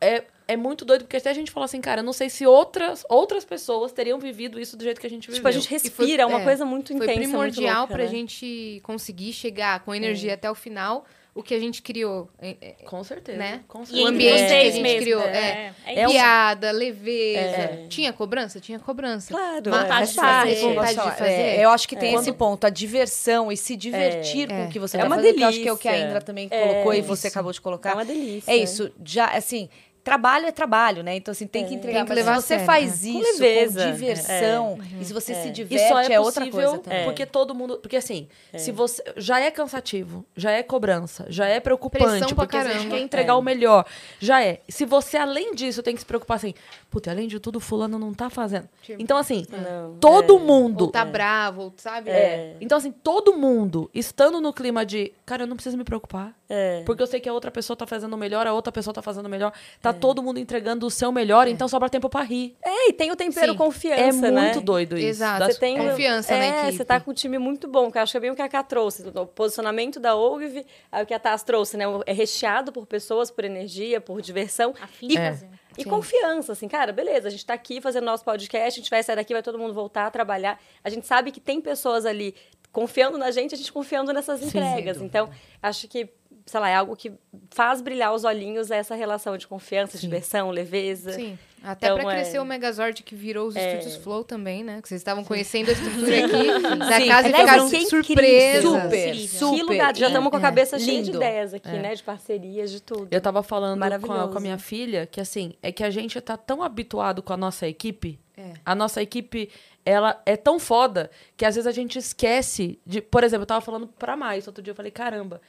é, 0.00 0.24
é 0.48 0.56
muito 0.56 0.84
doido, 0.84 1.02
porque 1.04 1.16
até 1.16 1.30
a 1.30 1.32
gente 1.32 1.50
falou 1.50 1.64
assim, 1.64 1.80
cara, 1.80 2.00
eu 2.00 2.04
não 2.04 2.12
sei 2.12 2.28
se 2.28 2.44
outras, 2.46 3.04
outras 3.08 3.44
pessoas 3.44 3.92
teriam 3.92 4.18
vivido 4.18 4.60
isso 4.60 4.76
do 4.76 4.82
jeito 4.84 5.00
que 5.00 5.06
a 5.06 5.10
gente 5.10 5.22
viveu. 5.28 5.36
Tipo, 5.36 5.48
a 5.48 5.52
gente 5.52 5.68
foi- 5.68 5.78
respira, 5.78 6.24
é 6.24 6.26
uma 6.26 6.40
é, 6.40 6.44
coisa 6.44 6.64
muito 6.64 6.88
Foi 6.88 6.96
intensa, 6.96 7.18
muito 7.20 7.28
primordial 7.30 7.78
louca, 7.80 7.94
pra 7.94 8.04
né? 8.04 8.10
gente 8.10 8.80
conseguir 8.82 9.32
chegar 9.32 9.80
com 9.80 9.94
energia 9.94 10.34
até 10.34 10.50
o 10.50 10.54
final, 10.54 11.04
o 11.36 11.42
que 11.42 11.54
a 11.54 11.60
gente 11.60 11.82
criou. 11.82 12.28
é- 12.40 12.56
é- 12.60 12.70
Com 12.84 13.04
certeza. 13.04 13.38
Né? 13.38 13.60
Com 13.68 13.82
E 13.82 13.86
certeza. 13.86 14.04
o 14.04 14.08
ambiente 14.08 14.46
que 14.46 14.52
a 14.54 14.64
gente 14.64 14.80
mesmo, 14.80 15.00
criou. 15.02 15.20
né? 15.20 15.74
É, 15.86 15.94
É, 15.94 16.00
é 16.00 16.06
piada, 16.08 16.70
leveza. 16.72 17.38
É. 17.40 17.86
Tinha 17.88 18.12
cobrança? 18.12 18.58
Tinha 18.58 18.78
cobrança. 18.78 19.32
Claro, 19.32 19.68
é, 19.68 19.70
vontade 19.82 19.88
faz 19.88 20.10
de 20.10 20.14
fazer. 20.16 20.60
vontade 20.74 20.94
de 20.94 21.18
fazer. 21.18 21.30
É, 21.32 21.64
eu 21.64 21.70
acho 21.70 21.86
que 21.88 21.94
tem 21.96 22.14
É. 22.14 22.18
esse 22.18 22.32
ponto, 22.32 22.66
a 22.66 22.70
diversão 22.70 23.52
e 23.52 23.56
se 23.56 23.76
divertir 23.76 24.48
com 24.48 24.54
É. 24.54 24.64
o 24.64 24.68
que 24.68 24.78
você 24.78 24.96
É 24.96 25.00
tá 25.00 25.06
uma 25.06 25.16
fazendo, 25.16 25.34
que 25.34 25.42
eu 25.42 25.48
acho 25.48 25.60
que 25.60 25.68
é 25.68 25.72
o 25.72 25.76
que 25.76 25.88
a 25.88 25.92
delícia. 25.92 26.08
Indra 26.08 26.20
também 26.22 26.48
É. 26.50 26.62
colocou 26.68 26.94
e 26.94 27.00
você 27.02 27.28
Isso. 27.28 27.36
acabou 27.36 27.52
de 27.52 27.58
É 27.58 27.62
colocar. 27.62 27.94
uma 27.94 28.04
delícia. 28.04 28.50
É 28.50 28.56
isso, 28.56 28.90
já, 29.04 29.26
assim, 29.26 29.68
trabalho 30.06 30.46
é 30.46 30.52
trabalho, 30.52 31.02
né? 31.02 31.16
Então, 31.16 31.32
assim, 31.32 31.48
tem 31.48 31.66
que 31.66 31.74
entregar. 31.74 31.98
Tem 31.98 32.04
que 32.04 32.10
mas 32.10 32.18
levar 32.18 32.32
a 32.36 32.40
se 32.40 32.46
você 32.46 32.54
sério, 32.54 32.64
faz 32.66 33.02
né? 33.02 33.12
Com 33.12 33.18
isso 33.18 33.32
com, 33.32 33.42
leveza. 33.42 33.92
diversão, 33.92 34.78
e 35.00 35.04
se 35.04 35.12
você 35.12 35.34
se 35.34 35.48
E 35.48 35.50
diverte, 35.50 35.88
só 35.88 36.00
é, 36.00 36.12
é, 36.12 36.20
outra 36.20 36.44
possível 36.44 36.68
coisa 36.68 36.82
também. 36.82 37.04
porque 37.04 37.26
todo 37.26 37.52
mundo. 37.56 37.78
Porque 37.78 37.96
assim, 37.96 38.28
se 38.56 38.70
você. 38.70 39.02
Já 39.16 39.40
é 39.40 39.50
cansativo, 39.50 40.24
já 40.36 40.52
é 40.52 40.62
cobrança, 40.62 41.26
já 41.28 41.46
é 41.46 41.58
preocupante, 41.58 42.04
Pressão 42.04 42.28
pra 42.28 42.36
porque 42.36 42.56
a 42.56 42.62
gente 42.62 42.72
caramba. 42.74 42.94
quer 42.94 43.00
entregar 43.00 43.36
o 43.36 43.42
melhor. 43.42 43.84
Já 44.20 44.44
é. 44.44 44.60
Se 44.68 44.84
você, 44.84 45.16
além 45.16 45.54
disso, 45.56 45.82
tem 45.82 45.92
que 45.92 46.00
se 46.00 46.06
preocupar 46.06 46.36
assim, 46.36 46.54
puta, 46.88 47.10
além 47.10 47.26
de 47.26 47.40
tudo, 47.40 47.58
fulano 47.58 47.98
não 47.98 48.14
tá 48.14 48.30
fazendo. 48.30 48.68
Tipo, 48.82 49.02
Então, 49.02 49.18
assim, 49.18 49.44
Não. 49.50 49.96
todo 49.98 50.38
mundo. 50.38 50.82
Ou 50.82 50.90
tá 50.90 51.04
bravo, 51.04 51.62
ou 51.62 51.74
sabe? 51.76 52.10
É. 52.10 52.56
Então, 52.60 52.78
assim, 52.78 52.92
todo 52.92 53.36
mundo 53.36 53.90
estando 53.92 54.40
no 54.40 54.52
clima 54.52 54.86
de, 54.86 55.12
cara, 55.26 55.42
eu 55.42 55.46
não 55.48 55.56
preciso 55.56 55.76
me 55.76 55.82
preocupar. 55.84 56.32
É. 56.48 56.82
Porque 56.86 57.02
eu 57.02 57.06
sei 57.08 57.18
que 57.18 57.28
a 57.28 57.32
outra 57.32 57.50
pessoa 57.50 57.76
tá 57.76 57.86
fazendo 57.86 58.14
o 58.14 58.16
melhor, 58.16 58.46
a 58.46 58.52
outra 58.52 58.70
pessoa 58.72 58.94
tá 58.94 59.02
fazendo 59.02 59.28
melhor. 59.28 59.52
Tá 59.82 59.92
todo 59.96 60.22
mundo 60.22 60.38
entregando 60.38 60.86
o 60.86 60.90
seu 60.90 61.10
melhor, 61.10 61.48
então 61.48 61.66
sobra 61.68 61.88
tempo 61.90 62.08
pra 62.08 62.22
rir. 62.22 62.56
É, 62.64 62.88
e 62.88 62.92
tem 62.92 63.10
o 63.10 63.16
tempero 63.16 63.52
Sim. 63.52 63.58
confiança, 63.58 64.26
É 64.26 64.30
né? 64.30 64.42
muito 64.42 64.60
doido 64.60 64.96
isso. 64.96 65.08
Exato. 65.08 65.40
Das- 65.40 65.54
Você 65.54 65.60
tem 65.60 65.76
Confiança 65.78 66.34
é, 66.34 66.38
na 66.38 66.58
equipe. 66.62 66.76
Você 66.78 66.84
tá 66.84 67.00
com 67.00 67.10
um 67.10 67.14
time 67.14 67.38
muito 67.38 67.66
bom, 67.68 67.90
que 67.90 67.98
eu 67.98 68.02
acho 68.02 68.12
que 68.12 68.16
é 68.18 68.20
bem 68.20 68.30
o 68.30 68.34
que 68.36 68.42
a 68.42 68.48
Ká 68.48 68.62
trouxe. 68.62 69.02
O 69.08 69.26
posicionamento 69.26 69.98
da 69.98 70.14
OGV, 70.16 70.64
é 70.92 71.02
o 71.02 71.06
que 71.06 71.14
a 71.14 71.18
Taz 71.18 71.42
trouxe, 71.42 71.76
né? 71.76 71.84
É 72.06 72.12
recheado 72.12 72.70
por 72.72 72.86
pessoas, 72.86 73.30
por 73.30 73.44
energia, 73.44 74.00
por 74.00 74.20
diversão. 74.22 74.74
A 74.80 74.86
fim 74.86 75.06
E, 75.06 75.08
de 75.10 75.16
fazer. 75.16 75.48
e 75.78 75.82
Sim. 75.82 75.88
confiança, 75.90 76.52
assim, 76.52 76.68
cara, 76.68 76.92
beleza, 76.92 77.28
a 77.28 77.30
gente 77.30 77.44
tá 77.44 77.54
aqui 77.54 77.80
fazendo 77.80 78.04
nosso 78.04 78.24
podcast, 78.24 78.78
a 78.78 78.82
gente 78.82 78.90
vai 78.90 79.02
sair 79.02 79.16
daqui, 79.16 79.32
vai 79.32 79.42
todo 79.42 79.58
mundo 79.58 79.74
voltar 79.74 80.06
a 80.06 80.10
trabalhar. 80.10 80.60
A 80.84 80.88
gente 80.90 81.06
sabe 81.06 81.30
que 81.30 81.40
tem 81.40 81.60
pessoas 81.60 82.06
ali 82.06 82.34
confiando 82.72 83.16
na 83.16 83.30
gente, 83.30 83.54
a 83.54 83.58
gente 83.58 83.72
confiando 83.72 84.12
nessas 84.12 84.40
Sim, 84.40 84.48
entregas. 84.48 84.98
sem 84.98 85.06
Então, 85.06 85.30
acho 85.62 85.88
que, 85.88 86.08
sei 86.46 86.60
lá, 86.60 86.70
é 86.70 86.74
algo 86.76 86.94
que 86.96 87.12
faz 87.50 87.80
brilhar 87.82 88.14
os 88.14 88.22
olhinhos 88.24 88.70
essa 88.70 88.94
relação 88.94 89.36
de 89.36 89.46
confiança, 89.48 89.98
diversão, 89.98 90.50
leveza. 90.50 91.12
Sim. 91.12 91.36
Até 91.64 91.88
Então, 91.88 91.98
pra 91.98 92.12
crescer 92.14 92.36
é- 92.36 92.40
o 92.40 92.44
Megazord 92.44 93.02
que 93.02 93.16
virou 93.16 93.48
os 93.48 93.56
É. 93.56 93.72
estúdios 93.78 93.96
Flow 93.96 94.22
também, 94.22 94.62
né? 94.62 94.80
Que 94.80 94.86
vocês 94.88 95.00
estavam 95.00 95.24
conhecendo 95.24 95.68
a 95.70 95.72
estrutura 95.72 96.24
aqui 96.24 96.78
da 96.78 97.00
Sim. 97.00 97.08
casa 97.08 97.28
e 97.28 97.32
ficaram 97.32 97.66
incrível. 97.66 97.88
surpresas. 98.04 98.62
Super, 98.62 99.14
super. 99.16 99.56
que 99.56 99.62
lugar, 99.64 99.96
já 99.96 100.06
estamos 100.06 100.30
com 100.30 100.36
a 100.36 100.38
É, 100.38 100.42
cabeça 100.42 100.78
cheia 100.78 101.02
de 101.02 101.10
ideias 101.10 101.52
aqui, 101.54 101.68
né? 101.68 101.94
De 101.96 102.02
parcerias, 102.04 102.70
de 102.70 102.80
tudo. 102.80 103.08
Eu 103.10 103.20
tava 103.20 103.42
falando 103.42 103.80
com 104.00 104.12
a, 104.12 104.28
com 104.28 104.38
a 104.38 104.40
minha 104.40 104.58
filha 104.58 105.06
que, 105.06 105.20
assim, 105.20 105.54
é 105.60 105.72
que 105.72 105.82
a 105.82 105.90
gente 105.90 106.20
tá 106.20 106.36
tão 106.36 106.62
habituado 106.62 107.20
com 107.22 107.32
a 107.32 107.36
nossa 107.36 107.66
equipe. 107.66 108.20
É. 108.36 108.52
A 108.64 108.74
nossa 108.74 109.02
equipe, 109.02 109.50
ela 109.84 110.22
é 110.24 110.36
tão 110.36 110.60
foda 110.60 111.10
que 111.36 111.44
às 111.44 111.56
vezes 111.56 111.66
a 111.66 111.72
gente 111.72 111.98
esquece 111.98 112.78
de... 112.86 113.00
Por 113.00 113.24
exemplo, 113.24 113.42
eu 113.42 113.46
tava 113.46 113.60
falando 113.62 113.88
pra 113.88 114.16
mais 114.16 114.46
outro 114.46 114.62
dia, 114.62 114.70
eu 114.70 114.76
falei, 114.76 114.92
caramba, 114.92 115.40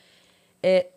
é, 0.67 0.89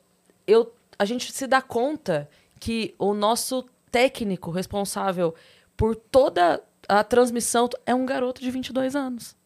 eu, 0.48 0.72
a 0.98 1.04
gente 1.04 1.30
se 1.30 1.46
dá 1.46 1.62
conta 1.62 2.28
que 2.58 2.92
o 2.98 3.14
nosso 3.14 3.64
técnico 3.90 4.50
responsável 4.50 5.32
por 5.76 5.94
toda 5.94 6.60
a 6.88 7.04
transmissão 7.04 7.68
é 7.86 7.94
um 7.94 8.04
garoto 8.04 8.40
de 8.40 8.50
22 8.50 8.96
anos. 8.96 9.36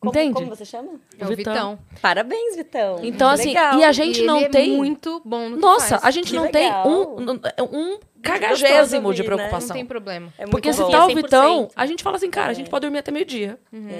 Como, 0.00 0.12
Entende? 0.12 0.34
como 0.34 0.46
você 0.46 0.64
chama? 0.64 0.92
É 1.18 1.24
o 1.24 1.28
Vitão. 1.28 1.52
Vitão. 1.54 1.78
Parabéns, 2.00 2.54
Vitão. 2.54 3.00
Então, 3.02 3.28
assim, 3.28 3.48
Legal. 3.48 3.78
e 3.80 3.84
a 3.84 3.90
gente 3.90 4.20
E 4.22 4.24
não 4.24 4.36
ele 4.36 4.44
é 4.46 4.48
tem... 4.48 4.76
muito 4.76 5.20
bom 5.24 5.48
no 5.48 5.56
que 5.56 5.62
Nossa, 5.62 5.88
faz. 5.98 6.04
a 6.04 6.10
gente 6.12 6.30
Que 6.30 6.36
não 6.36 6.44
legal. 6.44 6.84
tem 6.84 7.26
um, 7.66 7.94
um 7.94 7.98
cagagésimo 8.22 9.12
de 9.12 9.22
né? 9.22 9.26
preocupação. 9.26 9.68
Não 9.70 9.74
tem 9.74 9.84
problema. 9.84 10.32
É 10.38 10.42
muito 10.42 10.50
Porque 10.52 10.72
se 10.72 10.80
bom. 10.80 10.90
tá 10.90 11.04
o 11.04 11.08
100%. 11.08 11.14
Vitão, 11.16 11.68
a 11.74 11.84
gente 11.86 12.02
fala 12.04 12.16
assim, 12.16 12.30
cara, 12.30 12.50
a 12.50 12.54
gente 12.54 12.70
pode 12.70 12.82
dormir 12.82 12.98
até 12.98 13.10
meio-dia. 13.10 13.58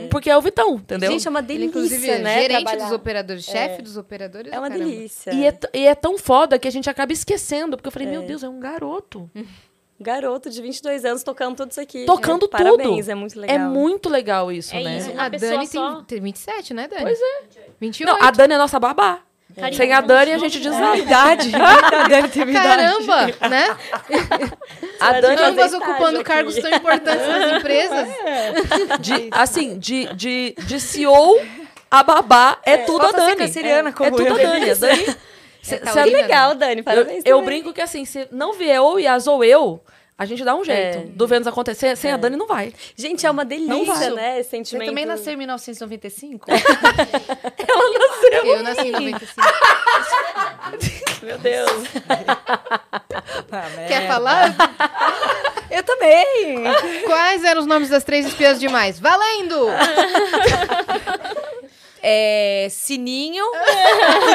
Porque 0.09 0.31
é 0.31 0.37
o 0.37 0.41
Vitão, 0.41 0.77
entendeu? 0.77 1.11
Gente, 1.11 1.27
é 1.27 1.31
uma 1.31 1.41
Ele, 1.41 1.49
delícia, 1.49 1.67
inclusive, 1.69 2.11
é 2.11 2.19
né? 2.19 2.43
gerente 2.43 2.63
trabalhar. 2.63 2.85
dos 2.85 2.93
operadores, 2.93 3.45
chefe 3.45 3.83
dos 3.83 3.97
operadores. 3.97 4.53
É 4.53 4.59
uma 4.59 4.69
caramba. 4.69 4.89
delícia. 4.89 5.33
e, 5.33 5.47
é, 5.47 5.59
e 5.75 5.87
é 5.87 5.95
tão 5.97 6.17
foda 6.17 6.61
que 6.61 6.69
a 6.69 6.71
gente 6.71 6.89
acaba 6.89 7.13
esquecendo. 7.13 7.77
Porque 7.77 7.89
eu 7.89 7.93
falei, 7.93 8.07
meu 8.07 8.23
Deus, 8.23 8.45
é 8.45 8.49
um 8.49 8.61
garoto. 8.61 9.29
Garoto 10.01 10.49
de 10.49 10.63
22 10.63 11.05
anos 11.05 11.23
tocando 11.25 11.57
tudo 11.57 11.71
isso 11.73 11.81
aqui. 11.81 12.05
Tocando 12.07 12.47
É, 12.47 12.49
tudo. 12.49 12.51
Parabéns, 12.51 13.09
é 13.09 13.15
muito 13.15 13.39
legal. 13.41 13.57
É 13.57 13.59
muito 13.59 14.09
legal 14.09 14.53
isso, 14.53 14.75
É 14.77 14.83
né? 14.83 14.99
isso. 14.99 15.11
A 15.19 15.29
Dani 15.29 15.67
só- 15.67 15.95
tem, 15.97 16.05
tem 16.05 16.21
27, 16.21 16.73
né, 16.75 16.87
Dani? 16.87 17.03
Pois 17.03 17.19
é. 17.21 17.41
28. 17.81 18.07
Não, 18.21 18.29
a 18.29 18.31
Dani 18.31 18.55
é 18.55 18.59
nossa 18.59 18.79
babá. 18.79 19.21
Carinho, 19.57 19.77
Sem 19.77 19.93
a? 19.93 20.01
Dani, 20.01 20.33
a 20.35 20.39
gente 20.39 20.61
diz 20.61 20.73
É. 20.73 20.79
nada. 20.81 20.97
Idade. 20.99 21.51
a 21.57 22.07
Dani 22.09 22.29
teve 22.29 22.51
idade. 22.53 22.69
Caramba, 22.69 23.49
né? 23.49 23.77
A 25.01 25.13
Dani, 25.21 25.43
Ambas 25.43 25.73
ocupando 25.75 26.17
aqui. 26.17 26.25
cargos 26.25 26.55
tão 26.57 26.71
importantes 26.71 27.27
nas 27.27 27.53
empresas. 27.59 28.09
de, 29.01 29.29
assim, 29.33 29.79
de, 29.79 30.07
de, 30.15 30.55
de 30.65 30.81
CEO 30.81 31.41
a 31.91 32.03
babá 32.03 32.59
é, 32.65 32.77
tudo 32.79 33.07
a 33.07 33.11
Dani. 33.13 33.37
canceriana 33.37 33.89
é, 33.89 33.93
como 33.93 34.09
é 34.09 34.11
tudo 34.11 34.27
eu. 34.27 34.35
a 34.35 34.39
Dani. 34.39 34.71
A 34.71 34.75
Dani 34.75 35.17
se- 35.63 35.75
É 35.75 35.79
taurina, 35.79 36.07
Que 36.07 36.23
legal, 36.23 36.55
Dani. 36.55 36.79
eu, 36.81 36.85
Parabéns. 36.85 37.23
eu 37.25 37.39
também. 37.39 37.45
brinco 37.61 37.73
que 37.75 37.81
assim, 37.81 38.05
se 38.05 38.27
não 38.31 38.53
vier 38.55 38.81
ou 38.81 38.99
Yas 38.99 39.27
ou 39.27 39.43
eu, 39.45 39.81
a 40.17 40.25
gente 40.25 40.43
dá 40.45 40.55
um 40.57 40.65
jeito. 40.65 40.99
É. 40.99 41.03
Do 41.07 41.27
Vênus 41.29 41.47
acontecer, 41.47 41.97
sem 41.97 42.11
a 42.11 42.17
Dani 42.17 42.37
não 42.37 42.47
vai. 42.49 42.73
Gente, 42.97 43.25
é 43.25 43.31
uma 43.31 43.45
delícia, 43.45 44.11
né? 44.11 44.41
Esse 44.41 44.51
Você 44.51 44.57
sentimento. 44.57 44.89
também 44.89 45.07
nasceu 45.07 45.33
em 45.33 45.37
1995? 45.37 46.51
Eu 48.45 48.63
nasci 48.65 48.89
em 48.89 48.93
95. 48.93 49.49
Meu 51.23 51.39
Deus. 51.39 51.83
Quer 53.89 54.07
falar? 54.09 54.55
Eu 55.71 55.83
também. 55.85 56.65
Quais 57.05 57.45
eram 57.45 57.61
os 57.61 57.67
nomes 57.67 57.89
das 57.89 58.03
três 58.05 58.27
espiãs 58.27 58.59
demais? 58.59 58.99
Valendo! 58.99 59.69
É, 62.03 62.69
Sininho, 62.71 63.45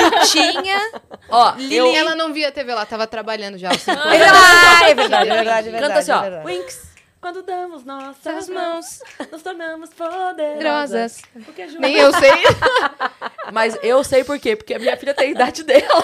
Frutinha. 0.09 0.91
Ó, 1.29 1.53
Lili, 1.57 1.95
ela 1.95 2.15
não 2.15 2.33
via 2.33 2.51
TV, 2.51 2.71
ela 2.71 2.85
tava 2.85 3.07
trabalhando 3.07 3.57
já. 3.57 3.69
anos. 3.69 3.83
Ah, 3.87 4.89
é 4.89 4.93
verdade, 4.93 5.29
é 5.29 5.35
verdade, 5.35 5.67
é 5.69 5.71
verdade. 5.71 5.87
Canta 5.87 5.99
assim, 5.99 6.11
é 6.11 6.15
ó. 6.15 6.21
verdade. 6.21 6.45
Winx. 6.47 6.93
Quando 7.21 7.41
damos 7.41 7.85
nossas 7.85 8.27
As 8.27 8.49
mãos, 8.49 8.99
nos 9.31 9.41
tornamos 9.41 9.91
poderosas. 9.91 11.21
juntas- 11.33 11.79
Nem 11.79 11.95
eu 11.95 12.11
sei. 12.11 12.31
Mas 13.53 13.77
eu 13.81 14.03
sei 14.03 14.25
por 14.25 14.37
quê. 14.39 14.57
Porque 14.57 14.73
a 14.73 14.79
minha 14.79 14.97
filha 14.97 15.13
tem 15.13 15.27
a 15.29 15.31
idade 15.31 15.63
dela. 15.63 16.03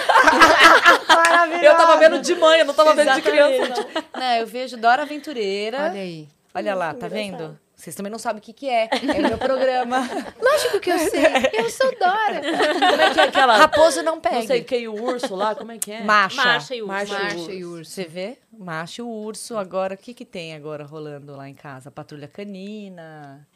Maravilhoso. 1.09 1.65
Eu 1.65 1.75
tava 1.75 1.97
vendo 1.97 2.19
de 2.21 2.35
mãe, 2.35 2.59
eu 2.61 2.65
não 2.65 2.73
tava 2.73 2.93
vendo 2.93 3.13
de 3.15 3.21
criança. 3.21 3.85
Não, 4.15 4.35
eu 4.37 4.47
vejo 4.47 4.77
Dora 4.77 5.01
Aventureira. 5.01 5.89
Olha 5.89 5.99
aí. 6.01 6.27
Olha 6.55 6.73
lá, 6.73 6.93
tá 6.93 7.09
vendo? 7.09 7.59
Vocês 7.79 7.95
também 7.95 8.11
não 8.11 8.19
sabem 8.19 8.39
o 8.39 8.41
que, 8.41 8.51
que 8.51 8.69
é. 8.69 8.89
É 8.91 9.19
o 9.19 9.29
meu 9.29 9.37
programa. 9.37 9.99
Lógico 10.37 10.81
que 10.81 10.91
eu 10.91 10.99
sei. 10.99 11.23
Eu 11.53 11.69
sou 11.69 11.89
Dora. 11.97 12.41
Como 12.41 13.01
é 13.01 13.13
que 13.13 13.19
é 13.21 13.23
aquela. 13.23 13.55
Raposo 13.57 14.03
não 14.03 14.19
pega. 14.19 14.35
Não 14.35 14.47
sei 14.47 14.63
quem, 14.65 14.89
o 14.89 15.01
urso 15.01 15.33
lá, 15.33 15.55
como 15.55 15.71
é 15.71 15.77
que 15.77 15.89
é? 15.89 16.03
Marcha. 16.03 16.43
Marcha 16.43 16.75
e 16.75 16.81
urso. 16.81 16.91
Marcha 16.91 17.13
e 17.13 17.23
Marcha 17.23 17.51
e 17.53 17.65
urso. 17.65 17.91
Você 17.91 18.03
vê? 18.03 18.37
Macho 18.51 19.01
e 19.01 19.05
urso. 19.05 19.57
Agora, 19.57 19.95
o 19.95 19.97
que, 19.97 20.13
que 20.13 20.25
tem 20.25 20.53
agora 20.53 20.83
rolando 20.83 21.33
lá 21.37 21.47
em 21.47 21.53
casa? 21.53 21.89
Patrulha 21.89 22.27
canina. 22.27 23.47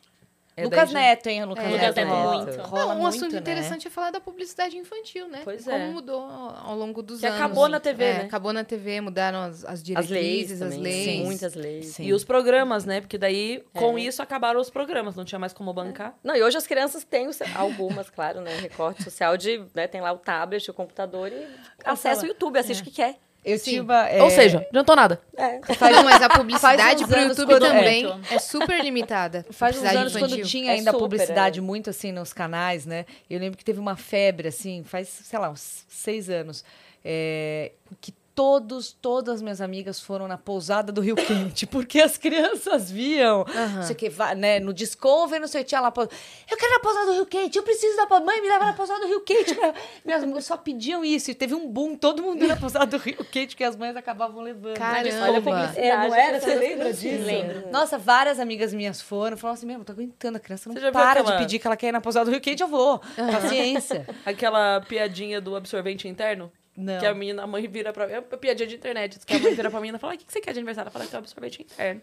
É 0.55 0.63
Lucas 0.65 0.91
já- 0.91 0.99
Neto, 0.99 1.27
hein? 1.27 1.45
Lucas 1.45 1.63
É, 1.65 1.67
Neto. 1.69 1.79
Lucas 1.81 1.95
Neto 1.95 2.07
muito. 2.07 2.75
Não, 2.75 2.89
um 2.91 2.95
muito, 3.01 3.07
assunto 3.15 3.31
né? 3.33 3.39
interessante 3.39 3.87
é 3.87 3.89
falar 3.91 4.11
da 4.11 4.19
publicidade 4.21 4.77
infantil, 4.77 5.27
né? 5.27 5.41
Pois 5.43 5.63
Como 5.63 5.75
é. 5.75 5.87
mudou 5.89 6.21
ao 6.21 6.75
longo 6.77 7.01
dos 7.01 7.19
Que 7.21 7.25
anos. 7.25 7.39
acabou 7.39 7.67
na 7.67 7.79
TV, 7.79 8.03
É, 8.03 8.13
né? 8.19 8.23
Acabou 8.25 8.53
na 8.53 8.63
TV, 8.63 9.01
mudaram 9.01 9.39
as, 9.39 9.65
as 9.65 9.71
As 9.79 9.83
leis 9.87 10.07
diretrizes, 10.07 10.61
as 10.61 10.69
também. 10.75 10.83
leis. 10.83 11.03
Sim. 11.05 11.23
Muitas 11.23 11.53
leis. 11.55 11.85
Sim. 11.87 12.03
E 12.05 12.13
os 12.13 12.23
programas, 12.23 12.85
né? 12.85 13.01
Porque 13.01 13.17
daí, 13.17 13.63
com 13.73 13.97
É. 13.97 14.01
isso, 14.01 14.21
acabaram 14.21 14.59
os 14.61 14.69
programas. 14.69 15.15
Não 15.15 15.25
tinha 15.25 15.39
mais 15.39 15.53
como 15.53 15.73
bancar. 15.73 16.15
Não, 16.23 16.35
e 16.35 16.43
hoje 16.43 16.55
as 16.57 16.67
crianças 16.67 17.03
têm 17.03 17.27
algumas, 17.55 18.09
claro, 18.11 18.39
né? 18.41 18.55
Recorte 18.57 19.01
social 19.03 19.35
de, 19.35 19.63
né, 19.73 19.87
tem 19.87 20.01
lá 20.01 20.11
o 20.11 20.17
tablet, 20.19 20.69
o 20.69 20.73
computador 20.73 21.31
e 21.31 21.47
acessa 21.83 22.23
o 22.25 22.27
YouTube, 22.27 22.59
assiste 22.59 22.81
o 22.81 22.83
que 22.83 22.91
quer. 22.91 23.17
Eu 23.45 23.57
Sim. 23.57 23.63
tive 23.63 23.79
uma, 23.81 24.07
é, 24.07 24.23
Ou 24.23 24.29
seja, 24.29 24.59
não 24.59 24.67
adiantou 24.69 24.95
nada. 24.95 25.21
É. 25.35 25.59
Faz, 25.75 26.03
mas 26.03 26.21
a 26.21 26.29
publicidade 26.37 27.05
pro 27.05 27.19
YouTube 27.19 27.47
quando- 27.53 27.61
também 27.67 28.05
é. 28.31 28.35
é 28.35 28.39
super 28.39 28.81
limitada. 28.81 29.45
Faz 29.51 29.77
uns 29.77 29.83
anos 29.83 30.13
quando 30.13 30.25
infantil. 30.27 30.45
tinha 30.45 30.71
É 30.71 30.75
ainda 30.75 30.91
super, 30.91 31.03
publicidade 31.03 31.59
é. 31.59 31.61
muito 31.61 31.89
assim 31.89 32.11
nos 32.11 32.31
canais, 32.31 32.85
né? 32.85 33.05
Eu 33.29 33.39
lembro 33.39 33.57
que 33.57 33.65
teve 33.65 33.79
uma 33.79 33.95
febre, 33.97 34.47
assim, 34.47 34.83
faz, 34.85 35.07
sei 35.09 35.37
lá, 35.39 35.49
uns 35.49 35.83
seis 35.89 36.29
anos, 36.29 36.63
é, 37.03 37.71
que 37.99 38.13
todos, 38.35 38.91
todas 38.91 39.35
as 39.35 39.41
minhas 39.41 39.61
amigas 39.61 39.99
foram 39.99 40.27
na 40.27 40.37
pousada 40.37 40.91
do 40.91 41.01
Rio 41.01 41.15
Quente, 41.15 41.65
porque 41.65 42.01
as 42.01 42.17
crianças 42.17 42.91
viam, 42.91 43.45
não 43.75 43.83
sei 43.83 43.93
o 43.93 43.97
que, 43.97 44.09
né, 44.35 44.59
no 44.59 44.73
Discovery, 44.73 45.39
não 45.39 45.47
sei 45.47 45.61
o 45.61 45.63
que, 45.63 45.69
tinha 45.69 45.81
lá, 45.81 45.93
eu 45.95 46.57
quero 46.57 46.71
ir 46.71 46.75
na 46.75 46.79
pousada 46.79 47.05
do 47.07 47.13
Rio 47.13 47.25
Quente, 47.25 47.57
eu 47.57 47.63
preciso 47.63 47.95
da 47.95 48.19
mãe, 48.19 48.41
me 48.41 48.49
leva 48.49 48.65
na 48.65 48.73
pousada 48.73 48.99
do 49.01 49.07
Rio 49.07 49.21
Quente. 49.21 49.53
pra-" 49.55 49.73
Minhas 50.03 50.23
mães 50.25 50.45
só 50.45 50.57
pediam 50.57 51.03
isso, 51.05 51.31
e 51.31 51.35
teve 51.35 51.53
um 51.53 51.67
boom, 51.67 51.95
todo 51.95 52.21
mundo 52.21 52.41
ia 52.41 52.49
na 52.49 52.55
pousada 52.55 52.85
do 52.85 52.97
Rio 52.97 53.23
Quente, 53.23 53.55
que 53.55 53.63
as 53.63 53.75
mães 53.75 53.95
acabavam 53.95 54.41
levando. 54.41 54.77
Caramba. 54.77 55.41
Publicidade. 55.41 55.79
É, 55.79 55.97
não 55.97 56.15
era? 56.15 56.39
Você 56.39 56.55
lembra 56.55 56.93
disso? 56.93 57.25
Lembro. 57.25 57.71
Nossa, 57.71 57.97
várias 57.97 58.39
amigas 58.39 58.73
minhas 58.73 59.01
foram. 59.01 59.37
Falaram 59.37 59.55
assim, 59.57 59.65
mesmo, 59.65 59.79
não 59.79 59.85
tô 59.85 59.91
aguentando, 59.91 60.37
a 60.37 60.39
criança 60.39 60.69
não 60.69 60.91
para 60.91 61.21
de 61.21 61.37
pedir 61.37 61.59
que 61.59 61.67
ela 61.67 61.77
quer 61.77 61.87
ir 61.87 61.91
na 61.91 62.01
pousada 62.01 62.25
do 62.25 62.31
Rio 62.31 62.41
Quente, 62.41 62.63
eu 62.63 62.67
vou. 62.67 62.99
Paciência. 63.15 64.07
Aquela 64.25 64.81
piadinha 64.81 65.39
do 65.39 65.55
absorvente 65.55 66.07
interno. 66.07 66.51
Não. 66.75 66.99
Que 66.99 67.05
a 67.05 67.13
menina, 67.13 67.43
a 67.43 67.47
mãe 67.47 67.67
vira 67.67 67.93
pra 67.93 68.07
mim. 68.07 68.13
É 68.13 68.19
uma 68.19 68.37
piadinha 68.37 68.67
de 68.67 68.75
internet. 68.75 69.19
Que 69.25 69.35
a 69.35 69.39
mãe 69.39 69.53
vira 69.53 69.69
pra 69.69 69.79
mim 69.79 69.89
e 69.93 69.97
fala: 69.99 70.13
"Ah, 70.13 70.15
o 70.15 70.19
que 70.19 70.25
que 70.25 70.33
você 70.33 70.41
quer 70.41 70.53
de 70.53 70.59
aniversário? 70.59 70.87
Ela 70.87 70.91
fala 70.91 71.05
que 71.05 71.15
é 71.15 71.19
absorvente 71.19 71.61
interno. 71.61 72.01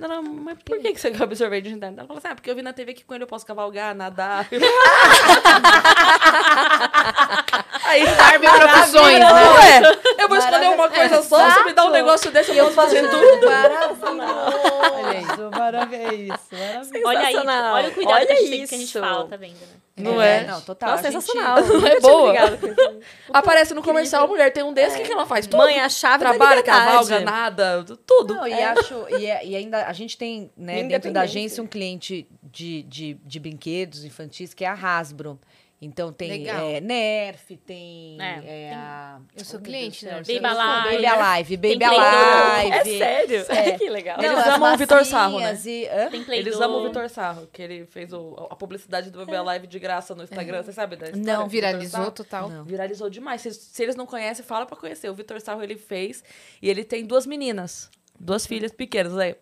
Não, 0.00 0.08
não, 0.08 0.22
mas 0.22 0.58
por 0.64 0.78
que 0.80 0.92
que 0.94 1.00
você 1.00 1.10
quer 1.10 1.22
absorvente 1.22 1.68
interno? 1.68 1.98
Ela 1.98 2.06
fala 2.08 2.18
assim: 2.18 2.28
ah, 2.28 2.34
porque 2.34 2.50
eu 2.50 2.56
vi 2.56 2.62
na 2.62 2.72
TV 2.72 2.94
que 2.94 3.04
com 3.04 3.14
ele 3.14 3.22
eu 3.24 3.28
posso 3.28 3.46
cavalgar, 3.46 3.94
nadar. 3.94 4.48
Aí, 7.84 8.04
Barbie 8.06 8.46
Profissões, 8.46 9.18
né? 9.18 9.28
não 9.28 9.58
é? 9.58 9.80
Eu 10.18 10.28
vou 10.28 10.38
escolher 10.38 10.68
uma 10.70 10.88
coisa 10.88 11.22
só, 11.22 11.50
você 11.50 11.64
me 11.64 11.72
dá 11.72 11.84
um 11.84 11.90
negócio 11.90 12.30
desse, 12.30 12.56
eu 12.56 12.64
posso 12.66 12.76
fazer 12.76 13.08
tudo. 13.08 13.46
Olha 13.46 15.20
isso, 15.20 15.50
maravilhoso. 15.50 16.40
maravilhoso. 16.50 16.90
Olha 17.04 17.20
aí, 17.20 17.36
olha 17.36 17.88
o 17.88 17.92
cuidado 17.92 18.26
que 18.26 18.32
a 18.32 18.36
Olha 18.36 18.36
gente 18.36 18.50
tem 18.50 18.66
que 18.66 18.74
a 18.74 18.78
gente 18.78 18.88
isso. 18.88 19.00
fala, 19.00 19.26
tá 19.28 19.36
vendo? 19.36 19.54
Né? 19.54 19.66
Não 20.00 20.20
é? 20.22 20.44
Não, 20.44 20.60
total. 20.60 20.90
Nossa, 20.90 21.08
a 21.08 21.10
gente- 21.10 21.22
sensacional. 21.22 21.58
É 21.86 22.00
boa. 22.00 22.34
Aparece 23.32 23.74
no 23.74 23.82
comercial, 23.82 24.26
mulher 24.28 24.52
tem 24.52 24.62
um 24.62 24.72
desse, 24.72 24.96
o 24.96 25.00
que, 25.00 25.06
que 25.06 25.12
ela 25.12 25.26
faz? 25.26 25.46
Tudo. 25.46 25.58
Mãe, 25.58 25.78
a 25.80 25.88
chave 25.88 26.18
Trabalha, 26.24 26.62
cavalga, 26.62 27.20
nada, 27.20 27.84
tudo. 28.06 28.34
Não, 28.34 28.46
e 28.46 28.52
acho, 28.52 29.06
e, 29.18 29.26
é- 29.26 29.44
e 29.46 29.56
ainda 29.56 29.86
a 29.86 29.92
gente 29.92 30.16
tem, 30.18 30.50
né, 30.56 30.82
dentro 30.84 31.12
da 31.12 31.22
agência 31.22 31.62
um 31.62 31.66
cliente 31.66 32.26
de, 32.42 32.82
de, 32.82 33.14
de 33.24 33.38
brinquedos 33.40 34.04
infantis 34.04 34.52
que 34.54 34.64
é 34.64 34.68
a 34.68 34.74
Hasbro. 34.74 35.38
Então 35.82 36.12
tem 36.12 36.46
é, 36.46 36.78
Nerf, 36.78 37.56
tem, 37.56 38.18
É, 38.20 38.34
é, 38.36 38.40
tem- 38.40 38.74
a... 38.74 39.18
Eu 39.34 39.44
sou 39.46 39.58
Oh, 39.58 39.62
cliente, 39.62 40.04
né? 40.04 40.16
Baby 40.18 40.44
Alive. 40.44 40.96
Baby 40.98 41.06
Alive, 41.06 41.56
Baby. 41.56 41.84
Alive. 41.84 42.72
É 42.76 42.98
sério? 42.98 43.46
É. 43.48 43.72
que 43.78 43.88
legal. 43.88 44.18
Eles 44.18 44.38
as 44.38 44.46
amam 44.48 44.74
o 44.74 44.76
Vitor 44.76 45.02
Sarro, 45.06 45.40
né? 45.40 45.58
E, 45.64 45.88
Eles 46.32 46.60
amam 46.60 46.80
o 46.82 46.86
Vitor 46.86 47.08
Sarro, 47.08 47.48
que 47.50 47.62
ele 47.62 47.86
fez 47.86 48.12
o- 48.12 48.48
a 48.50 48.56
publicidade 48.56 49.10
do 49.10 49.24
Bebê 49.24 49.40
Live 49.40 49.66
de 49.66 49.78
graça 49.78 50.14
no 50.14 50.22
Instagram. 50.22 50.62
Você 50.62 50.72
sabe 50.72 50.96
da 50.96 51.06
história? 51.06 51.24
Não, 51.24 51.48
Viralizou 51.48 52.10
total. 52.10 52.50
Não. 52.50 52.64
Viralizou 52.64 53.08
demais. 53.08 53.40
Se, 53.40 53.50
se 53.54 53.82
eles 53.82 53.96
não 53.96 54.04
conhecem, 54.04 54.44
fala 54.44 54.66
pra 54.66 54.76
conhecer. 54.76 55.08
O 55.08 55.14
Vitor 55.14 55.40
Sarro 55.40 55.62
ele 55.62 55.76
fez 55.76 56.22
e 56.60 56.68
ele 56.68 56.84
tem 56.84 57.06
duas 57.06 57.24
meninas. 57.26 57.90
Duas 58.22 58.46
filhas 58.46 58.70
pequenas, 58.70 59.16
aí. 59.16 59.34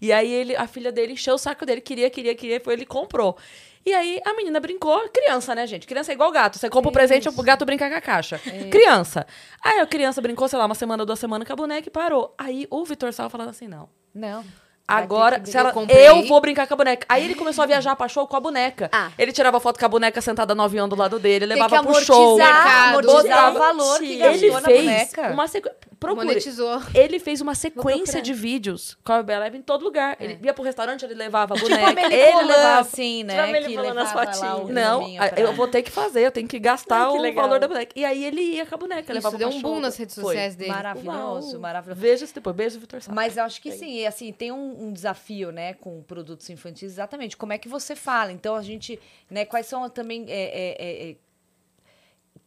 E 0.00 0.12
aí 0.12 0.32
ele, 0.32 0.56
a 0.56 0.66
filha 0.66 0.90
dele 0.90 1.12
encheu 1.12 1.36
o 1.36 1.38
saco 1.38 1.64
dele, 1.64 1.80
queria, 1.80 2.10
queria, 2.10 2.34
queria, 2.34 2.60
foi 2.60 2.72
ele 2.72 2.84
comprou. 2.84 3.36
E 3.86 3.92
aí 3.92 4.20
a 4.24 4.32
menina 4.34 4.58
brincou, 4.60 5.08
criança, 5.10 5.54
né, 5.54 5.66
gente? 5.66 5.86
Criança 5.86 6.12
é 6.12 6.14
igual 6.14 6.32
gato. 6.32 6.58
Você 6.58 6.70
compra 6.70 6.88
o 6.88 6.92
presente, 6.92 7.28
o 7.28 7.42
gato 7.42 7.66
brinca 7.66 7.88
com 7.88 7.94
a 7.94 8.00
caixa. 8.00 8.40
Criança. 8.70 9.26
Aí 9.62 9.80
a 9.80 9.86
criança 9.86 10.22
brincou, 10.22 10.48
sei 10.48 10.58
lá, 10.58 10.66
uma 10.66 10.74
semana, 10.74 11.04
duas 11.04 11.18
semanas 11.18 11.46
com 11.46 11.52
a 11.52 11.56
boneca 11.56 11.88
e 11.88 11.90
parou. 11.90 12.34
Aí 12.38 12.66
o 12.70 12.84
Vitor 12.84 13.12
Sarro 13.12 13.28
falando 13.30 13.50
assim: 13.50 13.68
não. 13.68 13.88
Não. 14.14 14.44
Agora, 14.86 15.40
que 15.40 15.48
se 15.50 15.56
ela, 15.56 15.72
eu 15.88 16.16
eu 16.18 16.22
vou 16.26 16.40
brincar 16.40 16.66
com 16.66 16.74
a 16.74 16.76
boneca. 16.76 17.06
Aí 17.08 17.24
ele 17.24 17.34
começou 17.34 17.62
a 17.64 17.66
viajar 17.66 17.96
pra 17.96 18.06
show 18.08 18.26
com 18.26 18.36
a 18.36 18.40
boneca. 18.40 18.90
Ah. 18.92 19.10
Ele 19.18 19.32
tirava 19.32 19.58
foto 19.58 19.78
com 19.78 19.84
a 19.86 19.88
boneca 19.88 20.20
sentada 20.20 20.54
no 20.54 20.62
avião 20.62 20.88
do 20.88 20.94
lado 20.96 21.18
dele, 21.18 21.46
Tem 21.46 21.56
levava 21.56 21.78
que 21.78 21.82
pro 21.92 22.04
show. 22.04 22.34
amortizar, 22.40 22.88
amortizar 22.90 23.22
botava- 23.22 23.54
o 23.56 23.58
valor 23.58 23.98
que 23.98 24.04
Ele 24.12 24.22
Ele 24.22 24.38
fez 24.38 24.52
boneca. 24.52 25.30
uma 25.32 25.48
sequência. 25.48 25.84
Procure. 25.98 26.26
Monetizou. 26.26 26.82
Ele 26.94 27.18
fez 27.18 27.40
uma 27.40 27.54
sequência 27.54 28.20
de 28.20 28.34
vídeos 28.34 28.94
com 29.02 29.12
a 29.14 29.22
Bela 29.22 29.46
Eve 29.46 29.56
em 29.56 29.62
todo 29.62 29.82
lugar. 29.82 30.18
Ele 30.20 30.38
ia 30.42 30.52
pro 30.52 30.62
restaurante, 30.62 31.02
ele 31.02 31.14
levava 31.14 31.54
a 31.54 31.56
Tipo 31.56 31.70
boneca. 31.70 32.00
ele 32.14 32.32
Colan, 32.32 32.46
levava. 32.46 32.80
assim, 32.80 33.18
Tipo 33.20 33.32
a 33.32 33.46
né? 33.46 33.52
Meli 33.52 33.66
que 33.68 33.76
Colan 33.76 33.94
nas 33.94 34.08
levava 34.08 34.26
lá 34.26 34.32
fotinhas. 34.34 34.68
Não, 34.74 35.06
eu 35.38 35.52
vou 35.54 35.66
ter 35.66 35.82
que 35.82 35.90
fazer, 35.90 36.26
eu 36.26 36.30
tenho 36.30 36.46
que 36.46 36.58
gastar 36.58 37.06
Ah, 37.06 37.10
que 37.10 37.16
o 37.30 37.34
valor 37.34 37.58
da 37.58 37.66
boneca. 37.66 37.90
E 37.96 38.04
aí 38.04 38.22
ele 38.22 38.40
ia 38.42 38.66
com 38.66 38.74
a 38.74 38.78
boneca, 38.78 39.00
Isso 39.02 39.12
levava 39.14 39.38
deu 39.38 39.48
um 39.48 39.52
show. 39.52 39.60
boom 39.62 39.80
nas 39.80 39.96
redes 39.96 40.14
Foi. 40.14 40.24
sociais 40.24 40.54
dele. 40.56 40.72
Maravilhoso, 40.72 41.52
Uau. 41.52 41.60
maravilhoso. 41.60 42.00
Veja 42.00 42.24
isso 42.24 42.34
depois. 42.34 42.54
Beijo, 42.54 42.78
Vitor 42.78 43.00
Sá. 43.00 43.10
Mas 43.10 43.38
eu 43.38 43.44
acho 43.44 43.62
que 43.62 43.72
sim, 43.72 44.04
assim, 44.04 44.30
tem 44.30 44.52
um, 44.52 44.73
um 44.74 44.92
desafio, 44.92 45.50
né, 45.52 45.74
com 45.74 46.02
produtos 46.02 46.48
infantis, 46.50 46.84
exatamente. 46.92 47.36
Como 47.36 47.52
é 47.52 47.58
que 47.58 47.68
você 47.68 47.94
fala? 47.96 48.32
Então, 48.32 48.54
a 48.54 48.62
gente, 48.62 48.98
né, 49.30 49.44
quais 49.44 49.66
são 49.66 49.88
também 49.88 50.24
é, 50.28 50.32
é, 50.32 50.76
é, 50.78 51.10
é, 51.10 51.16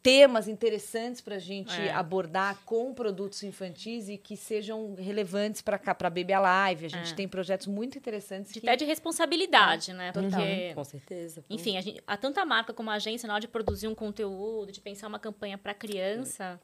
temas 0.03 0.47
interessantes 0.47 1.19
para 1.19 1.35
a 1.35 1.39
gente 1.39 1.73
É. 1.73 1.91
abordar 1.91 2.57
com 2.65 2.93
produtos 2.93 3.43
infantis 3.43 4.07
e 4.07 4.17
que 4.17 4.37
sejam 4.37 4.95
relevantes 4.95 5.61
para 5.61 5.77
cá, 5.77 5.93
para 5.93 6.09
Baby 6.09 6.33
Alive. 6.33 6.85
A 6.85 6.89
gente 6.89 7.11
É. 7.11 7.15
tem 7.15 7.27
projetos 7.27 7.67
muito 7.67 7.97
interessantes 7.97 8.53
De 8.53 8.61
que... 8.61 8.67
até 8.67 8.77
de 8.77 8.85
responsabilidade, 8.85 9.91
né? 9.93 10.11
Porque, 10.13 10.73
Com 10.73 10.83
certeza. 10.83 11.43
enfim, 11.49 11.77
a 11.77 11.81
gente, 11.81 12.01
há 12.07 12.15
tanta 12.15 12.45
marca 12.45 12.73
como 12.73 12.89
a 12.89 12.93
agência 12.93 13.27
na 13.27 13.33
hora 13.33 13.41
de 13.41 13.47
produzir 13.49 13.87
um 13.87 13.95
conteúdo, 13.95 14.71
de 14.71 14.79
pensar 14.79 15.07
uma 15.07 15.19
campanha 15.19 15.57
para 15.57 15.73
criança. 15.73 16.59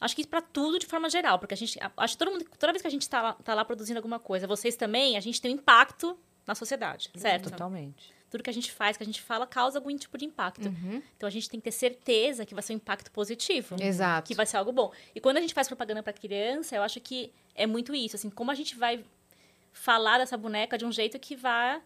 Acho 0.00 0.16
que 0.16 0.26
para 0.26 0.40
tudo 0.40 0.78
de 0.78 0.86
forma 0.86 1.10
geral, 1.10 1.38
porque 1.38 1.54
a 1.54 1.56
gente, 1.56 1.78
acho 1.96 2.14
que 2.14 2.18
todo 2.18 2.32
mundo, 2.32 2.44
toda 2.58 2.72
vez 2.72 2.80
que 2.80 2.88
a 2.88 2.90
gente 2.90 3.02
está 3.02 3.20
lá, 3.20 3.32
tá 3.34 3.54
lá 3.54 3.64
produzindo 3.64 3.98
alguma 3.98 4.18
coisa, 4.18 4.46
vocês 4.46 4.76
também, 4.76 5.16
a 5.16 5.20
gente 5.20 5.40
tem 5.40 5.52
um 5.52 5.54
impacto 5.54 6.18
na 6.46 6.54
sociedade, 6.54 7.10
certo? 7.14 7.50
Totalmente. 7.50 8.12
Tudo 8.30 8.44
que 8.44 8.50
a 8.50 8.52
gente 8.52 8.70
faz, 8.70 8.96
que 8.96 9.02
a 9.02 9.06
gente 9.06 9.20
fala, 9.20 9.46
causa 9.46 9.78
algum 9.78 9.94
tipo 9.96 10.16
de 10.16 10.24
impacto. 10.24 10.72
Então 11.16 11.26
a 11.26 11.30
gente 11.30 11.50
tem 11.50 11.58
que 11.58 11.64
ter 11.64 11.72
certeza 11.72 12.46
que 12.46 12.54
vai 12.54 12.62
ser 12.62 12.72
um 12.72 12.76
impacto 12.76 13.10
positivo. 13.10 13.76
Exato. 13.80 14.28
Que 14.28 14.34
vai 14.34 14.46
ser 14.46 14.56
algo 14.56 14.70
bom. 14.72 14.92
E 15.14 15.20
quando 15.20 15.36
a 15.38 15.40
gente 15.40 15.52
faz 15.52 15.66
propaganda 15.66 16.02
para 16.02 16.12
criança, 16.12 16.76
eu 16.76 16.82
acho 16.82 17.00
que 17.00 17.32
é 17.54 17.66
muito 17.66 17.92
isso. 17.92 18.14
Assim, 18.14 18.30
como 18.30 18.50
a 18.50 18.54
gente 18.54 18.76
vai 18.76 19.04
falar 19.72 20.18
dessa 20.18 20.36
boneca 20.36 20.78
de 20.78 20.84
um 20.84 20.92
jeito 20.92 21.18
que 21.18 21.34
vai 21.34 21.82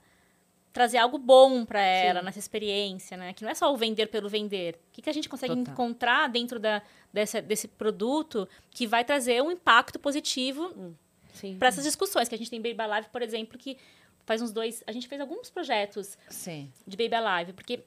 trazer 0.75 0.99
algo 0.99 1.17
bom 1.17 1.65
para 1.65 1.81
ela 1.81 2.21
nessa 2.21 2.39
experiência, 2.41 3.17
né? 3.17 3.33
Que 3.33 3.43
não 3.45 3.51
é 3.51 3.55
só 3.55 3.73
o 3.73 3.77
vender 3.77 4.09
pelo 4.09 4.29
vender. 4.29 4.75
O 4.75 4.93
que, 4.93 5.01
que 5.01 5.09
a 5.09 5.13
gente 5.13 5.29
consegue 5.29 5.55
Total. 5.55 5.73
encontrar 5.73 6.29
dentro 6.29 6.59
da, 6.59 6.83
dessa, 7.13 7.41
desse 7.41 7.69
produto 7.69 8.47
que 8.73 8.85
vai 8.87 9.05
trazer 9.05 9.41
um 9.41 9.51
impacto 9.53 9.99
positivo 10.01 10.95
Sim. 11.33 11.57
para 11.59 11.69
essas 11.69 11.85
discussões 11.85 12.29
que 12.29 12.35
a 12.35 12.39
gente 12.39 12.51
tem 12.51 12.61
Baby 12.61 12.81
Alive, 12.83 13.09
por 13.11 13.23
exemplo, 13.23 13.57
que 13.57 13.79
faz 14.27 14.43
uns 14.43 14.51
dois, 14.53 14.83
a 14.87 14.91
gente 14.93 15.07
fez 15.07 15.21
alguns 15.21 15.49
projetos 15.49 16.19
Sim. 16.29 16.71
de 16.87 16.97
Baby 16.97 17.15
Alive, 17.15 17.53
porque 17.53 17.81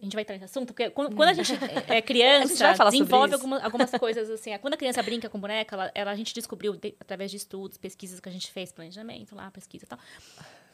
a 0.00 0.04
gente 0.04 0.12
vai 0.14 0.22
entrar 0.22 0.34
nesse 0.34 0.44
assunto, 0.46 0.66
porque 0.74 0.90
quando, 0.90 1.14
quando 1.14 1.28
a 1.28 1.32
gente 1.34 1.52
é 1.88 2.02
criança, 2.02 2.74
gente 2.76 2.84
desenvolve 2.90 3.26
isso. 3.28 3.34
alguma- 3.36 3.62
algumas 3.62 3.90
coisas 3.92 4.28
assim. 4.28 4.50
Quando 4.58 4.74
a 4.74 4.76
criança 4.76 5.02
brinca 5.04 5.28
com 5.30 5.38
boneca, 5.38 5.74
ela, 5.76 5.92
ela- 5.94 6.10
a 6.10 6.16
gente 6.16 6.34
descobriu, 6.34 6.74
de- 6.74 6.94
através 7.00 7.30
de 7.30 7.36
estudos, 7.36 7.78
pesquisas 7.78 8.18
que 8.20 8.28
a 8.28 8.32
gente 8.32 8.50
fez, 8.50 8.72
planejamento 8.72 9.34
lá, 9.36 9.50
pesquisa 9.52 9.84
e 9.84 9.88
tal, 9.88 9.98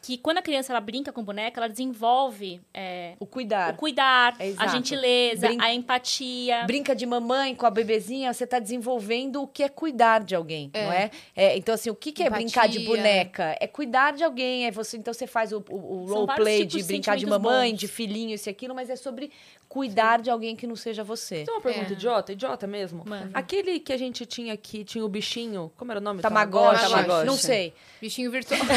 que 0.03 0.19
quando 0.19 0.39
a 0.39 0.43
criança 0.43 0.73
ela 0.73 0.81
brinca 0.81 1.13
com 1.13 1.23
boneca, 1.23 1.61
ela 1.61 1.69
desenvolve 1.69 2.61
é, 2.75 3.15
O 3.21 3.25
cuidar. 3.25 3.73
o 3.73 3.77
cuidar, 3.77 4.35
É 4.41 4.53
a 4.59 4.67
gentileza, 4.67 5.49
a 5.61 5.73
empatia. 5.73 6.65
Brinca 6.67 6.95
de 6.95 7.07
mamãe 7.07 7.55
com 7.55 7.65
a 7.67 7.71
bebezinha, 7.71 8.33
você 8.35 8.43
está 8.43 8.59
desenvolvendo 8.59 9.43
o 9.43 9.47
que 9.47 9.63
é 9.63 9.69
cuidar 9.69 10.25
de 10.25 10.35
alguém, 10.35 10.71
É. 10.75 10.85
não 10.85 10.93
é? 10.93 11.11
É, 11.37 11.57
Então, 11.57 11.73
assim, 11.75 11.89
o 11.89 11.95
que, 11.95 12.11
que 12.11 12.21
é 12.23 12.27
Empatia. 12.27 12.45
brincar 12.45 12.69
de 12.69 12.81
boneca? 12.81 13.57
É 13.61 13.67
cuidar 13.69 14.13
de 14.13 14.25
alguém. 14.25 14.67
É 14.67 14.71
você, 14.73 14.97
então, 14.97 15.15
você 15.15 15.27
faz 15.27 15.53
o, 15.53 15.65
o, 15.71 15.75
o 16.03 16.07
role 16.07 16.35
play 16.35 16.65
de 16.67 16.83
brincar 16.83 17.17
de 17.17 17.25
mamãe, 17.25 17.71
bons. 17.71 17.79
de 17.79 17.87
filhinho, 17.87 18.35
isso 18.35 18.49
e 18.49 18.51
aquilo, 18.51 18.75
mas 18.75 18.91
é 18.91 18.97
sobre 18.97 19.31
cuidar 19.73 20.21
de 20.21 20.29
alguém 20.29 20.55
que 20.55 20.67
não 20.67 20.77
seja 20.77 21.03
você. 21.03 21.45
Tem 21.47 21.55
uma 21.55 21.61
pergunta 21.63 21.89
É. 21.89 21.93
idiota? 21.95 22.33
Idiota 22.33 22.67
mesmo? 22.67 23.05
Manda. 23.07 23.31
Aquele 23.33 23.81
que 23.81 23.91
a 23.91 23.97
gente 23.97 24.27
tinha 24.27 24.53
aqui, 24.53 24.85
tinha 24.85 25.03
o 25.03 25.09
bichinho. 25.09 25.73
Como 25.79 25.91
era 25.91 25.99
o 25.99 26.03
nome? 26.05 26.21
Tamagotchi, 26.21 26.83
Tamagotchi. 26.91 27.27
não 27.27 27.37
sei. 27.39 27.73
Bichinho 27.99 28.31
virtual. 28.31 28.61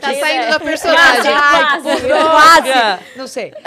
Tá 0.00 0.08
saindo 0.08 0.18
ideia. 0.18 0.50
da 0.50 0.58
personagem. 0.60 1.32
Quase. 1.32 2.00
Droga! 2.06 3.00
Não 3.16 3.26
sei. 3.28 3.52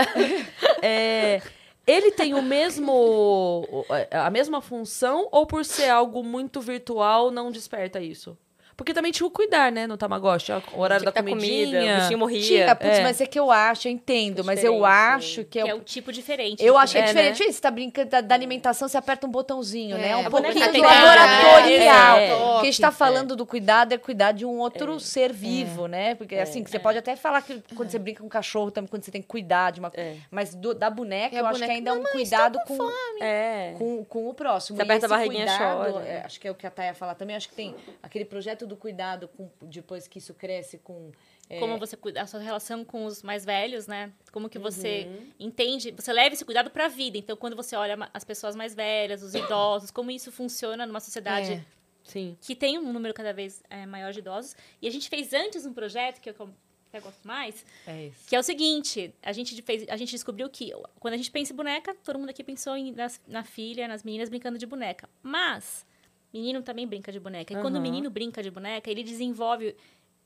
É, 0.82 1.42
ele 1.86 2.12
tem 2.12 2.34
o 2.34 2.42
mesmo. 2.42 3.86
a 4.12 4.30
mesma 4.30 4.62
função 4.62 5.28
ou 5.32 5.46
por 5.46 5.66
ser 5.66 5.90
algo 5.90 6.24
muito 6.24 6.62
virtual 6.62 7.32
não 7.32 7.52
desperta 7.52 8.00
isso? 8.00 8.38
Porque 8.80 8.94
também 8.94 9.12
tinha 9.12 9.28
o 9.28 9.30
cuidar, 9.30 9.74
né, 9.74 9.86
no 9.86 9.98
Tamagotchi. 9.98 10.54
O 10.74 10.80
horário 10.80 11.04
Tinha 11.04 11.12
da 11.12 11.22
dar 11.22 11.30
comidinha. 11.30 11.66
comida, 11.66 11.94
o 11.94 12.00
bichinho 12.00 12.18
morria. 12.20 12.42
Tinha, 12.42 12.76
putz, 12.78 12.98
É. 13.00 13.04
mas 13.04 13.20
é 13.20 13.26
que 13.26 13.38
eu 13.38 13.52
acho, 13.52 13.90
eu 13.90 13.92
entendo, 13.92 14.42
mas 14.46 14.64
eu 14.64 14.76
Diferente. 14.76 14.96
acho 14.96 15.44
que 15.44 15.60
é, 15.60 15.64
Que 15.64 15.70
é 15.70 15.76
o- 15.76 15.80
o 15.80 15.82
tipo 15.82 16.14
diferente. 16.14 16.64
Eu 16.66 16.78
acho 16.78 16.94
que 16.94 16.98
é, 17.00 17.02
É, 17.02 17.06
diferente. 17.08 17.46
né? 17.46 17.52
Você 17.52 17.60
tá 17.62 17.70
brincando 17.70 18.10
da, 18.10 18.22
da 18.22 18.34
alimentação, 18.34 18.88
você 18.88 18.96
aperta 18.96 19.28
um 19.28 19.30
botãozinho, 19.30 19.98
É, 19.98 20.00
né? 20.00 20.16
Um 20.16 20.28
a 20.28 20.30
pouquinho 20.30 20.54
do 20.72 20.82
laboratorial. 20.82 22.18
É, 22.18 22.28
é. 22.30 22.36
O 22.36 22.54
que 22.62 22.68
a 22.68 22.72
gente 22.72 22.80
tá 22.82 22.90
falando 22.92 23.36
do 23.36 23.46
cuidado 23.46 23.92
é 23.94 23.98
cuidar 23.98 24.32
de 24.32 24.46
um 24.46 24.58
outro 24.60 24.98
ser 24.98 25.34
vivo, 25.34 25.88
né? 25.88 26.16
Porque 26.16 26.36
assim, 26.36 26.64
que 26.64 26.70
você 26.72 26.80
pode 26.80 26.98
até 26.98 27.18
falar 27.18 27.42
que 27.42 27.62
quando 27.76 27.90
você 27.90 28.00
brinca 28.00 28.22
com 28.22 28.28
um 28.28 28.30
cachorro, 28.30 28.72
também 28.72 28.88
quando 28.90 29.04
você 29.04 29.12
tem 29.12 29.22
que 29.22 29.28
cuidar 29.28 29.72
de 29.72 29.82
uma 29.82 29.92
É. 29.94 30.16
Mas 30.32 30.56
do- 30.56 30.74
da 30.74 30.90
boneca, 30.90 31.36
eu 31.36 31.46
acho 31.46 31.60
que 31.60 31.70
ainda 31.70 31.90
é 31.90 31.94
um 31.94 31.98
"Mamãe, 31.98 32.12
cuidado 32.14 32.60
com, 32.66 32.78
É. 33.22 33.74
com, 33.78 34.06
com 34.06 34.30
o 34.30 34.34
próximo. 34.34 34.78
Você 34.78 34.84
aperta 34.84 35.06
a 35.06 35.10
barriguinha, 35.10 35.46
chora. 35.58 36.04
é, 36.08 36.22
acho 36.26 36.40
que 36.40 36.48
é 36.48 36.52
o 36.52 36.56
que 36.56 36.66
a 36.66 36.72
Taya 36.72 36.94
fala 36.94 37.14
também. 37.14 37.36
Acho 37.36 37.50
que 37.50 37.56
tem 37.56 37.76
aquele 38.02 38.24
projeto 38.24 38.69
do 38.70 38.78
cuidado 38.78 39.28
com, 39.28 39.50
depois 39.64 40.08
que 40.08 40.20
isso 40.20 40.34
cresce 40.34 40.78
com. 40.78 41.12
é, 41.50 41.60
Como 41.60 41.78
você 41.78 41.98
cuida, 41.98 42.22
a 42.22 42.28
sua 42.28 42.40
relação 42.40 42.86
com 42.86 43.06
os 43.06 43.22
mais 43.24 43.44
velhos, 43.44 43.88
né? 43.88 44.14
Como 44.32 44.48
que 44.48 44.58
você 44.60 45.08
Uhum. 45.10 45.28
entende, 45.40 45.92
você 45.92 46.14
leva 46.14 46.34
esse 46.34 46.46
cuidado 46.46 46.70
para 46.70 46.86
a 46.86 46.88
vida. 46.88 47.18
Então, 47.18 47.36
quando 47.36 47.56
você 47.56 47.76
olha 47.76 47.98
as 48.14 48.24
pessoas 48.24 48.56
mais 48.56 48.74
velhas, 48.74 49.22
os 49.24 49.34
idosos, 49.36 49.92
como 49.92 50.10
isso 50.12 50.32
funciona 50.32 50.86
numa 50.86 51.00
sociedade 51.02 51.54
É. 51.54 51.66
Sim. 52.04 52.38
que 52.42 52.56
tem 52.56 52.78
um 52.80 52.94
número 52.94 53.14
cada 53.14 53.34
vez 53.34 53.62
é, 53.70 53.86
maior 53.86 54.14
de 54.14 54.20
idosos. 54.20 54.56
E 54.82 54.88
a 54.88 54.92
gente 54.92 55.10
fez 55.10 55.34
antes 55.34 55.66
um 55.66 55.74
projeto 55.74 56.22
que 56.22 56.30
eu 56.30 56.50
até 56.90 57.00
gosto 57.02 57.28
mais, 57.28 57.64
É 57.86 58.10
que 58.28 58.36
é 58.36 58.40
o 58.40 58.44
seguinte: 58.44 59.14
a 59.22 59.32
gente, 59.32 59.62
fez, 59.62 59.88
a 59.90 59.96
gente 59.98 60.10
descobriu 60.12 60.50
que 60.50 60.72
quando 61.00 61.14
a 61.14 61.18
gente 61.18 61.30
pensa 61.30 61.54
em 61.54 61.56
boneca, 61.56 61.96
todo 62.04 62.18
mundo 62.18 62.30
aqui 62.32 62.44
pensou 62.44 62.76
em, 62.76 62.92
nas- 62.94 63.22
na 63.28 63.44
filha, 63.44 63.88
nas 63.88 64.02
meninas 64.04 64.28
brincando 64.30 64.58
de 64.58 64.66
boneca. 64.66 65.08
Mas 65.22 65.86
menino 66.34 66.62
também 66.62 66.88
brinca 66.88 67.12
de 67.12 67.20
boneca. 67.20 67.54
E 67.54 67.62
quando 67.62 67.78
o 67.78 67.82
menino 67.82 68.10
brinca 68.10 68.42
de 68.44 68.52
boneca, 68.52 68.90
ele 68.90 69.04
desenvolve 69.04 69.76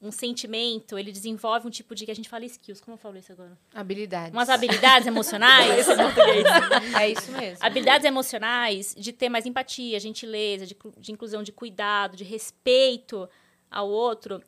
um 0.01 0.11
sentimento, 0.11 0.97
ele 0.97 1.13
desenvolve 1.13 1.65
um 1.65 1.69
tipo 1.69 1.95
de 1.95 2.05
que 2.05 2.11
a 2.11 2.15
gente 2.15 2.27
fala 2.27 2.43
skills. 2.43 2.81
Como 2.81 2.95
eu 2.95 2.97
falo 2.97 3.17
isso 3.17 3.31
agora? 3.31 3.57
Habilidades. 3.73 4.33
Umas 4.33 4.49
habilidades 4.49 5.07
emocionais. 5.07 5.87
É 6.99 7.09
isso 7.09 7.31
mesmo. 7.31 7.65
habilidades 7.65 8.05
emocionais, 8.05 8.93
de 8.97 9.13
ter 9.13 9.29
mais 9.29 9.45
empatia, 9.45 9.99
gentileza, 9.99 10.65
de, 10.65 10.75
de 10.97 11.11
inclusão, 11.11 11.41
de 11.41 11.53
cuidado, 11.53 12.17
de 12.17 12.23
respeito 12.25 13.29
ao 13.71 13.89
outro, 13.89 14.41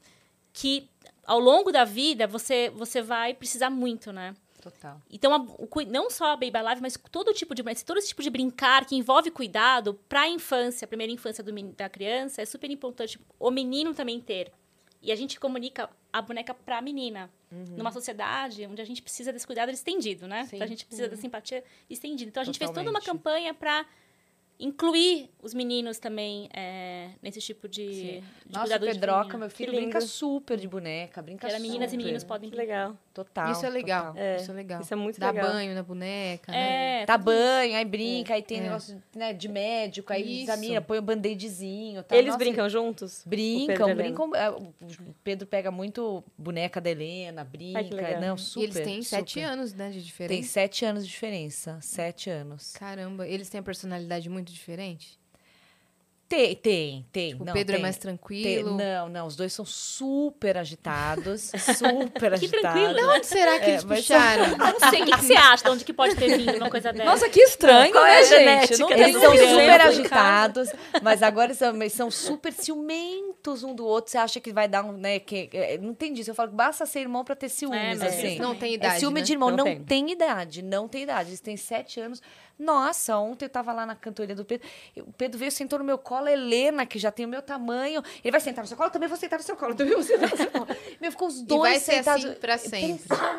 que 0.52 0.90
ao 1.26 1.40
longo 1.40 1.72
da 1.72 1.86
vida 1.86 2.27
você, 2.27 2.69
você 2.69 3.02
vai 3.02 3.34
precisar 3.34 3.69
muito, 3.69 4.11
né? 4.11 4.36
Total. 4.66 5.00
Então, 5.12 5.32
a- 5.32 5.38
o 5.60 5.68
não 5.88 6.10
só 6.10 6.32
a 6.32 6.36
Baby 6.36 6.58
Alive, 6.58 6.82
mas 6.82 6.98
todo 7.12 7.32
tipo 7.34 7.54
de 7.54 7.62
todo 7.86 7.98
esse 8.00 8.08
tipo 8.08 8.24
de 8.24 8.32
brincar 8.32 8.84
que 8.84 8.96
envolve 8.96 9.30
cuidado 9.30 9.94
para 10.10 10.22
a 10.22 10.28
infância, 10.28 10.86
a 10.86 10.88
primeira 10.88 11.14
infância 11.14 11.44
do 11.44 11.52
da 11.74 11.88
criança, 11.88 12.42
é 12.42 12.46
super 12.46 12.72
importante 12.72 13.20
o 13.40 13.52
menino 13.52 13.94
também 13.94 14.20
ter. 14.20 14.52
E 15.04 15.12
a 15.12 15.16
gente 15.16 15.40
comunica 15.40 15.88
a 16.12 16.20
boneca 16.20 16.52
para 16.52 16.80
a 16.80 16.82
menina. 16.82 17.30
Numa 17.78 17.92
sociedade 17.92 18.66
onde 18.66 18.82
a 18.82 18.86
gente 18.86 19.04
precisa 19.04 19.32
desse 19.32 19.46
cuidado 19.46 19.70
estendido, 19.72 20.28
né? 20.28 20.50
Então, 20.52 20.64
a 20.64 20.68
gente 20.68 20.84
precisa 20.84 21.08
dessa 21.08 21.26
empatia 21.28 21.64
estendida. 21.88 22.28
Então, 22.28 22.42
a 22.42 22.44
gente 22.44 22.58
fez 22.58 22.72
toda 22.72 22.90
uma 22.90 23.00
Totalmente. 23.00 23.24
campanha 23.24 23.54
para 23.54 23.86
incluir 24.60 25.30
os 25.41 25.53
meninos 25.53 25.99
também 25.99 26.49
é, 26.53 27.10
nesse 27.22 27.40
tipo 27.40 27.68
de, 27.68 28.22
de 28.22 28.23
Nossa, 28.48 28.61
cuidado 28.61 28.84
o 28.84 28.86
de 28.88 28.94
Pedroca, 28.94 29.23
menina. 29.23 29.38
meu 29.40 29.49
filho, 29.49 29.72
Que 29.72 29.77
brinca 29.77 29.99
lindo. 29.99 30.10
super 30.10 30.57
de 30.57 30.68
boneca, 30.68 31.22
brinca 31.22 31.45
Que 31.48 31.53
era 31.53 31.60
meninas 31.61 31.88
e 31.88 31.91
super. 31.91 31.98
meninos 32.03 32.23
podem 32.23 32.49
Que 32.49 32.56
legal. 32.56 32.98
Total. 33.14 33.52
Isso 33.52 33.65
é 33.65 33.69
legal. 33.69 34.14
É, 34.18 34.38
Isso 34.38 34.52
é 34.52 34.53
legal. 34.53 34.82
isso 34.82 34.94
é 34.94 34.98
muito 34.98 35.19
Dá 35.19 35.32
legal. 35.32 35.52
banho 35.52 35.73
na 35.76 35.84
boneca, 35.84 36.52
né? 36.52 37.02
É, 37.02 37.06
Dá 37.06 37.18
tudo 37.18 37.32
isso. 37.32 37.40
banho, 37.40 37.76
aí 37.77 37.86
brinca, 37.86 38.34
aí 38.34 38.41
tem 38.41 38.57
É. 38.60 38.61
negócio 38.64 39.02
né, 39.15 39.32
de 39.34 39.48
médico, 39.48 40.11
aí 40.11 40.41
Isso. 40.41 40.52
examina, 40.52 40.82
põe 40.82 40.98
o 40.98 41.02
band-aidzinho. 41.02 42.03
Tá? 42.03 42.15
Eles 42.15 42.27
Nossa, 42.27 42.38
brincam 42.40 42.69
juntos? 42.69 43.23
O 43.26 43.27
e 43.27 43.30
Brincam, 43.30 43.90
Helena? 43.90 44.03
brincam. 44.03 44.36
é, 44.36 44.49
O 44.49 44.73
Pedro 45.23 45.48
pega 45.48 45.72
muito 45.72 46.23
boneca 46.38 46.82
da 46.82 46.90
Helena, 46.90 47.44
brinca. 47.44 47.82
legal. 47.82 48.19
Não, 48.22 48.36
E 48.36 48.40
super. 48.40 48.64
eles 48.64 48.76
têm 48.80 49.02
sete 49.02 49.34
super. 49.34 49.44
anos, 49.45 49.73
né, 49.73 49.88
de 49.90 49.94
Tem 49.95 50.02
diferença. 50.03 50.49
sete 50.49 50.86
anos 50.86 51.06
de 51.06 51.10
diferença. 51.11 51.77
Sete 51.82 52.30
anos. 52.30 52.73
Caramba, 52.73 53.27
eles 53.27 53.48
têm 53.49 53.60
a 53.60 53.64
personalidade 53.64 54.27
muito 54.30 54.45
diferente? 54.54 55.20
Tem, 56.28 56.56
tem, 56.56 57.06
tem. 57.12 57.30
Tipo, 57.34 57.44
o 57.44 57.54
Pedro 57.54 57.74
é 57.74 57.76
tem. 57.76 57.82
mais 57.84 57.98
Tem- 57.98 58.02
tranquilo. 58.02 58.76
não, 58.76 59.08
não, 59.08 59.28
os 59.28 59.36
dois 59.36 59.54
são 59.54 59.64
super 59.64 60.58
agitados. 60.58 61.52
super 61.78 62.34
agitados. 62.34 62.62
tranquilo, 62.62 62.96
De 62.96 63.04
onde 63.04 63.28
será 63.28 63.60
que 63.60 63.66
É, 63.66 63.70
eles 63.70 63.84
puxaram? 63.84 64.58
Não 64.58 64.90
sei, 64.90 65.04
o 65.04 65.06
que, 65.06 65.12
que 65.12 65.24
você 65.24 65.36
acha? 65.36 65.64
De 65.66 65.70
onde 65.70 65.86
que 65.86 65.94
pode 65.94 66.16
ter 66.16 66.36
vindo 66.36 66.58
uma 66.58 66.68
coisa 66.72 66.92
dessa? 66.92 67.06
Nossa, 67.06 67.30
que 67.30 67.40
estranho, 67.40 67.92
Qual 67.92 68.04
é 68.04 68.14
né, 68.44 68.58
a 68.58 68.66
gente? 68.66 68.80
Não 68.80 68.88
tem 68.88 69.02
Eles 69.02 69.22
são 69.22 69.32
super 69.38 69.82
agitados, 69.82 70.70
mas 71.04 71.22
agora 71.22 71.54
são, 71.54 71.76
eles 71.76 71.94
são 71.94 72.10
super 72.10 72.52
ciumentos 72.52 73.64
um 73.64 73.76
do 73.76 73.86
outro. 73.86 74.10
Você 74.12 74.18
acha 74.18 74.40
que 74.40 74.52
vai 74.52 74.68
dar 74.68 74.84
um, 74.84 74.94
né? 74.94 75.20
Que, 75.20 75.48
é, 75.54 75.78
não 75.78 75.94
tem 75.94 76.12
disso. 76.12 76.32
Eu 76.32 76.36
falo 76.36 76.50
que 76.50 76.56
basta 76.56 76.88
ser 76.88 77.02
irmão 77.02 77.24
pra 77.24 77.36
ter 77.36 77.50
ciúmes, 77.50 77.78
É, 77.80 77.90
mas 77.90 78.02
assim. 78.02 78.40
Não 78.40 78.56
tem 78.56 78.72
É 78.72 78.74
idade, 78.76 79.00
ciúme 79.00 79.20
né? 79.20 79.26
de 79.28 79.32
irmão, 79.34 79.52
Não 79.52 79.58
não, 79.58 79.64
tem. 79.66 79.84
tem. 79.84 80.12
idade, 80.12 80.64
não 80.64 80.88
tem 80.88 81.04
idade. 81.04 81.30
Eles 81.30 81.40
têm 81.40 81.56
sete 81.56 82.00
anos. 82.00 82.20
Nossa, 82.57 83.18
ontem 83.18 83.45
eu 83.45 83.49
tava 83.49 83.73
lá 83.73 83.86
na 83.86 83.95
cantoria 83.95 84.36
do 84.36 84.45
Pedro. 84.45 84.68
O 84.98 85.11
Pedro 85.14 85.38
veio, 85.38 85.52
sentou 85.52 85.77
no 85.80 85.86
meu 85.86 85.98
colo, 85.98 86.27
a 86.27 86.32
Helena, 86.32 86.86
que 86.86 86.98
já 86.98 87.11
tem 87.11 87.26
o 87.26 87.30
meu 87.30 87.41
tamanho. 87.41 88.02
Ele 88.23 88.32
vai 88.32 88.40
sentar 88.41 88.64
no 88.64 88.68
seu 88.68 88.77
colo, 88.77 88.88
eu 88.90 88.94
também 88.94 89.10
vou 89.10 89.18
sentar 89.18 89.38
no 89.40 89.45
seu 89.45 89.56
colo, 89.56 89.72
eu 89.73 89.76
também 89.76 89.94
vou 89.94 90.03
sentar 90.03 90.30
no 90.30 90.38
seu 90.38 90.52
colo. 90.52 90.68
Meu, 91.02 91.11
ficou 91.11 91.27
os 91.27 91.41
dois 91.41 91.61
vai 91.61 91.80
ser 91.80 91.95
sentados. 91.98 92.23
assim 92.26 92.36
pra 92.40 92.57
sempre. 92.57 92.91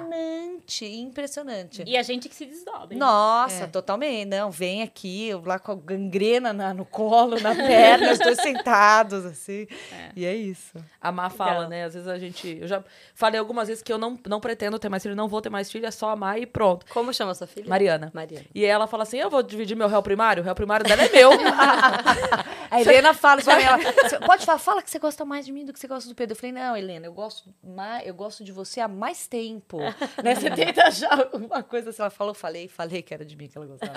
Impressionante, 0.07 0.85
impressionante. 0.87 1.85
E 1.87 1.97
a 1.97 2.03
gente 2.03 2.29
que 2.29 2.35
se 2.35 2.45
desdobra. 2.47 2.93
hein? 2.93 2.99
Nossa, 2.99 3.65
É. 3.65 3.67
totalmente. 3.67 4.27
Não, 4.29 4.51
vem 4.51 4.83
aqui, 4.83 5.29
eu 5.29 5.43
lá 5.45 5.59
com 5.59 5.73
a 5.73 5.75
gangrena 5.75 6.53
na- 6.53 6.75
no 6.75 6.85
colo, 6.85 7.41
na 7.41 7.55
perna, 7.55 8.13
os 8.13 8.19
dois 8.19 8.39
sentados, 8.41 9.25
assim. 9.25 9.67
E 10.15 10.25
é 10.25 10.35
isso. 10.35 10.75
A 11.01 11.11
Má 11.11 11.31
fala, 11.31 11.53
Legal. 11.53 11.69
né? 11.71 11.85
Às 11.85 11.95
vezes 11.95 12.09
a 12.09 12.19
gente. 12.19 12.59
Eu 12.61 12.67
já 12.69 12.85
falei 13.15 13.39
algumas 13.41 13.69
vezes 13.69 13.83
que 13.83 13.93
eu 13.93 13.99
não, 13.99 14.19
não 14.27 14.41
pretendo 14.41 14.79
ter 14.79 14.89
mais 14.89 15.03
filho, 15.03 15.17
não 15.17 15.29
vou 15.29 15.41
ter 15.41 15.49
mais 15.51 15.71
filho, 15.71 15.87
é 15.87 15.91
só 15.91 16.11
amar 16.11 16.39
e 16.41 16.45
pronto. 16.47 16.85
Como 16.93 17.13
chama 17.15 17.35
sua 17.35 17.47
filha? 17.47 17.67
Mariana. 17.69 18.11
Mariana. 18.13 18.45
E 18.55 18.65
ela 18.65 18.87
fala 18.87 19.05
assim: 19.07 19.19
eu 19.19 19.31
vou 19.31 19.43
dividir 19.43 19.77
meu 19.77 19.89
réu 19.89 20.03
primário, 20.03 20.43
o 20.43 20.45
réu 20.45 20.55
primário 20.55 20.87
dela 20.87 21.03
é 21.03 21.09
meu. 21.11 21.31
A 22.71 22.81
Helena 22.81 23.15
fala 23.15 23.41
pra 23.43 23.57
mim, 23.57 23.63
ela, 23.63 23.79
"Você 24.09 24.19
pode 24.19 24.45
falar, 24.45 24.59
fala 24.59 24.83
que 24.83 24.91
você 24.91 24.99
gosta 24.99 25.25
mais 25.25 25.47
de 25.47 25.53
mim 25.53 25.65
do 25.65 25.73
que 25.73 25.79
você 25.79 25.87
gosta 25.87 26.09
do 26.09 26.15
Pedro. 26.15 26.33
Eu 26.33 26.37
falei, 26.37 26.53
não, 26.53 26.77
Helena, 26.77 27.07
eu 27.07 27.13
gosto, 27.13 27.55
mais, 27.63 28.07
eu 28.07 28.15
gosto 28.15 28.43
de 28.45 28.53
você 28.53 28.81
há 28.81 28.89
mais 28.89 29.27
tempo. 29.27 29.79
né? 30.23 30.35
Você 30.35 30.51
tenta 30.51 30.83
achar 30.83 31.35
uma 31.35 31.63
coisa 31.63 31.91
assim. 31.91 32.03
Ela 32.03 32.11
falou, 32.11 32.35
falei, 32.35 32.69
falei 32.69 33.03
que 33.03 33.15
era 33.15 33.25
de 33.25 33.37
mim 33.37 33.49
que 33.49 33.57
ela 33.57 33.67
gostava. 33.67 33.95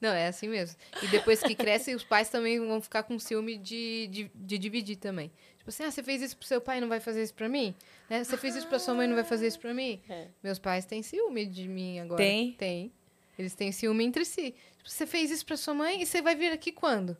Não, 0.00 0.10
é 0.10 0.28
assim 0.28 0.48
mesmo. 0.48 0.76
E 1.02 1.06
depois 1.08 1.42
que 1.42 1.54
cresce, 1.54 1.94
os 1.94 2.04
pais 2.04 2.28
também 2.28 2.58
vão 2.64 2.80
ficar 2.80 3.02
com 3.02 3.18
ciúme 3.18 3.56
de, 3.58 4.06
de, 4.10 4.30
de 4.34 4.58
dividir 4.58 4.96
também. 4.96 5.30
Tipo 5.58 5.70
assim, 5.70 5.84
ah, 5.84 5.90
você 5.90 6.02
fez 6.02 6.20
isso 6.20 6.36
pro 6.36 6.46
seu 6.46 6.60
pai 6.60 6.78
e 6.78 6.80
não 6.80 6.88
vai 6.88 7.00
fazer 7.00 7.22
isso 7.22 7.34
pra 7.34 7.48
mim? 7.48 7.74
Né? 8.08 8.22
Você 8.22 8.36
fez 8.36 8.54
isso 8.54 8.66
pra 8.66 8.78
sua 8.78 8.94
mãe 8.94 9.06
e 9.06 9.08
não 9.08 9.14
vai 9.14 9.24
fazer 9.24 9.46
isso 9.46 9.58
pra 9.58 9.72
mim? 9.72 10.00
É. 10.08 10.26
Meus 10.42 10.58
pais 10.58 10.84
têm 10.84 11.02
ciúme 11.02 11.46
de 11.46 11.66
mim 11.66 12.00
agora. 12.00 12.18
Tem? 12.18 12.52
Tem. 12.52 12.92
Eles 13.38 13.54
têm 13.54 13.72
ciúme 13.72 14.04
entre 14.04 14.24
si. 14.24 14.54
Tipo, 14.78 14.88
você 14.90 15.06
fez 15.06 15.30
isso 15.30 15.44
pra 15.46 15.56
sua 15.56 15.74
mãe 15.74 16.02
e 16.02 16.06
você 16.06 16.20
vai 16.22 16.34
vir 16.34 16.52
aqui 16.52 16.70
quando? 16.72 17.16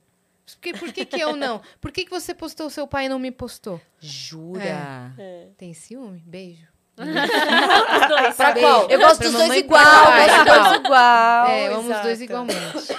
Por 0.46 0.58
que, 0.60 0.72
por 0.74 0.92
que, 0.92 1.04
que 1.06 1.18
eu 1.20 1.34
não? 1.34 1.60
Por 1.80 1.90
que, 1.90 2.04
que 2.04 2.10
você 2.10 2.34
postou 2.34 2.66
o 2.66 2.70
seu 2.70 2.86
pai 2.86 3.06
e 3.06 3.08
não 3.08 3.18
me 3.18 3.30
postou? 3.30 3.80
Jura? 3.98 5.12
É. 5.18 5.48
Tem 5.56 5.72
ciúme? 5.72 6.22
Beijo. 6.26 6.66
Os 6.96 8.08
dois. 8.08 8.36
Pra 8.36 8.52
Beijo. 8.52 8.68
qual? 8.68 8.88
Eu 8.90 9.00
gosto 9.00 9.18
Pra 9.18 9.26
dos 9.28 9.32
dois 9.32 9.54
igual, 9.56 10.12
eu 10.12 10.28
gosto 10.28 10.44
dos 10.44 10.54
dois 10.68 10.76
igual. 10.84 11.46
É, 11.48 11.66
eu 11.68 11.74
amo 11.76 11.92
os 11.92 12.00
dois 12.02 12.20
igualmente. 12.20 12.60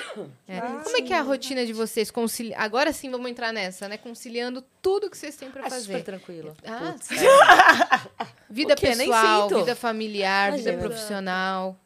É. 0.48 0.62
Como 0.62 0.96
é 0.98 1.02
que 1.02 1.12
é 1.14 1.18
a 1.18 1.22
rotina 1.22 1.66
de 1.66 1.74
vocês? 1.74 2.10
Concili... 2.10 2.54
Agora 2.56 2.94
sim 2.94 3.10
vamos 3.12 3.30
entrar 3.30 3.52
nessa, 3.52 3.90
né? 3.90 3.98
Conciliando 3.98 4.64
tudo 4.82 5.10
que 5.10 5.18
vocês 5.18 5.36
têm 5.36 5.50
pra 5.52 5.64
Ah, 5.66 5.70
super 5.70 5.76
fazer. 5.82 6.04
tranquilo. 6.04 6.56
Ah, 6.66 6.94
Putz, 6.94 7.10
vida 8.50 8.76
pessoal, 8.76 9.50
vida 9.50 9.76
familiar, 9.76 10.52
vida 10.54 10.72
Imagina. 10.72 10.88
profissional. 10.90 11.78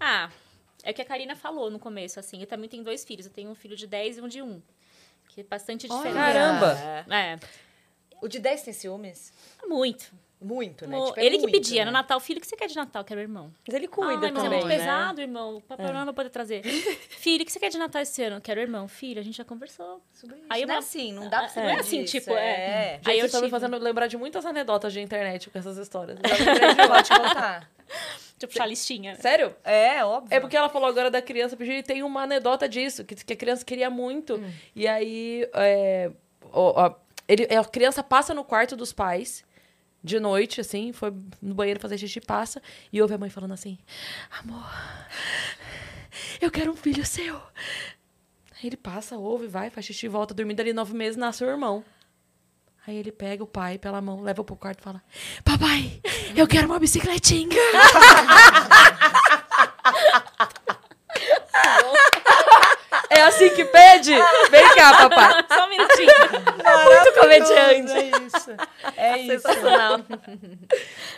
Ah, 0.00 0.30
é 0.84 0.90
o 0.90 0.94
que 0.94 1.02
a 1.02 1.04
Karina 1.04 1.34
falou 1.34 1.70
no 1.70 1.78
começo, 1.78 2.20
assim. 2.20 2.40
Eu 2.40 2.46
também 2.46 2.68
tenho 2.68 2.84
dois 2.84 3.04
filhos. 3.04 3.26
Eu 3.26 3.32
tenho 3.32 3.50
um 3.50 3.54
filho 3.54 3.74
de 3.76 3.86
10 3.86 4.18
e 4.18 4.20
um 4.20 4.28
de 4.28 4.40
1. 4.42 4.62
Que 5.28 5.40
é 5.40 5.44
bastante 5.44 5.86
Olha. 5.90 5.96
diferente. 5.96 6.14
Caramba! 6.16 6.72
É, 7.12 7.38
O 8.22 8.28
de 8.28 8.38
10 8.38 8.62
tem 8.62 8.72
ciúmes? 8.74 9.32
muito. 9.66 10.12
Muito, 10.40 10.86
né? 10.86 10.96
Mo- 10.96 11.06
Tipo, 11.06 11.20
é 11.20 11.24
ele 11.24 11.36
que 11.36 11.42
muito, 11.42 11.52
pedia 11.54 11.80
né? 11.80 11.84
no 11.86 11.90
Natal, 11.92 12.20
filho, 12.20 12.38
o 12.38 12.40
que 12.40 12.46
você 12.46 12.56
quer 12.56 12.66
de 12.68 12.76
Natal? 12.76 13.02
Quero 13.04 13.20
irmão. 13.20 13.50
Mas 13.66 13.74
ele 13.74 13.88
cuida 13.88 14.10
Ai, 14.10 14.16
mas 14.16 14.30
é 14.30 14.32
também, 14.34 14.50
muito 14.50 14.66
né? 14.66 14.76
pesado, 14.78 15.20
irmão. 15.22 15.56
O 15.56 15.60
papai 15.62 15.92
não 15.92 16.04
vai 16.04 16.12
poder 16.14 16.28
trazer. 16.30 16.62
filho, 17.08 17.42
o 17.42 17.46
que 17.46 17.52
você 17.52 17.58
quer 17.58 17.70
de 17.70 17.78
Natal 17.78 18.02
esse 18.02 18.22
ano? 18.22 18.40
Quero 18.40 18.60
irmão. 18.60 18.86
Filho, 18.86 19.20
a 19.20 19.24
gente 19.24 19.36
já 19.38 19.44
conversou. 19.44 20.02
Sobre 20.12 20.36
isso. 20.36 20.46
Aí 20.50 20.62
eu 20.62 20.68
não 20.68 20.74
é 20.74 20.78
assim, 20.78 21.12
não 21.12 21.28
dá 21.30 21.38
pra 21.38 21.48
você 21.48 21.60
Não 21.60 21.68
é 21.70 21.80
assim, 21.80 22.02
disso, 22.02 22.18
tipo, 22.18 22.32
é. 22.32 22.46
é. 22.50 22.94
Gente, 22.96 23.10
Aí 23.10 23.18
eu 23.20 23.24
me 23.24 23.30
tive- 23.30 23.48
fazendo 23.48 23.78
lembrar 23.78 24.06
de 24.06 24.16
muitas 24.18 24.44
anedotas 24.44 24.92
de 24.92 25.00
internet 25.00 25.48
com 25.48 25.58
essas 25.58 25.78
histórias. 25.78 26.18
Já 26.26 26.36
lembrei 26.52 26.74
de 26.74 26.88
pode 26.88 27.08
contar. 27.08 27.70
Eu 28.42 28.48
puxar 28.48 28.64
a 28.64 28.66
listinha. 28.66 29.12
né? 29.12 29.18
Sério? 29.20 29.54
É, 29.64 30.04
óbvio. 30.04 30.34
É 30.36 30.38
porque 30.40 30.54
ela 30.56 30.68
falou 30.68 30.86
agora 30.86 31.10
da 31.10 31.22
criança 31.22 31.56
pedir 31.56 31.78
e 31.78 31.82
tem 31.82 32.02
uma 32.02 32.24
anedota 32.24 32.68
disso, 32.68 33.02
que, 33.02 33.14
que 33.14 33.32
a 33.32 33.36
criança 33.36 33.64
queria 33.64 33.88
muito. 33.88 34.38
E 34.76 34.86
aí, 34.86 35.48
é, 35.54 36.10
ó, 36.52 36.84
ó, 36.86 36.94
ele, 37.26 37.44
a 37.56 37.64
criança 37.64 38.02
passa 38.02 38.34
no 38.34 38.44
quarto 38.44 38.76
dos 38.76 38.92
pais 38.92 39.42
de 40.04 40.20
noite, 40.20 40.60
assim, 40.60 40.92
foi 40.92 41.10
no 41.40 41.54
banheiro 41.54 41.80
fazer 41.80 41.96
xixi, 41.96 42.20
passa, 42.20 42.60
e 42.92 43.00
ouve 43.00 43.14
a 43.14 43.18
mãe 43.18 43.30
falando 43.30 43.54
assim: 43.54 43.78
Amor, 44.38 44.70
eu 46.38 46.50
quero 46.50 46.70
um 46.70 46.76
filho 46.76 47.06
seu. 47.06 47.36
Aí 48.52 48.66
ele 48.66 48.76
passa, 48.76 49.16
ouve, 49.16 49.46
vai, 49.46 49.70
faz 49.70 49.86
xixi, 49.86 50.06
volta, 50.06 50.34
dormindo 50.34 50.60
ali 50.60 50.74
nove 50.74 50.92
meses, 50.92 51.16
nasce 51.16 51.42
o 51.42 51.48
irmão. 51.48 51.82
Aí 52.86 52.96
ele 52.96 53.10
pega 53.10 53.42
o 53.42 53.46
pai 53.46 53.78
pela 53.78 54.02
mão, 54.02 54.20
leva 54.20 54.44
pro 54.44 54.54
quarto 54.54 54.80
e 54.80 54.82
fala: 54.82 55.02
Papai, 55.42 56.02
eu 56.36 56.46
quero 56.46 56.66
uma 56.66 56.78
bicicletinha. 56.78 57.56
É 63.10 63.22
assim 63.22 63.50
que 63.50 63.64
pede? 63.64 64.12
Vem 64.50 64.74
cá, 64.74 64.96
papai. 65.08 65.44
Só 65.52 65.66
um 65.66 65.68
minutinho. 65.68 66.08
Muito 66.84 67.20
comediante. 67.20 67.92
É 67.92 68.26
isso. 68.26 68.50
É 68.96 69.18
isso. 69.18 69.48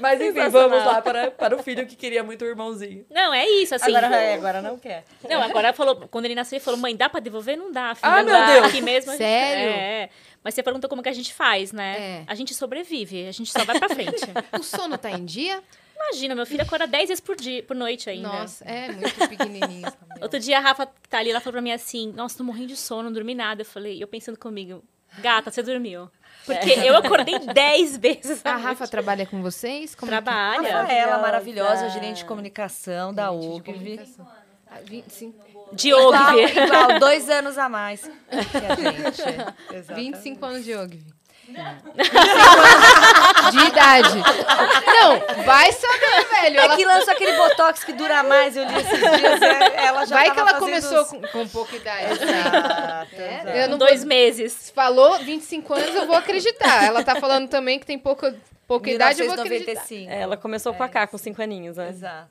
Mas 0.00 0.20
enfim, 0.20 0.48
vamos 0.48 0.84
lá 0.84 1.00
para, 1.00 1.30
para 1.30 1.56
o 1.56 1.62
filho 1.62 1.86
que 1.86 1.96
queria 1.96 2.22
muito 2.22 2.42
o 2.44 2.48
irmãozinho. 2.48 3.06
Não, 3.10 3.32
é 3.32 3.48
isso, 3.48 3.74
assim. 3.74 3.94
Agora, 3.94 4.16
é, 4.16 4.34
agora 4.34 4.62
não 4.62 4.78
quer. 4.78 5.04
Não, 5.28 5.40
agora 5.42 5.72
falou, 5.72 6.08
quando 6.10 6.24
ele 6.26 6.34
nasceu, 6.34 6.56
ele 6.56 6.64
falou, 6.64 6.78
mãe, 6.80 6.94
dá 6.96 7.08
pra 7.08 7.20
devolver? 7.20 7.56
Não 7.56 7.72
dá, 7.72 7.94
filho. 7.94 8.12
Ah, 8.12 8.22
não 8.22 8.24
meu 8.24 8.34
dá. 8.34 8.46
Deus. 8.52 8.66
Aqui 8.66 8.80
mesmo. 8.80 9.12
Sério? 9.16 9.70
É. 9.70 10.08
Mas 10.42 10.54
você 10.54 10.62
perguntou 10.62 10.88
como 10.88 11.02
que 11.02 11.08
a 11.08 11.12
gente 11.12 11.34
faz, 11.34 11.72
né? 11.72 11.96
É. 11.98 12.22
A 12.26 12.34
gente 12.34 12.54
sobrevive, 12.54 13.26
a 13.26 13.32
gente 13.32 13.50
só 13.50 13.64
vai 13.64 13.78
pra 13.78 13.88
frente. 13.88 14.24
O 14.58 14.62
sono 14.62 14.96
tá 14.96 15.10
em 15.10 15.24
dia? 15.24 15.62
Imagina, 15.96 16.34
meu 16.34 16.46
filho 16.46 16.62
acorda 16.62 16.86
10 16.86 17.08
vezes 17.08 17.20
por 17.20 17.34
dia, 17.36 17.62
por 17.62 17.74
noite 17.74 18.08
ainda. 18.10 18.28
Nossa, 18.28 18.64
é 18.64 18.92
muito 18.92 19.28
pequenininho. 19.28 19.86
Outro 20.20 20.38
dia 20.38 20.58
a 20.58 20.60
Rafa 20.60 20.86
tá 21.08 21.18
ali, 21.18 21.30
ela 21.30 21.40
falou 21.40 21.54
pra 21.54 21.62
mim 21.62 21.72
assim: 21.72 22.12
Nossa, 22.12 22.36
tô 22.38 22.44
morrendo 22.44 22.68
de 22.68 22.76
sono, 22.76 23.04
não 23.04 23.12
dormi 23.12 23.34
nada. 23.34 23.62
Eu 23.62 23.66
falei, 23.66 24.02
eu 24.02 24.06
pensando 24.06 24.38
comigo, 24.38 24.84
gata, 25.18 25.50
você 25.50 25.62
dormiu. 25.62 26.10
Porque 26.44 26.70
eu 26.70 26.96
acordei 26.96 27.38
10 27.40 27.96
vezes. 27.98 28.40
A 28.44 28.52
Rafa 28.56 28.80
noite. 28.80 28.90
trabalha 28.90 29.26
com 29.26 29.42
vocês? 29.42 29.94
Como 29.94 30.12
é 30.12 30.16
que- 30.16 30.22
trabalha. 30.22 30.80
Rafaela, 30.82 31.18
Maravilhosa. 31.18 31.22
maravilhosa, 31.22 31.90
gerente 31.90 32.18
de 32.18 32.24
comunicação 32.26 33.12
da 33.14 33.32
UGV. 33.32 33.62
comunicação. 33.72 34.28
Ah, 34.68 34.78
25, 34.84 35.44
Diogo. 35.72 36.14
Igual, 36.14 36.38
igual, 36.40 36.98
dois 37.00 37.30
anos 37.30 37.56
a 37.56 37.68
mais 37.68 38.02
que 38.02 38.56
a 38.56 38.74
gente. 38.74 39.22
Exatamente. 39.74 40.12
25 40.12 40.44
anos 40.44 40.64
de 40.64 40.74
Ogvi. 40.74 41.15
25 41.46 41.88
anos 41.88 43.52
de 43.52 43.58
idade. 43.66 44.14
Não, 44.86 45.44
vai 45.44 45.72
saber, 45.72 46.26
velho. 46.30 46.60
É 46.60 46.64
Ela- 46.64 46.76
que 46.76 46.84
lançou 46.84 47.12
aquele 47.12 47.36
botox 47.36 47.84
que 47.84 47.92
dura 47.92 48.22
mais, 48.22 48.56
eu 48.56 48.64
li 48.64 48.74
esses 48.76 48.98
dias. 48.98 49.42
é, 49.42 49.86
Ela 49.86 50.04
já 50.04 50.16
vai 50.16 50.30
que 50.30 50.40
ela 50.40 50.54
começou 50.54 51.02
os- 51.02 51.08
com, 51.08 51.20
com 51.22 51.48
pouca 51.48 51.76
idade. 51.76 52.12
Exato, 52.12 53.14
É, 53.16 53.34
exato. 53.40 53.48
eu 53.58 53.68
não 53.68 53.78
Dois 53.78 54.00
vou- 54.00 54.08
meses. 54.08 54.70
Falou 54.74 55.18
25 55.20 55.72
anos, 55.74 55.94
eu 55.94 56.06
vou 56.06 56.16
acreditar. 56.16 56.84
Ela 56.84 57.02
tá 57.04 57.16
falando 57.16 57.48
também 57.48 57.78
que 57.78 57.86
tem 57.86 57.98
pouca, 57.98 58.34
pouca 58.66 58.90
idade, 58.90 59.20
eu 59.20 59.26
vou 59.26 59.34
acreditar. 59.34 59.72
1995. 59.86 60.10
É, 60.12 60.20
ela 60.22 60.36
começou 60.36 60.74
com 60.74 60.82
a 60.82 60.88
K, 60.88 61.06
com 61.06 61.18
cinco 61.18 61.40
aninhos, 61.42 61.76
né? 61.76 61.88
Exato. 61.88 62.28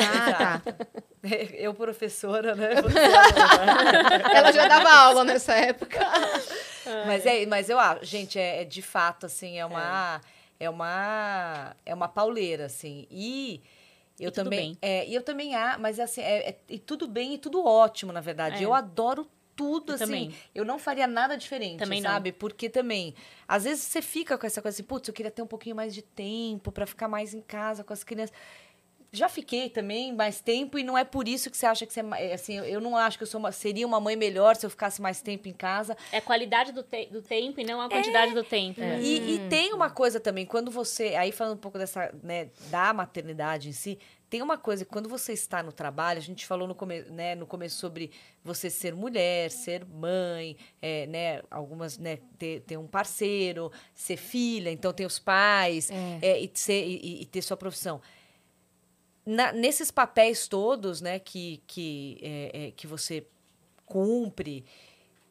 Ah, 0.00 0.60
tá. 0.60 0.62
Eu, 1.54 1.74
professora, 1.74 2.54
né? 2.54 2.70
Ela 4.34 4.52
já 4.52 4.66
dava 4.66 4.90
aula 4.90 5.24
nessa 5.24 5.54
época. 5.54 5.98
mas, 7.06 7.26
é, 7.26 7.44
mas 7.46 7.68
eu 7.68 7.78
acho, 7.78 8.04
gente, 8.04 8.38
é, 8.38 8.62
é 8.62 8.64
de 8.64 8.80
fato, 8.82 9.26
assim, 9.26 9.58
é 9.58 9.66
uma. 9.66 10.20
É, 10.58 10.68
uma. 10.70 11.76
É 11.84 11.94
uma 11.94 12.08
pauleira, 12.08 12.66
assim. 12.66 13.06
E. 13.10 13.60
Eu 14.18 14.30
tudo 14.30 14.44
também. 14.44 14.60
bem. 14.72 14.78
É, 14.82 15.06
e 15.06 15.14
eu 15.14 15.22
também, 15.22 15.54
ah, 15.54 15.76
mas 15.78 15.98
assim, 15.98 16.20
é, 16.20 16.50
é- 16.50 16.58
e 16.68 16.78
tudo 16.78 17.06
bem 17.08 17.34
e 17.34 17.38
tudo 17.38 17.64
ótimo, 17.64 18.12
na 18.12 18.20
verdade. 18.20 18.62
É. 18.62 18.66
Eu 18.66 18.74
adoro 18.74 19.26
tudo, 19.56 19.92
Eu 19.92 19.94
assim. 19.96 20.04
também. 20.04 20.34
Eu 20.54 20.64
não 20.64 20.78
faria 20.78 21.06
nada 21.06 21.36
diferente, 21.36 21.78
Também 21.78 22.00
não. 22.02 22.10
sabe? 22.10 22.32
Porque 22.32 22.68
também, 22.68 23.14
às 23.48 23.64
vezes 23.64 23.82
você 23.84 24.00
fica 24.02 24.36
com 24.38 24.46
essa 24.46 24.60
coisa 24.60 24.74
assim, 24.76 24.82
putz, 24.82 25.08
eu 25.08 25.14
queria 25.14 25.30
ter 25.30 25.40
um 25.42 25.46
pouquinho 25.46 25.76
mais 25.76 25.94
de 25.94 26.02
tempo 26.02 26.70
pra 26.72 26.86
ficar 26.86 27.08
mais 27.08 27.32
em 27.34 27.40
casa 27.42 27.82
com 27.84 27.92
as 27.92 28.02
crianças. 28.04 28.34
Já 29.12 29.28
fiquei 29.28 29.68
também 29.68 30.14
mais 30.14 30.40
tempo 30.40 30.78
e 30.78 30.84
não 30.84 30.96
é 30.96 31.02
por 31.04 31.26
isso 31.26 31.50
que 31.50 31.56
você 31.56 31.66
acha 31.66 31.84
que 31.84 31.92
você 31.92 32.00
é 32.00 32.30
é, 32.30 32.34
assim, 32.34 32.56
eu- 32.58 32.80
não 32.80 32.96
acho 32.96 33.16
que 33.18 33.24
eu 33.24 33.26
sou 33.26 33.40
uma- 33.40 33.50
seria 33.50 33.86
uma 33.86 33.98
mãe 34.00 34.14
melhor 34.14 34.54
se 34.56 34.64
eu 34.64 34.70
ficasse 34.70 35.02
mais 35.02 35.20
tempo 35.20 35.48
em 35.48 35.52
casa. 35.52 35.96
É 36.12 36.18
a 36.18 36.22
qualidade 36.22 36.70
do, 36.72 36.82
te- 36.82 37.06
do 37.06 37.20
tempo 37.20 37.60
e 37.60 37.64
não 37.64 37.80
a 37.80 37.88
quantidade 37.88 38.32
do 38.34 38.44
tempo. 38.44 38.80
né? 38.80 39.00
E, 39.02 39.34
e 39.34 39.48
tem 39.48 39.72
uma 39.72 39.90
coisa 39.90 40.20
também, 40.20 40.46
quando 40.46 40.70
você. 40.70 41.14
Aí 41.16 41.32
falando 41.32 41.54
um 41.54 41.60
pouco 41.60 41.76
dessa, 41.78 42.14
né, 42.22 42.50
da 42.70 42.92
maternidade 42.92 43.68
em 43.68 43.72
si, 43.72 43.98
tem 44.28 44.42
uma 44.42 44.56
coisa, 44.56 44.84
quando 44.84 45.08
você 45.08 45.32
está 45.32 45.60
no 45.60 45.72
trabalho, 45.72 46.18
a 46.18 46.22
gente 46.22 46.46
falou 46.46 46.68
no, 46.68 46.74
come, 46.76 47.00
né, 47.10 47.34
no 47.34 47.46
começo 47.48 47.76
sobre 47.78 48.12
você 48.44 48.70
ser 48.70 48.94
mulher, 48.94 49.50
ser 49.50 49.84
mãe, 49.84 50.56
é, 50.80 51.06
né, 51.08 51.42
algumas, 51.50 51.98
né, 51.98 52.18
ter, 52.38 52.60
ter 52.60 52.76
um 52.76 52.86
parceiro, 52.86 53.72
ser 53.92 54.16
filha, 54.16 54.70
então 54.70 54.92
ter 54.92 55.04
os 55.04 55.18
pais, 55.18 55.90
É. 55.90 56.18
é, 56.22 56.38
e, 56.40 56.48
ser, 56.54 56.86
e, 56.86 57.22
e 57.22 57.26
ter 57.26 57.42
sua 57.42 57.56
profissão. 57.56 58.00
Na- 59.24 59.52
nesses 59.52 59.90
papéis 59.90 60.48
todos, 60.48 61.00
né, 61.00 61.18
que, 61.18 61.62
que, 61.66 62.18
é, 62.22 62.66
é, 62.66 62.70
que 62.72 62.86
você 62.86 63.26
cumpre, 63.84 64.64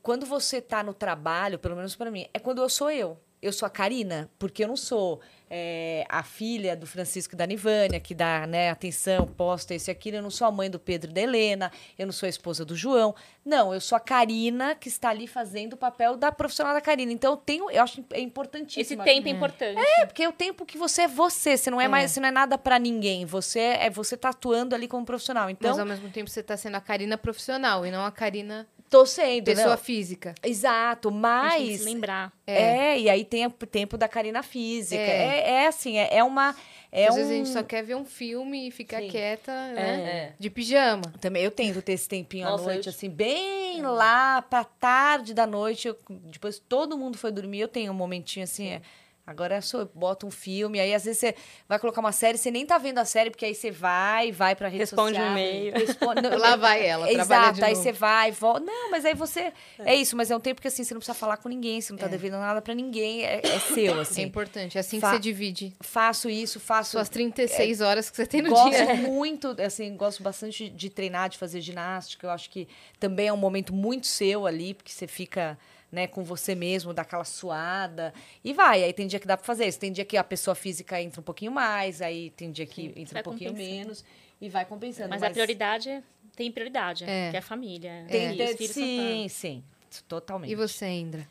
quando 0.01 0.25
você 0.25 0.57
está 0.57 0.83
no 0.83 0.93
trabalho, 0.93 1.59
pelo 1.59 1.75
menos 1.75 1.95
para 1.95 2.11
mim, 2.11 2.27
é 2.33 2.39
quando 2.39 2.61
eu 2.61 2.69
sou 2.69 2.89
eu. 2.91 3.19
Eu 3.41 3.53
sou 3.53 3.65
a 3.65 3.69
Karina, 3.69 4.29
porque 4.37 4.63
eu 4.63 4.67
não 4.67 4.75
sou 4.75 5.21
é, 5.49 6.05
a 6.07 6.21
filha 6.21 6.75
do 6.75 6.85
Francisco 6.85 7.33
e 7.33 7.37
da 7.37 7.47
Nivânia, 7.47 7.99
que 7.99 8.13
dá 8.13 8.45
né, 8.45 8.69
atenção, 8.69 9.25
posta 9.25 9.73
isso 9.73 9.89
e 9.89 9.91
aquilo. 9.91 10.17
Eu 10.17 10.21
não 10.21 10.29
sou 10.29 10.47
a 10.47 10.51
mãe 10.51 10.69
do 10.69 10.79
Pedro 10.79 11.09
e 11.09 11.13
da 11.13 11.21
Helena, 11.21 11.71
eu 11.97 12.05
não 12.05 12.13
sou 12.13 12.27
a 12.27 12.29
esposa 12.29 12.63
do 12.63 12.75
João. 12.75 13.15
Não, 13.43 13.73
eu 13.73 13.81
sou 13.81 13.95
a 13.95 13.99
Karina 13.99 14.75
que 14.75 14.87
está 14.87 15.09
ali 15.09 15.25
fazendo 15.25 15.73
o 15.73 15.77
papel 15.77 16.15
da 16.15 16.31
profissional 16.31 16.73
da 16.73 16.81
Karina. 16.81 17.11
Então, 17.11 17.33
eu 17.33 17.37
tenho, 17.37 17.71
eu 17.71 17.81
acho 17.81 18.05
é 18.11 18.19
importantíssimo. 18.19 19.01
Esse 19.01 19.11
tempo 19.11 19.27
é 19.27 19.31
importante. 19.31 19.79
É, 19.79 20.05
porque 20.05 20.23
é 20.23 20.29
o 20.29 20.33
tempo 20.33 20.65
que 20.65 20.77
você 20.77 21.03
é 21.03 21.07
você, 21.07 21.57
você 21.57 21.71
não 21.71 21.81
é, 21.81 21.87
mais, 21.87 22.11
você 22.11 22.19
não 22.19 22.27
é 22.27 22.31
nada 22.31 22.57
para 22.57 22.77
ninguém. 22.77 23.25
Você 23.25 23.59
é 23.59 23.89
você 23.89 24.15
tá 24.15 24.29
atuando 24.29 24.75
ali 24.75 24.87
como 24.87 25.05
profissional. 25.05 25.49
Então, 25.49 25.71
Mas 25.71 25.79
ao 25.79 25.85
mesmo 25.85 26.09
tempo 26.09 26.29
você 26.29 26.43
tá 26.43 26.55
sendo 26.55 26.75
a 26.75 26.81
Karina 26.81 27.17
profissional 27.17 27.85
e 27.85 27.91
não 27.91 28.05
a 28.05 28.11
Karina 28.11 28.67
tô 28.89 29.05
sendo, 29.05 29.45
pessoa 29.45 29.69
não. 29.71 29.77
física. 29.77 30.33
Exato, 30.43 31.09
A 31.09 31.11
gente 31.11 31.21
mas 31.21 31.53
tem 31.55 31.67
que 31.67 31.77
se 31.77 31.83
lembrar. 31.85 32.33
é. 32.47 32.99
e 32.99 33.09
aí 33.09 33.23
tem 33.23 33.45
o 33.45 33.49
tempo 33.51 33.97
da 33.97 34.07
Karina 34.07 34.41
física. 34.43 34.99
É. 35.01 35.39
É, 35.39 35.51
é 35.63 35.67
assim, 35.67 35.97
é, 35.97 36.09
é 36.17 36.23
uma. 36.23 36.55
É 36.91 37.05
Às 37.07 37.13
um... 37.13 37.17
vezes 37.17 37.31
a 37.31 37.35
gente 37.35 37.49
só 37.49 37.61
quer 37.61 37.83
ver 37.83 37.95
um 37.95 38.03
filme 38.03 38.67
e 38.67 38.71
ficar 38.71 38.99
Sim. 38.99 39.09
quieta, 39.09 39.51
né? 39.73 39.91
É. 40.09 40.33
De 40.39 40.49
pijama. 40.49 41.03
Também 41.21 41.43
eu 41.43 41.51
tento 41.51 41.81
ter 41.83 41.93
esse 41.93 42.09
tempinho 42.09 42.47
à 42.47 42.51
Nossa, 42.51 42.63
noite, 42.63 42.87
eu- 42.87 42.89
assim, 42.91 43.09
bem 43.09 43.81
lá 43.83 44.41
pra 44.41 44.63
tarde 44.63 45.33
da 45.35 45.45
noite. 45.45 45.87
eu- 45.87 45.97
depois 46.09 46.57
todo 46.57 46.97
mundo 46.97 47.15
foi 47.17 47.31
dormir, 47.31 47.59
eu 47.59 47.67
tenho 47.67 47.91
um 47.91 47.95
momentinho 47.95 48.43
assim. 48.43 48.69
é, 48.69 48.81
agora 49.29 49.57
eu 49.57 49.61
sou, 49.61 49.81
eu 49.81 49.91
boto 49.93 50.25
um 50.25 50.31
filme, 50.31 50.79
aí 50.79 50.93
às 50.93 51.05
vezes 51.05 51.19
você 51.19 51.35
vai 51.67 51.77
colocar 51.77 51.99
uma 52.01 52.11
série, 52.11 52.37
você 52.37 52.49
nem 52.49 52.65
tá 52.65 52.77
vendo 52.77 52.97
a 52.97 53.05
série, 53.05 53.29
porque 53.29 53.45
aí 53.45 53.53
você 53.53 53.69
vai, 53.69 54.31
vai 54.31 54.55
pra 54.55 54.67
rede 54.67 54.79
Responde 54.79 55.15
social. 55.15 55.27
um 55.27 55.31
e-mail. 55.37 55.73
Responde, 55.73 56.21
não, 56.21 56.29
Lá 56.39 56.55
vai 56.55 56.85
ela, 56.85 57.05
trabalha 57.07 57.21
Exato, 57.21 57.53
de 57.59 57.63
aí 57.63 57.71
novo. 57.73 57.83
você 57.83 57.91
vai, 57.91 58.31
volta. 58.31 58.59
Não, 58.61 58.89
mas 58.91 59.05
aí 59.05 59.13
você. 59.13 59.53
É. 59.79 59.93
isso, 59.95 60.17
mas 60.17 60.31
é 60.31 60.35
um 60.35 60.39
tempo 60.39 60.59
que 60.61 60.67
assim, 60.67 60.83
você 60.83 60.93
não 60.93 60.99
precisa 60.99 61.13
falar 61.17 61.37
com 61.37 61.47
ninguém, 61.47 61.79
você 61.79 61.93
não 61.93 61.99
tá 61.99 62.07
É. 62.07 62.09
devendo 62.09 62.33
nada 62.37 62.61
pra 62.61 62.73
ninguém, 62.73 63.23
é, 63.23 63.41
é 63.45 63.59
seu, 63.59 63.97
É 63.97 64.01
assim. 64.01 64.23
importante. 64.23 64.77
É 64.77 64.81
assim 64.81 64.99
Fa- 64.99 65.09
que 65.11 65.15
você 65.17 65.19
divide 65.21 65.75
Faço 65.79 66.29
isso, 66.29 66.59
faço. 66.59 66.91
suas 66.91 67.07
36 67.09 67.81
horas 67.81 68.09
que 68.09 68.15
você 68.17 68.25
tem 68.25 68.41
no 68.41 68.49
gosto 68.49 68.69
dia. 68.71 68.95
muito, 68.95 69.55
assim, 69.63 69.95
gosto 69.95 70.23
bastante 70.23 70.69
de 70.69 70.89
treinar, 70.89 71.29
de 71.29 71.37
fazer 71.37 71.61
ginástica. 71.61 72.25
Eu 72.27 72.31
acho 72.31 72.49
que 72.49 72.67
também 72.99 73.27
é 73.27 73.33
um 73.33 73.37
momento 73.37 73.73
muito 73.73 74.07
seu 74.07 74.47
ali, 74.47 74.73
porque 74.73 74.91
você 74.91 75.05
fica 75.07 75.57
né, 75.91 76.05
com 76.07 76.23
você 76.23 76.53
mesmo, 76.55 76.93
dá 76.93 77.01
aquela 77.01 77.23
suada. 77.23 78.13
E 78.43 78.53
vai, 78.53 78.83
aí 78.83 78.93
tem 78.93 79.07
dia 79.07 79.19
que 79.19 79.27
dá 79.27 79.35
pra 79.37 79.45
fazer 79.45 79.65
isso. 79.67 79.79
Tem 79.79 79.91
dia 79.91 80.05
que 80.05 80.15
a 80.17 80.23
pessoa 80.23 80.53
física 80.55 81.01
entra 81.01 81.19
um 81.19 81.23
pouquinho 81.23 81.51
mais, 81.51 82.01
aí 82.01 82.29
tem 82.31 82.51
dia 82.51 82.65
que 82.65 82.93
entra 82.95 83.13
vai 83.13 83.21
um 83.21 83.23
pouquinho 83.23 83.51
compensando. 83.51 83.75
menos 83.75 84.05
e 84.41 84.49
vai 84.49 84.65
compensando. 84.65 85.09
Mas, 85.09 85.23
a 85.23 85.29
prioridade 85.29 85.89
é- 85.89 86.03
tem 86.35 86.51
prioridade, 86.51 87.03
É. 87.05 87.29
que 87.31 87.35
é 87.35 87.39
a 87.39 87.41
família. 87.41 88.05
tem 88.09 88.31
E 88.33 88.35
que 88.37 88.43
os 88.43 88.49
ter, 88.51 88.57
filhos 88.57 88.73
são 88.73 88.83
sim, 88.83 89.27
sim, 89.29 89.63
totalmente. 90.07 90.51
E 90.51 90.55
você, 90.55 90.85
Indra? 90.87 91.27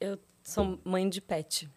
Eu 0.00 0.18
sou 0.42 0.78
mãe 0.84 1.08
de 1.08 1.20
pet. 1.20 1.68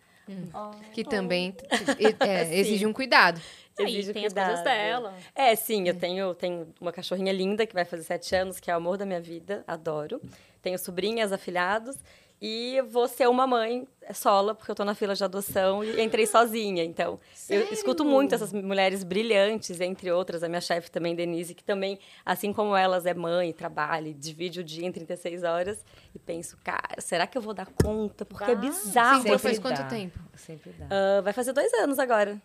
Que 0.93 1.03
também 1.03 1.51
t- 1.51 1.67
t- 1.67 2.15
é, 2.25 2.55
exige 2.57 2.85
um 2.87 2.93
cuidado. 2.93 3.41
Exige 3.79 4.13
tem 4.13 4.25
as 4.25 4.33
coisas 4.33 4.53
cuidado. 4.55 4.63
dela. 4.63 5.13
É, 5.35 5.55
sim, 5.55 5.87
eu 5.87 5.95
tenho, 5.95 6.33
tenho 6.35 6.67
uma 6.79 6.91
cachorrinha 6.91 7.33
linda 7.33 7.65
que 7.65 7.73
vai 7.73 7.85
fazer 7.85 8.03
sete 8.03 8.35
anos, 8.35 8.59
que 8.59 8.69
é 8.69 8.73
o 8.73 8.77
amor 8.77 8.97
da 8.97 9.05
minha 9.05 9.21
vida, 9.21 9.63
adoro. 9.67 10.21
Tenho 10.61 10.77
sobrinhas, 10.77 11.31
afilhados. 11.31 11.97
E 12.45 12.81
vou 12.89 13.07
ser 13.07 13.29
uma 13.29 13.47
mãe 13.47 13.87
sola, 14.13 14.53
porque 14.53 14.69
eu 14.69 14.75
tô 14.75 14.83
na 14.83 14.93
fila 14.93 15.15
de 15.15 15.23
adoção 15.23 15.81
e 15.81 16.01
entrei 16.01 16.25
sozinha. 16.25 16.83
Então, 16.83 17.17
eu 17.49 17.61
escuto 17.71 18.03
muito 18.03 18.35
essas 18.35 18.51
mulheres 18.51 19.01
brilhantes, 19.01 19.79
entre 19.79 20.11
outras, 20.11 20.43
a 20.43 20.49
minha 20.49 20.59
chefe 20.59 20.91
também, 20.91 21.15
Denise, 21.15 21.55
que 21.55 21.63
também, 21.63 21.97
assim 22.25 22.51
como 22.51 22.75
elas, 22.75 23.05
é 23.05 23.13
mãe, 23.13 23.53
trabalha, 23.53 24.09
e 24.09 24.13
divide 24.13 24.59
o 24.59 24.63
dia 24.63 24.85
em 24.85 24.91
36 24.91 25.43
horas. 25.43 25.85
E 26.13 26.19
penso, 26.19 26.57
cara, 26.61 26.99
será 26.99 27.25
que 27.25 27.37
eu 27.37 27.41
vou 27.41 27.53
dar 27.53 27.67
conta? 27.81 28.25
Porque 28.25 28.43
é 28.43 28.55
Vai. 28.55 28.67
bizarro. 28.67 29.21
Você 29.21 29.29
Sempre 29.29 29.39
faz 29.39 29.59
quanto 29.59 29.77
dá. 29.77 29.87
tempo? 29.87 30.19
Sempre 30.35 30.71
dá. 30.73 30.87
Ah, 30.89 31.21
vai 31.21 31.31
fazer 31.31 31.53
dois 31.53 31.73
anos 31.75 31.97
agora. 31.97 32.41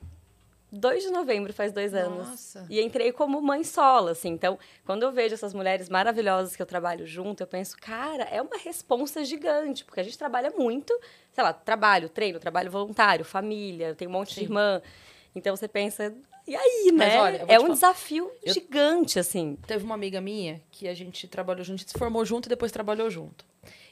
2 0.70 1.03
de 1.05 1.11
novembro, 1.11 1.53
faz 1.53 1.73
dois 1.73 1.95
anos. 1.95 2.28
Nossa. 2.28 2.66
E 2.69 2.81
entrei 2.81 3.11
como 3.12 3.40
mãe 3.40 3.65
solo, 3.65 4.09
assim. 4.09 4.28
Então, 4.28 4.59
quando 4.85 5.03
eu 5.03 5.11
vejo 5.12 5.35
essas 5.35 5.55
mulheres 5.55 5.89
maravilhosas 5.89 6.55
que 6.55 6.61
eu 6.62 6.66
trabalho 6.66 7.07
junto, 7.07 7.43
eu 7.43 7.47
penso, 7.47 7.77
cara, 7.78 8.24
é 8.24 8.40
uma 8.43 8.57
responsa 8.59 9.24
gigante, 9.24 9.85
porque 9.85 10.01
a 10.01 10.03
gente 10.03 10.19
trabalha 10.19 10.51
muito, 10.51 10.93
sei 11.32 11.43
lá, 11.43 11.53
trabalho, 11.53 12.09
treino, 12.09 12.39
trabalho 12.39 12.70
voluntário, 12.70 13.24
família, 13.24 13.95
tem 13.95 14.07
um 14.07 14.11
monte 14.12 14.35
de 14.35 14.43
irmã. 14.43 14.82
Então 15.35 15.55
você 15.57 15.69
pensa, 15.69 16.15
e 16.47 16.55
aí, 16.57 16.90
Mas 16.93 17.09
né? 17.09 17.20
olha, 17.20 17.45
é 17.49 17.59
um 17.59 17.62
falar. 17.62 17.74
desafio 17.74 18.31
Eu- 18.43 18.53
gigante, 18.55 19.19
assim. 19.19 19.57
Teve 19.66 19.85
uma 19.85 19.95
amiga 19.95 20.20
minha 20.20 20.61
que 20.70 20.86
a 20.89 20.95
gente 20.95 21.27
trabalhou 21.28 21.65
junto, 21.65 21.77
a 21.77 21.78
gente 21.78 21.90
se 21.93 21.99
formou 21.99 22.24
junto 22.24 22.47
e 22.47 22.49
depois 22.49 22.73
trabalhou 22.73 23.09
junto. 23.11 23.45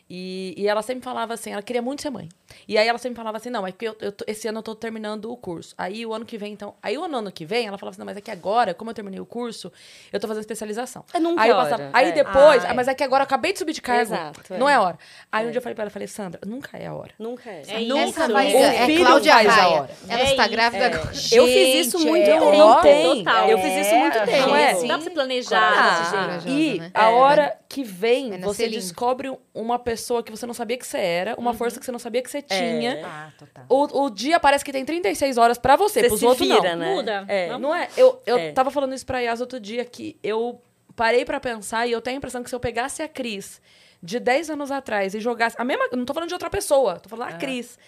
E, 0.09 0.55
e 0.57 0.69
ela 0.69 0.83
sempre 0.83 1.03
falava 1.03 1.35
assim, 1.35 1.51
ela 1.53 1.62
queria 1.62 1.83
muito 1.83 2.01
ser 2.03 2.11
mãe. 2.11 2.28
E 2.69 2.78
aí 2.78 2.87
ela 2.87 2.97
sempre 2.99 3.16
falava 3.16 3.39
assim, 3.39 3.51
não, 3.51 3.66
é 3.66 3.73
porque 3.73 3.89
eu, 3.89 3.97
eu 4.01 4.12
tô- 4.12 4.24
esse 4.28 4.47
ano 4.47 4.59
eu 4.61 4.62
tô 4.62 4.73
terminando 4.77 5.28
o 5.33 5.37
curso. 5.37 5.74
Aí 5.77 6.07
o 6.07 6.15
ano 6.15 6.24
que 6.24 6.39
vem, 6.39 6.53
então. 6.53 6.74
Aí 6.81 6.97
o 6.97 7.03
ano, 7.03 7.19
ano 7.19 7.33
que 7.33 7.45
vem, 7.45 7.66
ela 7.66 7.77
falava 7.77 7.91
assim, 7.91 7.99
não, 7.99 8.07
mas 8.07 8.16
é 8.16 8.20
que 8.20 8.31
agora, 8.31 8.73
como 8.73 8.89
eu 8.91 8.95
terminei 8.95 9.19
o 9.19 9.27
curso, 9.27 9.73
eu 10.12 10.20
tô 10.20 10.28
fazendo 10.28 10.43
especialização. 10.43 11.05
É 11.12 11.19
nunca 11.19 11.43
aí 11.43 11.51
é 11.51 11.55
hora, 11.55 11.65
passava- 11.70 11.91
aí 11.93 12.09
é. 12.11 12.12
depois, 12.12 12.65
Ah, 12.65 12.69
ah, 12.69 12.70
é. 12.70 12.74
mas 12.74 12.87
é 12.87 12.95
que 12.95 13.03
agora 13.03 13.23
eu 13.23 13.24
acabei 13.24 13.53
de 13.53 13.59
subir 13.59 13.73
de 13.73 13.83
cargo. 13.83 14.03
Exato, 14.15 14.55
é. 14.55 14.59
Não 14.59 14.69
é 14.69 14.78
hora. 14.78 14.97
Aí 15.33 15.45
um 15.45 15.51
dia 15.51 15.59
eu 15.59 15.62
falei 15.62 15.74
pra 15.74 15.83
ela, 15.83 15.91
falei, 15.91 16.07
Sandra, 16.07 16.41
nunca 16.47 16.78
é 16.78 16.87
a 16.87 16.95
hora. 16.95 17.11
Nunca 17.19 17.51
é. 17.51 17.62
É 17.66 17.81
Nunca. 17.81 18.03
Essa 18.23 18.28
vai 18.33 18.55
O 18.55 18.59
é 18.59 18.87
filho 18.87 19.05
Cláudia 19.05 19.33
faz 19.33 19.49
a 19.59 19.69
hora. 19.70 19.91
Ela 20.09 20.20
É 20.20 20.24
está 20.31 20.47
grávida 20.47 20.85
é. 20.85 20.87
agora. 20.87 21.12
Eu 21.33 21.47
fiz 21.47 21.87
isso 21.87 21.99
muito 21.99 22.23
é 22.31 22.33
tempo. 22.33 22.45
Ontem. 22.45 23.03
Total. 23.24 23.49
Eu 23.51 23.59
fiz 23.59 23.87
isso 23.87 23.97
muito 23.97 24.19
É, 24.19 24.24
tempo. 24.24 24.47
não 24.49 24.57
é? 24.57 24.73
Não 24.74 24.87
dá 24.87 24.95
pra 24.95 25.01
se 25.03 25.11
planejar 25.11 25.99
desse 25.99 26.11
jeito. 26.11 26.24
Corajosa, 26.24 26.49
E 26.49 26.78
né? 26.78 26.91
a 26.95 27.11
É. 27.11 27.12
hora 27.12 27.59
que 27.69 27.83
vem, 27.83 28.41
você 28.41 28.69
descobre 28.69 29.37
uma 29.53 29.78
pessoa 29.81 29.95
que 30.23 30.31
você 30.31 30.47
não 30.47 30.55
sabia 30.55 30.77
que 30.77 30.86
você 30.86 30.98
era, 30.98 31.35
uma 31.39 31.52
força 31.55 31.78
que 31.81 31.85
você 31.86 31.93
não 31.93 31.98
sabia 31.98 32.23
que 32.23 32.31
você 32.31 32.43
tinha. 32.43 33.01
Ah, 33.05 33.31
total. 33.39 33.64
O, 33.68 34.05
o 34.05 34.10
dia 34.10 34.39
parece 34.40 34.64
que 34.64 34.73
tem 34.73 34.85
36 34.85 35.39
horas 35.39 35.59
pra 35.59 35.77
você, 35.77 36.01
Você 36.02 36.09
pros 36.09 36.23
outros 36.23 36.47
vira, 36.48 36.77
não. 36.77 36.78
né? 36.86 36.94
Muda. 36.94 37.24
É. 37.28 37.59
Não 37.59 37.74
é? 37.74 37.89
Eu, 37.97 38.20
eu 38.27 38.36
É. 38.39 38.52
tava 38.52 38.70
falando 38.70 38.94
isso 38.94 39.06
pra 39.06 39.20
Yas 39.20 39.40
outro 39.40 39.59
dia, 39.60 39.85
que 39.85 40.16
eu 40.23 40.60
parei 40.94 41.24
pra 41.24 41.39
pensar 41.40 41.86
e 41.86 41.93
eu 41.93 42.01
tenho 42.01 42.16
a 42.16 42.18
impressão 42.18 42.43
que 42.43 42.48
se 42.48 42.55
eu 42.55 42.60
pegasse 42.60 43.02
a 43.02 43.09
Cris 43.09 43.60
de 44.02 44.18
10 44.20 44.51
anos 44.51 44.70
atrás 44.70 45.14
e 45.14 45.20
jogasse... 45.20 45.56
A 45.59 45.64
mesma... 45.64 45.89
Não 45.93 46.05
tô 46.05 46.14
falando 46.14 46.28
de 46.28 46.35
outra 46.35 46.48
pessoa, 46.51 46.98
tô 47.01 47.09
falando 47.09 47.31
da 47.31 47.36
Cris. 47.39 47.78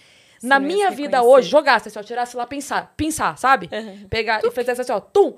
Na 0.43 0.59
Você 0.60 0.66
minha 0.66 0.90
vida 0.90 1.22
hoje, 1.22 1.48
jogasse 1.48 1.89
assim, 1.89 1.98
ó, 1.98 2.02
tirasse 2.02 2.36
lá, 2.36 2.47
pensar, 2.47 2.93
pensar, 2.97 3.36
sabe? 3.36 3.68
Pegar 4.09 4.40
e 4.44 4.51
fizesse 4.52 4.80
assim, 4.82 4.93
ó, 4.93 5.01
tum, 5.01 5.35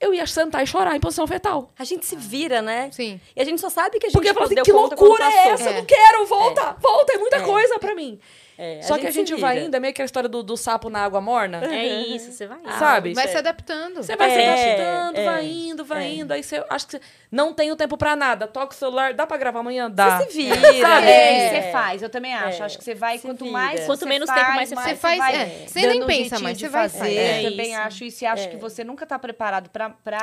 eu 0.00 0.14
ia 0.14 0.26
sentar 0.26 0.62
e 0.62 0.66
chorar 0.66 0.94
em 0.96 1.00
posição 1.00 1.26
fetal. 1.26 1.70
A 1.78 1.84
gente 1.84 2.06
se 2.06 2.14
vira, 2.16 2.62
né? 2.62 2.90
Sim. 2.92 3.20
E 3.34 3.40
a 3.40 3.44
gente 3.44 3.60
só 3.60 3.68
sabe 3.68 3.98
que 3.98 4.06
a 4.06 4.08
gente 4.08 4.14
Porque 4.14 4.28
eu 4.30 4.34
falo 4.34 4.46
assim, 4.46 4.54
que 4.62 4.72
loucura 4.72 5.24
é 5.24 5.48
essa? 5.48 5.64
Eu 5.64 5.72
É. 5.72 5.78
não 5.78 5.84
quero, 5.84 6.26
volta, 6.26 6.76
volta, 6.80 7.12
é 7.14 7.18
muita 7.18 7.42
coisa 7.42 7.78
pra 7.78 7.94
mim. 7.94 8.18
É, 8.60 8.82
Só 8.82 8.98
que 8.98 9.06
a 9.06 9.10
gente 9.12 9.32
vai 9.36 9.54
vira. 9.54 9.66
indo, 9.68 9.76
é 9.76 9.78
meio 9.78 9.92
aquela 9.92 10.04
história 10.04 10.28
do, 10.28 10.42
do 10.42 10.56
sapo 10.56 10.90
na 10.90 11.04
água 11.04 11.20
morna. 11.20 11.64
É 11.64 11.86
isso, 11.86 12.32
você 12.32 12.44
vai. 12.44 12.58
Sabe? 12.76 13.14
Vai 13.14 13.28
se 13.28 13.36
adaptando. 13.36 14.02
Você 14.02 14.16
vai 14.16 14.30
se 14.30 14.36
É, 14.36 14.72
adaptando, 14.74 15.16
é, 15.16 15.24
vai 15.24 15.46
indo, 15.46 15.84
vai 15.84 16.02
é. 16.04 16.14
indo. 16.16 16.32
Aí 16.32 16.42
você 16.42 16.64
acha 16.68 16.84
que 16.86 16.92
você 16.92 17.00
não 17.30 17.54
tem 17.54 17.70
o 17.70 17.76
tempo 17.76 17.96
pra 17.96 18.16
nada. 18.16 18.48
Toca 18.48 18.74
o 18.74 18.76
celular, 18.76 19.14
dá 19.14 19.28
pra 19.28 19.36
gravar 19.36 19.60
amanhã? 19.60 19.88
Dá. 19.88 20.18
Você 20.18 20.30
se 20.32 20.42
vira. 20.42 20.56
Sabe? 20.80 21.06
É, 21.06 21.44
É. 21.56 21.62
você 21.62 21.70
faz, 21.70 22.02
eu 22.02 22.10
também 22.10 22.34
acho. 22.34 22.64
Acho 22.64 22.76
que 22.78 22.82
você 22.82 22.94
vai, 22.96 23.18
Se 23.18 23.26
quanto 23.28 23.44
vira. 23.44 23.52
mais. 23.52 23.86
Quanto 23.86 24.00
você 24.00 24.06
menos 24.06 24.28
faz, 24.28 24.40
tempo, 24.40 24.54
mais 24.56 24.68
você 24.70 24.74
Você 24.74 24.96
faz, 24.96 25.18
vai 25.18 25.36
é. 25.36 25.46
Você 25.66 25.86
nem 25.86 26.04
pensa 26.06 26.38
mais, 26.40 26.58
você 26.58 26.68
vai 26.68 26.88
fazer. 26.88 27.14
É 27.16 27.50
também 27.50 27.76
acho 27.76 28.04
isso. 28.04 28.24
E 28.24 28.26
acho 28.26 28.44
É. 28.44 28.46
que 28.48 28.56
você 28.56 28.82
nunca 28.82 29.06
tá 29.06 29.18
preparado 29.20 29.70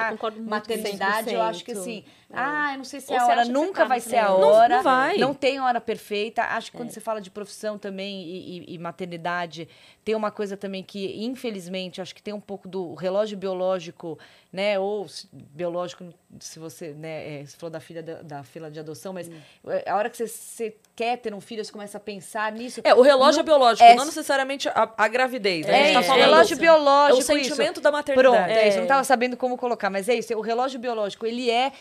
muito 0.09 0.41
maternidade. 0.41 1.33
Eu 1.33 1.41
acho 1.41 1.63
que 1.63 1.71
100%. 1.73 1.79
assim, 1.79 2.03
ah, 2.35 2.71
eu 2.73 2.77
não 2.77 2.83
sei 2.83 2.99
se 3.01 3.11
Ou 3.11 3.17
é 3.17 3.21
a 3.21 3.25
hora, 3.27 3.45
nunca 3.45 3.81
tá 3.83 3.87
vai 3.87 3.99
ser 3.99 4.17
a. 4.17 4.25
Não- 4.29 4.41
hora. 4.41 4.75
não 4.77 4.83
vai. 4.83 5.17
Não 5.17 5.33
tem 5.33 5.59
hora 5.59 5.79
perfeita. 5.81 6.41
Acho 6.43 6.71
que 6.71 6.77
quando 6.77 6.89
você 6.91 6.99
fala 6.99 7.19
de 7.21 7.29
profissão 7.31 7.77
também 7.77 8.23
e, 8.23 8.57
e- 8.71 8.73
e 8.75 8.77
maternidade, 8.77 9.67
tem 10.03 10.13
uma 10.15 10.31
coisa 10.31 10.55
também 10.55 10.83
que, 10.83 11.23
infelizmente, 11.23 12.01
acho 12.01 12.13
que 12.13 12.21
tem 12.21 12.33
um 12.33 12.39
pouco 12.39 12.67
do 12.67 12.93
relógio 12.93 13.37
biológico, 13.37 14.17
né? 14.53 14.77
Ou 14.79 15.07
se- 15.07 15.27
biológico, 15.31 16.05
se 16.39 16.59
você, 16.59 16.89
né? 16.93 17.41
é, 17.41 17.45
você 17.45 17.57
falou 17.57 17.71
da 17.71 17.79
filha 17.79 18.03
da, 18.03 18.21
da 18.21 18.43
fila 18.43 18.69
de 18.69 18.79
adoção, 18.79 19.13
mas 19.13 19.29
é, 19.67 19.89
a 19.89 19.95
hora 19.95 20.09
que 20.09 20.17
você, 20.17 20.27
você 20.27 20.75
quer 20.95 21.17
ter 21.17 21.33
um 21.33 21.41
filho, 21.41 21.63
você 21.65 21.71
começa 21.71 21.97
a 21.97 22.01
pensar 22.01 22.51
nisso. 22.51 22.81
É, 22.83 22.93
o 22.93 23.01
relógio 23.01 23.37
Não- 23.37 23.39
é 23.41 23.43
biológico, 23.43 23.83
é- 23.87 23.95
não 23.95 24.05
necessariamente 24.05 24.69
a, 24.69 24.89
a 24.97 25.07
gravidez. 25.07 25.65
né? 25.65 25.73
a 25.73 25.77
É 25.77 25.83
gente 25.85 25.93
tá 25.95 26.03
falando 26.03 26.21
relógio 26.21 26.53
isso. 26.53 26.61
biológico. 26.61 27.17
É 27.17 27.19
o 27.19 27.25
sentimento 27.25 27.73
isso. 27.75 27.81
da 27.81 27.91
maternidade. 27.91 28.35
Pronto, 28.35 28.49
é 28.49 28.67
isso. 28.67 28.75
É. 28.75 28.77
Não 28.77 28.83
estava 28.83 29.03
sabendo 29.03 29.35
como 29.37 29.57
colocar, 29.57 29.89
mas 29.89 30.07
é 30.07 30.15
isso. 30.15 30.33
O 30.35 30.41
relógio 30.41 30.79
biológico, 30.79 31.25
ele 31.25 31.49
é 31.49 31.71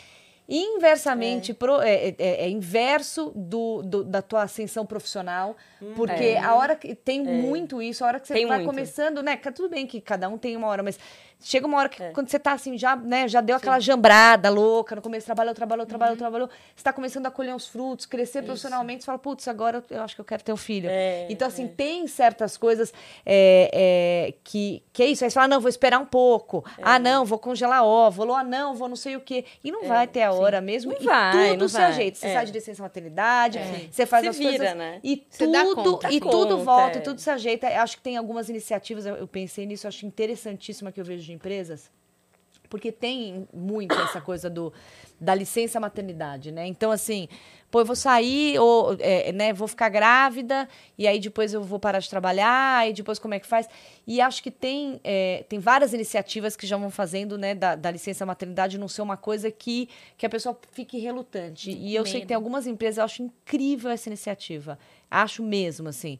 inversamente 0.47 1.53
pro- 1.53 1.81
é, 1.81 2.09
é- 2.09 2.15
é 2.45 2.49
inverso 2.49 3.31
do, 3.35 3.81
do- 3.81 4.03
da 4.03 4.21
tua 4.21 4.43
ascensão 4.43 4.85
profissional, 4.85 5.55
porque 5.95 6.37
a 6.41 6.55
hora 6.55 6.75
que 6.75 6.93
tem 6.95 7.21
muito 7.23 7.81
isso, 7.81 8.03
a 8.03 8.07
hora 8.07 8.19
que 8.19 8.27
você 8.27 8.33
muito. 8.57 8.67
começando, 8.69 9.23
né? 9.23 9.35
ca- 9.37 9.51
Tudo 9.51 9.69
bem 9.69 9.85
que 9.87 9.99
cada 10.01 10.29
um 10.29 10.37
tem 10.37 10.55
uma 10.55 10.67
hora, 10.67 10.83
mas 10.83 10.99
chega 11.41 11.67
uma 11.67 11.77
hora 11.77 11.89
que 11.89 12.01
É. 12.01 12.11
quando 12.11 12.29
você 12.29 12.39
tá 12.39 12.53
assim, 12.53 12.77
já, 12.77 12.95
né, 12.95 13.27
já 13.27 13.41
deu 13.41 13.55
aquela 13.55 13.79
jambrada 13.79 14.49
louca, 14.49 14.95
no 14.95 15.01
começo 15.01 15.25
trabalhou, 15.25 15.53
trabalhou, 15.53 15.85
trabalhou, 15.85 16.17
trabalhou, 16.17 16.49
você 16.75 16.83
tá 16.83 16.91
começando 16.93 17.25
a 17.27 17.31
colher 17.31 17.55
os 17.55 17.67
frutos, 17.67 18.05
crescer 18.05 18.41
profissionalmente, 18.43 19.03
você 19.03 19.05
fala, 19.05 19.19
putz, 19.19 19.47
agora 19.47 19.83
eu, 19.89 20.01
acho 20.01 20.15
que 20.15 20.21
eu 20.21 20.25
quero 20.25 20.43
ter 20.43 20.51
um 20.53 20.57
filho. 20.57 20.89
É, 20.89 21.27
então, 21.29 21.47
assim, 21.47 21.67
tem 21.67 22.07
certas 22.07 22.57
coisas 22.57 22.93
é, 23.25 23.69
é, 23.73 24.33
que, 24.43 24.83
que 24.93 25.03
é 25.03 25.07
isso. 25.07 25.23
Aí 25.23 25.29
você 25.29 25.33
fala, 25.35 25.47
não, 25.47 25.59
vou 25.61 25.69
esperar 25.69 25.99
um 25.99 26.05
pouco. 26.05 26.63
É. 26.77 26.81
Ah, 26.83 26.99
não, 26.99 27.25
vou 27.25 27.37
congelar 27.39 27.83
óvulo. 27.83 28.33
Ah, 28.33 28.43
não, 28.43 28.73
vou 28.75 28.87
não 28.87 28.95
sei 28.95 29.15
o 29.15 29.21
quê. 29.21 29.45
E 29.63 29.71
não 29.71 29.85
vai 29.85 30.07
ter 30.07 30.23
a 30.23 30.31
hora 30.31 30.61
mesmo. 30.61 30.91
É, 30.91 30.95
Não 30.95 31.01
e 31.01 31.05
vai, 31.05 31.31
tudo 31.31 31.49
não 31.51 31.57
do 31.57 31.69
seu 31.69 31.79
vai. 31.81 31.93
jeito. 31.93 32.17
Você 32.17 32.27
É. 32.27 32.33
sai 32.33 32.45
de 32.45 32.51
licença 32.51 32.81
maternidade, 32.83 33.59
você 33.91 34.05
faz 34.05 34.23
Se 34.23 34.29
as 34.29 34.37
vira, 34.37 34.57
coisas. 34.57 34.75
né? 34.75 34.99
E 35.03 35.25
Você 35.29 35.45
tudo, 35.47 35.75
conta. 35.75 36.11
e 36.11 36.19
Dá 36.19 36.29
tudo 36.29 36.49
conta, 36.57 36.63
volta, 36.63 36.97
é. 36.97 37.01
e 37.01 37.03
tudo 37.03 37.19
se 37.21 37.29
ajeita. 37.29 37.67
Acho 37.67 37.97
que 37.97 38.03
tem 38.03 38.17
algumas 38.17 38.49
iniciativas, 38.49 39.05
eu 39.05 39.27
pensei 39.27 39.65
nisso, 39.65 39.87
acho 39.87 40.05
interessantíssima 40.05 40.91
que 40.91 40.99
eu 40.99 41.05
vejo 41.05 41.24
de 41.25 41.33
empresas. 41.33 41.91
Porque 42.69 42.91
tem 42.91 43.47
muito 43.53 43.93
essa 43.93 44.19
coisa 44.19 44.49
do, 44.49 44.73
da 45.19 45.35
licença 45.35 45.79
maternidade, 45.79 46.51
né? 46.51 46.65
Então, 46.65 46.91
assim, 46.91 47.27
pô, 47.69 47.81
eu 47.81 47.85
vou 47.85 47.95
sair, 47.95 48.57
ou, 48.59 48.95
é, 48.99 49.31
né, 49.31 49.53
vou 49.53 49.67
ficar 49.67 49.89
grávida, 49.89 50.67
e 50.97 51.07
aí 51.07 51.19
depois 51.19 51.53
eu 51.53 51.63
vou 51.63 51.79
parar 51.79 51.99
de 51.99 52.09
trabalhar, 52.09 52.79
aí 52.79 52.93
depois 52.93 53.19
como 53.19 53.33
é 53.33 53.39
que 53.39 53.47
faz? 53.47 53.69
E 54.07 54.19
acho 54.19 54.41
que 54.41 54.51
tem, 54.51 54.99
é, 55.03 55.45
tem 55.47 55.59
várias 55.59 55.93
iniciativas 55.93 56.55
que 56.55 56.65
já 56.65 56.77
vão 56.77 56.89
fazendo, 56.89 57.37
né, 57.37 57.53
da, 57.53 57.75
da 57.75 57.91
licença 57.91 58.25
maternidade 58.25 58.77
não 58.77 58.87
ser 58.87 59.01
uma 59.01 59.17
coisa 59.17 59.51
que, 59.51 59.89
que 60.17 60.25
a 60.25 60.29
pessoa 60.29 60.57
fique 60.71 60.97
relutante. 60.97 61.71
E 61.71 61.95
eu 61.95 62.05
sei 62.05 62.21
que 62.21 62.27
tem 62.27 62.35
algumas 62.35 62.65
empresas, 62.67 62.97
eu 62.97 63.03
acho 63.05 63.23
incrível 63.23 63.91
essa 63.91 64.09
iniciativa. 64.09 64.79
Acho 65.09 65.43
mesmo, 65.43 65.89
assim 65.89 66.19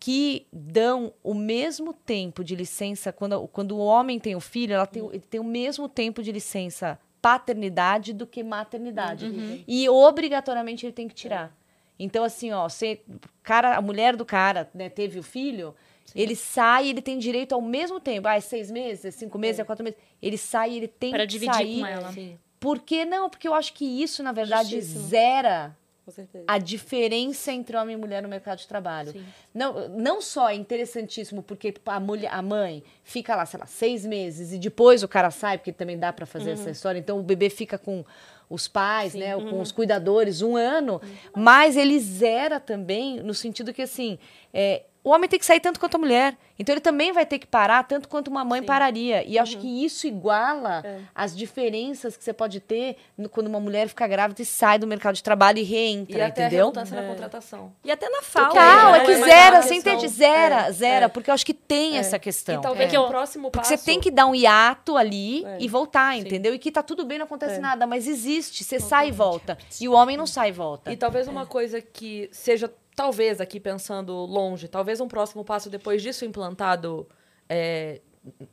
que 0.00 0.46
dão 0.52 1.12
o 1.24 1.34
mesmo 1.34 1.92
tempo 1.92 2.44
de 2.44 2.54
licença 2.54 3.12
quando, 3.12 3.48
quando 3.48 3.72
o 3.72 3.78
homem 3.78 4.18
tem 4.20 4.36
o 4.36 4.40
filho, 4.40 4.74
ela 4.74 4.86
tem, 4.86 5.02
o- 5.02 5.10
ele 5.10 5.24
tem 5.28 5.40
o 5.40 5.44
mesmo 5.44 5.88
tempo 5.88 6.22
de 6.22 6.30
licença 6.30 6.98
paternidade 7.20 8.12
do 8.12 8.26
que 8.26 8.42
maternidade. 8.42 9.64
E 9.66 9.88
obrigatoriamente 9.88 10.86
ele 10.86 10.92
tem 10.92 11.08
que 11.08 11.14
tirar. 11.14 11.56
Então, 11.98 12.22
assim, 12.22 12.52
ó, 12.52 12.68
você, 12.68 13.00
cara, 13.42 13.76
a 13.76 13.82
mulher 13.82 14.14
do 14.14 14.24
cara 14.24 14.70
né, 14.72 14.88
teve 14.88 15.18
o 15.18 15.22
filho, 15.22 15.74
ele 16.14 16.36
sai 16.36 16.88
ele 16.88 17.02
tem 17.02 17.18
direito 17.18 17.54
ao 17.54 17.60
mesmo 17.60 17.98
tempo. 17.98 18.28
Ah, 18.28 18.36
é 18.36 18.40
seis 18.40 18.70
meses, 18.70 19.04
é 19.04 19.10
cinco 19.10 19.36
meses, 19.36 19.58
é 19.58 19.64
quatro 19.64 19.82
meses. 19.84 19.98
Ele 20.22 20.38
sai 20.38 20.74
ele 20.76 20.86
tem 20.86 21.10
Para 21.10 21.26
que 21.26 21.32
dividir 21.32 21.54
sair. 21.54 21.80
com 21.80 21.86
ela. 21.86 22.14
Por 22.60 22.78
que 22.80 23.04
não? 23.04 23.28
Porque 23.28 23.48
eu 23.48 23.54
acho 23.54 23.72
que 23.72 23.84
isso, 23.84 24.22
na 24.22 24.30
verdade, 24.32 24.70
Justíssimo. 24.76 25.08
zera 25.08 25.76
Com 26.08 26.12
certeza. 26.12 26.44
a 26.48 26.56
diferença 26.56 27.52
entre 27.52 27.76
homem 27.76 27.94
e 27.94 27.98
mulher 27.98 28.22
no 28.22 28.30
mercado 28.30 28.58
de 28.58 28.66
trabalho. 28.66 29.14
Não, 29.52 29.90
não 29.90 30.22
só 30.22 30.48
é 30.48 30.54
interessantíssimo 30.54 31.42
porque 31.42 31.74
a, 31.84 32.00
mulher, 32.00 32.32
a 32.32 32.40
mãe 32.40 32.82
fica 33.04 33.36
lá, 33.36 33.44
sei 33.44 33.60
lá, 33.60 33.66
seis 33.66 34.06
meses 34.06 34.52
e 34.52 34.58
depois 34.58 35.02
o 35.02 35.08
cara 35.08 35.30
sai, 35.30 35.58
porque 35.58 35.70
também 35.70 35.98
dá 35.98 36.10
para 36.10 36.24
fazer 36.24 36.52
essa 36.52 36.70
história. 36.70 36.98
Então 36.98 37.18
o 37.18 37.22
bebê 37.22 37.50
fica 37.50 37.76
com 37.76 38.06
os 38.48 38.66
pais, 38.66 39.12
né, 39.12 39.36
ou 39.36 39.50
com 39.50 39.60
os 39.60 39.70
cuidadores 39.70 40.40
um 40.40 40.56
ano, 40.56 40.98
mas 41.36 41.76
ele 41.76 41.98
zera 42.00 42.58
também 42.58 43.22
no 43.22 43.34
sentido 43.34 43.74
que 43.74 43.82
assim, 43.82 44.18
é, 44.54 44.84
o 45.08 45.12
homem 45.14 45.28
tem 45.28 45.38
que 45.38 45.46
sair 45.46 45.60
tanto 45.60 45.80
quanto 45.80 45.94
a 45.94 45.98
mulher. 45.98 46.36
Então 46.58 46.72
ele 46.74 46.80
também 46.80 47.12
vai 47.12 47.24
ter 47.24 47.38
que 47.38 47.46
parar 47.46 47.84
tanto 47.84 48.08
quanto 48.08 48.28
uma 48.28 48.44
mãe 48.44 48.62
pararia. 48.62 49.22
E 49.26 49.38
acho 49.38 49.58
que 49.58 49.84
isso 49.84 50.06
iguala 50.06 50.82
as 51.14 51.36
diferenças 51.36 52.16
que 52.16 52.22
você 52.24 52.32
pode 52.32 52.58
ter 52.60 52.96
no- 53.16 53.28
quando 53.28 53.46
uma 53.46 53.60
mulher 53.60 53.88
fica 53.88 54.06
grávida 54.06 54.42
e 54.42 54.44
sai 54.44 54.78
do 54.78 54.86
mercado 54.86 55.14
de 55.14 55.22
trabalho 55.22 55.58
e 55.58 55.62
reentra, 55.62 56.18
E 56.18 56.20
até 56.22 56.42
a 56.42 56.46
entendeu? 56.46 56.66
relutância 56.66 57.00
na 57.00 57.08
contratação. 57.08 57.72
E 57.84 57.90
até 57.90 58.08
na 58.08 58.22
falta. 58.22 58.50
Total, 58.50 58.92
né? 58.92 58.98
é 58.98 59.04
que 59.04 59.14
zera, 59.16 59.58
a 59.58 59.62
sem 59.62 59.80
ter 59.80 59.96
de 59.96 60.08
zera, 60.08 60.66
é, 60.66 60.72
zera, 60.72 61.04
é. 61.06 61.08
porque 61.08 61.30
eu 61.30 61.34
acho 61.34 61.46
que 61.46 61.54
tem 61.54 61.96
É. 61.96 62.00
essa 62.00 62.18
questão. 62.18 62.56
E 62.58 62.62
talvez 62.62 62.92
É. 62.92 62.98
o 62.98 63.06
próximo 63.08 63.50
Porque 63.50 63.68
passo... 63.68 63.76
você 63.80 63.84
tem 63.90 64.00
que 64.00 64.10
dar 64.10 64.26
um 64.26 64.34
hiato 64.34 64.96
ali 64.96 65.44
É. 65.44 65.58
e 65.60 65.68
voltar, 65.68 66.14
Sim. 66.14 66.20
entendeu? 66.20 66.52
E 66.54 66.58
que 66.58 66.70
tá 66.72 66.82
tudo 66.82 67.04
bem, 67.04 67.18
não 67.18 67.24
acontece 67.26 67.60
nada, 67.60 67.86
mas 67.86 68.06
existe, 68.08 68.64
você 68.64 68.78
sai 68.80 69.08
e 69.08 69.12
volta. 69.12 69.56
E 69.80 69.88
o 69.88 69.92
homem 69.92 70.16
não 70.16 70.26
sai 70.26 70.48
e 70.48 70.52
volta. 70.52 70.92
E 70.92 70.96
talvez 70.96 71.28
uma 71.28 71.46
coisa 71.46 71.80
que 71.80 72.28
seja, 72.32 72.70
talvez 72.98 73.40
aqui 73.40 73.60
pensando 73.60 74.12
longe, 74.12 74.66
talvez 74.66 75.00
um 75.00 75.06
próximo 75.06 75.44
passo 75.44 75.70
depois 75.70 76.02
disso 76.02 76.24
implantado 76.24 77.08
é, 77.48 78.00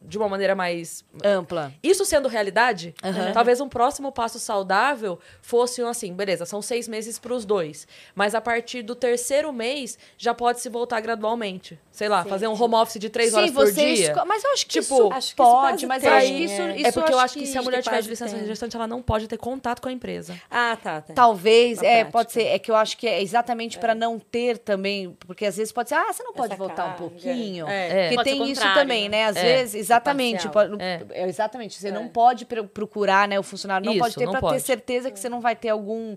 de 0.02 0.18
uma 0.18 0.30
maneira 0.30 0.56
mais 0.56 1.04
Ampla. 1.24 1.74
isso 1.84 2.06
sendo 2.06 2.28
realidade, 2.28 2.94
talvez 3.34 3.60
um 3.60 3.68
próximo 3.68 4.12
passo 4.12 4.40
saudável 4.40 5.20
fosse 5.42 5.84
um 5.84 5.88
assim, 5.88 6.14
beleza, 6.14 6.46
são 6.46 6.62
seis 6.62 6.88
meses 6.88 7.18
para 7.20 7.34
os 7.34 7.46
dois. 7.46 7.88
Mas 8.14 8.36
a 8.36 8.42
partir 8.42 8.82
do 8.84 8.96
terceiro 8.96 9.52
mês, 9.52 9.98
já 10.18 10.34
pode 10.34 10.60
se 10.62 10.70
voltar 10.70 11.00
gradualmente. 11.02 11.80
Sei 11.92 12.10
lá, 12.10 12.24
fazer 12.26 12.48
um 12.48 12.62
home 12.62 12.76
office 12.76 13.00
de 13.00 13.10
três 13.10 13.34
horas 13.34 13.52
por 13.52 13.72
dia. 13.72 13.94
esco- 14.12 14.26
Mas 14.26 14.44
eu 14.44 14.52
acho 14.52 14.66
que 14.68 14.82
Tipo, 14.82 14.96
isso 14.96 15.14
acho 15.14 15.36
que 15.36 15.42
isso 15.42 15.52
pode, 15.52 15.62
quase 15.62 15.86
mas 15.88 16.02
tem, 16.04 16.12
eu 16.12 16.18
acho 16.18 16.28
que 16.28 16.34
isso, 16.44 16.62
é. 16.62 16.76
isso 16.78 16.88
é 16.88 16.92
porque 16.92 17.14
eu 17.14 17.20
acho 17.20 17.34
que, 17.34 17.40
que 17.42 17.48
se 17.48 17.58
a 17.58 17.62
mulher 17.62 17.82
tiver 17.82 18.02
de 18.02 18.10
licença 18.10 18.36
tem. 18.36 18.46
gestante, 18.46 18.76
ela 18.76 18.88
não 18.88 19.02
pode 19.02 19.28
ter 19.28 19.38
contato 19.38 19.82
com 19.82 19.88
a 19.88 19.92
empresa. 19.92 20.36
Ah, 20.52 20.78
tá. 20.82 21.02
tá. 21.02 21.14
Talvez, 21.14 21.82
Na 21.82 21.88
é, 21.88 21.92
prática. 22.04 22.12
pode 22.12 22.32
ser. 22.34 22.44
É 22.44 22.60
que 22.60 22.70
eu 22.70 22.76
acho 22.76 22.98
que 22.98 23.08
é 23.08 23.22
exatamente 23.22 23.80
para 23.80 23.96
não 23.96 24.20
ter 24.20 24.58
também, 24.58 25.16
porque 25.26 25.46
às 25.46 25.56
vezes 25.56 25.72
pode 25.72 25.90
ser, 25.90 25.96
ah, 25.96 26.12
você 26.12 26.22
não 26.24 26.34
pode 26.34 26.54
Essa 26.54 26.58
voltar 26.58 26.84
um 26.84 26.88
carga. 26.90 26.98
pouquinho. 26.98 27.68
É. 27.68 28.04
Porque 28.10 28.16
Pode 28.16 28.30
tem 28.30 28.52
isso 28.52 28.74
também, 28.74 29.08
né? 29.10 29.26
Às 29.26 29.36
É. 29.38 29.55
vezes, 29.58 29.76
exatamente. 29.76 30.48
Parcial. 30.48 30.54
pode- 30.54 30.82
É. 30.84 31.06
é, 31.12 31.28
exatamente. 31.28 31.76
Você 31.80 31.92
não 31.92 32.08
pode 32.08 32.46
pro- 32.46 32.68
procurar, 32.68 33.28
né, 33.28 33.40
o 33.40 33.44
funcionário. 33.44 33.86
Não 33.86 33.94
Isso, 33.94 34.02
pode 34.02 34.16
ter 34.16 34.30
para 34.30 34.50
ter 34.54 34.60
certeza 34.60 35.12
que 35.12 35.20
você 35.20 35.30
não 35.30 35.42
vai 35.42 35.56
ter 35.56 35.70
algum. 35.70 36.16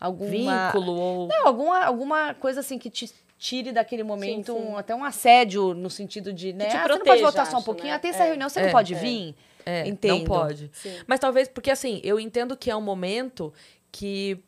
alguma, 0.00 0.66
Vínculo 0.72 0.92
ou. 0.92 1.28
Não, 1.28 1.46
alguma, 1.46 1.84
alguma 1.84 2.34
coisa 2.34 2.60
assim 2.60 2.78
que 2.78 2.90
te 2.90 3.10
tire 3.38 3.72
daquele 3.72 4.02
momento, 4.02 4.52
sim. 4.52 4.58
um- 4.58 4.76
até 4.76 4.94
um 4.94 5.02
assédio 5.02 5.72
no 5.74 5.88
sentido 5.88 6.30
de, 6.32 6.52
né? 6.52 6.66
ah, 6.66 6.70
você 6.70 6.76
não 6.76 6.82
pode 6.88 7.02
proteja, 7.04 7.22
voltar 7.22 7.46
só 7.46 7.56
um 7.58 7.62
pouquinho. 7.62 7.92
né? 7.92 7.98
Tem 7.98 8.10
essa 8.10 8.24
É. 8.24 8.26
reunião, 8.28 8.48
você 8.48 8.60
É, 8.60 8.64
não 8.64 8.70
pode 8.70 8.94
é. 8.94 8.98
vir? 8.98 9.34
É, 9.64 9.86
Entendo. 9.88 10.18
não 10.18 10.24
pode. 10.24 10.70
Sim. 10.74 10.94
Mas 11.06 11.20
talvez, 11.20 11.48
porque 11.48 11.70
assim, 11.70 12.00
eu 12.04 12.18
entendo 12.20 12.56
que 12.56 12.70
é 12.70 12.76
um 12.76 12.80
momento 12.82 13.52
que 13.92 14.38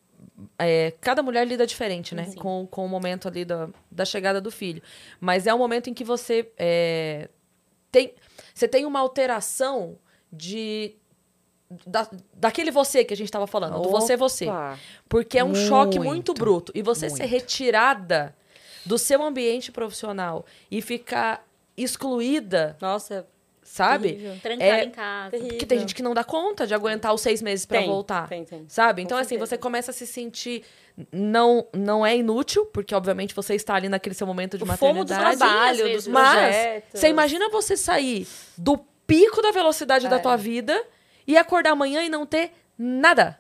é, 0.59 0.93
cada 1.01 1.23
mulher 1.23 1.47
lida 1.47 1.67
diferente, 1.67 2.15
né? 2.15 2.31
Com, 2.37 2.67
com 2.71 2.85
o 2.85 2.89
momento 2.89 3.29
ali 3.29 3.45
da, 3.45 3.69
da 3.91 4.05
chegada 4.05 4.41
do 4.41 4.51
filho. 4.51 4.83
Mas 5.21 5.47
é 5.47 5.53
um 5.55 5.59
momento 5.59 5.91
em 5.91 5.95
que 5.95 6.05
você 6.05 6.49
é, 6.57 7.29
tem, 7.91 8.13
você 8.55 8.69
tem 8.69 8.85
uma 8.87 9.01
alteração 9.01 9.99
de. 10.33 10.95
Da, 11.87 12.07
daquele 12.35 12.71
você 12.71 13.03
que 13.03 13.15
a 13.15 13.17
gente 13.17 13.29
estava 13.29 13.47
falando, 13.47 13.81
do 13.81 13.89
você 13.89 14.17
você. 14.17 14.47
Opa. 14.47 14.79
Porque 15.09 15.39
é 15.39 15.45
um 15.45 15.55
choque 15.55 15.99
muito 15.99 16.09
Muito, 16.09 16.35
bruto. 16.35 16.73
E 16.75 16.83
você 16.83 17.09
ser 17.09 17.21
muito. 17.21 17.31
retirada 17.31 18.37
do 18.85 18.99
seu 18.99 19.23
ambiente 19.23 19.73
profissional 19.73 20.45
e 20.71 20.83
ficar 20.83 21.47
excluída, 21.77 22.77
Nossa, 22.81 23.27
sabe? 23.63 24.09
terrível. 24.13 24.37
Trancada 24.43 24.65
É, 24.65 24.85
em 24.85 24.91
casa. 24.91 25.31
terrível. 25.31 25.51
Porque 25.51 25.67
tem 25.67 25.79
gente 25.79 25.95
que 25.95 26.03
não 26.03 26.15
dá 26.15 26.23
conta 26.25 26.67
de 26.67 26.75
aguentar 26.75 27.13
os 27.15 27.21
seis 27.21 27.41
meses 27.43 27.65
pra 27.67 27.79
Tem, 27.79 27.89
voltar. 27.89 28.29
tem, 28.29 28.45
tem. 28.45 28.65
Sabe? 28.69 29.03
Então, 29.03 29.17
Com 29.17 29.21
assim, 29.23 29.31
certeza. 29.31 29.47
você 29.51 29.59
começa 29.59 29.91
a 29.91 29.95
se 29.95 30.07
sentir. 30.07 30.63
Não, 31.11 31.67
não 31.75 32.05
é 32.05 32.15
inútil, 32.15 32.67
porque 32.67 32.95
obviamente 32.95 33.35
você 33.35 33.55
está 33.55 33.75
ali 33.75 33.89
naquele 33.89 34.15
seu 34.15 34.27
momento 34.27 34.59
de 34.59 34.65
O 34.65 34.67
fomo 34.77 35.05
do 35.05 35.11
maternidade. 35.15 35.39
trabalho, 35.39 35.93
dos. 35.95 36.07
Mas 36.07 36.33
projetos. 36.33 37.01
você 37.01 37.09
imagina 37.09 37.49
você 37.49 37.77
sair 37.79 38.27
do 38.59 38.77
pico 39.07 39.41
da 39.41 39.51
velocidade 39.51 40.07
da 40.09 40.17
É. 40.17 40.19
tua 40.19 40.37
vida 40.37 40.79
e 41.27 41.37
acordar 41.39 41.71
amanhã 41.73 42.03
e 42.05 42.11
não 42.11 42.27
ter 42.27 42.53
nada. 42.77 43.39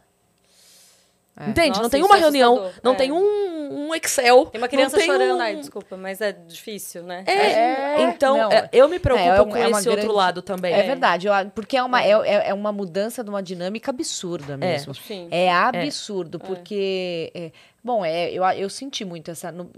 Entende? 1.48 1.68
Nossa, 1.70 1.82
não 1.82 1.90
tem 1.90 2.02
uma 2.02 2.16
é 2.16 2.20
reunião, 2.20 2.52
assustador. 2.54 2.80
não 2.84 2.92
É. 2.92 2.94
tem 2.94 3.10
um, 3.12 3.88
um 3.88 3.94
Excel. 3.94 4.46
Tem 4.46 4.60
uma 4.60 4.68
criança 4.68 4.96
não 4.98 5.02
tem 5.02 5.10
chorando, 5.10 5.38
um- 5.38 5.40
ai, 5.40 5.56
desculpa, 5.56 5.96
mas 5.96 6.20
é 6.20 6.30
difícil, 6.32 7.02
né? 7.04 7.24
É, 7.26 7.32
É, 7.32 8.02
então 8.02 8.36
não, 8.36 8.52
é, 8.52 8.68
eu 8.70 8.86
me 8.86 8.98
preocupo 8.98 9.26
é 9.30 9.44
com 9.44 9.56
é 9.56 9.70
esse 9.70 9.88
outro 9.88 10.02
grande- 10.04 10.14
lado 10.16 10.42
também. 10.42 10.74
É 10.74 10.82
verdade, 10.82 11.26
eu- 11.28 11.32
porque 11.54 11.76
é 11.76 11.82
uma, 11.82 12.02
é, 12.04 12.10
é- 12.10 12.48
é 12.50 12.54
uma 12.54 12.70
mudança 12.70 13.24
de 13.24 13.30
uma 13.30 13.42
dinâmica 13.42 13.90
absurda 13.90 14.59
mesmo. 14.59 14.94
Sim. 14.94 15.28
É 15.30 15.50
absurdo, 15.50 16.38
porque. 16.38 17.32
é, 17.34 17.50
bom, 17.82 18.04
é, 18.04 18.30
eu, 18.30 18.44
eu 18.44 18.68
senti 18.68 19.02
muito 19.04 19.30
essa. 19.30 19.50
no- 19.50 19.70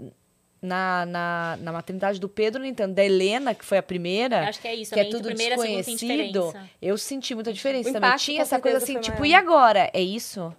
na, 0.61 1.05
na, 1.05 1.57
na 1.61 1.71
maternidade 1.71 2.19
do 2.19 2.27
Pedro, 2.27 2.59
no 2.59 2.65
entanto, 2.65 2.95
da 2.95 3.05
Helena, 3.05 3.53
que 3.53 3.63
foi 3.63 3.77
a 3.77 3.83
primeira. 3.83 4.37
Eu 4.37 4.49
acho 4.49 4.59
que 4.59 4.67
é 4.67 4.73
isso, 4.73 4.93
Que 4.93 4.99
é 4.99 5.03
tudo 5.05 5.27
a 5.29 5.31
primeira 5.35 5.55
desconhecido. 5.55 6.53
Eu 6.81 6.97
senti 6.97 7.35
muita 7.35 7.53
diferença 7.53 7.89
O 7.89 7.93
também. 7.93 8.15
Tinha 8.17 8.41
essa 8.41 8.59
coisa 8.59 8.77
assim, 8.77 8.99
tipo, 8.99 9.23
e 9.25 9.33
agora? 9.35 9.91
É 9.93 10.01
isso? 10.01 10.51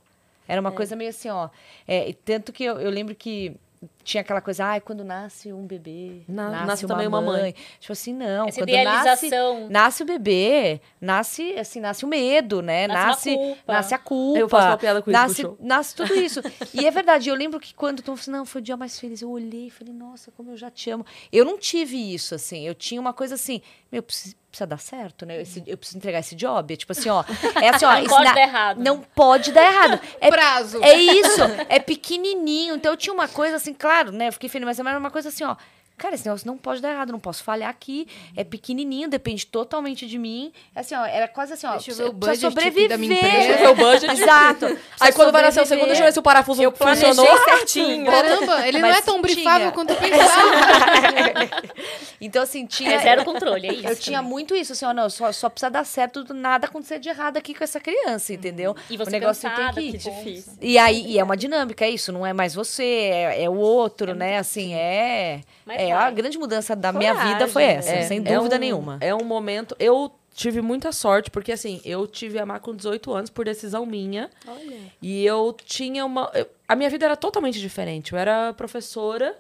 Era 0.49 0.61
uma 0.61 0.73
coisa 0.73 0.95
meio 0.97 1.11
assim, 1.11 1.29
ó. 1.29 1.49
É, 1.87 2.15
tanto 2.25 2.53
que 2.53 2.65
eu, 2.65 2.79
eu 2.81 2.91
lembro 2.91 3.15
que 3.15 3.57
tinha 4.03 4.21
aquela 4.23 4.41
coisa, 4.41 4.65
ai, 4.65 4.81
quando 4.81 5.05
nasce 5.05 5.53
um 5.53 5.67
bebê, 5.67 6.23
Na- 6.29 6.51
nasce, 6.51 6.67
nasce 6.67 6.85
uma, 6.87 6.95
também 6.95 7.07
uma 7.09 7.21
mãe. 7.21 7.41
mãe. 7.43 7.55
Tipo 7.79 7.93
assim, 7.93 8.13
não. 8.15 8.49
Essa 8.49 8.61
quando 8.61 8.71
nasce, 8.73 9.27
idealização. 9.27 9.69
nasce 9.69 10.03
o 10.03 10.07
bebê, 10.07 10.81
nasce, 11.01 11.53
assim, 11.59 11.81
nasce 11.81 12.05
o 12.05 12.09
medo, 12.09 12.63
né? 12.63 12.87
Nasce 12.87 13.07
Nasce, 13.07 13.35
culpa. 13.35 13.73
nasce 13.73 13.95
a 13.95 13.99
culpa. 13.99 14.39
Eu 14.39 14.49
faço 14.49 14.69
uma 14.69 14.77
piada 14.79 15.03
com 15.03 15.11
isso 15.11 15.21
nasce, 15.21 15.43
show. 15.43 15.57
nasce 15.61 15.95
tudo 15.95 16.15
isso. 16.15 16.41
e 16.73 16.87
é 16.87 16.91
verdade, 16.91 17.29
eu 17.29 17.35
lembro 17.35 17.61
que 17.61 17.75
quando 17.75 17.99
tu 17.99 18.05
falou 18.07 18.19
assim, 18.21 18.31
não, 18.31 18.47
foi 18.47 18.61
o 18.61 18.65
dia 18.65 18.77
mais 18.77 18.99
feliz, 18.99 19.21
eu 19.21 19.31
olhei 19.31 19.67
e 19.67 19.71
falei, 19.71 19.93
nossa, 19.93 20.31
como 20.33 20.53
eu 20.53 20.57
já 20.57 20.71
te 20.71 20.89
amo. 20.91 21.05
Eu 21.31 21.45
não 21.45 21.59
tive 21.59 21.97
isso, 22.15 22.35
assim, 22.35 22.67
eu 22.67 22.75
tinha 22.75 23.01
uma 23.01 23.13
coisa 23.13 23.35
assim, 23.35 23.61
meu, 23.93 24.03
precisa, 24.03 24.35
precisa 24.57 24.67
dar 24.67 24.79
certo, 24.79 25.27
né? 25.27 25.43
Esse- 25.43 25.63
eu 25.67 25.77
preciso 25.77 25.99
entregar 25.99 26.21
esse 26.21 26.35
job. 26.35 26.73
É 26.73 26.77
tipo 26.77 26.93
assim, 26.93 27.09
ó. 27.11 27.23
É 27.63 27.69
assim, 27.69 27.85
ó. 27.85 27.93
Não 28.01 28.07
pode 28.07 28.25
na- 28.25 28.33
dar 28.35 28.41
errado. 28.41 28.79
Não 28.83 29.01
pode 29.01 29.53
dar 29.53 29.63
errado. 29.73 30.01
É 30.21 30.31
Prazo. 30.31 30.83
é 30.83 30.95
isso, 30.95 31.41
é 31.69 31.79
pequenininho. 31.79 32.75
Então 32.77 32.93
eu 32.93 32.97
tinha 32.97 33.13
uma 33.13 33.29
coisa 33.29 33.57
assim, 33.57 33.75
claro, 33.75 34.11
né? 34.13 34.29
Eu 34.29 34.33
fiquei 34.33 34.49
feliz, 34.49 34.65
mas 34.67 34.79
era 34.79 34.99
uma 34.99 35.11
coisa 35.11 35.29
assim, 35.29 35.45
ó. 35.45 35.57
Cara, 35.97 36.15
esse 36.15 36.27
negócio 36.27 36.47
não 36.47 36.59
pode 36.59 36.83
dar 36.83 36.91
errado, 36.93 37.11
não 37.11 37.19
posso 37.19 37.43
falhar 37.43 37.71
aqui. 37.71 38.07
É 38.37 38.45
pequenininho, 38.45 39.09
depende 39.09 39.47
totalmente 39.47 40.07
de 40.07 40.19
mim. 40.19 40.53
É 40.75 40.81
assim, 40.81 40.95
ó, 40.95 41.07
era 41.07 41.27
quase 41.27 41.55
assim, 41.55 41.67
ó. 41.67 41.73
Deixa 41.73 41.91
eu 41.93 41.97
ver 41.97 42.05
o 42.05 42.13
budget 42.13 42.47
aqui 42.47 42.89
da 42.89 42.99
minha 42.99 43.15
sobreviver. 43.15 43.19
empresa. 43.19 43.47
Deixa 43.49 43.53
eu 43.53 43.59
ver 43.59 43.69
o 43.83 43.87
budget. 43.87 44.13
Exato. 44.23 44.79
Aí 45.01 45.13
quando 45.13 45.33
vai 45.33 45.43
nascer 45.43 45.61
o 45.61 45.65
sobreviver. 45.65 45.67
segundo, 45.67 45.87
deixa 45.87 46.03
eu 46.03 46.07
ver 46.07 46.13
se 46.13 46.19
o 46.19 46.23
parafuso 46.23 46.63
Eu 46.63 46.71
funcionou. 46.73 47.45
certinho. 47.45 48.05
Caramba, 48.05 48.69
ele 48.69 48.79
não 48.79 48.89
Mas 48.89 48.99
é 48.99 49.03
tão 49.03 49.15
tinha. 49.15 49.23
brifável 49.35 49.73
quanto 49.73 49.91
eu 49.91 49.97
pensava. 49.97 51.67
Então, 52.21 52.43
assim, 52.43 52.65
tinha. 52.67 52.95
É 52.95 52.99
zero 52.99 53.25
controle, 53.25 53.69
é 53.69 53.73
isso. 53.75 53.87
Eu 53.89 53.97
tinha 53.97 54.23
muito 54.23 54.55
isso, 54.55 54.73
assim, 54.73 54.85
ó, 54.87 54.93
não, 54.95 55.09
só, 55.11 55.31
só 55.33 55.49
precisa 55.51 55.71
dar 55.71 55.85
certo, 55.85 56.25
nada 56.33 56.67
acontecer 56.67 56.99
de 56.99 57.09
errado 57.11 57.37
aqui 57.37 57.55
com 57.55 57.63
essa 57.63 57.79
criança, 57.79 58.33
entendeu? 58.33 58.75
E 58.89 58.97
você 58.97 59.11
o 59.11 59.13
negócio 59.13 59.49
cansada, 59.51 59.75
tem 59.75 59.93
que 59.93 59.99
que 59.99 60.09
ir. 60.09 60.13
difícil. 60.13 60.53
E 60.61 60.79
aí, 60.79 61.07
e 61.13 61.19
é 61.19 61.25
uma 61.25 61.37
dinâmica, 61.37 61.85
é 61.85 61.91
isso, 61.91 62.13
não 62.13 62.25
é 62.27 62.33
mais 62.33 62.55
você, 62.55 62.83
é, 62.85 63.45
é 63.45 63.51
o 63.51 63.57
outro, 63.57 64.15
né? 64.15 64.39
Assim, 64.39 64.75
é. 64.75 65.43
Mas 65.67 65.81
É, 65.91 65.93
a 65.93 66.11
grande 66.11 66.39
mudança 66.39 66.75
da 66.77 66.93
minha 66.93 67.15
vida 67.15 67.47
foi 67.49 67.63
essa, 67.65 67.93
né? 67.93 68.03
sem 68.03 68.19
é 68.19 68.35
dúvida 68.37 68.57
um- 68.57 68.59
nenhuma. 68.59 68.99
É 69.01 69.15
um 69.15 69.25
momento. 69.25 69.75
Eu 69.79 70.13
tive 70.35 70.61
muita 70.61 70.93
sorte, 70.93 71.31
porque 71.31 71.51
assim, 71.53 71.81
eu 71.85 72.07
tive 72.07 72.39
a 72.39 72.45
Má 72.47 72.59
com 72.61 72.75
18 72.75 73.13
anos 73.13 73.31
por 73.31 73.45
decisão 73.45 73.87
minha. 73.87 74.31
Olha. 74.47 74.77
E 75.01 75.25
eu 75.25 75.57
tinha 75.65 76.05
uma. 76.05 76.31
eu- 76.35 76.47
a 76.69 76.77
minha 76.77 76.91
vida 76.91 77.05
era 77.07 77.17
totalmente 77.17 77.59
diferente. 77.61 78.13
Eu 78.13 78.19
era 78.19 78.53
professora, 78.55 79.37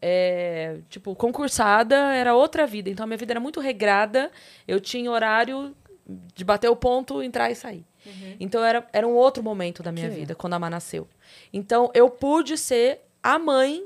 é, 0.00 0.78
tipo, 0.88 1.14
concursada, 1.14 1.94
era 2.14 2.34
outra 2.34 2.66
vida. 2.66 2.88
Então 2.90 3.04
a 3.04 3.06
minha 3.06 3.16
vida 3.18 3.32
era 3.32 3.40
muito 3.40 3.60
regrada. 3.60 4.30
Eu 4.66 4.80
tinha 4.80 5.10
horário 5.10 5.74
de 6.34 6.44
bater 6.44 6.68
o 6.70 6.76
ponto, 6.76 7.22
entrar 7.22 7.50
e 7.50 7.54
sair. 7.54 7.84
Então 8.40 8.64
era, 8.64 8.86
era 8.92 9.06
um 9.06 9.12
outro 9.14 9.42
momento 9.42 9.82
da 9.82 9.92
minha 9.92 10.08
vida, 10.08 10.34
quando 10.34 10.54
a 10.54 10.58
Má 10.58 10.70
nasceu. 10.70 11.06
Então 11.52 11.90
eu 11.92 12.08
pude 12.08 12.56
ser 12.56 13.00
a 13.22 13.38
mãe 13.38 13.84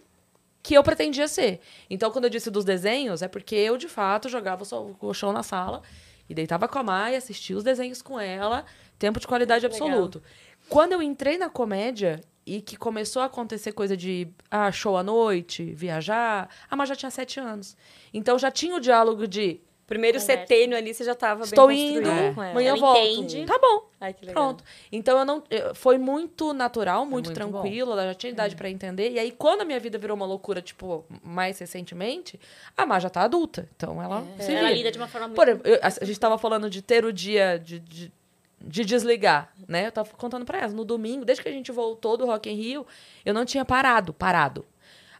que 0.62 0.74
eu 0.74 0.82
pretendia 0.82 1.26
ser. 1.26 1.60
Então, 1.90 2.10
quando 2.10 2.24
eu 2.24 2.30
disse 2.30 2.50
dos 2.50 2.64
desenhos, 2.64 3.20
é 3.20 3.28
porque 3.28 3.54
eu, 3.54 3.76
de 3.76 3.88
fato, 3.88 4.28
jogava 4.28 4.62
o 4.62 4.94
colchão 4.94 5.32
na 5.32 5.42
sala 5.42 5.82
e 6.28 6.34
deitava 6.34 6.68
com 6.68 6.78
a 6.78 6.82
Mai, 6.82 7.16
assistia 7.16 7.56
os 7.56 7.64
desenhos 7.64 8.00
com 8.00 8.18
ela, 8.18 8.64
tempo 8.98 9.18
de 9.18 9.26
qualidade 9.26 9.66
Legal. 9.66 9.86
absoluto. 9.88 10.22
Quando 10.68 10.92
eu 10.92 11.02
entrei 11.02 11.36
na 11.36 11.50
comédia 11.50 12.20
e 12.46 12.60
que 12.60 12.76
começou 12.76 13.22
a 13.22 13.26
acontecer 13.26 13.72
coisa 13.72 13.96
de 13.96 14.28
ah, 14.50 14.70
show 14.70 14.96
à 14.96 15.02
noite, 15.02 15.64
viajar, 15.74 16.48
a 16.70 16.76
Mai 16.76 16.86
já 16.86 16.94
tinha 16.94 17.10
sete 17.10 17.40
anos. 17.40 17.76
Então, 18.14 18.38
já 18.38 18.50
tinha 18.50 18.76
o 18.76 18.80
diálogo 18.80 19.26
de 19.26 19.60
Primeiro 19.86 20.18
Conversa. 20.18 20.40
setênio 20.42 20.76
ali, 20.78 20.94
você 20.94 21.04
já 21.04 21.14
tava 21.14 21.42
estou 21.44 21.66
bem 21.66 21.96
indo, 21.96 22.08
ela. 22.08 22.28
amanhã 22.50 22.70
eu 22.70 22.76
Ela 22.76 22.80
volto. 22.80 22.98
entende. 23.00 23.44
Tá 23.44 23.58
bom. 23.58 23.84
Ai, 24.00 24.14
que 24.14 24.24
legal. 24.24 24.42
Pronto. 24.44 24.64
Então 24.90 25.18
eu 25.18 25.24
não. 25.24 25.42
eu- 25.50 25.74
Foi 25.74 25.98
muito 25.98 26.54
natural, 26.54 27.04
muito, 27.04 27.26
muito 27.26 27.32
tranquilo, 27.34 27.92
ela 27.92 28.06
já 28.06 28.14
tinha 28.14 28.30
idade 28.30 28.56
pra 28.56 28.70
entender. 28.70 29.10
E 29.10 29.18
aí, 29.18 29.30
quando 29.30 29.60
a 29.60 29.64
minha 29.64 29.78
vida 29.78 29.98
virou 29.98 30.16
uma 30.16 30.24
loucura, 30.24 30.62
tipo, 30.62 31.04
mais 31.22 31.58
recentemente, 31.58 32.40
a 32.76 32.86
Má 32.86 32.98
já 33.00 33.10
tá 33.10 33.22
adulta. 33.22 33.68
Então 33.76 34.02
ela 34.02 34.24
se 34.38 34.50
Ela 34.52 34.60
vira. 34.60 34.70
lida 34.72 34.90
de 34.92 34.98
uma 34.98 35.08
forma 35.08 35.26
muito... 35.28 35.36
Por 35.36 35.48
exemplo, 35.48 35.68
eu- 35.70 35.78
a, 35.82 35.90
gente 36.04 36.18
tava 36.18 36.38
falando 36.38 36.70
de 36.70 36.80
ter 36.80 37.04
o 37.04 37.12
dia 37.12 37.58
de, 37.58 37.78
de, 37.80 38.12
de 38.60 38.84
desligar, 38.84 39.52
né? 39.68 39.88
Eu 39.88 39.92
tava 39.92 40.08
contando 40.16 40.46
pra 40.46 40.58
elas. 40.58 40.72
No 40.72 40.84
domingo, 40.86 41.24
desde 41.24 41.42
que 41.42 41.48
a 41.50 41.52
gente 41.52 41.70
voltou 41.70 42.16
do 42.16 42.24
Rock 42.24 42.48
in 42.48 42.54
Rio, 42.54 42.86
eu 43.26 43.34
não 43.34 43.44
tinha 43.44 43.64
parado, 43.64 44.14
parado. 44.14 44.64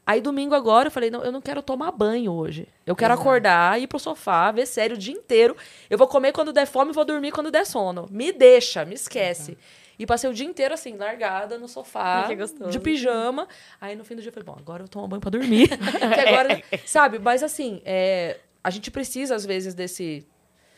Aí 0.04 0.20
domingo 0.20 0.54
agora 0.54 0.88
eu 0.88 0.90
falei, 0.90 1.10
não, 1.10 1.22
eu 1.22 1.30
não 1.30 1.40
quero 1.40 1.62
tomar 1.62 1.92
banho 1.92 2.32
hoje. 2.32 2.66
Eu 2.84 2.96
quero 2.96 3.14
acordar, 3.14 3.80
ir 3.80 3.86
pro 3.86 4.00
sofá, 4.00 4.50
ver 4.50 4.66
série 4.66 4.94
o 4.94 4.98
dia 4.98 5.14
inteiro. 5.14 5.56
Eu 5.88 5.96
vou 5.96 6.08
comer 6.08 6.32
quando 6.32 6.52
der 6.52 6.66
fome 6.66 6.90
e 6.90 6.94
vou 6.94 7.04
dormir 7.04 7.30
quando 7.30 7.50
der 7.50 7.64
sono. 7.64 8.08
Me 8.10 8.32
deixa, 8.32 8.84
me 8.84 8.94
esquece. 8.94 9.56
E 9.96 10.04
passei 10.04 10.28
o 10.28 10.34
dia 10.34 10.46
inteiro 10.46 10.74
assim, 10.74 10.96
largada 10.96 11.56
no 11.56 11.68
sofá, 11.68 12.26
de 12.68 12.80
pijama. 12.80 13.46
Aí 13.80 13.94
no 13.94 14.04
fim 14.04 14.16
do 14.16 14.22
dia 14.22 14.30
eu 14.30 14.32
falei, 14.32 14.44
bom, 14.46 14.56
agora 14.58 14.82
eu 14.82 14.88
tomo 14.88 15.06
banho 15.06 15.20
pra 15.20 15.30
dormir. 15.30 15.70
agora, 16.26 16.60
sabe? 16.84 17.20
Mas 17.20 17.42
assim, 17.44 17.80
é, 17.84 18.40
a 18.64 18.70
gente 18.70 18.90
precisa 18.90 19.36
às 19.36 19.46
vezes 19.46 19.72
desse 19.72 20.26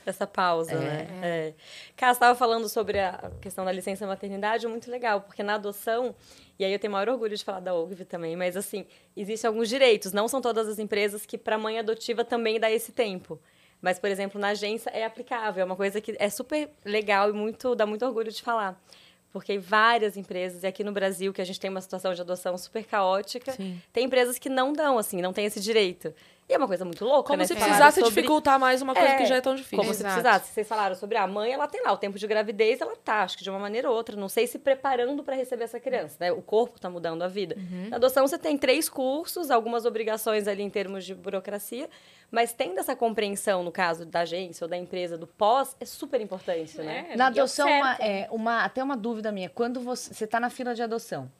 Essa 0.06 0.26
pausa, 0.26 0.78
né? 0.78 1.08
É. 1.22 1.54
Cara, 1.96 2.12
você 2.12 2.16
estava 2.16 2.38
falando 2.38 2.68
sobre 2.68 2.98
a 2.98 3.30
questão 3.40 3.64
da 3.64 3.72
licença 3.72 4.06
maternidade, 4.06 4.66
muito 4.66 4.90
legal, 4.90 5.20
porque 5.22 5.42
na 5.42 5.54
adoção, 5.54 6.14
e 6.58 6.64
aí 6.64 6.72
eu 6.72 6.78
tenho 6.78 6.92
maior 6.92 7.08
orgulho 7.08 7.36
de 7.36 7.44
falar 7.44 7.60
da 7.60 7.74
OGV 7.74 8.04
também, 8.04 8.36
mas 8.36 8.56
assim, 8.56 8.86
existem 9.16 9.48
alguns 9.48 9.68
direitos, 9.68 10.12
não 10.12 10.28
são 10.28 10.40
todas 10.40 10.68
as 10.68 10.78
empresas 10.78 11.24
que 11.24 11.38
para 11.38 11.56
mãe 11.56 11.78
adotiva 11.78 12.24
também 12.24 12.60
dá 12.60 12.70
esse 12.70 12.92
tempo. 12.92 13.40
Mas, 13.80 13.98
por 13.98 14.08
exemplo, 14.08 14.40
na 14.40 14.48
agência 14.48 14.88
é 14.90 15.04
aplicável, 15.04 15.60
é 15.60 15.64
uma 15.64 15.76
coisa 15.76 16.00
que 16.00 16.16
é 16.18 16.30
super 16.30 16.70
legal 16.84 17.28
e 17.28 17.32
muito 17.34 17.74
dá 17.74 17.84
muito 17.84 18.04
orgulho 18.06 18.32
de 18.32 18.40
falar. 18.40 18.82
Porque 19.30 19.58
várias 19.58 20.16
empresas, 20.16 20.62
e 20.62 20.66
aqui 20.66 20.84
no 20.84 20.92
Brasil, 20.92 21.32
que 21.32 21.42
a 21.42 21.44
gente 21.44 21.58
tem 21.58 21.68
uma 21.68 21.80
situação 21.80 22.14
de 22.14 22.20
adoção 22.20 22.56
super 22.56 22.84
caótica, 22.84 23.52
Sim. 23.52 23.82
tem 23.92 24.04
empresas 24.04 24.38
que 24.38 24.48
não 24.48 24.72
dão, 24.72 24.96
assim, 24.96 25.20
não 25.20 25.32
tem 25.32 25.44
esse 25.44 25.60
direito. 25.60 26.14
E 26.46 26.52
é 26.52 26.58
uma 26.58 26.66
coisa 26.66 26.84
muito 26.84 27.02
louca, 27.06 27.28
Como 27.28 27.38
né? 27.38 27.44
se 27.46 27.54
Vocês 27.54 27.64
precisasse 27.64 28.00
sobre- 28.00 28.14
dificultar 28.14 28.60
mais 28.60 28.82
uma 28.82 28.92
coisa 28.94 29.08
É, 29.08 29.16
que 29.16 29.24
já 29.24 29.36
é 29.36 29.40
tão 29.40 29.54
difícil. 29.54 29.78
Como 29.78 29.94
se 29.94 30.00
Exato. 30.02 30.14
precisasse. 30.14 30.52
Vocês 30.52 30.68
falaram 30.68 30.94
sobre 30.94 31.16
a 31.16 31.26
mãe, 31.26 31.52
ela 31.52 31.66
tem 31.66 31.82
lá 31.82 31.90
o 31.90 31.96
tempo 31.96 32.18
de 32.18 32.26
gravidez, 32.26 32.82
ela 32.82 32.94
tá, 32.96 33.22
acho 33.22 33.38
que 33.38 33.42
de 33.42 33.48
uma 33.48 33.58
maneira 33.58 33.88
ou 33.90 33.96
outra, 33.96 34.14
não 34.14 34.28
sei 34.28 34.46
se 34.46 34.58
preparando 34.58 35.24
para 35.24 35.34
receber 35.34 35.64
essa 35.64 35.80
criança, 35.80 36.16
né? 36.20 36.30
O 36.32 36.42
corpo 36.42 36.78
tá 36.78 36.90
mudando 36.90 37.22
a 37.22 37.28
vida. 37.28 37.56
Na 37.88 37.96
adoção 37.96 38.26
você 38.26 38.36
tem 38.38 38.58
três 38.58 38.90
cursos, 38.90 39.50
algumas 39.50 39.86
obrigações 39.86 40.46
ali 40.46 40.62
em 40.62 40.68
termos 40.68 41.06
de 41.06 41.14
burocracia, 41.14 41.88
mas 42.30 42.52
tendo 42.52 42.78
essa 42.78 42.94
compreensão 42.94 43.62
no 43.62 43.72
caso 43.72 44.04
da 44.04 44.20
agência 44.20 44.66
ou 44.66 44.68
da 44.68 44.76
empresa 44.76 45.16
do 45.16 45.26
pós 45.26 45.74
é 45.80 45.86
super 45.86 46.20
importante, 46.20 46.76
né? 46.78 47.06
É, 47.10 47.16
Na 47.16 47.24
e 47.24 47.26
é 47.28 47.30
adoção, 47.30 47.66
uma, 47.66 47.94
é, 47.94 48.28
uma, 48.30 48.64
até 48.64 48.84
uma 48.84 48.98
dúvida 48.98 49.32
minha. 49.32 49.48
Quando 49.48 49.80
você 49.80 50.24
está 50.24 50.38
na 50.38 50.50
fila 50.50 50.74
de 50.74 50.82
adoção, 50.82 51.30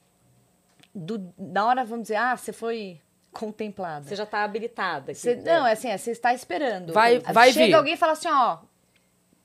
do, 0.95 1.31
na 1.37 1.63
hora, 1.67 1.83
vamos 1.85 2.03
dizer, 2.03 2.15
ah, 2.15 2.35
você 2.35 2.51
foi 2.51 2.99
contemplada. 3.39 4.05
Você 4.07 4.15
já 4.15 4.25
tá 4.25 4.43
habilitada. 4.43 5.11
aqui, 5.11 5.35
né? 5.35 5.41
não, 5.59 5.67
é 5.67 5.73
assim, 5.73 5.89
é, 5.89 5.97
você 5.97 6.11
está 6.11 6.33
esperando. 6.33 6.93
Vai- 6.93 7.19
vai 7.19 7.51
Chega 7.51 7.65
vir. 7.65 7.73
alguém 7.73 7.93
e 7.93 7.97
fala 7.97 8.13
assim, 8.13 8.27
ó, 8.29 8.59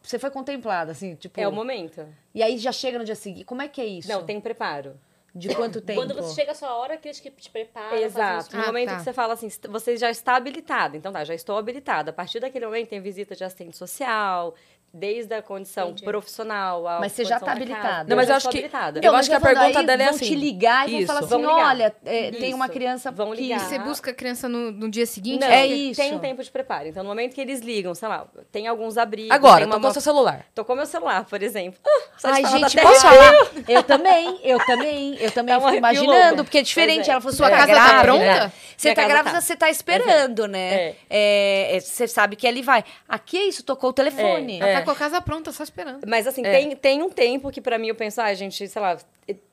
você 0.03 0.19
foi 0.19 0.31
contemplada, 0.31 0.93
assim, 0.93 1.15
tipo... 1.15 1.39
É 1.41 1.47
o 1.47 1.53
momento. 1.53 2.07
E 2.35 2.43
aí 2.43 2.57
já 2.59 2.73
chega 2.73 2.99
no 2.99 3.05
dia 3.05 3.15
seguinte. 3.15 3.45
Como 3.45 3.61
é 3.63 3.69
que 3.69 3.81
é 3.81 3.87
isso? 3.87 4.09
Não, 4.09 4.25
tem 4.25 4.41
preparo. 4.41 4.99
De 5.33 5.55
quanto 5.55 5.81
tempo? 5.81 6.01
Quando 6.01 6.13
você 6.15 6.35
chega 6.35 6.51
a 6.51 6.55
sua 6.57 6.75
hora, 6.75 6.97
que 6.97 7.07
eles 7.07 7.21
que 7.21 7.31
te 7.31 7.49
preparam. 7.51 7.97
Exato. 7.97 8.57
No 8.57 8.63
Ah, 8.65 8.67
momento 8.67 8.89
tá. 8.89 8.97
que 8.97 9.03
você 9.05 9.13
fala 9.13 9.35
assim, 9.35 9.47
"Est- 9.47 9.67
você 9.69 9.97
já 9.97 10.11
está 10.11 10.35
habilitada. 10.35 10.97
Então 10.97 11.13
tá, 11.13 11.23
já 11.23 11.35
estou 11.35 11.57
habilitada. 11.57 12.11
A 12.11 12.13
partir 12.13 12.41
daquele 12.41 12.67
momento 12.67 12.89
tem 12.89 13.01
visita 13.01 13.37
de 13.37 13.45
assistente 13.45 13.77
social, 13.77 14.57
desde 14.93 15.35
a 15.35 15.41
condição 15.43 15.91
Entendi. 15.91 16.05
profissional 16.05 16.87
a 16.87 16.99
Mas 17.01 17.13
você 17.13 17.25
já 17.25 17.39
tá 17.39 17.47
casa. 17.47 17.53
habilitada. 17.57 18.05
Não, 18.09 18.17
mas 18.17 18.29
eu 18.29 18.37
estou 18.37 18.49
acho 18.49 18.51
que- 18.51 18.59
habilitada. 18.59 19.01
eu 19.03 19.13
Não, 19.13 19.19
acho 19.19 19.29
que 19.31 19.35
a 19.37 19.41
pergunta 19.41 19.83
dela 19.85 20.03
é 20.03 20.07
vão 20.07 20.15
assim, 20.17 20.25
te 20.27 20.35
ligar 20.35 20.89
e 20.89 20.91
vão 20.93 20.99
isso. 20.99 21.07
falar 21.07 21.21
assim, 21.21 21.29
Vão 21.29 21.45
olha, 21.45 21.95
é, 22.05 22.31
tem 22.33 22.55
uma 22.55 22.69
criança 22.69 23.11
Vão 23.11 23.31
que... 23.33 23.43
ligar. 23.43 23.61
Você 23.61 23.79
busca 23.79 24.11
a 24.11 24.15
criança 24.15 24.49
no, 24.49 24.71
no 24.73 24.91
dia 24.91 25.07
seguinte? 25.07 25.41
Não, 25.41 25.47
É 25.49 25.63
tem- 25.69 25.91
isso. 25.91 26.01
Tem 26.01 26.15
um 26.15 26.19
tempo 26.19 26.43
de 26.43 26.51
preparo. 26.51 26.89
Então, 26.89 27.03
no 27.03 27.09
momento 27.09 27.35
que 27.35 27.41
eles 27.41 27.61
ligam, 27.61 27.95
sei 27.95 28.09
lá, 28.09 28.27
tem 28.51 28.67
alguns 28.67 28.99
abrigos. 28.99 29.31
Agora, 29.31 29.59
tem 29.59 29.67
uma 29.67 29.77
tocou 29.77 29.93
seu 29.93 30.03
celular. 30.03 30.45
Tocou 30.55 30.75
meu 30.75 30.87
celular, 30.87 31.25
por 31.25 31.43
exemplo. 31.43 31.79
Ah, 31.87 32.31
Ai, 32.33 32.45
gente, 32.47 32.81
posso 32.81 33.01
falar? 33.07 33.33
Eu 33.69 33.83
também, 33.83 34.41
eu 34.43 34.59
também, 34.67 35.17
eu 35.21 35.31
também 35.31 35.57
um 35.57 35.61
fico 35.61 35.75
imaginando, 35.75 36.29
louco. 36.37 36.45
porque 36.45 36.59
é 36.59 36.63
diferente. 36.63 37.09
É. 37.09 37.13
Ela 37.13 37.21
falou, 37.21 37.37
Sua 37.37 37.47
você 37.49 37.55
casa 37.57 37.67
tá 37.67 37.75
grávida? 37.75 38.03
pronta? 38.03 38.53
Você 38.77 38.95
tá 38.95 39.07
grávida, 39.07 39.35
tá. 39.35 39.41
você 39.41 39.57
tá 39.57 39.71
esperando, 39.71 40.49
né? 40.49 40.75
É. 40.75 40.97
É, 41.11 41.77
é, 41.77 41.81
você 41.81 42.09
sabe 42.09 42.35
que 42.35 42.47
ali 42.47 42.63
vai. 42.63 42.83
Aqui 43.09 43.37
é 43.39 43.45
isso, 43.49 43.63
tocou 43.63 43.91
o 43.91 43.93
telefone. 43.93 44.59
Tá 44.81 44.85
com 44.85 44.91
a 44.91 44.97
casa 44.97 45.21
pronta, 45.21 45.53
só 45.53 45.63
esperando. 45.63 46.07
Mas 46.07 46.27
assim, 46.27 46.45
É. 46.45 46.51
tem, 46.51 46.77
tem 46.77 47.03
um 47.03 47.11
tempo 47.11 47.51
que 47.51 47.61
pra 47.61 47.79
mim 47.79 47.89
eu 47.89 47.95
penso, 47.95 48.21
ah, 48.21 48.33
gente, 48.35 48.67
sei 48.69 48.83
lá, 48.83 48.97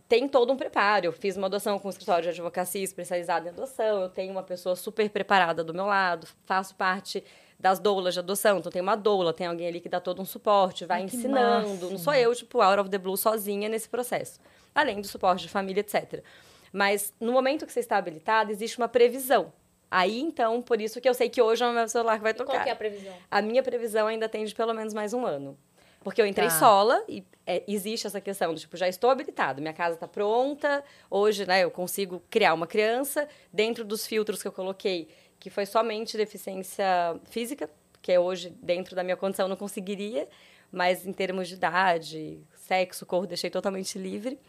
tem 0.07 0.27
todo 0.27 0.51
um 0.51 0.55
preparo. 0.57 1.05
Eu 1.05 1.11
fiz 1.11 1.35
uma 1.37 1.47
adoção 1.47 1.77
com 1.79 1.87
um 1.87 1.91
escritório 1.91 2.23
de 2.23 2.29
advocacia 2.29 2.83
especializado 2.83 3.45
em 3.47 3.49
adoção, 3.49 4.01
eu 4.01 4.09
tenho 4.09 4.31
uma 4.31 4.43
pessoa 4.43 4.75
super 4.75 5.09
preparada 5.09 5.63
do 5.63 5.73
meu 5.73 5.85
lado, 5.85 6.27
faço 6.45 6.75
parte 6.75 7.23
das 7.59 7.79
doulas 7.79 8.13
de 8.13 8.19
adoção, 8.19 8.59
então 8.59 8.71
tem 8.71 8.81
uma 8.81 8.95
doula, 8.95 9.33
tem 9.33 9.47
alguém 9.47 9.67
ali 9.67 9.79
que 9.81 9.89
dá 9.89 9.99
todo 9.99 10.21
um 10.21 10.25
suporte, 10.25 10.85
vai 10.85 11.01
ensinando. 11.01 11.89
Não 11.89 11.97
sou 11.97 12.13
eu, 12.13 12.33
tipo, 12.35 12.61
out 12.61 12.79
of 12.81 12.89
the 12.89 12.97
blue, 12.99 13.17
sozinha 13.17 13.67
nesse 13.67 13.89
processo. 13.89 14.39
Além 14.75 15.01
do 15.01 15.07
suporte 15.07 15.41
de 15.41 15.49
família, 15.49 15.81
etc. 15.81 16.23
Mas 16.71 17.11
no 17.19 17.31
momento 17.31 17.65
que 17.65 17.73
você 17.73 17.79
está 17.79 17.97
habilitada, 17.97 18.51
existe 18.51 18.77
uma 18.77 18.87
previsão. 18.87 19.51
Aí, 19.89 20.19
então, 20.19 20.61
por 20.61 20.81
isso 20.81 20.99
que 20.99 21.07
eu 21.07 21.13
sei 21.13 21.29
que 21.29 21.41
hoje 21.41 21.63
é 21.63 21.67
o 21.67 21.71
meu 21.73 21.87
celular 21.87 22.17
que 22.17 22.23
vai 22.23 22.31
E 22.31 22.35
tocar. 22.35 22.53
qual 22.53 22.63
que 22.63 22.69
é 22.69 22.73
a 22.73 22.75
previsão? 22.75 23.13
A 23.31 23.41
minha 23.41 23.63
previsão 23.63 24.07
ainda 24.07 24.27
tem 24.27 24.43
de 24.43 24.53
pelo 24.53 24.73
menos 24.73 24.93
mais 24.93 25.13
um 25.13 25.25
ano. 25.25 25.57
Porque 26.03 26.21
eu 26.21 26.25
entrei 26.25 26.47
Tá. 26.47 26.59
sola 26.59 27.03
e 27.07 27.23
é, 27.45 27.63
existe 27.67 28.07
essa 28.07 28.21
questão 28.21 28.53
do 28.53 28.59
tipo, 28.59 28.77
já 28.77 28.87
estou 28.87 29.09
habilitada, 29.09 29.59
minha 29.59 29.73
casa 29.73 29.95
está 29.95 30.07
pronta, 30.07 30.83
hoje, 31.09 31.45
né, 31.45 31.63
eu 31.63 31.71
consigo 31.71 32.21
criar 32.29 32.53
uma 32.53 32.67
criança 32.67 33.27
dentro 33.51 33.83
dos 33.83 34.05
filtros 34.07 34.41
que 34.41 34.47
eu 34.47 34.51
coloquei, 34.51 35.07
que 35.39 35.49
foi 35.49 35.65
somente 35.65 36.15
deficiência 36.15 36.85
física, 37.29 37.69
que 38.01 38.11
é 38.11 38.19
hoje, 38.19 38.53
dentro 38.61 38.95
da 38.95 39.03
minha 39.03 39.17
condição, 39.17 39.45
eu 39.45 39.49
não 39.49 39.57
conseguiria, 39.57 40.27
mas 40.71 41.05
em 41.05 41.11
termos 41.11 41.47
de 41.49 41.55
idade, 41.55 42.39
sexo, 42.55 43.05
cor, 43.05 43.25
deixei 43.27 43.49
totalmente 43.49 43.97
livre. 43.97 44.39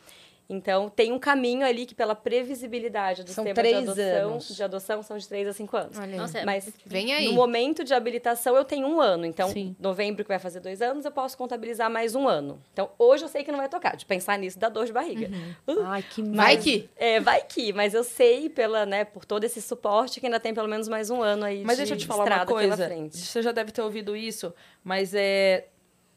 Então, 0.50 0.88
tem 0.88 1.12
um 1.12 1.18
caminho 1.18 1.66
ali 1.66 1.84
que, 1.84 1.94
pela 1.94 2.14
previsibilidade 2.14 3.22
dos 3.22 3.34
São 3.34 3.44
temas 3.44 3.58
três 3.58 3.76
de 3.84 3.90
adoção, 3.90 4.30
anos. 4.30 4.56
de 4.56 4.62
adoção, 4.64 5.02
são 5.02 5.18
de 5.18 5.28
3 5.28 5.46
a 5.48 5.52
5 5.52 5.76
anos. 5.76 5.98
Olha. 5.98 6.16
Nossa, 6.16 6.38
é- 6.38 6.44
Mas 6.44 6.70
Vem 6.86 7.12
aí. 7.12 7.26
no 7.26 7.32
momento 7.34 7.84
de 7.84 7.92
habilitação, 7.92 8.56
eu 8.56 8.64
tenho 8.64 8.86
um 8.86 8.98
ano. 8.98 9.26
Então, 9.26 9.50
Sim. 9.50 9.76
novembro, 9.78 10.24
que 10.24 10.28
vai 10.28 10.38
fazer 10.38 10.60
dois 10.60 10.80
anos, 10.80 11.04
eu 11.04 11.10
posso 11.12 11.36
contabilizar 11.36 11.90
mais 11.90 12.14
um 12.14 12.26
ano. 12.26 12.58
Então, 12.72 12.90
hoje 12.98 13.24
eu 13.24 13.28
sei 13.28 13.44
que 13.44 13.52
não 13.52 13.58
vai 13.58 13.68
tocar. 13.68 13.94
De 13.94 14.06
pensar 14.06 14.38
nisso 14.38 14.58
dá 14.58 14.70
dor 14.70 14.86
de 14.86 14.92
barriga. 14.92 15.28
Uh, 15.66 15.82
Ai, 15.84 16.02
que 16.02 16.22
Vai 16.22 16.56
que. 16.56 16.88
é, 16.96 17.20
vai 17.20 17.42
que, 17.44 17.72
mas 17.74 17.92
eu 17.92 18.02
sei, 18.02 18.48
pela, 18.48 18.86
né, 18.86 19.04
por 19.04 19.26
todo 19.26 19.44
esse 19.44 19.60
suporte, 19.60 20.18
que 20.18 20.24
ainda 20.26 20.40
tem 20.40 20.54
pelo 20.54 20.68
menos 20.68 20.88
mais 20.88 21.10
um 21.10 21.20
ano 21.22 21.44
aí 21.44 21.62
Mas 21.62 21.76
de 21.76 21.82
deixa 21.82 21.94
eu 21.94 21.98
te 21.98 22.06
falar 22.06 22.24
uma 22.24 22.46
coisa. 22.46 22.86
frente. 22.86 23.18
Você 23.18 23.42
já 23.42 23.52
deve 23.52 23.70
ter 23.70 23.82
ouvido 23.82 24.16
isso, 24.16 24.54
mas 24.82 25.12
é. 25.14 25.66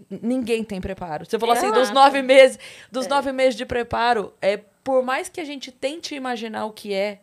Ninguém 0.10 0.64
tem 0.64 0.80
preparo. 0.82 1.26
Você 1.26 1.38
falou 1.38 1.54
assim, 1.54 1.66
Exato. 1.68 1.80
dos 1.82 1.92
nove 1.92 2.22
meses, 2.22 2.58
dos 2.92 3.08
nove 3.08 3.32
meses 3.32 3.56
de 3.56 3.66
preparo, 3.66 4.34
é 4.42 4.58
por 4.84 5.04
mais 5.04 5.30
que 5.30 5.40
a 5.40 5.46
gente 5.46 5.72
tente 5.72 6.16
imaginar 6.16 6.66
o 6.66 6.72
que 6.72 6.94
é, 6.94 7.20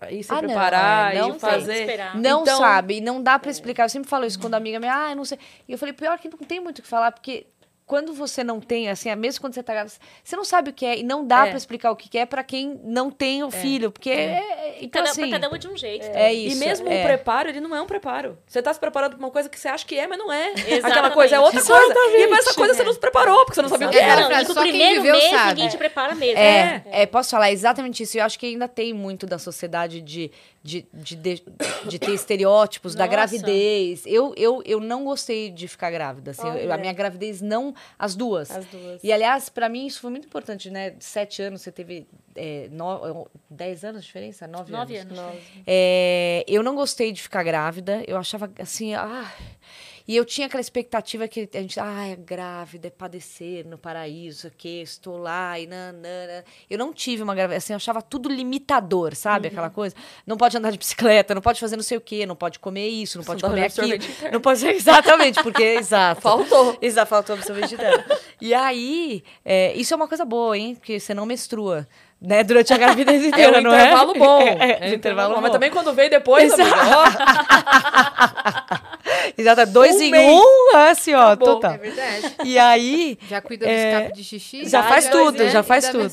aí 0.00 0.22
se 0.22 0.30
Ah, 0.32 0.36
não, 0.36 0.42
preparar 0.48 1.14
é, 1.14 1.18
não 1.20 1.28
e 1.36 1.40
sei. 1.40 1.50
fazer. 1.50 1.80
Esperar. 1.80 2.16
Não 2.16 2.42
Então- 2.42 2.58
sabe, 2.58 2.96
e 2.96 3.00
não 3.00 3.22
dá 3.22 3.38
pra 3.38 3.50
explicar. 3.50 3.84
Eu 3.84 3.88
sempre 3.88 4.08
falo 4.08 4.24
isso 4.24 4.38
quando 4.38 4.54
a 4.54 4.56
amiga 4.56 4.78
minha, 4.80 4.94
ah, 5.06 5.10
eu 5.10 5.16
não 5.16 5.24
sei. 5.24 5.38
E 5.68 5.72
eu 5.72 5.78
falei, 5.78 5.92
pior 5.92 6.18
que 6.18 6.28
não 6.28 6.38
tem 6.38 6.60
muito 6.60 6.80
o 6.80 6.82
que 6.82 6.88
falar, 6.88 7.12
porque 7.12 7.46
quando 7.88 8.12
você 8.12 8.44
não 8.44 8.60
tem, 8.60 8.88
assim, 8.90 9.12
mesmo 9.16 9.40
quando 9.40 9.54
você 9.54 9.62
tá 9.62 9.72
grávida, 9.72 9.96
você 10.22 10.36
não 10.36 10.44
sabe 10.44 10.70
o 10.70 10.72
que 10.72 10.84
é, 10.86 10.98
e 10.98 11.02
não 11.02 11.26
dá 11.26 11.46
É. 11.46 11.48
pra 11.48 11.56
explicar 11.58 11.90
o 11.90 11.96
que 11.96 12.16
é 12.18 12.26
pra 12.26 12.44
quem 12.44 12.78
não 12.84 13.10
tem 13.10 13.42
o 13.42 13.50
filho, 13.50 13.90
porque 13.90 14.10
é. 14.10 14.14
é- 14.34 14.76
então, 14.82 15.02
Cada, 15.02 15.10
assim, 15.10 15.30
cada 15.30 15.50
um 15.50 15.54
é 15.54 15.58
de 15.58 15.66
um 15.68 15.76
jeito. 15.76 16.04
é 16.12 16.32
E 16.32 16.48
isso. 16.48 16.58
mesmo 16.60 16.86
é. 16.88 17.00
o 17.00 17.02
preparo, 17.02 17.48
ele 17.48 17.60
não 17.60 17.74
é 17.74 17.80
um 17.82 17.86
preparo. 17.86 18.38
Você 18.46 18.60
tá 18.62 18.72
se 18.72 18.78
preparando 18.78 19.16
pra 19.16 19.18
uma 19.18 19.30
coisa 19.30 19.48
que 19.48 19.58
você 19.58 19.66
acha 19.68 19.84
que 19.86 19.98
é, 19.98 20.06
mas 20.06 20.18
não 20.18 20.30
é. 20.32 20.52
Aquela 20.52 20.76
Exatamente. 20.76 21.14
coisa 21.14 21.36
é 21.36 21.40
outra 21.40 21.64
coisa. 21.64 21.94
E 22.18 22.28
pra 22.28 22.36
essa 22.38 22.54
coisa 22.54 22.74
você 22.74 22.84
não 22.84 22.92
se 22.92 23.00
preparou, 23.00 23.38
porque 23.46 23.54
você 23.54 23.62
não 23.62 23.68
sabia 23.70 23.88
o 23.88 23.90
que 23.90 23.96
É 23.96 24.02
era. 24.02 24.24
aquela 24.26 24.42
e 24.42 24.44
no 24.48 24.54
só 24.54 24.62
quem 24.62 24.70
primeiro 24.70 25.00
viveu 25.02 25.16
mês, 25.16 25.30
sabe. 25.30 25.48
ninguém 25.54 25.68
te 25.68 25.76
prepara 25.78 26.14
mesmo. 26.14 26.38
É, 26.38 26.82
é, 26.90 27.06
posso 27.06 27.30
falar 27.30 27.50
exatamente 27.50 28.02
isso. 28.02 28.18
Eu 28.18 28.24
acho 28.24 28.38
que 28.38 28.44
ainda 28.46 28.68
tem 28.68 28.92
muito 28.92 29.26
da 29.26 29.38
sociedade 29.38 30.02
de, 30.02 30.30
de, 30.68 30.86
de, 30.92 31.16
de, 31.16 31.42
de 31.88 31.98
ter 31.98 32.12
estereótipos 32.12 32.94
da 32.94 33.04
Nossa. 33.06 33.16
gravidez. 33.16 34.02
Eu, 34.06 34.34
eu, 34.36 34.62
eu 34.66 34.80
não 34.80 35.04
gostei 35.04 35.50
de 35.50 35.66
ficar 35.66 35.90
grávida. 35.90 36.32
assim. 36.32 36.46
Eu- 36.48 36.72
a 36.72 36.76
minha 36.76 36.92
gravidez 36.92 37.40
não. 37.40 37.74
As 37.98 38.14
duas. 38.14 38.50
As 38.50 38.66
duas. 38.66 39.02
E, 39.02 39.10
aliás, 39.12 39.48
pra 39.48 39.68
mim 39.68 39.86
isso 39.86 40.00
foi 40.00 40.10
muito 40.10 40.26
importante, 40.26 40.70
né? 40.70 40.94
Sete 41.00 41.40
anos, 41.42 41.62
você 41.62 41.72
teve 41.72 42.06
é, 42.36 42.68
no, 42.70 43.26
dez 43.48 43.82
anos 43.84 44.02
de 44.02 44.06
diferença? 44.08 44.46
Nove, 44.46 44.70
Nove 44.70 44.96
anos. 44.96 45.18
anos. 45.18 45.42
É, 45.66 46.44
eu 46.46 46.62
não 46.62 46.74
gostei 46.74 47.10
de 47.12 47.22
ficar 47.22 47.42
grávida. 47.42 48.02
Eu 48.06 48.16
achava 48.18 48.50
assim, 48.58 48.94
ah. 48.94 49.32
E 50.08 50.16
eu 50.16 50.24
tinha 50.24 50.46
aquela 50.46 50.62
expectativa 50.62 51.28
que 51.28 51.46
a 51.52 51.60
gente, 51.60 51.78
ah, 51.78 52.06
é 52.06 52.16
grávida, 52.16 52.86
é 52.86 52.90
padecer 52.90 53.66
no 53.66 53.76
paraíso, 53.76 54.50
que 54.56 54.80
estou 54.80 55.18
lá 55.18 55.60
e 55.60 55.66
nanana. 55.66 56.46
Eu 56.70 56.78
não 56.78 56.94
tive 56.94 57.22
uma 57.22 57.34
gravidez, 57.34 57.62
assim, 57.62 57.74
eu 57.74 57.76
achava 57.76 58.00
tudo 58.00 58.26
limitador, 58.26 59.14
sabe? 59.14 59.48
Aquela 59.48 59.68
coisa. 59.68 59.94
Não 60.26 60.38
pode 60.38 60.56
andar 60.56 60.70
de 60.70 60.78
bicicleta, 60.78 61.34
não 61.34 61.42
pode 61.42 61.60
fazer 61.60 61.76
não 61.76 61.82
sei 61.82 61.98
o 61.98 62.00
quê, 62.00 62.24
não 62.24 62.34
pode 62.34 62.58
comer 62.58 62.88
isso, 62.88 63.18
não 63.18 63.24
pode 63.24 63.42
comer 63.42 63.64
aquilo. 63.66 63.88
Não 64.32 64.40
pode 64.40 64.60
ser 64.60 64.70
exatamente, 64.74 65.42
porque 65.42 65.62
exato. 65.76 66.22
Faltou. 66.22 66.78
Exato, 66.80 67.10
faltou 67.10 67.36
absorvente. 67.36 67.76
E 68.40 68.54
aí, 68.54 69.22
é, 69.44 69.74
isso 69.74 69.92
é 69.92 69.96
uma 69.96 70.08
coisa 70.08 70.24
boa, 70.24 70.56
hein? 70.56 70.74
Porque 70.74 70.98
você 70.98 71.12
não 71.12 71.26
menstrua, 71.26 71.86
né? 72.20 72.42
Durante 72.44 72.72
a 72.72 72.76
gravidez 72.78 73.22
É 73.24 73.26
inteira, 73.28 73.58
um 73.58 73.62
não 73.62 73.72
é? 73.74 73.82
intervalo 73.82 74.14
bom. 74.14 74.40
É, 74.42 74.88
é 74.88 74.90
um 74.90 74.94
intervalo 74.94 75.34
bom. 75.36 75.40
Mas 75.40 75.52
também 75.52 75.70
quando 75.70 75.92
veio 75.92 76.10
depois, 76.10 76.52
Exato. 76.58 76.72
Exato, 79.36 79.66
dois 79.66 79.96
Um 79.96 80.02
em 80.02 80.10
mês. 80.10 80.30
um, 80.32 80.76
assim, 80.76 81.14
ó, 81.14 81.32
Acabou. 81.32 81.54
total. 81.56 81.72
É 81.74 81.78
verdade. 81.78 82.34
E 82.44 82.58
aí, 82.58 83.18
Já 83.28 83.40
cuida 83.40 83.66
do 83.66 83.70
É, 83.70 83.92
escape 83.94 84.12
de 84.16 84.24
xixi. 84.24 84.68
já 84.68 84.82
faz 84.82 85.08
tudo, 85.08 85.48
já 85.48 85.62
faz 85.62 85.84
da 85.84 85.92
tudo. 85.92 86.12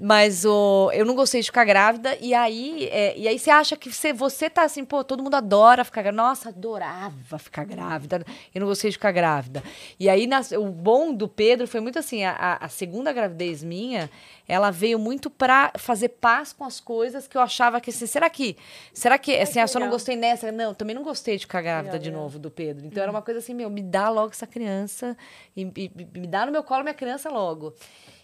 Mas 0.00 0.44
o, 0.44 0.90
eu 0.92 1.04
não 1.04 1.14
gostei 1.16 1.40
de 1.40 1.46
ficar 1.46 1.64
grávida, 1.64 2.16
e 2.20 2.32
aí, 2.32 2.88
é, 2.92 3.18
e 3.18 3.26
aí 3.26 3.36
você 3.36 3.50
acha 3.50 3.76
que 3.76 3.90
você, 3.90 4.12
você 4.12 4.48
tá 4.48 4.62
assim, 4.62 4.84
pô, 4.84 5.02
todo 5.02 5.24
mundo 5.24 5.34
adora 5.34 5.84
ficar 5.84 6.02
grávida. 6.02 6.22
Nossa, 6.22 6.48
adorava 6.50 7.36
ficar 7.38 7.64
grávida. 7.64 8.24
Eu 8.54 8.60
não 8.60 8.68
gostei 8.68 8.90
de 8.90 8.96
ficar 8.96 9.10
grávida. 9.10 9.60
E 9.98 10.08
aí, 10.08 10.28
nas- 10.28 10.52
o 10.52 10.66
bom 10.66 11.12
do 11.12 11.26
Pedro 11.26 11.66
foi 11.66 11.80
muito 11.80 11.98
assim, 11.98 12.22
a- 12.24 12.58
a, 12.60 12.68
segunda 12.68 13.12
gravidez 13.12 13.64
minha, 13.64 14.08
ela 14.46 14.70
veio 14.70 14.98
muito 15.00 15.28
pra 15.28 15.72
fazer 15.76 16.10
paz 16.10 16.52
com 16.52 16.64
as 16.64 16.78
coisas 16.78 17.26
que 17.26 17.36
eu 17.36 17.40
achava 17.40 17.80
que 17.80 17.90
assim, 17.90 18.06
será 18.06 18.30
que, 18.30 18.56
será 18.94 19.18
que, 19.18 19.34
assim, 19.36 19.58
ah, 19.58 19.66
só 19.66 19.80
não 19.80 19.90
gostei 19.90 20.14
nessa? 20.14 20.52
Não, 20.52 20.72
também 20.74 20.94
não 20.94 21.02
gostei 21.02 21.36
de 21.36 21.42
ficar 21.42 21.60
grávida 21.60 21.94
Legal, 21.94 22.02
de 22.04 22.08
legal. 22.10 22.22
novo 22.22 22.38
do 22.38 22.50
Pedro. 22.52 22.86
Então 22.86 23.02
era 23.02 23.10
uma 23.10 23.20
coisa 23.20 23.40
assim, 23.40 23.52
meu, 23.52 23.68
me 23.68 23.82
dá 23.82 24.08
logo 24.08 24.30
essa 24.30 24.46
criança 24.46 25.16
e- 25.56 25.62
e 25.76 25.90
me 26.18 26.26
dá 26.28 26.46
no 26.46 26.52
meu 26.52 26.62
colo 26.62 26.82
minha 26.84 26.94
criança 26.94 27.28
logo. 27.28 27.74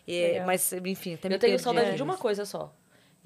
E, 0.06 0.20
Legal. 0.22 0.47
mas, 0.47 0.72
enfim, 0.72 1.14
até 1.14 1.28
me 1.28 1.35
Eu 1.36 1.39
tenho 1.39 1.52
perdi 1.52 1.62
saudade 1.62 1.86
aqui. 1.89 1.97
de 1.97 2.02
uma 2.02 2.16
coisa 2.16 2.44
só. 2.44 2.72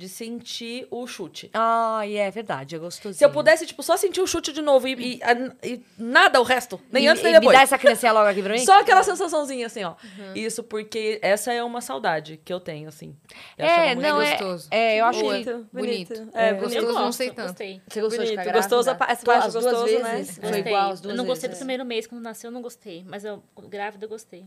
de 0.00 0.08
sentir 0.08 0.86
o 0.92 1.08
chute. 1.08 1.50
Ah, 1.52 2.02
e 2.06 2.14
é 2.14 2.30
verdade, 2.30 2.76
é 2.76 2.78
gostosinho. 2.78 3.18
Se 3.18 3.24
eu 3.24 3.32
pudesse, 3.32 3.66
tipo, 3.66 3.82
só 3.82 3.96
sentir 3.96 4.20
o 4.20 4.28
chute 4.28 4.52
de 4.52 4.62
novo 4.62 4.86
e, 4.86 4.92
e- 4.94 5.20
e 5.64 5.84
nada 5.98 6.38
o 6.40 6.44
resto, 6.44 6.80
nem 6.92 7.06
E- 7.06 7.08
antes 7.08 7.20
nem 7.20 7.32
e 7.32 7.34
Me 7.34 7.40
depois. 7.40 7.56
dá 7.58 7.64
essa 7.64 7.76
criancinha 7.76 8.12
logo 8.12 8.28
aqui 8.28 8.40
pra 8.40 8.52
mim? 8.52 8.60
Só 8.64 8.78
aquela 8.78 9.02
sensaçãozinha 9.02 9.66
assim, 9.66 9.82
ó. 9.82 9.96
Uhum. 10.00 10.34
Isso 10.36 10.62
porque 10.62 11.18
essa 11.20 11.52
é 11.52 11.64
uma 11.64 11.80
saudade 11.80 12.40
que 12.44 12.52
eu 12.52 12.60
tenho, 12.60 12.88
assim. 12.88 13.16
Eu 13.58 13.66
É, 13.66 13.94
não, 13.96 14.22
é, 14.22 14.36
gostoso. 14.36 14.68
é, 14.70 15.00
eu 15.00 15.04
acho. 15.04 15.18
Bonito, 15.20 15.66
bonito. 15.72 16.14
bonito. 16.14 16.30
É, 16.32 16.48
É, 16.50 16.52
gostoso. 16.52 16.60
bonito. 16.60 16.76
Eu 16.76 16.94
não 16.94 17.02
gosto, 17.06 17.18
sei 17.18 17.30
tanto. 17.32 17.46
Gostei. 17.48 17.82
Você 17.88 18.00
gostou 18.00 18.24
de 18.24 18.30
Bonito, 18.30 18.38
ficar 18.46 18.52
gostoso 18.56 18.88
essa 18.90 18.94
parte 18.96 19.12
As 19.14 19.22
duas 19.24 19.64
gostoso, 19.64 19.98
né? 19.98 20.24
Foi 20.24 20.58
igual 20.60 20.90
as 20.92 21.00
duas 21.00 21.10
eu 21.12 21.16
não 21.16 21.26
gostei 21.26 21.50
do 21.50 21.56
primeiro 21.56 21.84
mês, 21.84 22.06
quando 22.06 22.22
nasceu, 22.22 22.50
eu 22.50 22.52
não 22.54 22.62
gostei. 22.62 23.02
Mas 23.04 23.24
eu, 23.24 23.42
grávida, 23.68 24.04
eu 24.04 24.08
gostei. 24.08 24.46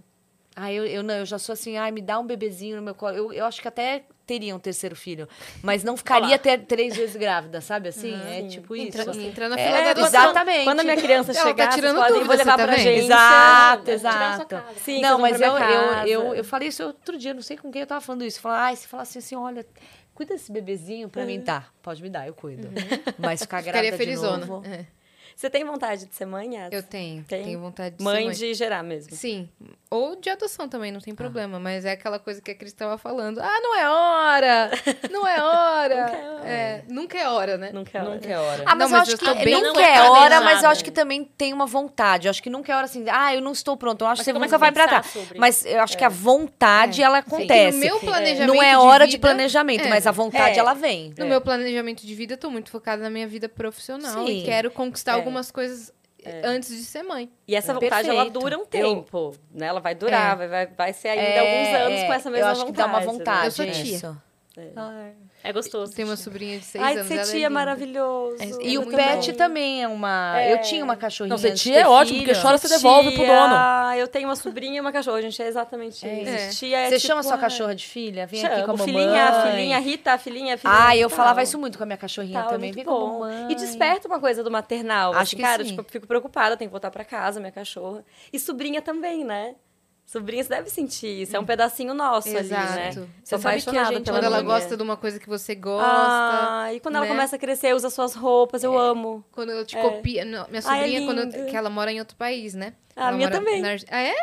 Ah, 0.55 0.71
eu, 0.71 0.85
eu 0.85 1.01
não, 1.01 1.13
eu 1.15 1.25
já 1.25 1.39
sou 1.39 1.53
assim, 1.53 1.77
ai, 1.77 1.91
me 1.91 2.01
dá 2.01 2.19
um 2.19 2.25
bebezinho 2.25 2.75
no 2.75 2.81
meu 2.81 2.93
colo. 2.93 3.15
Eu, 3.15 3.31
eu 3.33 3.45
acho 3.45 3.61
que 3.61 3.67
até 3.67 4.03
teria 4.27 4.55
um 4.55 4.59
terceiro 4.59 4.95
filho, 4.95 5.27
mas 5.61 5.83
não 5.83 5.95
ficaria 5.97 6.37
ter, 6.37 6.59
três 6.65 6.95
vezes 6.95 7.15
grávida, 7.15 7.59
sabe 7.61 7.89
assim? 7.89 8.13
é 8.29 8.47
tipo 8.47 8.75
isso. 8.75 8.99
Entra, 9.01 9.15
entra 9.21 9.49
na 9.49 9.57
É, 9.59 9.65
fila 9.65 9.77
da 9.77 9.83
quando- 9.83 9.97
adoção. 10.05 10.23
exatamente. 10.23 10.63
Quando 10.65 10.79
a 10.79 10.83
minha 10.83 10.97
criança 10.97 11.33
tá 11.33 11.41
chegar, 11.43 11.69
tirando 11.69 11.95
vocês 11.97 12.07
podem, 12.07 12.23
dúvida, 12.23 12.27
vou 12.27 12.37
levar 12.37 12.57
pra 12.57 12.75
tá 12.75 12.81
gente. 12.81 13.05
Exato, 13.05 13.91
exato. 13.91 14.63
Sim, 14.77 15.01
não, 15.01 15.19
mas 15.19 15.39
eu, 15.39 15.57
eu, 15.57 16.07
eu, 16.07 16.35
eu 16.35 16.43
falei 16.43 16.67
isso 16.69 16.83
outro 16.83 17.17
dia, 17.17 17.33
não 17.33 17.41
sei 17.41 17.57
com 17.57 17.71
quem 17.71 17.81
eu 17.81 17.87
tava 17.87 18.01
falando 18.01 18.23
isso. 18.25 18.39
Falar, 18.41 18.65
ai, 18.65 18.75
você 18.75 18.87
fala 18.87 19.03
assim, 19.03 19.19
assim, 19.19 19.35
olha, 19.35 19.65
cuida 20.13 20.33
desse 20.33 20.51
bebezinho 20.51 21.09
pra 21.09 21.25
mim. 21.25 21.41
Tá, 21.41 21.65
pode 21.81 22.01
me 22.03 22.09
dar, 22.09 22.27
eu 22.27 22.33
cuido. 22.33 22.69
Mas 23.17 23.41
ficar 23.41 23.61
grávida 23.61 23.93
Ficaria 23.93 23.97
felizona. 23.97 24.43
de 24.43 24.49
novo... 24.49 24.65
É. 24.67 24.85
Você 25.35 25.49
tem 25.49 25.63
vontade 25.63 26.05
de 26.05 26.15
ser 26.15 26.25
mãe, 26.25 26.55
Yas? 26.55 26.71
Eu 26.71 26.83
tenho. 26.83 27.23
Tem? 27.23 27.43
Tenho 27.43 27.59
vontade 27.59 27.95
de 27.97 28.03
Mãe 28.03 28.21
ser 28.21 28.25
mãe. 28.27 28.35
de 28.35 28.53
gerar 28.53 28.83
mesmo. 28.83 29.15
Sim. 29.15 29.49
Ou 29.89 30.15
de 30.15 30.29
adoção 30.29 30.69
também, 30.69 30.91
não 30.91 31.01
tem 31.01 31.13
problema. 31.13 31.59
Mas 31.59 31.83
é 31.85 31.91
aquela 31.91 32.17
coisa 32.19 32.41
que 32.41 32.51
a 32.51 32.55
Cris 32.55 32.71
estava 32.71 32.97
falando. 32.97 33.39
Ah, 33.39 33.59
não 33.61 33.75
é 33.77 33.89
hora! 33.89 34.71
Não 35.09 35.27
é 35.27 35.41
hora! 35.43 36.41
É, 36.45 36.81
nunca 36.87 37.17
é 37.17 37.27
hora, 37.27 37.57
né? 37.57 37.71
Nunca 37.73 37.97
é 37.97 38.01
hora. 38.01 38.13
Nunca 38.15 38.29
é 38.29 38.37
hora. 38.37 38.63
Ah, 38.65 38.75
mas 38.75 38.89
Não, 38.89 38.97
eu 38.97 38.99
mas 39.01 39.01
acho 39.13 39.25
eu 39.25 39.35
que 39.35 39.45
bem 39.45 39.61
nunca 39.61 39.81
é 39.81 40.01
hora, 40.09 40.41
mas 40.41 40.63
eu 40.63 40.69
acho 40.69 40.83
que 40.83 40.91
também 40.91 41.23
tem 41.23 41.51
uma 41.53 41.65
vontade. 41.65 42.27
Eu 42.27 42.29
acho 42.29 42.41
que 42.41 42.49
nunca 42.49 42.71
é 42.71 42.75
hora 42.75 42.85
assim, 42.85 43.05
ah, 43.09 43.35
eu 43.35 43.41
não 43.41 43.51
estou 43.51 43.75
pronto. 43.75 44.01
Eu 44.03 44.07
acho 44.07 44.19
Mas 44.19 44.25
que 44.27 44.33
você 44.33 44.39
nunca 44.39 44.57
vai 44.57 44.71
pra 44.71 44.87
trás. 44.87 45.05
sobre. 45.07 45.37
Mas 45.37 45.65
eu 45.65 45.81
acho 45.81 45.97
que 45.97 46.03
a 46.05 46.09
vontade, 46.09 47.01
É. 47.01 47.05
ela 47.05 47.21
Sim. 47.21 47.27
Acontece. 47.27 47.77
No 47.77 47.83
meu 47.85 47.99
planejamento 47.99 48.53
Não 48.53 48.63
é 48.63 48.77
hora 48.77 49.05
de, 49.05 49.13
vida, 49.13 49.27
planejamento, 49.27 49.85
é. 49.85 49.89
mas 49.89 50.07
a 50.07 50.11
vontade, 50.11 50.55
É. 50.57 50.59
ela 50.59 50.73
vem. 50.73 51.13
No 51.17 51.25
meu 51.25 51.41
planejamento 51.41 52.05
de 52.05 52.15
vida, 52.15 52.33
eu 52.33 52.37
tô 52.37 52.49
muito 52.49 52.69
focada 52.71 53.01
na 53.03 53.09
minha 53.09 53.27
vida 53.27 53.47
profissional 53.49 54.25
Sim. 54.25 54.39
e 54.41 54.43
quero 54.43 54.71
conquistar 54.71 55.17
É. 55.19 55.20
algumas 55.21 55.51
coisas 55.51 55.91
antes 56.43 56.69
de 56.69 56.83
ser 56.85 57.01
mãe. 57.03 57.31
E 57.47 57.55
essa 57.55 57.73
vontade, 57.73 58.07
ela 58.09 58.25
Perfeito. 58.25 58.39
dura 58.39 58.57
um 58.57 58.61
Eu- 58.61 58.65
tempo, 58.67 59.33
né? 59.51 59.65
Ela 59.67 59.79
vai 59.79 59.95
durar, 59.95 60.33
É. 60.33 60.35
vai, 60.35 60.47
vai, 60.47 60.67
vai 60.67 60.93
ser 60.93 61.07
ainda 61.09 61.23
É, 61.23 61.39
alguns 61.39 61.81
anos 61.87 61.99
é, 61.99 62.05
com 62.07 62.13
essa 62.13 62.27
eu 62.29 62.31
mesma 62.33 62.51
acho 62.51 62.59
que 62.65 62.67
vontade. 62.71 62.87
dá 62.91 62.93
uma 62.93 62.99
né? 62.99 63.05
vontade. 63.05 63.45
Eu 63.45 63.51
sou 63.51 63.65
tia. 63.65 63.95
isso. 63.95 64.21
É 65.43 65.51
gostoso. 65.51 65.93
Tem 65.93 66.05
uma 66.05 66.15
tia. 66.15 66.23
sobrinha 66.23 66.59
de 66.59 66.65
seis 66.65 66.83
Ai, 66.83 66.93
anos. 66.93 67.07
ser 67.07 67.13
ela 67.15 67.21
é 67.23 67.25
tia 67.31 67.45
é 67.45 67.49
maravilhoso. 67.49 68.37
E 68.61 68.73
Eu 68.75 68.81
o 68.81 68.85
pet 68.87 69.33
também. 69.33 69.35
também 69.35 69.83
é 69.83 69.87
uma. 69.87 70.35
Eu 70.45 70.61
tinha 70.61 70.83
uma 70.83 70.95
cachorrinha. 70.95 71.35
Não, 71.35 71.41
de 71.41 71.53
tia 71.55 71.79
é 71.81 71.87
ótimo, 71.87 72.19
filho. 72.19 72.27
porque 72.29 72.41
chora, 72.41 72.57
você 72.57 72.67
devolve 72.67 73.11
pro 73.15 73.25
dono. 73.25 73.53
Tia, 73.55 73.97
Eu 73.97 74.07
tenho 74.07 74.27
uma 74.27 74.35
sobrinha 74.35 74.77
e 74.77 74.79
uma 74.79 74.91
cachorra, 74.91 75.21
gente. 75.21 75.41
É 75.41 75.47
exatamente 75.47 76.05
É 76.07 76.47
isso. 76.47 76.59
Tia 76.59 76.77
é 76.77 76.89
Você 76.89 76.95
tipo, 76.97 77.07
chama 77.07 77.23
sua 77.23 77.33
ai, 77.35 77.39
cachorra 77.41 77.75
de 77.75 77.85
filha? 77.87 78.27
Vem 78.27 78.45
aqui 78.45 78.55
chamo, 78.55 78.65
com 78.65 78.71
a 78.71 78.77
mamãe. 78.77 78.93
filhinha, 78.93 79.23
a 79.25 79.47
filhinha, 79.51 79.79
Rita, 79.79 80.13
a 80.13 80.17
filhinha, 80.17 80.53
a 80.55 80.57
filhinha. 80.57 80.79
Ah, 80.87 80.95
eu 80.97 81.09
tal. 81.09 81.17
falava 81.17 81.41
isso 81.43 81.57
muito 81.57 81.77
com 81.77 81.83
a 81.83 81.87
minha 81.87 81.97
cachorrinha 81.97 82.39
Tal, 82.41 82.49
é 82.49 82.53
também. 82.53 82.69
muito 82.69 82.75
Vem 82.75 82.85
com 82.85 82.91
a 82.91 82.99
bom. 82.99 83.19
mamãe. 83.21 83.51
E 83.51 83.55
desperta 83.55 84.07
uma 84.07 84.19
coisa 84.19 84.43
do 84.43 84.51
maternal. 84.51 85.11
Acho 85.13 85.21
assim, 85.21 85.35
que 85.37 85.41
cara, 85.41 85.63
sim. 85.63 85.69
tipo, 85.69 85.81
eu 85.81 85.85
fico 85.89 86.07
preocupada, 86.07 86.55
tenho 86.55 86.69
que 86.69 86.71
voltar 86.73 86.91
pra 86.91 87.03
casa, 87.03 87.39
minha 87.39 87.51
cachorra. 87.51 88.03
E 88.31 88.39
sobrinha 88.39 88.81
também, 88.81 89.23
né? 89.23 89.55
Sobrinha, 90.05 90.43
você 90.43 90.49
deve 90.49 90.69
sentir 90.69 91.21
isso. 91.21 91.33
É 91.35 91.39
um 91.39 91.45
pedacinho 91.45 91.93
nosso 91.93 92.27
ali, 92.27 92.39
Exato. 92.39 92.73
né? 92.73 92.91
Você 93.23 93.37
sabe 93.37 93.61
que 93.61 93.77
a 93.77 93.85
gente, 93.85 94.09
Quando 94.11 94.25
ela 94.25 94.41
minha. 94.41 94.53
gosta 94.53 94.75
de 94.75 94.83
uma 94.83 94.97
coisa 94.97 95.17
que 95.17 95.29
você 95.29 95.55
gosta. 95.55 95.87
Ah, 95.89 96.73
e 96.73 96.81
quando 96.81 96.95
ela 96.95 97.05
né? 97.05 97.11
começa 97.11 97.37
a 97.37 97.39
crescer, 97.39 97.73
usa 97.73 97.89
suas 97.89 98.13
roupas, 98.13 98.61
eu 98.61 98.77
amo. 98.77 99.23
Quando 99.31 99.51
eu 99.53 99.65
te 99.65 99.77
É. 99.77 99.81
copia. 99.81 100.25
não, 100.25 100.45
minha 100.49 100.61
Ai, 100.65 100.79
é 100.79 100.81
sobrinha, 100.99 101.05
quando 101.05 101.33
eu- 101.37 101.45
que 101.45 101.55
ela 101.55 101.69
mora 101.69 101.93
em 101.93 101.99
outro 101.99 102.17
país, 102.17 102.53
né? 102.53 102.73
Ah, 102.93 103.05
a 103.05 103.07
Ela 103.07 103.17
minha 103.17 103.31
também. 103.31 103.61
na 103.61 103.69
Ah, 103.89 104.01
é? 104.01 104.13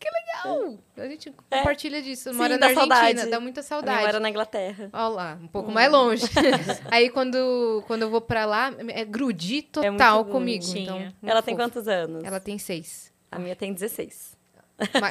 Que 0.00 0.08
legal! 0.10 0.76
A 0.96 1.06
gente 1.06 1.32
É. 1.52 1.58
compartilha 1.58 2.02
disso. 2.02 2.30
Sim, 2.30 2.36
mora 2.36 2.58
dá 2.58 2.66
na 2.66 2.66
Argentina, 2.72 2.96
saudade. 2.96 3.30
dá 3.30 3.38
muita 3.40 3.62
saudade. 3.62 4.00
mora 4.02 4.18
na 4.18 4.28
Inglaterra. 4.30 4.90
Olha 4.92 5.08
lá, 5.08 5.38
um 5.40 5.46
pouco 5.46 5.70
mais 5.70 5.88
longe. 5.88 6.24
Aí 6.90 7.10
quando, 7.10 7.84
quando 7.86 8.02
eu 8.02 8.10
vou 8.10 8.20
pra 8.20 8.44
lá, 8.44 8.72
é 8.88 9.04
grudir 9.04 9.66
É 9.78 9.90
total 9.90 10.24
comigo. 10.24 10.64
Então, 10.76 11.12
Ela 11.22 11.42
tem 11.42 11.54
fofo. 11.54 11.64
quantos 11.68 11.86
anos? 11.86 12.24
Ela 12.24 12.40
tem 12.40 12.58
seis. 12.58 13.12
A 13.30 13.38
minha 13.38 13.54
tem 13.54 13.72
16. 13.72 14.36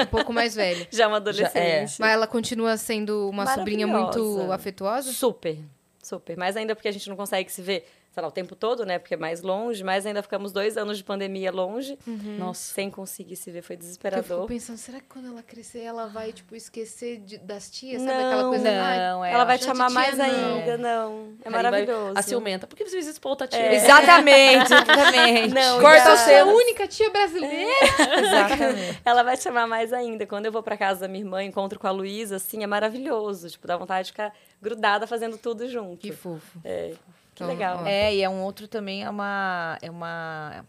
Um 0.01 0.05
pouco 0.07 0.31
mais 0.31 0.55
velha. 0.55 0.87
Já 0.91 1.03
é 1.03 1.07
uma 1.07 1.17
adolescente. 1.17 1.95
Mas 1.99 2.11
ela 2.11 2.27
continua 2.27 2.77
sendo 2.77 3.29
uma 3.29 3.45
sobrinha 3.53 3.85
muito 3.87 4.51
afetuosa? 4.51 5.11
Super, 5.11 5.57
super. 6.01 6.37
Mais 6.37 6.55
ainda 6.55 6.75
porque 6.75 6.87
a 6.87 6.91
gente 6.91 7.07
não 7.09 7.15
consegue 7.15 7.51
se 7.51 7.61
ver, 7.61 7.85
sei 8.17 8.21
lá, 8.23 8.29
o 8.29 8.31
tempo 8.31 8.55
todo, 8.55 8.83
né? 8.83 8.97
Porque 8.97 9.13
é 9.13 9.17
mais 9.17 9.43
longe. 9.43 9.83
Mas 9.83 10.03
ainda 10.07 10.23
ficamos 10.23 10.51
dois 10.51 10.75
anos 10.75 10.97
de 10.97 11.03
pandemia 11.03 11.51
longe. 11.51 11.99
Nossa. 12.39 12.73
Sem 12.73 12.89
conseguir 12.89 13.35
se 13.35 13.51
ver. 13.51 13.61
Foi 13.61 13.75
Que 13.77 13.83
eu 13.83 13.87
fico 13.87 13.97
desesperador. 14.09 14.47
pensando, 14.47 14.77
será 14.77 14.99
que 14.99 15.05
quando 15.07 15.27
ela 15.27 15.43
crescer 15.43 15.81
ela 15.81 16.07
vai, 16.07 16.33
tipo, 16.33 16.55
esquecer 16.55 17.19
de- 17.19 17.37
das 17.37 17.69
tias? 17.69 18.01
Sabe 18.01 18.13
Não, 18.13 18.27
aquela 18.27 18.49
coisa? 18.49 18.63
Não, 18.71 19.23
é. 19.25 19.31
Ela 19.31 19.43
vai 19.45 19.55
acho 19.55 19.65
te 19.65 19.69
amar 19.69 19.91
mais 19.91 20.17
não. 20.17 20.25
ainda, 20.25 20.77
não. 20.79 21.11
É 21.43 21.47
Aí 21.47 21.51
vai 21.51 21.63
maravilhoso. 21.63 22.13
A 22.17 22.21
ciumenta. 22.23 22.65
Por 22.65 22.75
que 22.75 22.85
você 22.89 23.19
pra 23.19 23.29
outra 23.29 23.47
tia? 23.47 23.59
É. 23.59 23.75
Exatamente, 23.77 24.63
exatamente. 24.73 25.53
Não, 25.53 25.79
Corta 25.79 26.01
o 26.01 26.03
sou 26.05 26.13
a 26.13 26.17
seu. 26.17 26.47
única 26.47 26.87
tia 26.87 27.09
brasileira. 27.11 27.71
Exatamente. 28.19 29.01
Ela 29.05 29.21
vai 29.23 29.37
te 29.37 29.47
amar 29.47 29.67
mais 29.67 29.93
ainda. 29.93 30.25
Quando 30.25 30.45
eu 30.47 30.51
vou 30.51 30.63
pra 30.63 30.75
casa 30.75 31.01
da 31.01 31.07
minha 31.07 31.23
irmã, 31.23 31.43
encontro 31.43 31.77
com 31.79 31.85
a 31.87 31.91
Luísa, 31.91 32.37
assim, 32.37 32.63
é 32.63 32.67
maravilhoso. 32.67 33.49
Tipo, 33.49 33.67
dá 33.67 33.77
vontade 33.77 34.05
de 34.07 34.11
ficar 34.11 34.33
grudada 34.61 35.05
fazendo 35.05 35.37
tudo 35.37 35.67
junto. 35.67 35.97
Que 35.97 36.11
fofo. 36.11 36.59
É, 36.63 36.89
que 36.91 36.97
Então, 37.37 37.47
legal. 37.47 37.85
É, 37.85 38.13
e 38.13 38.23
é 38.23 38.29
um 38.29 38.41
outro 38.41 38.67
também, 38.67 39.03
é 39.03 39.09
uma. 39.09 39.77
É 39.81 39.89
uma. 39.89 40.65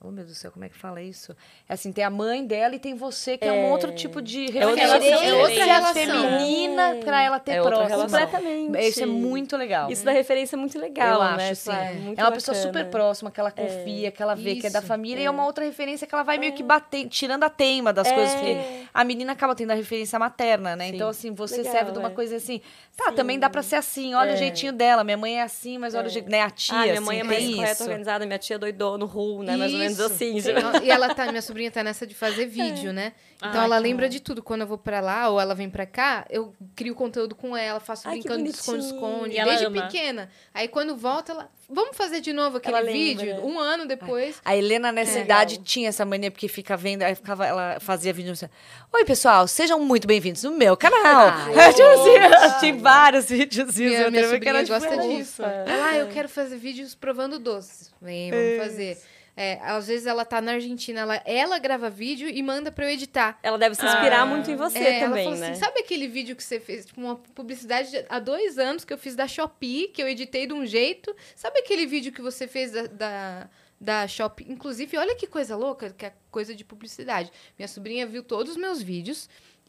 Oh, 0.00 0.12
meu 0.12 0.22
Deus 0.24 0.28
do 0.28 0.34
céu, 0.36 0.52
como 0.52 0.64
é 0.64 0.68
que 0.68 0.76
fala 0.78 1.02
isso? 1.02 1.34
É 1.68 1.74
assim, 1.74 1.90
tem 1.90 2.04
a 2.04 2.10
mãe 2.10 2.46
dela 2.46 2.72
e 2.72 2.78
tem 2.78 2.94
você, 2.94 3.36
que 3.36 3.44
é, 3.44 3.52
um 3.52 3.68
outro 3.72 3.90
tipo 3.92 4.22
de 4.22 4.44
É 4.46 4.50
referência 4.64 4.86
relação, 4.86 5.22
é 5.24 5.34
outra 5.34 5.64
relação. 5.64 5.92
feminina 5.94 6.96
pra 7.04 7.20
ela 7.22 7.40
ter 7.40 7.52
É 7.54 7.62
próximo. 7.62 8.02
Completamente. 8.02 8.78
Isso 8.88 9.02
é 9.02 9.06
muito 9.06 9.56
legal. 9.56 9.90
Isso 9.90 10.04
dá 10.04 10.12
referência 10.12 10.56
muito 10.56 10.78
legal, 10.78 11.14
eu 11.20 11.36
né? 11.36 11.50
acho, 11.50 11.56
sim. 11.62 11.70
Tipo, 11.72 11.82
É, 11.82 11.92
muito 11.94 12.20
uma 12.22 12.30
pessoa 12.30 12.54
bacana. 12.56 12.72
super 12.78 12.90
próxima, 12.92 13.30
que 13.32 13.40
ela 13.40 13.50
confia, 13.50 14.10
que 14.12 14.22
ela 14.22 14.36
vê 14.36 14.54
que 14.54 14.68
é 14.68 14.70
da 14.70 14.78
Isso, 14.78 14.86
família, 14.88 15.20
e 15.22 15.24
é 15.24 15.30
uma 15.30 15.44
outra 15.44 15.64
referência 15.64 16.06
que 16.06 16.14
ela 16.14 16.22
vai 16.22 16.38
meio 16.38 16.52
que 16.52 16.62
bater, 16.62 17.08
tirando 17.08 17.42
a 17.42 17.50
teima 17.50 17.92
das 17.92 18.08
coisas, 18.10 18.34
porque 18.36 18.56
a 18.94 19.02
menina 19.02 19.32
acaba 19.32 19.54
tendo 19.56 19.72
a 19.72 19.74
referência 19.74 20.16
materna, 20.16 20.76
né? 20.76 20.90
Sim. 20.90 20.94
Então, 20.94 21.08
assim, 21.08 21.32
você 21.34 21.56
Legal, 21.56 21.72
serve 21.72 21.90
de 21.90 21.98
uma 21.98 22.08
é. 22.08 22.12
coisa 22.12 22.36
assim, 22.36 22.60
tá, 22.96 23.10
também 23.10 23.36
dá 23.36 23.50
pra 23.50 23.62
ser 23.64 23.74
assim, 23.74 24.14
olha 24.14 24.34
o 24.34 24.36
jeitinho 24.36 24.72
dela, 24.72 25.02
minha 25.02 25.16
mãe 25.16 25.40
é 25.40 25.42
assim, 25.42 25.76
mas 25.76 25.92
olha 25.96 26.06
o 26.06 26.08
jeito, 26.08 26.30
né? 26.30 26.42
A 26.42 26.50
tia, 26.50 26.76
Ah, 26.76 26.82
minha 26.82 26.94
assim, 26.94 27.04
mãe 27.04 27.18
é 27.18 27.24
mais 27.24 27.44
correta, 27.52 27.72
isso. 27.72 27.82
organizada, 27.82 28.24
minha 28.26 28.38
tia 28.38 28.56
doidou 28.58 28.96
no 28.96 29.06
ru, 29.06 29.42
né? 29.42 29.56
Mais 29.56 29.72
ou 29.72 29.78
menos 29.78 29.87
Isso. 29.92 30.02
assim. 30.04 30.38
E 30.84 30.90
ela 30.90 31.14
tá, 31.14 31.26
minha 31.26 31.42
sobrinha 31.42 31.70
tá 31.70 31.82
nessa 31.82 32.06
de 32.06 32.14
fazer 32.14 32.46
vídeo, 32.48 32.92
né? 32.92 33.12
Então 33.38 33.60
Ai, 33.60 33.64
ela 33.66 33.78
lembra 33.78 34.06
bom. 34.06 34.10
de 34.10 34.20
tudo. 34.20 34.42
Quando 34.42 34.62
eu 34.62 34.66
vou 34.66 34.78
pra 34.78 35.00
lá 35.00 35.28
ou 35.28 35.40
ela 35.40 35.54
vem 35.54 35.70
pra 35.70 35.86
cá, 35.86 36.26
eu 36.28 36.52
crio 36.74 36.94
conteúdo 36.94 37.34
com 37.36 37.56
ela, 37.56 37.78
faço 37.78 38.08
Ai, 38.08 38.18
brincando 38.18 38.44
de 38.44 38.50
esconde-esconde, 38.50 39.34
desde 39.42 39.66
ama. 39.66 39.82
pequena. 39.82 40.28
Aí 40.52 40.66
quando 40.68 40.96
volta, 40.96 41.32
ela. 41.32 41.48
Vamos 41.70 41.96
fazer 41.96 42.20
de 42.22 42.32
novo 42.32 42.56
aquele 42.56 42.76
Ela 42.78 42.90
vídeo? 42.90 43.26
lembra. 43.26 43.44
Um 43.44 43.58
ano 43.60 43.86
depois. 43.86 44.40
A 44.44 44.56
Helena, 44.56 44.90
nessa 44.90 45.18
É. 45.18 45.22
idade, 45.22 45.52
Legal. 45.52 45.64
tinha 45.66 45.88
essa 45.90 46.04
mania, 46.04 46.30
porque 46.30 46.48
fica 46.48 46.76
vendo, 46.78 47.02
aí 47.02 47.14
ficava, 47.14 47.46
ela 47.46 47.78
fazia 47.78 48.10
vídeo 48.12 48.32
assim, 48.32 48.46
Oi, 48.92 49.04
pessoal, 49.04 49.46
sejam 49.46 49.78
muito 49.78 50.06
bem-vindos 50.08 50.42
no 50.44 50.52
meu 50.52 50.76
canal. 50.76 51.30
tipo 51.76 51.82
assim, 51.88 52.58
tinha 52.60 52.74
vários 52.76 53.26
vídeos. 53.28 53.76
Minha, 53.76 54.10
minha 54.10 54.28
sobrinha 54.30 54.64
gosta 54.64 54.96
disso. 54.96 55.42
Ela, 55.42 55.90
ah, 55.90 55.96
eu 55.98 56.08
quero 56.08 56.28
fazer 56.28 56.56
vídeos 56.56 56.94
provando 56.94 57.38
doces. 57.38 57.92
Vem, 58.00 58.30
vamos 58.30 58.56
fazer. 58.66 58.98
É, 59.40 59.60
às 59.62 59.86
vezes 59.86 60.04
ela 60.04 60.24
tá 60.24 60.40
na 60.40 60.52
Argentina, 60.52 61.00
ela, 61.00 61.22
ela 61.24 61.58
grava 61.60 61.88
vídeo 61.88 62.28
e 62.28 62.42
manda 62.42 62.72
pra 62.72 62.84
eu 62.86 62.90
editar. 62.90 63.38
Ela 63.42 63.56
deve 63.56 63.76
se 63.76 63.86
inspirar 63.86 64.22
Ah. 64.22 64.26
muito 64.26 64.50
em 64.50 64.56
você 64.56 64.78
É, 64.78 65.00
também, 65.00 65.30
né? 65.36 65.50
assim, 65.50 65.60
sabe 65.60 65.78
aquele 65.78 66.08
vídeo 66.08 66.34
que 66.34 66.42
você 66.42 66.58
fez, 66.58 66.86
tipo, 66.86 67.00
uma 67.00 67.14
publicidade 67.16 67.90
de- 67.90 68.04
há 68.08 68.18
dois 68.18 68.58
anos 68.58 68.84
que 68.84 68.92
eu 68.92 68.98
fiz 68.98 69.14
da 69.14 69.28
Shopee, 69.28 69.88
que 69.94 70.02
eu 70.02 70.08
editei 70.08 70.46
de 70.48 70.52
um 70.52 70.66
jeito? 70.66 71.14
Sabe 71.36 71.60
aquele 71.60 71.86
vídeo 71.86 72.10
que 72.12 72.20
você 72.20 72.48
fez 72.48 72.72
da, 72.72 72.86
da, 72.88 73.50
da 73.80 74.08
Shopee? 74.08 74.50
Inclusive, 74.50 74.96
olha 74.98 75.14
que 75.14 75.26
coisa 75.28 75.54
louca, 75.56 75.90
que 75.90 76.06
é 76.06 76.12
coisa 76.32 76.52
de 76.52 76.64
publicidade. 76.64 77.30
Minha 77.56 77.68
sobrinha 77.68 78.06
viu 78.08 78.24
todos 78.24 78.52
os 78.52 78.58
meus 78.58 78.82
vídeos 78.82 79.28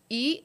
e 0.10 0.44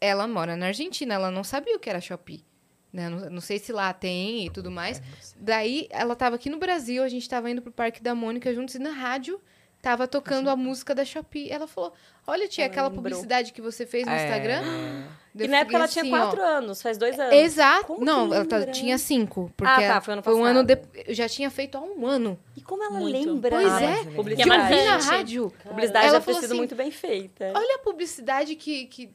ela 0.00 0.28
mora 0.28 0.56
na 0.56 0.66
Argentina, 0.66 1.14
ela 1.14 1.30
não 1.32 1.42
sabia 1.42 1.74
o 1.76 1.80
que 1.80 1.90
era 1.90 2.00
Shopee. 2.00 2.44
Né? 2.92 3.08
Não, 3.08 3.30
não 3.30 3.40
sei 3.40 3.58
se 3.58 3.72
lá 3.72 3.92
tem 3.92 4.46
e 4.46 4.50
tudo 4.50 4.70
mais. 4.70 5.00
Daí, 5.36 5.86
ela 5.90 6.14
tava 6.14 6.36
aqui 6.36 6.50
no 6.50 6.58
Brasil, 6.58 7.02
a 7.02 7.08
gente 7.08 7.28
tava 7.28 7.50
indo 7.50 7.62
pro 7.62 7.72
Parque 7.72 8.02
da 8.02 8.14
Mônica 8.14 8.52
juntos 8.54 8.74
e 8.74 8.78
na 8.78 8.90
rádio 8.90 9.40
tava 9.80 10.06
tocando 10.06 10.48
a 10.50 10.54
música 10.54 10.94
da 10.94 11.04
Shopee. 11.04 11.50
Ela 11.50 11.66
falou: 11.66 11.92
Olha, 12.26 12.46
tia, 12.46 12.64
Ela 12.64 12.70
aquela 12.70 12.88
lembrou. 12.88 13.02
publicidade 13.02 13.52
que 13.52 13.60
você 13.62 13.84
fez 13.86 14.06
no 14.06 14.12
É. 14.12 14.22
Instagram. 14.22 14.62
E 15.34 15.48
na 15.48 15.56
época 15.60 15.76
ela 15.76 15.88
tinha 15.88 16.02
assim, 16.04 16.12
ó, 16.14 16.18
quatro 16.26 16.42
anos, 16.42 16.82
faz 16.82 16.98
dois 16.98 17.18
anos. 17.18 17.32
Exato. 17.34 17.86
Como 17.86 18.00
que 18.00 18.04
não, 18.04 18.32
ela 18.34 18.44
tá- 18.44 18.58
lembra? 18.58 18.72
tinha 18.72 18.98
cinco. 18.98 19.50
Porque 19.56 19.82
Ah, 19.84 19.94
tá, 19.94 20.00
foi 20.02 20.12
ano 20.12 20.22
um 20.26 20.44
ano 20.44 20.60
passado. 20.60 20.66
depois. 20.66 21.04
Eu 21.08 21.14
já 21.14 21.26
tinha 21.26 21.48
feito 21.50 21.78
há 21.78 21.80
um 21.80 22.06
ano. 22.06 22.38
E 22.54 22.60
como 22.60 22.84
ela 22.84 22.98
Muito. 23.00 23.26
lembra? 23.26 23.50
Pois 23.50 23.72
Ah, 23.72 23.82
é. 23.82 23.86
mas 23.86 24.06
Que 24.06 24.14
Publicidade. 24.14 24.72
eu 24.72 24.78
vi 24.78 24.84
na 24.84 24.96
rádio. 24.98 25.52
Publicidade 25.64 26.06
Ela 26.08 26.18
deve 26.20 26.26
ter 26.26 26.34
sido 26.34 26.44
assim, 26.44 26.56
muito 26.58 26.74
bem 26.76 26.90
feita. 26.90 27.50
Olha 27.56 27.76
a 27.76 27.78
publicidade 27.78 28.54
que, 28.56 28.84
que 28.84 29.10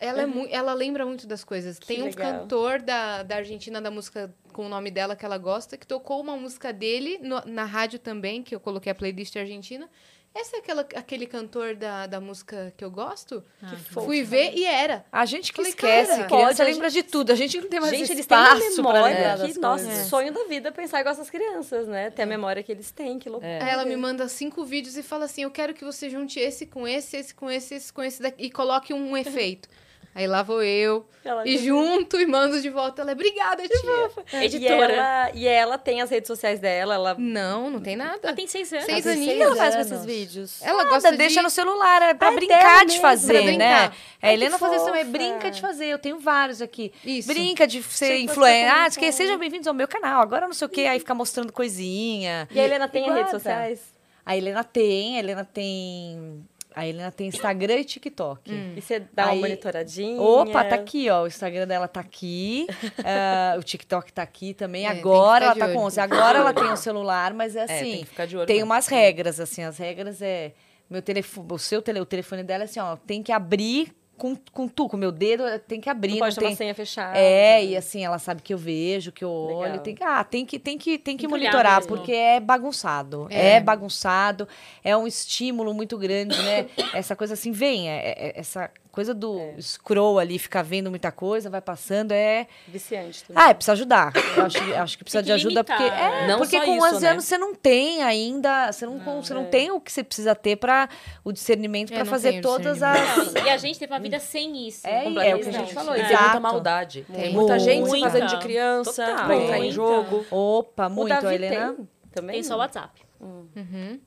Ela, 0.00 0.22
é 0.22 0.26
mu 0.26 0.46
ela 0.50 0.72
lembra 0.74 1.04
muito 1.04 1.26
das 1.26 1.42
coisas. 1.44 1.78
Tem 1.78 2.02
um 2.02 2.06
legal. 2.06 2.40
cantor 2.42 2.80
da, 2.80 3.22
da 3.22 3.36
Argentina 3.36 3.80
da 3.80 3.90
música 3.90 4.32
com 4.52 4.66
o 4.66 4.68
nome 4.68 4.90
dela 4.90 5.16
que 5.16 5.24
ela 5.24 5.38
gosta, 5.38 5.76
que 5.76 5.86
tocou 5.86 6.20
uma 6.20 6.36
música 6.36 6.72
dele 6.72 7.18
no- 7.22 7.42
na 7.46 7.64
rádio 7.64 7.98
também, 7.98 8.42
que 8.42 8.54
eu 8.54 8.60
coloquei 8.60 8.90
a 8.92 8.94
playlist 8.94 9.36
argentina. 9.36 9.88
Esse 10.36 10.54
é 10.56 10.58
aquela, 10.58 10.82
aquele 10.94 11.26
cantor 11.26 11.74
da, 11.74 12.06
da 12.06 12.20
música 12.20 12.72
que 12.76 12.84
eu 12.84 12.90
gosto? 12.90 13.42
Que 13.68 13.76
Fui 13.76 14.22
ver 14.22 14.52
e 14.54 14.64
era. 14.64 15.04
A 15.10 15.24
gente 15.24 15.50
que 15.52 15.56
Falei, 15.56 15.70
esquece, 15.70 16.10
cara, 16.12 16.24
criança 16.26 16.56
pode, 16.56 16.70
lembra 16.70 16.90
de 16.90 17.02
tudo. 17.02 17.32
A 17.32 17.34
gente 17.34 17.58
não 17.60 17.68
tem 17.68 17.80
mais 17.80 17.96
Gente, 17.96 18.12
eles 18.12 18.26
têm 18.26 18.36
uma 18.36 18.44
espaço 18.56 18.82
pra 18.82 18.92
lembrar 18.92 18.92
memória 18.92 19.36
das 19.38 19.52
que, 19.54 19.58
nossa, 19.58 19.84
coisas. 19.84 20.06
sonho 20.06 20.32
da 20.32 20.44
vida 20.44 20.68
é 20.68 20.70
pensar 20.70 21.00
igual 21.00 21.12
essas 21.14 21.30
crianças, 21.30 21.88
né? 21.88 22.10
Ter 22.10 22.22
a 22.22 22.26
memória 22.26 22.62
que 22.62 22.70
eles 22.70 22.90
têm, 22.90 23.18
que 23.18 23.28
loucura. 23.28 23.64
Aí 23.64 23.70
ela 23.70 23.84
me 23.86 23.96
manda 23.96 24.28
cinco 24.28 24.64
vídeos 24.64 24.96
e 24.98 25.02
fala 25.02 25.24
assim: 25.24 25.42
Eu 25.42 25.50
quero 25.50 25.72
que 25.74 25.82
você 25.84 26.08
junte 26.10 26.38
esse 26.38 26.66
com 26.66 26.86
esse, 26.86 27.16
esse 27.16 27.34
com 27.34 27.50
esse, 27.50 27.74
esse 27.74 27.92
com 27.92 28.02
esse 28.02 28.22
daqui, 28.22 28.44
e 28.44 28.50
coloque 28.50 28.92
um 28.92 29.16
efeito. 29.16 29.68
Aí 30.14 30.26
lá 30.26 30.42
vou 30.42 30.62
eu, 30.64 31.06
Ela 31.24 31.46
e 31.46 31.58
junto, 31.58 32.20
e 32.20 32.26
mando 32.26 32.60
de 32.60 32.68
volta. 32.70 33.02
Ela 33.02 33.12
é 33.12 33.14
obrigada, 33.14 33.62
tia. 33.62 34.40
E 34.40 34.44
Editora. 34.46 34.92
ela, 34.92 35.30
e 35.32 35.46
ela 35.46 35.78
tem 35.78 36.00
as 36.00 36.10
redes 36.10 36.26
sociais 36.26 36.58
dela, 36.58 36.94
ela... 36.94 37.14
Não, 37.16 37.70
não 37.70 37.80
tem 37.80 37.94
nada. 37.94 38.18
Ela 38.24 38.32
tem 38.32 38.46
seis 38.48 38.72
anos. 38.72 38.86
Seis 38.86 39.06
O 39.06 39.14
que 39.14 39.42
ela 39.42 39.54
faz 39.54 39.74
com 39.76 39.80
anos. 39.80 39.92
esses 39.92 40.04
vídeos? 40.04 40.62
Ela 40.62 40.78
Nada, 40.78 40.90
gosta 40.90 41.12
deixa 41.12 41.36
de... 41.36 41.42
no 41.44 41.50
celular, 41.50 42.02
é 42.02 42.14
pra 42.14 42.28
Ah, 42.28 42.32
é 42.32 42.34
brincar 42.34 42.86
de 42.86 42.98
fazer, 43.00 43.32
pra 43.32 43.42
né? 43.42 43.46
brincar. 43.48 43.96
A 44.20 44.26
Ai, 44.26 44.32
Helena 44.34 44.54
que 44.54 44.58
faz 44.60 44.72
isso 44.74 44.84
também, 44.86 45.04
brinca 45.04 45.50
de 45.52 45.60
fazer. 45.60 45.86
Eu 45.86 45.98
tenho 45.98 46.18
vários 46.18 46.60
aqui. 46.60 46.92
Isso. 47.04 47.28
Brinca 47.28 47.64
de 47.66 47.80
ser 47.84 48.18
influencer. 48.18 48.74
Ah, 48.74 48.90
que 48.90 49.12
sejam 49.12 49.38
bem-vindos 49.38 49.68
ao 49.68 49.74
meu 49.74 49.86
canal. 49.86 50.20
Agora 50.20 50.46
não 50.46 50.54
sei 50.54 50.66
o 50.66 50.68
quê, 50.70 50.80
aí 50.82 50.98
fica 50.98 51.14
mostrando 51.14 51.52
coisinha. 51.52 52.48
E 52.50 52.58
a 52.58 52.64
Helena 52.64 52.88
tem 52.88 53.06
E 53.06 53.08
as 53.10 53.14
redes 53.14 53.30
sociais? 53.30 53.80
A 54.26 54.36
Helena 54.36 54.64
tem, 54.64 55.16
a 55.16 55.18
Helena 55.20 55.44
tem. 55.44 56.44
A 56.74 56.86
Helena 56.86 57.10
tem 57.10 57.26
Instagram 57.28 57.76
e 57.76 57.84
TikTok. 57.84 58.50
E 58.76 58.80
você 58.80 59.00
dá 59.12 59.24
uma 59.26 59.32
Aí- 59.32 59.40
monitoradinha? 59.40 60.20
Opa, 60.20 60.64
tá 60.64 60.74
aqui, 60.76 61.08
ó. 61.10 61.22
O 61.24 61.26
Instagram 61.26 61.66
dela 61.66 61.88
tá 61.88 62.00
aqui. 62.00 62.66
ah, 63.04 63.56
o 63.58 63.62
TikTok 63.62 64.12
tá 64.12 64.22
aqui 64.22 64.54
também. 64.54 64.86
É, 64.86 64.90
tem 64.90 64.98
Agora 65.00 65.46
ela 65.46 65.54
tá 65.56 65.64
olho. 65.64 65.74
com 65.74 65.80
11. 65.84 66.00
Agora 66.00 66.38
ela 66.38 66.52
tem 66.52 66.70
o 66.70 66.76
celular, 66.76 67.32
mas 67.34 67.56
é 67.56 67.60
É, 67.60 67.64
assim. 67.64 67.90
tem 67.92 67.98
que 68.00 68.06
ficar 68.06 68.26
de 68.26 68.36
olho 68.36 68.46
tem 68.46 68.56
mesmo. 68.56 68.66
umas 68.70 68.86
regras, 68.86 69.40
assim. 69.40 69.62
As 69.62 69.78
regras 69.78 70.22
é. 70.22 70.52
Meu 70.88 71.02
telefone, 71.02 71.48
o 71.50 71.58
seu 71.58 71.82
tele, 71.82 72.00
o 72.00 72.06
telefone 72.06 72.42
dela 72.42 72.64
é 72.64 72.66
assim, 72.66 72.80
ó. 72.80 72.96
Tem 72.96 73.22
que 73.22 73.32
abrir 73.32 73.92
com, 74.18 74.36
com 74.52 74.68
tu, 74.68 74.88
com 74.88 74.96
o 74.96 75.00
meu 75.00 75.10
dedo, 75.12 75.44
tem 75.60 75.80
que 75.80 75.88
abrir. 75.88 76.10
Não 76.10 76.16
Não 76.16 76.26
pode 76.26 76.34
ter 76.36 76.42
uma 76.44 76.48
tem, 76.48 76.56
senha 76.56 76.74
fechada. 76.74 77.16
é, 77.16 77.64
e 77.64 77.76
assim, 77.76 78.04
ela 78.04 78.18
sabe 78.18 78.42
que 78.42 78.52
eu 78.52 78.58
vejo, 78.58 79.12
que 79.12 79.24
eu 79.24 79.30
olho. 79.30 79.70
Legal. 79.70 79.78
Tem 79.78 79.94
que, 79.94 80.04
ah, 80.04 80.24
tem 80.24 80.44
que, 80.44 80.58
tem 80.58 80.76
que, 80.76 80.98
tem 80.98 81.16
que 81.16 81.26
olhar 81.26 81.36
monitorar, 81.50 81.76
mesmo. 81.76 81.96
porque 81.96 82.12
é 82.12 82.40
bagunçado. 82.40 83.26
É. 83.30 83.52
É. 83.56 83.60
bagunçado, 83.60 84.46
é 84.84 84.94
um 84.96 85.06
estímulo 85.06 85.72
muito 85.72 85.96
grande, 85.96 86.36
né? 86.42 86.66
essa 86.92 87.14
coisa 87.16 87.34
assim, 87.34 87.52
vem, 87.52 87.88
é- 87.88 88.14
é- 88.18 88.32
essa 88.40 88.70
coisa 88.98 89.14
do 89.14 89.38
scroll 89.60 90.18
ali, 90.18 90.40
ficar 90.40 90.62
vendo 90.62 90.90
muita 90.90 91.12
coisa, 91.12 91.48
vai 91.48 91.60
passando, 91.60 92.10
é. 92.10 92.48
Viciante 92.66 93.22
também. 93.22 93.40
Ah, 93.40 93.50
é, 93.50 93.54
precisa 93.54 93.72
ajudar. 93.74 94.12
Eu 94.36 94.44
acho, 94.46 94.64
que- 94.64 94.74
acho 94.74 94.98
que 94.98 95.04
precisa 95.04 95.22
Tem 95.22 95.36
de 95.36 95.40
que 95.40 95.46
ajuda, 95.46 95.60
limitar, 95.60 95.76
porque. 95.78 95.92
É, 95.94 96.10
né? 96.22 96.26
Não 96.26 96.38
porque 96.38 96.58
só 96.58 96.64
com 96.64 96.76
isso, 96.76 96.86
11 96.96 97.04
né? 97.04 97.10
anos 97.12 97.24
você 97.24 97.38
não 97.38 97.54
tem 97.54 98.02
ainda. 98.02 98.72
Você 98.72 98.86
não, 98.86 98.98
con- 98.98 99.22
você 99.22 99.32
não 99.34 99.44
tem 99.44 99.70
o 99.70 99.80
que 99.80 99.92
você 99.92 100.02
precisa 100.02 100.34
ter 100.34 100.56
para 100.56 100.88
o 101.24 101.30
discernimento 101.32 101.92
É, 101.92 101.94
para 101.94 102.04
não 102.04 102.10
fazer 102.10 102.40
todas 102.40 102.82
as. 102.82 103.34
E 103.34 103.48
a 103.48 103.56
gente 103.56 103.78
teve 103.78 103.92
uma 103.92 104.00
vida 104.00 104.18
sem 104.18 104.66
isso. 104.66 104.84
É, 104.84 105.04
É 105.28 105.34
o 105.36 105.38
que 105.40 105.48
a 105.48 105.52
Não, 105.52 105.58
gente 105.60 105.74
falou, 105.74 105.94
é. 105.94 106.00
e 106.00 106.06
tem 106.08 106.16
muita 106.18 106.40
maldade. 106.40 107.06
Tem 107.14 107.32
muita 107.32 107.58
gente 107.60 107.88
se 107.88 108.00
fazendo 108.00 108.26
de 108.26 108.38
criança 108.40 109.04
pra 109.26 109.36
entrar 109.36 109.58
em 109.60 109.70
jogo. 109.70 110.26
Opa, 110.28 110.88
O 110.88 110.90
muito, 110.90 111.08
Davi 111.10 111.26
a 111.28 111.34
Helena. 111.34 111.74
tem 111.74 111.88
também? 112.12 112.34
Tem 112.34 112.42
só 112.42 112.56
o 112.56 112.58
WhatsApp. 112.58 113.00
Uhum. 113.20 114.00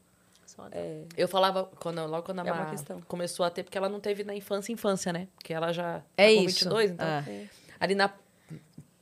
O 0.61 0.63
WhatsApp. 0.65 1.07
Eu 1.17 1.27
falava, 1.27 1.65
quando, 1.79 2.05
logo 2.07 2.23
quando 2.23 2.39
a 2.39 2.47
É 2.47 2.69
questão. 2.69 3.01
começou 3.07 3.45
a 3.45 3.49
ter, 3.49 3.63
porque 3.63 3.77
ela 3.77 3.89
não 3.89 3.99
teve 3.99 4.23
na 4.23 4.35
infância, 4.35 4.71
infância, 4.71 5.11
né? 5.11 5.27
Porque 5.35 5.53
ela 5.53 5.71
já 5.73 6.01
É 6.17 6.27
tá 6.29 6.35
com 6.35 6.45
isso. 6.45 6.59
22, 6.65 6.91
então. 6.91 7.07
Ah. 7.07 7.23
Ali 7.79 7.95
na 7.95 8.13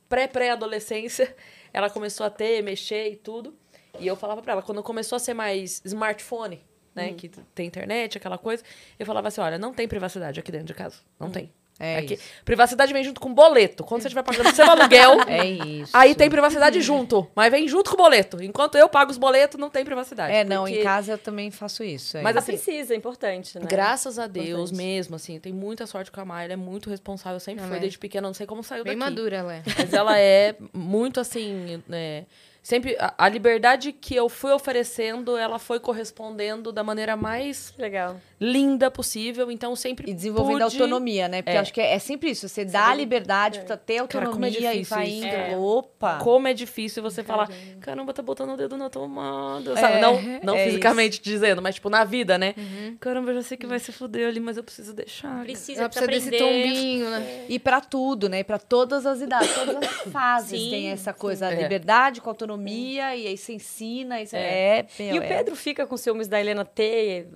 pré-pré-adolescência, 0.08 1.34
ela 1.72 1.88
começou 1.90 2.26
a 2.26 2.30
ter, 2.30 2.62
mexer 2.62 3.10
e 3.12 3.16
tudo. 3.16 3.54
E 3.98 4.06
eu 4.06 4.16
falava 4.16 4.40
pra 4.42 4.52
ela, 4.52 4.62
quando 4.62 4.82
começou 4.82 5.16
a 5.16 5.18
ser 5.18 5.34
mais 5.34 5.80
smartphone, 5.84 6.62
né? 6.94 7.12
Que 7.14 7.28
tem 7.28 7.66
internet, 7.66 8.16
aquela 8.16 8.38
coisa, 8.38 8.62
eu 8.98 9.06
falava 9.06 9.28
assim: 9.28 9.40
olha, 9.40 9.58
não 9.58 9.72
tem 9.72 9.86
privacidade 9.86 10.40
aqui 10.40 10.50
dentro 10.50 10.66
de 10.68 10.74
casa. 10.74 10.96
Não 11.18 11.30
tem. 11.30 11.52
É 11.82 11.96
Aqui- 11.98 12.14
isso. 12.14 12.22
Privacidade 12.44 12.92
vem 12.92 13.02
junto 13.02 13.20
com 13.20 13.32
boleto. 13.32 13.82
Quando 13.82 14.02
você 14.02 14.08
estiver 14.08 14.22
pagando 14.22 14.54
seu 14.54 14.66
aluguel, 14.70 15.12
É 15.26 15.46
isso. 15.46 15.90
aí 15.96 16.14
tem 16.14 16.28
privacidade 16.28 16.80
junto. 16.82 17.26
Mas 17.34 17.50
vem 17.50 17.66
junto 17.66 17.88
com 17.90 17.94
o 17.94 17.96
boleto. 17.96 18.42
Enquanto 18.42 18.76
eu 18.76 18.86
pago 18.88 19.10
os 19.10 19.16
boletos, 19.16 19.58
não 19.58 19.70
tem 19.70 19.82
privacidade. 19.84 20.32
É, 20.34 20.44
não, 20.44 20.64
porque- 20.64 20.80
em 20.80 20.82
casa 20.82 21.12
eu 21.12 21.18
também 21.18 21.50
faço 21.50 21.82
isso. 21.82 22.18
é. 22.18 22.22
Mas 22.22 22.36
assim, 22.36 22.52
precisa, 22.52 22.92
é 22.92 22.96
importante, 22.98 23.58
né? 23.58 23.64
Graças 23.66 24.18
a 24.18 24.26
Deus 24.26 24.70
Importante. 24.70 24.76
mesmo, 24.76 25.16
assim, 25.16 25.40
tem 25.40 25.52
muita 25.52 25.86
sorte 25.86 26.10
com 26.10 26.20
a 26.20 26.24
Maia, 26.24 26.44
ela 26.44 26.52
é 26.52 26.56
muito 26.56 26.90
responsável, 26.90 27.40
sempre 27.40 27.60
Ela 27.60 27.68
foi 27.68 27.78
é. 27.78 27.80
desde 27.80 27.98
pequena, 27.98 28.26
não 28.28 28.34
sei 28.34 28.46
como 28.46 28.62
saiu 28.62 28.84
Bem 28.84 28.98
daqui. 28.98 29.10
madura 29.10 29.36
ela 29.36 29.54
é. 29.54 29.62
Mas 29.78 29.92
ela 29.94 30.18
é 30.18 30.54
muito 30.74 31.18
assim, 31.18 31.82
né, 31.88 32.26
sempre 32.70 32.96
a, 32.98 33.12
a 33.18 33.28
liberdade 33.28 33.92
que 33.92 34.14
eu 34.14 34.28
fui 34.28 34.52
oferecendo, 34.52 35.36
ela 35.36 35.58
foi 35.58 35.80
correspondendo 35.80 36.70
da 36.72 36.82
maneira 36.84 37.16
mais 37.16 37.74
legal. 37.76 38.16
linda 38.40 38.90
possível, 38.90 39.50
então 39.50 39.74
sempre 39.76 40.10
E 40.10 40.14
desenvolvendo 40.14 40.62
a 40.62 40.66
pude- 40.66 40.76
autonomia, 40.80 41.28
né? 41.28 41.42
Porque 41.42 41.50
É. 41.54 41.58
eu 41.58 41.60
acho 41.62 41.72
que 41.74 41.80
é, 41.80 41.94
é 41.94 41.98
sempre 41.98 42.30
isso. 42.30 42.48
Você 42.48 42.64
dá 42.64 42.88
a 42.88 42.94
liberdade 42.94 43.60
pra 43.60 43.76
ter 43.76 43.96
Cara, 44.06 44.26
como 44.30 44.44
é 44.44 44.48
autonomia 44.48 44.74
e 44.74 44.82
vai 44.84 45.06
isso. 45.08 45.26
indo. 45.26 45.34
É. 45.34 45.56
Opa! 45.56 46.18
Como 46.22 46.46
é 46.48 46.54
difícil 46.54 47.02
você 47.02 47.22
falar, 47.24 47.48
caramba, 47.80 48.14
tá 48.14 48.22
botando 48.22 48.50
o 48.52 48.56
dedo 48.56 48.76
na 48.76 48.88
tomada. 48.88 49.76
Sabe? 49.76 50.00
não 50.00 50.20
não 50.42 50.54
é 50.54 50.64
fisicamente 50.66 51.20
dizendo, 51.20 51.60
mas 51.60 51.74
tipo 51.74 51.90
na 51.90 52.04
vida, 52.04 52.38
né? 52.38 52.54
Uhum. 52.56 52.96
Caramba, 53.00 53.30
eu 53.32 53.34
já 53.36 53.42
sei 53.42 53.56
que 53.58 53.66
vai 53.66 53.78
se 53.78 53.90
fuder 53.92 54.28
ali, 54.28 54.38
mas 54.40 54.56
eu 54.56 54.62
preciso 54.64 54.94
deixar. 54.94 55.42
Precisa, 55.42 55.88
precisa 55.88 56.06
precisa 56.06 56.30
desse 56.30 56.42
tombinho, 56.44 57.10
né? 57.10 57.46
E 57.48 57.58
pra 57.58 57.80
tudo, 57.80 58.28
né? 58.28 58.42
Pra 58.44 58.58
todas 58.58 59.04
as 59.06 59.20
idades, 59.20 59.52
todas 59.54 59.76
as 59.76 59.96
fases 60.12 60.60
Sim, 60.60 60.70
tem 60.70 60.88
essa 60.90 61.12
coisa, 61.12 61.46
a 61.48 61.52
É. 61.52 61.62
liberdade 61.62 62.20
com 62.20 62.28
autonomia, 62.30 62.59
e 62.68 63.00
aí 63.00 63.36
você 63.36 63.52
ensina, 63.54 64.20
isso 64.20 64.36
é. 64.36 64.86
meu, 64.98 65.16
E 65.16 65.18
o 65.18 65.22
é. 65.22 65.28
Pedro 65.28 65.56
fica 65.56 65.86
com 65.86 65.96
ciúmes 65.96 66.28
da 66.28 66.40
Helena 66.40 66.64
ter 66.64 67.28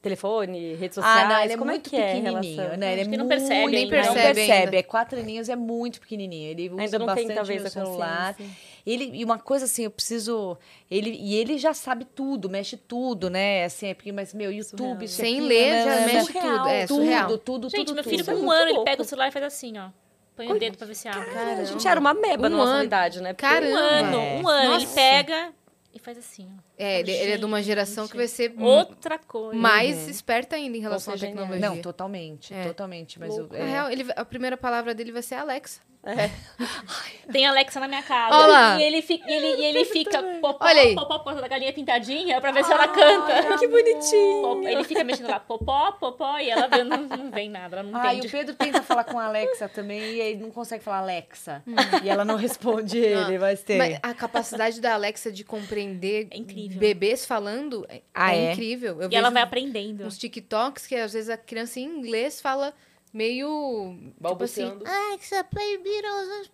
telefone, 0.00 0.74
redes 0.76 0.96
Ah, 0.98 1.02
sociais? 1.02 1.28
não, 1.28 1.42
ele 1.42 1.52
é 1.52 1.56
Como 1.56 1.70
muito 1.70 1.94
é 1.94 1.98
é 1.98 2.14
pequenininho, 2.14 2.56
relação? 2.56 2.76
né? 2.78 2.92
Ele 2.92 3.00
é 3.00 3.04
não 3.04 3.10
muito, 3.10 3.28
percebe 3.28 3.66
Nem 3.66 3.84
ainda. 3.84 3.96
Não 3.96 4.14
percebe 4.14 4.34
percebe, 4.46 4.76
é 4.76 4.82
quatro 4.82 5.18
aninhos, 5.18 5.48
é 5.48 5.56
muito 5.56 6.00
pequenininho. 6.00 6.50
Ele 6.50 6.70
usa 6.70 6.82
Ainda 6.82 6.98
não 7.00 7.06
tem, 7.06 7.14
bastante 7.16 7.34
talvez, 7.34 7.64
o 7.64 7.68
celular. 7.68 8.36
Ele, 8.86 9.10
e 9.12 9.24
uma 9.24 9.38
coisa 9.38 9.64
assim, 9.64 9.84
eu 9.84 9.90
preciso. 9.90 10.56
Ele, 10.90 11.10
e 11.10 11.34
ele 11.34 11.58
já 11.58 11.74
sabe 11.74 12.04
tudo, 12.06 12.48
mexe 12.48 12.76
tudo, 12.76 13.28
né? 13.28 13.64
Assim, 13.64 13.88
é 13.88 13.94
porque, 13.94 14.12
mas, 14.12 14.32
meu, 14.32 14.50
YouTube, 14.52 15.04
isso 15.04 15.16
Sem 15.16 15.38
aqui, 15.38 15.46
ler, 15.48 15.70
né, 15.72 15.84
já 15.84 15.90
né, 15.90 16.00
né, 16.06 16.12
mexe 16.12 16.32
surreal. 16.32 16.56
tudo. 16.58 16.68
É, 16.68 16.86
tudo, 16.86 16.96
surreal. 17.02 17.26
tudo, 17.26 17.38
tudo, 17.38 17.68
Gente, 17.70 17.86
tudo, 17.86 17.94
meu 17.96 18.04
filho 18.04 18.24
tudo. 18.24 18.36
com 18.38 18.46
um 18.46 18.50
ano, 18.50 18.70
ele 18.70 18.84
pega 18.84 19.02
o 19.02 19.04
celular 19.04 19.28
e 19.28 19.32
faz 19.32 19.44
assim, 19.44 19.76
ó. 19.78 19.88
Põe 20.46 20.52
o 20.56 20.58
dedo 20.58 20.78
pra 20.78 20.86
ver 20.86 20.94
se 20.94 21.08
abre. 21.08 21.28
A 21.30 21.64
gente 21.64 21.86
era 21.88 21.98
uma 21.98 22.14
meba 22.14 22.46
Um 22.46 22.50
na 22.50 22.56
nossa 22.56 22.70
ano. 22.74 22.84
idade, 22.84 23.20
né? 23.20 23.32
Porque- 23.32 23.46
Caramba. 23.46 23.74
Um 23.74 23.76
ano, 23.76 24.16
É. 24.16 24.40
um 24.42 24.48
ano. 24.48 24.74
Ele 24.74 24.84
Nossa. 24.84 24.94
pega 24.94 25.52
e 25.92 25.98
faz 25.98 26.16
assim, 26.16 26.48
ó. 26.56 26.60
É, 26.78 27.00
ele, 27.00 27.10
ele 27.10 27.32
é 27.32 27.36
de 27.36 27.44
uma 27.44 27.60
geração 27.60 28.06
que 28.06 28.16
vai 28.16 28.28
ser 28.28 28.54
Outra 28.56 29.18
coisa. 29.18 29.58
mais 29.60 30.08
esperta 30.08 30.54
ainda 30.54 30.76
em 30.76 30.80
relação 30.80 31.12
à 31.14 31.18
tecnologia. 31.18 31.58
Não, 31.58 31.78
totalmente, 31.82 32.54
É. 32.54 32.64
totalmente. 32.68 33.18
Mas 33.18 33.36
o- 33.36 33.48
Na 33.48 33.58
é, 33.58 33.66
real, 33.66 33.90
ele- 33.90 34.06
a 34.14 34.24
primeira 34.24 34.56
palavra 34.56 34.94
dele 34.94 35.10
vai 35.10 35.22
ser 35.22 35.34
Alexa. 35.34 35.80
Tem 37.30 37.46
Alexa 37.46 37.78
na 37.80 37.88
minha 37.88 38.02
casa. 38.02 38.34
Olha 38.34 38.46
lá. 38.46 38.80
E 38.80 38.82
ele 38.84 39.02
fica, 39.02 39.30
ele, 39.30 39.60
e 39.60 39.64
ele 39.64 39.84
fica 39.84 40.22
popó, 40.40 40.64
Olha 40.64 40.80
aí. 40.80 40.94
popó, 40.94 41.18
popó 41.18 41.34
da 41.34 41.46
galinha 41.48 41.72
pintadinha 41.72 42.40
pra 42.40 42.50
ver 42.52 42.64
se 42.64 42.72
ela 42.72 42.88
canta. 42.88 43.58
Que 43.58 43.66
bonitinho. 43.68 44.42
Popó- 44.42 44.68
Ele 44.68 44.84
fica 44.84 45.04
mexendo 45.04 45.28
lá, 45.28 45.38
popó, 45.40 45.92
popó, 45.92 46.38
e 46.38 46.48
ela 46.48 46.66
vê, 46.68 46.82
não, 46.84 46.96
não 47.02 47.30
vem 47.30 47.50
nada, 47.50 47.76
ela 47.78 47.82
não 47.90 47.98
Ah, 48.00 48.14
e 48.14 48.16
o 48.16 48.18
entende. 48.20 48.32
Pedro 48.32 48.54
tenta 48.54 48.82
falar 48.82 49.04
com 49.04 49.18
a 49.18 49.26
Alexa 49.26 49.68
também 49.68 50.00
e 50.00 50.20
ele 50.20 50.40
não 50.42 50.50
consegue 50.50 50.82
falar 50.82 50.98
Alexa. 51.00 51.62
Hum. 51.66 51.74
E 52.02 52.08
ela 52.08 52.24
não 52.24 52.36
responde 52.36 52.96
ele, 52.98 53.38
mas 53.38 53.62
tem. 53.62 53.76
Mas 53.78 53.98
a 54.02 54.14
capacidade 54.14 54.80
da 54.80 54.94
Alexa 54.94 55.30
de 55.30 55.44
compreender 55.44 56.28
É 56.30 56.38
incrível. 56.38 56.78
bebês 56.78 57.26
falando 57.26 57.84
é, 57.90 58.00
Ah, 58.14 58.34
é 58.34 58.46
é? 58.46 58.52
incrível. 58.52 59.02
Eu 59.02 59.10
E 59.10 59.14
ela 59.16 59.30
vai 59.30 59.42
aprendendo. 59.42 60.04
uns 60.06 60.16
TikToks 60.16 60.86
que 60.86 60.94
às 60.94 61.12
vezes 61.12 61.28
a 61.28 61.36
criança 61.36 61.78
em 61.80 61.84
inglês 61.84 62.40
fala 62.40 62.72
meio 63.12 63.96
Balbuciando. 64.20 64.78
Tipo 64.84 64.90
assim, 64.90 65.08
Alexa, 65.10 65.44
play 65.44 65.78
Beatles. 65.78 66.50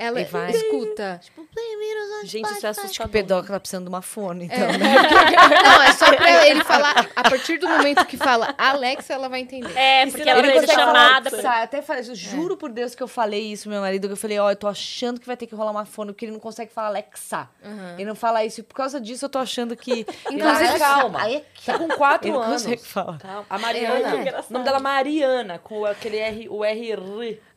Ela 0.00 0.20
E 0.20 0.24
vai. 0.24 0.50
escuta. 0.52 1.20
Tipo, 1.22 1.44
play 1.52 1.76
Beatles 1.76 2.10
on 2.22 2.26
Gente, 2.26 2.44
isso 2.44 2.54
é 2.54 2.58
Spotify. 2.58 2.66
O 2.66 2.84
assustador. 2.84 3.12
Pedro 3.12 3.42
tá 3.42 3.58
precisando 3.60 3.82
de 3.84 3.88
uma 3.88 4.00
fone, 4.02 4.44
então, 4.44 4.56
É. 4.58 4.78
né? 4.78 4.94
Não, 5.64 5.82
é 5.82 5.92
só 5.92 6.14
pra 6.14 6.46
ele 6.46 6.62
falar. 6.62 7.08
A 7.16 7.22
partir 7.28 7.58
do 7.58 7.68
momento 7.68 8.04
que 8.06 8.16
fala 8.16 8.54
Alexa, 8.56 9.12
ela 9.14 9.28
vai 9.28 9.40
entender. 9.40 9.76
É, 9.76 10.06
porque 10.06 10.28
ela 10.28 10.40
não 10.42 10.52
consegue 10.52 10.72
falar 10.72 10.86
chamada. 10.86 11.28
Alexa? 11.30 11.42
Sabe, 11.42 11.62
até 11.64 11.82
falei, 11.82 12.04
eu 12.08 12.14
juro 12.14 12.56
por 12.56 12.70
Deus 12.70 12.94
que 12.94 13.02
eu 13.02 13.08
falei 13.08 13.52
isso 13.52 13.64
pro 13.64 13.72
meu 13.72 13.80
marido, 13.80 14.06
que 14.06 14.12
eu 14.12 14.16
falei, 14.16 14.38
ó, 14.38 14.50
eu 14.50 14.56
tô 14.56 14.68
achando 14.68 15.18
que 15.20 15.26
vai 15.26 15.36
ter 15.36 15.46
que 15.46 15.54
rolar 15.54 15.72
uma 15.72 15.84
fone, 15.84 16.12
porque 16.12 16.24
ele 16.26 16.32
não 16.32 16.40
consegue 16.40 16.72
falar 16.72 16.88
Alexa. 16.88 17.48
Ele 17.96 18.04
não 18.04 18.14
fala 18.14 18.44
isso, 18.44 18.60
e 18.60 18.62
por 18.62 18.74
causa 18.74 19.00
disso 19.00 19.24
eu 19.24 19.28
tô 19.28 19.38
achando 19.38 19.74
que... 19.76 20.06
Inclusive, 20.30 20.42
Alexa, 20.68 20.78
calma. 20.78 21.22
Alexa. 21.22 21.44
Tá 21.66 21.78
com 21.78 21.88
quatro 21.88 22.28
Ele 22.28 22.36
não 22.36 22.42
anos. 22.44 22.62
consegue 22.62 22.82
falar. 22.84 23.18
Calma. 23.18 23.46
A 23.50 23.58
Mariana, 23.58 24.08
É. 24.28 24.40
o 24.48 24.52
nome 24.52 24.64
dela 24.64 24.76
é 24.78 24.80
Mariana, 24.80 25.58
com 25.58 25.84
aquele 25.84 26.18
R, 26.18 26.48
o 26.48 26.64
R, 26.64 26.96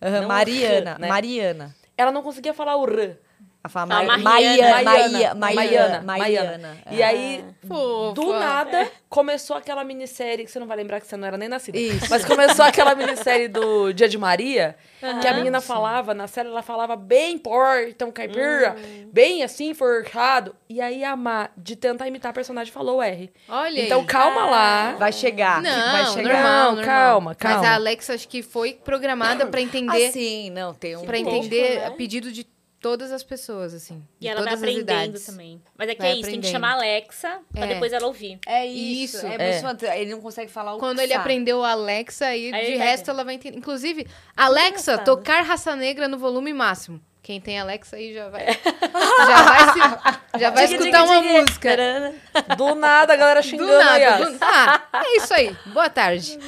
não 0.01 0.26
o 0.26 0.27
Mariana, 0.27 0.91
R, 0.91 0.99
né? 1.01 1.07
Mariana. 1.07 1.76
Ela 2.01 2.11
não 2.11 2.23
conseguia 2.23 2.51
falar 2.51 2.77
o 2.77 2.85
R. 2.85 3.15
A 3.63 3.69
fala 3.69 3.93
Fala 3.93 4.05
Mai- 4.07 4.17
Mariana. 4.17 4.69
Maia- 4.83 4.83
Maia- 4.83 5.35
Maiana, 5.35 5.35
Maiana. 5.35 6.01
Maiana. 6.03 6.77
E 6.89 7.03
aí, 7.03 7.45
Fofa. 7.67 8.13
do 8.15 8.33
nada, 8.33 8.89
começou 9.07 9.55
aquela 9.55 9.83
minissérie, 9.83 10.43
que 10.45 10.49
você 10.51 10.57
não 10.59 10.65
vai 10.65 10.77
lembrar 10.77 10.99
que 10.99 11.05
você 11.05 11.15
não 11.15 11.27
era 11.27 11.38
nem 11.38 11.47
nascida. 11.47 11.77
Isso. 11.77 12.07
Mas 12.09 12.25
começou 12.25 12.65
aquela 12.65 12.95
minissérie 12.95 13.47
do 13.47 13.93
Dia 13.93 14.09
de 14.09 14.17
Maria, 14.17 14.75
que 15.21 15.27
a 15.27 15.33
menina 15.35 15.61
falava, 15.61 16.11
na 16.11 16.25
série 16.25 16.49
ela 16.49 16.63
falava 16.63 16.95
bem 16.95 17.38
portão 17.38 18.11
caipira, 18.11 18.75
bem 19.13 19.43
assim, 19.43 19.75
forjado. 19.75 20.55
E 20.67 20.81
aí 20.81 21.03
a 21.03 21.15
Má, 21.15 21.49
de 21.55 21.75
tentar 21.75 22.07
imitar 22.07 22.31
a 22.31 22.33
personagem, 22.33 22.73
falou 22.73 22.97
o 22.97 23.01
R. 23.03 23.31
Olha 23.47 23.79
Então 23.85 23.99
aí. 23.99 24.07
calma 24.07 24.45
lá. 24.49 24.93
Vai 24.97 25.11
chegar. 25.11 25.61
Não, 25.61 25.91
vai 25.91 26.05
chegar. 26.07 26.33
normal, 26.33 26.65
Não, 26.69 26.75
normal. 26.77 26.85
calma, 26.85 27.29
Mas 27.31 27.38
calma. 27.38 27.67
a 27.67 27.73
Alexa 27.75 28.15
acho 28.15 28.27
que 28.27 28.41
foi 28.41 28.73
programada 28.73 29.45
pra 29.45 29.61
entender, 29.61 30.07
Ah, 30.07 30.11
sim, 30.11 30.49
não, 30.49 30.73
tem 30.73 30.95
um 30.97 31.05
para 31.05 31.17
pouco, 31.19 31.35
entender 31.38 31.79
né? 31.81 31.85
a 31.85 31.91
pedido 31.91 32.31
de 32.31 32.43
todas 32.81 33.11
as 33.11 33.23
pessoas, 33.23 33.73
assim. 33.73 34.03
E 34.19 34.27
ela 34.27 34.41
vai 34.43 34.55
aprendendo 34.55 35.19
também. 35.19 35.61
Mas 35.77 35.87
é 35.89 35.95
que 35.95 36.01
Vai 36.01 36.11
é 36.11 36.15
isso, 36.15 36.29
tem 36.29 36.41
que 36.41 36.47
chamar 36.47 36.71
a 36.71 36.73
Alexa 36.73 37.39
pra 37.53 37.65
É. 37.65 37.67
depois 37.75 37.93
ela 37.93 38.07
ouvir. 38.07 38.39
É 38.47 38.65
Isso, 38.65 39.17
isso. 39.17 39.27
É, 39.27 39.87
é. 39.89 40.01
Ele 40.01 40.11
não 40.11 40.19
consegue 40.21 40.51
falar 40.51 40.73
o 40.73 40.79
Quando 40.79 40.97
que 40.97 41.03
ele 41.03 41.13
sabe. 41.13 41.21
aprendeu 41.21 41.63
a 41.63 41.71
Alexa, 41.71 42.25
aí, 42.25 42.51
Aí 42.53 42.65
de 42.71 42.77
resto 42.77 43.05
ver. 43.05 43.11
ela 43.11 43.23
vai 43.23 43.35
entender. 43.35 43.57
Inclusive, 43.57 44.07
Alexa, 44.35 44.97
tocar 44.97 45.41
raça 45.43 45.75
negra 45.75 46.07
no 46.07 46.17
volume 46.17 46.51
máximo. 46.53 46.99
Quem 47.23 47.39
tem 47.39 47.59
Alexa 47.59 47.97
aí 47.97 48.15
já 48.15 48.29
vai. 48.29 48.45
já 48.57 49.43
vai, 49.43 49.73
se- 49.73 50.39
já 50.39 50.49
vai 50.49 50.67
Diga, 50.67 50.79
escutar 50.81 51.01
diga, 51.03 51.03
uma 51.03 51.21
diga. 51.21 51.41
música. 51.41 52.55
Do 52.57 52.73
nada, 52.73 53.13
a 53.13 53.15
galera 53.15 53.41
Do 53.41 53.47
xingando 53.47 53.71
aí, 53.73 54.03
nada. 54.03 54.25
do- 54.31 54.37
Ah, 54.41 54.81
é 55.05 55.17
isso 55.17 55.31
aí. 55.31 55.55
Boa 55.67 55.87
tarde. 55.87 56.39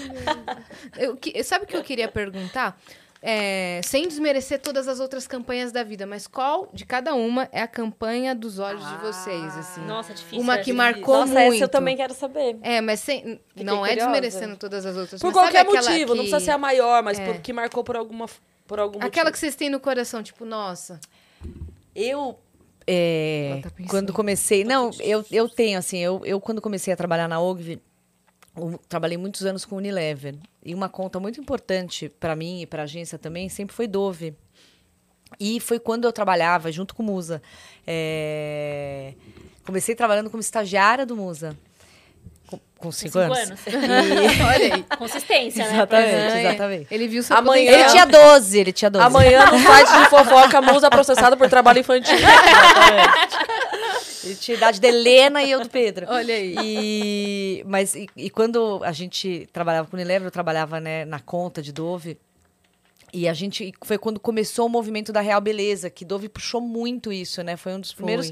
Eu, 0.97 1.15
que- 1.15 1.43
sabe 1.43 1.65
o 1.65 1.67
que 1.67 1.77
eu 1.77 1.83
queria 1.83 2.07
perguntar? 2.07 2.75
É, 3.25 3.79
sem 3.85 4.05
desmerecer 4.05 4.59
todas 4.59 4.85
as 4.85 4.99
outras 4.99 5.25
campanhas 5.25 5.71
da 5.71 5.81
vida, 5.81 6.05
mas 6.05 6.27
qual 6.27 6.67
de 6.73 6.85
cada 6.85 7.13
uma 7.15 7.47
é 7.53 7.61
a 7.61 7.67
campanha 7.67 8.35
dos 8.35 8.59
olhos 8.59 8.85
de 8.85 8.97
vocês? 8.97 9.57
Assim? 9.57 9.79
Nossa, 9.85 10.13
difícil. 10.13 10.41
Uma 10.41 10.55
essa. 10.55 10.63
que 10.65 10.73
marcou 10.73 11.19
Nossa, 11.19 11.33
muito. 11.33 11.53
essa 11.55 11.63
eu 11.63 11.69
também 11.69 11.95
quero 11.95 12.13
saber. 12.13 12.57
É, 12.61 12.81
mas 12.81 12.99
sem, 12.99 13.39
não 13.55 13.85
é 13.85 13.91
curiosa. 13.91 14.11
desmerecendo 14.11 14.57
todas 14.57 14.85
as 14.85 14.97
outras. 14.97 15.21
Por 15.21 15.31
qualquer 15.31 15.63
motivo, 15.63 16.13
não 16.15 16.23
que- 16.25 16.29
precisa 16.29 16.39
ser 16.41 16.51
a 16.51 16.57
maior, 16.57 17.01
mas 17.01 17.17
É. 17.17 17.25
por- 17.25 17.39
que 17.41 17.53
marcou 17.53 17.81
por 17.81 17.95
alguma 17.95 18.25
por 18.67 18.77
algum 18.79 18.97
Aquela 18.97 19.11
que 19.11 19.19
motivo. 19.19 19.37
vocês 19.37 19.55
têm 19.55 19.69
no 19.69 19.79
coração, 19.79 20.21
tipo, 20.21 20.43
nossa. 20.43 20.99
Eu, 21.95 22.37
é, 22.87 23.61
tá 23.63 23.71
quando 23.89 24.11
comecei... 24.13 24.63
Não, 24.63 24.89
eu, 24.99 25.23
eu 25.31 25.47
tenho, 25.47 25.77
assim, 25.79 25.97
eu, 25.99 26.21
eu 26.25 26.39
quando 26.41 26.61
comecei 26.61 26.93
a 26.93 26.97
trabalhar 26.97 27.27
na 27.27 27.39
OGV, 27.41 27.79
eu 28.55 28.79
trabalhei 28.87 29.17
muitos 29.17 29.45
anos 29.45 29.65
com 29.65 29.75
Unilever. 29.77 30.35
E 30.63 30.73
uma 30.73 30.87
conta 30.89 31.19
muito 31.19 31.39
importante 31.39 32.09
para 32.19 32.35
mim 32.35 32.61
e 32.61 32.65
para 32.65 32.83
a 32.83 32.85
agência 32.85 33.17
também 33.17 33.49
sempre 33.49 33.75
foi 33.75 33.87
Dove. 33.87 34.33
E 35.39 35.59
foi 35.59 35.79
quando 35.79 36.05
eu 36.05 36.11
trabalhava 36.13 36.71
junto 36.71 36.93
com 36.93 37.01
o 37.01 37.05
Musa. 37.05 37.41
É, 37.87 39.13
Comecei 39.65 39.95
trabalhando 39.95 40.29
como 40.29 40.41
estagiária 40.41 41.05
do 41.05 41.15
Musa. 41.15 41.57
Com, 42.47 42.59
com 42.77 42.91
cinco, 42.91 43.13
cinco 43.13 43.19
anos. 43.19 43.37
anos. 43.49 43.61
E- 43.65 44.43
Olha 44.43 44.75
aí. 44.75 44.83
Consistência, 44.97 45.65
né? 45.65 45.73
Exatamente, 45.73 46.13
É, 46.13 46.39
exatamente. 46.43 46.87
Ele 46.93 47.07
viu 47.07 47.23
seu 47.23 47.35
Amanhã-. 47.35 47.71
Ele 47.71 47.85
tinha 47.85 48.05
12, 48.05 48.59
ele 48.59 48.71
tinha 48.73 48.91
12. 48.91 49.07
Amanhã, 49.07 49.45
no 49.51 49.57
site 49.59 49.89
de 50.03 50.09
fofoca, 50.09 50.61
musa 50.61 50.89
processada 50.89 51.35
por 51.35 51.49
trabalho 51.49 51.79
infantil. 51.79 52.13
Ele 54.23 54.35
tinha 54.35 54.55
a 54.55 54.57
idade 54.57 54.79
da 54.79 54.87
Helena 54.87 55.43
e 55.43 55.51
eu 55.51 55.61
do 55.61 55.69
Pedro. 55.69 56.05
Olha 56.09 56.35
aí. 56.35 56.55
E, 56.63 57.63
mas 57.65 57.95
e, 57.95 58.07
e 58.15 58.29
quando 58.29 58.81
a 58.83 58.91
gente 58.91 59.47
trabalhava 59.51 59.87
com 59.87 59.95
o 59.95 59.99
Unilever, 59.99 60.27
eu 60.27 60.31
trabalhava 60.31 60.79
né, 60.79 61.05
na 61.05 61.19
conta 61.19 61.61
de 61.61 61.71
Dove. 61.71 62.17
E 63.13 63.27
a 63.27 63.33
gente 63.33 63.71
foi 63.83 63.99
quando 63.99 64.19
começou 64.19 64.65
o 64.65 64.69
movimento 64.69 65.13
da 65.13 65.21
Real 65.21 65.39
Beleza, 65.39 65.87
que 65.87 66.03
Dove 66.03 66.27
puxou 66.27 66.59
muito 66.59 67.13
isso, 67.13 67.43
né? 67.43 67.55
Foi 67.55 67.73
um 67.73 67.79
dos 67.79 67.93
primeiros 67.93 68.31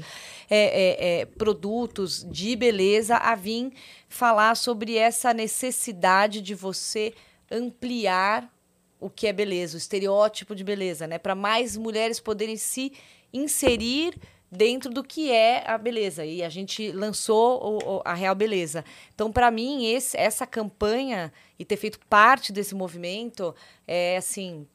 é, 0.50 1.20
é, 1.20 1.24
produtos 1.24 2.26
de 2.28 2.56
beleza 2.56 3.16
a 3.16 3.36
vir 3.36 3.72
falar 4.08 4.56
sobre 4.56 4.96
essa 4.96 5.32
necessidade 5.32 6.40
de 6.40 6.52
você 6.52 7.14
ampliar 7.48 8.52
o 8.98 9.08
que 9.08 9.28
é 9.28 9.32
beleza, 9.32 9.76
o 9.76 9.78
estereótipo 9.78 10.52
de 10.52 10.64
beleza, 10.64 11.06
né? 11.06 11.16
Para 11.16 11.36
mais 11.36 11.76
mulheres 11.76 12.18
poderem 12.18 12.56
se 12.56 12.92
inserir 13.32 14.14
dentro 14.54 14.90
do 14.92 15.02
que 15.02 15.32
é 15.32 15.64
a 15.66 15.78
beleza. 15.78 16.26
E 16.26 16.42
a 16.42 16.48
gente 16.50 16.92
lançou 16.92 17.58
o- 17.64 17.96
o- 17.96 18.02
a 18.04 18.12
Real 18.12 18.34
Beleza. 18.34 18.84
Então, 19.14 19.32
para 19.32 19.50
mim, 19.50 19.86
esse- 19.86 20.14
essa 20.16 20.46
campanha 20.46 21.32
e 21.58 21.64
ter 21.64 21.78
feito 21.78 21.98
parte 22.10 22.52
desse 22.52 22.74
movimento 22.74 23.54
é 23.88 24.18
assim 24.18 24.66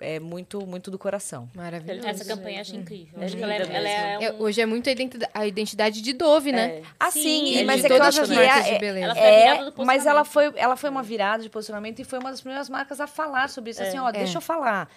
é 0.00 0.20
muito 0.20 0.64
muito 0.64 0.92
do 0.92 0.96
coração. 0.98 1.50
Maravilhoso. 1.56 2.06
Essa 2.06 2.24
campanha 2.24 2.58
eu 2.58 2.60
acho 2.60 2.76
incrível. 2.76 3.20
É 3.20 3.24
Acho 3.24 3.36
ela 3.36 3.52
é, 3.52 3.56
ela 3.62 3.88
é 3.88 4.24
É, 4.26 4.32
um- 4.32 4.42
hoje 4.42 4.60
é 4.60 4.64
muito 4.66 4.88
a 4.88 4.92
identidade, 4.92 5.32
a 5.34 5.44
identidade 5.44 6.00
de 6.00 6.12
Dove, 6.12 6.52
né? 6.52 6.66
É. 6.76 6.82
Assim, 7.00 7.20
Sim, 7.20 7.44
e- 7.46 7.58
é 7.58 7.64
mas 7.64 7.84
é 7.84 7.88
que 7.88 7.92
eu 7.92 7.96
todas 7.98 8.14
acho 8.14 8.22
as 8.22 8.28
que 8.28 8.34
marcas 8.36 8.66
é, 8.68 8.72
de 8.74 8.78
beleza. 8.78 9.06
Ela 9.18 9.18
é, 9.18 9.72
mas 9.84 10.06
ela 10.06 10.24
foi, 10.24 10.52
ela 10.54 10.76
foi 10.76 10.88
uma 10.88 11.02
virada 11.02 11.42
de 11.42 11.50
posicionamento 11.50 11.98
e 11.98 12.04
foi 12.04 12.20
uma 12.20 12.30
das 12.30 12.40
primeiras 12.40 12.68
marcas 12.70 13.00
a 13.00 13.08
falar 13.08 13.48
sobre 13.50 13.72
isso. 13.72 13.82
Assim, 13.82 13.98
ó, 13.98 14.08
É. 14.10 14.12
deixa 14.12 14.38
eu 14.38 14.40
falar. 14.40 14.88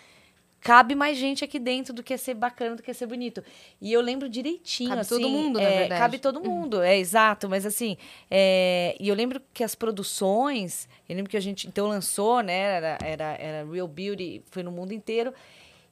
Cabe 0.62 0.94
mais 0.94 1.18
gente 1.18 1.44
aqui 1.44 1.58
dentro 1.58 1.92
do 1.92 2.04
que 2.04 2.16
ser 2.18 2.36
bacana, 2.36 2.76
do 2.76 2.84
que 2.84 2.94
ser 2.94 3.08
bonito. 3.08 3.44
E 3.82 3.92
eu 3.92 4.00
lembro 4.00 4.30
direitinho, 4.30 4.90
Cabe 4.90 5.02
assim... 5.02 5.16
todo 5.16 5.30
mundo, 5.30 5.60
na 5.60 5.64
é, 5.64 5.80
verdade. 5.80 6.00
Cabe 6.00 6.20
todo 6.20 6.40
mundo, 6.40 6.82
é 6.84 6.98
exato. 7.00 7.50
Mas 7.50 7.66
assim, 7.66 7.98
é, 8.30 8.96
e 9.00 9.10
eu 9.10 9.16
lembro 9.16 9.42
que 9.54 9.64
as 9.64 9.74
produções... 9.74 10.88
Eu 11.10 11.16
lembro 11.16 11.32
que 11.32 11.36
a 11.36 11.42
gente, 11.42 11.68
então, 11.68 11.88
lançou, 11.88 12.42
né? 12.42 12.54
Era, 12.54 12.98
era, 13.02 13.24
era 13.40 13.72
Real 13.72 13.88
Beauty, 13.88 14.44
foi 14.52 14.62
no 14.62 14.72
mundo 14.72 14.94
inteiro. 14.94 15.34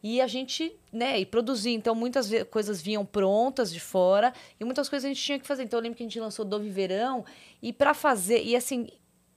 E 0.03 0.21
a 0.21 0.27
gente, 0.27 0.71
né, 0.93 1.19
e 1.19 1.25
produzia. 1.25 1.73
Então, 1.73 1.95
muitas 1.95 2.29
coisas 2.51 2.81
vinham 2.81 3.03
prontas 3.03 3.73
de 3.73 3.79
fora 3.79 4.31
e 4.59 4.63
muitas 4.63 4.87
coisas 4.87 5.05
a 5.05 5.09
gente 5.09 5.21
tinha 5.21 5.39
que 5.39 5.47
fazer. 5.47 5.63
Então, 5.63 5.79
eu 5.79 5.83
lembro 5.83 5.97
que 5.97 6.03
a 6.03 6.05
gente 6.05 6.19
lançou 6.19 6.45
Dove 6.45 6.69
Verão 6.69 7.25
e 7.61 7.73
para 7.73 7.93
fazer, 7.93 8.43
e 8.43 8.55
assim, 8.55 8.87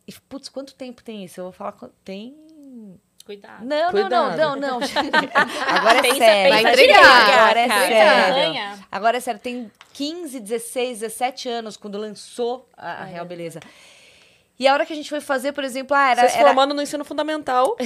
e, 0.07 0.13
putz, 0.29 0.49
quanto 0.49 0.75
tempo 0.75 1.03
tem 1.03 1.25
isso? 1.25 1.41
Eu 1.41 1.45
vou 1.45 1.53
falar, 1.53 1.75
tem... 2.05 2.37
Cuidado. 3.25 3.65
Não, 3.65 3.91
Cuidado. 3.91 4.37
não, 4.37 4.57
não, 4.57 4.57
não, 4.57 4.81
não. 4.81 4.89
Agora 5.77 5.99
é 5.99 6.03
Pensa- 6.03 6.17
sério. 6.19 6.53
Vai 6.63 6.73
entregar. 6.73 7.39
Agora 7.45 7.61
é 7.61 7.69
cara. 7.69 7.87
sério. 7.89 8.85
Agora 8.91 9.17
é 9.17 9.21
sério, 9.21 9.41
tem 9.41 9.71
15, 9.93 10.41
16, 10.41 11.01
17 11.01 11.49
anos 11.49 11.77
quando 11.77 11.99
lançou 11.99 12.69
a, 12.77 13.03
a 13.03 13.05
Real 13.05 13.25
Beleza. 13.25 13.61
E 14.63 14.67
a 14.69 14.73
hora 14.73 14.87
que 14.87 14.93
a 14.93 14.97
gente 14.97 15.11
foi 15.11 15.21
fazer, 15.21 15.51
por 15.51 15.65
exemplo, 15.65 15.97
ah, 15.97 16.11
era, 16.13 16.21
Vocês 16.21 16.37
era, 16.37 16.47
formando 16.47 16.73
no 16.73 16.81
ensino 16.81 17.05
fundamental. 17.05 17.77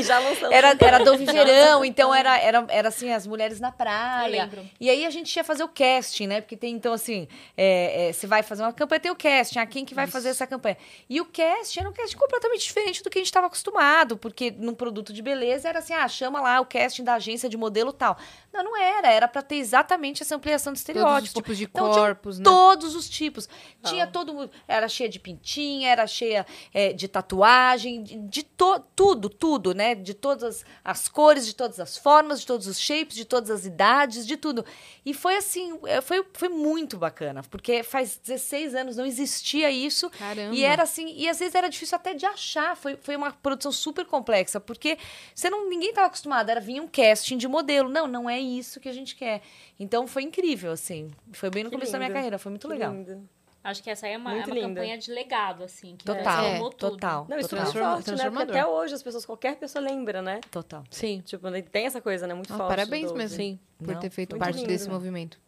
Já. 0.00 0.20
Era, 0.48 0.76
era 0.78 1.02
Dove 1.02 1.24
Verão, 1.24 1.82
então 1.84 2.14
era, 2.14 2.38
era, 2.38 2.64
era 2.68 2.86
assim, 2.86 3.12
as 3.12 3.26
mulheres 3.26 3.58
na 3.58 3.72
praia. 3.72 4.28
Eu 4.28 4.30
lembro. 4.30 4.70
E 4.78 4.88
aí 4.88 5.04
a 5.04 5.10
gente 5.10 5.34
ia 5.34 5.42
fazer 5.42 5.64
o 5.64 5.68
casting, 5.68 6.28
né? 6.28 6.40
Porque 6.40 6.56
tem, 6.56 6.72
então, 6.72 6.92
assim, 6.92 7.26
é, 7.56 8.10
é, 8.10 8.12
você 8.12 8.28
vai 8.28 8.44
fazer 8.44 8.62
uma 8.62 8.72
campanha, 8.72 9.00
tem 9.00 9.10
o 9.10 9.16
casting, 9.16 9.58
ah, 9.58 9.66
quem 9.66 9.84
que 9.84 9.92
vai 9.92 10.06
fazer 10.06 10.28
essa 10.28 10.46
campanha? 10.46 10.76
E 11.10 11.20
o 11.20 11.24
casting 11.24 11.80
era 11.80 11.88
um 11.88 11.92
casting 11.92 12.16
completamente 12.16 12.62
diferente 12.62 13.02
do 13.02 13.10
que 13.10 13.18
a 13.18 13.20
gente 13.20 13.26
estava 13.26 13.48
acostumado, 13.48 14.16
porque 14.16 14.52
num 14.52 14.74
produto 14.74 15.12
de 15.12 15.20
beleza 15.20 15.68
era 15.68 15.80
assim, 15.80 15.94
ah, 15.94 16.06
chama 16.06 16.40
lá 16.40 16.60
o 16.60 16.64
casting 16.64 17.02
da 17.02 17.14
agência 17.14 17.48
de 17.48 17.56
modelo 17.56 17.92
tal. 17.92 18.16
Não, 18.52 18.62
não 18.62 18.76
era, 18.76 19.10
era 19.10 19.26
para 19.26 19.42
ter 19.42 19.56
exatamente 19.56 20.22
essa 20.22 20.36
ampliação 20.36 20.72
de 20.72 20.84
Todos 20.84 21.28
os 21.28 21.32
tipos 21.34 21.58
de 21.58 21.64
Então, 21.64 21.90
corpos, 21.90 22.38
né? 22.38 22.44
Todos 22.44 22.94
os 22.94 23.08
tipos. 23.08 23.48
Tinha 23.84 24.06
todo 24.06 24.32
mundo. 24.32 24.50
Era 24.66 24.88
cheia 24.88 25.08
de 25.08 25.18
pintinha, 25.18 25.87
era 25.88 26.06
cheia 26.06 26.46
é, 26.72 26.92
de 26.92 27.08
tatuagem, 27.08 28.02
de, 28.02 28.18
de 28.18 28.42
to- 28.42 28.80
tudo, 28.94 29.28
tudo, 29.28 29.74
né? 29.74 29.94
De 29.94 30.14
todas 30.14 30.64
as, 30.84 31.08
cores, 31.08 31.46
de 31.46 31.54
todas 31.54 31.80
as 31.80 31.96
formas, 31.96 32.40
de 32.40 32.46
todos 32.46 32.66
os 32.66 32.78
shapes, 32.78 33.16
de 33.16 33.24
todas 33.24 33.50
as 33.50 33.64
idades, 33.66 34.26
de 34.26 34.36
tudo. 34.36 34.64
E 35.04 35.12
foi 35.14 35.36
assim, 35.36 35.78
é, 35.86 36.00
foi, 36.00 36.24
foi 36.34 36.48
muito 36.48 36.96
bacana, 36.96 37.42
porque 37.50 37.82
faz 37.82 38.16
16 38.22 38.74
anos 38.74 38.96
não 38.96 39.06
existia 39.06 39.70
isso. 39.70 40.10
Caramba. 40.10 40.54
E 40.54 40.62
era 40.64 40.82
assim, 40.82 41.14
e 41.16 41.28
às 41.28 41.38
vezes 41.38 41.54
era 41.54 41.68
difícil 41.68 41.96
até 41.96 42.14
de 42.14 42.26
achar. 42.26 42.76
Foi, 42.76 42.96
foi 42.96 43.16
uma 43.16 43.32
produção 43.32 43.72
super 43.72 44.04
complexa, 44.04 44.60
porque 44.60 44.98
você 45.34 45.48
não, 45.50 45.68
ninguém 45.68 45.90
estava 45.90 46.06
acostumado. 46.08 46.50
Era 46.50 46.60
vir 46.60 46.80
um 46.80 46.86
casting 46.88 47.36
de 47.36 47.48
modelo. 47.48 47.88
Não, 47.88 48.06
não 48.06 48.28
é 48.28 48.38
isso 48.38 48.80
que 48.80 48.88
a 48.88 48.92
gente 48.92 49.16
quer. 49.16 49.42
Então 49.80 50.06
foi 50.06 50.22
incrível, 50.22 50.72
assim. 50.72 51.10
Foi 51.32 51.48
bem 51.50 51.64
no 51.64 51.70
Que 51.70 51.76
começo 51.76 51.92
da 51.92 51.98
minha 51.98 52.08
lindo. 52.08 52.16
carreira, 52.16 52.38
foi 52.38 52.50
muito 52.50 52.66
Que 52.66 52.72
legal. 52.74 52.92
lindo. 52.92 53.28
Acho 53.68 53.82
que 53.82 53.90
essa 53.90 54.06
aí 54.06 54.14
é 54.14 54.16
uma, 54.16 54.32
é 54.32 54.44
uma 54.44 54.54
campanha 54.60 54.96
de 54.98 55.10
legado, 55.12 55.62
assim. 55.64 55.96
Que 55.96 56.04
Total, 56.04 56.70
tudo. 56.70 56.76
total. 56.76 57.26
Não, 57.28 57.38
isso 57.38 57.54
é 57.54 57.58
Total. 57.64 57.64
muito 57.92 58.04
forte, 58.04 58.10
né? 58.22 58.30
Porque 58.30 58.50
até 58.52 58.66
hoje 58.66 58.94
as 58.94 59.02
pessoas, 59.02 59.24
qualquer 59.26 59.56
pessoa 59.56 59.82
lembra, 59.84 60.20
né? 60.22 60.40
Total. 60.50 60.84
Sim. 60.90 61.20
Tipo, 61.24 61.46
tem 61.70 61.86
essa 61.86 62.00
coisa, 62.00 62.26
né? 62.26 62.34
Muito 62.34 62.52
Ah, 62.52 62.56
forte. 62.56 62.68
parabéns 62.68 63.12
mesmo 63.12 63.36
Sim. 63.36 63.58
por 63.78 63.94
Não, 63.94 64.00
ter 64.00 64.10
feito 64.10 64.32
muito 64.32 64.42
parte 64.44 64.56
lindo. 64.56 64.68
desse 64.68 64.88
movimento. 64.88 65.38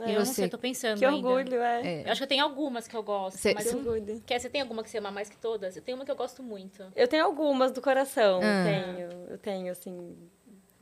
É, 0.00 0.10
E 0.10 0.12
Eu 0.14 0.18
não 0.20 0.24
sei, 0.24 0.48
tô 0.48 0.58
pensando 0.58 0.98
Que 0.98 1.04
ainda. 1.04 1.28
orgulho, 1.28 1.60
é. 1.62 1.86
É. 1.86 2.02
Eu 2.06 2.12
acho 2.12 2.18
que 2.20 2.24
eu 2.24 2.28
tenho 2.28 2.42
algumas 2.42 2.88
que 2.88 2.96
eu 2.96 3.02
gosto. 3.02 3.36
Cê- 3.36 3.52
mas 3.54 3.68
Que 3.70 3.76
orgulho. 3.76 4.22
Quer, 4.26 4.38
você 4.40 4.48
tem 4.48 4.60
alguma 4.60 4.82
que 4.82 4.88
você 4.90 4.98
ama 4.98 5.10
mais 5.10 5.28
que 5.28 5.36
todas? 5.36 5.76
Eu 5.76 5.82
tenho 5.82 5.96
uma 5.98 6.04
que 6.04 6.10
eu 6.10 6.16
gosto 6.16 6.42
muito. 6.42 6.82
Eu 6.96 7.06
tenho 7.06 7.24
algumas 7.24 7.70
do 7.70 7.80
coração, 7.82 8.40
Ah. 8.42 8.46
eu 8.46 8.64
tenho. 8.96 9.08
Eu 9.30 9.38
tenho, 9.38 9.70
assim... 9.70 10.16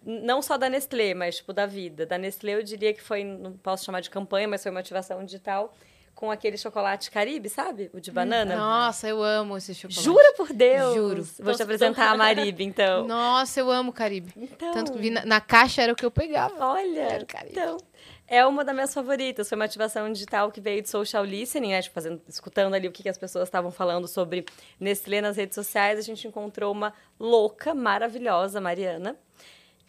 Não 0.03 0.41
só 0.41 0.57
da 0.57 0.71
Nestlé, 0.71 1.13
mas, 1.13 1.37
tipo, 1.37 1.53
da 1.53 1.67
vida. 1.67 2.07
Da 2.07 2.17
Nestlé, 2.17 2.55
eu 2.55 2.63
diria 2.63 2.95
que 2.95 3.03
foi, 3.03 3.23
não 3.23 3.53
posso 3.53 3.85
chamar 3.85 4.01
de 4.01 4.09
campanha, 4.09 4.49
mas 4.49 4.63
foi 4.63 4.71
uma 4.71 4.81
ativação 4.81 5.23
digital. 5.23 5.75
Com 6.21 6.31
aquele 6.31 6.59
chocolate 6.59 7.11
Caribe, 7.11 7.49
sabe? 7.49 7.91
O 7.95 7.99
de 7.99 8.11
banana. 8.13 8.55
Nossa, 8.55 9.09
eu 9.09 9.23
amo 9.23 9.57
esse 9.57 9.75
chocolate. 9.75 10.05
Jura 10.05 10.35
por 10.37 10.53
Deus? 10.53 10.95
Juro. 10.95 11.29
Vou 11.41 11.55
te 11.55 11.63
apresentar 11.63 12.11
a 12.11 12.15
Maribe, 12.17 12.63
então. 12.63 13.07
Nossa, 13.09 13.59
eu 13.59 13.71
amo 13.71 13.91
Caribe. 13.91 14.31
Então, 14.37 14.71
Tanto 14.71 14.93
que 14.93 14.99
vi 14.99 15.09
na, 15.09 15.25
na 15.25 15.41
caixa 15.41 15.81
era 15.81 15.95
o 15.95 15.97
que 15.97 16.05
eu 16.05 16.11
pegava. 16.11 16.63
olha, 16.63 17.07
Quero 17.07 17.27
Caribe. 17.27 17.53
então, 17.53 17.79
é 18.29 18.45
uma 18.45 18.63
das 18.63 18.75
minhas 18.75 18.93
favoritas. 18.93 19.49
Foi 19.49 19.57
uma 19.57 19.65
ativação 19.65 20.13
digital 20.13 20.53
que 20.53 20.61
veio 20.61 20.83
de 20.83 20.91
social 20.91 21.25
listening, 21.25 21.71
né? 21.71 21.81
Tipo, 21.81 21.95
fazendo, 21.95 22.21
escutando 22.29 22.75
ali 22.75 22.87
o 22.87 22.93
que, 22.93 23.03
que 23.03 23.09
as 23.09 23.17
pessoas 23.17 23.49
estavam 23.49 23.71
falando 23.71 24.07
sobre 24.07 24.45
Nestlé 24.79 25.23
nas 25.23 25.39
redes 25.39 25.55
sociais. 25.55 25.99
A 25.99 26.03
gente 26.03 26.29
encontrou 26.29 26.71
uma 26.71 26.93
louca, 27.19 27.75
maravilhosa, 27.75 28.61
Mariana, 28.61 29.17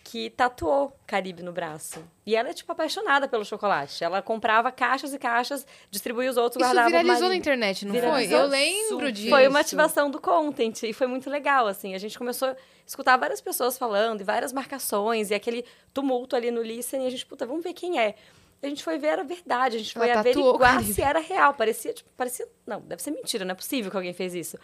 que 0.03 0.29
tatuou 0.31 0.95
Caribe 1.05 1.43
no 1.43 1.51
braço. 1.51 2.03
E 2.25 2.35
ela 2.35 2.49
é, 2.49 2.53
tipo, 2.53 2.71
apaixonada 2.71 3.27
pelo 3.27 3.45
chocolate. 3.45 4.03
Ela 4.03 4.21
comprava 4.21 4.71
caixas 4.71 5.13
e 5.13 5.19
caixas, 5.19 5.65
distribuía 5.89 6.29
os 6.29 6.37
outros, 6.37 6.61
Isso 6.61 6.73
guardava 6.73 6.89
viralizou 6.89 7.29
na 7.29 7.35
internet, 7.35 7.85
não 7.85 7.93
foi? 7.93 8.01
Viralizou 8.01 8.39
Eu 8.39 8.47
lembro 8.47 9.11
disso. 9.11 9.29
Foi 9.29 9.47
uma 9.47 9.59
ativação 9.59 10.09
do 10.09 10.19
content 10.19 10.83
e 10.83 10.93
foi 10.93 11.07
muito 11.07 11.29
legal, 11.29 11.67
assim. 11.67 11.93
A 11.93 11.97
gente 11.97 12.17
começou 12.17 12.49
a 12.49 12.55
escutar 12.85 13.17
várias 13.17 13.41
pessoas 13.41 13.77
falando 13.77 14.21
e 14.21 14.23
várias 14.23 14.51
marcações 14.51 15.29
e 15.29 15.33
aquele 15.33 15.65
tumulto 15.93 16.35
ali 16.35 16.51
no 16.51 16.61
listening. 16.61 17.03
E 17.03 17.07
a 17.07 17.11
gente, 17.11 17.25
puta, 17.25 17.45
vamos 17.45 17.63
ver 17.63 17.73
quem 17.73 17.99
é. 17.99 18.15
A 18.63 18.67
gente 18.67 18.83
foi 18.83 18.97
ver, 18.97 19.07
era 19.07 19.23
verdade. 19.23 19.77
A 19.77 19.79
gente 19.79 19.93
foi 19.93 20.11
averiguar 20.11 20.83
se 20.83 21.01
era 21.01 21.19
real. 21.19 21.53
Parecia, 21.53 21.93
tipo, 21.93 22.09
parecia... 22.15 22.47
Não, 22.65 22.79
deve 22.81 23.01
ser 23.01 23.11
mentira, 23.11 23.43
não 23.43 23.53
é 23.53 23.55
possível 23.55 23.89
que 23.89 23.97
alguém 23.97 24.13
fez 24.13 24.35
isso. 24.35 24.57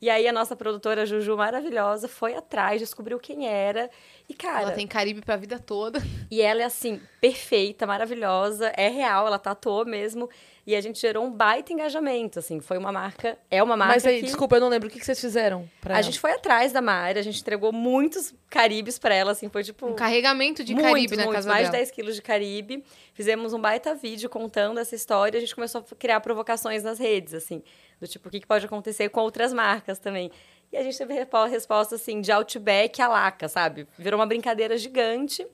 E 0.00 0.08
aí 0.08 0.28
a 0.28 0.32
nossa 0.32 0.54
produtora 0.54 1.04
Juju, 1.04 1.36
maravilhosa, 1.36 2.06
foi 2.06 2.34
atrás, 2.34 2.80
descobriu 2.80 3.18
quem 3.18 3.48
era. 3.48 3.90
E, 4.28 4.34
cara... 4.34 4.62
Ela 4.62 4.72
tem 4.72 4.86
Caribe 4.86 5.20
pra 5.20 5.36
vida 5.36 5.58
toda. 5.58 6.00
E 6.30 6.40
ela 6.40 6.62
é 6.62 6.64
assim, 6.64 7.00
perfeita, 7.20 7.86
maravilhosa, 7.86 8.68
é 8.76 8.88
real, 8.88 9.26
ela 9.26 9.38
tatuou 9.38 9.84
mesmo. 9.84 10.28
E 10.68 10.76
a 10.76 10.82
gente 10.82 11.00
gerou 11.00 11.24
um 11.24 11.30
baita 11.30 11.72
engajamento, 11.72 12.38
assim. 12.38 12.60
Foi 12.60 12.76
uma 12.76 12.92
marca, 12.92 13.38
é 13.50 13.62
uma 13.62 13.74
marca 13.74 13.94
Mas 13.94 14.04
aí, 14.04 14.20
que... 14.20 14.26
desculpa, 14.26 14.56
eu 14.56 14.60
não 14.60 14.68
lembro. 14.68 14.86
O 14.86 14.90
que 14.92 14.98
que 14.98 15.06
vocês 15.06 15.18
fizeram 15.18 15.66
pra 15.80 15.94
A 15.94 15.96
ela? 15.96 16.02
gente 16.02 16.20
foi 16.20 16.30
atrás 16.32 16.72
da 16.72 16.82
Mari, 16.82 17.18
a 17.18 17.22
gente 17.22 17.40
entregou 17.40 17.72
muitos 17.72 18.34
caribes 18.50 18.98
pra 18.98 19.14
ela, 19.14 19.32
assim, 19.32 19.48
foi 19.48 19.64
tipo... 19.64 19.86
Um 19.86 19.94
carregamento 19.94 20.62
de 20.62 20.74
muitos, 20.74 20.92
Caribe 20.92 21.16
na 21.16 21.22
muitos, 21.22 21.36
casa 21.36 21.48
mais 21.48 21.70
dela. 21.70 21.72
de 21.72 21.78
10 21.78 21.90
quilos 21.90 22.14
de 22.16 22.20
caribe. 22.20 22.84
Fizemos 23.14 23.54
um 23.54 23.58
baita 23.58 23.94
vídeo 23.94 24.28
contando 24.28 24.78
essa 24.78 24.94
história. 24.94 25.38
A 25.38 25.40
gente 25.40 25.54
começou 25.54 25.80
a 25.90 25.94
criar 25.96 26.20
provocações 26.20 26.82
nas 26.82 26.98
redes, 26.98 27.32
assim. 27.32 27.62
Do 27.98 28.06
tipo, 28.06 28.28
o 28.28 28.30
que 28.30 28.38
que 28.40 28.46
pode 28.46 28.66
acontecer 28.66 29.08
com 29.08 29.20
outras 29.20 29.54
marcas 29.54 29.98
também. 29.98 30.30
E 30.70 30.76
a 30.76 30.82
gente 30.82 30.98
teve 30.98 31.14
resposta, 31.50 31.94
assim, 31.94 32.20
de 32.20 32.30
Outback 32.30 33.00
a 33.00 33.08
Laca, 33.08 33.48
sabe? 33.48 33.88
Virou 33.98 34.20
uma 34.20 34.26
brincadeira 34.26 34.76
gigante. 34.76 35.46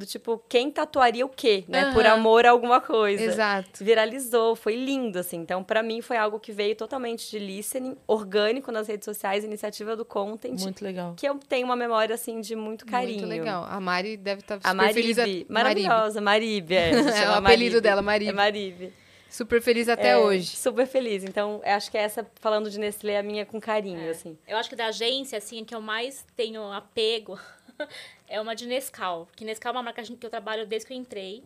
Do 0.00 0.06
tipo, 0.06 0.42
quem 0.48 0.70
tatuaria 0.70 1.26
o 1.26 1.28
quê, 1.28 1.62
né? 1.68 1.92
Por 1.92 2.06
Aham. 2.06 2.14
amor 2.14 2.46
a 2.46 2.50
alguma 2.50 2.80
coisa. 2.80 3.22
Exato. 3.22 3.84
Viralizou, 3.84 4.56
foi 4.56 4.74
lindo, 4.74 5.18
assim. 5.18 5.36
Então, 5.36 5.62
pra 5.62 5.82
mim, 5.82 6.00
foi 6.00 6.16
algo 6.16 6.40
que 6.40 6.52
veio 6.52 6.74
totalmente 6.74 7.30
de 7.30 7.38
listening, 7.38 7.96
orgânico 8.06 8.72
nas 8.72 8.88
redes 8.88 9.04
sociais, 9.04 9.44
iniciativa 9.44 9.94
do 9.94 10.04
content. 10.06 10.58
Muito 10.62 10.82
legal. 10.82 11.14
Que 11.18 11.28
eu 11.28 11.38
tenho 11.38 11.66
uma 11.66 11.76
memória, 11.76 12.14
assim, 12.14 12.40
de 12.40 12.56
muito 12.56 12.86
carinho. 12.86 13.18
Muito 13.26 13.28
legal. 13.28 13.64
A 13.68 13.78
Mari 13.78 14.16
deve 14.16 14.40
estar 14.40 14.56
super 14.56 14.68
A 14.68 14.72
Maribe, 14.72 14.94
feliz. 15.02 15.18
a- 15.18 15.22
Maribe. 15.22 15.46
maravilhosa, 15.50 16.20
Maribe. 16.22 16.74
É, 16.74 16.90
É 17.26 17.28
o 17.28 17.34
apelido 17.34 17.42
Maribe. 17.42 17.80
dela, 17.82 18.00
Maribe. 18.00 18.30
É 18.30 18.32
Maribe. 18.34 18.92
Super 19.28 19.60
feliz 19.62 19.88
até 19.88 20.08
É, 20.12 20.16
hoje. 20.16 20.56
Super 20.56 20.86
feliz. 20.86 21.22
Então, 21.22 21.60
acho 21.64 21.90
que 21.90 21.98
essa, 21.98 22.26
falando 22.40 22.68
de 22.70 22.80
Nestlé, 22.80 23.12
é 23.12 23.18
a 23.18 23.22
minha 23.22 23.44
com 23.46 23.60
carinho, 23.60 24.10
assim. 24.10 24.36
Eu 24.48 24.56
acho 24.56 24.68
que 24.68 24.74
da 24.74 24.86
agência, 24.86 25.36
assim, 25.38 25.60
a 25.60 25.64
que 25.64 25.74
eu 25.74 25.80
mais 25.80 26.24
tenho 26.34 26.62
apego 26.72 27.38
é 28.30 28.40
uma 28.40 28.54
de 28.54 28.66
Nescau. 28.66 29.28
Que 29.36 29.44
Nescau 29.44 29.70
é 29.70 29.76
uma 29.76 29.82
marca 29.82 30.02
que 30.02 30.24
eu 30.26 30.30
trabalho 30.30 30.66
desde 30.66 30.86
que 30.86 30.94
eu 30.94 30.96
entrei. 30.96 31.42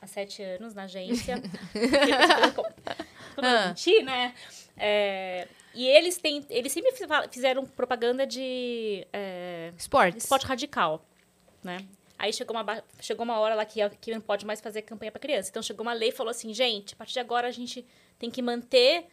Há 0.00 0.06
sete 0.08 0.42
anos 0.42 0.74
na 0.74 0.84
agência. 0.84 1.36
Como 3.34 3.46
eu 3.46 3.56
Ah. 3.56 3.68
menti, 3.68 4.02
né? 4.02 4.34
É, 4.76 5.46
e 5.74 5.86
eles 5.86 6.18
têm. 6.18 6.44
Eles 6.50 6.72
sempre 6.72 6.92
fiz- 6.92 7.06
fizeram 7.30 7.64
propaganda 7.64 8.26
de 8.26 9.06
é, 9.12 9.72
Esportes. 9.78 10.24
esporte 10.24 10.44
radical, 10.46 11.04
né? 11.62 11.78
Aí 12.18 12.32
chegou 12.32 12.56
uma, 12.56 12.84
chegou 13.00 13.24
uma 13.24 13.38
hora 13.38 13.54
lá 13.54 13.64
que, 13.64 13.80
que 14.00 14.12
não 14.12 14.20
pode 14.20 14.46
mais 14.46 14.60
fazer 14.60 14.82
campanha 14.82 15.10
para 15.10 15.20
criança. 15.20 15.50
Então 15.50 15.62
chegou 15.62 15.82
uma 15.82 15.92
lei 15.92 16.10
e 16.10 16.12
falou 16.12 16.30
assim, 16.30 16.52
gente, 16.54 16.94
a 16.94 16.96
partir 16.96 17.14
de 17.14 17.20
agora 17.20 17.48
a 17.48 17.50
gente 17.50 17.84
tem 18.18 18.30
que 18.30 18.40
manter 18.40 19.06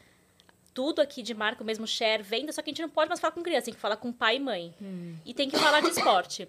tudo 0.74 1.02
aqui 1.02 1.22
de 1.22 1.34
marca, 1.34 1.64
o 1.64 1.66
mesmo 1.66 1.88
share, 1.88 2.24
venda, 2.24 2.52
só 2.52 2.62
que 2.62 2.70
a 2.70 2.72
gente 2.72 2.82
não 2.82 2.90
pode 2.90 3.10
mais 3.10 3.20
falar 3.20 3.32
com 3.32 3.42
criança, 3.42 3.66
tem 3.66 3.74
que 3.74 3.80
falar 3.80 3.98
com 3.98 4.12
pai 4.12 4.38
e 4.38 4.40
mãe. 4.40 4.74
E 5.26 5.34
tem 5.34 5.50
que 5.50 5.58
falar 5.58 5.82
de 5.82 5.90
esporte. 5.90 6.48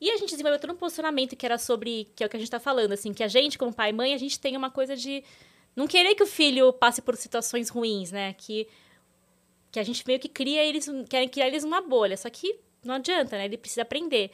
E 0.00 0.10
a 0.10 0.16
gente 0.16 0.30
desenvolveu 0.30 0.60
todo 0.60 0.72
um 0.72 0.76
posicionamento 0.76 1.36
que 1.36 1.46
era 1.46 1.58
sobre, 1.58 2.08
que 2.16 2.24
é 2.24 2.26
o 2.26 2.28
que 2.28 2.36
a 2.36 2.40
gente 2.40 2.50
tá 2.50 2.58
falando, 2.58 2.92
assim, 2.92 3.12
que 3.12 3.22
a 3.22 3.28
gente, 3.28 3.56
como 3.56 3.72
pai 3.72 3.90
e 3.90 3.92
mãe, 3.92 4.14
a 4.14 4.18
gente 4.18 4.38
tem 4.38 4.56
uma 4.56 4.70
coisa 4.70 4.96
de 4.96 5.22
não 5.76 5.86
querer 5.86 6.14
que 6.14 6.22
o 6.22 6.26
filho 6.26 6.72
passe 6.72 7.00
por 7.00 7.16
situações 7.16 7.68
ruins, 7.68 8.10
né? 8.10 8.34
Que, 8.34 8.66
que 9.70 9.78
a 9.78 9.82
gente 9.82 10.04
meio 10.06 10.18
que 10.18 10.28
cria 10.28 10.64
eles, 10.64 10.88
querem 11.08 11.28
criar 11.28 11.46
eles 11.46 11.64
numa 11.64 11.80
bolha, 11.80 12.16
só 12.16 12.28
que 12.28 12.58
não 12.84 12.96
adianta, 12.96 13.38
né? 13.38 13.44
Ele 13.44 13.56
precisa 13.56 13.82
aprender. 13.82 14.30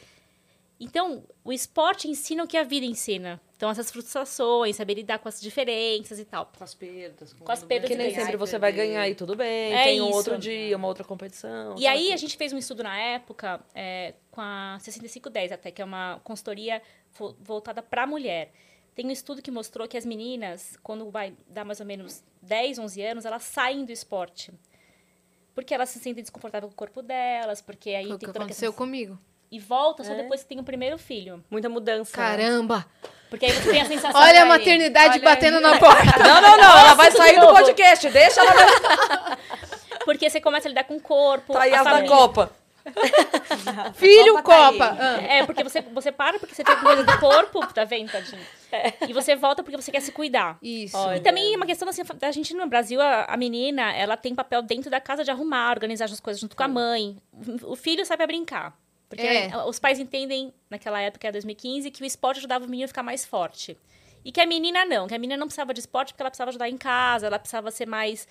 Então, 0.80 1.24
o 1.42 1.52
esporte 1.52 2.06
ensina 2.08 2.44
o 2.44 2.46
que 2.46 2.56
a 2.56 2.62
vida 2.62 2.86
ensina. 2.86 3.40
Então, 3.56 3.68
essas 3.68 3.90
frustrações, 3.90 4.76
saber 4.76 4.94
lidar 4.94 5.18
com 5.18 5.28
as 5.28 5.40
diferenças 5.40 6.20
e 6.20 6.24
tal. 6.24 6.52
Com 6.56 6.62
as 6.62 6.72
perdas. 6.72 7.32
Com 7.32 7.50
as 7.50 7.64
perdas 7.64 7.90
Que 7.90 7.96
nem 7.96 8.14
sempre 8.14 8.36
você 8.36 8.56
vai 8.58 8.70
ganhar 8.72 9.08
e 9.08 9.14
tudo 9.16 9.34
bem. 9.34 9.72
É 9.74 9.84
tem 9.84 10.00
um 10.00 10.10
outro 10.10 10.38
dia, 10.38 10.76
uma 10.76 10.86
outra 10.86 11.02
competição. 11.02 11.74
E 11.76 11.84
aí, 11.86 12.12
a 12.12 12.16
gente 12.16 12.36
fez 12.36 12.52
um 12.52 12.58
estudo 12.58 12.84
na 12.84 12.96
época 12.96 13.60
é, 13.74 14.14
com 14.30 14.40
a 14.40 14.78
6510, 14.80 15.50
até, 15.50 15.72
que 15.72 15.82
é 15.82 15.84
uma 15.84 16.20
consultoria 16.22 16.80
vo- 17.18 17.36
voltada 17.40 17.82
para 17.82 18.04
a 18.04 18.06
mulher. 18.06 18.52
Tem 18.94 19.04
um 19.04 19.10
estudo 19.10 19.42
que 19.42 19.50
mostrou 19.50 19.88
que 19.88 19.96
as 19.96 20.06
meninas, 20.06 20.76
quando 20.82 21.10
vai 21.10 21.34
dar 21.48 21.64
mais 21.64 21.80
ou 21.80 21.86
menos 21.86 22.22
10, 22.42 22.78
11 22.78 23.02
anos, 23.02 23.24
elas 23.24 23.42
saem 23.42 23.84
do 23.84 23.90
esporte. 23.90 24.52
Porque 25.54 25.74
elas 25.74 25.88
se 25.88 25.98
sentem 25.98 26.22
desconfortáveis 26.22 26.70
com 26.70 26.74
o 26.74 26.76
corpo 26.78 27.02
delas, 27.02 27.60
porque 27.60 27.90
aí 27.90 28.06
Foi 28.06 28.14
o 28.14 28.18
tem 28.18 28.30
que 28.30 28.36
aconteceu 28.38 28.70
questão... 28.70 28.86
comigo. 28.86 29.18
E 29.50 29.58
volta 29.58 30.04
só 30.04 30.12
É. 30.12 30.16
depois 30.16 30.42
que 30.42 30.48
tem 30.48 30.58
o 30.60 30.64
primeiro 30.64 30.98
filho. 30.98 31.42
Muita 31.50 31.68
mudança. 31.68 32.16
né? 32.16 32.28
Caramba! 32.28 32.86
Porque 33.30 33.46
aí 33.46 33.52
você 33.52 33.70
tem 33.70 33.80
a 33.80 33.84
sensação... 33.86 34.18
Olha 34.20 34.40
a 34.40 34.42
aí. 34.44 34.48
maternidade 34.48 35.14
Olha 35.14 35.22
batendo 35.24 35.56
aí. 35.56 35.62
na 35.62 35.78
porta. 35.78 36.18
Não, 36.22 36.40
não, 36.40 36.56
não. 36.56 36.78
Ela 36.78 36.94
vai 36.94 37.10
sair 37.10 37.38
do 37.40 37.46
podcast. 37.48 38.08
Deixa 38.10 38.40
ela 38.40 39.38
Porque 40.04 40.28
você 40.30 40.40
começa 40.40 40.68
a 40.68 40.70
lidar 40.70 40.84
com 40.84 40.96
o 40.96 41.00
corpo, 41.00 41.52
sair 41.52 41.74
a 41.74 41.82
da. 41.84 42.02
Copa. 42.06 42.50
Filho, 43.94 44.34
Copa 44.42 44.42
tá 44.42 44.70
Copa. 44.72 44.90
aí. 44.92 44.98
Ah. 44.98 45.34
É, 45.34 45.46
porque 45.46 45.62
você, 45.62 45.82
você 45.82 46.10
para 46.10 46.38
porque 46.38 46.54
você 46.54 46.64
tem 46.64 46.76
coisa 46.76 47.04
do 47.04 47.18
corpo, 47.18 47.66
tá 47.74 47.84
vendo, 47.84 48.10
tadinho? 48.10 48.40
E 49.06 49.12
você 49.12 49.36
volta 49.36 49.62
porque 49.62 49.76
você 49.76 49.90
quer 49.90 50.00
se 50.00 50.12
cuidar. 50.12 50.56
Isso. 50.62 50.96
E 51.14 51.20
também 51.20 51.52
é 51.52 51.56
uma 51.56 51.66
questão 51.66 51.88
assim, 51.88 52.02
da 52.18 52.30
gente 52.30 52.54
no 52.54 52.66
Brasil, 52.66 53.00
a, 53.00 53.24
a 53.24 53.36
menina, 53.36 53.92
ela 53.92 54.16
tem 54.16 54.34
papel 54.34 54.62
dentro 54.62 54.90
da 54.90 55.00
casa 55.00 55.22
de 55.24 55.30
arrumar, 55.30 55.70
organizar 55.70 56.06
as 56.06 56.20
coisas 56.20 56.40
junto 56.40 56.56
com 56.56 56.62
a 56.62 56.68
mãe. 56.68 57.16
O 57.64 57.76
filho 57.76 58.04
sai 58.06 58.16
pra 58.16 58.26
brincar. 58.26 58.74
Porque 59.08 59.26
É. 59.26 59.56
os 59.66 59.78
pais 59.78 59.98
entendem, 59.98 60.52
naquela 60.68 61.00
época, 61.00 61.26
era 61.26 61.32
2015, 61.32 61.90
que 61.90 62.02
o 62.02 62.06
esporte 62.06 62.38
ajudava 62.38 62.64
o 62.66 62.68
menino 62.68 62.84
a 62.84 62.88
ficar 62.88 63.02
mais 63.02 63.24
forte. 63.24 63.76
E 64.24 64.30
que 64.30 64.40
a 64.40 64.46
menina 64.46 64.84
não, 64.84 65.06
que 65.06 65.14
a 65.14 65.18
menina 65.18 65.38
não 65.38 65.46
precisava 65.46 65.72
de 65.72 65.80
esporte 65.80 66.12
porque 66.12 66.22
ela 66.22 66.30
precisava 66.30 66.50
ajudar 66.50 66.68
em 66.68 66.76
casa, 66.76 67.26
ela 67.26 67.38
precisava 67.38 67.70
ser 67.70 67.86
mais 67.86 68.28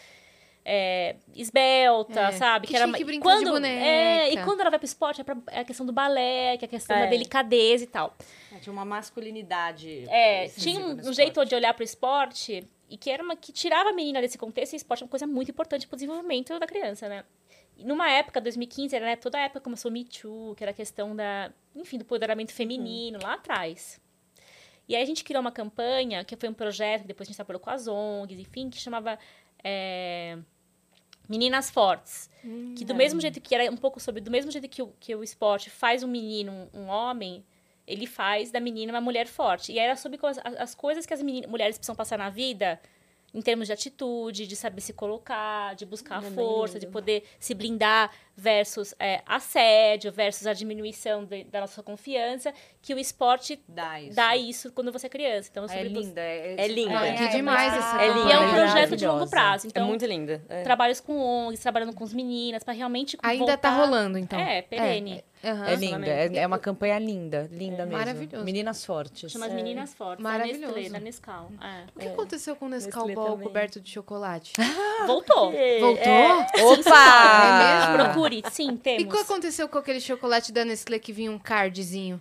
é, 0.70 1.16
esbelta, 1.34 2.20
É, 2.20 2.32
sabe? 2.34 2.68
que 2.68 2.74
tinha 2.74 2.86
ma- 2.86 2.98
que 2.98 3.04
brincar 3.06 3.24
quando, 3.24 3.46
de 3.46 3.52
boneca. 3.52 3.86
É, 3.86 4.34
e 4.34 4.44
quando 4.44 4.60
ela 4.60 4.70
vai 4.70 4.78
pro 4.78 4.86
esporte, 4.86 5.22
é, 5.22 5.24
pra- 5.24 5.38
é 5.50 5.62
a 5.62 5.64
questão 5.64 5.86
do 5.86 5.94
balé, 5.94 6.58
que 6.58 6.66
é 6.66 6.68
a 6.68 6.70
questão 6.70 6.94
da 6.98 7.06
É. 7.06 7.08
delicadeza 7.08 7.86
e 7.86 7.88
tal. 7.88 8.14
É, 8.54 8.60
Tinha 8.60 8.74
uma 8.74 8.84
masculinidade. 8.84 10.04
É, 10.10 10.46
excessiva 10.46 10.78
tinha 10.80 10.86
um, 10.86 11.10
um 11.10 11.14
jeito 11.14 11.44
de 11.46 11.56
olhar 11.56 11.74
pro 11.74 11.84
esporte 11.86 12.68
e 12.90 12.98
que 12.98 13.10
era 13.10 13.24
uma 13.24 13.36
que 13.38 13.52
tirava 13.54 13.90
a 13.90 13.94
menina 13.94 14.20
desse 14.22 14.38
contexto 14.38 14.74
e 14.74 14.76
esporte 14.76 15.04
é 15.04 15.06
uma 15.06 15.10
coisa 15.10 15.26
muito 15.26 15.50
importante 15.52 15.88
pro 15.88 15.96
desenvolvimento 15.96 16.58
da 16.60 16.68
criança, 16.68 17.08
né? 17.08 17.24
Numa 17.80 18.10
época, 18.10 18.42
2015, 18.42 18.96
era 18.96 19.06
né, 19.06 19.16
toda 19.16 19.38
a 19.38 19.42
época 19.42 19.62
começou 19.62 19.90
o 19.90 19.94
Me 19.94 20.04
Too, 20.04 20.56
que 20.56 20.64
era 20.64 20.72
a 20.72 20.74
questão 20.74 21.16
da, 21.16 21.52
enfim, 21.76 21.98
do 21.98 22.02
empoderamento 22.02 22.52
feminino, 22.54 23.20
lá 23.22 23.34
atrás. 23.36 24.00
E 24.90 24.96
aí 24.96 25.02
a 25.04 25.06
gente 25.06 25.24
criou 25.24 25.42
uma 25.42 25.52
campanha, 25.52 26.24
que 26.24 26.36
foi 26.36 26.48
um 26.50 26.54
projeto 26.54 27.02
que 27.02 27.08
depois 27.08 27.28
a 27.28 27.30
gente 27.30 27.36
trabalhou 27.36 27.60
com 27.60 27.70
as 27.70 27.88
ONGs, 27.88 28.40
enfim, 28.40 28.70
que 28.70 28.78
chamava 28.80 29.20
é, 29.64 30.38
Meninas 31.28 31.70
Fortes. 31.70 32.30
que 32.76 32.86
do 32.86 32.96
mesmo 32.96 33.20
jeito 33.20 33.42
que 33.42 33.54
era 33.54 33.70
um 33.72 33.76
pouco 33.78 34.00
sobre, 34.00 34.22
do 34.22 34.32
mesmo 34.32 34.50
jeito 34.50 34.68
que 34.70 34.82
o, 34.82 34.94
que 35.00 35.14
o 35.14 35.24
esporte 35.24 35.70
faz 35.70 36.04
um 36.04 36.08
menino 36.08 36.70
um, 36.74 36.82
um 36.84 36.88
homem, 36.88 37.44
ele 37.86 38.08
faz 38.08 38.50
da 38.50 38.60
menina 38.62 38.94
uma 38.94 39.02
mulher 39.02 39.28
forte. 39.28 39.74
E 39.74 39.80
era 39.80 39.96
sobre 39.98 40.18
as, 40.24 40.38
as 40.58 40.74
coisas 40.74 41.06
que 41.06 41.14
as 41.14 41.22
meni- 41.22 41.46
mulheres 41.48 41.78
precisam 41.78 41.96
passar 41.96 42.18
na 42.18 42.30
vida, 42.30 42.80
em 43.38 43.42
termos 43.42 43.68
de 43.68 43.74
atitude, 43.74 44.48
de 44.48 44.56
saber 44.56 44.82
se 44.82 44.94
colocar, 44.94 45.76
de 45.76 45.86
buscar 45.86 46.18
a 46.18 46.22
força, 46.24 46.80
de 46.80 46.88
poder 46.88 47.24
se 47.40 47.54
blindar 47.54 48.12
versus 48.40 48.94
é, 49.00 49.22
assédio, 49.26 50.12
versus 50.12 50.46
a 50.46 50.54
diminuição 50.54 51.26
de- 51.26 51.44
da 51.46 51.62
nossa 51.62 51.82
confiança, 51.82 52.54
que 52.84 52.94
o 52.94 53.00
esporte 53.00 53.60
Dá 53.68 54.00
isso. 54.00 54.16
dá 54.16 54.38
isso 54.38 54.72
quando 54.72 54.92
você 54.92 55.08
é 55.08 55.10
criança. 55.10 55.50
Então, 55.52 55.66
É 55.68 55.82
linda. 55.84 56.22
É, 56.22 56.56
É 56.60 56.68
linda. 56.68 57.00
Ai, 57.00 57.18
que 57.18 57.28
demais 57.30 57.74
esse 57.76 57.96
É. 57.98 58.06
E 58.06 58.10
é 58.32 58.40
um 58.40 58.46
linda, 58.46 58.56
projeto 58.56 58.96
de 58.96 59.08
longo 59.08 59.28
prazo. 59.28 59.66
É 59.66 59.70
Então, 59.70 59.88
muito 59.88 60.06
linda. 60.06 60.42
é. 60.48 60.62
trabalhos 60.62 61.00
com 61.00 61.18
ONGs, 61.20 61.60
trabalhando 61.62 61.94
com 61.96 62.04
as 62.04 62.14
meninas, 62.14 62.64
para 62.64 62.74
realmente 62.76 63.18
Ainda 63.24 63.58
tá 63.58 63.70
voltar- 63.72 63.86
rolando, 63.86 64.18
então. 64.20 64.40
É, 64.40 64.62
perene. 64.62 65.24
Aham. 65.44 65.68
É 65.68 65.76
linda, 65.76 66.08
é, 66.08 66.36
é 66.38 66.48
uma 66.48 66.58
campanha 66.58 66.98
linda, 66.98 67.48
linda 67.52 67.86
mesmo. 67.86 68.00
Maravilhoso. 68.00 68.44
Meninas 68.44 68.84
fortes. 68.84 69.32
Chama 69.32 69.46
as 69.46 69.54
meninas 69.54 69.94
fortes. 69.94 70.24
Maravilhoso. 70.24 70.74
Nestlé, 70.74 70.90
da 70.90 71.00
Nescau. 71.00 71.52
É. 71.62 71.84
O 71.96 72.00
que 72.00 72.08
aconteceu 72.08 72.56
com 72.56 72.66
o 72.66 72.70
Nescau 72.70 73.06
Nestlé 73.06 73.16
Ball 73.16 73.32
também. 73.34 73.48
coberto 73.48 73.80
de 73.80 73.92
chocolate? 73.92 74.54
Voltou. 75.06 75.52
Voltou? 75.80 76.72
Opa! 76.74 77.44
É 77.44 77.98
mesmo? 77.98 77.98
Procure, 78.30 78.44
sim, 78.52 78.72
E 78.74 78.78
temos. 78.78 79.04
o 79.06 79.08
que 79.10 79.18
aconteceu 79.18 79.68
com 79.70 79.78
aquele 79.78 80.00
chocolate 80.00 80.52
da 80.52 80.64
Nestlé 80.66 81.00
que 81.00 81.12
vinha 81.14 81.32
um 81.32 81.40
cardzinho? 81.40 82.20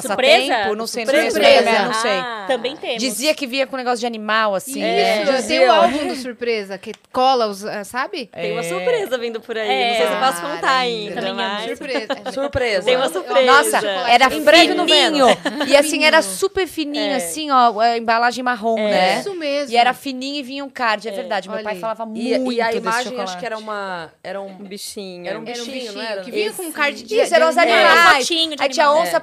Surpresa? 0.00 0.48
Passatempo? 0.48 0.74
Não 0.76 0.86
sei, 0.86 1.04
não 1.04 1.12
Surpresa. 1.12 1.40
sei. 1.40 1.52
Surpresa. 1.56 1.82
Não 1.84 1.94
sei. 1.94 2.10
Ah. 2.12 2.44
Também 2.48 2.76
temos. 2.76 2.98
Dizia 3.02 3.34
que 3.34 3.46
via 3.46 3.66
com 3.66 3.76
negócio 3.76 4.00
de 4.00 4.06
animal, 4.06 4.54
assim. 4.54 4.72
Isso, 4.72 4.80
né? 4.80 5.38
eu 5.38 5.46
tenho 5.46 5.68
o 5.68 5.72
álbum 5.72 6.08
do 6.08 6.16
surpresa, 6.16 6.78
que 6.78 6.92
cola 7.12 7.46
os, 7.46 7.64
ah, 7.64 7.84
sabe? 7.84 8.26
Tem 8.26 8.52
uma 8.52 8.60
É. 8.60 8.64
surpresa 8.64 9.18
vindo 9.18 9.40
por 9.40 9.56
aí. 9.56 9.68
É. 9.68 9.88
Não 9.90 9.96
sei 9.96 10.06
se 10.06 10.12
eu 10.12 10.18
posso 10.18 10.40
contar 10.42 10.76
ainda. 10.78 11.14
também 11.14 11.34
mas... 11.34 11.64
Surpresa. 11.64 12.06
Surpresa. 12.32 12.82
Tem 12.86 12.96
uma 12.96 13.08
surpresa. 13.08 13.46
Nossa, 13.52 13.78
era 14.08 14.32
Em 14.34 14.42
breve 14.42 14.74
no 14.74 14.86
fininho. 14.88 15.26
E 15.68 15.76
assim, 15.76 16.04
era 16.04 16.22
super 16.22 16.66
fininho, 16.66 17.12
É. 17.12 17.16
assim, 17.16 17.50
ó, 17.50 17.78
a 17.80 17.98
embalagem 17.98 18.42
marrom, 18.42 18.76
né? 18.76 19.20
Isso 19.20 19.34
mesmo. 19.34 19.72
E 19.72 19.76
era 19.76 19.92
fininho 19.92 20.36
e 20.36 20.42
vinha 20.42 20.64
um 20.64 20.70
card, 20.70 21.08
é, 21.08 21.12
verdade. 21.12 21.48
Meu 21.48 21.56
Olha 21.56 21.64
pai 21.64 21.74
aí. 21.74 21.80
falava 21.80 22.06
muito 22.06 22.52
E, 22.52 22.56
e 22.56 22.60
a 22.60 22.72
imagem 22.72 23.20
acho 23.20 23.38
que 23.38 23.46
era 23.46 23.58
uma. 23.58 24.10
Era 24.22 24.40
um. 24.40 24.54
Bichinho. 24.54 25.26
Era 25.26 25.38
um 25.38 25.42
Era 25.42 25.52
um 25.52 25.64
bichinho, 25.64 25.72
bichinho 25.72 25.92
não 25.94 26.02
era? 26.02 26.20
que 26.22 26.30
vinha 26.30 26.52
com 26.52 26.62
um 26.62 26.72
card 26.72 27.02
de 27.02 27.20
Isso, 27.20 27.34
eram 27.34 27.48
os. 27.48 27.56
É, 27.56 27.60
animais. 27.62 28.28
Aí 28.60 28.68
tinha 28.68 28.90
onça 28.90 29.16
É. 29.16 29.20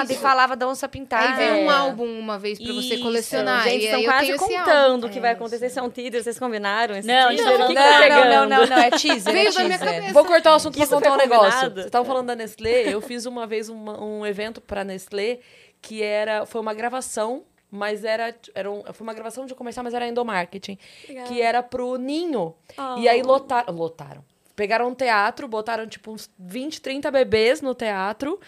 pintada 0.00 0.12
e 0.12 0.16
falava 0.16 0.56
da 0.56 0.68
onça 0.68 0.88
pintada. 0.88 1.28
Aí 1.28 1.36
veio 1.36 1.66
um 1.66 1.70
É. 1.70 1.74
álbum 1.74 2.18
uma 2.18 2.38
vez 2.38 2.58
pra 2.58 2.72
você 2.72 2.94
Isso. 2.94 3.02
colecionar. 3.02 3.62
Gente, 3.64 3.84
estão 3.84 4.04
quase 4.04 4.36
contando 4.36 5.06
o 5.06 5.10
que 5.10 5.20
vai 5.20 5.32
acontecer. 5.32 5.66
Isso 5.66 5.78
é 5.78 5.82
um 5.82 5.90
teaser, 5.90 6.22
vocês 6.22 6.38
combinaram 6.38 6.96
esse 6.96 7.06
Não, 7.08 7.28
teaser? 7.28 7.44
não, 7.46 7.58
não, 7.68 7.74
tá 7.74 8.08
não, 8.08 8.24
não, 8.24 8.48
não, 8.60 8.66
não, 8.66 8.76
é 8.78 8.90
teaser. 8.90 9.32
Veio 9.32 9.48
é 9.48 9.52
da 9.52 9.64
minha 9.64 9.78
cabeça. 9.78 10.12
Vou 10.12 10.24
cortar 10.24 10.52
o 10.52 10.54
assunto 10.56 10.76
pra 10.78 10.86
contar 10.86 11.12
um 11.12 11.16
negócio. 11.16 11.70
Vocês 11.72 11.86
estavam 11.86 12.06
falando 12.06 12.26
da 12.26 12.36
Nestlé, 12.36 12.92
eu 12.92 13.00
fiz 13.00 13.26
uma 13.26 13.46
vez 13.46 13.68
uma- 13.68 14.02
um 14.02 14.24
evento 14.26 14.60
pra 14.60 14.84
Nestlé 14.84 15.40
que 15.82 16.02
era. 16.02 16.46
Foi 16.46 16.60
uma 16.60 16.74
gravação, 16.74 17.44
mas 17.70 18.04
era. 18.04 18.34
era 18.54 18.70
um, 18.70 18.82
foi 18.92 19.04
uma 19.06 19.14
gravação 19.14 19.46
de 19.46 19.54
comercial, 19.54 19.84
mas 19.84 19.94
era 19.94 20.06
endomarketing. 20.08 20.78
Legal. 21.08 21.24
Que 21.26 21.40
era 21.42 21.62
pro 21.62 21.96
Ninho. 21.96 22.54
Oh. 22.76 22.98
E 22.98 23.08
aí 23.08 23.22
lotaram. 23.22 23.74
Lotaram. 23.74 24.24
Pegaram 24.54 24.88
um 24.88 24.94
teatro, 24.94 25.46
botaram 25.46 25.86
tipo 25.86 26.10
uns 26.12 26.30
20, 26.38 26.80
30 26.80 27.10
bebês 27.10 27.60
no 27.60 27.74
teatro. 27.74 28.40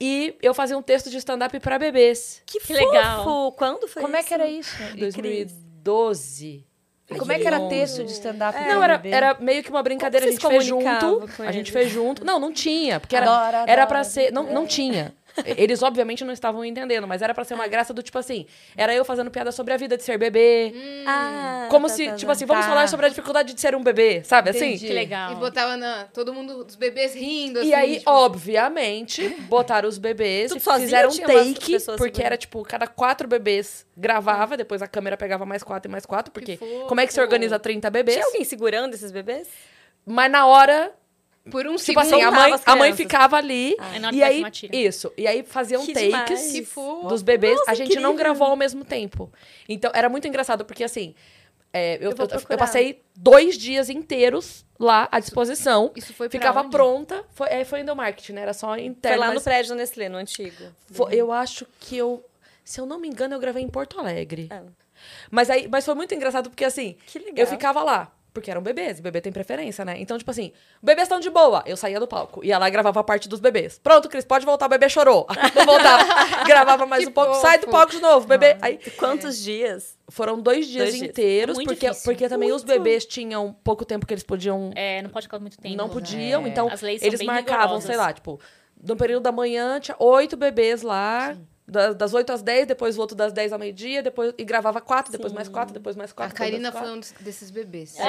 E 0.00 0.34
eu 0.40 0.54
fazia 0.54 0.78
um 0.78 0.82
texto 0.82 1.10
de 1.10 1.18
stand-up 1.18 1.60
pra 1.60 1.78
bebês. 1.78 2.42
Que, 2.46 2.58
Que 2.58 2.72
legal. 2.72 3.52
Quando 3.52 3.86
foi 3.86 4.00
Como 4.00 4.16
é 4.16 4.20
isso? 4.20 4.28
que 4.28 4.34
era 4.34 4.46
isso? 4.48 4.76
2012. 4.96 6.66
E 7.10 7.18
Como 7.18 7.32
é 7.32 7.38
que 7.38 7.46
era 7.46 7.58
2011. 7.58 7.68
texto 7.80 8.06
de 8.06 8.12
stand-up? 8.12 8.56
Não, 8.58 8.80
pra 8.80 8.94
era, 8.94 9.00
era 9.04 9.36
meio 9.40 9.62
que 9.64 9.68
uma 9.70 9.82
brincadeira. 9.82 10.26
A 10.26 10.30
gente 10.30 10.46
fez 10.46 10.64
junto. 10.64 11.28
A 11.40 11.52
gente 11.52 11.72
fez 11.72 11.90
junto. 11.90 12.24
Não, 12.24 12.38
não 12.38 12.52
tinha. 12.52 13.00
Porque 13.00 13.16
era, 13.16 13.26
Adoro, 13.30 13.70
era 13.70 13.86
pra 13.86 14.04
ser. 14.04 14.32
Não, 14.32 14.44
não 14.44 14.66
tinha. 14.66 15.12
Eles, 15.44 15.82
obviamente, 15.82 16.24
não 16.24 16.32
estavam 16.32 16.64
entendendo, 16.64 17.06
mas 17.06 17.22
era 17.22 17.34
pra 17.34 17.44
ser 17.44 17.54
uma 17.54 17.66
graça 17.66 17.92
do 17.94 18.02
tipo 18.02 18.18
assim. 18.18 18.46
Era 18.76 18.94
eu 18.94 19.04
fazendo 19.04 19.30
piada 19.30 19.52
sobre 19.52 19.72
a 19.74 19.76
vida 19.76 19.96
de 19.96 20.02
ser 20.02 20.18
bebê. 20.18 20.72
Ah, 21.06 21.68
como 21.70 21.86
tá, 21.88 21.94
se, 21.94 22.06
tá, 22.06 22.14
tipo 22.14 22.26
tá. 22.26 22.32
assim, 22.32 22.46
vamos 22.46 22.64
Tá. 22.64 22.68
falar 22.70 22.88
sobre 22.88 23.06
a 23.06 23.08
dificuldade 23.08 23.54
de 23.54 23.60
ser 23.60 23.74
um 23.74 23.82
bebê, 23.82 24.22
sabe 24.24 24.50
assim? 24.50 24.66
Entendi. 24.70 24.86
Que 24.88 24.92
legal. 24.92 25.32
E 25.32 25.34
botava 25.36 25.76
na, 25.76 26.04
todo 26.12 26.32
mundo, 26.34 26.64
os 26.66 26.76
bebês 26.76 27.14
rindo, 27.14 27.58
E 27.62 27.72
assim. 27.72 27.74
aí, 27.74 27.98
tipo, 27.98 28.10
obviamente, 28.10 29.28
botaram 29.48 29.88
os 29.88 29.98
bebês 29.98 30.52
e 30.52 30.60
fizeram 30.60 31.10
um 31.10 31.16
take, 31.16 31.76
porque 31.96 32.22
era 32.22 32.36
tipo, 32.36 32.62
cada 32.64 32.86
quatro 32.86 33.26
bebês 33.28 33.86
gravava, 33.96 34.56
depois 34.56 34.82
a 34.82 34.86
câmera 34.86 35.16
pegava 35.16 35.44
mais 35.46 35.62
quatro 35.62 35.90
e 35.90 35.92
mais 35.92 36.04
quatro, 36.06 36.32
porque 36.32 36.58
como 36.88 37.00
é 37.00 37.06
que 37.06 37.12
se 37.12 37.20
organiza 37.20 37.58
30 37.58 37.88
bebês? 37.90 38.16
Tinha 38.16 38.26
alguém 38.26 38.44
segurando 38.44 38.94
esses 38.94 39.10
bebês? 39.10 39.48
Mas 40.06 40.30
na 40.30 40.46
hora, 40.46 40.92
Por 41.50 41.66
um 41.66 41.76
tipo 41.76 41.80
segundo. 42.02 42.02
assim, 42.06 42.22
a 42.22 42.30
mãe, 42.30 42.52
a 42.66 42.76
mãe 42.76 42.92
ficava 42.94 43.36
ali, 43.36 43.74
Aí 43.78 43.98
na 43.98 44.08
hora 44.08 44.16
e 44.16 44.22
aí, 44.22 44.44
isso, 44.72 45.10
e 45.16 45.26
aí 45.26 45.42
faziam 45.42 45.84
Que 45.84 45.92
takes 45.94 46.52
demais. 46.52 46.68
Fofo. 46.68 47.08
dos 47.08 47.22
bebês, 47.22 47.56
Nossa, 47.58 47.70
a 47.70 47.74
gente 47.74 47.94
não 47.98 48.12
incrível. 48.12 48.14
gravou 48.34 48.48
ao 48.48 48.56
mesmo 48.56 48.84
tempo. 48.84 49.32
Então, 49.68 49.90
era 49.94 50.08
muito 50.08 50.28
engraçado, 50.28 50.64
porque 50.66 50.84
assim, 50.84 51.14
é, 51.72 51.96
eu, 51.96 52.10
Eu 52.10 52.16
eu- 52.18 52.42
eu 52.50 52.58
passei 52.58 53.02
dois 53.16 53.56
dias 53.56 53.88
inteiros 53.88 54.66
lá 54.78 55.08
à 55.10 55.18
disposição, 55.18 55.90
Isso 55.96 56.12
foi 56.12 56.28
pra 56.28 56.38
ficava 56.38 56.60
onde? 56.60 56.70
pronta, 56.70 57.24
foi, 57.32 57.48
é, 57.48 57.64
foi 57.64 57.80
endomarketing, 57.80 58.32
né, 58.34 58.42
era 58.42 58.52
só 58.52 58.68
Foi 58.68 58.84
interno, 58.84 59.20
lá 59.20 59.32
no 59.32 59.40
prédio 59.40 59.70
da 59.70 59.76
Nestlé, 59.76 60.08
no 60.10 60.18
antigo. 60.18 60.64
foi- 60.92 61.14
eu 61.14 61.32
acho 61.32 61.66
que 61.80 61.96
eu, 61.96 62.22
se 62.64 62.80
eu 62.80 62.84
não 62.86 62.98
me 63.00 63.08
engano, 63.08 63.34
eu 63.34 63.40
gravei 63.40 63.62
em 63.62 63.68
Porto 63.68 63.98
Alegre. 63.98 64.48
Ah. 64.50 64.62
Mas 65.30 65.48
aí, 65.48 65.66
mas 65.68 65.86
foi 65.86 65.94
muito 65.94 66.14
engraçado 66.14 66.50
porque 66.50 66.64
assim, 66.66 66.96
Que 67.06 67.18
legal. 67.18 67.34
eu 67.38 67.46
ficava 67.46 67.82
lá, 67.82 68.12
porque 68.32 68.50
eram 68.50 68.62
bebês, 68.62 68.98
e 68.98 69.02
bebê 69.02 69.20
tem 69.20 69.32
preferência, 69.32 69.84
né? 69.84 69.96
Então, 69.98 70.16
tipo 70.16 70.30
assim, 70.30 70.52
bebês 70.82 71.06
estão 71.06 71.18
de 71.20 71.28
boa. 71.30 71.62
Eu 71.66 71.76
saía 71.76 71.98
do 71.98 72.06
palco, 72.06 72.44
ia 72.44 72.58
lá 72.58 72.68
e 72.68 72.70
gravava 72.70 73.00
a 73.00 73.04
parte 73.04 73.28
dos 73.28 73.40
bebês. 73.40 73.78
Pronto, 73.82 74.08
Cris, 74.08 74.24
pode 74.24 74.46
voltar, 74.46 74.66
o 74.66 74.68
bebê 74.68 74.88
chorou. 74.88 75.26
Eu 75.54 75.64
voltava, 75.66 76.44
gravava 76.44 76.86
mais 76.86 77.02
Que 77.04 77.10
um 77.10 77.12
pouco, 77.12 77.32
fofo. 77.34 77.42
sai 77.46 77.58
do 77.58 77.68
palco 77.68 77.92
de 77.92 78.00
novo, 78.00 78.26
bebê. 78.26 78.56
Aí 78.62 78.78
Quantos 78.98 79.38
dias? 79.38 79.98
foram 80.08 80.40
dois 80.40 80.66
dias 80.66 80.84
Dois 80.88 80.94
dias. 80.98 81.10
inteiros, 81.10 81.54
É 81.54 81.56
muito 81.56 81.68
porque, 81.68 81.86
difícil. 81.88 82.04
porque 82.12 82.28
também 82.28 82.52
os 82.52 82.64
bebês 82.64 83.06
tinham 83.06 83.52
pouco 83.64 83.84
tempo 83.84 84.04
que 84.06 84.12
eles 84.14 84.24
podiam. 84.24 84.70
É, 84.74 85.00
não 85.02 85.10
pode 85.10 85.26
ficar 85.26 85.38
muito 85.38 85.56
tempo. 85.58 85.76
não 85.76 85.88
podiam, 85.88 86.44
É. 86.44 86.48
então 86.48 86.68
As 86.68 86.80
leis 86.80 87.00
são 87.00 87.08
eles 87.08 87.22
marcavam, 87.22 87.60
rigorosas. 87.78 87.84
sei 87.84 87.96
lá, 87.96 88.12
tipo, 88.12 88.40
no 88.82 88.96
período 88.96 89.22
da 89.24 89.30
manhã 89.32 89.78
tinha 89.80 89.96
oito 89.98 90.36
bebês 90.36 90.82
lá. 90.82 91.32
da- 91.32 91.49
Das 91.70 92.12
8 92.12 92.32
às 92.32 92.42
10, 92.42 92.66
depois 92.66 92.98
o 92.98 93.00
outro 93.00 93.16
das 93.16 93.32
10 93.32 93.52
ao 93.52 93.58
meio-dia, 93.58 94.02
depois 94.02 94.34
e 94.36 94.44
gravava 94.44 94.80
quatro, 94.80 95.12
depois 95.12 95.32
mais 95.32 95.48
quatro, 95.48 95.72
depois 95.72 95.94
mais 95.96 96.10
A 96.10 96.14
quatro. 96.14 96.32
depois 96.34 96.50
Karina 96.50 96.72
foi 96.72 96.90
um 96.90 96.98
des- 97.00 97.14
desses 97.20 97.50
bebês. 97.50 97.96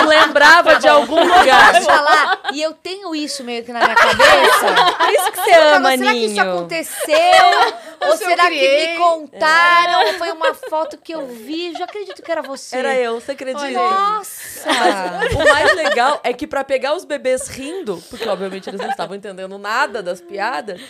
Eu 0.00 0.06
lembrava 0.08 0.76
de 0.78 0.88
algum 0.88 1.20
lugar. 1.20 1.82
Falar, 1.82 2.40
e 2.52 2.62
eu 2.62 2.72
tenho 2.72 3.14
isso 3.14 3.42
meio 3.44 3.64
que 3.64 3.72
na 3.72 3.80
minha 3.80 3.94
cabeça. 3.94 4.94
Por 4.96 5.08
isso 5.12 5.32
que 5.32 5.40
você 5.40 5.50
Eu 5.56 5.62
ama, 5.74 5.90
ficava, 5.90 5.96
será 5.98 6.12
que 6.12 6.24
isso 6.26 6.40
aconteceu? 6.40 7.74
ou 8.08 8.16
se 8.16 8.24
será 8.24 8.48
que 8.48 8.76
me 8.92 8.96
contaram? 8.98 10.06
Ou 10.06 10.12
foi 10.14 10.32
uma 10.32 10.54
foto 10.54 10.96
que 10.98 11.12
eu 11.14 11.26
vi? 11.26 11.72
Já 11.76 11.84
acredito 11.84 12.22
que 12.22 12.30
era 12.30 12.42
você. 12.42 12.76
Era 12.76 12.94
eu, 12.94 13.20
você 13.20 13.32
acredita? 13.32 13.70
Nossa! 13.70 14.70
O 15.34 15.52
mais 15.52 15.74
legal 15.74 16.20
é 16.22 16.32
que 16.32 16.46
pra 16.46 16.64
pegar 16.64 16.94
os 16.94 17.04
bebês 17.04 17.48
rindo, 17.48 18.02
porque 18.10 18.28
obviamente 18.28 18.68
eles 18.68 18.80
não 18.80 18.90
estavam 18.90 19.16
entendendo 19.16 19.58
nada 19.58 20.02
das 20.02 20.20
piadas, 20.20 20.80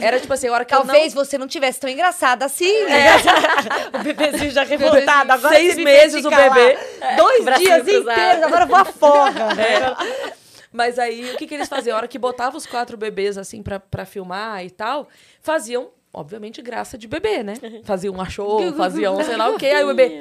era 0.00 0.18
tipo 0.20 0.32
assim, 0.32 0.48
a 0.48 0.52
hora 0.52 0.64
que 0.64 0.72
Talvez 0.72 1.11
você 1.14 1.36
não 1.38 1.46
tivesse 1.46 1.80
tão 1.80 1.88
engraçada 1.90 2.44
assim. 2.44 2.72
O 3.94 3.98
bebezinho 4.02 4.50
já 4.50 4.62
revoltado. 4.64 5.32
Agora 5.32 5.54
Seis 5.54 5.76
meses 5.76 6.24
o 6.24 6.30
bebê, 6.30 6.78
dois 7.16 7.44
bracinho 7.44 7.68
dias 7.68 7.82
cruzado. 7.84 8.18
inteiros, 8.20 8.42
agora 8.42 8.64
eu 8.64 8.68
vou 8.68 8.76
afoga. 8.76 9.48
Mas 10.72 10.98
aí, 10.98 11.32
o 11.34 11.36
que, 11.36 11.46
que 11.46 11.54
eles 11.54 11.68
faziam? 11.68 11.94
A 11.94 11.98
hora 11.98 12.08
que 12.08 12.18
botava 12.18 12.56
os 12.56 12.64
quatro 12.66 12.96
bebês, 12.96 13.36
assim, 13.36 13.62
pra, 13.62 13.78
pra 13.78 14.06
filmar 14.06 14.64
e 14.64 14.70
tal, 14.70 15.06
faziam, 15.42 15.90
obviamente, 16.12 16.60
graça 16.62 16.98
de 16.98 17.08
bebê, 17.08 17.42
né? 17.42 17.54
Faziam 17.84 18.14
um 18.14 18.20
achou, 18.20 18.72
faziam 18.76 19.22
sei 19.24 19.36
lá 19.36 19.48
o 19.50 19.58
quê, 19.58 19.66
aí 19.66 19.84
o 19.84 19.94
bebê... 19.94 20.20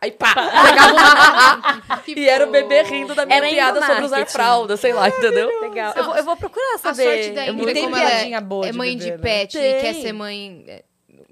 Aí 0.00 0.12
pá, 0.12 0.32
pegava 0.32 1.82
e 2.06 2.28
era 2.28 2.46
o 2.46 2.50
bebê 2.52 2.82
rindo 2.82 3.16
da 3.16 3.26
minha 3.26 3.38
Era 3.38 3.48
piada 3.48 3.84
sobre 3.84 4.04
usar 4.04 4.26
fralda, 4.26 4.76
sei 4.76 4.92
lá, 4.92 5.08
entendeu? 5.08 5.60
Legal. 5.60 5.92
Eu 5.96 6.04
vou, 6.04 6.16
eu 6.16 6.22
vou 6.24 6.36
procurar 6.36 6.74
A 6.76 6.78
saber. 6.78 7.02
sorte 7.02 7.30
da 7.30 7.46
É 7.46 7.50
Ingrid, 7.50 7.64
muito 7.64 7.80
como 7.80 7.94
tem 7.96 8.02
ela 8.04 8.10
piadinha 8.10 8.40
boa 8.40 8.68
é 8.68 8.70
de 8.70 8.78
mãe 8.78 8.96
bebê, 8.96 9.04
de 9.04 9.10
né? 9.10 9.18
pet 9.18 9.58
e 9.58 9.60
Tem. 9.60 9.80
quer 9.80 9.94
ser 9.94 10.12
mãe, 10.12 10.64
é, 10.68 10.84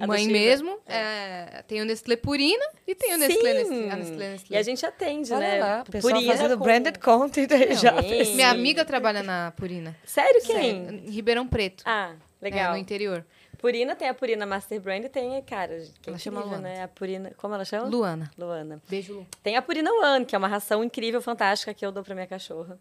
mãe 0.05 0.27
mesmo, 0.27 0.81
é, 0.85 1.63
tem 1.69 1.81
o 1.81 1.85
Nestlé 1.85 2.17
Purina 2.17 2.65
e 2.89 2.95
tem 2.97 3.15
o 3.15 3.19
Nestlé, 3.19 3.55
Nestlé, 3.55 3.89
a 3.91 3.97
Nestlé, 3.97 4.29
Nestlé. 4.31 4.57
E 4.57 4.59
a 4.59 4.63
gente 4.63 4.85
atende, 4.85 5.33
Olha 5.33 5.41
né? 5.49 5.59
lá, 5.61 5.85
o 5.87 5.91
pessoal 5.93 6.15
Purina 6.15 6.33
fazendo 6.35 6.59
com- 6.59 6.65
branded 6.65 6.99
content 6.99 7.53
aí 7.53 7.75
já. 7.77 7.93
Minha 8.35 8.51
amiga 8.51 8.85
trabalha 8.85 9.23
na 9.23 9.53
Purina. 9.57 9.97
Sério, 10.05 10.43
quem? 10.45 11.05
Em 11.07 11.11
Ribeirão 11.13 11.47
Preto. 11.47 11.85
Ah, 11.87 12.11
é, 12.43 12.45
legal. 12.45 12.73
no 12.73 12.79
interior. 12.79 13.25
Purina 13.59 13.95
tem 13.97 14.09
a 14.09 14.15
Purina 14.15 14.45
Master 14.47 14.81
Brand 14.81 15.05
e 15.05 15.09
tem, 15.09 15.41
cara, 15.43 15.77
que 16.01 16.09
é 16.09 16.11
Ela 16.11 16.19
chama 16.19 16.41
Luana. 16.43 16.59
né? 16.59 16.83
A 16.83 16.89
Purina, 16.89 17.33
como 17.37 17.55
ela 17.55 17.65
chama? 17.65 17.87
Luana. 17.89 18.31
Luana. 18.39 18.83
Beijo, 18.89 19.15
Lu. 19.15 19.27
Tem 19.43 19.57
a 19.57 19.63
Purina 19.63 19.91
One, 19.93 20.25
que 20.25 20.35
é 20.35 20.39
uma 20.39 20.49
ração 20.49 20.83
incrível, 20.85 21.21
fantástica, 21.23 21.73
que 21.75 21.85
eu 21.85 21.91
dou 21.93 22.03
pra 22.05 22.15
minha 22.15 22.27
cachorra. 22.27 22.79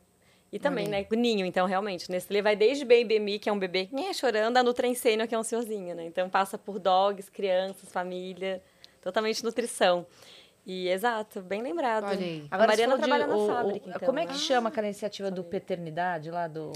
E 0.52 0.60
também, 0.60 0.86
Olha 0.88 1.00
né, 1.00 1.08
o 1.12 1.16
ninho, 1.16 1.46
então, 1.46 1.66
realmente. 1.66 2.10
Nestlé 2.10 2.42
vai 2.42 2.56
desde 2.56 2.86
Baby 2.86 3.20
Me, 3.20 3.40
que 3.40 3.50
é 3.50 3.52
um 3.52 3.60
bebê 3.60 3.90
é 3.94 4.14
chorando, 4.14 4.56
a 4.58 4.64
Nutrensênio, 4.64 5.28
que 5.28 5.36
é 5.36 5.40
um 5.40 5.44
senhorzinho, 5.44 5.96
né? 5.96 6.06
Então, 6.06 6.30
passa 6.30 6.58
por 6.58 6.80
dogs, 6.80 7.30
crianças, 7.32 7.92
família, 7.92 8.62
totalmente 9.02 9.44
nutrição. 9.44 10.06
E, 10.66 10.88
exato, 10.88 11.42
bem 11.42 11.62
lembrado. 11.62 12.06
Olha 12.06 12.18
aí. 12.20 12.48
A 12.50 12.56
Agora 12.56 12.68
Mariana 12.70 12.96
você 12.96 13.02
falou 13.02 13.18
trabalha 13.18 13.26
de, 13.26 13.32
o- 13.32 13.48
na 13.48 13.54
o- 13.54 13.56
fábrica, 13.56 13.90
então, 13.90 14.06
Como 14.08 14.20
é 14.20 14.26
né? 14.26 14.32
que 14.32 14.38
chama 14.38 14.70
aquela 14.70 14.88
iniciativa 14.88 15.30
do 15.32 15.44
Paternidade 15.44 16.32
lá 16.32 16.48
do... 16.48 16.72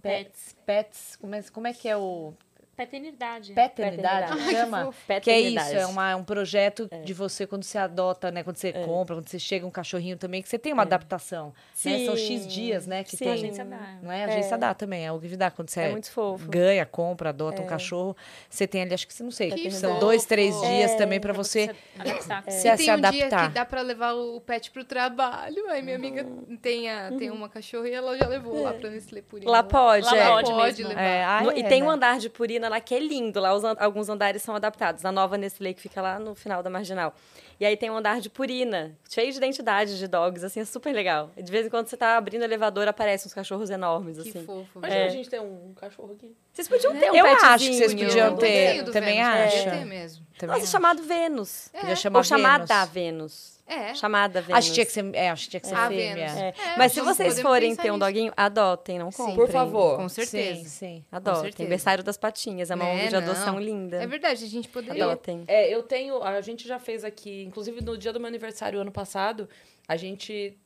Pets. 0.00 0.56
Pets. 0.64 1.16
Como 1.20 1.34
é, 1.34 1.42
como 1.42 1.66
é 1.66 1.72
que 1.72 1.88
é 1.88 1.96
o... 1.96 2.32
Paternidade. 2.78 3.52
Paternidade, 3.54 4.28
Paternidade. 4.28 4.56
chama. 4.56 4.84
fofo. 4.84 5.20
Que 5.20 5.30
é 5.30 5.40
isso, 5.40 5.74
é 5.76 5.84
uma, 5.84 6.14
um 6.14 6.22
projeto 6.22 6.88
de 7.04 7.12
você 7.12 7.44
quando 7.44 7.64
você 7.64 7.76
adota, 7.76 8.30
né? 8.30 8.44
Quando 8.44 8.56
você 8.56 8.72
compra, 8.72 9.16
quando 9.16 9.28
você 9.28 9.38
chega 9.38 9.66
um 9.66 9.70
cachorrinho 9.70 10.16
também, 10.16 10.40
que 10.40 10.48
você 10.48 10.58
tem 10.58 10.72
uma 10.72 10.82
adaptação. 10.82 11.52
Né? 11.84 12.04
São 12.06 12.16
X 12.16 12.42
Sim, 12.42 12.46
dias, 12.48 12.86
né? 12.86 13.02
Que 13.02 13.10
sim. 13.10 13.16
tem. 13.18 13.28
A 13.30 13.32
agência 13.34 13.64
dá. 13.64 13.98
Não 14.00 14.12
é? 14.12 14.24
A 14.24 14.28
agência 14.28 14.56
dá 14.56 14.74
também, 14.74 15.04
é 15.04 15.10
o 15.10 15.18
que 15.18 15.36
dá. 15.36 15.50
Quando 15.50 15.70
você 15.70 15.80
É 15.80 15.90
muito 15.90 16.08
fofo. 16.10 16.48
ganha, 16.48 16.86
compra, 16.86 17.30
adota 17.30 17.60
um 17.60 17.66
cachorro, 17.66 18.16
você 18.48 18.64
tem 18.66 18.82
ali, 18.82 18.94
acho 18.94 19.08
que 19.08 19.12
você 19.14 19.24
não 19.24 19.30
sei, 19.32 19.50
Que 19.50 19.70
são 19.72 19.90
fofo. 19.90 20.00
dois, 20.00 20.24
três 20.24 20.54
dias 20.60 20.92
É, 20.92 20.96
também 20.96 21.18
pra 21.20 21.32
você 21.32 21.74
se 21.96 22.00
adaptar. 22.32 22.44
se, 22.52 22.60
se 22.60 22.76
tem 22.76 22.94
um 22.94 23.00
dia 23.00 23.10
que 23.12 23.22
adaptar. 23.24 23.50
dá 23.50 23.64
pra 23.64 23.82
levar 23.82 24.12
o 24.12 24.40
pet 24.40 24.70
pro 24.70 24.84
trabalho. 24.84 25.68
Aí 25.68 25.82
minha 25.82 25.96
amiga 25.96 26.24
tem, 26.62 26.88
a, 26.88 27.10
tem 27.18 27.28
uma 27.30 27.48
cachorra 27.48 27.88
e 27.88 27.92
ela 27.92 28.16
já 28.16 28.28
levou 28.28 28.62
lá 28.62 28.72
pra 28.72 28.88
Nestlé 28.88 29.20
Purina. 29.22 29.50
Lá 29.50 29.62
pode, 29.64 30.06
Lá 30.06 30.16
é. 30.16 30.28
pode 30.28 30.50
pode 30.52 30.84
levar. 30.84 31.00
É, 31.02 31.22
é, 31.56 31.58
e 31.58 31.64
tem 31.64 31.82
um 31.82 31.86
né? 31.86 31.92
andar 31.94 32.18
de 32.18 32.28
Purina 32.30 32.67
lá 32.68 32.80
que 32.80 32.94
é 32.94 32.98
lindo. 33.00 33.40
Lá 33.40 33.54
os 33.54 33.64
alguns 33.64 34.08
andares 34.08 34.42
são 34.42 34.54
adaptados. 34.54 35.04
A 35.04 35.12
nova 35.12 35.36
Nestlé 35.36 35.72
que 35.72 35.80
fica 35.80 36.00
lá 36.02 36.18
no 36.18 36.34
final 36.34 36.62
da 36.62 36.70
Marginal. 36.70 37.14
E 37.60 37.66
aí 37.66 37.76
tem 37.76 37.90
um 37.90 37.96
andar 37.96 38.20
de 38.20 38.30
Purina, 38.30 38.96
cheio 39.10 39.32
de 39.32 39.36
identidades 39.36 39.98
de 39.98 40.06
dogs, 40.06 40.44
assim, 40.44 40.60
é 40.60 40.64
super 40.64 40.94
legal. 40.94 41.30
De 41.36 41.50
vez 41.50 41.66
em 41.66 41.68
quando 41.68 41.88
você 41.88 41.96
tá 41.96 42.16
abrindo 42.16 42.42
o 42.42 42.44
elevador, 42.44 42.86
aparecem 42.86 43.26
uns 43.26 43.34
cachorros 43.34 43.68
enormes, 43.68 44.16
Que 44.22 44.28
assim. 44.28 44.44
fofo. 44.44 44.78
Imagina 44.78 45.00
É. 45.00 45.06
a 45.06 45.08
gente 45.10 45.28
ter 45.28 45.40
um 45.40 45.72
cachorro 45.74 46.12
aqui. 46.12 46.36
Vocês 46.52 46.68
podiam 46.68 46.94
ter 46.96 47.10
um 47.10 47.16
Eu 47.16 47.26
acho 47.26 47.66
que 47.66 47.74
vocês 47.74 47.94
podiam 47.94 48.28
Eu 48.28 48.36
ter, 48.36 48.84
também 48.92 49.16
Vênus, 49.16 49.28
acha? 49.28 49.56
podia 49.56 49.70
ter 49.78 49.84
mesmo. 49.84 50.26
Também 50.38 50.52
Nossa, 50.54 50.62
acho. 50.62 50.70
chamado 50.72 51.02
Vênus. 51.02 51.68
Podia 51.72 51.96
chamar 51.96 52.18
Ou 52.20 52.24
chamada 52.24 52.84
Vênus. 52.86 53.57
É. 53.68 53.94
Chamada 53.94 54.40
Vênus. 54.40 54.58
Acho 54.58 54.68
que 54.68 54.74
tinha 54.74 54.86
que 54.86 54.92
ser, 54.92 55.14
é, 55.14 55.30
acho 55.30 55.44
que 55.44 55.50
tinha 55.50 55.60
que 55.60 55.66
ser 55.66 55.74
A 55.74 55.88
fêmea. 55.88 56.14
Vênus. 56.14 56.36
É. 56.36 56.48
É, 56.48 56.76
Mas 56.78 56.92
se 56.92 57.00
vocês 57.00 57.40
forem 57.40 57.76
ter 57.76 57.92
um 57.92 57.98
doguinho, 57.98 58.32
adotem, 58.36 58.98
não 58.98 59.10
Sim. 59.10 59.18
comprem. 59.18 59.36
Por 59.36 59.48
favor. 59.50 59.96
Com 59.96 60.08
Sim, 60.08 60.24
certeza. 60.24 60.68
sim. 60.68 61.04
Adotem. 61.12 61.42
certeza. 61.42 61.68
Berçário 61.68 62.02
das 62.02 62.16
Patinhas. 62.16 62.70
É 62.70 62.74
uma 62.74 62.86
ONG 62.86 63.08
de 63.08 63.16
adoção 63.16 63.54
não. 63.54 63.60
linda. 63.60 64.02
É 64.02 64.06
verdade, 64.06 64.42
a 64.44 64.48
gente 64.48 64.68
poderia. 64.68 65.04
Adotem. 65.04 65.44
É, 65.46 65.68
eu 65.72 65.82
tenho. 65.82 66.22
A 66.22 66.40
gente 66.40 66.66
já 66.66 66.78
fez 66.78 67.04
aqui, 67.04 67.44
inclusive 67.44 67.82
no 67.82 67.96
dia 67.98 68.12
do 68.12 68.18
meu 68.18 68.28
aniversário 68.28 68.80
ano 68.80 68.90
passado, 68.90 69.48
a 69.86 69.96
gente 69.96 70.56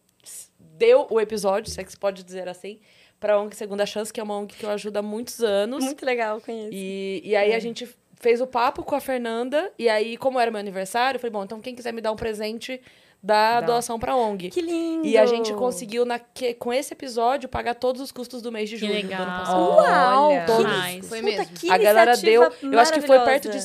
deu 0.58 1.06
o 1.10 1.20
episódio, 1.20 1.70
se 1.70 1.80
é 1.80 1.84
que 1.84 1.90
se 1.90 1.98
pode 1.98 2.22
dizer 2.22 2.48
assim, 2.48 2.78
pra 3.18 3.40
ONG 3.40 3.54
Segunda 3.56 3.84
Chance, 3.84 4.12
que 4.12 4.20
é 4.20 4.22
uma 4.22 4.36
ONG 4.36 4.54
que 4.54 4.64
eu 4.64 4.70
ajudo 4.70 4.96
há 4.98 5.02
muitos 5.02 5.40
anos. 5.40 5.84
Muito 5.84 6.04
legal, 6.06 6.40
conheço. 6.40 6.70
E, 6.72 7.20
e 7.24 7.34
aí 7.36 7.52
a 7.52 7.58
gente 7.58 7.88
fez 8.22 8.40
o 8.40 8.46
papo 8.46 8.82
com 8.84 8.94
a 8.94 9.00
Fernanda, 9.00 9.70
e 9.78 9.88
aí, 9.88 10.16
como 10.16 10.38
era 10.40 10.48
meu 10.50 10.60
aniversário, 10.60 11.16
eu 11.16 11.20
falei, 11.20 11.32
bom, 11.32 11.42
então 11.44 11.60
quem 11.60 11.74
quiser 11.74 11.92
me 11.92 12.00
dar 12.00 12.12
um 12.12 12.16
presente, 12.16 12.80
Dá. 13.20 13.60
doação 13.60 13.98
pra 13.98 14.14
ONG. 14.16 14.48
Que 14.50 14.60
lindo! 14.62 15.04
E 15.06 15.18
a 15.18 15.26
gente 15.26 15.52
conseguiu, 15.54 16.04
naque, 16.04 16.54
com 16.54 16.72
esse 16.72 16.92
episódio, 16.94 17.48
pagar 17.48 17.74
todos 17.74 18.00
os 18.00 18.10
custos 18.12 18.40
do 18.40 18.50
mês 18.52 18.70
de 18.70 18.76
Que 18.76 18.80
julho 18.86 18.92
do 18.92 18.98
ano 18.98 19.08
legal. 19.10 19.26
passado. 19.38 19.58
Uau! 19.60 20.30
Olha. 20.30 20.44
todos. 20.46 20.64
Demais. 20.72 21.08
Foi 21.08 21.20
Puta, 21.20 21.36
mesmo. 21.36 21.54
que 21.54 21.70
a 21.70 21.78
galera 21.78 22.16
deu, 22.16 22.42
eu 22.62 22.78
acho 22.78 22.92
que 22.92 23.00
foi 23.00 23.18
perto 23.20 23.48
de, 23.50 23.58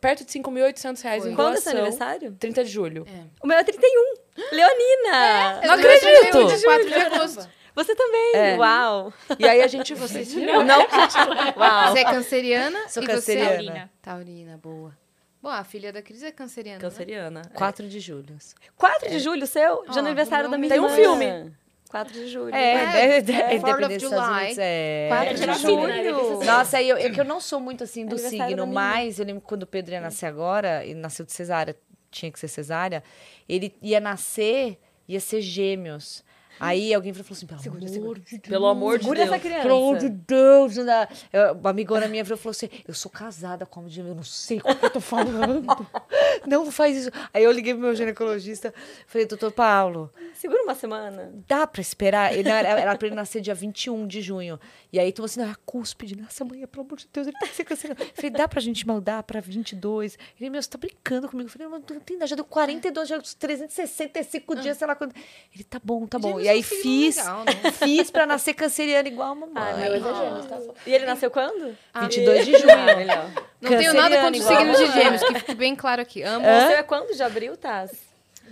perto 0.00 0.24
de 0.24 0.32
5.800 0.32 1.02
reais 1.02 1.22
Foi. 1.24 1.32
em 1.32 1.34
Quando 1.34 1.54
é 1.56 1.60
seu 1.60 1.72
doação. 1.72 1.80
aniversário? 1.86 2.36
30 2.38 2.64
de 2.64 2.70
julho. 2.70 3.06
O 3.42 3.46
meu 3.46 3.58
é 3.58 3.64
31. 3.64 4.14
Leonina! 4.52 5.60
Eu 5.62 5.68
Não 5.68 5.74
acredito! 5.74 6.32
tenho 6.32 6.46
de 6.56 6.62
4 6.64 6.88
de 6.88 6.94
agosto. 6.94 7.48
Você 7.76 7.94
também! 7.94 8.32
É. 8.34 8.56
Uau! 8.56 9.12
E 9.38 9.46
aí 9.46 9.60
a 9.62 9.66
gente... 9.66 9.94
Vocês 9.94 10.32
viram? 10.34 10.64
Não, 10.64 10.78
Uau! 10.80 11.92
Você 11.92 11.98
é 11.98 12.04
canceriana? 12.04 12.88
Sou 12.88 13.02
e 13.02 13.06
canceriana. 13.06 13.50
Você? 13.50 13.64
Taurina. 13.64 13.90
Taurina, 14.00 14.56
boa. 14.56 14.96
Bom, 15.42 15.50
a 15.50 15.62
filha 15.62 15.92
da 15.92 16.00
Cris 16.02 16.22
é 16.22 16.32
canceriana. 16.32 16.78
né? 16.78 16.88
canceriana. 16.88 17.42
4 17.54 17.86
de 17.86 18.00
julho. 18.00 18.36
4 18.76 19.10
de 19.10 19.18
julho, 19.20 19.46
seu? 19.46 19.84
Ó, 19.86 19.92
de 19.92 19.98
aniversário 19.98 20.50
da 20.50 20.56
minha 20.56 20.70
tem 20.70 20.80
um 20.80 20.86
irmã. 20.86 20.96
filme. 20.96 21.56
4 21.90 22.12
de 22.14 22.28
julho. 22.28 22.54
É, 22.54 22.58
É, 22.58 22.74
é, 22.74 22.80
é, 22.80 23.18
é, 23.18 23.52
é, 23.52 23.56
independente 23.56 24.08
dos. 24.08 24.12
Unidos, 24.12 24.58
é... 24.58 25.06
4 25.08 25.28
É 25.28 25.34
de 25.34 25.40
de 25.40 25.46
né? 25.46 25.54
julho. 25.54 26.44
Nossa, 26.44 26.82
eu, 26.82 26.96
é 26.96 27.10
que 27.10 27.20
eu 27.20 27.24
não 27.24 27.40
sou 27.40 27.60
muito 27.60 27.84
assim 27.84 28.06
do 28.06 28.18
signo, 28.18 28.66
mas 28.66 29.18
eu 29.18 29.24
lembro 29.26 29.42
que 29.42 29.46
quando 29.46 29.62
o 29.64 29.66
Pedro 29.66 29.92
ia 29.92 30.00
nascer 30.00 30.26
agora, 30.26 30.84
e 30.84 30.94
nasceu 30.94 31.24
de 31.24 31.32
cesárea, 31.32 31.76
tinha 32.10 32.32
que 32.32 32.40
ser 32.40 32.48
cesárea, 32.48 33.04
ele 33.48 33.76
ia 33.82 34.00
nascer, 34.00 34.80
ia 35.06 35.20
ser 35.20 35.40
gêmeos. 35.42 36.24
Aí 36.58 36.92
alguém 36.94 37.12
falou 37.12 37.26
assim, 37.32 37.46
pelo 37.46 37.60
amor 37.60 38.18
de 38.18 38.38
Deus. 38.38 38.48
Pelo 38.48 38.66
amor 38.66 38.98
de 38.98 39.04
Segura 39.04 39.20
Deus. 39.20 39.30
essa 39.32 39.38
criança. 39.40 39.62
Pelo 39.62 39.76
amor 39.76 39.98
de 39.98 40.08
Deus, 40.08 40.76
não 40.76 40.84
dá. 40.86 41.08
Eu- 41.32 41.52
Uma 41.54 41.70
amigona 41.70 42.08
minha 42.08 42.22
virou 42.24 42.38
e 42.38 42.40
falou 42.40 42.50
assim: 42.52 42.68
Eu 42.86 42.94
sou 42.94 43.10
casada 43.10 43.66
com 43.66 43.86
de 43.86 44.00
eu 44.00 44.14
não 44.14 44.22
sei 44.22 44.58
o 44.58 44.62
que 44.76 44.84
eu 44.84 44.90
tô 44.90 45.00
falando. 45.00 45.66
não 46.46 46.70
faz 46.70 46.96
isso. 46.96 47.10
Aí 47.32 47.42
eu 47.44 47.52
liguei 47.52 47.72
pro 47.74 47.82
meu 47.82 47.94
ginecologista, 47.94 48.72
falei, 49.06 49.26
doutor 49.26 49.52
Paulo, 49.52 50.12
Segura 50.34 50.62
uma 50.62 50.74
semana. 50.74 51.32
dá 51.48 51.66
pra 51.66 51.80
esperar? 51.80 52.32
Ele, 52.34 52.48
era, 52.48 52.68
era 52.80 52.96
pra 52.96 53.06
ele 53.06 53.16
nascer 53.16 53.40
dia 53.40 53.54
21 53.54 54.06
de 54.06 54.20
junho. 54.20 54.58
E 54.92 54.98
aí 54.98 55.12
tu 55.12 55.24
assim: 55.24 55.40
não, 55.40 55.48
é 55.48 55.52
a 55.52 55.56
cúspide, 55.66 56.16
nossa 56.16 56.44
mãe, 56.44 56.66
pelo 56.66 56.84
amor 56.86 56.96
de 56.98 57.08
Deus, 57.12 57.26
ele 57.26 57.36
tem 57.38 57.48
que 57.48 57.54
ser 57.54 57.64
cancelado. 57.64 58.02
Eu 58.02 58.10
falei, 58.14 58.30
dá 58.30 58.46
pra 58.48 58.60
gente 58.60 58.86
maldar 58.86 59.22
pra 59.22 59.40
22? 59.40 60.18
Ele, 60.40 60.50
meu, 60.50 60.62
você 60.62 60.68
tá 60.70 60.78
brincando 60.78 61.28
comigo? 61.28 61.48
Eu 61.48 61.52
falei, 61.52 61.68
mas 61.68 61.82
não 61.90 62.00
tem 62.00 62.16
idade, 62.16 62.30
já 62.30 62.36
deu 62.36 62.44
42, 62.44 63.08
já 63.08 63.16
deu 63.16 63.24
365 63.38 64.56
dias, 64.56 64.76
sei 64.78 64.86
lá 64.86 64.94
quando. 64.94 65.14
Ele, 65.54 65.64
tá 65.64 65.80
bom, 65.82 66.06
tá 66.06 66.18
bom. 66.18 66.28
Gêmeos 66.28 66.45
E 66.46 66.48
aí 66.48 66.60
é 66.60 66.62
fiz, 66.62 67.16
legal, 67.16 67.44
né? 67.44 67.72
fiz 67.72 68.10
pra 68.10 68.24
nascer 68.24 68.54
canceriana 68.54 69.08
igual 69.08 69.32
a 69.32 69.34
mamãe. 69.34 69.52
Ah, 69.56 69.76
Meu 69.76 69.94
é 69.94 69.98
gêmeos, 69.98 70.46
tá? 70.46 70.58
E 70.86 70.94
ele 70.94 71.04
nasceu 71.04 71.28
quando? 71.28 71.76
22 72.00 72.46
de 72.46 72.52
junho. 72.52 72.70
Ah, 72.70 72.96
melhor. 72.96 73.30
Não 73.60 73.70
tenho 73.70 73.92
nada 73.92 74.20
contra 74.20 74.40
os 74.40 74.46
signos 74.46 74.78
de 74.78 74.92
gêmeos, 74.92 75.22
que 75.24 75.34
fique 75.34 75.54
bem 75.56 75.74
claro 75.74 76.02
aqui. 76.02 76.22
Amo. 76.22 76.46
O 76.46 76.60
seu 76.68 76.76
é 76.76 76.82
quando? 76.84 77.14
De 77.14 77.22
abril, 77.22 77.56
tá? 77.56 77.86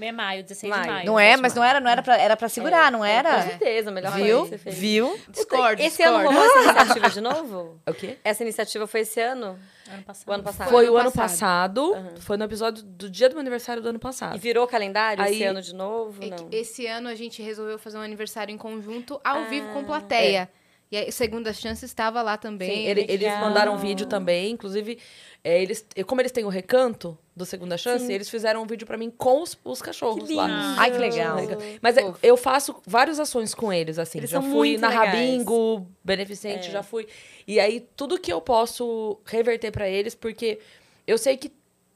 É 0.01 0.13
maio, 0.13 0.43
16 0.43 0.71
Maio. 0.71 0.83
de 0.85 0.89
maio. 0.91 1.07
Não 1.07 1.19
é, 1.21 1.37
mas 1.37 1.55
não 1.55 1.63
era, 1.65 1.81
não 1.81 1.91
era 1.91 2.03
pra, 2.03 2.17
era 2.19 2.37
pra 2.37 2.49
segurar, 2.49 2.91
não 2.93 3.01
Com 3.01 3.05
era? 3.05 3.43
certeza, 3.43 3.91
melhor 3.91 4.13
Viu? 4.13 4.39
coisa 4.41 4.43
que 4.45 4.49
você 4.51 4.59
fez. 4.59 4.77
Viu? 4.79 5.21
Discordo, 5.29 5.83
Esse 5.83 6.03
ano 6.03 6.19
discordo. 6.19 6.41
rolou 6.41 6.59
essa 6.59 6.71
iniciativa 6.81 7.11
de 7.11 7.21
novo? 7.21 7.81
O 7.87 7.95
quê? 7.95 8.19
Essa 8.25 8.43
iniciativa 8.43 8.87
foi 8.87 9.01
esse 9.01 9.21
ano? 9.21 9.59
Ano 9.91 10.03
passado. 10.03 10.29
O 10.29 10.33
ano 10.33 10.43
passado? 10.43 10.71
Foi 10.71 10.85
ano 10.87 10.95
o 10.95 10.97
ano 10.97 11.13
passado. 11.13 11.91
passado. 11.93 12.21
Foi 12.21 12.37
no 12.37 12.45
episódio 12.45 12.83
do 12.83 13.09
dia 13.11 13.29
do 13.29 13.33
meu 13.35 13.41
aniversário 13.41 13.83
do 13.83 13.89
ano 13.89 13.99
E 13.99 14.01
passado. 14.01 14.39
virou 14.39 14.67
calendário 14.67 15.23
Aí- 15.23 15.35
esse 15.35 15.45
ano 15.45 15.61
de 15.63 15.75
novo? 15.75 16.23
É 16.25 16.29
Não. 16.31 16.49
Esse 16.51 16.87
ano 16.87 17.09
a 17.09 17.15
gente 17.15 17.43
resolveu 17.43 17.79
fazer 17.79 17.99
um 17.99 18.01
aniversário 18.01 18.53
em 18.53 18.59
conjunto, 18.59 19.21
ao 19.23 19.45
vivo 19.45 19.69
Ah, 19.71 19.73
com 19.75 19.85
plateia. 19.85 20.49
E 20.91 20.97
a 20.99 21.11
segunda 21.11 21.53
chance 21.53 21.85
estava 21.85 22.23
lá 22.23 22.37
também. 22.37 22.71
Sim, 22.71 22.87
ele- 22.87 23.07
eles 23.09 23.27
mandaram 23.41 23.75
um 23.75 23.79
vídeo 23.79 24.07
também, 24.07 24.53
inclusive, 24.53 24.99
é, 25.43 25.61
eles, 25.61 25.85
como 26.07 26.21
eles 26.21 26.31
têm 26.31 26.45
o 26.45 26.49
recanto 26.49 27.19
do 27.35 27.45
Segunda 27.45 27.77
Chance, 27.77 28.13
eles 28.13 28.31
fizeram 28.31 28.63
um 28.63 28.67
vídeo 28.67 28.87
pra 28.87 28.97
mim 28.97 29.11
com 29.11 29.43
os, 29.43 29.59
os 29.65 29.83
cachorros 29.83 30.29
Que 30.29 30.35
lá. 30.35 30.77
Ai, 30.79 30.93
que 30.93 30.99
legal. 30.99 31.37
Mas 31.83 31.97
é, 31.97 32.13
eu 32.23 32.37
faço 32.37 32.77
várias 32.87 33.19
ações 33.19 33.55
com 33.55 33.73
eles, 33.73 33.99
assim. 33.99 34.19
Eles 34.19 34.31
já 34.31 34.41
são 34.41 34.51
fui 34.51 34.69
muito 34.71 34.81
na 34.83 34.89
legais. 34.91 35.09
Rabingo, 35.09 35.87
Beneficente, 36.05 36.69
É. 36.69 36.71
já 36.71 36.83
fui. 36.83 37.09
E 37.47 37.59
aí, 37.59 37.87
tudo 37.97 38.19
que 38.21 38.33
eu 38.33 38.41
posso 38.41 39.19
reverter 39.25 39.73
pra 39.73 39.89
eles, 39.89 40.15
porque 40.15 40.61
eu 41.07 41.19
sei 41.19 41.37
que 41.37 41.51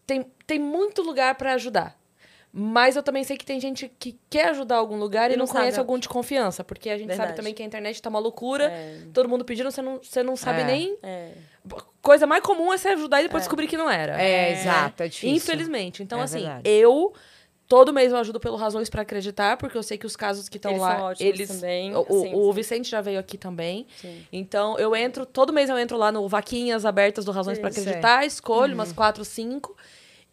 tem, 0.06 0.26
tem 0.46 0.58
muito 0.58 1.02
lugar 1.02 1.34
pra 1.36 1.52
ajudar. 1.54 1.97
Mas 2.60 2.96
eu 2.96 3.02
também 3.04 3.22
sei 3.22 3.36
que 3.36 3.44
tem 3.46 3.60
gente 3.60 3.88
que 4.00 4.18
quer 4.28 4.48
ajudar 4.50 4.76
algum 4.76 4.96
lugar 4.98 5.30
e, 5.30 5.34
E 5.34 5.36
não, 5.36 5.40
não 5.42 5.46
sabe 5.46 5.60
conhece 5.60 5.78
algum 5.78 5.96
de 5.98 6.08
confiança. 6.08 6.64
Porque 6.64 6.90
a 6.90 6.96
gente 6.98 7.06
sabe 7.08 7.18
Verdade. 7.18 7.36
também 7.36 7.54
que 7.54 7.62
a 7.62 7.66
internet 7.66 8.02
tá 8.02 8.10
uma 8.10 8.18
loucura. 8.18 8.64
É. 8.64 9.02
Todo 9.14 9.28
mundo 9.28 9.44
pedindo, 9.44 9.70
você 9.70 9.80
não, 9.80 10.00
você 10.02 10.22
não 10.24 10.34
sabe 10.34 10.62
É. 10.62 10.64
nem. 10.64 10.98
É. 11.02 11.32
Coisa 12.02 12.26
mais 12.26 12.42
comum 12.42 12.72
é 12.72 12.78
você 12.78 12.88
ajudar 12.88 13.20
e 13.20 13.24
depois 13.24 13.42
descobrir 13.44 13.66
que 13.68 13.76
não 13.76 13.88
era. 13.88 14.20
É, 14.20 14.52
exato, 14.52 15.02
é 15.02 15.08
difícil. 15.08 15.36
Infelizmente. 15.36 16.02
Então, 16.02 16.18
É 16.20 16.22
assim, 16.24 16.38
verdade. 16.40 16.68
eu. 16.68 17.12
Todo 17.68 17.92
mês 17.92 18.10
eu 18.12 18.16
ajudo 18.18 18.40
pelo 18.40 18.56
Razões 18.56 18.88
pra 18.88 19.02
Acreditar, 19.02 19.58
porque 19.58 19.76
eu 19.76 19.82
sei 19.82 19.98
que 19.98 20.06
os 20.06 20.16
casos 20.16 20.48
que 20.48 20.56
estão 20.56 20.78
lá, 20.78 21.12
eles. 21.20 21.48
também, 21.50 21.94
O, 21.94 22.00
o- 22.00 22.20
sim, 22.22 22.34
o 22.34 22.46
sim. 22.46 22.52
Vicente 22.54 22.88
já 22.90 23.02
veio 23.02 23.20
aqui 23.20 23.36
também. 23.36 23.86
Sim. 24.00 24.24
Então, 24.32 24.78
eu 24.78 24.96
entro, 24.96 25.26
todo 25.26 25.52
mês 25.52 25.68
eu 25.68 25.78
entro 25.78 25.98
lá 25.98 26.10
no 26.10 26.26
Vaquinhas 26.26 26.86
Abertas 26.86 27.26
do 27.26 27.30
Razões 27.30 27.58
é. 27.58 27.66
Acreditar, 27.66 28.24
escolho 28.24 28.72
Uhum. 28.72 28.78
umas 28.78 28.90
quatro, 28.90 29.22
cinco. 29.22 29.76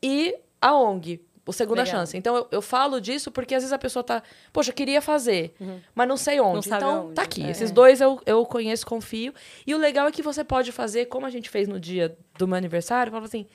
E 0.02 0.34
a 0.62 0.74
ONG, 0.78 1.22
o 1.46 1.54
Segunda 1.54 1.84
Legal. 1.84 2.00
Chance. 2.00 2.18
Então, 2.18 2.36
eu, 2.36 2.48
eu 2.52 2.62
falo 2.62 3.00
disso 3.00 3.32
porque 3.32 3.54
às 3.54 3.64
vezes 3.64 3.74
a 3.74 3.78
pessoa 3.78 4.04
tá, 4.04 4.24
poxa, 4.52 4.72
eu 4.72 4.74
queria 4.74 5.02
fazer, 5.02 5.54
mas 5.94 6.08
não 6.08 6.18
sei 6.18 6.40
onde. 6.40 6.58
Uhum. 6.58 6.62
sabe 6.64 6.84
então, 6.84 7.06
onde, 7.06 7.14
tá 7.14 7.22
aqui. 7.22 7.44
é. 7.44 7.52
Esses 7.52 7.72
dois 7.72 8.02
eu, 8.02 8.20
eu 8.26 8.46
conheço, 8.46 8.86
confio. 8.86 9.34
E 9.66 9.76
o 9.76 9.78
legal 9.78 10.08
é 10.08 10.12
que 10.12 10.22
você 10.22 10.44
pode 10.44 10.72
fazer, 10.72 11.06
como 11.06 11.26
a 11.26 11.30
gente 11.30 11.50
fez 11.50 11.68
no 11.68 11.80
dia 11.80 12.18
do 12.38 12.48
meu 12.48 12.58
aniversário, 12.58 13.12
fala 13.12 13.26
assim. 13.26 13.46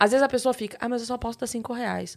Às 0.00 0.12
vezes 0.12 0.22
a 0.22 0.28
pessoa 0.28 0.52
fica, 0.52 0.76
ah, 0.80 0.88
mas 0.88 1.02
eu 1.02 1.06
só 1.06 1.18
posso 1.18 1.38
dar 1.38 1.46
cinco 1.46 1.72
reais. 1.72 2.16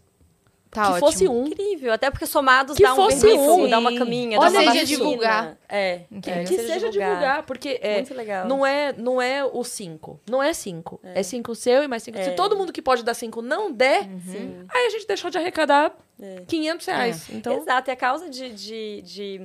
Tá 0.72 0.84
que 0.84 0.88
ótimo. 0.94 1.00
fosse 1.06 1.28
um. 1.28 1.46
Incrível. 1.48 1.92
Até 1.92 2.10
porque 2.10 2.26
somados 2.26 2.78
Que 2.78 2.84
dá 2.84 2.94
um 2.94 2.96
fosse 2.96 3.20
vermífugo, 3.20 3.66
um. 3.66 3.70
dá 3.70 3.78
uma 3.78 3.94
caminha, 3.98 4.40
Olha, 4.40 4.50
dá 4.52 4.60
uma 4.60 4.72
seja 4.72 4.80
vacina. 4.82 4.98
divulgar. 4.98 5.58
É. 5.68 6.02
Incrível. 6.10 6.42
é, 6.42 6.46
que 6.46 6.58
seja 6.58 6.90
divulgar, 6.90 7.44
porque 7.44 7.78
é, 7.82 7.96
Muito 7.96 8.14
legal. 8.14 8.48
não 8.48 8.66
é 8.66 8.94
não 8.94 9.22
é 9.22 9.44
o 9.44 9.64
cinco. 9.66 10.20
Não 10.30 10.42
é 10.42 10.54
cinco. 10.54 11.00
É, 11.04 11.22
cinco 11.24 11.54
seu 11.56 11.84
e 11.84 11.88
mais 11.90 12.04
cinco. 12.04 12.18
Se 12.18 12.30
É. 12.30 12.32
todo 12.32 12.56
mundo 12.56 12.72
que 12.72 12.82
pode 12.82 13.04
dar 13.04 13.14
cinco 13.14 13.42
não 13.42 13.70
der, 13.72 14.04
Sim. 14.26 14.64
aí 14.70 14.86
a 14.86 14.90
gente 14.92 15.06
deixou 15.06 15.30
de 15.30 15.38
arrecadar 15.38 15.94
É. 16.22 16.44
500 16.48 16.86
reais. 16.88 17.30
Então, 17.32 17.58
Exato. 17.58 17.90
E 17.90 17.92
a 17.92 17.96
causa 17.98 18.30
de, 18.30 18.50
de, 18.54 19.02
de 19.02 19.42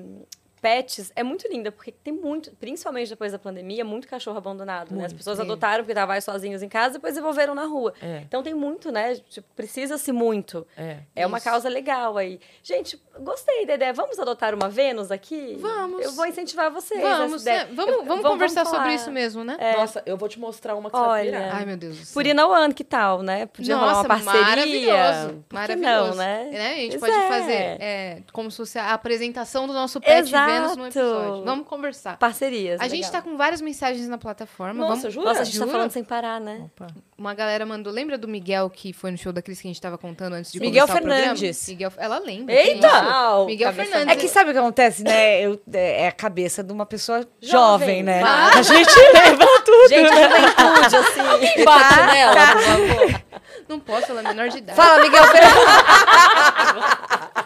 pets 0.66 1.12
é 1.14 1.22
muito 1.22 1.46
linda, 1.48 1.70
porque 1.70 1.92
tem 1.92 2.12
muito, 2.12 2.50
principalmente 2.56 3.08
depois 3.08 3.30
da 3.30 3.38
pandemia, 3.38 3.84
muito 3.84 4.08
cachorro 4.08 4.36
abandonado, 4.38 4.90
né? 4.90 5.04
As 5.04 5.12
Muito. 5.12 5.16
pessoas 5.18 5.38
É. 5.38 5.42
adotaram 5.42 5.78
porque 5.84 5.92
estavam 5.92 6.08
mais 6.08 6.24
sozinhos 6.24 6.60
em 6.62 6.68
casa, 6.68 6.94
depois 6.94 7.14
devolveram 7.14 7.54
na 7.54 7.64
rua. 7.66 7.94
É. 8.02 8.22
Então 8.26 8.42
tem 8.42 8.52
muito, 8.52 8.90
né? 8.90 9.14
Tipo, 9.28 9.46
precisa-se 9.54 10.10
muito. 10.10 10.66
É. 10.76 10.98
É 11.14 11.24
uma 11.26 11.38
Isso. 11.38 11.44
causa 11.48 11.68
legal 11.68 12.18
aí. 12.18 12.40
Gente, 12.64 13.00
gostei 13.20 13.64
da 13.64 13.74
ideia. 13.74 13.92
Vamos 13.92 14.18
adotar 14.18 14.54
uma 14.54 14.68
Vênus 14.68 15.12
aqui? 15.12 15.56
Vamos. 15.60 16.02
Eu 16.04 16.12
vou 16.12 16.26
incentivar 16.26 16.68
vocês. 16.70 17.00
Vamos, 17.00 17.44
né? 17.44 17.66
vamos, 17.72 17.94
Eu- 17.94 18.04
vamos 18.04 18.26
conversar 18.26 18.64
sobre 18.64 18.80
falar. 18.80 18.94
isso 18.94 19.10
mesmo, 19.12 19.44
né? 19.44 19.56
Nossa, 19.76 20.02
eu 20.04 20.16
vou 20.16 20.28
te 20.28 20.40
mostrar 20.40 20.74
uma 20.74 20.90
que 20.90 20.96
você 20.96 21.02
Olha. 21.02 21.30
vai 21.30 21.40
pirar. 21.42 21.56
Ai, 21.56 21.64
meu 21.64 21.76
Deus 21.76 21.96
do 21.96 22.04
céu. 22.04 22.14
Purina 22.14 22.46
One, 22.48 22.74
que 22.74 22.82
tal, 22.82 23.22
né? 23.22 23.46
Podia 23.46 23.76
rolar 23.76 23.92
Nossa, 23.94 24.08
uma 24.08 24.08
parceria. 24.18 24.40
maravilhoso. 24.46 25.44
Maravilhoso. 25.52 26.08
não, 26.10 26.14
né? 26.16 26.50
A 26.72 26.74
gente 26.80 26.98
Pois 26.98 27.12
pode 27.12 27.24
é. 27.24 27.28
fazer 27.28 27.52
é, 27.80 28.22
como 28.32 28.50
se 28.50 28.56
fosse 28.56 28.78
a 28.78 28.92
apresentação 28.92 29.66
do 29.66 29.72
nosso 29.72 30.00
pet 30.00 30.26
Exato. 30.28 30.50
Vênus 30.60 30.76
no 30.76 30.86
episódio. 30.86 31.44
Vamos 31.44 31.66
conversar. 31.68 32.16
Parcerias. 32.18 32.80
A 32.80 32.88
gente 32.88 33.10
tá 33.10 33.20
com 33.22 33.36
várias 33.36 33.60
mensagens 33.60 34.08
na 34.08 34.18
plataforma. 34.18 34.74
Nossa, 34.74 35.02
Vamos... 35.02 35.14
jura? 35.14 35.26
Nossa, 35.28 35.40
a 35.42 35.44
gente 35.44 35.58
tá 35.58 35.64
Jura? 35.64 35.72
falando 35.76 35.90
sem 35.90 36.04
parar, 36.04 36.40
né? 36.40 36.70
Uma 37.16 37.34
galera 37.34 37.64
mandou. 37.64 37.92
Lembra 37.92 38.16
do 38.18 38.28
Miguel 38.28 38.68
que 38.70 38.92
foi 38.92 39.10
no 39.10 39.18
show 39.18 39.32
da 39.32 39.40
Cris 39.42 39.60
que 39.60 39.68
a 39.68 39.70
gente 39.70 39.80
tava 39.80 39.96
contando 39.96 40.34
antes 40.34 40.52
de 40.52 40.60
Miguel 40.60 40.86
começar 40.86 41.00
o 41.00 41.02
programa? 41.02 41.34
Fernandes. 41.36 41.68
Miguel, 41.68 41.92
ela 41.96 42.18
lembra. 42.18 42.54
Eita! 42.54 42.88
Uau, 42.88 43.46
Miguel 43.46 43.68
cabeça 43.70 43.90
Fernandes. 43.90 44.16
É 44.16 44.20
que 44.20 44.28
sabe 44.28 44.50
o 44.50 44.52
que 44.52 44.58
acontece, 44.58 45.02
né? 45.02 45.40
Eu- 45.40 45.60
é 45.72 46.02
é 46.02 46.08
a 46.08 46.12
cabeça 46.12 46.62
de 46.62 46.72
uma 46.72 46.84
pessoa 46.86 47.26
jovem, 47.40 47.50
Jovem, 47.50 48.02
né? 48.02 48.20
vai. 48.20 48.58
A 48.58 48.62
gente 48.62 48.90
leva 49.12 49.46
tudo. 49.64 49.88
Gente, 49.88 50.08
juventude, 50.08 50.96
assim. 50.96 51.64
Bate 51.64 51.96
nela, 52.12 52.52
por 52.52 52.60
favor. 52.62 53.22
Não 53.68 53.80
posso, 53.80 54.10
ela 54.12 54.20
é 54.20 54.24
menor 54.24 54.48
de 54.48 54.58
idade. 54.58 54.76
Fala, 54.76 55.02
Miguel 55.02 55.24
Fernandes. 55.24 55.56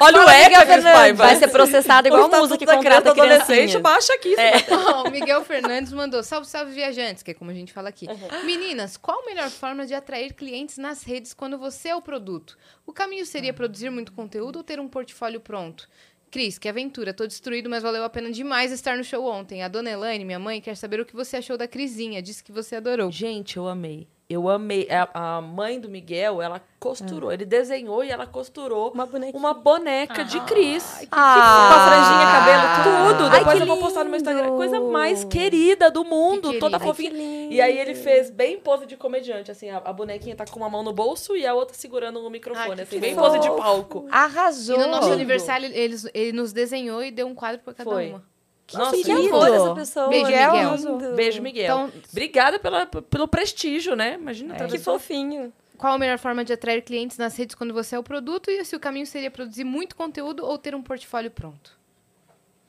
Olha 0.00 0.20
o 0.20 0.24
Fala, 0.24 0.32
Miguel 0.32 0.46
Eca, 0.46 0.48
Cris 0.48 0.66
Fernandes. 0.66 0.92
Paiva. 0.92 1.24
Vai 1.24 1.36
ser 1.36 1.48
processado 1.48 2.08
igual 2.08 2.32
a 2.32 2.38
musa 2.38 2.56
que 2.56 2.66
contrata 2.66 3.10
adolescente, 3.10 3.78
baixa 3.78 4.12
aqui. 4.14 4.34
Ó, 4.70 5.08
o 5.08 5.10
Miguel 5.10 5.44
Fernandes 5.44 5.92
mandou: 5.92 6.22
salve, 6.22 6.46
salve, 6.46 6.72
viajantes, 6.72 7.22
que 7.22 7.32
é 7.32 7.34
como 7.34 7.50
a 7.50 7.54
gente 7.54 7.72
fala 7.72 7.88
aqui. 7.88 8.06
Meninas, 8.44 8.96
qual 8.96 9.22
a 9.22 9.26
melhor 9.26 9.50
forma 9.50 9.86
de 9.86 9.94
atrair 9.94 10.32
clientes 10.34 10.78
nas 10.78 11.02
redes 11.02 11.34
quando 11.34 11.58
você 11.58 11.88
é 11.88 11.96
o 11.96 12.02
produto? 12.02 12.56
O 12.86 12.92
caminho 12.92 13.26
seria 13.26 13.52
produzir 13.52 13.90
muito 13.90 14.12
conteúdo 14.12 14.56
ou 14.56 14.62
ter 14.62 14.80
um 14.80 14.88
portfólio 14.88 15.40
pronto? 15.40 15.88
Cris, 16.30 16.58
que 16.58 16.68
aventura. 16.68 17.14
Tô 17.14 17.26
destruído, 17.26 17.70
mas 17.70 17.82
valeu 17.82 18.04
a 18.04 18.10
pena 18.10 18.30
demais 18.30 18.70
estar 18.70 18.96
no 18.96 19.04
show 19.04 19.24
ontem. 19.24 19.62
A 19.62 19.68
dona 19.68 19.90
Elaine, 19.90 20.24
minha 20.24 20.38
mãe, 20.38 20.60
quer 20.60 20.76
saber 20.76 21.00
o 21.00 21.06
que 21.06 21.16
você 21.16 21.38
achou 21.38 21.56
da 21.56 21.66
Crisinha. 21.66 22.20
Disse 22.20 22.44
que 22.44 22.52
você 22.52 22.76
adorou. 22.76 23.10
Gente, 23.10 23.56
eu 23.56 23.66
amei. 23.66 24.06
Eu 24.30 24.46
amei. 24.46 24.86
A, 24.90 25.36
a 25.38 25.40
mãe 25.40 25.80
do 25.80 25.88
Miguel, 25.88 26.42
ela 26.42 26.60
costurou. 26.78 27.32
Ele 27.32 27.46
desenhou 27.46 28.04
e 28.04 28.10
ela 28.10 28.26
costurou 28.26 28.92
Uma 28.92 29.08
uma 29.32 29.54
boneca 29.54 30.22
de 30.22 30.38
Cris. 30.40 31.06
Ah, 31.10 31.68
com 31.70 31.74
a 31.74 31.86
franjinha, 31.88 32.26
cabelo, 32.32 33.16
tudo. 33.16 33.24
Ai, 33.32 33.38
Depois 33.38 33.56
que 33.56 33.62
eu 33.62 33.66
vou 33.66 33.78
postar 33.78 34.04
no 34.04 34.10
meu 34.10 34.18
Instagram. 34.18 34.44
lindo. 34.44 34.56
Coisa 34.56 34.80
mais 34.80 35.24
querida 35.24 35.90
do 35.90 36.04
mundo. 36.04 36.50
Que 36.50 36.58
Toda 36.58 36.78
fofinha. 36.78 37.10
Ai, 37.10 37.16
que 37.16 37.22
lindo. 37.22 37.54
E 37.54 37.60
aí 37.62 37.78
ele 37.78 37.94
fez 37.94 38.30
bem 38.30 38.58
pose 38.58 38.84
de 38.84 38.98
comediante. 38.98 39.50
Assim, 39.50 39.70
a, 39.70 39.78
a 39.78 39.92
bonequinha 39.94 40.36
tá 40.36 40.44
com 40.44 40.60
uma 40.60 40.68
mão 40.68 40.82
no 40.82 40.92
bolso 40.92 41.34
e 41.34 41.46
a 41.46 41.54
outra 41.54 41.74
segurando 41.74 42.20
o 42.20 42.28
microfone. 42.28 42.68
Ai, 42.68 42.76
que 42.76 42.82
assim, 42.82 43.00
bem 43.00 43.14
fofo. 43.14 43.26
pose 43.28 43.38
de 43.38 43.48
palco. 43.48 44.06
Arrasou. 44.10 44.76
E 44.76 44.78
no 44.78 44.88
nosso 44.88 45.04
Lindo. 45.04 45.14
aniversário, 45.14 45.70
ele, 45.72 45.96
ele 46.12 46.32
nos 46.32 46.52
desenhou 46.52 47.02
e 47.02 47.10
deu 47.10 47.26
um 47.26 47.34
quadro 47.34 47.62
pra 47.64 47.72
cada 47.72 47.88
Foi. 47.90 48.10
uma. 48.10 48.37
Nossa, 48.76 48.96
Que 49.02 49.10
amor 49.10 49.48
essa 49.54 49.74
pessoa. 49.74 50.08
Beijo, 50.08 50.26
Miguel. 50.26 50.74
Lindo. 50.76 51.14
Beijo, 51.14 51.42
Miguel. 51.42 51.64
Então- 51.64 51.92
Obrigada 52.10 52.58
pela, 52.58 52.84
pelo 52.86 53.26
prestígio, 53.28 53.94
né? 53.96 54.14
Imagina. 54.14 54.50
Que 54.54 54.62
atravessou- 54.62 54.98
fofinho. 54.98 55.52
Qual 55.76 55.94
a 55.94 55.98
melhor 55.98 56.18
forma 56.18 56.44
de 56.44 56.52
atrair 56.52 56.82
clientes 56.82 57.16
nas 57.16 57.36
redes 57.36 57.54
quando 57.54 57.72
você 57.72 57.94
é 57.94 57.98
o 57.98 58.02
produto? 58.02 58.50
E 58.50 58.64
se 58.64 58.74
o 58.74 58.80
caminho 58.80 59.06
seria 59.06 59.30
produzir 59.30 59.62
muito 59.64 59.94
conteúdo 59.94 60.44
ou 60.44 60.58
ter 60.58 60.74
um 60.74 60.82
portfólio 60.82 61.30
pronto? 61.30 61.78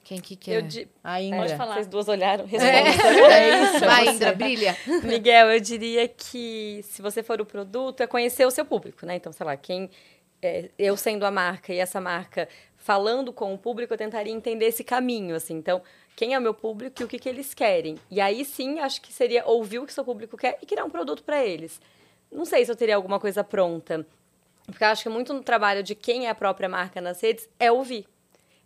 Quem 0.04 0.20
que 0.22 0.36
quer? 0.36 0.56
Eu 0.58 0.62
di... 0.62 0.88
Ainda. 1.04 1.38
Pode 1.38 1.56
falar. 1.56 1.74
Vocês 1.76 1.88
duas 1.88 2.08
olharam? 2.08 2.46
É, 2.46 2.48
Respondam. 2.48 3.26
é 3.32 3.64
isso. 3.64 3.80
Vai. 3.86 4.08
Indra, 4.10 4.34
brilha. 4.34 4.78
Miguel, 5.04 5.52
eu 5.52 5.60
diria 5.60 6.08
que 6.08 6.82
se 6.84 7.02
você 7.02 7.22
for 7.22 7.40
o 7.42 7.46
produto, 7.46 8.02
é 8.02 8.08
conhecer 8.08 8.46
o 8.46 8.52
seu 8.52 8.66
público, 8.66 9.06
né? 9.06 9.16
Então, 9.16 9.32
sei 9.32 9.46
lá, 9.46 9.56
quem. 9.58 9.90
é, 10.42 10.70
eu 10.80 10.96
sendo 10.98 11.26
a 11.26 11.32
marca 11.32 11.74
e 11.74 11.80
essa 11.80 12.00
marca 12.00 12.48
falando 12.80 13.32
com 13.32 13.54
o 13.54 13.58
público, 13.58 13.94
eu 13.94 13.98
tentaria 13.98 14.34
entender 14.34 14.66
esse 14.66 14.84
caminho, 14.84 15.36
assim. 15.36 15.56
Então, 15.56 15.82
quem 16.16 16.34
é 16.34 16.40
o 16.40 16.42
meu 16.42 16.54
público 16.54 17.02
e 17.02 17.06
o 17.06 17.08
que, 17.08 17.20
que 17.20 17.30
eles 17.30 17.54
querem. 17.54 17.98
E 18.10 18.20
aí 18.20 18.44
sim, 18.44 18.80
acho 18.80 19.02
que 19.02 19.14
seria 19.14 19.46
ouvir 19.46 19.80
o 19.80 19.86
que 19.86 19.94
seu 19.94 20.04
público 20.04 20.36
quer 20.38 20.58
e 20.62 20.66
criar 20.66 20.86
um 20.86 20.90
produto 20.90 21.24
para 21.24 21.46
eles. 21.46 21.80
Não 22.32 22.46
sei 22.46 22.66
se 22.66 22.72
eu 22.72 22.76
teria 22.76 22.96
alguma 22.96 23.20
coisa 23.20 23.44
pronta. 23.44 24.06
Porque 24.66 24.84
acho 24.84 25.04
que 25.04 25.10
muito 25.10 25.34
no 25.34 25.44
trabalho 25.44 25.84
de 25.84 25.96
quem 25.96 26.28
é 26.28 26.30
a 26.30 26.36
própria 26.36 26.70
marca 26.70 27.02
nas 27.02 27.22
redes 27.22 27.50
é 27.60 27.72
ouvir. 27.72 28.08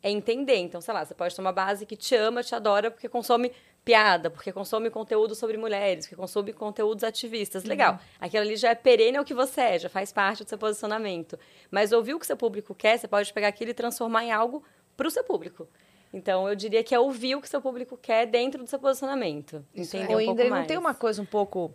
É 0.02 0.10
entender. 0.10 0.58
Então, 0.58 0.82
sei 0.82 0.94
lá, 0.94 1.06
você 1.06 1.14
pode 1.14 1.36
ter 1.36 1.42
uma 1.42 1.52
base 1.52 1.86
que 1.86 1.96
te 1.96 2.16
ama, 2.16 2.44
te 2.44 2.54
adora, 2.54 2.92
porque 2.92 3.08
consome 3.08 3.52
piada, 3.84 4.30
porque 4.30 4.52
consome 4.52 4.90
conteúdo 4.90 5.36
sobre 5.36 5.58
mulheres, 5.58 6.06
porque 6.06 6.16
consome 6.16 6.54
conteúdos 6.54 7.04
ativistas. 7.04 7.64
Legal. 7.64 8.00
Aquilo 8.20 8.44
ali 8.44 8.56
já 8.56 8.70
é 8.70 8.76
perene 8.76 9.18
ao 9.18 9.26
que 9.26 9.34
você 9.34 9.62
é, 9.62 9.80
já 9.80 9.90
faz 9.90 10.12
parte 10.12 10.44
do 10.44 10.50
seu 10.50 10.58
posicionamento. 10.58 11.38
Mas 11.70 11.92
ouvir 11.92 12.14
o 12.14 12.20
que 12.20 12.26
seu 12.26 12.38
público 12.38 12.74
quer, 12.74 12.98
você 12.98 13.08
pode 13.08 13.34
pegar 13.34 13.50
aquilo 13.50 13.72
e 13.72 13.74
transformar 13.74 14.24
em 14.24 14.32
algo 14.32 14.64
para 14.96 15.08
o 15.08 15.12
seu 15.12 15.24
público. 15.24 15.68
Então, 16.14 16.48
eu 16.48 16.56
diria 16.56 16.84
que 16.84 16.94
é 16.94 17.00
ouvir 17.00 17.36
o 17.36 17.42
que 17.42 17.50
seu 17.50 17.60
público 17.60 17.98
quer 17.98 18.28
dentro 18.28 18.64
do 18.64 18.70
seu 18.70 18.78
posicionamento. 18.78 19.66
Isso 19.74 19.98
Entender 19.98 20.16
Ô, 20.16 20.20
um 20.20 20.26
pouco 20.26 20.44
não 20.44 20.50
mais. 20.52 20.68
tem 20.68 20.78
uma 20.78 20.94
coisa 20.94 21.22
um 21.22 21.26
pouco 21.26 21.74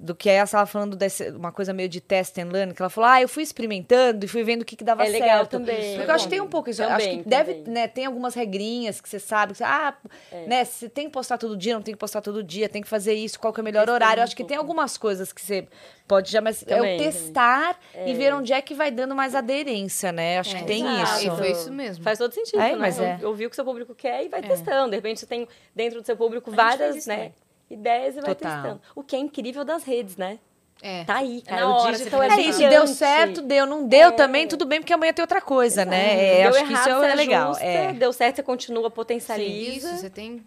do 0.00 0.14
que 0.14 0.28
ela 0.30 0.44
estava 0.44 0.64
falando 0.64 0.94
desse, 0.96 1.28
uma 1.30 1.50
coisa 1.50 1.72
meio 1.72 1.88
de 1.88 2.00
test 2.00 2.38
and 2.38 2.50
learn, 2.52 2.72
que 2.72 2.80
ela 2.80 2.88
falou, 2.88 3.10
ah, 3.10 3.20
eu 3.20 3.28
fui 3.28 3.42
experimentando 3.42 4.24
e 4.24 4.28
fui 4.28 4.44
vendo 4.44 4.62
o 4.62 4.64
que, 4.64 4.76
que 4.76 4.84
dava 4.84 5.04
É 5.04 5.08
legal 5.08 5.38
certo. 5.38 5.50
também. 5.50 5.96
Porque 5.96 6.02
É 6.02 6.10
eu 6.10 6.14
acho 6.14 6.24
que 6.24 6.30
tem 6.30 6.40
um 6.40 6.46
pouco 6.46 6.70
isso. 6.70 6.80
Também, 6.80 7.14
acho 7.16 7.22
que 7.24 7.28
deve, 7.28 7.54
também. 7.54 7.72
né, 7.74 7.88
tem 7.88 8.06
algumas 8.06 8.32
regrinhas 8.32 9.00
que 9.00 9.08
você 9.08 9.18
sabe, 9.18 9.52
que 9.54 9.58
você, 9.58 9.64
ah, 9.64 9.92
É. 10.30 10.46
né, 10.46 10.64
você 10.64 10.88
tem 10.88 11.06
que 11.06 11.10
postar 11.10 11.36
todo 11.36 11.56
dia, 11.56 11.74
não 11.74 11.82
tem 11.82 11.94
que 11.94 11.98
postar 11.98 12.20
todo 12.20 12.44
dia, 12.44 12.68
tem 12.68 12.80
que 12.80 12.86
fazer 12.88 13.12
isso, 13.14 13.40
qual 13.40 13.52
que 13.52 13.58
é 13.58 13.62
o 13.62 13.64
melhor 13.64 13.80
Testando 13.86 13.94
horário. 13.96 14.20
Eu 14.20 14.22
um 14.22 14.24
acho 14.24 14.36
que 14.36 14.44
tem 14.44 14.56
algumas 14.56 14.96
coisas 14.96 15.32
que 15.32 15.40
você 15.42 15.66
pode 16.06 16.30
já, 16.30 16.40
mas 16.40 16.62
é 16.62 16.76
Também, 16.76 16.94
o 16.94 17.02
testar 17.02 17.76
e 18.06 18.10
É. 18.12 18.14
ver 18.14 18.32
onde 18.34 18.52
é 18.52 18.62
que 18.62 18.74
vai 18.74 18.92
dando 18.92 19.16
mais 19.16 19.34
aderência, 19.34 20.12
né? 20.12 20.38
Acho 20.38 20.54
É, 20.56 20.60
que 20.60 20.64
tem 20.64 20.84
exato. 20.86 21.22
E 21.22 21.26
isso. 21.26 21.36
foi 21.36 21.50
isso 21.50 21.72
mesmo. 21.72 22.04
Faz 22.04 22.18
todo 22.18 22.32
sentido, 22.32 22.60
É, 22.60 22.70
né? 22.70 22.76
mas 22.76 23.00
é. 23.00 23.18
Ouvir 23.24 23.46
o 23.46 23.50
que 23.50 23.56
seu 23.56 23.64
público 23.64 23.96
quer 23.96 24.24
e 24.24 24.28
vai 24.28 24.42
testando. 24.42 24.90
De 24.90 24.96
repente, 24.96 25.18
você 25.18 25.26
tem 25.26 25.48
dentro 25.74 26.00
do 26.00 26.06
seu 26.06 26.16
público 26.16 26.52
várias 26.52 26.94
isso 26.94 27.08
né, 27.08 27.16
também. 27.16 27.34
Ideias 27.70 28.16
e 28.16 28.20
vai 28.20 28.34
Total. 28.34 28.52
testando. 28.62 28.80
O 28.94 29.02
que 29.02 29.16
é 29.16 29.18
incrível 29.18 29.64
das 29.64 29.84
redes, 29.84 30.16
né? 30.16 30.38
É. 30.80 31.02
Tá 31.04 31.16
aí, 31.16 31.42
É 31.44 31.50
cara. 31.50 31.60
na 31.62 31.68
o 31.68 31.72
hora, 31.72 31.92
digital 31.92 32.20
você 32.20 32.26
é 32.26 32.28
É 32.36 32.40
isso, 32.40 32.58
brilhante. 32.58 32.76
deu 32.76 32.86
certo, 32.86 33.42
deu, 33.42 33.66
não 33.66 33.88
deu 33.88 34.08
É. 34.10 34.12
também, 34.12 34.46
tudo 34.46 34.64
bem, 34.64 34.78
porque 34.80 34.92
amanhã 34.92 35.12
tem 35.12 35.22
outra 35.24 35.40
coisa, 35.40 35.84
né? 35.84 36.36
É, 36.36 36.42
deu 36.42 36.50
acho 36.50 36.58
errado, 36.58 36.84
que 36.84 36.90
isso 36.90 37.04
é 37.04 37.14
legal. 37.16 37.48
ajusta, 37.50 37.64
É. 37.64 37.92
Deu 37.92 38.12
certo, 38.12 38.36
você 38.36 38.42
continua, 38.44 38.82
Isso, 38.86 38.90
potencializa. 38.92 39.96
você 39.96 40.08
tem 40.08 40.40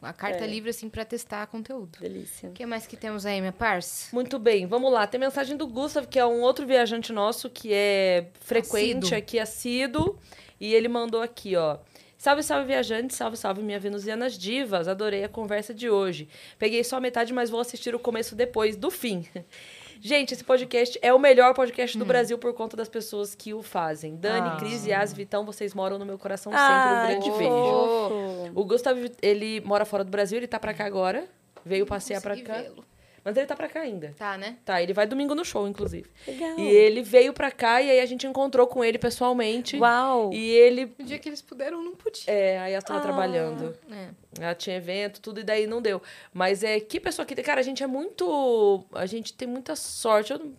a 0.00 0.14
carta 0.14 0.44
É. 0.44 0.46
livre, 0.46 0.70
assim, 0.70 0.88
pra 0.88 1.04
testar 1.04 1.46
conteúdo. 1.46 1.98
Delícia. 2.00 2.48
O 2.48 2.52
que 2.52 2.64
mais 2.64 2.86
que 2.86 2.96
temos 2.96 3.26
aí, 3.26 3.38
minha 3.38 3.52
parça? 3.52 4.08
Muito 4.14 4.38
bem, 4.38 4.66
vamos 4.66 4.90
lá. 4.90 5.06
Tem 5.06 5.20
mensagem 5.20 5.54
do 5.58 5.66
Gustav, 5.66 6.06
que 6.06 6.18
é 6.18 6.24
um 6.24 6.40
outro 6.40 6.66
viajante 6.66 7.12
nosso 7.12 7.50
que 7.50 7.70
é 7.70 8.28
frequente 8.40 9.14
aqui, 9.14 9.38
assíduo. 9.38 10.18
E 10.58 10.72
ele 10.74 10.88
mandou 10.88 11.20
aqui, 11.20 11.54
ó. 11.56 11.76
Salve, 12.20 12.42
salve, 12.42 12.66
viajante. 12.66 13.14
Salve, 13.14 13.34
salve, 13.34 13.62
minha 13.62 13.78
venusianas 13.80 14.36
divas. 14.36 14.86
Adorei 14.88 15.24
a 15.24 15.28
conversa 15.28 15.72
de 15.72 15.88
hoje. 15.88 16.28
Peguei 16.58 16.84
só 16.84 16.98
a 16.98 17.00
metade, 17.00 17.32
mas 17.32 17.48
vou 17.48 17.58
assistir 17.58 17.94
o 17.94 17.98
começo 17.98 18.34
depois, 18.34 18.76
do 18.76 18.90
fim. 18.90 19.26
Gente, 20.02 20.34
esse 20.34 20.44
podcast 20.44 20.98
é 21.00 21.14
o 21.14 21.18
melhor 21.18 21.54
podcast 21.54 21.96
do 21.96 22.04
Brasil 22.04 22.36
por 22.36 22.52
conta 22.52 22.76
das 22.76 22.90
pessoas 22.90 23.34
que 23.34 23.54
o 23.54 23.62
fazem. 23.62 24.16
Dani, 24.16 24.50
Ah. 24.50 24.56
Cris, 24.58 24.84
Yas, 24.86 25.14
Vitão, 25.14 25.46
vocês 25.46 25.72
moram 25.72 25.98
no 25.98 26.04
meu 26.04 26.18
coração 26.18 26.52
sempre. 26.52 26.62
Ai, 26.66 27.16
um 27.16 27.20
grande 27.20 27.30
que 27.30 27.38
beijo. 27.38 28.52
O 28.54 28.64
Gustav, 28.66 28.98
ele 29.22 29.62
mora 29.62 29.86
fora 29.86 30.04
do 30.04 30.10
Brasil, 30.10 30.36
ele 30.36 30.46
tá 30.46 30.60
pra 30.60 30.74
cá 30.74 30.84
agora. 30.84 31.26
Veio 31.64 31.86
passear 31.86 32.20
pra 32.20 32.38
cá. 32.38 32.58
vê-lo. 32.60 32.84
Mas 33.24 33.36
ele 33.36 33.46
tá 33.46 33.54
pra 33.54 33.68
cá 33.68 33.80
ainda. 33.80 34.14
Tá, 34.18 34.38
né? 34.38 34.56
Tá, 34.64 34.82
ele 34.82 34.92
vai 34.92 35.06
domingo 35.06 35.34
no 35.34 35.44
show, 35.44 35.68
inclusive. 35.68 36.08
Legal. 36.26 36.58
E 36.58 36.66
ele 36.68 37.02
veio 37.02 37.32
pra 37.32 37.50
cá 37.50 37.82
e 37.82 37.90
aí 37.90 38.00
a 38.00 38.06
gente 38.06 38.26
encontrou 38.26 38.66
com 38.66 38.82
ele 38.82 38.98
pessoalmente. 38.98 39.76
Uau. 39.78 40.30
E 40.32 40.50
ele. 40.50 40.92
O 40.98 41.02
dia 41.02 41.18
que 41.18 41.28
eles 41.28 41.42
puderam, 41.42 41.82
não 41.82 41.94
podia. 41.94 42.22
É, 42.26 42.58
aí 42.58 42.72
ela 42.72 42.82
tava 42.82 42.98
Ah. 43.00 43.02
trabalhando. 43.02 43.76
É. 43.90 44.08
Ela 44.42 44.54
tinha 44.54 44.76
evento, 44.76 45.20
tudo, 45.20 45.40
e 45.40 45.42
daí 45.42 45.66
não 45.66 45.82
deu. 45.82 46.00
Mas 46.32 46.62
é 46.62 46.78
que 46.80 46.98
pessoa 47.00 47.26
que 47.26 47.34
tem. 47.34 47.44
Cara, 47.44 47.60
a 47.60 47.64
gente 47.64 47.82
é 47.82 47.86
muito. 47.86 48.84
A 48.94 49.04
gente 49.06 49.34
tem 49.34 49.46
muita 49.48 49.74
sorte. 49.76 50.32
Eu 50.32 50.52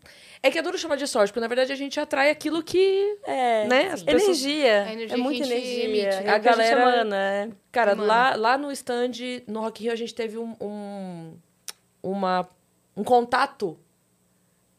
É 0.43 0.49
que 0.49 0.57
é 0.57 0.61
duro 0.61 0.75
chamar 0.77 0.95
de 0.97 1.05
sorte, 1.07 1.31
porque 1.31 1.39
na 1.39 1.47
verdade 1.47 1.71
a 1.71 1.75
gente 1.75 1.99
atrai 1.99 2.29
aquilo 2.31 2.61
que. 2.63 3.17
É, 3.25 3.67
Né, 3.67 3.87
as 3.91 4.01
pessoas- 4.03 4.43
energia. 4.43 4.83
A 4.83 4.93
energia 4.93 5.15
é 5.15 5.19
muita 5.19 5.45
que 5.45 5.53
a 5.53 5.55
gente 5.55 5.67
energia. 5.67 5.83
emite, 6.09 6.23
né? 6.23 6.31
A 6.31 6.35
a 6.35 6.37
galera- 6.39 6.81
emana, 6.81 7.15
é. 7.17 7.49
Cara, 7.71 7.93
Humana. 7.93 8.07
lá, 8.07 8.35
lá 8.35 8.57
no 8.57 8.71
stand, 8.71 9.11
no 9.47 9.61
Rock 9.61 9.83
Rio, 9.83 9.91
a 9.93 9.95
gente 9.95 10.13
teve 10.15 10.37
um, 10.39 10.55
um, 10.59 11.33
uma, 12.03 12.47
um 12.95 13.03
contato 13.03 13.77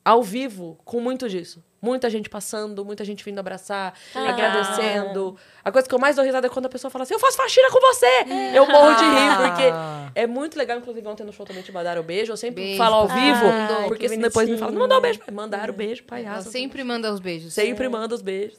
ao 0.04 0.22
vivo 0.22 0.78
com 0.84 1.00
muito 1.00 1.28
disso. 1.28 1.62
Muita 1.80 2.08
gente 2.08 2.28
passando, 2.30 2.84
muita 2.84 3.04
gente 3.04 3.24
vindo 3.24 3.40
abraçar, 3.40 3.92
Ah. 4.14 4.28
agradecendo. 4.28 5.36
A 5.64 5.72
coisa 5.72 5.88
que 5.88 5.92
eu 5.94 5.98
mais 5.98 6.14
dou 6.14 6.24
risada 6.24 6.46
é 6.46 6.50
quando 6.50 6.66
a 6.66 6.68
pessoa 6.68 6.88
fala 6.92 7.02
assim, 7.02 7.14
eu 7.14 7.18
faço 7.18 7.36
faxina 7.36 7.68
com 7.72 7.80
você! 7.80 8.06
Eu 8.54 8.66
morro 8.68 8.94
de 8.94 9.02
rir, 9.04 9.36
porque 9.48 9.62
Ah. 9.72 10.10
é 10.14 10.24
muito 10.26 10.56
legal. 10.56 10.78
Inclusive, 10.78 11.06
ontem 11.08 11.24
no 11.24 11.32
show 11.32 11.44
também 11.44 11.62
te 11.62 11.72
mandaram 11.72 12.00
o 12.00 12.04
beijo. 12.04 12.30
Eu 12.32 12.36
sempre 12.36 12.62
Beijo, 12.62 12.78
falo 12.78 12.94
ao 12.94 13.08
vivo, 13.08 13.46
Ai, 13.46 13.88
porque 13.88 14.08
depois 14.08 14.48
me 14.48 14.56
falam, 14.58 14.74
não 14.74 14.82
mandou 14.82 14.98
o 14.98 15.00
beijo. 15.00 15.18
pai. 15.18 15.34
Mandaram 15.34 15.74
o 15.74 15.76
beijo, 15.76 16.04
palhaço. 16.04 16.50
sempre 16.52 16.84
manda 16.84 17.12
os 17.12 17.18
beijos. 17.18 17.52
Sempre 17.52 17.88
manda 17.88 18.14
os 18.14 18.22
beijos. 18.22 18.58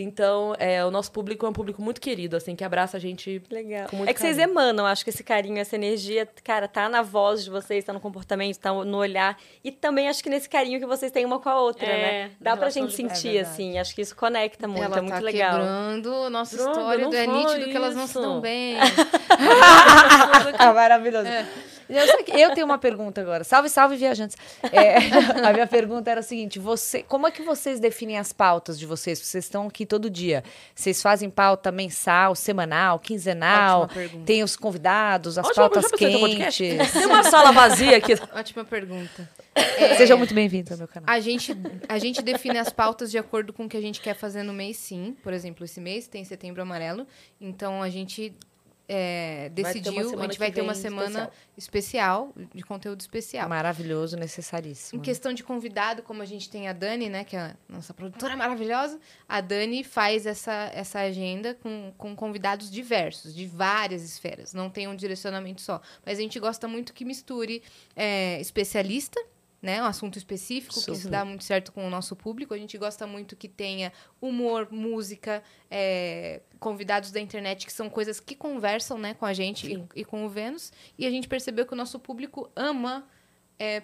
Então, 0.00 0.54
é, 0.58 0.84
o 0.84 0.90
nosso 0.90 1.10
público 1.10 1.44
é 1.44 1.48
um 1.48 1.52
público 1.52 1.80
muito 1.82 2.00
querido, 2.00 2.36
assim, 2.36 2.54
que 2.54 2.62
abraça 2.64 2.96
a 2.96 3.00
gente 3.00 3.42
Legal. 3.50 3.88
com 3.88 3.96
muito 3.96 4.08
É 4.08 4.14
que 4.14 4.20
vocês 4.20 4.36
carinho. 4.36 4.52
emanam, 4.52 4.86
acho 4.86 5.02
que 5.04 5.10
esse 5.10 5.24
carinho, 5.24 5.58
essa 5.58 5.74
energia, 5.76 6.28
cara, 6.44 6.68
tá 6.68 6.88
na 6.88 7.02
voz 7.02 7.44
de 7.44 7.50
vocês, 7.50 7.84
tá 7.84 7.92
no 7.92 8.00
comportamento, 8.00 8.56
tá 8.58 8.72
no 8.72 8.96
olhar. 8.96 9.36
E 9.64 9.72
também 9.72 10.08
acho 10.08 10.22
que 10.22 10.30
nesse 10.30 10.48
carinho 10.48 10.78
que 10.78 10.86
vocês 10.86 11.10
têm 11.10 11.24
uma 11.24 11.38
com 11.40 11.48
a 11.48 11.60
outra, 11.60 11.86
É, 11.86 12.00
né? 12.28 12.30
Dá 12.40 12.56
pra 12.56 12.70
gente 12.70 12.88
de- 12.90 12.94
sentir, 12.94 13.36
é 13.36 13.40
assim. 13.40 13.78
Acho 13.78 13.94
que 13.94 14.00
isso 14.02 14.14
conecta 14.16 14.66
muito, 14.68 14.84
Ela 14.84 14.98
é 14.98 15.00
muito 15.00 15.14
tá 15.14 15.20
legal. 15.20 15.50
quebrando 15.58 16.30
nossa 16.30 16.56
Droga, 16.56 16.70
história 16.72 17.04
é 17.18 17.26
nítido 17.26 17.70
que 17.70 17.76
elas 17.76 17.94
não 17.94 18.06
se 18.06 18.12
isso. 18.12 18.20
dão 18.20 18.40
bem. 18.40 18.76
Ah, 20.58 20.72
maravilhoso. 20.72 21.28
Que- 21.28 21.67
eu 21.88 22.54
tenho 22.54 22.66
uma 22.66 22.78
pergunta 22.78 23.20
agora. 23.20 23.44
Salve, 23.44 23.68
salve, 23.68 23.96
viajantes. 23.96 24.36
É, 24.72 24.96
a 25.46 25.52
minha 25.52 25.66
pergunta 25.66 26.10
era 26.10 26.20
a 26.20 26.22
seguinte: 26.22 26.58
você, 26.58 27.02
como 27.02 27.26
é 27.26 27.30
que 27.30 27.42
vocês 27.42 27.80
definem 27.80 28.18
as 28.18 28.32
pautas 28.32 28.78
de 28.78 28.86
vocês? 28.86 29.18
Vocês 29.18 29.44
estão 29.44 29.66
aqui 29.66 29.86
todo 29.86 30.10
dia. 30.10 30.44
Vocês 30.74 31.00
fazem 31.00 31.30
pauta 31.30 31.72
mensal, 31.72 32.34
semanal, 32.34 32.98
quinzenal? 32.98 33.88
Tem 34.26 34.42
os 34.42 34.56
convidados, 34.56 35.38
as 35.38 35.46
Ótima, 35.46 35.70
pautas 35.70 35.90
já 35.90 35.96
quentes. 35.96 36.92
Tem 36.92 37.06
uma 37.06 37.24
sala 37.24 37.52
vazia 37.52 37.96
aqui. 37.96 38.14
Ótima 38.34 38.64
pergunta. 38.64 39.28
Sejam 39.96 40.18
muito 40.18 40.34
bem-vindos 40.34 40.72
ao 40.72 40.78
meu 40.78 40.88
canal. 40.88 41.08
A 41.12 41.20
gente, 41.20 41.56
a 41.88 41.98
gente 41.98 42.22
define 42.22 42.58
as 42.58 42.70
pautas 42.70 43.10
de 43.10 43.18
acordo 43.18 43.52
com 43.52 43.64
o 43.64 43.68
que 43.68 43.76
a 43.76 43.80
gente 43.80 44.00
quer 44.00 44.14
fazer 44.14 44.42
no 44.42 44.52
mês, 44.52 44.76
sim. 44.76 45.16
Por 45.22 45.32
exemplo, 45.32 45.64
esse 45.64 45.80
mês 45.80 46.06
tem 46.06 46.24
setembro 46.24 46.62
amarelo. 46.62 47.06
Então 47.40 47.82
a 47.82 47.88
gente 47.88 48.34
é, 48.88 49.50
decidiu, 49.50 50.18
a 50.18 50.22
gente 50.22 50.38
vai 50.38 50.50
ter 50.50 50.62
uma 50.62 50.74
semana 50.74 51.30
especial, 51.56 52.32
de 52.54 52.62
conteúdo 52.62 53.00
especial. 53.00 53.46
Maravilhoso, 53.46 54.16
Em 54.16 54.20
necessaríssimo. 54.20 55.02
questão 55.02 55.34
de 55.34 55.44
convidado, 55.44 56.02
como 56.02 56.22
a 56.22 56.24
gente 56.24 56.48
tem 56.48 56.68
a 56.68 56.72
Dani, 56.72 57.10
né, 57.10 57.22
que 57.22 57.36
é 57.36 57.40
a 57.40 57.56
nossa 57.68 57.92
produtora 57.92 58.34
maravilhosa, 58.34 58.98
a 59.28 59.42
Dani 59.42 59.84
faz 59.84 60.24
essa, 60.24 60.70
essa 60.72 61.00
agenda 61.00 61.54
com, 61.54 61.92
com 61.98 62.16
convidados 62.16 62.70
diversos, 62.70 63.34
de 63.34 63.46
várias 63.46 64.02
esferas. 64.02 64.54
Não 64.54 64.70
tem 64.70 64.88
um 64.88 64.96
direcionamento 64.96 65.60
só. 65.60 65.82
Mas 66.04 66.18
a 66.18 66.22
gente 66.22 66.40
gosta 66.40 66.66
muito 66.66 66.94
que 66.94 67.04
misture 67.04 67.62
é, 67.94 68.40
especialista, 68.40 69.20
né, 69.60 69.82
um 69.82 69.86
assunto 69.86 70.16
específico, 70.16 70.74
que 70.74 70.92
isso 70.92 70.94
Super. 70.94 71.10
dá 71.10 71.24
muito 71.24 71.42
certo 71.42 71.72
com 71.72 71.86
o 71.86 71.90
nosso 71.90 72.14
público. 72.14 72.54
A 72.54 72.58
gente 72.58 72.78
gosta 72.78 73.06
muito 73.06 73.34
que 73.34 73.48
tenha 73.48 73.92
humor, 74.20 74.68
música, 74.70 75.42
é, 75.70 76.40
convidados 76.60 77.10
da 77.10 77.18
internet, 77.20 77.66
que 77.66 77.72
são 77.72 77.90
coisas 77.90 78.20
que 78.20 78.36
conversam 78.36 78.96
né, 78.98 79.14
com 79.14 79.26
a 79.26 79.32
gente 79.32 79.72
e, 79.72 80.00
e 80.00 80.04
com 80.04 80.24
o 80.24 80.28
Vênus. 80.28 80.72
E 80.96 81.06
a 81.06 81.10
gente 81.10 81.26
percebeu 81.26 81.66
que 81.66 81.72
o 81.72 81.76
nosso 81.76 81.98
público 81.98 82.48
ama 82.54 83.04
é, 83.58 83.82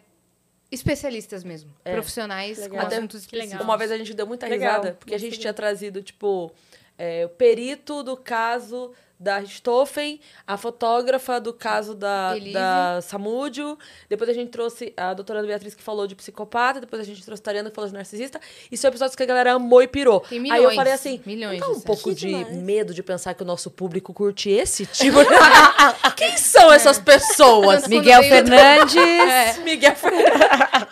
especialistas 0.70 1.42
mesmo, 1.42 1.72
É. 1.84 1.92
profissionais 1.92 2.58
Legal. 2.58 2.78
com 2.78 2.86
Até 2.86 2.96
assuntos 2.96 3.26
que 3.26 3.34
legal. 3.34 3.44
específicos. 3.46 3.64
Uma 3.68 3.76
vez 3.76 3.90
a 3.90 3.98
gente 3.98 4.14
deu 4.14 4.26
muita 4.26 4.46
Legal, 4.46 4.76
risada, 4.80 4.96
porque 4.96 5.14
a 5.14 5.18
gente 5.18 5.38
tinha 5.38 5.52
trazido, 5.52 6.02
tipo, 6.02 6.52
é, 6.96 7.26
o 7.26 7.28
perito 7.30 8.02
do 8.02 8.16
caso 8.16 8.92
da 9.18 9.38
Richthofen, 9.38 10.20
a 10.46 10.56
fotógrafa 10.56 11.40
do 11.40 11.52
caso 11.52 11.94
da, 11.94 12.36
da 12.52 13.00
Samúdio, 13.02 13.78
depois 14.08 14.28
a 14.28 14.32
gente 14.32 14.50
trouxe 14.50 14.92
a 14.96 15.14
doutora 15.14 15.42
Beatriz 15.42 15.74
que 15.74 15.82
falou 15.82 16.06
de 16.06 16.14
psicopata, 16.14 16.80
depois 16.80 17.00
a 17.00 17.04
gente 17.04 17.22
trouxe 17.24 17.40
a 17.40 17.44
Tariana 17.44 17.70
que 17.70 17.74
falou 17.76 17.88
de 17.88 17.94
narcisista, 17.94 18.40
e 18.70 18.76
são 18.76 18.88
episódios 18.88 19.14
que 19.16 19.22
a 19.22 19.26
galera 19.26 19.52
amou 19.52 19.82
e 19.82 19.86
pirou. 19.88 20.20
Tem 20.20 20.38
Aí 20.40 20.44
eu 20.46 20.52
milhões, 20.54 20.74
falei 20.76 20.92
assim, 20.92 21.20
milhões 21.24 21.60
não 21.60 21.72
dá 21.72 21.78
um 21.78 21.80
pouco 21.80 22.10
Que 22.10 22.14
de 22.14 22.26
demais. 22.28 22.56
medo 22.56 22.92
de 22.92 23.02
pensar 23.02 23.34
que 23.34 23.42
o 23.42 23.46
nosso 23.46 23.70
público 23.70 24.12
curte 24.12 24.50
esse 24.50 24.84
tipo 24.86 25.18
de... 25.22 25.30
Quem 26.16 26.36
são 26.36 26.72
essas 26.72 26.98
pessoas? 26.98 27.82
Quando 27.82 27.88
Miguel 27.90 28.22
Fernandes. 28.22 28.96
É, 28.96 29.58
Miguel 29.64 29.96
Fernandes. 29.96 30.32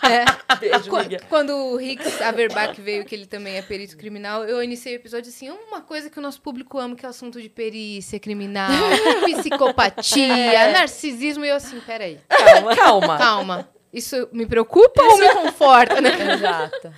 é. 0.02 0.56
Beijo, 0.56 0.90
Qu- 0.90 0.98
Miguel. 0.98 1.20
Quando 1.28 1.50
o 1.54 1.76
Rix 1.76 2.20
Averbach 2.20 2.80
veio, 2.80 3.04
que 3.04 3.14
ele 3.14 3.26
também 3.26 3.56
é 3.56 3.62
perito 3.62 3.96
criminal, 3.96 4.44
eu 4.44 4.62
iniciei 4.62 4.94
o 4.94 4.96
episódio 4.96 5.28
assim, 5.28 5.50
uma 5.50 5.80
coisa 5.80 6.08
que 6.10 6.18
o 6.18 6.22
nosso 6.22 6.40
público 6.40 6.78
ama, 6.78 6.94
que 6.96 7.04
é 7.04 7.08
o 7.08 7.10
assunto 7.10 7.40
de 7.40 7.48
perícia 7.48 8.11
criminal, 8.18 8.70
psicopatia, 9.38 10.72
narcisismo, 10.72 11.44
e 11.44 11.48
eu 11.48 11.56
assim, 11.56 11.80
peraí, 11.80 12.18
Calma. 12.28 12.76
Calma. 12.76 13.18
calma. 13.18 13.68
Isso 13.92 14.26
me 14.32 14.46
preocupa 14.46 15.02
ou 15.02 15.18
me 15.18 15.28
conforta, 15.34 16.00
né? 16.00 16.10
Exato. 16.34 16.92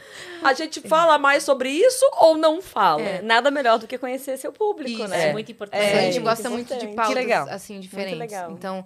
A 0.44 0.52
gente 0.52 0.80
fala 0.82 1.18
mais 1.18 1.42
sobre 1.42 1.70
isso 1.70 2.04
ou 2.18 2.36
não 2.36 2.62
fala? 2.62 3.02
É, 3.02 3.22
nada 3.22 3.50
melhor 3.50 3.78
do 3.78 3.86
que 3.86 3.98
conhecer 3.98 4.36
seu 4.36 4.52
público, 4.52 5.00
Isso. 5.00 5.08
né? 5.08 5.30
É 5.30 5.32
muito 5.32 5.50
importante. 5.50 5.82
a 5.82 5.86
gente 6.02 6.20
muito 6.20 6.22
gosta 6.22 6.50
muito 6.50 6.76
de 6.76 6.86
pautas 6.88 7.48
assim 7.48 7.80
diferentes. 7.80 8.18
legal. 8.18 8.52
Então, 8.52 8.84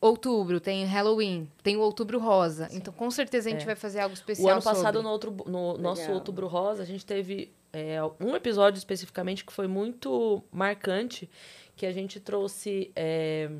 outubro 0.00 0.60
tem 0.60 0.84
Halloween, 0.84 1.48
tem 1.62 1.76
o 1.76 1.80
outubro 1.80 2.18
rosa. 2.18 2.68
Então, 2.72 2.92
com 2.92 3.10
certeza 3.10 3.48
a 3.48 3.52
gente 3.52 3.64
vai 3.64 3.74
fazer 3.74 4.00
algo 4.00 4.12
O 4.12 4.18
especial 4.18 4.50
ano 4.50 4.62
passado, 4.62 4.96
sobre. 4.96 5.02
no, 5.02 5.08
outro, 5.08 5.36
no 5.46 5.78
nosso. 5.78 6.10
Outubro 6.10 6.46
Rosa, 6.46 6.82
a 6.82 6.86
gente 6.86 7.06
teve 7.06 7.50
é, 7.72 7.98
um 8.20 8.36
episódio 8.36 8.78
especificamente 8.78 9.44
que 9.44 9.52
foi 9.52 9.66
muito 9.66 10.42
marcante, 10.52 11.28
que 11.74 11.86
a 11.86 11.92
gente 11.92 12.20
trouxe 12.20 12.90
é, 12.94 13.50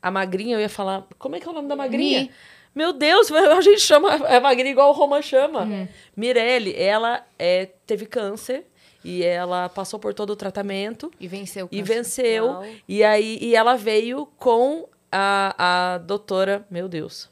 a 0.00 0.10
Magrinha, 0.10 0.56
eu 0.56 0.60
ia 0.60 0.68
falar... 0.68 1.06
Como 1.18 1.36
é 1.36 1.40
que 1.40 1.46
é 1.46 1.50
o 1.50 1.54
nome 1.54 1.68
da 1.68 1.76
Magrinha? 1.76 2.22
Mi. 2.22 2.30
Meu 2.74 2.92
Deus, 2.92 3.30
a 3.32 3.60
gente 3.60 3.80
chama 3.80 4.14
a 4.14 4.40
Magrinha 4.40 4.70
igual 4.70 4.90
o 4.90 4.92
Roman 4.92 5.20
chama. 5.20 5.88
Mirelle, 6.16 6.74
ela 6.74 7.26
é, 7.38 7.66
teve 7.86 8.06
câncer 8.06 8.64
e 9.04 9.22
ela 9.22 9.68
passou 9.68 9.98
por 9.98 10.14
todo 10.14 10.30
o 10.30 10.36
tratamento 10.36 11.10
E 11.18 11.26
venceu. 11.26 11.66
o 11.66 11.68
e 11.72 11.82
venceu. 11.82 12.46
Uau. 12.46 12.66
E 12.88 13.02
aí 13.02 13.38
e 13.40 13.54
ela 13.54 13.74
veio 13.76 14.26
com 14.38 14.88
a, 15.10 15.94
a 15.94 15.98
doutora, 15.98 16.64
meu 16.70 16.88
Deus. 16.88 17.28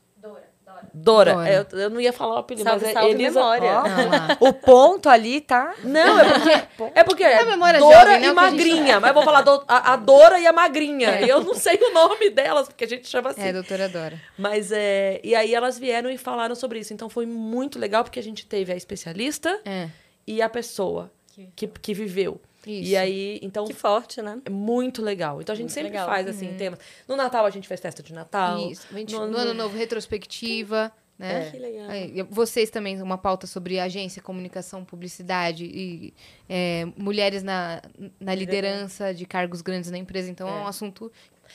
Dora. 0.94 1.34
Dora. 1.34 1.48
É, 1.48 1.59
eu, 1.72 1.78
eu 1.80 1.90
não 1.90 2.00
ia 2.00 2.12
falar 2.12 2.34
o 2.36 2.38
apelido, 2.38 2.68
Salve, 2.68 2.84
mas 2.86 2.90
é 2.90 2.92
salve, 3.00 3.10
Elisa. 3.14 3.40
memória. 3.40 3.72
Lá. 3.72 4.36
O 4.40 4.52
ponto 4.52 5.09
ali 5.09 5.40
tá. 5.40 5.74
Não, 5.82 6.20
é 6.20 6.24
porque 6.30 6.92
é 6.94 7.05
porque 7.05 7.24
é 7.24 7.44
memória 7.44 7.80
Dora 7.80 7.98
jovem, 8.12 8.20
né, 8.20 8.26
e 8.26 8.30
o 8.30 8.34
que 8.34 8.38
a 8.40 8.50
gente- 8.50 8.52
Magrinha, 8.52 9.00
mas 9.00 9.09
eu 9.09 9.14
vou 9.14 9.22
falar 9.24 9.42
do- 9.42 9.64
a, 9.66 9.92
a 9.92 9.96
Dora 9.96 10.38
e 10.38 10.46
a 10.46 10.52
Magrinha. 10.52 11.20
E 11.20 11.28
eu 11.28 11.42
não 11.42 11.55
sei 11.55 11.76
o 11.82 11.92
nome 11.92 12.30
delas, 12.30 12.68
porque 12.68 12.84
a 12.84 12.88
gente 12.88 13.09
chama 13.09 13.30
assim. 13.30 13.42
É, 13.42 13.52
doutora 13.52 13.88
Dora. 13.88 14.20
Mas 14.38 14.70
é, 14.70 15.20
e 15.24 15.34
aí 15.34 15.52
elas 15.55 15.78
vieram 15.78 16.10
e 16.10 16.16
falaram 16.18 16.55
sobre 16.55 16.78
isso. 16.78 16.92
Então 16.94 17.09
foi 17.09 17.26
muito 17.26 17.78
legal 17.78 18.05
porque 18.05 18.20
a 18.20 18.22
gente 18.22 18.46
teve 18.46 18.72
a 18.72 18.76
especialista 18.76 19.60
É. 19.64 19.88
e 20.26 20.40
a 20.40 20.48
pessoa 20.48 21.10
que, 21.56 21.66
que 21.66 21.92
viveu. 21.94 22.40
Isso. 22.70 22.90
E 22.90 22.96
aí, 22.96 23.38
então 23.42 23.64
Que 23.64 23.72
forte, 23.72 24.20
né? 24.20 24.40
é 24.44 24.50
muito 24.50 25.00
legal. 25.02 25.40
Então 25.40 25.52
a 25.52 25.56
gente 25.56 25.64
Muito 25.66 25.74
sempre 25.74 25.90
legal. 25.90 26.06
faz 26.06 26.26
assim 26.28 26.54
temas. 26.54 26.78
No 27.08 27.16
Natal 27.16 27.46
a 27.46 27.50
gente 27.50 27.66
faz 27.66 27.80
festa 27.80 28.02
de 28.02 28.12
Natal. 28.12 28.70
Isso. 28.70 28.86
Vinte- 28.92 29.12
No 29.14 29.26
No, 29.26 29.38
ano- 29.38 29.54
novo, 29.54 29.76
retrospectiva, 29.76 30.92
né? 31.18 31.50
Que 31.50 31.58
legal. 31.58 31.88
Aí, 31.90 32.22
Vocês 32.30 32.70
também, 32.70 33.00
uma 33.02 33.18
pauta 33.18 33.46
sobre 33.46 33.80
agência, 33.80 34.22
comunicação, 34.22 34.84
publicidade 34.84 35.64
e 35.64 36.14
é, 36.48 36.86
mulheres 36.96 37.42
na, 37.42 37.82
na 38.20 38.34
liderança 38.34 39.12
de 39.14 39.26
cargos 39.26 39.60
grandes 39.62 39.90
na 39.90 39.98
empresa. 39.98 40.30
Então, 40.30 40.48
é, 40.48 40.52
um 40.52 40.66
assunto 40.66 41.10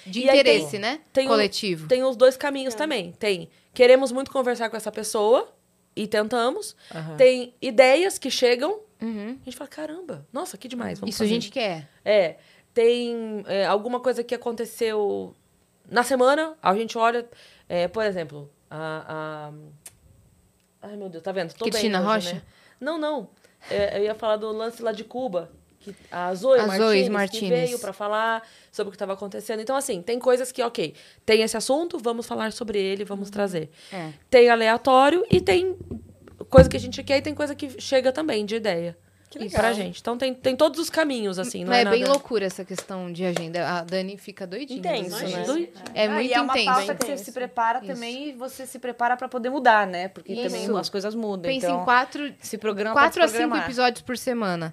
de 0.06 0.22
E 0.22 0.24
interesse, 0.24 0.72
tem- 0.72 0.80
né? 0.80 1.00
tem 1.14 1.26
um- 1.28 1.30
Coletivo. 1.30 1.88
Tem 1.88 2.04
os 2.04 2.16
dois 2.16 2.36
caminhos 2.36 2.74
também. 2.76 3.12
Tem 3.14 3.50
queremos 3.74 4.12
muito 4.12 4.30
conversar 4.32 4.70
com 4.70 4.78
essa 4.78 4.92
pessoa 4.92 5.52
e 5.96 6.08
tentamos. 6.08 6.76
Tem 7.18 7.54
ideias 7.62 8.18
que 8.18 8.30
chegam. 8.30 8.80
Uhum. 9.04 9.38
A 9.42 9.46
gente 9.46 9.58
fala, 9.58 9.68
caramba, 9.70 10.26
nossa, 10.32 10.58
que 10.58 10.68
demais. 10.68 10.98
Isso 11.00 11.06
a 11.06 11.12
fazer. 11.12 11.28
gente 11.28 11.52
quer. 11.52 11.90
É. 12.06 12.38
Tem 12.74 13.44
é, 13.48 13.66
alguma 13.66 14.00
coisa 14.00 14.24
que 14.24 14.34
aconteceu 14.34 15.36
na 15.90 16.02
semana, 16.04 16.56
a 16.62 16.74
gente 16.74 16.98
olha, 16.98 17.28
é, 17.70 17.88
por 17.88 18.04
exemplo, 18.04 18.50
a, 18.72 19.52
a- 20.82 20.88
Ai, 20.90 20.98
meu 20.98 21.10
Deus, 21.10 21.24
tá 21.24 21.32
vendo? 21.32 21.54
Tô 21.54 21.66
Cristina 21.66 22.00
bem 22.00 22.08
hoje, 22.08 22.28
Rocha? 22.30 22.34
né? 22.36 22.42
Não, 22.80 22.98
não. 22.98 23.30
É, 23.70 23.98
eu 24.00 24.04
ia 24.04 24.16
falar 24.16 24.36
do 24.38 24.52
lance 24.52 24.82
lá 24.82 24.92
de 24.92 25.04
Cuba. 25.04 25.52
Que 25.80 25.94
a 26.10 26.34
Zoe 26.34 26.60
A 26.60 26.66
Martins, 26.68 27.10
Martins. 27.10 27.50
veio 27.50 27.78
pra 27.80 27.92
falar 27.92 28.42
sobre 28.72 28.88
o 28.88 28.92
que 28.92 28.96
estava 28.96 29.14
acontecendo. 29.14 29.60
Então, 29.62 29.76
assim, 29.76 30.02
tem 30.02 30.18
coisas 30.18 30.50
que, 30.52 30.62
ok, 30.64 30.94
tem 31.26 31.42
esse 31.42 31.58
assunto, 31.58 31.98
vamos 32.00 32.26
falar 32.26 32.54
sobre 32.54 32.80
ele, 32.80 33.04
vamos 33.04 33.30
trazer. 33.30 33.70
É. 33.92 34.12
Tem 34.30 34.50
aleatório 34.50 35.26
e 35.30 35.42
tem 35.42 35.78
coisa 36.54 36.70
que 36.70 36.78
a 36.78 36.80
gente 36.80 37.04
quer 37.04 37.18
e 37.18 37.22
tem 37.22 37.34
coisa 37.34 37.54
que 37.56 37.82
chega 37.82 38.12
também 38.12 38.46
de 38.46 38.56
ideia. 38.56 38.98
Que 39.30 39.40
Isso 39.40 39.48
legal. 39.48 39.62
pra 39.62 39.74
gente. 39.74 40.00
Então 40.00 40.16
tem, 40.16 40.32
tem 40.32 40.56
todos 40.56 40.80
os 40.80 40.92
caminhos, 40.92 41.40
assim. 41.40 41.66
Não 41.66 41.74
é, 41.74 41.82
é 41.82 41.86
bem 41.90 42.02
nada... 42.02 42.12
loucura 42.14 42.46
essa 42.46 42.64
questão 42.64 43.12
de 43.12 43.26
agenda. 43.26 43.68
A 43.68 43.84
Dani 43.84 44.16
fica 44.16 44.46
doidinha. 44.46 44.78
Intenso, 44.78 45.16
às 45.16 45.22
né? 45.24 45.28
vezes. 45.30 45.48
Doido. 45.48 45.70
É 45.96 46.06
Ah, 46.06 46.12
muito 46.12 46.30
e 46.30 46.34
é 46.34 46.40
uma 46.42 46.54
intenso. 46.54 46.66
pauta 46.66 46.94
que 46.96 47.06
você 47.06 47.12
Intenso. 47.14 47.26
se 47.26 47.32
prepara 47.32 47.80
Isso. 47.80 47.88
também 47.88 48.30
e 48.30 48.32
você 48.34 48.68
se 48.68 48.78
prepara 48.78 49.18
pra 49.18 49.28
poder 49.28 49.50
mudar, 49.50 49.88
né? 49.88 50.08
Porque 50.08 50.34
Isso. 50.34 50.44
também 50.44 50.78
as 50.78 50.88
coisas 50.88 51.16
mudam. 51.16 51.52
Pensa 51.52 51.66
então, 51.66 51.82
em 51.82 51.84
quatro, 51.84 52.32
se 52.40 52.60
programa 52.60 52.94
quatro 52.94 53.24
a 53.24 53.28
cinco 53.28 53.58
episódios 53.58 54.04
por 54.04 54.16
semana. 54.20 54.72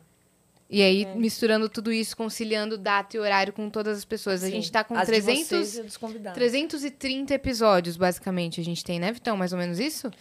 E 0.69 0.83
aí, 0.83 1.07
misturando 1.17 1.69
tudo 1.69 1.91
isso, 1.91 2.17
conciliando 2.17 2.79
data 2.79 3.17
e 3.17 3.19
horário 3.21 3.53
com 3.53 3.69
todas 3.69 3.99
as 3.99 4.05
pessoas. 4.05 4.45
A 4.45 4.47
Sim. 4.47 4.53
gente 4.53 4.71
tá 4.71 4.85
com 4.85 4.95
As 4.95 5.01
de 5.01 5.07
300, 5.07 5.47
vocês 5.47 5.79
e 5.79 5.83
dos 5.83 5.97
convidados. 5.97 6.37
330 6.39 7.35
episódios, 7.35 7.97
basicamente, 7.97 8.61
a 8.61 8.65
gente 8.65 8.85
tem, 8.85 9.01
né, 9.01 9.11
Vitão? 9.11 9.37
Mais 9.37 9.53
ou 9.53 9.59
menos 9.59 9.81
isso? 9.81 10.13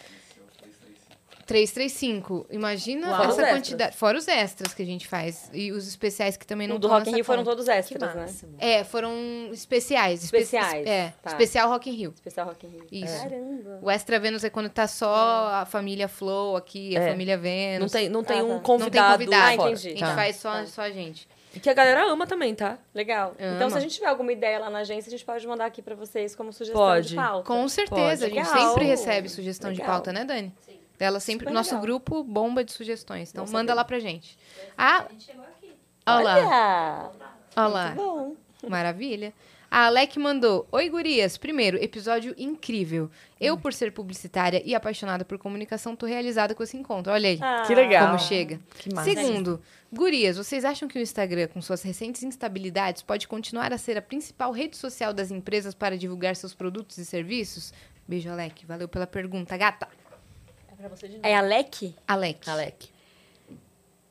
335. 1.50 2.46
Imagina 2.50 3.10
Uau. 3.10 3.24
Essa 3.24 3.46
quantidade. 3.46 3.96
Fora 3.96 4.16
os 4.16 4.28
extras 4.28 4.72
que 4.72 4.82
a 4.82 4.86
gente 4.86 5.06
faz. 5.08 5.50
E 5.52 5.72
os 5.72 5.86
especiais 5.88 6.36
que 6.36 6.46
também 6.46 6.68
não 6.68 6.76
O 6.76 6.78
do 6.78 6.88
Rock 6.88 7.10
in 7.10 7.14
Rio 7.14 7.24
foram 7.24 7.42
todos 7.44 7.68
extras, 7.68 8.14
né? 8.14 8.26
É, 8.58 8.84
foram 8.84 9.12
especiais. 9.52 10.24
espe- 10.24 10.38
Especiais, 10.38 10.86
É, 10.86 11.12
tá. 11.22 11.30
especial 11.30 11.68
Rock 11.68 11.90
in 11.90 11.94
Rio. 11.94 12.12
Especial 12.14 12.46
Rock 12.46 12.66
in 12.66 12.70
Rio. 12.70 12.86
Isso. 12.90 13.22
Caramba. 13.22 13.78
O 13.82 13.90
Extra 13.90 14.18
Vênus 14.20 14.44
é 14.44 14.50
quando 14.50 14.68
tá 14.68 14.86
só 14.86 15.50
a 15.52 15.66
família 15.66 16.08
Flow 16.08 16.56
aqui, 16.56 16.96
a 16.96 17.02
É. 17.02 17.10
família 17.10 17.36
Vênus. 17.36 17.80
Não 17.92 18.00
tem, 18.00 18.08
não 18.08 18.24
tem 18.24 18.38
Ah, 18.40 18.44
um 18.44 18.46
tá. 18.46 18.52
Não 18.54 18.58
tem 18.60 18.64
convidado. 18.78 19.12
convidado. 19.18 19.44
Ah, 19.44 19.54
entendi. 19.54 19.88
A 19.88 19.90
gente 19.90 20.00
Tá. 20.00 20.14
faz 20.14 20.36
só, 20.36 20.64
só 20.66 20.82
a 20.82 20.90
gente. 20.90 21.28
Que 21.60 21.68
a 21.68 21.74
galera 21.74 22.04
ama 22.08 22.28
também, 22.28 22.54
tá? 22.54 22.78
Legal. 22.94 23.34
Ama. 23.36 23.56
Então, 23.56 23.68
se 23.70 23.76
a 23.76 23.80
gente 23.80 23.94
tiver 23.96 24.06
alguma 24.06 24.30
ideia 24.32 24.60
lá 24.60 24.70
na 24.70 24.78
agência, 24.80 25.08
a 25.08 25.10
gente 25.10 25.24
pode 25.24 25.44
mandar 25.48 25.64
aqui 25.66 25.82
pra 25.82 25.96
vocês 25.96 26.36
como 26.36 26.52
sugestão 26.52 26.80
Pode. 26.80 27.08
de 27.08 27.16
pauta. 27.16 27.44
Com 27.44 27.68
certeza. 27.68 28.00
Pode. 28.00 28.24
A 28.24 28.28
gente 28.28 28.48
Legal. 28.54 28.68
sempre 28.70 28.84
recebe 28.86 29.28
sugestão 29.28 29.72
de 29.72 29.80
Legal. 29.80 29.94
pauta, 29.96 30.12
né, 30.12 30.24
Dani? 30.24 30.54
Ela 31.00 31.18
sempre, 31.18 31.46
Super 31.46 31.54
nosso 31.54 31.70
legal. 31.70 31.82
grupo 31.82 32.22
bomba 32.22 32.62
de 32.62 32.72
sugestões. 32.72 33.30
Então 33.30 33.44
Bom 33.46 33.52
manda 33.52 33.72
lá 33.74 33.84
pra 33.84 33.98
gente. 33.98 34.36
Ah, 34.76 35.06
olha 36.06 36.22
lá. 36.22 36.36
Olha! 36.36 37.10
Olha 37.56 37.66
lá. 37.68 37.90
Bom. 37.90 38.36
Maravilha. 38.68 39.32
A 39.70 39.86
Alec 39.86 40.18
mandou: 40.18 40.66
Oi, 40.72 40.88
gurias. 40.90 41.36
Primeiro, 41.36 41.76
episódio 41.82 42.34
incrível. 42.36 43.08
Eu, 43.40 43.54
Hum. 43.54 43.58
por 43.58 43.72
ser 43.72 43.92
publicitária 43.92 44.60
e 44.64 44.74
apaixonada 44.74 45.24
por 45.24 45.38
comunicação, 45.38 45.94
tô 45.94 46.06
realizada 46.06 46.54
com 46.56 46.62
esse 46.62 46.76
encontro. 46.76 47.12
Olha 47.12 47.28
aí. 47.30 47.38
Ah, 47.40 47.62
Que 47.66 47.74
legal. 47.74 48.08
Como 48.08 48.18
chega. 48.18 48.60
Que 48.78 48.92
massa. 48.92 49.08
Segundo, 49.10 49.62
gurias, 49.92 50.36
vocês 50.36 50.64
acham 50.64 50.88
que 50.88 50.98
o 50.98 51.00
Instagram, 51.02 51.46
com 51.48 51.62
suas 51.62 51.82
recentes 51.82 52.22
instabilidades, 52.24 53.00
pode 53.02 53.28
continuar 53.28 53.72
a 53.72 53.78
ser 53.78 53.96
a 53.96 54.02
principal 54.02 54.50
rede 54.50 54.76
social 54.76 55.12
das 55.14 55.30
empresas 55.30 55.72
para 55.72 55.96
divulgar 55.96 56.34
seus 56.34 56.52
produtos 56.52 56.98
e 56.98 57.04
serviços? 57.04 57.72
Beijo, 58.08 58.28
Alec. 58.28 58.66
Valeu 58.66 58.88
pela 58.88 59.06
pergunta, 59.06 59.56
gata. 59.56 59.86
É 60.82 60.88
você 60.88 61.08
de 61.08 61.14
novo. 61.14 61.26
É 61.26 61.34
Alec? 61.34 61.94
Alec. 62.06 62.50
Alec. 62.50 62.88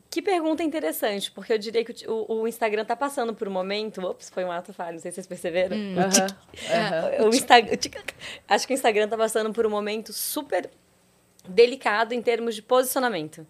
Que 0.10 0.24
pergunta 0.24 0.64
interessante, 0.64 1.32
porque 1.32 1.54
eu 1.54 1.58
diria 1.60 1.86
que 1.86 2.08
o 2.08 2.26
o, 2.28 2.42
o 2.42 2.48
Instagram 2.48 2.84
tá 2.84 2.96
passando 2.96 3.34
por 3.34 3.48
um 3.48 3.52
momento. 3.52 4.02
Ops, 4.02 4.30
foi 4.30 4.44
um 4.44 4.52
ato 4.52 4.74
falho, 4.74 4.94
não 4.94 5.00
sei 5.00 5.12
se 5.12 5.16
vocês 5.16 5.28
perceberam. 5.28 5.78
Aham. 5.78 7.28
O 7.28 7.30
Instagram, 7.30 7.78
acho 8.48 8.68
que 8.68 8.74
o 8.74 8.76
Instagram 8.76 9.08
tá 9.08 9.18
passando 9.18 9.54
por 9.54 9.68
um 9.68 9.70
momento 9.70 10.12
super 10.12 10.70
delicado 11.48 12.14
em 12.14 12.22
termos 12.22 12.56
de 12.56 12.62
posicionamento. 12.62 13.46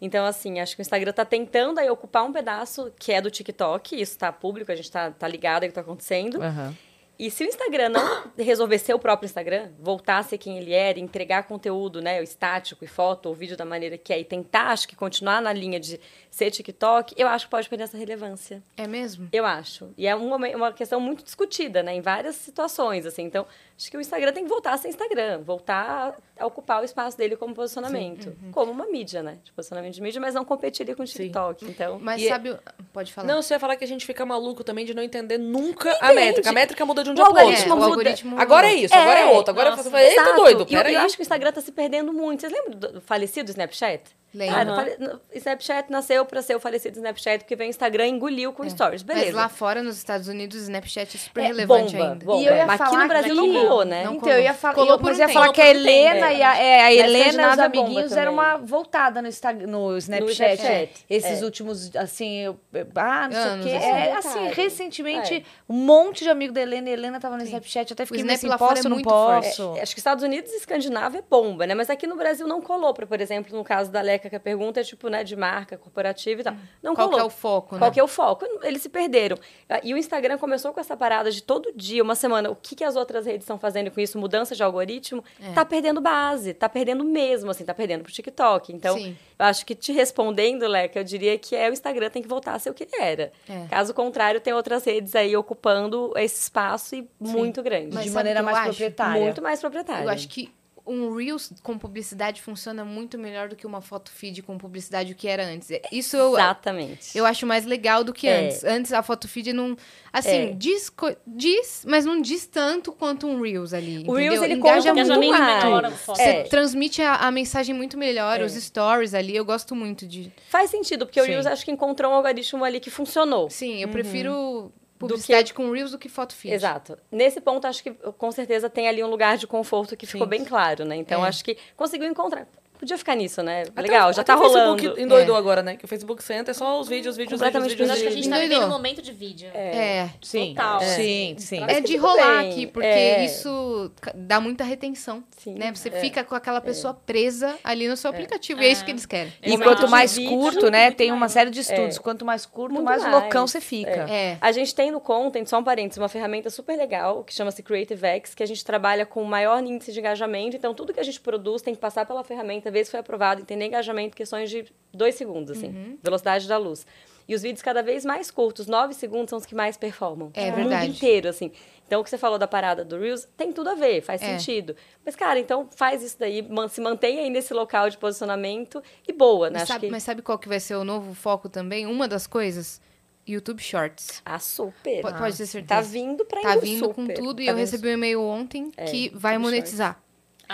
Então, 0.00 0.26
assim, 0.26 0.60
acho 0.60 0.74
que 0.74 0.80
o 0.80 0.82
Instagram 0.82 1.12
tá 1.12 1.24
tentando 1.24 1.78
aí 1.78 1.88
ocupar 1.88 2.24
um 2.24 2.32
pedaço 2.32 2.92
que 2.98 3.12
é 3.12 3.20
do 3.20 3.30
TikTok, 3.30 3.98
isso 3.98 4.18
tá 4.18 4.32
público, 4.32 4.72
a 4.72 4.74
gente 4.74 4.90
tá, 4.90 5.12
tá 5.12 5.28
ligado 5.28 5.62
ao 5.62 5.68
que 5.68 5.74
tá 5.74 5.80
acontecendo. 5.80 6.42
Aham. 6.42 6.76
E 7.18 7.30
se 7.30 7.44
o 7.44 7.46
Instagram 7.46 7.90
não 7.90 8.24
resolver 8.36 8.78
ser 8.78 8.94
o 8.94 8.98
próprio 8.98 9.26
Instagram, 9.26 9.70
voltar 9.78 10.18
a 10.18 10.22
ser 10.22 10.38
quem 10.38 10.58
ele 10.58 10.72
era, 10.72 10.98
entregar 10.98 11.44
conteúdo, 11.44 12.00
né, 12.00 12.20
o 12.20 12.22
estático 12.24 12.84
e 12.84 12.88
foto 12.88 13.26
ou 13.26 13.34
vídeo 13.34 13.56
da 13.56 13.64
maneira 13.64 13.96
que 13.96 14.12
é, 14.12 14.18
e 14.18 14.24
tentar, 14.24 14.68
acho 14.70 14.88
que 14.88 14.96
continuar 14.96 15.40
na 15.40 15.52
linha 15.52 15.78
de 15.78 16.00
ser 16.30 16.50
TikTok, 16.50 17.14
eu 17.16 17.28
acho 17.28 17.44
que 17.46 17.50
pode 17.50 17.68
perder 17.68 17.84
essa 17.84 17.96
relevância. 17.98 18.62
É 18.76 18.86
mesmo? 18.86 19.28
Eu 19.32 19.44
acho. 19.46 19.90
E 19.96 20.06
é 20.06 20.16
um 20.16 20.28
momen- 20.28 20.56
uma 20.56 20.72
questão 20.72 20.98
muito 20.98 21.22
discutida, 21.22 21.82
né, 21.82 21.94
em 21.94 22.00
várias 22.00 22.34
situações, 22.36 23.06
assim. 23.06 23.22
Então, 23.22 23.46
acho 23.78 23.90
que 23.90 23.96
o 23.96 24.00
Instagram 24.00 24.32
tem 24.32 24.42
que 24.44 24.48
voltar 24.50 24.72
a 24.72 24.78
ser 24.78 24.88
Instagram, 24.88 25.42
voltar 25.42 26.16
a 26.38 26.46
ocupar 26.46 26.80
o 26.80 26.84
espaço 26.84 27.16
dele 27.16 27.36
como 27.36 27.54
posicionamento, 27.54 28.34
como 28.50 28.72
uma 28.72 28.86
mídia, 28.86 29.22
né, 29.22 29.38
de 29.44 29.52
posicionamento 29.52 29.94
de 29.94 30.02
mídia, 30.02 30.20
mas 30.20 30.34
não 30.34 30.44
competiria 30.44 30.96
com 30.96 31.02
o 31.02 31.06
TikTok. 31.06 31.64
Então, 31.66 31.98
Mas 32.00 32.20
E- 32.22 32.28
sabe. 32.28 32.50
o- 32.50 32.58
Pode 32.92 33.12
falar. 33.12 33.26
Não, 33.28 33.40
você 33.40 33.54
ia 33.54 33.60
falar 33.60 33.76
que 33.76 33.84
a 33.84 33.88
gente 33.88 34.04
fica 34.04 34.24
maluco 34.26 34.62
também 34.64 34.84
de 34.84 34.92
não 34.92 35.02
entender 35.02 35.38
nunca 35.38 35.96
a 36.00 36.12
métrica. 36.12 36.50
A 36.50 36.52
métrica 36.52 36.84
muda 36.84 37.01
de 37.02 37.10
um 37.10 37.14
dia 37.14 37.24
pro 37.24 37.32
outro. 37.32 37.46
algoritmo 37.46 37.72
o 37.72 37.76
muda. 37.76 37.86
algoritmo. 37.90 38.40
Agora 38.40 38.66
é 38.66 38.74
isso, 38.74 38.94
agora 38.94 39.20
é 39.20 39.22
É, 39.22 39.26
outro. 39.26 39.50
Agora 39.52 39.70
nossa. 39.70 39.88
eu 39.88 39.90
falei, 39.90 40.08
eita, 40.08 40.32
doido, 40.34 40.58
E 40.68 40.74
eu, 40.74 40.78
peraí. 40.78 40.94
eu 40.94 41.00
acho 41.00 41.16
que 41.16 41.22
o 41.22 41.24
Instagram 41.24 41.52
tá 41.52 41.60
se 41.60 41.72
perdendo 41.72 42.12
muito. 42.12 42.40
Vocês 42.40 42.52
lembram 42.52 42.78
do 42.92 43.00
falecido 43.00 43.50
Snapchat? 43.50 44.02
Lembro. 44.34 44.56
Ah, 44.56 44.64
no 44.64 44.74
fale- 44.74 44.96
no- 44.98 45.20
Snapchat 45.34 45.90
nasceu 45.90 46.24
para 46.24 46.40
ser 46.40 46.56
o 46.56 46.60
falecido 46.60 46.96
Snapchat, 46.96 47.40
porque 47.44 47.54
veio 47.54 47.68
o 47.68 47.70
Instagram 47.70 48.06
e 48.06 48.10
engoliu 48.10 48.52
com 48.52 48.68
stories. 48.68 49.02
Beleza. 49.02 49.26
Mas 49.26 49.34
lá 49.34 49.48
fora, 49.48 49.82
nos 49.82 49.96
Estados 49.98 50.26
Unidos, 50.28 50.56
o 50.56 50.60
Snapchat 50.62 51.16
é 51.16 51.20
super 51.20 51.42
É, 51.44 51.46
relevante 51.48 51.92
bomba, 51.96 52.10
ainda. 52.12 52.24
bomba. 52.24 52.42
E 52.42 52.46
eu 52.46 52.54
ia 52.56 52.66
Mas 52.66 52.80
aqui 52.80 52.90
falar 52.90 53.02
no 53.02 53.08
Brasil 53.08 53.34
que- 53.34 53.40
não 53.40 53.52
rolou, 53.68 53.84
né? 53.84 54.04
Não 54.04 54.14
Então, 54.14 54.32
eu 54.32 54.40
ia 54.40 54.54
falar, 54.54 54.74
Colou 54.74 54.90
eu, 54.92 54.98
por 54.98 55.04
mas 55.10 55.18
um 55.18 55.20
ia 55.20 55.28
falar 55.28 55.52
que 55.52 55.60
a 55.60 55.64
Colou 55.66 55.80
Helena 55.80 56.26
tempo. 56.28 56.38
e 56.38 56.42
a, 56.42 56.56
é, 56.58 56.80
a 56.80 56.82
Na 56.84 56.92
Helena 56.92 57.42
e 57.42 57.46
os 57.52 57.58
amiguinhos 57.58 58.10
deram 58.12 58.32
uma 58.32 58.56
voltada 58.56 59.20
no, 59.20 59.28
Instagram, 59.28 59.66
no 59.66 59.96
Snapchat. 59.98 60.54
Snapchat, 60.62 61.06
Esses 61.10 61.42
é. 61.42 61.44
últimos, 61.44 61.94
assim, 61.96 62.38
eu, 62.40 62.58
ah, 62.96 63.28
não 63.28 63.36
Anos, 63.38 63.64
sei 63.64 63.76
o 63.76 63.78
quê. 63.80 63.84
assim. 63.86 63.98
É, 63.98 64.12
assim, 64.16 64.48
recentemente, 64.54 65.34
É. 65.34 65.42
um 65.68 65.74
monte 65.76 66.24
de 66.24 66.30
amigo 66.30 66.52
da 66.52 66.60
Helena. 66.62 66.88
E 66.88 66.90
a 66.92 66.94
Helena 66.94 67.20
tava 67.20 67.36
no 67.36 67.42
Snapchat. 67.42 67.90
Eu 67.90 67.94
até 67.94 68.06
fiquei 68.06 68.20
Snap 68.22 68.36
assim, 68.36 68.48
posso 68.58 68.80
é 68.80 68.88
não 68.88 68.96
muito 68.96 69.08
forte. 69.10 69.46
posso? 69.56 69.74
É, 69.76 69.82
acho 69.82 69.94
que 69.94 70.00
Estados 70.00 70.24
Unidos 70.24 70.50
e 70.52 70.56
Escandinávia 70.56 71.18
é 71.18 71.22
bomba, 71.28 71.66
né? 71.66 71.74
Mas 71.74 71.90
aqui 71.90 72.06
no 72.06 72.16
Brasil 72.16 72.46
não 72.46 72.60
colou, 72.62 72.94
por 72.94 73.20
exemplo, 73.20 73.56
no 73.56 73.64
caso 73.64 73.90
da 73.90 74.00
Leca, 74.22 74.30
que 74.30 74.36
a 74.36 74.40
pergunta 74.40 74.80
é 74.80 74.84
tipo, 74.84 75.08
né, 75.08 75.24
de 75.24 75.34
marca 75.34 75.76
corporativa 75.76 76.40
e 76.40 76.44
tal. 76.44 76.54
Não 76.82 76.94
Qual 76.94 77.08
que 77.08 77.14
colou. 77.14 77.20
é 77.20 77.26
o 77.26 77.30
foco, 77.30 77.70
Qual 77.78 77.80
né? 77.80 77.90
que 77.90 77.98
é 78.00 78.02
o 78.02 78.08
foco? 78.08 78.46
Eles 78.62 78.82
se 78.82 78.88
perderam. 78.88 79.36
Ah, 79.68 79.80
E 79.82 79.92
o 79.92 79.96
Instagram 79.96 80.38
começou 80.38 80.72
com 80.72 80.80
essa 80.80 80.96
parada 80.96 81.30
de 81.30 81.42
todo 81.42 81.72
dia, 81.74 82.02
uma 82.02 82.14
semana, 82.14 82.50
o 82.50 82.56
que, 82.56 82.76
que 82.76 82.84
as 82.84 82.94
outras 82.96 83.26
redes 83.26 83.42
estão 83.42 83.58
fazendo 83.58 83.90
com 83.90 84.00
isso, 84.00 84.18
mudança 84.18 84.54
de 84.54 84.62
algoritmo, 84.62 85.24
É. 85.42 85.52
tá 85.52 85.64
perdendo 85.64 86.00
base, 86.00 86.54
tá 86.54 86.68
perdendo 86.68 87.04
mesmo, 87.04 87.50
assim, 87.50 87.64
tá 87.64 87.74
perdendo 87.74 88.02
pro 88.04 88.12
TikTok. 88.12 88.72
Então, 88.72 88.96
Sim. 88.96 89.16
eu 89.38 89.44
acho 89.46 89.66
que 89.66 89.74
te 89.74 89.92
respondendo, 89.92 90.66
Leca, 90.66 91.00
eu 91.00 91.04
diria 91.04 91.36
que 91.38 91.56
é 91.56 91.68
o 91.68 91.72
Instagram 91.72 92.10
tem 92.10 92.22
que 92.22 92.28
voltar 92.28 92.54
a 92.54 92.58
ser 92.58 92.70
o 92.70 92.74
que 92.74 92.84
ele 92.84 92.96
era. 93.02 93.32
É. 93.48 93.66
Caso 93.68 93.92
contrário, 93.94 94.40
tem 94.40 94.52
outras 94.52 94.84
redes 94.84 95.14
aí 95.16 95.36
ocupando 95.36 96.12
esse 96.16 96.40
espaço 96.42 96.94
e 96.94 97.08
muito 97.18 97.62
grande. 97.62 97.94
Mas 97.94 98.04
de 98.04 98.10
maneira 98.10 98.40
que 98.40 98.44
mais 98.44 98.56
acho? 98.58 98.66
proprietária. 98.68 99.22
Muito 99.22 99.42
mais 99.42 99.60
proprietário. 99.60 100.04
Eu 100.04 100.10
acho 100.10 100.28
que 100.28 100.52
um 100.86 101.14
Reels 101.14 101.52
com 101.62 101.78
publicidade 101.78 102.42
funciona 102.42 102.84
muito 102.84 103.16
melhor 103.18 103.48
do 103.48 103.54
que 103.56 103.66
uma 103.66 103.80
foto 103.80 104.10
feed 104.10 104.42
com 104.42 104.58
publicidade, 104.58 105.12
o 105.12 105.14
que 105.14 105.28
era 105.28 105.44
antes. 105.46 105.68
Isso 105.92 106.16
eu, 106.16 106.32
Exatamente. 106.34 107.16
eu 107.16 107.24
acho 107.24 107.46
mais 107.46 107.64
legal 107.64 108.02
do 108.02 108.12
que 108.12 108.26
É. 108.26 108.46
antes. 108.46 108.64
Antes 108.64 108.92
a 108.92 109.02
foto 109.02 109.28
feed 109.28 109.52
não. 109.52 109.76
Assim, 110.12 110.30
É. 110.30 110.52
diz, 110.52 110.92
diz, 111.26 111.84
mas 111.88 112.04
não 112.04 112.20
diz 112.20 112.46
tanto 112.46 112.92
quanto 112.92 113.26
um 113.26 113.40
Reels 113.40 113.72
ali. 113.72 114.04
O 114.06 114.12
Reels, 114.14 114.38
entendeu? 114.38 114.44
ele 114.44 114.54
Engaja 114.54 114.92
muito 114.94 115.28
mais. 115.28 116.00
Você 116.06 116.22
É. 116.22 116.42
transmite 116.44 117.00
a, 117.00 117.14
a 117.16 117.30
mensagem 117.30 117.74
muito 117.74 117.96
melhor, 117.96 118.40
É. 118.40 118.44
os 118.44 118.52
stories 118.52 119.14
ali. 119.14 119.34
Eu 119.36 119.44
gosto 119.44 119.74
muito 119.76 120.06
de. 120.06 120.32
Faz 120.48 120.70
sentido, 120.70 121.06
porque 121.06 121.20
o 121.20 121.24
Sim. 121.24 121.30
Reels 121.30 121.46
acho 121.46 121.64
que 121.64 121.70
encontrou 121.70 122.10
um 122.10 122.14
algoritmo 122.14 122.64
ali 122.64 122.80
que 122.80 122.90
funcionou. 122.90 123.48
Sim, 123.50 123.74
Uhum. 123.76 123.80
eu 123.82 123.88
prefiro 123.88 124.72
publicidade 125.08 125.54
com 125.54 125.70
Reels 125.70 125.90
do 125.90 125.98
que 125.98 126.08
foto 126.08 126.34
feed. 126.34 126.54
Exato. 126.54 126.98
Nesse 127.10 127.40
ponto, 127.40 127.66
acho 127.66 127.82
que 127.82 127.90
com 127.92 128.30
certeza 128.32 128.68
tem 128.70 128.88
ali 128.88 129.02
um 129.02 129.08
lugar 129.08 129.36
de 129.36 129.46
conforto 129.46 129.96
que 129.96 130.06
ficou 130.06 130.26
Sim. 130.26 130.30
bem 130.30 130.44
claro, 130.44 130.84
né? 130.84 130.96
Então, 130.96 131.24
É. 131.24 131.28
acho 131.28 131.44
que 131.44 131.56
conseguiu 131.76 132.08
encontrar. 132.08 132.46
Podia 132.82 132.98
ficar 132.98 133.14
nisso, 133.14 133.44
né? 133.44 133.62
Até 133.62 133.80
Legal, 133.80 134.10
o- 134.10 134.12
já 134.12 134.22
até 134.22 134.32
tá 134.32 134.38
o 134.38 134.42
Facebook 134.42 134.82
rolando. 134.86 135.00
endoidou 135.00 135.36
agora, 135.36 135.62
né? 135.62 135.76
Que 135.76 135.84
o 135.84 135.88
Facebook 135.88 136.20
você 136.20 136.34
entra, 136.34 136.50
é 136.50 136.54
só 136.54 136.80
os 136.80 136.88
vídeos, 136.88 137.16
vídeos, 137.16 137.38
vídeos, 137.38 137.40
Completamente 137.40 137.70
vídeos, 137.70 137.90
acho 137.90 138.00
que 138.02 138.08
a 138.08 138.10
gente 138.10 138.28
tá 138.28 138.36
Endoidou. 138.38 138.58
vivendo 138.58 138.68
um 138.68 138.72
momento 138.72 139.00
de 139.00 139.12
vídeo. 139.12 139.48
É. 139.54 140.08
Sim, 140.20 140.52
Total. 140.56 140.80
sim, 140.80 141.36
sim. 141.38 141.60
Mas 141.60 141.76
É 141.76 141.80
de 141.80 141.96
rolar 141.96 142.40
bem. 142.40 142.50
aqui, 142.50 142.66
porque 142.66 142.88
É. 142.88 143.24
isso 143.24 143.92
dá 144.16 144.40
muita 144.40 144.64
retenção. 144.64 145.22
Sim, 145.38 145.54
né? 145.54 145.72
Você 145.72 145.90
é. 145.90 145.92
fica 145.92 146.24
com 146.24 146.34
aquela 146.34 146.60
pessoa 146.60 146.92
presa 146.92 147.54
ali 147.62 147.86
no 147.86 147.96
seu 147.96 148.10
aplicativo. 148.10 148.60
E 148.60 148.66
é 148.66 148.72
isso 148.72 148.84
que 148.84 148.90
eles 148.90 149.06
querem. 149.06 149.32
E 149.44 149.56
quanto 149.58 149.86
mais 149.88 150.16
Vídeo, 150.16 150.30
curto, 150.30 150.68
né? 150.68 150.90
Tem 150.90 151.12
uma 151.12 151.28
série 151.28 151.50
de 151.50 151.60
estudos. 151.60 151.98
Quanto 151.98 152.24
mais 152.24 152.44
curto, 152.44 152.72
Muito 152.74 152.84
mais, 152.84 153.02
mais. 153.02 153.14
loucão 153.14 153.46
você 153.46 153.60
fica. 153.60 154.08
É. 154.10 154.38
A 154.40 154.50
gente 154.50 154.74
tem 154.74 154.90
no 154.90 155.00
Content, 155.00 155.46
só 155.46 155.60
um 155.60 155.62
parênteses, 155.62 155.98
uma 155.98 156.08
ferramenta 156.08 156.50
super 156.50 156.76
legal 156.76 157.22
que 157.22 157.32
chama-se 157.32 157.62
Creative 157.62 158.04
X, 158.06 158.34
que 158.34 158.42
a 158.42 158.46
gente 158.46 158.64
trabalha 158.64 159.06
com 159.06 159.22
maior 159.22 159.62
índice 159.62 159.92
de 159.92 160.00
engajamento. 160.00 160.56
Então, 160.56 160.74
tudo 160.74 160.92
que 160.92 160.98
a 160.98 161.04
gente 161.04 161.20
produz 161.20 161.62
tem 161.62 161.74
que 161.74 161.80
passar 161.80 162.04
pela 162.06 162.24
ferramenta, 162.24 162.71
se 162.84 162.90
foi 162.90 163.00
aprovado, 163.00 163.40
entender 163.40 163.66
engajamento, 163.66 164.16
questões 164.16 164.50
de 164.50 164.64
dois 164.92 165.14
segundos, 165.14 165.56
assim, 165.56 165.68
Uhum. 165.68 165.98
velocidade 166.02 166.46
da 166.48 166.56
luz. 166.58 166.86
E 167.28 167.34
os 167.34 167.42
vídeos 167.42 167.62
cada 167.62 167.82
vez 167.82 168.04
mais 168.04 168.30
curtos, 168.30 168.66
nove 168.66 168.94
segundos, 168.94 169.30
são 169.30 169.38
os 169.38 169.46
que 169.46 169.54
mais 169.54 169.76
performam. 169.76 170.30
É 170.34 170.50
no 170.50 170.56
verdade. 170.56 170.86
mundo 170.88 170.96
inteiro, 170.96 171.28
assim. 171.28 171.52
Então, 171.86 172.00
o 172.00 172.04
que 172.04 172.10
você 172.10 172.18
falou 172.18 172.38
da 172.38 172.48
parada 172.48 172.84
do 172.84 172.98
Reels 172.98 173.28
tem 173.36 173.52
tudo 173.52 173.70
a 173.70 173.74
ver, 173.74 174.00
faz 174.02 174.20
É. 174.20 174.36
sentido. 174.38 174.74
Mas, 175.04 175.14
cara, 175.14 175.38
então 175.38 175.68
faz 175.76 176.02
isso 176.02 176.16
daí, 176.18 176.46
se 176.68 176.80
mantém 176.80 177.20
aí 177.20 177.30
nesse 177.30 177.54
local 177.54 177.88
de 177.88 177.96
posicionamento 177.98 178.82
e 179.06 179.12
boa, 179.12 179.50
né? 179.50 179.60
Mas 179.60 179.68
sabe, 179.68 179.86
que... 179.86 179.92
mas 179.92 180.02
sabe 180.02 180.20
qual 180.22 180.38
que 180.38 180.48
vai 180.48 180.58
ser 180.58 180.74
o 180.74 180.84
novo 180.84 181.14
foco 181.14 181.48
também? 181.48 181.86
Uma 181.86 182.08
das 182.08 182.26
coisas? 182.26 182.80
YouTube 183.24 183.62
Shorts. 183.62 184.20
Ah, 184.24 184.40
super. 184.40 185.00
Pode, 185.00 185.16
pode 185.18 185.36
ter 185.36 185.46
certeza. 185.46 185.80
Tá 185.80 185.80
vindo 185.80 186.24
pra 186.24 186.40
Tá 186.40 186.52
indo 186.56 186.60
vindo 186.62 186.78
super. 186.86 186.94
com 186.94 187.06
tudo 187.14 187.40
e 187.40 187.44
Tá 187.46 187.52
eu 187.52 187.56
vindo 187.56 187.64
recebi 187.64 187.88
um 187.88 187.92
e-mail 187.92 188.20
ontem 188.20 188.70
que 188.72 189.04
YouTube 189.04 189.18
vai 189.20 189.34
Shorts. 189.38 189.52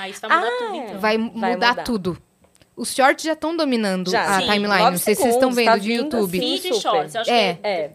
Ah, 0.01 0.09
isso 0.09 0.21
vai 0.21 0.31
mudar 0.31 0.49
Ah, 0.49 0.59
tudo, 0.59 0.75
então. 0.77 1.01
Vai, 1.01 1.19
Vai 1.19 1.55
mudar, 1.55 1.69
mudar. 1.71 1.83
tudo. 1.85 2.19
Os 2.79 2.95
shorts 2.95 3.25
já 3.25 3.33
estão 3.33 3.57
dominando 3.57 4.11
Já. 4.11 4.37
a 4.37 4.41
Sim, 4.41 4.47
timeline. 4.53 4.91
Não 4.93 4.99
sei 4.99 5.15
se 5.15 5.23
vocês 5.23 5.35
estão 5.35 5.51
vendo 5.51 5.67
tá 5.67 5.77
de 5.79 5.93
YouTube. 5.93 6.39
assim. 6.39 6.59
Feed 6.59 6.69
e 6.71 6.81
shorts, 6.81 7.15
eu 7.15 7.21
acho 7.23 7.31
É. 7.31 7.55
que 7.55 7.61
é, 7.67 7.81
É. 7.85 7.89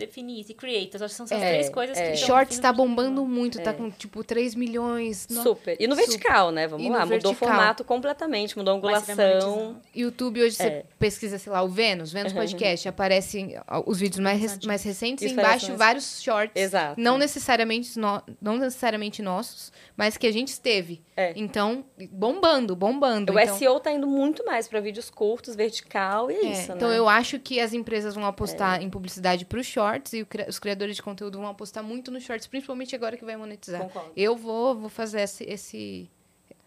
e 0.50 0.54
creators, 0.54 1.02
acho 1.02 1.14
que 1.14 1.18
são 1.18 1.24
essas 1.26 1.42
É, 1.42 1.50
três 1.54 1.70
coisas 1.70 1.98
é. 1.98 2.08
que 2.12 2.14
estão 2.14 2.28
Shorts 2.28 2.60
tá 2.60 2.74
bombando 2.74 3.26
muito, 3.26 3.62
tá 3.62 3.70
É. 3.72 3.74
com 3.74 3.90
tipo 3.90 4.24
3 4.24 4.54
milhões. 4.56 5.28
No- 5.30 5.42
Super. 5.42 5.78
E 5.80 5.88
no 5.88 5.96
Super. 5.96 6.08
vertical, 6.10 6.52
né? 6.52 6.68
Vamos 6.68 6.86
E 6.86 6.90
lá. 6.90 7.06
Mudou 7.06 7.32
o 7.32 7.36
formato 7.36 7.84
completamente, 7.84 8.58
mudou 8.58 8.74
a 8.74 8.78
angulação. 8.78 9.78
YouTube 9.96 10.42
hoje 10.42 10.56
você 10.56 10.64
É. 10.64 10.86
pesquisa, 11.00 11.38
sei 11.38 11.52
lá, 11.52 11.62
o 11.64 11.68
Vênus, 11.70 12.12
Vênus 12.12 12.34
Podcast, 12.34 12.88
aparecem 12.88 13.56
os 13.86 14.00
vídeos 14.00 14.20
mais, 14.20 14.40
rec- 14.40 14.66
mais 14.66 14.84
recentes 14.84 15.24
e 15.24 15.34
embaixo 15.34 15.76
vários 15.78 16.22
shorts. 16.22 16.62
Exato. 16.62 17.00
Não 17.00 17.18
necessariamente, 17.18 17.98
no- 17.98 18.22
não 18.42 18.58
necessariamente 18.58 19.22
nossos, 19.22 19.72
mas 19.96 20.18
que 20.18 20.28
a 20.28 20.32
gente 20.34 20.50
esteve. 20.50 21.02
É. 21.16 21.32
Então, 21.36 21.86
bombando, 22.12 22.76
bombando. 22.76 23.34
O 23.34 23.40
então, 23.40 23.56
SEO 23.58 23.80
tá 23.80 23.92
indo 23.92 24.08
muito 24.08 24.44
mais 24.46 24.68
para 24.74 24.82
vídeos 24.82 25.08
curtos, 25.12 25.56
vertical, 25.56 26.32
e 26.32 26.34
é, 26.34 26.38
É, 26.46 26.52
isso, 26.54 26.72
então 26.72 26.90
né? 26.90 26.98
eu 26.98 27.08
acho 27.08 27.38
que 27.40 27.60
as 27.60 27.74
empresas 27.74 28.16
vão 28.16 28.26
apostar 28.26 28.82
em 28.82 28.90
publicidade 28.90 29.46
para 29.46 29.60
os 29.60 29.68
shorts 29.68 30.14
e 30.14 30.28
os 30.48 30.58
criadores 30.58 30.96
de 30.96 31.04
conteúdo 31.04 31.38
vão 31.38 31.48
apostar 31.48 31.84
muito 31.84 32.10
nos 32.10 32.24
shorts, 32.24 32.48
principalmente 32.48 32.96
agora 32.96 33.16
que 33.16 33.24
vai 33.24 33.38
monetizar. 33.38 33.82
Concordo. 33.84 34.12
Eu 34.18 34.36
vou, 34.36 34.76
vou 34.76 34.90
fazer 34.90 35.22
esse, 35.22 35.44
esse- 35.44 36.10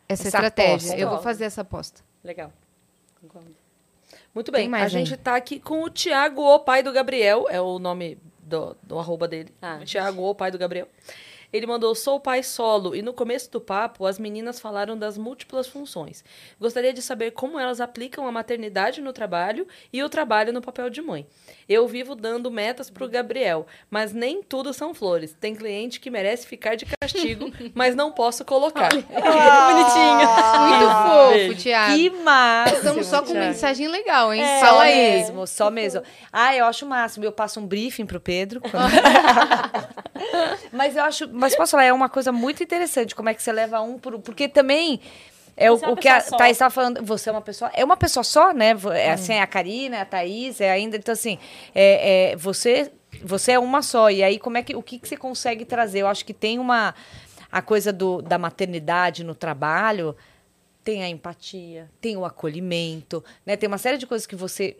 essa, 0.09 0.23
Essa 0.23 0.28
estratégia. 0.28 0.75
aposta. 0.76 0.97
Eu 0.97 1.09
vou 1.10 1.18
fazer 1.18 1.44
essa 1.47 1.62
aposta. 1.62 2.01
Legal. 2.23 2.52
Concordo. 3.20 3.51
Muito 4.33 4.52
bem. 4.52 4.68
mais 4.68 4.85
a 4.85 4.89
gente 4.89 5.17
tá 5.17 5.35
aqui 5.35 5.59
com 5.59 5.83
o 5.83 5.91
Tiago, 5.91 6.41
o 6.43 6.60
pai 6.60 6.83
do 6.83 6.93
Gabriel. 6.93 7.47
É 7.51 7.60
o 7.60 7.78
nome 7.81 8.18
do, 8.41 8.76
do 8.85 8.99
arroba 9.01 9.26
dele. 9.26 9.52
Ah. 9.60 9.81
Tiago, 9.85 10.23
o 10.23 10.33
pai 10.35 10.52
do 10.52 10.59
Gabriel. 10.59 10.86
Ele 11.57 11.67
mandou, 11.67 11.94
sou 11.94 12.20
pai 12.20 12.43
solo. 12.43 12.94
E 12.94 13.02
no 13.02 13.12
começo 13.12 13.51
do 13.51 13.60
papo, 13.60 14.07
as 14.07 14.18
meninas 14.18 14.60
falaram 14.60 14.97
das 14.97 15.17
múltiplas 15.17 15.67
funções. 15.67 16.25
Gostaria 16.60 16.93
de 16.93 17.01
saber 17.02 17.31
como 17.33 17.59
elas 17.59 17.81
aplicam 17.81 18.26
a 18.26 18.33
maternidade 18.33 19.01
no 19.01 19.12
trabalho 19.12 19.67
e 19.93 20.02
o 20.02 20.09
trabalho 20.09 20.52
no 20.52 20.60
papel 20.60 20.91
de 20.91 21.01
mãe. 21.01 21.26
Eu 21.68 21.86
vivo 21.89 22.15
dando 22.15 22.51
metas 22.51 22.91
pro 22.91 23.09
Gabriel, 23.09 23.67
mas 23.91 24.12
nem 24.12 24.43
tudo 24.43 24.73
são 24.73 24.94
flores. 24.94 25.35
Tem 25.41 25.55
cliente 25.55 25.99
que 25.99 26.10
merece 26.10 26.47
ficar 26.47 26.76
de 26.76 26.86
castigo, 27.01 27.51
mas 27.75 27.94
não 27.97 28.12
posso 28.12 28.44
colocar. 28.44 28.91
Bonitinho. 28.93 30.17
Muito 30.68 31.52
fofo, 31.52 31.62
Thiago. 31.62 31.97
Que 31.97 32.10
massa! 32.10 32.76
Estamos 32.76 33.07
só 33.07 33.23
com 33.23 33.33
mensagem 33.33 33.89
legal, 33.89 34.33
hein? 34.33 34.43
É, 34.43 34.60
só 34.60 34.78
aí. 34.81 34.97
mesmo, 34.97 35.47
só 35.47 35.70
mesmo. 35.70 36.02
Ah, 36.33 36.55
eu 36.55 36.65
acho 36.67 36.85
o 36.85 36.89
máximo. 36.89 37.25
Eu 37.25 37.33
passo 37.33 37.59
um 37.60 37.67
briefing 37.67 38.07
pro 38.07 38.20
Pedro. 38.20 38.60
quando- 38.60 38.76
mas 40.73 40.97
eu 40.97 41.05
acho. 41.05 41.28
Mas 41.33 41.57
posso 41.57 41.73
falar, 41.73 41.85
é 41.85 41.93
uma 41.93 42.09
coisa 42.09 42.33
muito 42.33 42.62
interessante 42.62 43.15
como 43.15 43.28
é 43.28 43.35
que 43.35 43.43
você 43.43 43.53
leva 43.53 43.81
um 43.81 43.99
pro. 43.99 44.19
Porque 44.19 44.49
também. 44.49 45.01
É 45.59 45.70
o, 45.70 45.78
é 45.83 45.89
o 45.89 45.97
que 45.97 46.07
a 46.07 46.20
só. 46.20 46.36
Thaís 46.36 46.53
estava 46.53 46.70
falando, 46.70 47.03
você 47.03 47.31
é 47.31 47.33
uma 47.33 47.41
pessoa. 47.41 47.70
É 47.75 47.85
uma 47.85 47.97
pessoa 47.97 48.23
só, 48.23 48.53
né? 48.53 48.77
É, 48.95 49.12
assim, 49.12 49.33
é 49.33 49.41
a 49.41 49.47
Karina, 49.47 49.97
é 49.97 50.01
a 50.03 50.05
Thaís, 50.05 50.61
é 50.61 50.70
ainda. 50.70 50.97
Então, 50.97 51.12
assim, 51.12 51.39
é, 51.75 52.33
é, 52.33 52.36
você, 52.36 52.93
você 53.23 53.53
é 53.53 53.59
uma 53.59 53.81
só. 53.81 54.11
E 54.11 54.23
aí, 54.23 54.39
como 54.39 54.59
é 54.59 54.62
que. 54.62 54.77
O 54.77 54.83
que, 54.83 54.99
que 54.99 55.09
você 55.09 55.17
consegue 55.17 55.65
trazer? 55.65 56.01
Eu 56.01 56.09
acho 56.09 56.25
que 56.25 56.35
tem 56.35 56.59
uma. 56.59 56.95
A 57.51 57.62
coisa 57.62 57.93
do, 57.93 58.20
da 58.20 58.36
maternidade 58.36 59.25
no 59.25 59.35
trabalho 59.35 60.15
tem 60.85 61.03
a 61.03 61.09
empatia, 61.09 61.91
tem 62.01 62.17
o 62.17 62.25
acolhimento, 62.25 63.25
né? 63.45 63.57
Tem 63.57 63.67
uma 63.67 63.78
série 63.78 63.97
de 63.97 64.07
coisas 64.07 64.27
que 64.27 64.36
você 64.36 64.77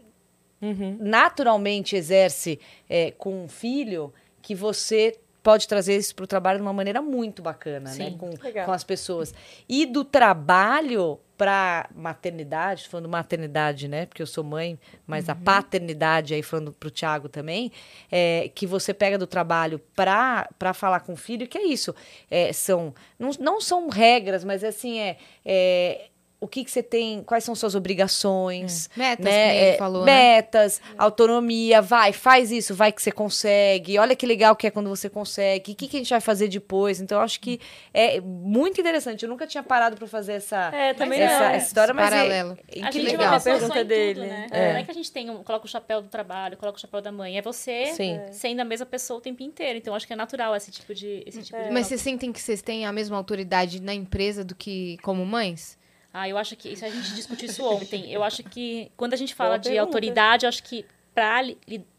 naturalmente 0.99 1.97
exerce 1.97 2.59
é, 2.89 3.11
com 3.13 3.45
um 3.45 3.49
filho 3.49 4.13
que 4.41 4.55
você 4.55 5.19
pode 5.47 5.69
trazer 5.69 5.97
isso 5.97 6.13
para 6.13 6.25
o 6.25 6.27
trabalho 6.27 6.59
de 6.59 6.63
uma 6.63 6.73
maneira 6.73 7.01
muito 7.01 7.41
bacana, 7.41 7.91
né? 7.91 8.07
Sim. 8.07 8.19
Com, 8.19 8.31
Legal. 8.43 8.67
com 8.67 8.73
as 8.73 8.83
pessoas. 8.83 9.33
E 9.69 9.87
do 9.87 10.03
trabalho 10.03 11.21
para 11.39 11.89
maternidade, 11.95 12.89
falando 12.89 13.09
maternidade, 13.09 13.87
né? 13.87 14.07
Porque 14.07 14.21
eu 14.21 14.27
sou 14.27 14.43
mãe, 14.43 14.77
mas 15.07 15.29
a 15.29 15.37
paternidade, 15.37 16.35
aí 16.35 16.43
falando 16.43 16.73
para 16.73 16.89
o 16.89 16.91
Tiago 16.91 17.29
também, 17.29 17.71
é, 18.11 18.51
que 18.57 18.67
você 18.67 18.93
pega 18.93 19.17
do 19.17 19.27
trabalho 19.27 19.81
para 19.95 20.75
falar 20.75 20.99
com 20.99 21.13
o 21.13 21.17
filho, 21.17 21.47
que 21.47 21.57
é 21.57 21.65
isso. 21.65 21.95
É, 22.29 22.53
são, 22.53 22.93
não, 23.17 23.31
não 23.39 23.61
são 23.61 23.89
regras, 23.89 24.43
mas 24.43 24.65
assim, 24.65 24.99
é, 24.99 25.17
é 25.45 26.09
o 26.39 26.47
que, 26.47 26.65
que 26.65 26.71
você 26.71 26.83
tem, 26.83 27.23
quais 27.23 27.43
são 27.45 27.55
suas 27.55 27.75
obrigações, 27.75 28.91
Metas, 28.97 29.25
né? 29.25 29.57
ele 29.57 29.75
É, 29.75 29.79
falou, 29.79 30.05
né? 30.05 30.35
metas, 30.35 30.81
autonomia, 30.99 31.81
vai, 31.81 32.13
faz 32.13 32.51
isso, 32.53 32.75
vai 32.75 32.93
que 32.93 33.03
você 33.03 33.11
consegue. 33.11 33.99
Olha 33.99 34.15
que 34.15 34.27
legal 34.27 34.55
que 34.55 34.67
é 34.67 34.71
quando 34.71 34.89
você 34.89 35.09
consegue. 35.09 35.73
O 35.73 35.75
que, 35.75 35.89
que 35.89 35.97
a 35.97 36.01
gente 36.01 36.11
vai 36.11 36.21
fazer 36.21 36.49
depois? 36.49 37.01
Então, 37.01 37.19
eu 37.19 37.25
acho 37.25 37.41
que 37.41 37.59
é 37.93 38.21
muito 38.21 38.81
interessante. 38.81 39.23
Eu 39.23 39.29
nunca 39.29 39.47
tinha 39.47 39.63
parado 39.63 39.97
para 39.97 40.07
fazer 40.07 40.35
essa, 40.35 40.71
É, 40.75 40.93
também 40.95 41.21
essa, 41.21 41.45
essa 41.53 41.67
história, 41.69 41.95
mas 41.95 42.11
Paralelo. 42.11 42.59
é, 42.69 42.83
A 42.83 42.89
que 42.91 43.01
gente 43.01 43.11
legal. 43.13 43.23
é 43.25 43.29
uma 43.29 43.35
pessoa 43.41 43.57
Pergunta 43.59 43.85
dele. 43.85 44.21
tudo, 44.21 44.27
né? 44.29 44.47
É. 44.51 44.73
Não 44.73 44.79
é 44.81 44.85
que 44.85 44.91
a 44.91 44.95
gente 44.95 45.11
tem 45.13 45.31
um, 45.31 45.43
coloca 45.43 45.65
o 45.65 45.69
chapéu 45.69 46.03
do 46.03 46.09
trabalho, 46.09 46.57
coloca 46.57 46.77
o 46.79 46.81
chapéu 46.81 47.01
da 47.01 47.11
mãe. 47.11 47.39
É 47.39 47.43
você 47.43 47.87
Sim. 47.95 48.21
sendo 48.31 48.61
a 48.61 48.65
mesma 48.65 48.85
pessoa 48.87 49.19
o 49.19 49.21
tempo 49.23 49.43
inteiro. 49.43 49.79
Então, 49.79 49.95
acho 49.95 50.07
que 50.07 50.13
é 50.13 50.17
natural 50.17 50.55
esse 50.55 50.71
tipo 50.71 50.95
de... 50.95 51.23
Esse 51.27 51.43
tipo 51.43 51.61
de 51.63 51.71
Mas 51.71 51.87
vocês 51.87 52.01
sentem 52.01 52.31
que 52.33 52.41
vocês 52.41 52.61
têm 52.61 52.85
a 52.85 52.93
mesma 52.93 53.17
autoridade 53.17 53.81
na 53.81 53.95
empresa 53.95 54.45
do 54.45 54.55
que 54.55 54.99
como 55.03 55.25
mães? 55.25 55.79
Ah, 56.19 56.27
eu 56.29 56.39
acho 56.39 56.57
que 56.57 56.71
isso 56.71 56.85
a 56.85 56.89
gente 56.89 57.15
discutiu 57.15 57.47
isso 57.49 57.63
ontem. 57.65 58.11
Eu 58.11 58.23
acho 58.25 58.43
que 58.43 58.91
quando 58.97 59.13
a 59.13 59.17
gente 59.17 59.35
fala 59.35 59.51
Boa 59.51 59.59
de 59.59 59.69
pergunta. 59.71 59.87
autoridade, 59.89 60.47
eu 60.47 60.49
acho 60.49 60.63
que 60.63 60.85
para 61.15 61.43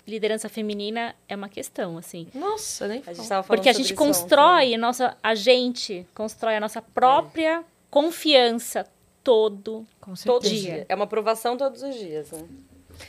liderança 0.07 0.47
feminina 0.49 1.13
é 1.27 1.35
uma 1.35 1.47
questão, 1.49 1.97
assim. 1.97 2.27
Nossa, 2.33 2.87
nem 2.87 3.03
A 3.05 3.13
gente 3.13 3.27
tava 3.29 3.43
falando 3.43 3.47
Porque 3.47 3.69
a 3.69 3.73
gente 3.73 3.93
constrói 3.93 4.73
a 4.73 4.77
nossa 4.77 5.15
a 5.21 5.35
gente 5.35 6.05
constrói 6.15 6.55
a 6.55 6.59
nossa 6.59 6.81
própria 6.81 7.63
confiança 7.91 8.87
todo 9.23 9.85
Com 9.99 10.13
todo 10.13 10.47
dia. 10.47 10.85
É 10.89 10.95
uma 10.95 11.03
aprovação 11.05 11.57
todos 11.57 11.83
os 11.83 11.93
dias, 11.95 12.31
né? 12.31 12.39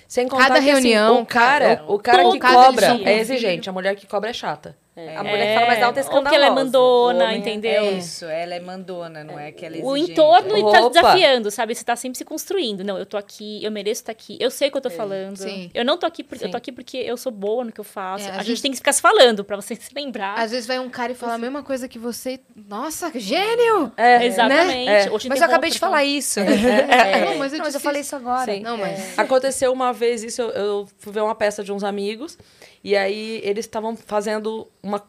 Sem 0.07 0.29
contar 0.29 0.49
Cada 0.49 0.61
que, 0.61 0.71
assim, 0.71 0.89
reunião, 0.89 1.23
o 1.23 1.27
cara, 1.27 1.77
cada- 1.77 1.91
o 1.93 1.99
cara 1.99 2.31
que 2.31 2.39
cobra 2.41 2.87
é 2.87 2.95
o 2.95 3.09
exigente, 3.21 3.71
a 3.71 3.73
mulher 3.73 3.95
que 3.97 4.07
cobra 4.07 4.29
é 4.29 4.33
chata. 4.35 4.77
É, 4.99 5.17
A 5.17 5.23
mulher 5.23 5.47
que 5.49 5.55
fala 5.55 5.67
mais 5.67 5.83
alta 5.83 6.01
é 6.01 6.03
ou 6.03 6.07
escandalosa. 6.09 6.31
que 6.31 6.35
ela 6.37 6.47
é 6.47 6.51
O 6.51 6.55
mandona, 6.55 7.25
homem 7.25 7.37
é- 7.37 7.39
entendeu? 7.39 7.85
é 7.85 7.91
isso. 7.93 8.25
Ela 8.25 8.55
é 8.57 8.61
mandona, 8.61 9.23
não 9.23 9.39
é 9.39 9.53
que 9.53 9.65
ela 9.65 9.77
é 9.77 9.81
O 9.81 9.97
exigente. 9.97 10.13
entorno 10.21 10.59
e 10.59 10.73
tá 10.73 10.89
desafiando, 10.89 11.51
sabe? 11.51 11.75
Você 11.75 11.85
tá 11.85 11.95
sempre 11.95 12.19
se 12.19 12.25
construindo. 12.25 12.83
Não, 12.83 12.99
eu 12.99 13.07
tô 13.07 13.17
aqui, 13.17 13.63
eu 13.65 13.71
mereço 13.71 14.03
estar 14.03 14.13
aqui, 14.13 14.37
eu 14.41 14.51
sei 14.51 14.69
o 14.69 14.73
que 14.73 14.77
eu 14.79 14.83
tô 14.83 14.91
falando. 14.91 15.37
Sim. 15.37 15.71
Eu 15.73 15.85
não 15.85 15.97
tô 15.97 16.05
aqui 16.07 16.25
porque 16.25 16.45
eu 16.45 16.51
tô 16.51 16.57
aqui 16.57 16.73
porque 16.73 16.97
eu 16.99 17.17
sou 17.17 17.31
boa 17.31 17.65
no 17.65 17.71
que 17.73 17.81
eu 17.81 17.85
faço. 17.85 18.27
É, 18.27 18.31
a 18.31 18.35
gente 18.39 18.47
vezes- 18.47 18.61
tem 18.63 18.71
que 18.73 18.77
ficar 18.79 18.93
se 18.93 19.01
falando 19.01 19.45
pra 19.45 19.57
você 19.57 19.75
se 19.77 19.95
lembrar. 19.95 20.35
Às 20.39 20.51
vezes 20.51 20.67
vai 20.67 20.79
um 20.79 20.91
cara 20.91 21.13
e 21.13 21.15
fala 21.15 21.35
a 21.35 21.39
mesma 21.39 21.63
coisa 21.63 21.87
que 21.89 21.99
você. 21.99 22.41
Nossa, 22.69 23.11
que 23.11 23.21
gênio! 23.21 23.93
É, 23.97 24.25
Exatamente. 24.27 24.89
É. 24.91 25.11
Ou 25.11 25.19
te 25.19 25.29
Mas 25.29 25.41
eu 25.41 25.47
acabei 25.47 25.71
de 25.71 25.79
fala, 25.79 25.93
falar 25.93 26.05
isso. 26.05 26.41
Não, 27.25 27.39
mas 27.39 27.53
eu, 27.53 27.59
Não, 27.59 27.65
mas 27.67 27.75
eu 27.75 27.81
falei 27.81 28.01
isso. 28.01 28.09
isso 28.09 28.17
agora. 28.17 28.53
Sim. 28.53 28.61
Não, 28.61 28.77
mas. 28.77 29.19
Aconteceu 29.19 29.73
uma 29.73 29.93
vez 29.93 30.23
isso, 30.25 30.43
eu, 30.43 30.51
eu 30.51 30.89
fui 30.99 31.13
ver 31.13 31.21
uma 31.21 31.35
peça 31.35 31.63
de 31.63 31.73
uns 31.73 31.85
amigos, 31.85 32.39
e 32.83 32.97
aí 32.97 33.41
eles 33.45 33.65
estavam 33.65 33.97
fazendo 33.97 34.69
uma, 34.83 35.03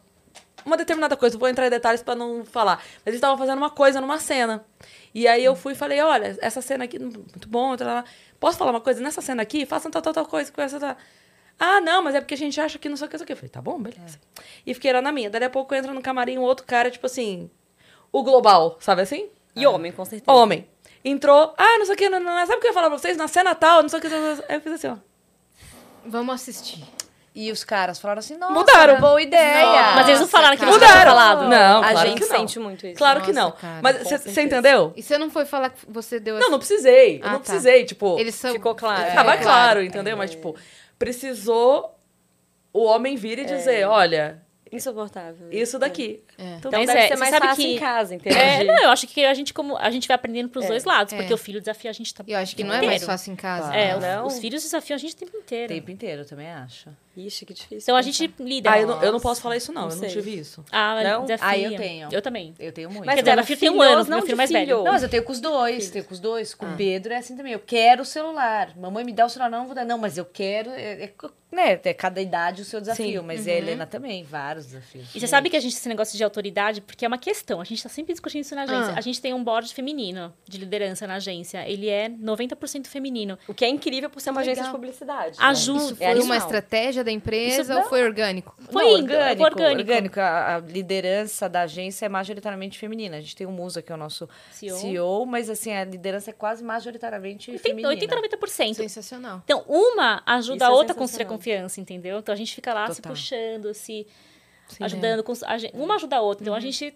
uma 0.65 0.77
determinada 0.77 1.15
coisa, 1.15 1.37
vou 1.37 1.47
entrar 1.47 1.67
em 1.67 1.69
detalhes 1.69 2.01
pra 2.01 2.15
não 2.15 2.45
falar, 2.45 2.77
mas 2.77 3.07
eles 3.07 3.17
estavam 3.17 3.37
fazendo 3.37 3.57
uma 3.57 3.69
coisa 3.69 4.01
numa 4.01 4.19
cena. 4.19 4.65
E 5.13 5.27
aí 5.27 5.43
eu 5.43 5.55
fui 5.55 5.73
e 5.73 5.75
falei, 5.75 6.01
olha, 6.01 6.37
essa 6.41 6.61
cena 6.61 6.83
aqui, 6.85 6.99
muito 6.99 7.47
bom, 7.47 7.75
tá, 7.75 7.85
lá. 7.85 8.05
posso 8.39 8.57
falar 8.57 8.71
uma 8.71 8.81
coisa? 8.81 9.01
Nessa 9.01 9.21
cena 9.21 9.41
aqui, 9.41 9.65
façam 9.65 9.89
tal, 9.89 10.01
tal, 10.01 10.13
tal 10.13 10.25
coisa, 10.25 10.51
coisa, 10.51 10.79
tal. 10.79 10.95
Ah, 11.59 11.81
não, 11.81 12.01
mas 12.01 12.15
é 12.15 12.21
porque 12.21 12.35
a 12.35 12.37
gente 12.37 12.59
acha 12.61 12.79
que 12.79 12.87
não 12.87 12.95
sei 12.95 13.07
o 13.07 13.09
que, 13.09 13.15
não 13.15 13.19
sei 13.19 13.23
o 13.25 13.27
que. 13.27 13.33
Eu 13.33 13.37
falei, 13.37 13.49
tá 13.49 13.61
bom, 13.61 13.81
beleza. 13.81 14.17
E 14.65 14.73
fiquei 14.73 14.93
lá 14.93 15.01
na 15.01 15.11
minha. 15.11 15.29
Daí 15.29 15.43
a 15.43 15.49
pouco 15.49 15.75
entra 15.75 15.93
no 15.93 16.01
camarim 16.01 16.37
um 16.37 16.41
outro 16.41 16.65
cara, 16.65 16.89
tipo 16.89 17.05
assim, 17.05 17.49
o 18.11 18.23
global, 18.23 18.77
sabe 18.79 19.01
assim? 19.01 19.29
E 19.55 19.67
homem, 19.67 19.91
com 19.91 20.05
certeza. 20.05 20.31
Homem. 20.31 20.65
Entrou, 21.03 21.53
ah, 21.57 21.77
não 21.77 21.85
sei 21.85 21.95
o 21.95 21.97
que, 21.97 22.09
não, 22.09 22.19
não, 22.19 22.33
não, 22.33 22.45
sabe 22.45 22.57
o 22.57 22.61
que 22.61 22.67
eu 22.67 22.69
ia 22.69 22.73
falar 22.73 22.89
pra 22.89 22.97
vocês? 22.97 23.17
Na 23.17 23.27
cena 23.27 23.55
tal, 23.55 23.81
não 23.81 23.89
sei 23.89 23.99
o 23.99 24.01
que. 24.01 24.07
Aí 24.07 24.55
eu 24.55 24.61
fiz 24.61 24.73
assim, 24.73 24.87
ó. 24.87 24.97
Vamos 26.05 26.35
assistir. 26.35 26.83
E 27.35 27.51
os 27.51 27.63
caras 27.63 27.99
falaram 27.99 28.19
assim, 28.19 28.35
nossa, 28.37 28.53
Mudaram. 28.53 28.99
boa 28.99 29.21
ideia. 29.21 29.93
Mas 29.95 30.07
eles 30.07 30.19
não 30.19 30.27
falaram 30.27 30.57
que 30.57 30.61
cara. 30.61 30.71
você 30.71 30.79
tinha 30.79 30.89
Mudaram. 30.89 31.11
falado. 31.11 31.47
Não, 31.47 31.83
a 31.83 31.91
claro 31.91 32.07
gente 32.09 32.21
que 32.21 32.27
não. 32.29 32.37
sente 32.39 32.59
muito 32.59 32.87
isso. 32.87 32.97
Claro 32.97 33.21
que 33.21 33.31
Nossa, 33.31 33.45
não. 33.49 33.51
cara, 33.51 33.79
Mas 33.83 34.03
você 34.09 34.41
entendeu? 34.41 34.93
E 34.95 35.03
você 35.03 35.17
não 35.17 35.29
foi 35.29 35.45
falar 35.45 35.69
que 35.69 35.79
você 35.87 36.19
deu 36.19 36.39
Não, 36.39 36.49
não 36.49 36.57
precisei. 36.59 37.19
eu 37.19 37.21
Ah, 37.23 37.31
não 37.33 37.39
tá. 37.39 37.45
precisei, 37.45 37.85
tipo. 37.85 38.19
Eles 38.19 38.35
são. 38.35 38.51
Ficou 38.51 38.73
claro. 38.75 39.01
É, 39.03 39.11
Tava 39.11 39.23
claro. 39.37 39.41
claro, 39.43 39.83
entendeu? 39.83 40.17
Mas, 40.17 40.31
tipo, 40.31 40.55
precisou 40.97 41.95
o 42.73 42.83
homem 42.83 43.15
vir 43.15 43.39
e 43.39 43.45
dizer: 43.45 43.87
olha, 43.87 44.41
Insuportável. 44.71 45.47
isso 45.51 45.79
daqui. 45.79 46.21
É. 46.37 46.55
Então 46.57 46.69
deve 46.71 46.91
é, 46.91 47.07
ser 47.07 47.15
mais 47.17 47.31
sabe 47.31 47.47
fácil 47.47 47.63
que- 47.63 47.75
em 47.75 47.79
casa, 47.79 48.13
É, 48.13 48.17
interagir. 48.17 48.65
não, 48.67 48.83
eu 48.83 48.89
acho 48.91 49.07
que 49.07 49.25
a 49.25 49.33
gente, 49.33 49.53
como, 49.53 49.75
a 49.77 49.89
gente 49.89 50.07
vai 50.07 50.15
aprendendo 50.15 50.49
pros 50.49 50.65
dois 50.67 50.83
lados, 50.83 51.13
É. 51.13 51.17
porque 51.17 51.33
o 51.33 51.37
filho 51.37 51.59
desafia 51.59 51.89
a 51.89 51.93
gente 51.93 52.13
também. 52.13 52.33
Eu 52.35 52.39
acho 52.41 52.55
que 52.55 52.63
o 52.63 52.65
não 52.67 52.75
é 52.75 52.81
mais 52.85 53.03
fácil 53.03 53.33
em 53.33 53.35
casa. 53.35 53.75
É, 53.75 53.97
não? 53.99 54.27
os 54.27 54.37
filhos 54.39 54.61
desafiam 54.63 54.95
a 54.95 54.99
gente 54.99 55.13
o 55.13 55.17
tempo 55.17 55.35
O 55.35 55.39
inteiro. 55.39 55.73
tempo 55.73 55.91
inteiro, 55.91 56.21
eu 56.21 56.27
também 56.27 56.51
acho. 56.51 56.89
Ixi, 57.27 57.45
que 57.45 57.53
difícil. 57.53 57.77
Então 57.81 57.95
a 57.95 57.99
pensar. 58.03 58.11
gente 58.11 58.33
lida. 58.39 58.71
Ah, 58.71 58.79
eu 58.79 58.87
não, 58.87 59.03
eu 59.03 59.11
não 59.11 59.19
posso 59.19 59.41
falar 59.41 59.57
isso, 59.57 59.71
não. 59.71 59.83
não 59.83 59.89
eu 59.89 59.95
não 59.95 59.99
sei. 60.01 60.09
tive 60.09 60.37
isso. 60.37 60.63
Ah, 60.71 61.01
Não? 61.03 61.25
Ah, 61.41 61.57
eu 61.57 61.75
tenho. 61.75 62.09
Eu 62.11 62.21
também. 62.21 62.53
Eu 62.59 62.71
tenho 62.71 62.89
muito. 62.89 63.05
Mas 63.05 63.15
Quer 63.15 63.21
dizer, 63.21 63.35
meu 63.35 63.45
filho 63.45 63.59
tem 63.59 63.69
um 63.69 63.81
ano, 63.81 64.03
não 64.03 64.17
meu 64.17 64.21
filho 64.21 64.27
de 64.29 64.35
mais 64.35 64.51
velho. 64.51 64.65
filho. 64.65 64.83
Não, 64.83 64.91
mas 64.91 65.03
eu 65.03 65.09
tenho 65.09 65.23
com 65.23 65.31
os 65.31 65.39
dois, 65.39 65.89
tenho 65.89 66.05
com 66.05 66.13
os 66.13 66.19
dois. 66.19 66.53
Com 66.53 66.65
o 66.65 66.75
Pedro 66.75 67.13
é 67.13 67.17
assim 67.17 67.35
também. 67.35 67.53
Eu 67.53 67.59
quero 67.59 68.01
o 68.01 68.05
celular. 68.05 68.75
Mamãe 68.77 69.03
me 69.03 69.13
dá 69.13 69.25
o 69.25 69.29
celular, 69.29 69.49
não, 69.49 69.59
não 69.59 69.65
vou 69.65 69.75
dar. 69.75 69.85
Não, 69.85 69.97
mas 69.97 70.17
eu 70.17 70.25
quero. 70.25 70.69
É, 70.71 71.03
é, 71.05 71.13
né, 71.51 71.79
é 71.83 71.93
cada 71.95 72.21
idade 72.21 72.61
o 72.61 72.65
seu 72.65 72.79
desafio. 72.79 73.21
Sim. 73.21 73.25
Mas 73.25 73.47
a 73.47 73.51
Helena 73.51 73.85
também, 73.87 74.23
vários 74.23 74.67
desafios. 74.67 75.15
E 75.15 75.19
você 75.19 75.25
sabe 75.27 75.49
que 75.49 75.57
a 75.57 75.59
gente 75.59 75.71
tem 75.71 75.79
esse 75.79 75.89
negócio 75.89 76.15
de 76.15 76.23
autoridade, 76.23 76.79
porque 76.81 77.03
é 77.03 77.07
uma 77.07 77.17
questão. 77.17 77.59
A 77.59 77.63
gente 77.63 77.81
tá 77.81 77.89
sempre 77.89 78.13
discutindo 78.13 78.41
isso 78.41 78.53
na 78.55 78.63
agência. 78.63 78.93
Ah. 78.93 78.99
A 78.99 79.01
gente 79.01 79.19
tem 79.19 79.33
um 79.33 79.43
board 79.43 79.73
feminino 79.73 80.31
de 80.47 80.57
liderança 80.59 81.07
na 81.07 81.15
agência. 81.15 81.67
Ele 81.67 81.89
é 81.89 82.07
90% 82.07 82.85
feminino. 82.87 83.37
O 83.47 83.53
que 83.53 83.65
é 83.65 83.69
incrível 83.69 84.09
por 84.11 84.21
ser 84.21 84.29
uma 84.29 84.41
agência 84.41 84.63
de 84.63 84.69
publicidade. 84.69 85.37
Ajuda. 85.39 85.79
Isso 85.79 85.93
É 85.93 85.95
foi 85.97 86.05
animal. 86.07 86.25
uma 86.25 86.37
estratégia 86.37 87.03
da 87.09 87.13
empresa 87.13 87.61
Isso 87.63 87.73
ou 87.73 87.79
não- 87.79 87.89
foi 87.89 88.03
orgânico? 88.03 88.55
Foi 88.71 88.83
Não, 88.83 88.91
orgânico, 88.93 89.37
foi 89.41 89.45
orgânico. 89.49 89.79
orgânico. 89.89 90.19
A, 90.19 90.55
a 90.55 90.59
liderança 90.59 91.49
da 91.49 91.61
agência 91.61 92.05
é 92.05 92.09
majoritariamente 92.09 92.77
feminina. 92.77 93.17
A 93.17 93.21
gente 93.21 93.35
tem 93.35 93.47
o 93.47 93.51
Musa, 93.51 93.81
que 93.81 93.91
é 93.91 93.95
o 93.95 93.97
nosso 93.97 94.29
CEO. 94.51 94.77
CEO, 94.77 95.25
mas 95.25 95.49
assim, 95.49 95.73
a 95.73 95.83
liderança 95.83 96.29
é 96.29 96.33
quase 96.33 96.63
majoritariamente 96.63 97.51
80, 97.51 97.63
feminina. 97.67 97.89
80 97.89 98.15
90%. 98.15 98.73
Sensacional. 98.75 99.41
Então, 99.43 99.63
uma 99.67 100.21
ajuda 100.25 100.57
Isso 100.57 100.65
a 100.65 100.67
é 100.67 100.71
outra 100.71 100.93
a 100.93 100.95
construir 100.97 101.23
a 101.23 101.27
confiança, 101.27 101.81
entendeu? 101.81 102.19
Então 102.19 102.31
a 102.31 102.37
gente 102.37 102.53
fica 102.53 102.73
lá 102.73 102.87
se 102.89 102.97
Total. 103.01 103.11
puxando, 103.13 103.73
se 103.73 104.05
ajudando. 104.79 105.23
cons- 105.23 105.43
a 105.43 105.57
gente- 105.57 105.75
uma 105.75 105.95
ajuda 105.95 106.17
a 106.17 106.21
outra. 106.21 106.43
Então 106.43 106.53
a 106.53 106.59
gente. 106.59 106.93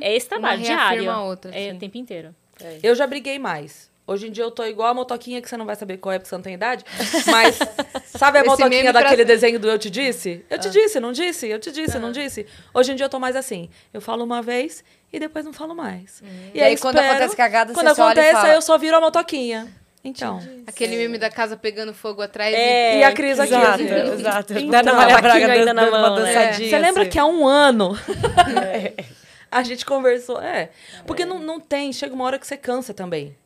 É 0.00 0.14
esse 0.16 0.28
trabalho 0.28 0.62
diário. 0.62 1.10
a 1.10 1.22
outra, 1.24 1.50
É 1.56 1.70
sim. 1.70 1.76
o 1.76 1.78
tempo 1.80 1.98
inteiro. 1.98 2.34
Eu 2.82 2.94
já 2.94 3.06
briguei 3.06 3.38
mais 3.38 3.90
Hoje 4.08 4.26
em 4.26 4.30
dia 4.30 4.42
eu 4.42 4.50
tô 4.50 4.64
igual 4.64 4.88
a 4.88 4.94
motoquinha, 4.94 5.42
que 5.42 5.48
você 5.48 5.56
não 5.56 5.66
vai 5.66 5.76
saber 5.76 5.98
qual 5.98 6.14
é, 6.14 6.18
porque 6.18 6.30
você 6.30 6.34
não 6.34 6.42
tem 6.42 6.54
idade. 6.54 6.82
Mas 7.26 7.58
sabe 8.08 8.38
a 8.38 8.40
Esse 8.40 8.48
motoquinha 8.48 8.70
meme 8.82 8.90
pra- 8.92 9.02
daquele 9.02 9.22
desenho 9.22 9.60
do 9.60 9.68
Eu 9.68 9.78
Te 9.78 9.90
Disse? 9.90 10.42
Eu 10.48 10.58
te 10.58 10.70
disse, 10.70 10.98
não 10.98 11.12
disse? 11.12 11.46
Eu 11.46 11.58
te 11.60 11.70
disse, 11.70 11.98
não 11.98 12.10
disse? 12.10 12.46
Hoje 12.72 12.92
em 12.92 12.96
dia 12.96 13.04
eu 13.04 13.10
tô 13.10 13.20
mais 13.20 13.36
assim. 13.36 13.68
Eu 13.92 14.00
falo 14.00 14.24
uma 14.24 14.40
vez 14.40 14.82
e 15.12 15.20
depois 15.20 15.44
não 15.44 15.52
falo 15.52 15.74
mais. 15.74 16.22
E 16.54 16.60
aí, 16.62 16.76
quando 16.78 16.98
acontece 16.98 17.36
cagada, 17.36 17.74
quando 17.74 17.86
você 17.88 17.94
só 17.94 18.02
olha 18.06 18.08
e 18.08 18.12
acontece, 18.12 18.32
fala, 18.32 18.48
aí 18.48 18.54
eu 18.54 18.62
só 18.62 18.78
viro 18.78 18.96
a 18.96 19.00
motoquinha. 19.00 19.68
Então. 20.02 20.40
Aquele 20.66 20.96
meme 20.96 21.18
da 21.18 21.28
casa 21.28 21.54
pegando 21.56 21.92
fogo 21.92 22.22
atrás. 22.22 22.54
É, 22.54 23.00
E 23.00 23.04
a 23.04 23.12
Cris 23.12 23.38
aqui. 23.38 23.52
Exato, 23.52 23.82
exato. 24.14 24.52
Então, 24.54 24.70
Da 24.70 24.78
Ana 24.80 24.92
Maria 24.94 25.18
Braga 25.20 25.52
ainda 25.52 25.64
dando, 25.66 25.74
na 25.74 25.90
mão, 25.90 26.16
né? 26.20 26.32
dançadinha. 26.32 26.70
Você 26.70 26.78
lembra 26.78 27.02
assim. 27.02 27.10
que 27.10 27.18
há 27.18 27.26
um 27.26 27.46
ano 27.46 27.98
a 29.50 29.62
gente 29.62 29.84
conversou? 29.84 30.40
É. 30.40 30.70
Porque 31.06 31.24
Não, 31.26 31.38
não 31.38 31.60
tem, 31.60 31.92
chega 31.92 32.14
uma 32.14 32.24
hora 32.24 32.38
que 32.38 32.46
você 32.46 32.56
cansa 32.56 32.94
também. 32.94 33.36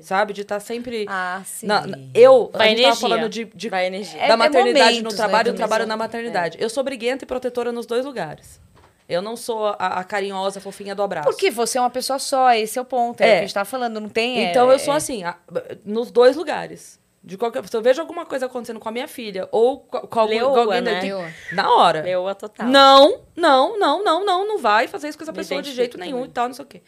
Sabe? 0.00 0.32
De 0.32 0.42
estar 0.42 0.58
sempre. 0.60 1.06
Ah, 1.08 1.42
sim. 1.44 1.66
Na- 1.66 1.86
na- 1.86 1.98
eu, 2.14 2.50
Vai 2.52 2.66
a 2.66 2.70
gente 2.70 2.82
tava 2.82 2.96
falando 2.96 3.28
de, 3.28 3.44
de- 3.44 3.68
Vai 3.68 3.86
energia. 3.86 4.18
da 4.18 4.26
É- 4.26 4.30
é 4.30 4.36
maternidade 4.36 4.84
momentos, 4.86 5.02
no 5.04 5.10
né, 5.10 5.16
trabalho, 5.16 5.40
eu 5.48 5.52
também 5.52 5.56
trabalho 5.58 5.86
na 5.86 5.96
maternidade. 5.96 6.58
Eu 6.60 6.68
sou 6.68 6.82
briguenta 6.82 7.24
e 7.24 7.26
protetora 7.26 7.70
nos 7.70 7.86
dois 7.86 8.04
lugares. 8.04 8.60
Eu 9.08 9.20
não 9.22 9.36
sou 9.36 9.66
a, 9.66 9.74
a 10.00 10.04
carinhosa, 10.04 10.60
fofinha 10.60 10.94
do 10.94 11.02
abraço. 11.02 11.28
Porque 11.28 11.50
você 11.50 11.78
é 11.78 11.80
uma 11.80 11.90
pessoa 11.90 12.18
só, 12.18 12.52
esse 12.54 12.78
é 12.78 12.82
o 12.82 12.84
ponto. 12.84 13.20
É, 13.20 13.24
É. 13.24 13.28
o 13.28 13.32
que 13.32 13.38
a 13.38 13.40
gente 13.42 13.54
tá 13.54 13.64
falando, 13.64 14.00
não 14.00 14.08
tem... 14.08 14.38
é- 14.46 14.50
Então 14.50 14.70
eu 14.70 14.78
sou 14.78 14.94
é- 14.94 14.96
assim, 14.96 15.24
a- 15.24 15.36
nos 15.84 16.10
dois 16.12 16.36
lugares. 16.36 16.98
De 17.22 17.36
qualquer, 17.36 17.66
se 17.68 17.76
eu 17.76 17.82
vejo 17.82 18.00
alguma 18.00 18.24
coisa 18.24 18.46
acontecendo 18.46 18.80
com 18.80 18.88
a 18.88 18.92
minha 18.92 19.06
filha 19.06 19.46
ou 19.52 19.80
co- 19.80 20.06
com, 20.08 20.20
algum, 20.20 20.32
Leoa, 20.32 20.54
com 20.54 20.60
alguém 20.60 20.80
né? 20.80 21.00
Leoa. 21.02 21.28
na 21.52 21.70
hora. 21.74 22.00
Leoa 22.02 22.34
total. 22.34 22.66
Não, 22.66 23.20
não, 23.36 23.78
não, 23.78 24.02
não, 24.02 24.24
não, 24.24 24.46
não 24.48 24.58
vai 24.58 24.88
fazer 24.88 25.08
isso 25.08 25.18
com 25.18 25.24
essa 25.24 25.32
Me 25.32 25.36
pessoa 25.38 25.60
de 25.60 25.70
jeito 25.72 25.98
nenhum 25.98 26.18
também. 26.18 26.30
e 26.30 26.32
tal, 26.32 26.46
não 26.48 26.54
sei 26.54 26.64
o 26.64 26.68
quê. 26.68 26.80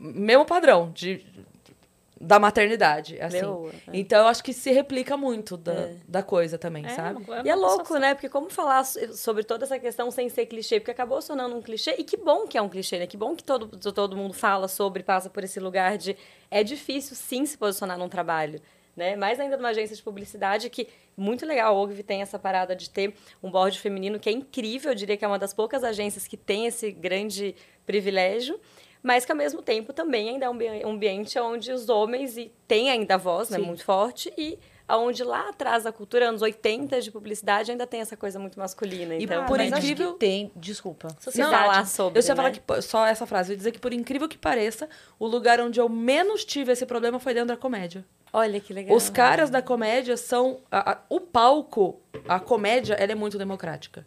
Mesmo 0.00 0.44
padrão 0.46 0.90
de, 0.94 1.24
da 2.20 2.38
maternidade, 2.38 3.20
assim. 3.20 3.38
Leoa, 3.40 3.70
é. 3.70 3.90
Então, 3.92 4.20
eu 4.22 4.26
acho 4.26 4.42
que 4.42 4.52
se 4.52 4.72
replica 4.72 5.16
muito 5.16 5.56
da, 5.56 5.90
da 6.06 6.22
coisa 6.22 6.58
também, 6.58 6.88
sabe? 6.88 7.22
uma- 7.22 7.42
E 7.44 7.48
é 7.48 7.54
louco, 7.54 7.96
né? 7.98 8.14
Porque 8.14 8.28
como 8.28 8.50
falar 8.50 8.82
so- 8.84 9.16
sobre 9.16 9.44
toda 9.44 9.64
essa 9.64 9.78
questão 9.78 10.10
sem 10.10 10.28
ser 10.28 10.46
clichê? 10.46 10.80
Porque 10.80 10.90
acabou 10.90 11.22
se 11.22 11.28
tornando 11.28 11.54
um 11.56 11.62
clichê. 11.62 11.94
E 11.96 12.02
que 12.02 12.16
bom 12.16 12.46
que 12.46 12.58
é 12.58 12.62
um 12.62 12.68
clichê, 12.68 12.98
né? 12.98 13.06
Que 13.06 13.16
bom 13.16 13.36
que 13.36 13.44
todo, 13.44 13.68
todo 13.92 14.16
mundo 14.16 14.34
fala 14.34 14.66
sobre, 14.66 15.02
passa 15.02 15.30
por 15.30 15.44
esse 15.44 15.60
lugar 15.60 15.96
de... 15.96 16.16
É 16.50 16.64
difícil, 16.64 17.14
sim, 17.14 17.46
se 17.46 17.56
posicionar 17.56 17.96
num 17.96 18.08
trabalho. 18.08 18.60
Né? 18.96 19.14
Mais 19.14 19.38
ainda 19.38 19.56
numa 19.56 19.68
agência 19.68 19.94
de 19.94 20.02
publicidade 20.02 20.68
que, 20.68 20.88
muito 21.16 21.46
legal, 21.46 21.76
a 21.76 21.80
OGV 21.80 22.02
tem 22.02 22.20
essa 22.20 22.36
parada 22.36 22.74
de 22.74 22.90
ter 22.90 23.14
um 23.40 23.48
board 23.48 23.78
feminino 23.78 24.18
que 24.18 24.28
é 24.28 24.32
incrível. 24.32 24.90
Eu 24.90 24.94
diria 24.96 25.16
que 25.16 25.24
é 25.24 25.28
uma 25.28 25.38
das 25.38 25.54
poucas 25.54 25.84
agências 25.84 26.26
que 26.26 26.36
tem 26.36 26.66
esse 26.66 26.90
grande 26.90 27.54
privilégio. 27.86 28.58
Mas 29.02 29.24
que, 29.24 29.32
ao 29.32 29.38
mesmo 29.38 29.62
tempo, 29.62 29.92
também 29.92 30.28
ainda 30.30 30.46
é 30.46 30.48
um 30.48 30.52
ambi- 30.52 30.82
ambiente 30.84 31.38
onde 31.38 31.70
os 31.72 31.88
homens 31.88 32.36
e 32.36 32.52
tem 32.66 32.90
ainda 32.90 33.14
a 33.14 33.18
voz, 33.18 33.48
né? 33.50 33.58
Sim. 33.58 33.64
Muito 33.64 33.84
forte. 33.84 34.32
E 34.36 34.58
aonde 34.88 35.22
lá 35.22 35.50
atrás 35.50 35.84
da 35.84 35.92
cultura, 35.92 36.28
anos 36.30 36.42
80 36.42 37.00
de 37.00 37.10
publicidade, 37.10 37.70
ainda 37.70 37.86
tem 37.86 38.00
essa 38.00 38.16
coisa 38.16 38.38
muito 38.38 38.58
masculina. 38.58 39.14
E 39.14 39.22
Então, 39.24 39.44
por 39.46 39.60
incrível- 39.60 40.14
que 40.14 40.18
tem... 40.18 40.50
Desculpa. 40.56 41.08
se 41.20 41.42
falar 41.42 41.86
sobre, 41.86 42.18
Eu 42.18 42.22
só 42.22 42.32
ia 42.32 42.36
falar 42.36 42.50
né? 42.50 42.56
que 42.58 42.82
só 42.82 43.06
essa 43.06 43.26
frase, 43.26 43.50
eu 43.50 43.54
ia 43.54 43.58
dizer 43.58 43.70
que 43.72 43.78
por 43.78 43.92
incrível 43.92 44.28
que 44.28 44.38
pareça, 44.38 44.88
o 45.18 45.26
lugar 45.26 45.60
onde 45.60 45.78
eu 45.78 45.88
menos 45.88 46.44
tive 46.44 46.72
esse 46.72 46.84
problema 46.86 47.18
foi 47.20 47.34
dentro 47.34 47.48
da 47.48 47.56
comédia. 47.56 48.04
Olha 48.32 48.58
que 48.60 48.72
legal. 48.72 48.96
Os 48.96 49.08
caras 49.08 49.48
da 49.48 49.62
comédia 49.62 50.16
são 50.16 50.60
a- 50.70 50.92
a- 50.92 50.98
o 51.08 51.20
palco, 51.20 52.00
a 52.28 52.38
comédia, 52.40 52.94
ela 52.94 53.12
é 53.12 53.14
muito 53.14 53.38
democrática. 53.38 54.06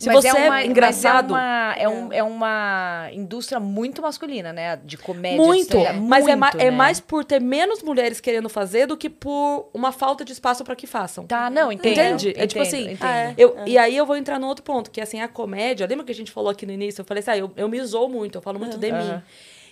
Se 0.00 0.06
Mas 0.06 0.16
você 0.24 0.28
é, 0.28 0.30
é, 0.30 0.46
uma, 0.48 0.64
engraçado, 0.64 1.32
Mas 1.34 1.76
é, 1.76 1.86
uma, 1.86 1.94
é, 1.94 2.04
um- 2.06 2.12
é 2.14 2.22
uma 2.22 3.10
indústria 3.12 3.60
muito 3.60 4.00
masculina, 4.00 4.50
né? 4.50 4.76
De 4.82 4.96
comédia. 4.96 5.36
muito, 5.36 5.76
de 5.76 5.82
stand-up. 5.82 6.00
mas 6.08 6.26
é, 6.26 6.34
ma- 6.34 6.46
Muito, 6.52 6.62
é 6.62 6.70
né? 6.70 6.76
mais 6.76 6.98
por 7.00 7.22
ter 7.22 7.38
menos 7.38 7.82
mulheres 7.82 8.18
querendo 8.18 8.48
fazer 8.48 8.86
do 8.86 8.96
que 8.96 9.10
por 9.10 9.68
uma 9.74 9.92
falta 9.92 10.24
de 10.24 10.32
espaço 10.32 10.64
para 10.64 10.74
que 10.74 10.86
façam. 10.86 11.26
Tá, 11.26 11.50
não, 11.50 11.70
entendo. 11.70 11.90
Entende? 11.90 12.30
é 12.30 12.46
tipo 12.46 12.62
entendo, 12.62 12.74
assim, 12.74 12.84
entendo. 12.92 12.98
Ah, 13.02 13.16
é. 13.18 13.34
eu, 13.36 13.56
e 13.66 13.76
aí 13.76 13.94
eu 13.94 14.06
vou 14.06 14.16
entrar 14.16 14.38
no 14.40 14.46
outro 14.46 14.64
ponto, 14.64 14.90
que 14.90 15.02
assim, 15.02 15.20
a 15.20 15.28
comédia, 15.28 15.86
lembra 15.86 16.06
que 16.06 16.12
a 16.12 16.14
gente 16.14 16.32
falou 16.32 16.48
aqui 16.50 16.64
no 16.64 16.72
início? 16.72 17.02
Eu 17.02 17.04
falei 17.04 17.20
assim, 17.20 17.32
ah, 17.32 17.36
eu, 17.36 17.52
eu 17.54 17.68
me 17.68 17.78
zoo 17.84 18.08
muito, 18.08 18.38
eu 18.38 18.42
falo 18.42 18.58
muito 18.58 18.78
de 18.78 18.90
mim. 18.90 18.98
Aham. 18.98 19.22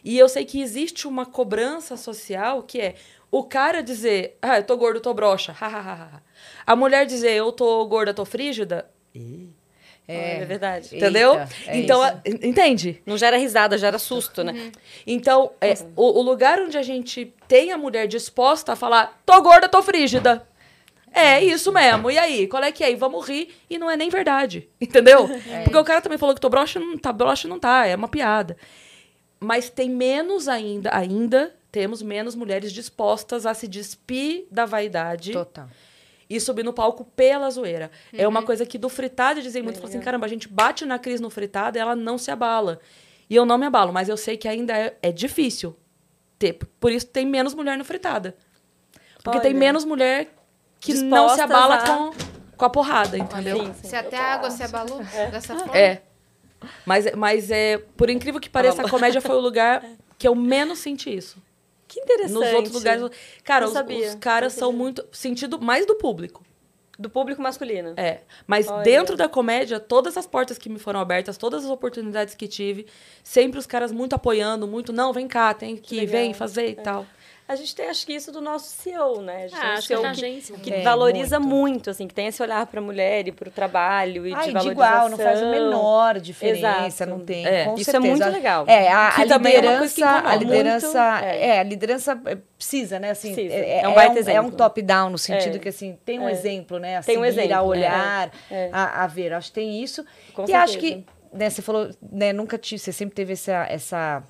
E 0.05 0.19
eu 0.19 0.29
sei 0.29 0.45
que 0.45 0.61
existe 0.61 1.09
uma 1.09 1.25
cobrança 1.25 1.97
social 1.97 2.63
que 2.65 2.79
é 2.79 2.95
o 3.31 3.45
cara 3.45 3.83
dizer, 3.83 4.37
ah, 4.43 4.59
eu 4.59 4.63
tô 4.63 4.77
gordo, 4.77 5.01
tô 5.01 5.15
broxa, 5.15 5.57
ha, 5.59 5.67
ha, 5.67 5.81
ha, 5.81 5.93
ha. 6.17 6.23
A 6.67 6.77
mulher 6.77 7.07
dizer, 7.07 7.33
eu 7.33 7.51
tô 7.51 7.83
gorda, 7.87 8.13
tô 8.13 8.27
frígida, 8.27 8.91
É, 10.09 10.41
é 10.41 10.45
verdade. 10.47 10.97
entendeu? 10.97 11.35
Eita, 11.35 11.49
é 11.67 11.77
então, 11.79 12.03
a- 12.03 12.19
entende? 12.25 13.03
Não 13.05 13.19
gera 13.19 13.37
risada, 13.37 13.77
gera 13.77 13.99
susto, 13.99 14.43
né? 14.43 14.73
Então, 15.07 15.53
é, 15.61 15.75
o, 15.95 16.19
o 16.19 16.23
lugar 16.23 16.59
onde 16.61 16.79
a 16.79 16.83
gente 16.83 17.33
tem 17.47 17.73
a 17.73 17.77
mulher 17.79 18.09
disposta 18.09 18.73
a 18.73 18.77
falar, 18.77 19.21
tô 19.27 19.41
gorda, 19.43 19.69
tô 19.69 19.83
frígida. 19.83 20.49
É 21.13 21.43
isso 21.45 21.71
mesmo. 21.73 22.11
E 22.11 22.19
aí, 22.19 22.47
qual 22.47 22.63
é 22.63 22.73
que 22.73 22.83
é? 22.83 22.91
E 22.91 22.95
vamos 22.97 23.27
rir. 23.29 23.55
E 23.69 23.79
não 23.79 23.91
é 23.91 23.97
nem 23.97 24.09
verdade. 24.09 24.69
Entendeu? 24.81 25.29
Porque 25.65 25.77
o 25.77 25.85
cara 25.85 26.01
também 26.01 26.19
falou 26.19 26.35
que 26.35 26.41
tô 26.41 26.49
broxa, 26.49 26.81
não 26.81 26.97
tá, 26.97 27.13
broxa 27.13 27.47
não 27.47 27.59
tá, 27.59 27.87
é 27.87 27.95
uma 27.95 28.09
piada. 28.09 28.57
Mas 29.41 29.69
tem 29.71 29.89
menos 29.91 30.49
ainda, 30.49 30.91
ainda 30.95 31.55
temos 31.71 32.03
menos 32.03 32.35
mulheres 32.35 32.73
dispostas 32.73 33.47
a 33.47 33.55
se 33.55 33.69
despir 33.69 34.47
da 34.51 34.65
vaidade 34.65 35.33
Total. 35.33 35.69
E 36.29 36.39
subir 36.41 36.65
no 36.65 36.73
palco 36.73 37.05
pela 37.05 37.51
zoeira. 37.51 37.91
É 38.13 38.27
uma 38.29 38.43
coisa 38.43 38.67
que 38.67 38.77
do 38.77 38.89
fritado 38.89 39.41
dizem 39.41 39.63
muito, 39.63 39.77
falam 39.77 39.89
assim, 39.89 40.01
caramba, 40.01 40.27
a 40.27 40.29
gente 40.29 40.47
bate 40.49 40.85
na 40.85 40.99
Cris 40.99 41.21
no 41.21 41.31
fritado 41.31 41.79
e 41.79 41.81
ela 41.81 41.97
não 41.97 42.19
se 42.19 42.31
abala. 42.31 42.81
E 43.31 43.35
eu 43.37 43.45
não 43.47 43.57
me 43.59 43.67
abalo, 43.67 43.93
mas 43.93 44.09
eu 44.09 44.17
sei 44.17 44.37
que 44.37 44.47
ainda 44.49 44.77
é, 44.77 44.97
é 45.03 45.13
difícil 45.13 45.77
ter. 46.39 46.55
Por 46.81 46.93
isso 46.93 47.07
tem 47.07 47.27
menos 47.27 47.55
mulher 47.55 47.77
no 47.79 47.85
fritada. 47.85 48.37
Porque 49.23 49.41
tem 49.41 49.51
Olha. 49.53 49.59
menos 49.61 49.85
mulher 49.85 50.29
que 50.81 50.95
não 50.95 51.29
se 51.31 51.41
abala 51.41 51.75
a- 51.77 51.87
com, 51.87 52.11
com 52.57 52.65
a 52.65 52.71
porrada, 52.71 53.19
entendeu? 53.19 53.59
Sim, 53.59 53.75
sim. 53.83 53.89
Se 53.89 53.97
até 53.97 54.17
a 54.19 54.35
água 54.35 54.51
se 54.51 54.63
abalou 54.63 54.99
dessa 55.31 55.57
forma. 55.57 55.77
É. 55.77 56.03
Mas, 56.85 57.13
mas 57.15 57.51
é, 57.51 57.79
por 57.97 58.11
incrível 58.11 58.41
que 58.41 58.51
pareça, 58.51 58.83
a 58.83 58.89
comédia 58.89 59.21
foi 59.21 59.37
o 59.37 59.41
lugar 59.41 59.85
que 60.19 60.27
eu 60.27 60.35
menos 60.35 60.79
senti 60.81 61.15
isso. 61.15 61.41
Que 61.89 62.01
interessante. 62.01 62.35
Nos 62.35 62.53
outros 62.53 62.75
lugares. 62.75 63.11
Cara, 63.43 63.67
os, 63.67 63.73
os 63.73 64.15
caras 64.17 64.53
são 64.53 64.73
muito. 64.73 65.05
Sentido 65.11 65.59
mais 65.61 65.87
do 65.87 65.95
público. 65.95 66.45
Do 66.99 67.09
público 67.09 67.41
masculino. 67.41 67.95
É. 67.97 68.23
Mas 68.47 68.69
Olha. 68.69 68.83
dentro 68.83 69.17
da 69.17 69.29
comédia, 69.29 69.79
todas 69.79 70.17
as 70.17 70.27
portas 70.27 70.59
que 70.59 70.69
me 70.69 70.81
foram 70.81 70.99
abertas, 70.99 71.39
todas 71.39 71.65
as 71.65 71.71
oportunidades 71.71 72.35
que 72.35 72.49
tive, 72.49 72.87
sempre 73.23 73.59
os 73.59 73.67
caras 73.67 73.93
muito 73.93 74.15
apoiando, 74.15 74.67
muito, 74.67 74.93
não, 74.93 75.13
vem 75.13 75.29
cá, 75.29 75.55
tem 75.55 75.77
que, 75.77 75.95
legal. 75.95 76.13
vem 76.13 76.35
fazer 76.35 76.71
e 76.71 76.75
tal. 76.75 77.07
A 77.49 77.57
gente 77.57 77.75
tem, 77.75 77.89
acho 77.89 78.05
que 78.05 78.13
isso 78.13 78.31
do 78.31 78.43
nosso 78.43 78.67
CEO, 78.69 79.23
né? 79.23 79.45
A 79.45 79.49
gente 79.49 79.57
tem 79.59 79.61
Ah, 79.63 79.71
um 79.71 79.73
acho 79.79 79.89
que 79.89 79.97
que, 79.97 80.07
agência. 80.07 80.57
que 80.59 80.73
É, 80.75 80.83
valoriza 80.83 81.41
muito. 81.41 81.57
muito. 81.59 81.91
assim, 81.91 82.07
que 82.07 82.13
tem 82.13 82.27
esse 82.27 82.43
olhar 82.43 82.67
para 82.67 82.79
a 82.79 82.83
mulher 82.83 83.27
e 83.27 83.33
para 83.33 83.49
o 83.49 83.51
trabalho 83.51 84.27
e 84.27 84.35
Ah, 84.35 84.43
de 84.43 84.43
e 84.43 84.47
de 84.49 84.53
valorização. 84.53 84.71
igual, 84.73 85.09
não 85.09 85.17
faz 85.17 85.43
a 85.43 85.47
menor 85.51 86.21
diferença, 86.21 87.05
Exato. 87.05 87.11
não 87.11 87.21
tem. 87.25 87.47
É. 87.47 87.65
com 87.65 87.75
Isso 87.77 87.89
é 87.89 87.93
certeza. 87.95 88.25
muito 88.25 88.37
legal. 88.37 88.65
É, 88.69 88.93
a, 88.93 89.13
Que 89.13 89.23
a 89.23 89.27
também 89.27 89.53
é 89.55 89.61
liderança, 89.63 90.07
a 90.11 90.35
liderança, 90.37 91.11
muito, 91.13 91.25
é. 91.25 91.47
é. 91.47 91.59
a 91.59 91.63
liderança 91.63 92.21
é, 92.27 92.37
precisa, 92.57 92.99
né? 92.99 93.11
Assim, 93.11 93.33
Precisa. 93.33 93.55
É, 93.55 93.81
É 93.81 93.89
um 93.89 93.95
baita 93.95 94.17
é 94.17 94.21
exemplo. 94.21 94.49
um 94.49 94.51
top-down 94.51 95.09
no 95.11 95.19
sentido 95.19 95.57
É. 95.57 95.59
que 95.59 95.69
assim 95.71 95.99
tem 96.05 96.19
um 96.21 96.29
É. 96.29 96.33
exemplo, 96.33 96.79
né? 96.79 96.99
A 96.99 97.03
Tem 97.03 97.17
um 97.17 97.25
exemplo, 97.25 97.55
a 97.55 97.59
é. 97.59 97.61
olhar, 97.63 98.31
É. 98.51 98.69
A, 98.73 99.05
a 99.05 99.07
ver. 99.07 99.33
Acho 99.33 99.49
que 99.49 99.55
tem 99.55 99.83
isso. 99.83 100.05
Com 100.35 100.45
e 100.47 100.53
acho 100.53 100.75
certeza. 100.75 100.97
que, 101.33 101.37
né? 101.37 101.49
Você 101.49 101.63
falou, 101.63 101.89
né? 102.13 102.33
Nunca 102.33 102.59
te, 102.59 102.79
você 102.79 102.93
sempre 102.93 103.15
teve 103.15 103.33
essa 103.33 103.67
essa 103.71 104.23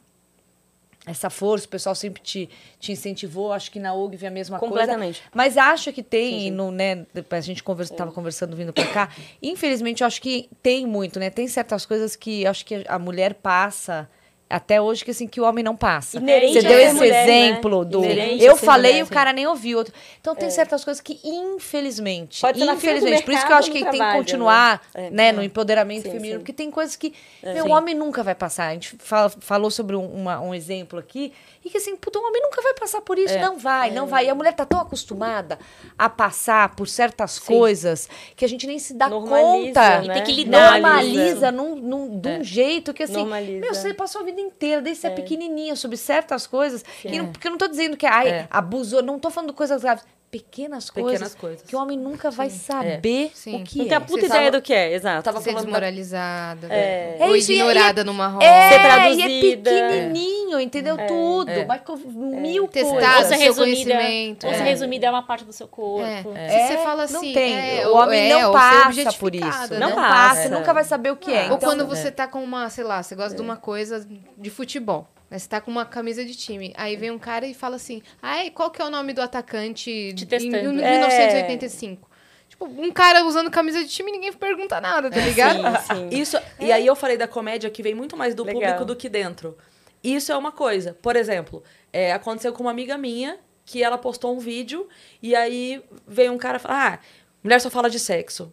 essa 1.09 1.31
força, 1.31 1.67
o 1.67 1.69
pessoal 1.69 1.95
sempre 1.95 2.21
te, 2.23 2.49
te 2.79 2.93
incentivou, 2.93 3.53
acho 3.53 3.71
que 3.71 3.79
na 3.79 3.95
UGV 3.95 4.27
é 4.27 4.29
a 4.29 4.31
mesma 4.31 4.59
coisa. 4.59 4.75
Completamente. 4.75 5.23
Mas 5.35 5.57
acho 5.57 5.93
que 5.93 6.03
tem, 6.03 6.41
Sim. 6.41 6.51
No, 6.51 6.71
né, 6.71 7.07
a 7.31 7.41
gente 7.41 7.63
conversa, 7.63 7.95
tava 7.95 8.13
conversando 8.13 8.55
vindo 8.55 8.73
pra 8.73 8.87
cá, 8.87 9.09
infelizmente 9.43 10.03
eu 10.03 10.07
acho 10.07 10.21
que 10.21 10.49
tem 10.63 10.87
muito, 10.87 11.19
né? 11.19 11.31
Tem 11.31 11.49
certas 11.49 11.87
coisas 11.87 12.15
que 12.15 12.47
acho 12.47 12.65
que 12.65 12.85
a 12.87 12.99
mulher 12.99 13.35
passa 13.35 14.09
até 14.51 14.81
hoje 14.81 15.05
que 15.05 15.11
assim 15.11 15.27
que 15.27 15.41
o 15.41 15.45
homem 15.45 15.63
não 15.63 15.77
passa. 15.77 16.17
Inerente 16.19 16.55
Você 16.55 16.63
deu 16.67 16.79
esse 16.79 16.95
mulher, 16.95 17.27
né? 17.27 17.39
exemplo 17.49 17.85
do 17.85 18.05
Inerente 18.05 18.45
eu 18.45 18.57
falei 18.57 18.93
mulher, 18.93 19.01
e 19.01 19.03
o 19.03 19.07
sim. 19.07 19.13
cara 19.13 19.33
nem 19.33 19.47
ouviu 19.47 19.79
outro. 19.79 19.93
Então 20.21 20.35
tem 20.35 20.51
certas 20.51 20.85
coisas 20.85 21.01
que 21.01 21.19
infelizmente, 21.25 22.41
Pode 22.41 22.63
infelizmente, 22.63 23.25
por 23.25 23.35
isso 23.35 23.47
que 23.47 23.53
eu 23.53 23.57
acho 23.57 23.71
que 23.71 23.79
no 23.79 23.85
tem 23.85 23.93
que 23.93 23.99
trabalho, 23.99 24.19
continuar, 24.19 24.83
né? 24.95 25.07
É. 25.07 25.11
né, 25.11 25.33
no 25.33 25.43
empoderamento 25.43 26.05
Sim, 26.05 26.11
feminino, 26.13 26.35
sim. 26.35 26.39
porque 26.41 26.53
tem 26.53 26.71
coisas 26.71 26.97
que 26.97 27.13
meu, 27.43 27.67
o 27.67 27.71
homem 27.71 27.95
nunca 27.95 28.23
vai 28.23 28.35
passar. 28.35 28.69
A 28.69 28.73
gente 28.73 28.97
fala- 28.99 29.31
falou 29.41 29.71
sobre 29.71 29.97
um, 29.97 30.07
uma- 30.07 30.41
um 30.41 30.55
exemplo 30.55 30.99
aqui 30.99 31.33
e 31.65 31.71
que 31.71 31.77
assim, 31.79 31.97
puta, 31.97 32.19
o 32.19 32.23
homem 32.27 32.41
nunca 32.43 32.63
vai 32.63 32.73
passar 32.75 33.01
por 33.03 33.19
isso, 33.19 33.39
não 33.39 33.59
vai, 33.59 33.91
não 33.91 34.07
vai. 34.07 34.27
E 34.27 34.31
a 34.31 34.35
mulher 34.35 34.55
tá 34.55 34.65
tão 34.65 34.81
acostumada 34.81 35.59
a 35.99 36.09
passar 36.09 36.75
por 36.75 36.89
certas 36.89 37.39
coisas 37.39 38.09
que 38.37 38.45
a 38.45 38.49
gente 38.49 38.67
nem 38.67 38.79
se 38.79 38.95
dá 38.95 39.09
Normaliza, 39.09 39.67
conta. 39.81 40.01
né? 40.01 40.07
E 40.07 40.13
tem 40.13 40.23
que 40.25 40.33
lidar. 40.33 40.73
Normaliza 40.81 41.53
num, 41.53 41.75
num, 41.77 42.19
de 42.19 42.29
um 42.29 42.45
jeito 42.45 42.95
que 42.95 43.03
assim, 43.03 43.15
Normaliza. 43.15 43.61
meu, 43.61 43.75
você 43.75 43.93
passou 43.93 44.23
a 44.23 44.25
vida 44.25 44.38
inteira, 44.41 44.81
desde 44.83 45.03
ser 45.03 45.11
pequenininha, 45.15 45.75
sobre 45.77 45.97
certas 45.97 46.47
coisas. 46.47 46.83
que 46.83 47.19
não- 47.19 47.33
porque 47.33 47.47
eu 47.47 47.51
não 47.51 47.59
tô 47.59 47.69
dizendo 47.69 47.97
que 47.97 48.07
ai, 48.07 48.29
É. 48.29 48.47
abusou, 48.51 49.03
não 49.03 49.19
tô 49.19 49.31
falando 49.31 49.53
coisas 49.53 49.83
graves. 49.83 50.05
Pequenas 50.31 50.91
Pequenas 50.91 50.91
coisas, 50.91 51.35
coisas. 51.35 51.63
que 51.63 51.75
o 51.75 51.79
homem 51.81 51.97
nunca 51.99 52.31
vai 52.31 52.51
saber 52.51 53.31
Sim. 53.35 53.63
o 53.63 53.65
que 53.65 53.79
Não 53.79 53.85
é. 53.87 53.89
tem 53.89 53.97
a 53.97 54.01
puta 54.01 54.21
Você 54.21 54.27
ideia 54.27 54.45
tava- 54.47 54.51
do 54.59 54.63
que 54.63 54.75
é, 54.75 54.93
exato. 54.95 55.23
Tava 55.23 55.41
Ser 55.41 55.55
desmoralizada, 55.55 56.67
É. 56.71 57.17
ou 57.21 57.35
É 57.35 57.39
isso, 57.39 57.51
e- 57.51 57.57
ignorada 57.57 58.05
numa 58.05 58.29
roda. 58.29 58.45
É, 58.45 58.69
Ser 58.69 59.15
e 59.19 59.23
é 59.23 59.57
pequenininho, 59.57 60.61
entendeu? 60.61 60.97
Tudo. 61.07 61.51
É. 61.51 61.65
Mas 61.65 61.81
com 61.83 61.97
mil 61.97 62.69
Testar 62.69 62.91
coisas. 62.93 63.19
Ou 63.19 63.25
ser 63.25 63.37
resumida, 63.37 63.95
conhecimento. 63.95 64.47
ou 64.47 64.53
ser 64.55 64.61
é. 64.61 64.65
resumida 64.65 65.07
é 65.07 65.11
uma 65.11 65.23
parte 65.23 65.45
do 65.45 65.53
seu 65.53 65.67
corpo. 65.69 66.05
É. 66.07 66.25
É, 66.35 66.49
Se 66.67 66.69
você 66.75 66.79
fala 66.83 67.07
não 67.07 67.21
assim, 67.21 67.33
tem. 67.33 67.57
é, 67.81 67.87
o 67.87 67.91
ou- 67.91 67.97
homem 67.97 68.31
é, 68.31 68.35
não 68.41 68.47
ou 68.49 68.53
passa 68.53 68.83
por 68.85 68.91
isso. 68.91 69.09
objetificada, 69.25 69.79
Não 69.79 69.89
né? 69.91 69.95
passa, 69.95 70.41
É. 70.43 70.49
nunca 70.49 70.73
vai 70.75 70.85
saber 70.85 71.11
o 71.11 71.17
que 71.17 71.33
é. 71.33 71.41
Ou 71.51 71.57
Então, 71.57 71.59
quando 71.61 71.87
você 71.87 72.11
tá 72.11 72.27
com 72.27 72.43
uma, 72.43 72.69
sei 72.71 72.85
lá, 72.85 73.03
você 73.03 73.15
gosta 73.15 73.35
de 73.35 73.43
uma 73.43 73.57
coisa 73.57 74.07
de 74.37 74.51
futebol. 74.51 75.09
Né? 75.31 75.39
Você 75.39 75.49
tá 75.49 75.61
com 75.61 75.71
uma 75.71 75.85
camisa 75.85 76.25
de 76.25 76.35
time. 76.35 76.73
Aí 76.77 76.97
vem 76.97 77.11
um 77.11 77.19
cara 77.19 77.47
e 77.47 77.55
fala 77.55 77.77
assim: 77.77 78.03
Ai, 78.23 78.51
qual 78.51 78.71
que 78.71 78.81
é 78.81 78.85
o 78.85 78.91
nome 78.91 79.13
do 79.13 79.21
atacante 79.21 80.13
Te 80.15 80.25
em 80.25 80.27
testando. 80.27 80.73
1985? 80.73 82.09
Tipo, 82.49 82.65
um 82.65 82.91
cara 82.91 83.25
usando 83.25 83.51
camisa 83.51 83.83
de 83.83 83.89
time 83.89 84.11
ninguém 84.11 84.33
pergunta 84.33 84.81
nada, 84.81 85.11
tá 85.11 85.21
ligado? 85.21 85.61
Sim, 85.83 85.95
sim. 85.95 86.09
Isso, 86.21 86.39
E 86.59 86.73
aí 86.73 86.87
eu 86.87 86.97
falei 86.97 87.17
da 87.17 87.29
comédia 87.29 87.69
que 87.71 87.83
vem 87.83 87.95
muito 87.95 88.17
mais 88.17 88.35
do 88.35 88.43
Legal. 88.43 88.61
público 88.63 88.85
do 88.85 88.97
que 88.97 89.09
dentro. 89.09 89.57
Isso 90.03 90.33
é 90.33 90.37
uma 90.37 90.51
coisa. 90.53 90.97
Por 91.03 91.15
exemplo, 91.17 91.63
é, 91.93 92.13
aconteceu 92.13 92.53
com 92.53 92.63
uma 92.63 92.71
amiga 92.71 92.97
minha 92.97 93.39
que 93.65 93.83
ela 93.83 93.99
postou 93.99 94.35
um 94.35 94.39
vídeo 94.39 94.89
e 95.23 95.37
aí 95.37 95.83
veio 96.07 96.33
um 96.33 96.39
cara 96.39 96.59
falar: 96.59 96.95
Ah, 96.95 96.99
mulher 97.43 97.61
só 97.61 97.69
fala 97.69 97.91
de 97.91 97.99
sexo 97.99 98.53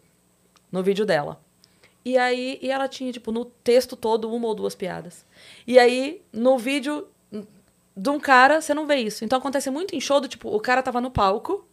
no 0.70 0.82
vídeo 0.82 1.06
dela. 1.06 1.40
E 2.08 2.16
aí 2.16 2.56
e 2.62 2.70
ela 2.70 2.86
tinha, 2.86 3.10
tipo, 3.12 3.32
no 3.32 3.44
texto 3.44 3.96
todo 3.96 4.32
uma 4.32 4.46
ou 4.46 4.54
duas 4.54 4.76
piadas. 4.76 5.26
E 5.66 5.76
aí, 5.76 6.22
no 6.32 6.56
vídeo 6.56 7.08
de 7.96 8.10
um 8.10 8.20
cara, 8.20 8.60
você 8.60 8.72
não 8.72 8.86
vê 8.86 8.94
isso. 8.96 9.24
Então 9.24 9.38
acontece 9.40 9.68
muito 9.70 9.96
em 9.96 10.00
show 10.00 10.20
do 10.20 10.28
tipo, 10.28 10.48
o 10.48 10.60
cara 10.60 10.82
tava 10.84 11.00
no 11.00 11.10
palco. 11.10 11.66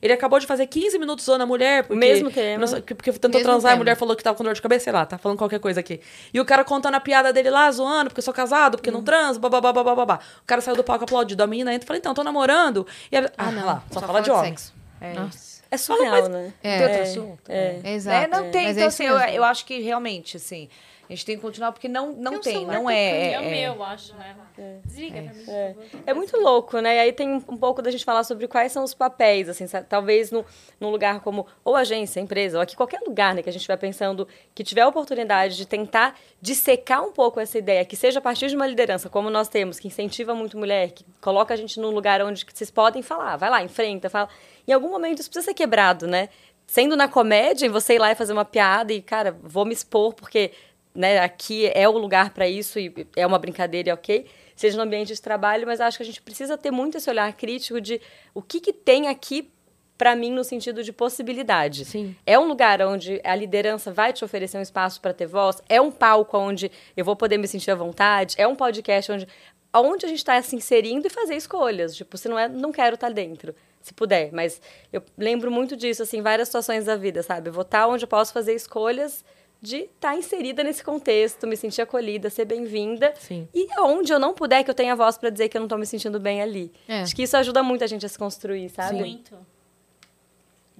Ele 0.00 0.12
acabou 0.12 0.38
de 0.38 0.46
fazer 0.46 0.66
15 0.66 0.96
minutos 0.98 1.24
zoando 1.24 1.42
a 1.42 1.46
mulher, 1.46 1.82
porque. 1.84 1.98
mesmo 1.98 2.30
tema. 2.30 2.64
não 2.64 2.80
Porque 2.80 3.12
tentou 3.12 3.30
Mesmo 3.32 3.42
transar, 3.42 3.72
a 3.72 3.74
tema. 3.74 3.78
mulher 3.80 3.96
falou 3.96 4.14
que 4.16 4.22
tava 4.22 4.36
com 4.36 4.44
dor 4.44 4.54
de 4.54 4.62
cabeça, 4.62 4.84
sei 4.84 4.92
lá, 4.92 5.04
tá 5.04 5.18
falando 5.18 5.36
qualquer 5.38 5.58
coisa 5.58 5.80
aqui. 5.80 6.00
E 6.32 6.40
o 6.40 6.44
cara 6.44 6.64
contando 6.64 6.94
a 6.94 7.00
piada 7.00 7.32
dele 7.32 7.50
lá, 7.50 7.70
zoando, 7.72 8.10
porque 8.10 8.20
eu 8.20 8.22
sou 8.22 8.32
casado, 8.32 8.78
porque 8.78 8.88
Hum. 8.90 8.94
não 8.94 9.02
transo, 9.02 9.38
babá, 9.40 9.60
babá, 9.60 9.82
babá. 9.94 10.20
O 10.40 10.46
cara 10.46 10.60
saiu 10.62 10.76
do 10.76 10.84
palco 10.84 11.04
aplaudido. 11.04 11.42
A 11.42 11.46
menina 11.48 11.74
entra 11.74 11.84
e 11.84 11.86
fala, 11.88 11.98
então, 11.98 12.14
tô 12.14 12.22
namorando. 12.24 12.86
E 13.12 13.16
a... 13.16 13.30
Ah, 13.36 13.50
não, 13.50 13.66
lá, 13.66 13.82
só, 13.90 14.00
fala 14.00 14.22
de 14.22 14.30
homem. 14.30 14.50
sexo. 14.56 14.72
É 15.00 15.12
Nossa. 15.14 15.49
É 15.70 15.76
surreal, 15.76 16.28
né? 16.28 16.52
É, 16.62 16.78
Tem 16.78 16.86
outro 16.86 16.98
É, 16.98 17.02
assunto? 17.02 17.50
é. 17.50 17.80
é 17.84 17.94
exato. 17.94 18.24
É, 18.24 18.28
não 18.28 18.50
tem. 18.50 18.66
Mas 18.66 18.76
é 18.76 18.80
então, 18.80 18.88
isso 18.88 19.02
assim, 19.02 19.04
eu, 19.04 19.18
eu 19.34 19.44
acho 19.44 19.64
que 19.64 19.80
realmente, 19.80 20.36
assim, 20.36 20.68
a 21.10 21.14
gente 21.16 21.26
tem 21.26 21.34
que 21.34 21.42
continuar 21.42 21.72
porque 21.72 21.88
não, 21.88 22.12
não 22.12 22.38
tem, 22.38 22.64
não 22.64 22.66
tocando, 22.66 22.90
é. 22.90 23.32
É 23.32 23.40
o 23.40 23.42
é- 23.42 23.50
meu, 23.50 23.82
acho, 23.82 24.14
né? 24.14 24.36
Desliga 24.84 25.22
pra 25.22 25.32
mim. 25.34 25.44
É. 25.48 25.74
É 26.06 26.14
muito 26.14 26.36
louco, 26.36 26.78
né? 26.78 26.96
E 26.96 26.98
aí 27.00 27.12
tem 27.12 27.32
um 27.32 27.56
pouco 27.56 27.82
da 27.82 27.90
gente 27.90 28.04
falar 28.04 28.22
sobre 28.22 28.46
quais 28.46 28.70
são 28.70 28.84
os 28.84 28.94
papéis, 28.94 29.48
assim, 29.48 29.66
talvez 29.88 30.30
no, 30.30 30.46
num 30.78 30.88
lugar 30.88 31.18
como 31.18 31.48
ou 31.64 31.74
agência, 31.74 32.20
empresa, 32.20 32.58
ou 32.58 32.62
aqui 32.62 32.76
qualquer 32.76 33.00
lugar, 33.00 33.34
né, 33.34 33.42
que 33.42 33.48
a 33.48 33.52
gente 33.52 33.60
estiver 33.60 33.76
pensando 33.76 34.28
que 34.54 34.62
tiver 34.62 34.82
a 34.82 34.88
oportunidade 34.88 35.56
de 35.56 35.66
tentar 35.66 36.16
dissecar 36.40 37.04
um 37.04 37.10
pouco 37.10 37.40
essa 37.40 37.58
ideia, 37.58 37.84
que 37.84 37.96
seja 37.96 38.20
a 38.20 38.22
partir 38.22 38.46
de 38.46 38.54
uma 38.54 38.66
liderança, 38.66 39.08
como 39.08 39.28
nós 39.30 39.48
temos, 39.48 39.80
que 39.80 39.88
incentiva 39.88 40.32
muito 40.32 40.56
mulher, 40.56 40.92
que 40.92 41.04
coloca 41.20 41.52
a 41.54 41.56
gente 41.56 41.80
num 41.80 41.90
lugar 41.90 42.22
onde 42.22 42.46
vocês 42.48 42.70
podem 42.70 43.02
falar, 43.02 43.36
vai 43.36 43.50
lá, 43.50 43.64
enfrenta, 43.64 44.08
fala. 44.08 44.28
Em 44.68 44.72
algum 44.72 44.90
momento 44.90 45.18
isso 45.18 45.28
precisa 45.28 45.46
ser 45.50 45.54
quebrado, 45.54 46.06
né? 46.06 46.28
Sendo 46.70 46.96
na 46.96 47.08
comédia, 47.08 47.68
você 47.68 47.94
ir 47.94 47.98
lá 47.98 48.12
e 48.12 48.14
fazer 48.14 48.32
uma 48.32 48.44
piada 48.44 48.92
e, 48.92 49.02
cara, 49.02 49.36
vou 49.42 49.64
me 49.64 49.72
expor 49.72 50.14
porque 50.14 50.52
né, 50.94 51.18
aqui 51.18 51.70
é 51.74 51.88
o 51.88 51.96
lugar 51.96 52.30
para 52.30 52.48
isso 52.48 52.78
e 52.78 52.92
é 53.16 53.26
uma 53.26 53.38
brincadeira, 53.38 53.90
e 53.90 53.92
ok, 53.92 54.26
seja 54.56 54.76
no 54.76 54.82
ambiente 54.82 55.14
de 55.14 55.20
trabalho, 55.20 55.66
mas 55.66 55.80
acho 55.80 55.96
que 55.96 56.02
a 56.02 56.06
gente 56.06 56.20
precisa 56.20 56.58
ter 56.58 56.70
muito 56.70 56.98
esse 56.98 57.08
olhar 57.08 57.32
crítico 57.32 57.80
de 57.80 58.00
o 58.34 58.42
que, 58.42 58.60
que 58.60 58.72
tem 58.72 59.08
aqui 59.08 59.50
para 59.96 60.16
mim 60.16 60.32
no 60.32 60.42
sentido 60.42 60.82
de 60.82 60.92
possibilidade. 60.92 61.84
Sim. 61.84 62.16
É 62.26 62.38
um 62.38 62.48
lugar 62.48 62.80
onde 62.80 63.20
a 63.22 63.34
liderança 63.34 63.92
vai 63.92 64.12
te 64.12 64.24
oferecer 64.24 64.56
um 64.56 64.62
espaço 64.62 65.00
para 65.00 65.12
ter 65.12 65.26
voz, 65.26 65.62
é 65.68 65.80
um 65.80 65.90
palco 65.90 66.38
onde 66.38 66.70
eu 66.96 67.04
vou 67.04 67.14
poder 67.14 67.36
me 67.36 67.46
sentir 67.46 67.70
à 67.70 67.74
vontade, 67.74 68.34
é 68.38 68.46
um 68.46 68.56
podcast 68.56 69.12
onde 69.12 69.28
onde 69.72 70.04
a 70.04 70.08
gente 70.08 70.18
está 70.18 70.40
se 70.42 70.56
inserindo 70.56 71.06
e 71.06 71.10
fazer 71.10 71.36
escolhas. 71.36 71.94
Tipo, 71.94 72.16
se 72.16 72.28
não 72.28 72.38
é, 72.38 72.48
não 72.48 72.72
quero 72.72 72.94
estar 72.94 73.12
dentro, 73.12 73.54
se 73.80 73.94
puder. 73.94 74.32
Mas 74.32 74.60
eu 74.92 75.02
lembro 75.16 75.50
muito 75.50 75.76
disso, 75.76 76.02
assim, 76.02 76.18
em 76.18 76.22
várias 76.22 76.48
situações 76.48 76.86
da 76.86 76.96
vida, 76.96 77.22
sabe? 77.22 77.50
Vou 77.50 77.62
estar 77.62 77.86
onde 77.86 78.04
eu 78.04 78.08
posso 78.08 78.32
fazer 78.32 78.54
escolhas 78.54 79.24
de 79.62 79.76
estar 79.76 80.16
inserida 80.16 80.64
nesse 80.64 80.82
contexto, 80.82 81.46
me 81.46 81.56
sentir 81.56 81.82
acolhida, 81.82 82.30
ser 82.30 82.44
bem-vinda. 82.44 83.12
Sim. 83.18 83.46
E 83.54 83.66
onde 83.80 84.12
eu 84.12 84.18
não 84.18 84.32
puder, 84.32 84.64
que 84.64 84.70
eu 84.70 84.74
tenha 84.74 84.96
voz 84.96 85.18
para 85.18 85.30
dizer 85.30 85.48
que 85.48 85.56
eu 85.56 85.60
não 85.60 85.66
estou 85.66 85.78
me 85.78 85.86
sentindo 85.86 86.18
bem 86.18 86.40
ali. 86.40 86.72
É. 86.88 87.02
Acho 87.02 87.14
que 87.14 87.22
isso 87.22 87.36
ajuda 87.36 87.62
muito 87.62 87.84
a 87.84 87.86
gente 87.86 88.06
a 88.06 88.08
se 88.08 88.18
construir, 88.18 88.70
sabe? 88.70 88.98
Muito. 88.98 89.36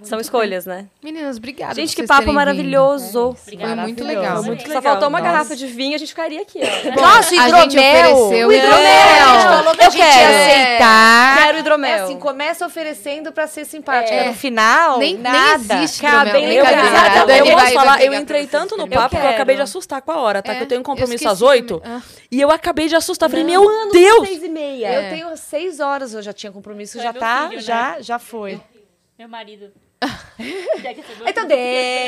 São 0.03 0.19
escolhas, 0.21 0.67
né? 0.67 0.87
Meninas, 1.03 1.37
obrigada. 1.37 1.75
gente, 1.75 1.95
que 1.95 2.05
papo 2.07 2.33
maravilhoso. 2.33 3.37
Obrigada. 3.43 3.75
Foi 3.75 3.83
muito 3.83 4.05
legal. 4.05 4.43
Muito 4.43 4.63
Só 4.63 4.69
legal. 4.69 4.83
faltou 4.83 5.09
uma 5.09 5.19
Nossa. 5.21 5.31
garrafa 5.33 5.57
de 5.57 5.67
vinho, 5.67 5.95
a 5.95 5.99
gente 5.99 6.09
ficaria 6.09 6.41
aqui, 6.43 6.59
ó. 6.63 7.01
Nossa, 7.01 7.35
a 7.35 7.49
gente 7.63 7.75
hidromel! 7.77 8.17
ofereceu 8.17 8.49
O 8.49 8.53
hidromel! 8.53 8.81
A 8.81 9.33
gente 9.33 9.43
falou 9.43 9.75
que 9.77 9.83
a 9.83 9.87
Eu 9.87 9.93
ia 9.93 10.05
quero. 10.05 10.35
aceitar. 10.35 11.39
Quero 11.45 11.59
hidromel. 11.59 11.91
É 11.91 12.01
assim, 12.01 12.19
começa 12.19 12.67
oferecendo 12.67 13.33
pra 13.33 13.47
ser 13.47 13.65
simpática. 13.65 14.15
É. 14.15 14.29
No 14.29 14.35
final, 14.35 14.99
Nem, 14.99 15.17
nada. 15.19 15.75
nem 15.75 15.83
existe 15.85 16.05
hidromel. 16.07 16.33
bem 16.33 16.45
Eu, 16.55 16.65
legal. 16.65 17.73
Falar, 17.73 18.03
eu 18.03 18.15
entrei 18.15 18.47
tanto 18.47 18.77
no 18.77 18.89
papo 18.89 19.17
que 19.17 19.23
eu 19.25 19.31
acabei 19.31 19.57
de 19.57 19.63
assustar 19.63 20.01
com 20.03 20.13
a 20.13 20.17
hora, 20.19 20.43
tá? 20.43 20.53
É, 20.53 20.57
Que 20.57 20.63
eu 20.65 20.69
tenho 20.69 20.81
um 20.81 20.85
compromisso 20.85 21.29
às 21.29 21.41
oito. 21.43 21.81
Ah. 21.85 22.01
E 22.31 22.41
eu 22.41 22.51
acabei 22.51 22.89
de 22.89 22.97
assustar. 22.97 23.29
Falei, 23.31 23.45
meu 23.45 23.63
Deus! 23.93 24.29
Seis 24.29 24.43
e 24.43 24.49
meia. 24.49 24.87
É. 24.89 25.07
Eu 25.07 25.11
tenho 25.11 25.37
seis 25.37 25.81
horas, 25.81 26.15
eu 26.15 26.23
já 26.23 26.33
tinha 26.33 26.51
compromisso, 26.53 26.95
Foi 26.95 27.03
já 27.03 27.13
tá, 27.13 27.49
né? 27.49 27.59
já, 27.59 28.01
já 28.01 28.19
foi. 28.19 28.61
Meu 29.19 29.29
marido. 29.29 29.71
Então. 31.27 31.47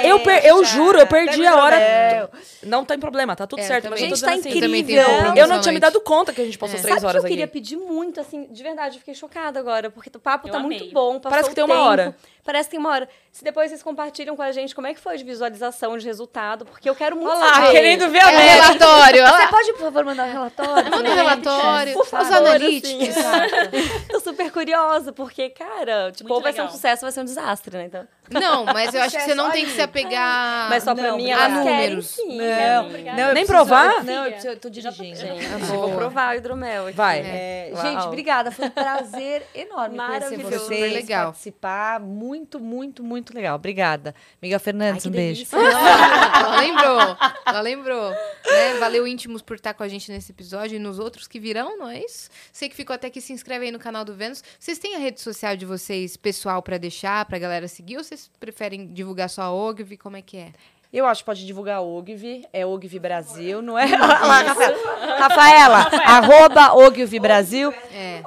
Eu, 0.04 0.20
per- 0.20 0.44
eu 0.46 0.64
juro, 0.64 0.98
eu 0.98 1.06
perdi 1.06 1.46
a 1.46 1.54
hora. 1.56 2.30
Não 2.62 2.84
tem 2.84 2.98
problema, 2.98 3.36
tá 3.36 3.46
tudo 3.46 3.60
É, 3.60 3.62
certo. 3.66 3.90
Mas 3.90 4.00
eu 4.00 4.08
Gente, 4.08 4.20
tá 4.20 4.32
assim, 4.32 4.48
Eu 4.50 4.56
incrível. 4.56 5.04
compromisso 5.04 5.36
Eu 5.38 5.46
não 5.48 5.60
tinha 5.60 5.72
me 5.72 5.80
dado 5.80 6.00
conta 6.00 6.32
que 6.32 6.40
a 6.40 6.44
gente 6.44 6.56
passou 6.58 6.76
É. 6.78 6.80
três 6.80 6.94
Sabe 6.94 7.00
que 7.00 7.06
horas 7.06 7.22
eu 7.24 7.28
queria 7.28 7.44
aqui. 7.44 7.52
pedir 7.52 7.76
muito, 7.76 8.20
assim, 8.20 8.46
de 8.50 8.62
verdade, 8.62 8.96
eu 8.96 9.00
fiquei 9.00 9.14
chocada 9.14 9.58
agora, 9.60 9.90
porque 9.90 10.10
o 10.14 10.18
papo 10.20 10.48
Eu 10.48 10.52
tá 10.52 10.58
amei. 10.58 10.78
muito 10.78 10.94
bom. 10.94 11.20
Parece 11.20 11.50
que 11.50 11.54
tem 11.54 11.64
uma 11.64 11.74
tempo, 11.74 11.86
hora. 11.86 12.16
Parece 12.44 12.68
que 12.68 12.70
tem 12.72 12.80
uma 12.80 12.90
hora. 12.90 13.08
Se 13.30 13.44
depois 13.44 13.68
vocês 13.70 13.82
compartilham 13.82 14.34
com 14.34 14.42
a 14.42 14.50
gente 14.50 14.74
como 14.74 14.86
é 14.86 14.94
que 14.94 15.00
foi 15.00 15.16
de 15.16 15.24
visualização, 15.24 15.96
de 15.98 16.04
resultado, 16.06 16.64
porque 16.64 16.88
eu 16.88 16.94
quero 16.94 17.14
muito 17.16 17.30
Olha 17.30 17.38
lá, 17.38 17.54
saber. 17.54 17.70
querendo 17.72 18.08
ver 18.08 18.18
É 18.18 18.22
a 18.22 18.28
o 18.28 18.32
média. 18.32 18.52
relatório. 18.62 19.26
Você 19.26 19.46
pode, 19.48 19.72
por 19.74 19.80
favor, 19.80 20.04
mandar 20.04 20.26
um 20.28 20.32
relatório? 20.32 20.90
Manda 20.90 21.10
um 21.10 21.14
relatório. 21.14 21.92
Por 21.94 22.02
Os 22.02 22.08
favor, 22.08 22.36
analíticos. 22.36 23.16
assim. 23.16 24.06
Tô 24.08 24.20
super 24.20 24.50
curiosa, 24.50 25.12
porque, 25.12 25.50
cara, 25.50 26.10
tipo, 26.12 26.32
ou 26.32 26.40
vai 26.40 26.52
ser 26.52 26.62
um 26.62 26.70
sucesso 26.70 27.04
ou 27.04 27.06
vai 27.06 27.12
ser 27.12 27.20
um 27.20 27.24
desastre, 27.24 27.76
né? 27.76 27.81
Então, 27.84 28.06
Não, 28.30 28.64
mas 28.64 28.94
eu 28.94 29.02
acho 29.02 29.16
que 29.16 29.22
você 29.22 29.34
não 29.34 29.50
tem 29.50 29.64
que 29.66 29.72
se 29.72 29.80
apegar 29.82 30.68
mas 30.70 30.82
só 30.84 30.94
pra 30.94 31.08
não, 31.10 31.16
mim, 31.16 31.30
A 31.32 31.38
querem 31.38 31.54
números. 31.56 32.06
sim. 32.06 32.38
Não. 32.38 32.86
Obrigada. 32.86 33.20
não, 33.20 33.28
eu 33.28 33.34
Nem 33.34 33.46
provar? 33.46 34.04
Não, 34.04 34.24
eu, 34.24 34.32
preciso- 34.32 34.52
eu 34.54 34.58
tô 34.60 34.70
dirigindo. 34.70 35.16
Gente, 35.18 35.46
Boa. 35.66 35.86
vou 35.88 35.96
provar 35.96 36.34
o 36.34 36.38
hidromel 36.38 36.86
aqui. 36.86 36.96
Vai. 36.96 37.20
É, 37.20 37.70
Uau. 37.74 37.82
gente, 37.82 38.06
obrigada. 38.06 38.50
Foi 38.50 38.66
um 38.66 38.70
prazer 38.70 39.42
enorme 39.54 39.96
conhecer 39.98 40.12
Maravilhoso. 40.20 40.50
vocês, 40.50 40.62
Super 40.80 40.92
legal. 40.92 41.24
participar. 41.26 42.00
Muito, 42.00 42.58
muito, 42.60 43.02
muito 43.02 43.34
legal. 43.34 43.56
Obrigada. 43.56 44.14
Miguel 44.40 44.60
Fernandes, 44.60 45.04
Ai, 45.06 45.10
um 45.10 45.12
beijo. 45.14 45.44
Ela 45.52 46.56
lembrou, 46.60 47.16
ela 47.46 47.60
lembrou. 47.60 48.10
Né? 48.10 48.74
Valeu, 48.78 49.06
íntimos, 49.06 49.42
por 49.42 49.56
estar 49.56 49.74
com 49.74 49.82
a 49.82 49.88
gente 49.88 50.10
nesse 50.10 50.32
episódio 50.32 50.76
e 50.76 50.78
nos 50.78 50.98
outros 50.98 51.26
que 51.26 51.38
virão, 51.40 51.76
não 51.76 51.88
é 51.88 51.98
isso? 52.00 52.28
Você 52.52 52.68
que 52.68 52.74
ficou 52.76 52.94
até 52.94 53.06
aqui, 53.08 53.20
se 53.20 53.32
inscreve 53.32 53.66
aí 53.66 53.70
no 53.70 53.78
canal 53.78 54.04
do 54.04 54.14
Vênus. 54.14 54.42
Vocês 54.58 54.78
têm 54.78 54.94
a 54.94 54.98
rede 54.98 55.20
social 55.20 55.56
de 55.56 55.64
vocês, 55.64 56.16
pessoal, 56.16 56.62
pra 56.62 56.78
deixar, 56.78 57.24
pra 57.24 57.38
galera 57.38 57.66
seguir? 57.72 57.96
Ou 57.96 58.04
vocês 58.04 58.30
preferem 58.38 58.86
divulgar 58.92 59.28
só 59.28 59.42
a 59.42 59.52
Ogvi? 59.52 59.96
Como 59.96 60.16
é 60.16 60.22
que 60.22 60.36
é? 60.36 60.52
Eu 60.92 61.06
acho 61.06 61.22
que 61.22 61.26
pode 61.26 61.46
divulgar 61.46 61.80
Ogvi, 61.80 62.44
é 62.52 62.66
Ogvi 62.66 62.98
Brasil, 62.98 63.62
não 63.62 63.78
é? 63.78 63.86
Rafaela, 65.18 65.88
arroba 66.04 66.74
Ogvi 66.74 67.18
Brasil, 67.18 67.72
É. 67.90 68.20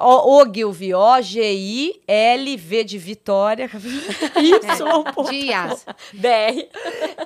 O-G-I-L-V 1.56 2.84
de 2.84 2.98
Vitória. 2.98 3.70
Isso, 4.42 4.84
De 5.30 5.36
Yas. 5.46 5.86
BR. 6.12 6.66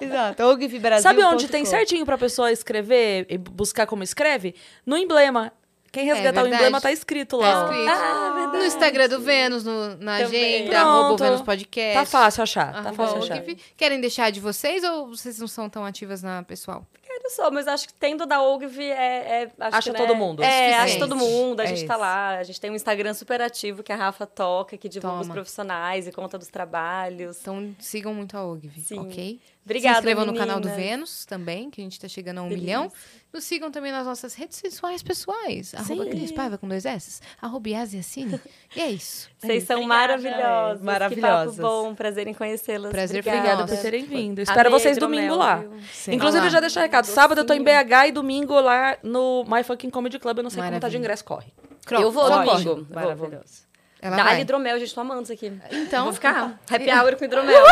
Exato, 0.00 0.42
Ogvi 0.44 0.78
Brasil. 0.78 1.02
Sabe 1.02 1.24
onde 1.24 1.48
tem 1.48 1.64
certinho 1.64 2.04
pra 2.04 2.18
pessoa 2.18 2.52
escrever 2.52 3.26
e 3.28 3.38
buscar 3.38 3.86
como 3.86 4.02
escreve? 4.02 4.54
No 4.84 4.96
emblema. 4.96 5.52
Quem 5.92 6.04
resgatar 6.04 6.40
o 6.40 6.42
verdade. 6.44 6.54
emblema 6.54 6.80
tá 6.80 6.92
escrito 6.92 7.36
lá. 7.36 7.64
Tá 7.66 7.70
escrito. 7.72 7.88
Ah, 7.90 8.32
verdade. 8.34 8.56
no 8.58 8.64
Instagram 8.64 9.08
do 9.08 9.20
Vênus, 9.20 9.64
no- 9.64 9.96
na 9.96 10.18
Também. 10.18 10.62
agenda, 10.62 10.80
arroba 10.80 11.12
o. 11.14 11.16
Vênus 11.16 11.42
Podcast. 11.42 11.94
Tá 11.98 12.06
fácil 12.06 12.42
achar. 12.42 12.82
Tá 12.82 12.92
fácil 12.92 13.18
achar. 13.18 13.38
Ogvi. 13.38 13.58
Querem 13.76 14.00
deixar 14.00 14.30
de 14.30 14.38
vocês 14.40 14.84
ou 14.84 15.08
vocês 15.08 15.38
não 15.38 15.48
são 15.48 15.68
tão 15.68 15.84
ativas 15.84 16.22
na 16.22 16.42
pessoal? 16.44 16.86
Quero 17.02 17.28
só, 17.34 17.50
mas 17.50 17.66
acho 17.66 17.88
que 17.88 17.94
tendo 17.94 18.24
da 18.24 18.40
Ogvi 18.40 18.84
é. 18.88 19.42
é 19.42 19.50
acho 19.58 19.76
Acha 19.78 19.90
que, 19.92 19.98
todo 19.98 20.12
né, 20.12 20.18
mundo. 20.18 20.42
É, 20.44 20.72
Suficiente. 20.78 20.98
todo 21.00 21.16
mundo. 21.16 21.60
A 21.60 21.64
É 21.64 21.66
gente 21.66 21.84
tá 21.86 21.94
isso. 21.94 22.00
lá. 22.00 22.28
A 22.38 22.42
gente 22.44 22.60
tem 22.60 22.70
um 22.70 22.74
Instagram 22.76 23.12
super 23.14 23.40
ativo 23.42 23.82
que 23.82 23.92
a 23.92 23.96
Rafa 23.96 24.26
toca, 24.26 24.76
que 24.76 24.88
divulga 24.88 25.16
os 25.16 25.22
Toma. 25.22 25.34
profissionais 25.34 26.06
e 26.06 26.12
conta 26.12 26.38
dos 26.38 26.46
trabalhos. 26.48 27.38
Então 27.40 27.74
sigam 27.80 28.14
muito 28.14 28.36
a 28.36 28.44
Ogvi, 28.46 28.80
Sim. 28.80 29.00
ok? 29.00 29.40
Obrigada, 29.64 29.94
Se 29.96 30.00
inscrevam 30.00 30.24
no 30.24 30.34
canal 30.34 30.58
do. 30.58 30.68
Vênus 30.68 31.24
também, 31.26 31.70
que 31.70 31.80
a 31.80 31.84
gente 31.84 32.00
tá 32.00 32.08
chegando 32.08 32.38
a 32.38 32.42
um 32.42 32.48
Delícia. 32.48 32.64
milhão. 32.64 32.92
Nos 33.32 33.44
sigam 33.44 33.70
também 33.70 33.92
nas 33.92 34.06
nossas 34.06 34.34
redes 34.34 34.58
sensuais 34.58 35.02
pessoais. 35.02 35.72
Arroba 35.74 36.06
Cris 36.06 36.32
Paiva 36.32 36.58
com 36.58 36.66
dois 36.66 36.84
S. 36.84 37.20
Arroba 37.40 37.68
Yasiacine. 37.68 38.40
E 38.74 38.80
é 38.80 38.90
isso. 38.90 39.28
Vocês 39.38 39.62
são 39.64 39.76
Obrigada. 39.76 40.00
maravilhosos. 40.00 40.82
Maravilhosas. 40.82 41.54
Que 41.56 41.62
papo 41.62 41.84
bom, 41.84 41.94
prazer 41.94 42.26
em 42.26 42.34
conhecê-las. 42.34 42.90
Prazer 42.90 43.20
Obrigada 43.20 43.66
por 43.66 43.76
terem 43.78 44.04
vindo. 44.04 44.40
Espero 44.40 44.68
Amei 44.68 44.80
vocês 44.80 44.98
domingo 44.98 45.36
lá. 45.36 45.62
Sim. 45.92 46.14
Inclusive, 46.14 46.42
Olá. 46.42 46.50
já 46.50 46.60
deixa 46.60 46.80
recado. 46.80 47.04
Sábado 47.04 47.42
eu 47.42 47.44
tô 47.44 47.52
em. 47.52 47.62
BH 47.62 48.08
e 48.08 48.12
domingo 48.12 48.58
lá 48.60 48.96
no 49.02 49.44
My 49.46 49.62
Fucking 49.62 49.90
Comedy 49.90 50.18
Club. 50.18 50.38
Eu 50.38 50.42
não 50.42 50.50
sei 50.50 50.62
como 50.62 50.80
tá 50.80 50.88
de 50.88 50.96
ingresso, 50.96 51.24
corre. 51.24 51.52
Eu 51.90 52.10
vou 52.10 52.28
domingo. 52.28 52.86
Maravilhoso. 52.90 53.69
Ela 54.02 54.16
Dá 54.16 54.24
vai. 54.24 54.40
hidromel, 54.40 54.78
gente, 54.78 54.94
tô 54.94 55.00
amando 55.00 55.24
isso 55.24 55.32
aqui. 55.32 55.52
Então, 55.70 56.04
Vou 56.04 56.12
ficar. 56.14 56.58
Happy 56.70 56.90
hour 56.90 57.16
com 57.16 57.24
hidromel. 57.24 57.62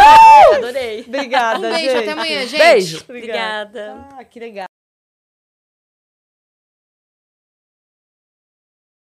Adorei. 0.55 1.05
Obrigada, 1.07 1.59
um 1.67 1.71
beijo, 1.73 1.91
gente. 1.91 1.97
até 1.97 2.11
amanhã, 2.13 2.47
gente. 2.47 2.61
Beijo. 2.61 3.05
Obrigada. 3.09 4.07
Ah, 4.19 4.25
que 4.25 4.39
legal. 4.39 4.69